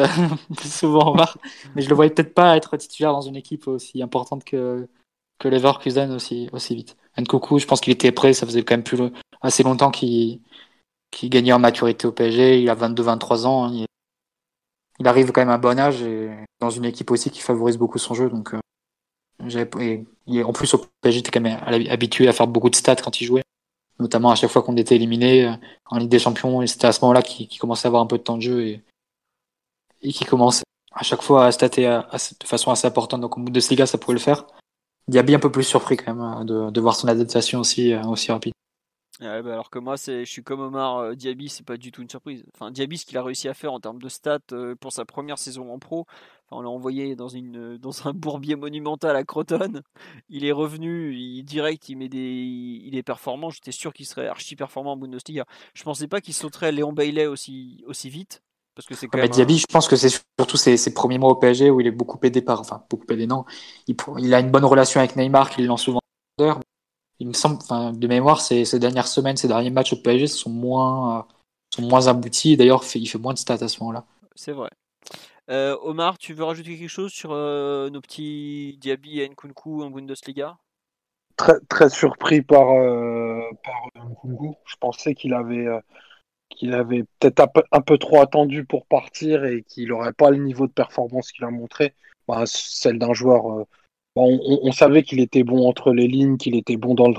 plus 0.57 0.73
souvent, 0.73 1.13
Omar, 1.13 1.37
mais 1.75 1.83
je 1.83 1.89
le 1.89 1.95
voyais 1.95 2.11
peut-être 2.11 2.35
pas 2.35 2.57
être 2.57 2.77
titulaire 2.77 3.13
dans 3.13 3.21
une 3.21 3.37
équipe 3.37 3.67
aussi 3.67 4.03
importante 4.03 4.45
que, 4.45 4.89
que 5.39 5.49
Leverkusen 5.49 6.13
aussi, 6.13 6.49
aussi 6.53 6.75
vite. 6.75 6.97
Nkoku, 7.17 7.59
je 7.59 7.67
pense 7.67 7.81
qu'il 7.81 7.93
était 7.93 8.13
prêt, 8.13 8.33
ça 8.33 8.47
faisait 8.47 8.63
quand 8.63 8.75
même 8.75 8.85
plus 8.85 8.99
assez 9.41 9.63
longtemps 9.63 9.91
qu'il 9.91 10.41
gagnait 11.25 11.53
en 11.53 11.59
maturité 11.59 12.07
au 12.07 12.13
PSG. 12.13 12.61
Il 12.61 12.71
a 12.71 12.75
22-23 12.75 13.47
ans. 13.47 13.67
Hein. 13.67 13.85
il, 14.99 15.07
arrive 15.07 15.33
quand 15.33 15.41
même 15.41 15.51
à 15.51 15.55
un 15.55 15.59
bon 15.59 15.79
âge 15.79 16.03
et 16.03 16.31
dans 16.61 16.71
une 16.71 16.85
équipe 16.85 17.11
aussi 17.11 17.31
qui 17.31 17.41
favorise 17.41 17.79
beaucoup 17.79 17.99
son 17.99 18.15
jeu. 18.15 18.29
Donc, 18.29 18.55
euh, 18.55 18.61
et, 20.27 20.43
en 20.43 20.53
plus, 20.53 20.75
au 20.75 20.85
PSG, 21.01 21.21
était 21.21 21.31
quand 21.31 21.41
même 21.41 21.61
habitué 21.89 22.29
à 22.29 22.33
faire 22.33 22.47
beaucoup 22.47 22.71
de 22.71 22.77
stats 22.77 22.97
quand 22.97 23.21
il 23.21 23.25
jouait. 23.25 23.45
Notamment 24.01 24.31
à 24.31 24.37
chaque 24.37 24.51
fois 24.51 24.63
qu'on 24.63 24.77
était 24.77 24.95
éliminé 24.95 25.47
euh, 25.47 25.53
en 25.87 25.99
Ligue 25.99 26.09
des 26.09 26.19
Champions. 26.21 26.63
Et 26.63 26.67
c'était 26.67 26.87
à 26.87 26.93
ce 26.93 27.01
moment-là 27.03 27.23
qu'il 27.23 27.49
commençait 27.59 27.87
à 27.87 27.89
avoir 27.89 28.03
un 28.03 28.07
peu 28.07 28.19
de 28.19 28.23
temps 28.23 28.37
de 28.37 28.43
jeu 28.43 28.67
et, 28.67 28.85
et 30.03 30.13
qui 30.13 30.25
commence 30.25 30.63
à 30.93 31.03
chaque 31.03 31.23
fois 31.23 31.47
à 31.47 31.53
stater 31.53 31.83
de 31.87 32.47
façon 32.47 32.71
assez 32.71 32.87
importante. 32.87 33.21
Donc, 33.21 33.37
au 33.39 33.41
bout 33.41 33.51
de 33.51 33.61
Liga, 33.71 33.87
ça 33.87 33.99
pourrait 33.99 34.15
le 34.15 34.21
faire. 34.21 34.47
Diaby 35.09 35.35
un 35.35 35.39
peu 35.39 35.51
plus 35.51 35.65
surpris 35.65 35.97
quand 35.97 36.15
même 36.15 36.51
euh, 36.51 36.71
de, 36.71 36.81
voir 36.81 36.95
son 36.95 37.09
adaptation 37.09 37.61
aussi, 37.61 37.93
euh, 37.93 38.03
aussi 38.05 38.31
rapide. 38.31 38.53
Bah 39.21 39.35
alors 39.39 39.69
que 39.69 39.81
moi, 39.81 39.97
je 39.97 40.25
suis 40.25 40.45
comme 40.45 40.61
Omar, 40.61 40.99
euh, 40.99 41.15
Diaby, 41.17 41.49
c'est 41.49 41.67
pas 41.67 41.77
du 41.77 41.91
tout 41.91 42.03
une 42.03 42.09
surprise. 42.09 42.45
Enfin, 42.55 42.71
Diaby, 42.71 42.99
ce 42.99 43.05
qu'il 43.05 43.19
a 43.19 43.23
réussi 43.23 43.49
à 43.49 43.55
faire 43.55 43.73
en 43.73 43.81
termes 43.81 44.01
de 44.01 44.09
stats 44.09 44.39
pour 44.81 44.93
sa 44.93 45.05
première 45.05 45.39
saison 45.39 45.73
en 45.73 45.81
pro, 45.81 46.07
on 46.53 46.61
l'a 46.61 46.69
envoyé 46.69 47.17
dans, 47.17 47.27
une, 47.27 47.79
dans 47.79 48.07
un 48.07 48.13
bourbier 48.13 48.55
monumental 48.55 49.17
à 49.17 49.25
Croton. 49.25 49.83
Il 50.29 50.45
est 50.45 50.53
revenu, 50.53 51.15
il, 51.17 51.43
direct, 51.43 51.89
il, 51.89 51.97
met 51.97 52.09
des, 52.09 52.19
il 52.21 52.97
est 52.97 53.03
performant. 53.03 53.51
J'étais 53.51 53.73
sûr 53.73 53.93
qu'il 53.93 54.07
serait 54.07 54.29
archi 54.29 54.55
performant 54.55 54.93
en 54.93 54.97
Bundesliga. 54.97 55.47
Je 55.75 55.83
pensais 55.83 56.07
pas 56.07 56.21
qu'il 56.21 56.35
sauterait 56.35 56.71
Léon 56.71 56.93
Bailey 56.93 57.27
aussi, 57.27 57.83
aussi 57.89 58.11
vite. 58.11 58.43
Parce 58.79 58.87
que 58.87 58.95
c'est 58.95 59.09
quand 59.09 59.19
même 59.19 59.27
Diaby, 59.27 59.59
je 59.59 59.67
pense 59.67 59.89
que 59.89 59.97
c'est 59.97 60.23
surtout 60.39 60.57
ses, 60.57 60.95
premiers 60.95 61.19
mois 61.19 61.31
au 61.31 61.35
PSG 61.35 61.69
où 61.69 61.81
il 61.81 61.89
est 61.89 61.91
beaucoup 61.91 62.17
aidé 62.23 62.43
par. 62.43 62.61
Enfin, 62.61 62.85
beaucoup 62.89 63.13
aidé, 63.13 63.27
non. 63.27 63.45
Il, 63.89 63.97
il 64.19 64.33
a 64.33 64.39
une 64.39 64.53
bonne 64.53 64.65
relation 64.65 65.01
avec 65.01 65.17
Neymar, 65.17 65.51
qui 65.51 65.63
lance 65.63 65.83
souvent. 65.83 66.01
Il 67.19 67.27
me 67.27 67.33
semble, 67.33 67.57
enfin, 67.57 67.93
de 67.93 68.07
mémoire, 68.07 68.41
ces, 68.41 68.65
ces 68.65 68.79
dernières 68.79 69.09
semaines, 69.09 69.37
ces 69.37 69.49
derniers 69.49 69.71
matchs 69.71 69.95
au 69.95 69.97
PSG 69.97 70.29
sont 70.29 70.51
moins, 70.51 71.27
sont 71.75 71.83
moins 71.83 72.07
aboutis. 72.07 72.57
D'ailleurs, 72.57 72.85
il 72.95 73.09
fait 73.09 73.19
moins 73.19 73.33
de 73.33 73.39
stats 73.39 73.55
à 73.55 73.67
ce 73.67 73.81
moment-là. 73.81 74.05
C'est 74.37 74.53
vrai. 74.53 74.71
Euh, 75.51 75.77
Omar, 75.83 76.17
tu 76.17 76.33
veux 76.33 76.45
rajouter 76.45 76.79
quelque 76.79 76.89
chose 76.89 77.11
sur 77.11 77.33
euh, 77.33 77.91
nos 77.91 78.01
petits 78.01 78.79
Diaby 78.81 79.23
et 79.23 79.29
Nkunku 79.29 79.83
en 79.83 79.91
Bundesliga? 79.91 80.57
Très, 81.35 81.59
très 81.69 81.91
surpris 81.91 82.43
par, 82.43 82.71
euh, 82.71 83.43
Nkunku. 83.97 84.55
Je 84.67 84.77
pensais 84.79 85.17
qu'il 85.17 85.35
avait, 85.35 85.67
qu'il 86.51 86.75
avait 86.75 87.05
peut-être 87.21 87.49
un 87.73 87.81
peu, 87.81 87.99
trop 87.99 88.21
attendu 88.21 88.65
pour 88.65 88.87
partir 88.87 89.45
et 89.45 89.63
qu'il 89.63 89.89
n'aurait 89.89 90.13
pas 90.13 90.31
le 90.31 90.39
niveau 90.39 90.67
de 90.67 90.73
performance 90.73 91.33
qu'il 91.33 91.45
a 91.45 91.51
montré. 91.51 91.95
Bah, 92.27 92.45
celle 92.47 92.99
d'un 92.99 93.15
joueur. 93.15 93.67
on, 94.17 94.73
savait 94.73 95.03
qu'il 95.03 95.21
était 95.21 95.45
bon 95.45 95.67
entre 95.67 95.93
les 95.93 96.09
lignes, 96.09 96.37
qu'il 96.37 96.57
était 96.57 96.77
bon 96.77 96.95
dans 96.95 97.09
le, 97.09 97.15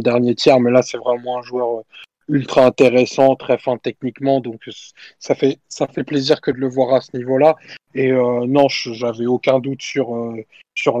dernier 0.00 0.34
tiers, 0.34 0.60
mais 0.60 0.70
là, 0.70 0.82
c'est 0.82 0.98
vraiment 0.98 1.38
un 1.38 1.42
joueur 1.42 1.82
ultra 2.28 2.66
intéressant, 2.66 3.36
très 3.36 3.58
fin 3.58 3.76
techniquement, 3.76 4.40
donc 4.40 4.68
ça 5.18 5.34
fait 5.34 6.04
plaisir 6.04 6.40
que 6.40 6.50
de 6.50 6.58
le 6.58 6.68
voir 6.68 6.94
à 6.94 7.00
ce 7.00 7.16
niveau-là. 7.16 7.56
Et 7.94 8.10
euh, 8.10 8.46
non, 8.46 8.68
j'avais 8.68 9.26
aucun 9.26 9.58
doute 9.58 9.82
sur 9.82 10.14
euh, 10.14 10.44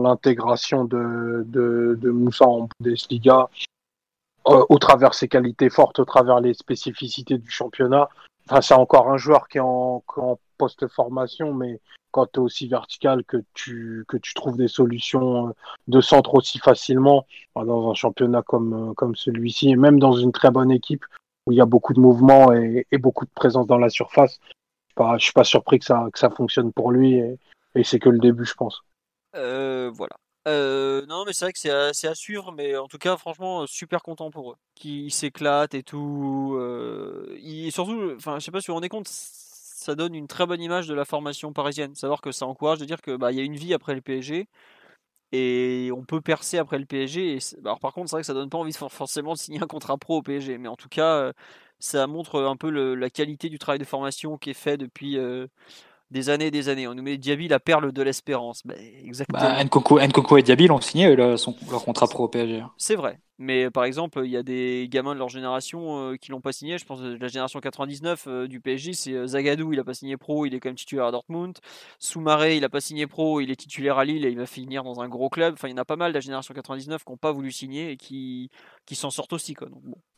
l'intégration 0.00 0.84
de, 0.84 1.44
de, 1.46 1.98
de 2.00 2.10
Moussa 2.10 2.46
en 2.46 2.68
Bundesliga, 2.80 3.48
euh, 4.48 4.64
au 4.68 4.78
travers 4.78 5.14
ses 5.14 5.28
qualités 5.28 5.70
fortes, 5.70 5.98
au 5.98 6.04
travers 6.04 6.40
les 6.40 6.54
spécificités 6.54 7.38
du 7.38 7.50
championnat. 7.50 8.08
Enfin, 8.48 8.60
c'est 8.60 8.74
encore 8.74 9.10
un 9.10 9.16
joueur 9.16 9.48
qui 9.48 9.58
est 9.58 9.62
en, 9.62 10.02
en 10.16 10.38
post-formation, 10.58 11.54
mais 11.54 11.80
quand 12.12 12.26
tu 12.26 12.38
es 12.38 12.42
aussi 12.42 12.68
vertical 12.68 13.24
que 13.24 13.38
tu, 13.54 14.04
que 14.06 14.16
tu 14.16 14.34
trouves 14.34 14.56
des 14.56 14.68
solutions 14.68 15.54
de 15.88 16.00
centre 16.00 16.34
aussi 16.34 16.58
facilement 16.58 17.26
dans 17.56 17.90
un 17.90 17.94
championnat 17.94 18.42
comme, 18.42 18.94
comme 18.96 19.16
celui-ci, 19.16 19.70
et 19.70 19.76
même 19.76 19.98
dans 19.98 20.12
une 20.12 20.32
très 20.32 20.50
bonne 20.50 20.70
équipe 20.70 21.04
où 21.46 21.52
il 21.52 21.58
y 21.58 21.60
a 21.60 21.66
beaucoup 21.66 21.94
de 21.94 22.00
mouvements 22.00 22.52
et, 22.52 22.86
beaucoup 22.98 23.24
de 23.24 23.30
présence 23.34 23.66
dans 23.66 23.78
la 23.78 23.88
surface. 23.88 24.38
Je 24.96 25.02
ne 25.02 25.18
suis 25.18 25.32
pas 25.32 25.44
surpris 25.44 25.78
que 25.78 25.86
ça, 25.86 26.06
que 26.12 26.18
ça 26.18 26.30
fonctionne 26.30 26.72
pour 26.72 26.92
lui 26.92 27.14
et, 27.14 27.84
c'est 27.84 27.98
que 27.98 28.10
le 28.10 28.18
début, 28.18 28.44
je 28.44 28.54
pense. 28.54 28.82
Euh, 29.34 29.90
voilà. 29.94 30.14
Euh, 30.48 31.06
non, 31.06 31.24
mais 31.24 31.32
c'est 31.32 31.44
vrai 31.44 31.52
que 31.52 31.58
c'est 31.58 31.70
à, 31.70 32.14
suivre, 32.14 32.52
mais 32.52 32.76
en 32.76 32.88
tout 32.88 32.98
cas, 32.98 33.16
franchement, 33.16 33.66
super 33.66 34.02
content 34.02 34.30
pour 34.30 34.52
eux. 34.52 34.56
Qui 34.74 35.10
s'éclatent 35.10 35.74
et 35.74 35.82
tout. 35.82 36.56
Euh, 36.58 37.38
surtout, 37.70 38.14
enfin, 38.16 38.38
je 38.38 38.44
sais 38.44 38.50
pas 38.50 38.60
si 38.60 38.66
vous 38.66 38.72
vous 38.72 38.76
rendez 38.76 38.88
compte, 38.88 39.08
ça 39.08 39.94
donne 39.94 40.14
une 40.14 40.28
très 40.28 40.46
bonne 40.46 40.60
image 40.60 40.88
de 40.88 40.94
la 40.94 41.04
formation 41.04 41.52
parisienne. 41.52 41.94
Savoir 41.94 42.20
que 42.20 42.32
ça 42.32 42.46
encourage 42.46 42.78
de 42.78 42.84
dire 42.84 43.00
que 43.02 43.16
bah, 43.16 43.32
y 43.32 43.40
a 43.40 43.42
une 43.42 43.56
vie 43.56 43.74
après 43.74 43.94
le 43.94 44.00
PSG 44.00 44.48
et 45.32 45.90
on 45.96 46.04
peut 46.04 46.20
percer 46.20 46.58
après 46.58 46.78
le 46.78 46.86
PSG. 46.86 47.38
alors 47.64 47.80
par 47.80 47.92
contre, 47.94 48.10
c'est 48.10 48.16
vrai 48.16 48.22
que 48.22 48.26
ça 48.26 48.34
donne 48.34 48.50
pas 48.50 48.58
envie 48.58 48.72
forcément 48.72 49.32
de 49.32 49.38
signer 49.38 49.62
un 49.62 49.66
contrat 49.66 49.96
pro 49.98 50.18
au 50.18 50.22
PSG, 50.22 50.58
mais 50.58 50.68
en 50.68 50.76
tout 50.76 50.88
cas, 50.88 51.16
euh, 51.16 51.32
ça 51.78 52.06
montre 52.06 52.42
un 52.42 52.56
peu 52.56 52.70
la 52.70 53.10
qualité 53.10 53.48
du 53.48 53.58
travail 53.58 53.78
de 53.78 53.84
formation 53.84 54.38
qui 54.38 54.50
est 54.50 54.54
fait 54.54 54.76
depuis 54.76 55.18
euh, 55.18 55.46
des 56.12 56.28
années 56.28 56.46
et 56.46 56.50
des 56.50 56.68
années. 56.68 56.86
On 56.86 56.94
nous 56.94 57.02
met 57.02 57.16
Diaby 57.16 57.48
la 57.48 57.58
perle 57.58 57.90
de 57.90 58.02
l'espérance. 58.02 58.62
Bah, 58.64 58.74
exactement. 59.04 59.40
Bah, 59.40 59.64
Nkoko, 59.64 60.36
et 60.36 60.42
Diaby 60.42 60.68
l'ont 60.68 60.80
signé 60.80 61.16
leur 61.16 61.84
contrat 61.84 62.06
pro 62.06 62.24
au 62.24 62.28
PSG. 62.28 62.60
Hein. 62.60 62.70
C'est 62.76 62.94
vrai. 62.94 63.18
Mais 63.38 63.70
par 63.70 63.84
exemple, 63.84 64.20
il 64.24 64.30
y 64.30 64.36
a 64.36 64.42
des 64.42 64.88
gamins 64.90 65.14
de 65.14 65.18
leur 65.18 65.28
génération 65.28 66.10
euh, 66.10 66.16
qui 66.16 66.30
l'ont 66.30 66.40
pas 66.40 66.52
signé. 66.52 66.78
Je 66.78 66.84
pense 66.84 67.00
que 67.00 67.16
la 67.18 67.28
génération 67.28 67.60
99 67.60 68.24
euh, 68.26 68.46
du 68.46 68.60
PSG, 68.60 68.92
c'est 68.92 69.12
euh, 69.14 69.26
Zagadou, 69.26 69.72
il 69.72 69.80
a 69.80 69.84
pas 69.84 69.94
signé 69.94 70.16
pro, 70.16 70.44
il 70.44 70.54
est 70.54 70.60
quand 70.60 70.68
même 70.68 70.76
titulaire 70.76 71.06
à 71.06 71.10
Dortmund. 71.10 71.58
Soumaré, 71.98 72.56
il 72.56 72.64
a 72.64 72.68
pas 72.68 72.80
signé 72.80 73.06
pro, 73.06 73.40
il 73.40 73.50
est 73.50 73.56
titulaire 73.56 73.98
à 73.98 74.04
Lille 74.04 74.26
et 74.26 74.30
il 74.30 74.38
va 74.38 74.46
finir 74.46 74.84
dans 74.84 75.00
un 75.00 75.08
gros 75.08 75.30
club. 75.30 75.54
Enfin, 75.54 75.68
il 75.68 75.72
y 75.72 75.74
en 75.74 75.78
a 75.78 75.84
pas 75.84 75.96
mal 75.96 76.12
de 76.12 76.14
la 76.14 76.20
génération 76.20 76.52
99 76.52 77.04
qui 77.04 77.10
n'ont 77.10 77.16
pas 77.16 77.32
voulu 77.32 77.52
signer 77.52 77.92
et 77.92 77.96
qui, 77.96 78.50
qui 78.84 78.94
s'en 78.94 79.10
sortent 79.10 79.32
aussi. 79.32 79.54
Quoi. 79.54 79.68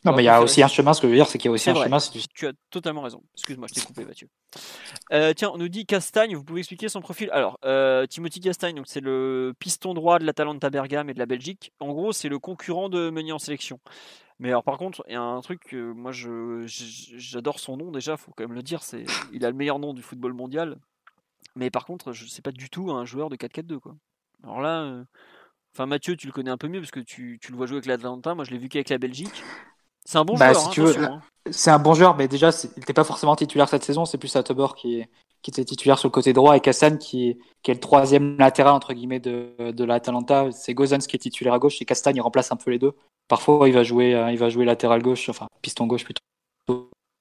non, 0.05 0.13
mais 0.13 0.23
il 0.23 0.27
y 0.27 0.29
a 0.29 0.43
aussi 0.43 0.63
un 0.63 0.69
chemin, 0.69 0.93
ce 0.93 1.01
que 1.01 1.07
je 1.07 1.13
veux 1.13 1.17
dire, 1.17 1.29
c'est 1.29 1.39
qu'il 1.39 1.49
y 1.49 1.51
a 1.51 1.53
aussi 1.53 1.71
un 1.71 1.75
chemin. 1.75 1.99
Tu 2.35 2.47
as 2.49 2.53
totalement 2.71 3.03
raison. 3.03 3.23
Excuse-moi, 3.35 3.69
je 3.71 3.75
t'ai 3.75 3.87
coupé, 3.87 4.05
Mathieu. 4.05 4.29
tiens, 5.37 5.51
on 5.55 5.59
nous 5.59 5.69
dit 5.69 5.87
Castagne, 5.87 6.35
vous 6.35 6.45
pouvez 6.45 6.61
expliquer 6.61 6.89
son 6.89 7.01
profil? 7.01 7.31
Alors, 7.33 7.59
Timothy 8.09 8.41
Castagne, 8.41 8.83
c'est 8.87 9.01
le 9.01 9.55
piston 9.59 9.95
droit 9.95 10.19
de 10.19 10.25
l'Atalanta 10.25 10.69
Bergame 10.69 11.11
et 11.11 11.15
de 11.15 11.19
la 11.21 11.27
Belgique. 11.27 11.73
En 11.79 11.93
gros, 11.93 12.13
c'est 12.13 12.29
le 12.29 12.39
concurrent 12.39 12.89
de 12.89 13.04
Meunier 13.11 13.33
en 13.33 13.39
sélection. 13.39 13.81
Mais 14.39 14.49
alors 14.49 14.65
par 14.65 14.79
contre, 14.79 15.05
il 15.09 15.13
y 15.13 15.17
a 15.17 15.23
un 15.23 15.41
truc 15.41 15.61
que 15.65 15.93
moi 15.93 16.13
je 16.13 16.65
j'adore 16.67 17.61
son 17.61 17.77
nom 17.77 17.91
déjà, 17.91 18.17
faut 18.17 18.33
quand 18.37 18.45
même 18.45 18.55
le 18.55 18.63
dire, 18.63 18.83
c'est 18.83 19.05
il 19.33 19.45
a 19.45 19.51
le 19.51 19.57
meilleur 19.57 19.79
nom 19.79 19.95
du 19.95 20.03
football 20.03 20.33
mondial. 20.33 20.79
Mais 21.57 21.71
par 21.71 21.85
contre, 21.85 22.13
je 22.13 22.27
sais 22.27 22.43
pas 22.43 22.51
du 22.51 22.69
tout 22.69 22.91
un 22.91 23.05
joueur 23.05 23.31
de 23.31 23.37
4-4-2 23.37 23.79
quoi. 23.79 23.95
Alors 24.43 24.61
là, 24.61 24.83
euh, 24.83 25.05
enfin 25.75 25.87
Mathieu, 25.87 26.17
tu 26.17 26.27
le 26.27 26.33
connais 26.33 26.51
un 26.51 26.59
peu 26.59 26.69
mieux 26.69 26.81
parce 26.81 26.91
que 26.91 27.01
tu, 27.01 27.39
tu 27.41 27.53
le 27.53 27.57
vois 27.57 27.67
jouer 27.67 27.77
avec 27.77 27.87
l'Atlanta. 27.87 28.35
Moi, 28.35 28.45
je 28.45 28.51
l'ai 28.51 28.59
vu 28.59 28.69
qu'avec 28.69 28.89
la 28.89 28.99
Belgique. 28.99 29.43
C'est 30.05 30.19
un 30.19 30.25
bon 30.25 30.35
bah, 30.37 30.53
joueur. 30.53 30.99
Hein, 30.99 31.23
hein. 31.23 31.51
C'est 31.51 31.71
un 31.71 31.79
bon 31.79 31.95
joueur, 31.95 32.15
mais 32.17 32.29
déjà, 32.29 32.51
il 32.51 32.79
n'était 32.79 32.93
pas 32.93 33.05
forcément 33.05 33.37
titulaire 33.37 33.69
cette 33.69 33.85
saison. 33.85 34.05
C'est 34.05 34.19
plus 34.19 34.37
Atobor 34.37 34.75
qui, 34.75 35.01
est, 35.01 35.11
qui 35.45 35.51
était 35.51 35.65
titulaire 35.65 35.99
sur 35.99 36.09
le 36.09 36.13
côté 36.13 36.33
droit 36.33 36.57
et 36.57 36.61
Kassan 36.61 36.97
qui, 36.97 37.39
qui 37.63 37.71
est 37.71 37.75
le 37.75 37.81
troisième 37.81 38.39
latéral 38.39 38.73
entre 38.73 38.95
guillemets 38.95 39.21
de, 39.21 39.55
de 39.59 39.85
l'Atalanta. 39.85 40.51
C'est 40.53 40.73
Gozans 40.73 41.01
qui 41.01 41.17
est 41.17 41.19
titulaire 41.19 41.53
à 41.53 41.59
gauche 41.59 41.83
et 41.83 41.85
Castagne 41.85 42.19
remplace 42.23 42.51
un 42.51 42.57
peu 42.57 42.71
les 42.71 42.79
deux. 42.79 42.95
Parfois 43.29 43.69
il 43.69 43.75
va 43.75 43.83
jouer, 43.83 44.15
euh, 44.15 44.33
il 44.33 44.39
va 44.39 44.49
jouer 44.49 44.65
latéral 44.65 45.03
gauche, 45.03 45.29
enfin 45.29 45.47
piston 45.61 45.87
gauche 45.87 46.05
plutôt. 46.05 46.23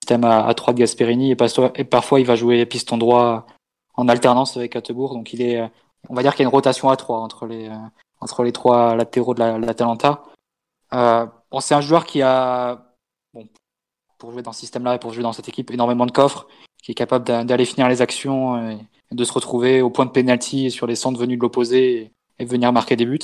Système 0.02 0.24
à, 0.24 0.45
à 0.45 0.54
3 0.54 0.74
de 0.74 0.80
Gasperini 0.80 1.32
et, 1.32 1.38
et, 1.76 1.84
parfois 1.84 2.22
il 2.22 2.26
va 2.26 2.38
jouer 2.38 2.66
piston 2.66 2.98
droit 2.98 3.45
en 3.95 4.08
alternance 4.08 4.56
avec 4.56 4.78
Atebourg. 4.78 5.14
Donc 5.14 5.34
il 5.34 5.41
est, 5.41 5.60
euh, 5.60 5.68
on 6.08 6.16
va 6.16 6.22
dire 6.22 6.32
qu'il 6.32 6.44
y 6.44 6.45
a 6.45 6.50
une 6.50 6.56
rotation 6.56 6.90
à 6.90 6.95
3 6.95 7.20
entre 7.20 7.45
les, 7.45 7.68
euh, 7.68 7.76
entre 8.22 8.44
les 8.44 8.54
trois 8.54 8.95
latéraux 8.95 9.34
de 9.34 9.40
l'Atalanta. 9.40 10.24
Euh, 10.94 11.26
bon, 11.52 11.60
c'est 11.60 11.76
un 11.76 11.82
joueur 11.82 12.06
qui 12.06 12.22
a, 12.22 12.95
bon, 13.34 13.50
pour 14.18 14.32
jouer 14.32 14.44
dans 14.44 14.54
ce 14.54 14.62
système-là 14.62 14.95
et 14.95 15.00
pour 15.00 15.12
jouer 15.12 15.24
dans 15.24 15.34
cette 15.34 15.50
équipe, 15.50 15.72
énormément 15.72 16.06
de 16.06 16.12
coffres 16.12 16.48
qui 16.84 16.92
est 16.92 16.96
capable 16.96 17.26
d'aller 17.26 17.66
finir 17.66 17.88
les 17.88 18.02
actions 18.02 18.70
et 18.70 18.78
de 19.12 19.24
se 19.24 19.32
retrouver 19.32 19.82
au 19.82 19.90
point 19.90 20.06
de 20.06 20.12
pénalty 20.12 20.70
sur 20.70 20.86
les 20.86 20.96
centres 20.96 21.20
venus 21.20 21.38
de 21.38 21.42
l'opposé 21.42 22.12
et, 22.40 22.46
venir 22.46 22.74
marquer 22.74 22.98
des 22.98 23.06
buts. 23.06 23.20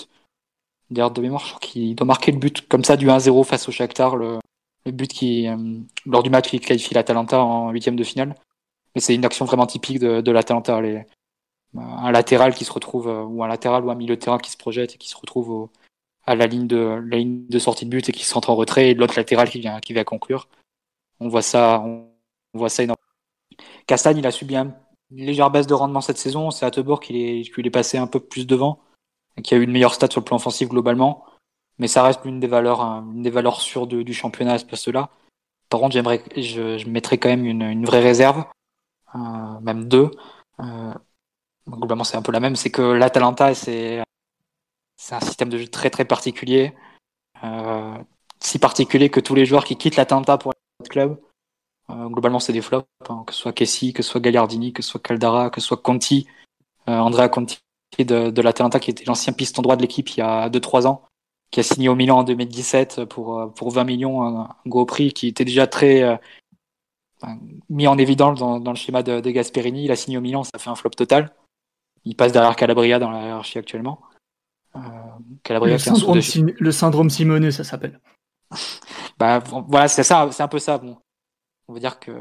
D'ailleurs, 0.90 1.12
de 1.12 1.22
mémoire, 1.22 1.44
je 1.44 1.50
crois 1.50 1.60
qu'il 1.60 1.94
doit 1.94 2.08
marquer 2.08 2.32
le 2.32 2.40
but 2.40 2.68
comme 2.70 2.86
ça 2.86 2.96
du 2.96 3.08
1-0 3.08 3.44
face 3.44 3.68
au 3.68 3.72
Shakhtar, 3.72 4.16
le, 4.16 4.40
le 4.86 4.92
but 4.94 5.12
qui, 5.12 5.48
euh, 5.48 5.58
lors 6.06 6.24
du 6.24 6.30
match 6.30 6.50
qui 6.50 6.60
qualifie 6.60 6.94
l'Atalanta 6.94 7.44
en 7.44 7.70
huitième 7.72 7.98
de 7.98 8.04
finale. 8.04 8.34
Mais 8.96 9.02
c'est 9.02 9.14
une 9.14 9.26
action 9.26 9.44
vraiment 9.44 9.66
typique 9.66 10.00
de, 10.00 10.32
l'Atalanta. 10.32 10.82
Un 11.76 12.12
latéral 12.12 12.56
qui 12.56 12.64
se 12.64 12.72
retrouve, 12.72 13.10
euh, 13.10 13.24
ou 13.24 13.44
un 13.44 13.48
latéral 13.48 13.84
ou 13.84 13.92
un 13.92 13.96
milieu 13.96 14.16
de 14.16 14.22
terrain 14.22 14.40
qui 14.40 14.52
se 14.52 14.58
projette 14.58 14.96
et 14.96 14.98
qui 14.98 15.10
se 15.10 15.18
retrouve 15.18 15.70
à 16.26 16.36
la 16.36 16.48
ligne, 16.48 16.68
de, 16.68 16.78
la 16.78 17.18
ligne 17.18 17.46
de 17.48 17.60
sortie 17.60 17.86
de 17.86 17.90
but 17.90 18.08
et 18.08 18.12
qui 18.14 18.24
se 18.24 18.34
rentre 18.34 18.50
en 18.50 18.56
retrait 18.56 18.92
et 18.92 18.94
l'autre 18.94 19.16
latéral 19.18 19.50
qui 19.50 19.60
vient, 19.60 19.82
qui 19.82 19.94
vient 19.94 20.06
conclure. 20.06 20.48
On 21.20 21.28
voit 21.28 21.42
ça, 21.42 21.82
on, 21.86 22.08
on 22.54 22.60
voit 22.60 22.70
ça 22.70 22.84
énormément 22.84 23.09
Castagne, 23.88 24.18
il 24.18 24.28
a 24.28 24.32
subi 24.32 24.56
une 24.56 24.74
légère 25.12 25.52
baisse 25.52 25.68
de 25.68 25.74
rendement 25.74 26.02
cette 26.02 26.18
saison. 26.18 26.52
C'est 26.52 26.66
Atebourg 26.66 27.00
qui 27.00 27.22
est, 27.24 27.58
est 27.58 27.70
passé 27.70 27.98
un 27.98 28.08
peu 28.08 28.20
plus 28.20 28.48
devant, 28.48 28.80
qui 29.44 29.54
a 29.54 29.58
eu 29.58 29.64
une 29.64 29.72
meilleure 29.72 29.94
stat 29.94 30.08
sur 30.10 30.22
le 30.22 30.26
plan 30.26 30.38
offensif 30.38 30.70
globalement. 30.70 31.26
Mais 31.78 31.88
ça 31.88 32.04
reste 32.04 32.22
une 32.26 32.40
des 32.40 32.48
valeurs, 32.48 32.82
une 32.82 33.22
des 33.24 33.30
valeurs 33.30 33.62
sûres 33.62 33.88
du 33.88 34.14
championnat 34.14 34.54
à 34.54 34.58
ce 34.58 34.66
poste-là. 34.66 35.10
Par 35.70 35.80
contre, 35.80 35.94
j'aimerais, 35.94 36.24
je, 36.36 36.78
je 36.78 36.90
mettrais 36.90 37.18
quand 37.18 37.30
même 37.30 37.46
une, 37.46 37.86
vraie 37.86 38.02
réserve, 38.02 38.44
euh, 39.16 39.60
même 39.62 39.88
deux. 39.88 40.12
Euh, 40.60 40.94
globalement, 41.68 42.04
c'est 42.04 42.18
un 42.18 42.22
peu 42.22 42.32
la 42.32 42.40
même. 42.40 42.56
C'est 42.56 42.72
que 42.72 42.82
l'Atalanta, 42.82 43.54
c'est, 43.54 44.04
c'est 44.98 45.16
un 45.16 45.22
système 45.22 45.50
de 45.50 45.58
jeu 45.58 45.68
très 45.68 45.90
très 45.90 46.06
particulier. 46.06 46.76
Euh, 47.44 47.98
si 48.42 48.60
particulier 48.60 49.10
que 49.10 49.20
tous 49.20 49.36
les 49.36 49.46
joueurs 49.46 49.64
qui 49.64 49.78
quittent 49.78 49.96
l'Atalanta 49.96 50.38
pour 50.38 50.54
le 50.82 50.88
club 50.88 51.12
euh, 51.12 51.29
globalement, 51.90 52.40
c'est 52.40 52.54
des 52.54 52.62
flops, 52.62 52.88
hein, 53.10 53.24
que 53.26 53.34
ce 53.34 53.40
soit 53.40 53.54
Kessi, 53.54 53.94
que 53.94 54.04
ce 54.04 54.12
soit 54.12 54.22
Gagliardini, 54.22 54.74
que 54.74 54.82
ce 54.82 54.90
soit 54.90 55.02
Caldara, 55.02 55.50
que 55.50 55.62
ce 55.62 55.68
soit 55.68 55.78
Conti, 55.78 56.28
euh, 56.88 56.98
Andrea 56.98 57.30
Conti 57.30 57.60
de, 57.98 58.30
de 58.30 58.42
l'Atalanta, 58.42 58.80
qui 58.80 58.92
était 58.92 59.06
l'ancien 59.06 59.34
piston 59.34 59.62
droit 59.62 59.76
de 59.76 59.82
l'équipe 59.82 60.10
il 60.10 60.20
y 60.20 60.22
a 60.22 60.50
2-3 60.50 60.88
ans, 60.88 61.04
qui 61.52 61.60
a 61.60 61.64
signé 61.64 61.90
au 61.90 61.96
Milan 61.96 62.20
en 62.20 62.24
2017 62.24 63.06
pour, 63.06 63.40
euh, 63.40 63.48
pour 63.48 63.72
20 63.72 63.84
millions, 63.84 64.24
un, 64.24 64.56
gros 64.66 64.86
prix, 64.86 65.14
qui 65.14 65.28
était 65.28 65.46
déjà 65.46 65.68
très 65.68 66.20
mis 67.70 67.88
en 67.88 67.98
évidence 67.98 68.40
dans, 68.40 68.60
dans 68.60 68.72
le 68.72 68.78
schéma 68.78 69.04
de, 69.04 69.20
de, 69.20 69.30
Gasperini. 69.32 69.86
Il 69.86 69.92
a 69.92 69.96
signé 69.96 70.18
au 70.18 70.22
Milan, 70.22 70.44
ça 70.44 70.58
fait 70.58 70.70
un 70.70 70.76
flop 70.76 70.92
total. 70.92 71.34
Il 72.06 72.16
passe 72.16 72.32
derrière 72.32 72.56
Calabria 72.56 72.98
dans 73.00 73.12
la 73.12 73.26
hiérarchie 73.26 73.58
actuellement. 73.58 74.02
Euh, 74.76 74.80
Calabria, 75.44 75.74
le, 75.74 75.80
syndrome, 75.80 76.22
le 76.60 76.72
syndrome 76.72 77.10
Simone, 77.10 77.52
ça 77.52 77.64
s'appelle. 77.64 78.00
bah 79.20 79.40
voilà, 79.68 79.88
c'est 79.88 80.04
ça, 80.04 80.30
c'est 80.32 80.44
un 80.44 80.48
peu 80.48 80.60
ça. 80.60 80.78
Bon 80.78 80.98
on 81.70 81.74
va 81.74 81.80
dire 81.80 82.00
que 82.00 82.12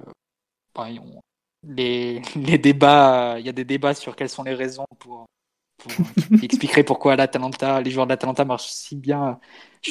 les, 1.67 2.23
les 2.37 2.59
débats, 2.59 3.37
il 3.39 3.47
y 3.47 3.49
a 3.49 3.53
des 3.53 3.65
débats 3.65 3.95
sur 3.95 4.15
quelles 4.15 4.29
sont 4.29 4.45
les 4.45 4.55
raisons 4.55 4.87
pour, 4.99 5.27
pour 5.79 5.93
qui 6.39 6.45
expliqueraient 6.45 6.85
pourquoi 6.85 7.17
l'Atalanta, 7.17 7.81
les 7.81 7.91
joueurs 7.91 8.07
de 8.07 8.13
l'Atalanta 8.13 8.45
marchent 8.45 8.69
si 8.69 8.95
bien. 8.95 9.41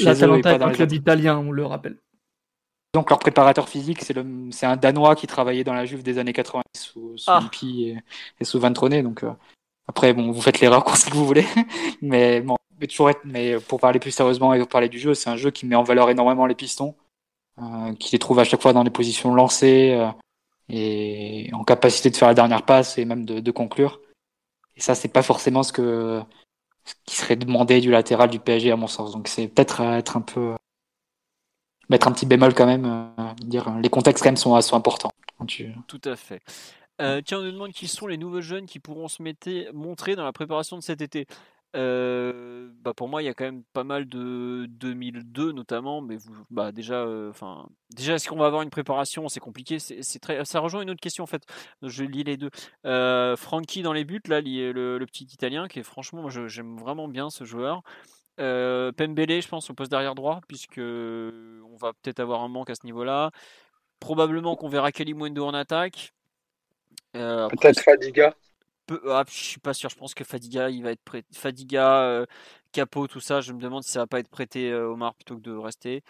L'Atalanta 0.02 0.54
est 0.54 0.62
un 0.62 0.72
club 0.72 0.92
italien, 0.94 1.38
on 1.38 1.52
le 1.52 1.66
rappelle. 1.66 1.98
Donc 2.94 3.10
leur 3.10 3.20
préparateur 3.20 3.68
physique, 3.68 4.02
c'est, 4.02 4.14
le, 4.14 4.26
c'est 4.52 4.66
un 4.66 4.78
Danois 4.78 5.16
qui 5.16 5.28
travaillait 5.28 5.64
dans 5.64 5.74
la 5.74 5.86
Juve 5.86 6.04
des 6.04 6.18
années 6.18 6.34
80 6.34 6.64
sous, 6.76 7.18
sous 7.18 7.30
ah. 7.30 7.50
et, 7.64 7.98
et, 8.40 8.46
sous 8.46 8.60
Van 8.60 8.72
Donc 8.72 9.24
euh, 9.24 9.32
après, 9.88 10.14
bon, 10.14 10.32
vous 10.32 10.42
faites 10.42 10.62
l'erreur 10.62 10.84
quand 10.86 10.94
que 10.94 11.14
vous 11.14 11.26
voulez, 11.26 11.46
mais 12.02 12.42
bon, 12.42 12.56
mais 12.80 12.88
toujours 12.88 13.10
être, 13.10 13.22
mais 13.26 13.60
pour 13.60 13.80
parler 13.80 14.00
plus 14.00 14.12
sérieusement 14.12 14.54
et 14.54 14.60
pour 14.60 14.70
parler 14.70 14.90
du 14.90 15.00
jeu, 15.00 15.14
c'est 15.14 15.30
un 15.30 15.36
jeu 15.36 15.52
qui 15.52 15.66
met 15.66 15.76
en 15.76 15.84
valeur 15.84 16.10
énormément 16.10 16.46
les 16.46 16.56
pistons, 16.56 16.96
euh, 17.60 17.94
qui 17.96 18.12
les 18.12 18.20
trouve 18.20 18.40
à 18.40 18.44
chaque 18.44 18.62
fois 18.62 18.74
dans 18.74 18.84
des 18.84 18.90
positions 18.90 19.34
lancées 19.34 19.92
euh, 19.94 20.10
et 20.70 21.50
en 21.54 21.64
capacité 21.64 22.10
de 22.10 22.16
faire 22.16 22.28
la 22.28 22.34
dernière 22.34 22.64
passe 22.64 22.98
et 22.98 23.06
même 23.06 23.26
de, 23.26 23.40
de 23.40 23.52
conclure. 23.52 24.00
Et 24.76 24.82
ça, 24.82 24.96
c'est 24.96 25.08
pas 25.08 25.24
forcément 25.24 25.64
ce 25.64 25.74
que 25.74 26.22
ce 26.86 26.94
qui 27.06 27.16
serait 27.18 27.36
demandé 27.36 27.82
du 27.82 27.92
latéral 27.92 28.30
du 28.30 28.40
PSG 28.40 28.72
à 28.72 28.76
mon 28.78 28.88
sens. 28.88 29.12
Donc 29.12 29.28
c'est 29.28 29.48
peut-être 29.48 29.82
être 29.82 30.18
un 30.18 30.22
peu 30.22 30.56
mettre 31.90 32.08
un 32.08 32.12
petit 32.12 32.26
bémol 32.26 32.54
quand 32.54 32.66
même, 32.66 32.86
euh, 32.86 33.34
dire 33.40 33.70
les 33.80 33.90
contextes 33.90 34.24
quand 34.24 34.30
même 34.30 34.38
sont, 34.38 34.60
sont 34.62 34.76
importants. 34.76 35.12
Tout 35.88 36.02
à 36.06 36.16
fait. 36.16 36.42
Euh, 37.00 37.22
tiens, 37.24 37.40
on 37.40 37.44
nous 37.44 37.52
demande 37.52 37.72
qui 37.72 37.88
sont 37.88 38.08
les 38.08 38.18
nouveaux 38.18 38.42
jeunes 38.42 38.66
qui 38.66 38.80
pourront 38.80 39.08
se 39.08 39.22
montrer 39.72 40.16
dans 40.16 40.24
la 40.24 40.34
préparation 40.34 40.78
de 40.78 40.82
cet 40.82 41.02
été. 41.02 41.28
Euh, 41.76 42.70
bah 42.82 42.94
pour 42.94 43.08
moi, 43.08 43.22
il 43.22 43.26
y 43.26 43.30
a 43.30 43.34
quand 43.34 43.44
même 43.44 43.64
pas 43.74 43.84
mal 43.84 44.08
de 44.08 44.66
2002 44.70 45.52
notamment, 45.52 46.02
mais 46.02 46.16
vous, 46.16 46.34
bah 46.50 46.72
déjà, 46.72 47.06
enfin, 47.30 47.68
déjà, 47.96 48.16
est-ce 48.16 48.30
qu'on 48.30 48.38
va 48.38 48.48
avoir 48.48 48.62
une 48.62 48.70
préparation? 48.70 49.28
C'est 49.30 49.40
compliqué. 49.40 49.80
C'est 49.80 50.20
très, 50.20 50.44
ça 50.46 50.60
rejoint 50.60 50.82
une 50.82 50.90
autre 50.90 51.02
question 51.02 51.24
en 51.24 51.28
fait. 51.28 51.44
Je 51.82 52.04
lis 52.04 52.24
les 52.24 52.38
deux. 52.38 52.50
Frankie 53.36 53.82
dans 53.82 53.94
les 53.94 54.06
buts, 54.06 54.22
là, 54.28 54.42
le, 54.42 55.06
petit 55.06 55.26
Italien, 55.26 55.68
qui 55.68 55.80
est 55.80 55.84
franchement, 55.84 56.30
j'aime 56.30 56.78
vraiment 56.78 57.08
bien 57.08 57.30
ce 57.30 57.44
joueur. 57.44 57.84
Euh, 58.40 58.92
Pembele, 58.92 59.42
je 59.42 59.48
pense, 59.48 59.70
au 59.70 59.74
poste 59.74 59.92
d'arrière 59.92 60.16
droit, 60.16 60.42
puisque 60.48 60.80
on 60.80 61.76
va 61.80 61.94
peut-être 61.94 62.20
avoir 62.20 62.42
un 62.42 62.48
manque 62.48 62.70
à 62.70 62.76
ce 62.76 62.86
niveau-là. 62.86 63.32
Probablement 64.00 64.56
qu'on 64.56 64.70
verra 64.70 64.90
Mwendo 65.00 65.46
en 65.46 65.54
attaque. 65.54 66.14
Euh, 67.16 67.48
peut-être 67.50 67.82
Fadiga. 67.82 68.36
Ah, 69.08 69.24
je 69.28 69.34
suis 69.34 69.60
pas 69.60 69.74
sûr. 69.74 69.90
Je 69.90 69.96
pense 69.96 70.14
que 70.14 70.24
Fadiga, 70.24 70.70
il 70.70 70.84
va 70.84 70.92
être 70.92 71.04
prêt. 71.04 71.24
Fadiga, 71.34 72.02
euh, 72.04 72.26
Capot, 72.72 73.08
tout 73.08 73.20
ça. 73.20 73.42
Je 73.42 73.54
me 73.54 73.60
demande 73.60 73.84
si 73.84 73.92
ça 73.92 74.00
va 74.00 74.08
pas 74.08 74.20
être 74.20 74.30
prêté 74.30 74.72
euh, 74.72 74.90
Omar 74.92 75.16
plutôt 75.16 75.36
que 75.36 75.42
de 75.42 75.56
rester. 75.56 76.04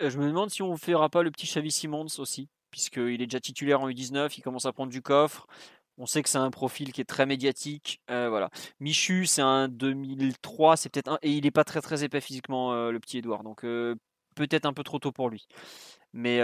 je 0.00 0.18
me 0.18 0.26
demande 0.26 0.50
si 0.50 0.62
on 0.62 0.72
ne 0.72 0.76
fera 0.76 1.08
pas 1.08 1.22
le 1.22 1.30
petit 1.30 1.46
Xavi 1.46 1.70
Simons 1.70 2.06
aussi, 2.18 2.48
puisqu'il 2.70 3.22
est 3.22 3.26
déjà 3.26 3.40
titulaire 3.40 3.80
en 3.80 3.88
U19. 3.88 4.34
Il 4.36 4.42
commence 4.42 4.66
à 4.66 4.72
prendre 4.72 4.92
du 4.92 5.02
coffre. 5.02 5.46
On 6.00 6.06
sait 6.06 6.22
que 6.22 6.30
c'est 6.30 6.38
un 6.38 6.50
profil 6.50 6.94
qui 6.94 7.02
est 7.02 7.04
très 7.04 7.26
médiatique. 7.26 8.00
Euh, 8.10 8.30
voilà. 8.30 8.48
Michu, 8.80 9.26
c'est 9.26 9.42
un 9.42 9.68
2003, 9.68 10.78
c'est 10.78 10.88
peut-être 10.88 11.08
un... 11.08 11.18
et 11.20 11.30
il 11.30 11.44
n'est 11.44 11.50
pas 11.50 11.62
très 11.64 11.82
très 11.82 12.02
épais 12.02 12.22
physiquement, 12.22 12.72
euh, 12.72 12.90
le 12.90 12.98
petit 13.00 13.18
Edouard. 13.18 13.42
Donc 13.44 13.64
euh, 13.64 13.96
peut-être 14.48 14.66
un 14.66 14.72
peu 14.72 14.82
trop 14.82 14.98
tôt 14.98 15.12
pour 15.12 15.28
lui. 15.28 15.46
Mais 16.12 16.38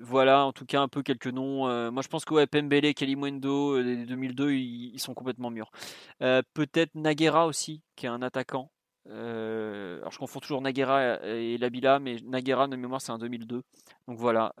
voilà, 0.00 0.44
en 0.44 0.52
tout 0.52 0.66
cas, 0.66 0.80
un 0.80 0.88
peu 0.88 1.02
quelques 1.02 1.28
noms. 1.28 1.90
moi, 1.90 2.02
je 2.02 2.08
pense 2.08 2.24
que 2.24 2.34
ouais, 2.34 2.46
Pembele, 2.46 2.94
Kalimwendo, 2.94 3.82
des 3.82 4.06
2002, 4.06 4.52
ils, 4.52 4.98
sont 4.98 5.14
complètement 5.14 5.50
mûrs. 5.50 5.70
peut-être 6.18 6.94
Naguera 6.94 7.46
aussi, 7.46 7.82
qui 7.96 8.06
est 8.06 8.10
un 8.10 8.22
attaquant. 8.22 8.70
alors, 9.06 10.12
je 10.12 10.18
confonds 10.18 10.40
toujours 10.40 10.62
Naguera 10.62 11.20
et 11.24 11.58
Labila, 11.58 11.98
mais 12.00 12.16
Naguera, 12.24 12.68
de 12.68 12.76
mémoire, 12.76 13.00
c'est 13.00 13.12
un 13.12 13.18
2002. 13.18 13.62
Donc 14.08 14.18
voilà 14.18 14.54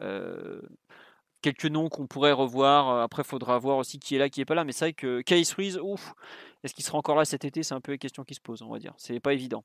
quelques 1.42 1.66
noms 1.66 1.88
qu'on 1.88 2.06
pourrait 2.06 2.32
revoir. 2.32 3.02
Après, 3.02 3.24
faudra 3.24 3.58
voir 3.58 3.76
aussi 3.76 3.98
qui 3.98 4.14
est 4.14 4.18
là, 4.18 4.30
qui 4.30 4.40
est 4.40 4.44
pas 4.44 4.54
là. 4.54 4.64
Mais 4.64 4.72
c'est 4.72 4.86
vrai 4.86 4.92
que 4.94 5.20
Case 5.20 5.52
Ruiz, 5.52 5.78
ouf, 5.82 6.14
est-ce 6.64 6.72
qu'il 6.74 6.84
sera 6.84 6.96
encore 6.96 7.16
là 7.16 7.24
cet 7.24 7.44
été? 7.44 7.62
C'est 7.62 7.74
un 7.74 7.80
peu 7.80 7.92
la 7.92 7.98
question 7.98 8.24
qui 8.24 8.34
se 8.34 8.40
pose, 8.40 8.62
on 8.62 8.70
va 8.70 8.78
dire. 8.78 8.94
C'est 8.96 9.20
pas 9.20 9.34
évident. 9.34 9.64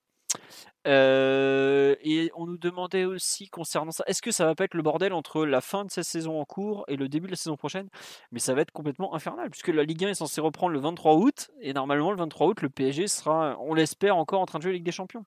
Euh, 0.87 1.95
et 2.01 2.31
on 2.35 2.45
nous 2.45 2.57
demandait 2.57 3.03
aussi 3.03 3.49
concernant 3.49 3.91
ça, 3.91 4.03
est-ce 4.07 4.21
que 4.21 4.31
ça 4.31 4.45
va 4.45 4.55
pas 4.55 4.63
être 4.63 4.73
le 4.73 4.83
bordel 4.83 5.11
entre 5.11 5.45
la 5.45 5.59
fin 5.59 5.83
de 5.83 5.91
cette 5.91 6.05
saison 6.05 6.39
en 6.39 6.45
cours 6.45 6.85
et 6.87 6.95
le 6.95 7.09
début 7.09 7.27
de 7.27 7.31
la 7.31 7.37
saison 7.37 7.57
prochaine? 7.57 7.89
Mais 8.31 8.39
ça 8.39 8.53
va 8.53 8.61
être 8.61 8.71
complètement 8.71 9.13
infernal, 9.13 9.49
puisque 9.49 9.67
la 9.69 9.83
Ligue 9.83 10.05
1 10.05 10.09
est 10.09 10.13
censée 10.13 10.39
reprendre 10.39 10.73
le 10.73 10.79
23 10.79 11.15
août, 11.15 11.51
et 11.61 11.73
normalement 11.73 12.11
le 12.11 12.17
23 12.17 12.47
août, 12.47 12.61
le 12.61 12.69
PSG 12.69 13.07
sera, 13.07 13.57
on 13.59 13.73
l'espère, 13.73 14.15
encore 14.15 14.41
en 14.41 14.45
train 14.45 14.59
de 14.59 14.63
jouer 14.63 14.73
Ligue 14.73 14.85
des 14.85 14.91
Champions. 14.91 15.25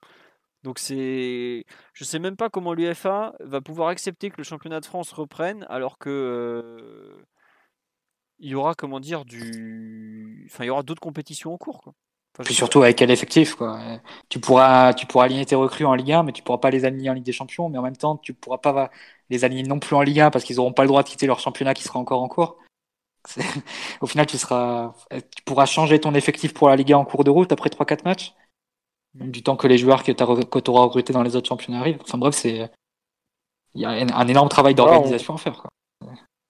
Donc 0.63 0.79
c'est, 0.79 1.65
je 1.93 2.03
sais 2.03 2.19
même 2.19 2.37
pas 2.37 2.49
comment 2.49 2.73
l'UFA 2.73 3.33
va 3.39 3.61
pouvoir 3.61 3.89
accepter 3.89 4.29
que 4.29 4.37
le 4.37 4.43
championnat 4.43 4.79
de 4.79 4.85
France 4.85 5.11
reprenne 5.11 5.65
alors 5.69 5.97
que 5.97 6.09
euh, 6.09 7.25
il 8.39 8.49
y 8.49 8.55
aura 8.55 8.75
comment 8.75 8.99
dire 8.99 9.25
du, 9.25 10.47
enfin 10.51 10.63
il 10.65 10.67
y 10.67 10.69
aura 10.69 10.83
d'autres 10.83 11.01
compétitions 11.01 11.53
en 11.53 11.57
cours. 11.57 11.93
Puis 12.43 12.53
surtout 12.53 12.81
avec 12.81 12.95
quel 12.95 13.11
effectif 13.11 13.55
quoi. 13.55 13.79
Tu 14.29 14.39
pourras, 14.39 14.93
tu 14.93 15.05
pourras 15.05 15.25
aligner 15.25 15.45
tes 15.45 15.55
recrues 15.55 15.85
en 15.85 15.93
Ligue 15.93 16.13
1, 16.13 16.23
mais 16.23 16.31
tu 16.31 16.41
pourras 16.43 16.59
pas 16.59 16.69
les 16.69 16.85
aligner 16.85 17.09
en 17.09 17.13
Ligue 17.13 17.25
des 17.25 17.33
Champions. 17.33 17.69
Mais 17.69 17.77
en 17.77 17.81
même 17.81 17.97
temps, 17.97 18.17
tu 18.17 18.33
pourras 18.33 18.57
pas 18.57 18.89
les 19.29 19.43
aligner 19.43 19.63
non 19.63 19.79
plus 19.79 19.95
en 19.95 20.01
Ligue 20.01 20.21
1 20.21 20.31
parce 20.31 20.45
qu'ils 20.45 20.59
auront 20.59 20.73
pas 20.73 20.83
le 20.83 20.87
droit 20.87 21.03
de 21.03 21.09
quitter 21.09 21.27
leur 21.27 21.39
championnat 21.39 21.73
qui 21.73 21.83
sera 21.83 21.99
encore 21.99 22.21
en 22.21 22.29
cours. 22.29 22.57
Au 24.01 24.07
final, 24.07 24.25
tu 24.25 24.37
seras, 24.37 24.93
tu 25.11 25.43
pourras 25.45 25.65
changer 25.65 25.99
ton 25.99 26.13
effectif 26.15 26.53
pour 26.53 26.69
la 26.69 26.75
Ligue 26.75 26.93
1 26.93 26.97
en 26.97 27.05
cours 27.05 27.23
de 27.23 27.29
route 27.29 27.51
après 27.51 27.69
3-4 27.69 28.03
matchs 28.05 28.33
du 29.13 29.43
temps 29.43 29.57
que 29.57 29.67
les 29.67 29.77
joueurs 29.77 30.03
que 30.03 30.11
tu 30.11 30.71
auras 30.71 30.83
recrutés 30.83 31.13
dans 31.13 31.23
les 31.23 31.35
autres 31.35 31.47
championnats 31.47 31.79
arrivent. 31.79 31.99
Enfin 32.01 32.17
bref, 32.17 32.33
c'est 32.33 32.71
il 33.73 33.81
y 33.81 33.85
a 33.85 33.89
un 33.89 34.27
énorme 34.27 34.49
travail 34.49 34.75
d'organisation 34.75 35.35
à 35.35 35.37
faire. 35.37 35.67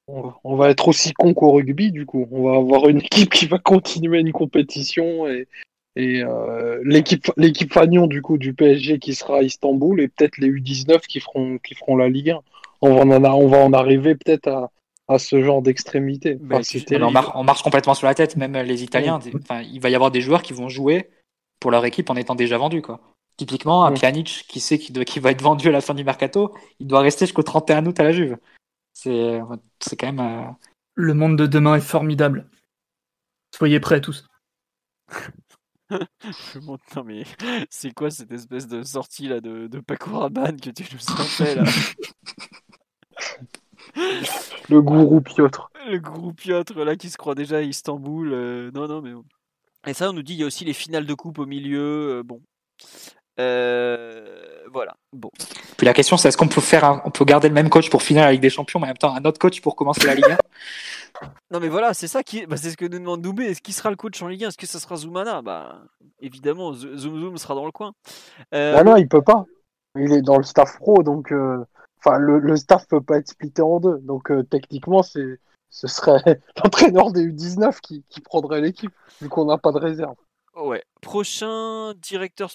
On, 0.07 0.55
va 0.55 0.69
être 0.69 0.87
aussi 0.87 1.13
con 1.13 1.33
qu'au 1.33 1.51
rugby, 1.51 1.91
du 1.91 2.05
coup. 2.05 2.27
On 2.31 2.49
va 2.49 2.57
avoir 2.57 2.89
une 2.89 2.97
équipe 2.97 3.29
qui 3.29 3.45
va 3.45 3.59
continuer 3.59 4.19
une 4.19 4.33
compétition 4.33 5.27
et, 5.27 5.47
et 5.95 6.23
euh, 6.23 6.79
l'équipe 6.83 7.31
l'équipe 7.37 7.73
Fagnon 7.73 8.07
du 8.07 8.21
coup 8.21 8.37
du 8.37 8.53
PSG 8.53 8.99
qui 8.99 9.13
sera 9.13 9.39
à 9.39 9.41
Istanbul 9.41 9.99
et 9.99 10.07
peut-être 10.07 10.37
les 10.37 10.49
U19 10.49 11.01
qui 11.01 11.19
feront 11.19 11.57
qui 11.57 11.75
feront 11.75 11.97
la 11.97 12.09
Ligue 12.09 12.31
1. 12.31 12.39
On 12.81 12.95
va 12.95 13.01
en, 13.01 13.23
on 13.23 13.47
va 13.47 13.57
en 13.57 13.73
arriver 13.73 14.15
peut-être 14.15 14.47
à, 14.47 14.71
à 15.07 15.19
ce 15.19 15.41
genre 15.43 15.61
d'extrémité. 15.61 16.39
on, 16.41 17.43
marche 17.43 17.61
complètement 17.61 17.93
sur 17.93 18.07
la 18.07 18.15
tête, 18.15 18.37
même 18.37 18.57
les 18.57 18.83
Italiens. 18.83 19.19
il 19.63 19.79
va 19.79 19.89
y 19.89 19.95
avoir 19.95 20.11
des 20.11 20.21
joueurs 20.21 20.41
qui 20.41 20.53
vont 20.53 20.69
jouer 20.69 21.09
pour 21.59 21.71
leur 21.71 21.85
équipe 21.85 22.09
en 22.09 22.15
étant 22.15 22.35
déjà 22.35 22.57
vendu. 22.57 22.81
Quoi. 22.81 23.01
Typiquement, 23.37 23.85
un 23.85 23.91
Pjanic 23.91 24.45
qui 24.47 24.59
sait 24.59 24.77
qu'il 24.77 25.03
qui 25.05 25.19
va 25.19 25.31
être 25.31 25.41
vendu 25.41 25.67
à 25.67 25.71
la 25.71 25.81
fin 25.81 25.93
du 25.93 26.03
mercato, 26.03 26.55
il 26.79 26.87
doit 26.87 27.01
rester 27.01 27.25
jusqu'au 27.25 27.43
31 27.43 27.85
août 27.85 27.99
à 27.99 28.03
la 28.03 28.11
Juve. 28.11 28.37
C'est, 28.93 29.39
c'est 29.79 29.95
quand 29.95 30.11
même. 30.11 30.19
Euh, 30.19 30.51
Le 30.95 31.13
monde 31.13 31.37
de 31.37 31.45
demain 31.45 31.75
est 31.75 31.81
formidable. 31.81 32.49
Soyez 33.55 33.79
prêts 33.79 34.01
tous. 34.01 34.25
Non 36.95 37.03
mais 37.05 37.23
c'est 37.69 37.93
quoi 37.93 38.09
cette 38.09 38.31
espèce 38.31 38.67
de 38.67 38.83
sortie 38.83 39.27
là 39.27 39.41
de, 39.41 39.67
de 39.67 39.79
Paco 39.79 40.19
Rabanne 40.19 40.59
que 40.59 40.69
tu 40.69 40.83
nous 40.93 41.13
as 41.19 41.23
fait 41.23 41.55
là? 41.55 41.63
Le 44.69 44.81
gourou 44.81 45.21
Piotr. 45.21 45.69
Le 45.89 45.99
gourou 45.99 46.33
Piotr 46.33 46.85
là 46.85 46.95
qui 46.95 47.09
se 47.09 47.17
croit 47.17 47.35
déjà 47.35 47.57
à 47.57 47.61
Istanbul. 47.61 48.31
Euh, 48.31 48.71
non 48.73 48.87
non 48.87 49.01
mais 49.01 49.11
et 49.87 49.93
ça, 49.93 50.11
on 50.11 50.13
nous 50.13 50.21
dit 50.21 50.33
il 50.33 50.39
y 50.39 50.43
a 50.43 50.45
aussi 50.45 50.63
les 50.63 50.73
finales 50.73 51.05
de 51.05 51.13
coupe 51.13 51.39
au 51.39 51.45
milieu. 51.45 52.19
Euh, 52.19 52.23
bon. 52.23 52.41
Euh, 53.39 54.65
voilà. 54.71 54.95
Bon. 55.13 55.29
Puis 55.77 55.85
la 55.85 55.93
question, 55.93 56.17
c'est 56.17 56.27
est-ce 56.27 56.37
qu'on 56.37 56.47
peut 56.47 56.61
faire, 56.61 57.01
on 57.05 57.11
peut 57.11 57.25
garder 57.25 57.47
le 57.47 57.53
même 57.53 57.69
coach 57.69 57.89
pour 57.89 58.01
finir 58.01 58.23
la 58.23 58.31
Ligue 58.31 58.41
des 58.41 58.49
Champions, 58.49 58.79
mais 58.79 58.85
en 58.85 58.89
même 58.89 58.97
temps 58.97 59.15
un 59.15 59.23
autre 59.25 59.39
coach 59.39 59.61
pour 59.61 59.75
commencer 59.75 60.05
la 60.05 60.15
Ligue 60.15 60.25
1 60.25 60.37
Non, 61.51 61.59
mais 61.59 61.69
voilà, 61.69 61.93
c'est 61.93 62.07
ça 62.07 62.23
qui, 62.23 62.45
bah, 62.45 62.57
c'est 62.57 62.71
ce 62.71 62.77
que 62.77 62.85
nous 62.85 62.99
demande 62.99 63.21
Doubé. 63.21 63.45
Est-ce 63.45 63.61
qui 63.61 63.73
sera 63.73 63.89
le 63.89 63.95
coach 63.95 64.21
en 64.21 64.27
Ligue 64.27 64.45
1 64.45 64.47
Est-ce 64.49 64.57
que 64.57 64.67
ça 64.67 64.79
sera 64.79 64.95
Zoumana? 64.95 65.41
Bah, 65.41 65.81
évidemment, 66.19 66.73
Zoom 66.73 67.19
Zoom 67.19 67.37
sera 67.37 67.55
dans 67.55 67.65
le 67.65 67.71
coin. 67.71 67.93
Euh... 68.53 68.73
Bah 68.73 68.83
non, 68.83 68.95
il 68.95 69.07
peut 69.07 69.21
pas. 69.21 69.45
Il 69.95 70.13
est 70.13 70.21
dans 70.21 70.37
le 70.37 70.43
staff 70.43 70.77
pro, 70.77 71.03
donc, 71.03 71.31
euh, 71.33 71.63
enfin, 71.99 72.17
le, 72.17 72.39
le, 72.39 72.55
staff 72.55 72.87
peut 72.87 73.01
pas 73.01 73.17
être 73.17 73.27
splitté 73.27 73.61
en 73.61 73.79
deux. 73.79 73.97
Donc, 73.99 74.31
techniquement, 74.49 75.03
c'est 75.03 75.39
ce 75.71 75.87
serait 75.87 76.41
l'entraîneur 76.63 77.11
des 77.11 77.25
U19 77.25 77.79
qui, 77.81 78.03
qui 78.09 78.21
prendrait 78.21 78.61
l'équipe, 78.61 78.93
vu 79.21 79.29
qu'on 79.29 79.45
n'a 79.45 79.57
pas 79.57 79.71
de 79.71 79.79
réserve. 79.79 80.15
Ouais. 80.55 80.83
Prochain 81.01 81.93
directeur. 81.95 82.51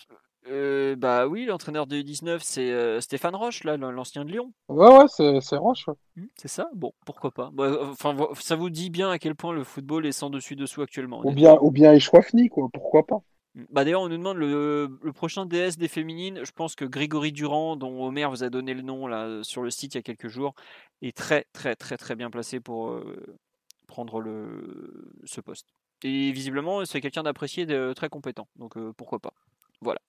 Euh, 0.48 0.96
bah 0.96 1.26
oui, 1.26 1.44
l'entraîneur 1.46 1.86
des 1.86 2.02
U19, 2.02 2.38
c'est 2.42 2.70
euh, 2.70 3.00
Stéphane 3.00 3.34
Roche, 3.34 3.64
là, 3.64 3.76
l'ancien 3.76 4.24
de 4.24 4.30
Lyon. 4.30 4.52
Ouais, 4.68 4.88
ouais, 4.88 5.40
c'est 5.40 5.56
Roche. 5.56 5.86
Hmm, 6.16 6.26
c'est 6.36 6.48
ça? 6.48 6.68
Bon, 6.74 6.92
pourquoi 7.04 7.30
pas. 7.30 7.50
Bah, 7.52 7.78
enfin, 7.82 8.16
ça 8.38 8.56
vous 8.56 8.70
dit 8.70 8.90
bien 8.90 9.10
à 9.10 9.18
quel 9.18 9.34
point 9.34 9.52
le 9.52 9.64
football 9.64 10.06
est 10.06 10.12
sans 10.12 10.30
dessus-dessous 10.30 10.82
actuellement. 10.82 11.20
Ou 11.24 11.32
bien, 11.32 11.58
ou 11.60 11.70
bien 11.70 11.92
Échouafni, 11.92 12.48
quoi, 12.48 12.68
pourquoi 12.72 13.06
pas. 13.06 13.22
Bah 13.70 13.84
d'ailleurs, 13.84 14.02
on 14.02 14.08
nous 14.10 14.18
demande 14.18 14.36
le, 14.36 14.98
prochain 15.14 15.46
DS 15.46 15.78
des 15.78 15.88
féminines. 15.88 16.44
Je 16.44 16.52
pense 16.52 16.74
que 16.74 16.84
Grégory 16.84 17.32
Durand, 17.32 17.76
dont 17.76 18.04
Omer 18.04 18.30
vous 18.30 18.44
a 18.44 18.50
donné 18.50 18.74
le 18.74 18.82
nom 18.82 19.06
là 19.06 19.42
sur 19.42 19.62
le 19.62 19.70
site 19.70 19.94
il 19.94 19.98
y 19.98 20.00
a 20.00 20.02
quelques 20.02 20.28
jours, 20.28 20.54
est 21.00 21.16
très 21.16 21.46
très 21.54 21.74
très 21.74 21.96
très 21.96 22.16
bien 22.16 22.28
placé 22.30 22.60
pour 22.60 22.90
euh, 22.90 23.38
prendre 23.86 24.20
le, 24.20 25.10
ce 25.24 25.40
poste. 25.40 25.68
Et 26.02 26.32
visiblement, 26.32 26.84
c'est 26.84 27.00
quelqu'un 27.00 27.22
d'apprécié, 27.22 27.64
de 27.64 27.94
très 27.94 28.10
compétent. 28.10 28.46
Donc 28.56 28.76
euh, 28.76 28.92
pourquoi 28.94 29.20
pas. 29.20 29.32
Voilà. 29.80 30.00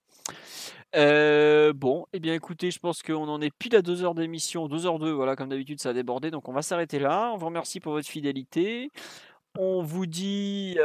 bon, 1.72 2.06
eh 2.12 2.20
bien 2.20 2.34
écoutez, 2.34 2.70
je 2.70 2.78
pense 2.78 3.02
qu'on 3.02 3.28
en 3.28 3.40
est 3.40 3.54
pile 3.56 3.76
à 3.76 3.82
2 3.82 4.02
heures 4.02 4.14
d'émission, 4.14 4.68
2 4.68 4.86
heures 4.86 4.98
2, 4.98 5.10
voilà, 5.12 5.36
comme 5.36 5.48
d'habitude 5.48 5.80
ça 5.80 5.90
a 5.90 5.92
débordé, 5.92 6.30
donc 6.30 6.48
on 6.48 6.52
va 6.52 6.62
s'arrêter 6.62 6.98
là. 6.98 7.30
On 7.32 7.36
vous 7.36 7.46
remercie 7.46 7.80
pour 7.80 7.92
votre 7.92 8.08
fidélité. 8.08 8.90
On 9.60 9.82
vous 9.82 10.06
dit 10.06 10.78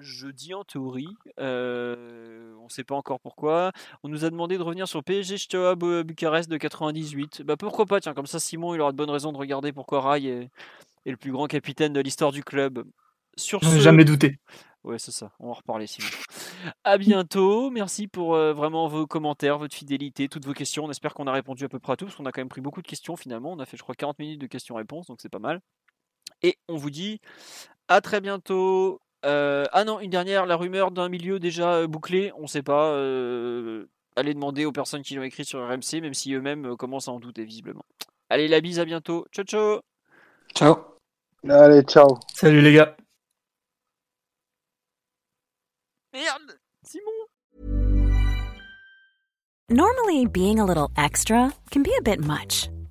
jeudi 0.00 0.54
en 0.54 0.62
théorie. 0.64 1.16
on 1.38 1.42
ne 1.42 2.68
sait 2.68 2.84
pas 2.84 2.94
encore 2.94 3.18
pourquoi. 3.20 3.72
On 4.04 4.08
nous 4.08 4.24
a 4.24 4.30
demandé 4.30 4.58
de 4.58 4.62
revenir 4.62 4.86
sur 4.86 5.02
PSG 5.02 5.38
Steaua 5.38 5.74
Bucarest 5.74 6.48
de 6.48 6.56
98. 6.56 7.42
Bah 7.42 7.56
pourquoi 7.56 7.86
pas, 7.86 8.00
tiens, 8.00 8.14
comme 8.14 8.26
ça 8.26 8.38
Simon 8.38 8.74
il 8.74 8.80
aura 8.80 8.92
de 8.92 8.96
bonnes 8.96 9.10
raisons 9.10 9.32
de 9.32 9.38
regarder 9.38 9.72
pourquoi 9.72 10.00
Rai 10.02 10.24
est, 10.24 10.50
le 11.04 11.16
plus 11.16 11.32
grand 11.32 11.46
capitaine 11.46 11.92
de 11.92 12.00
l'histoire 12.00 12.30
du 12.32 12.44
club. 12.44 12.84
Sur 13.36 13.62
ce... 13.64 13.80
Jamais 13.80 14.04
douté. 14.04 14.38
Ouais, 14.86 14.98
c'est 14.98 15.10
ça. 15.10 15.32
On 15.38 15.46
va 15.46 15.50
en 15.50 15.54
reparler, 15.54 15.86
Simon. 15.86 16.08
À 16.84 16.96
bientôt. 16.96 17.70
Merci 17.70 18.06
pour 18.06 18.30
vraiment 18.36 18.88
vos 18.88 19.06
commentaires, 19.06 19.58
votre 19.58 19.74
fidélité, 19.74 20.28
toutes 20.28 20.46
vos 20.46 20.54
questions. 20.54 20.84
On 20.84 20.90
espère 20.90 21.12
qu'on 21.12 21.26
a 21.26 21.32
répondu 21.32 21.64
à 21.64 21.68
peu 21.68 21.78
près 21.78 21.92
à 21.92 21.96
tout, 21.96 22.06
parce 22.06 22.16
qu'on 22.16 22.24
a 22.24 22.32
quand 22.32 22.40
même 22.40 22.48
pris 22.48 22.60
beaucoup 22.60 22.82
de 22.82 22.86
questions 22.86 23.16
finalement. 23.16 23.52
On 23.52 23.58
a 23.58 23.66
fait, 23.66 23.76
je 23.76 23.82
crois, 23.82 23.94
40 23.94 24.18
minutes 24.18 24.40
de 24.40 24.46
questions-réponses, 24.46 25.08
donc 25.08 25.18
c'est 25.20 25.28
pas 25.28 25.40
mal. 25.40 25.60
Et 26.42 26.56
on 26.68 26.76
vous 26.76 26.90
dit 26.90 27.20
à 27.88 28.00
très 28.00 28.20
bientôt. 28.20 29.00
Euh, 29.24 29.64
ah 29.72 29.84
non, 29.84 30.00
une 30.00 30.10
dernière, 30.10 30.46
la 30.46 30.56
rumeur 30.56 30.90
d'un 30.90 31.08
milieu 31.08 31.38
déjà 31.38 31.74
euh, 31.74 31.86
bouclé, 31.86 32.32
on 32.36 32.42
ne 32.42 32.46
sait 32.46 32.62
pas. 32.62 32.90
Euh, 32.90 33.86
allez 34.14 34.34
demander 34.34 34.64
aux 34.64 34.72
personnes 34.72 35.02
qui 35.02 35.14
l'ont 35.14 35.22
écrit 35.22 35.44
sur 35.44 35.66
RMC, 35.66 36.00
même 36.00 36.14
si 36.14 36.32
eux-mêmes 36.34 36.76
commencent 36.76 37.08
à 37.08 37.12
en 37.12 37.20
douter 37.20 37.44
visiblement. 37.44 37.84
Allez, 38.28 38.48
la 38.48 38.60
bise, 38.60 38.78
à 38.78 38.84
bientôt. 38.84 39.26
Ciao, 39.32 39.44
ciao. 39.44 39.80
Ciao. 40.54 40.76
Allez, 41.48 41.82
ciao. 41.82 42.18
Salut 42.34 42.60
les 42.60 42.72
gars. 42.72 42.96
Merde, 46.16 46.54
Simon. 46.82 47.26
Normally, 49.68 50.24
being 50.24 50.58
a 50.58 50.64
little 50.64 50.90
extra 50.96 51.52
can 51.70 51.82
be 51.82 51.94
a 51.98 52.00
bit 52.00 52.24
much, 52.24 52.70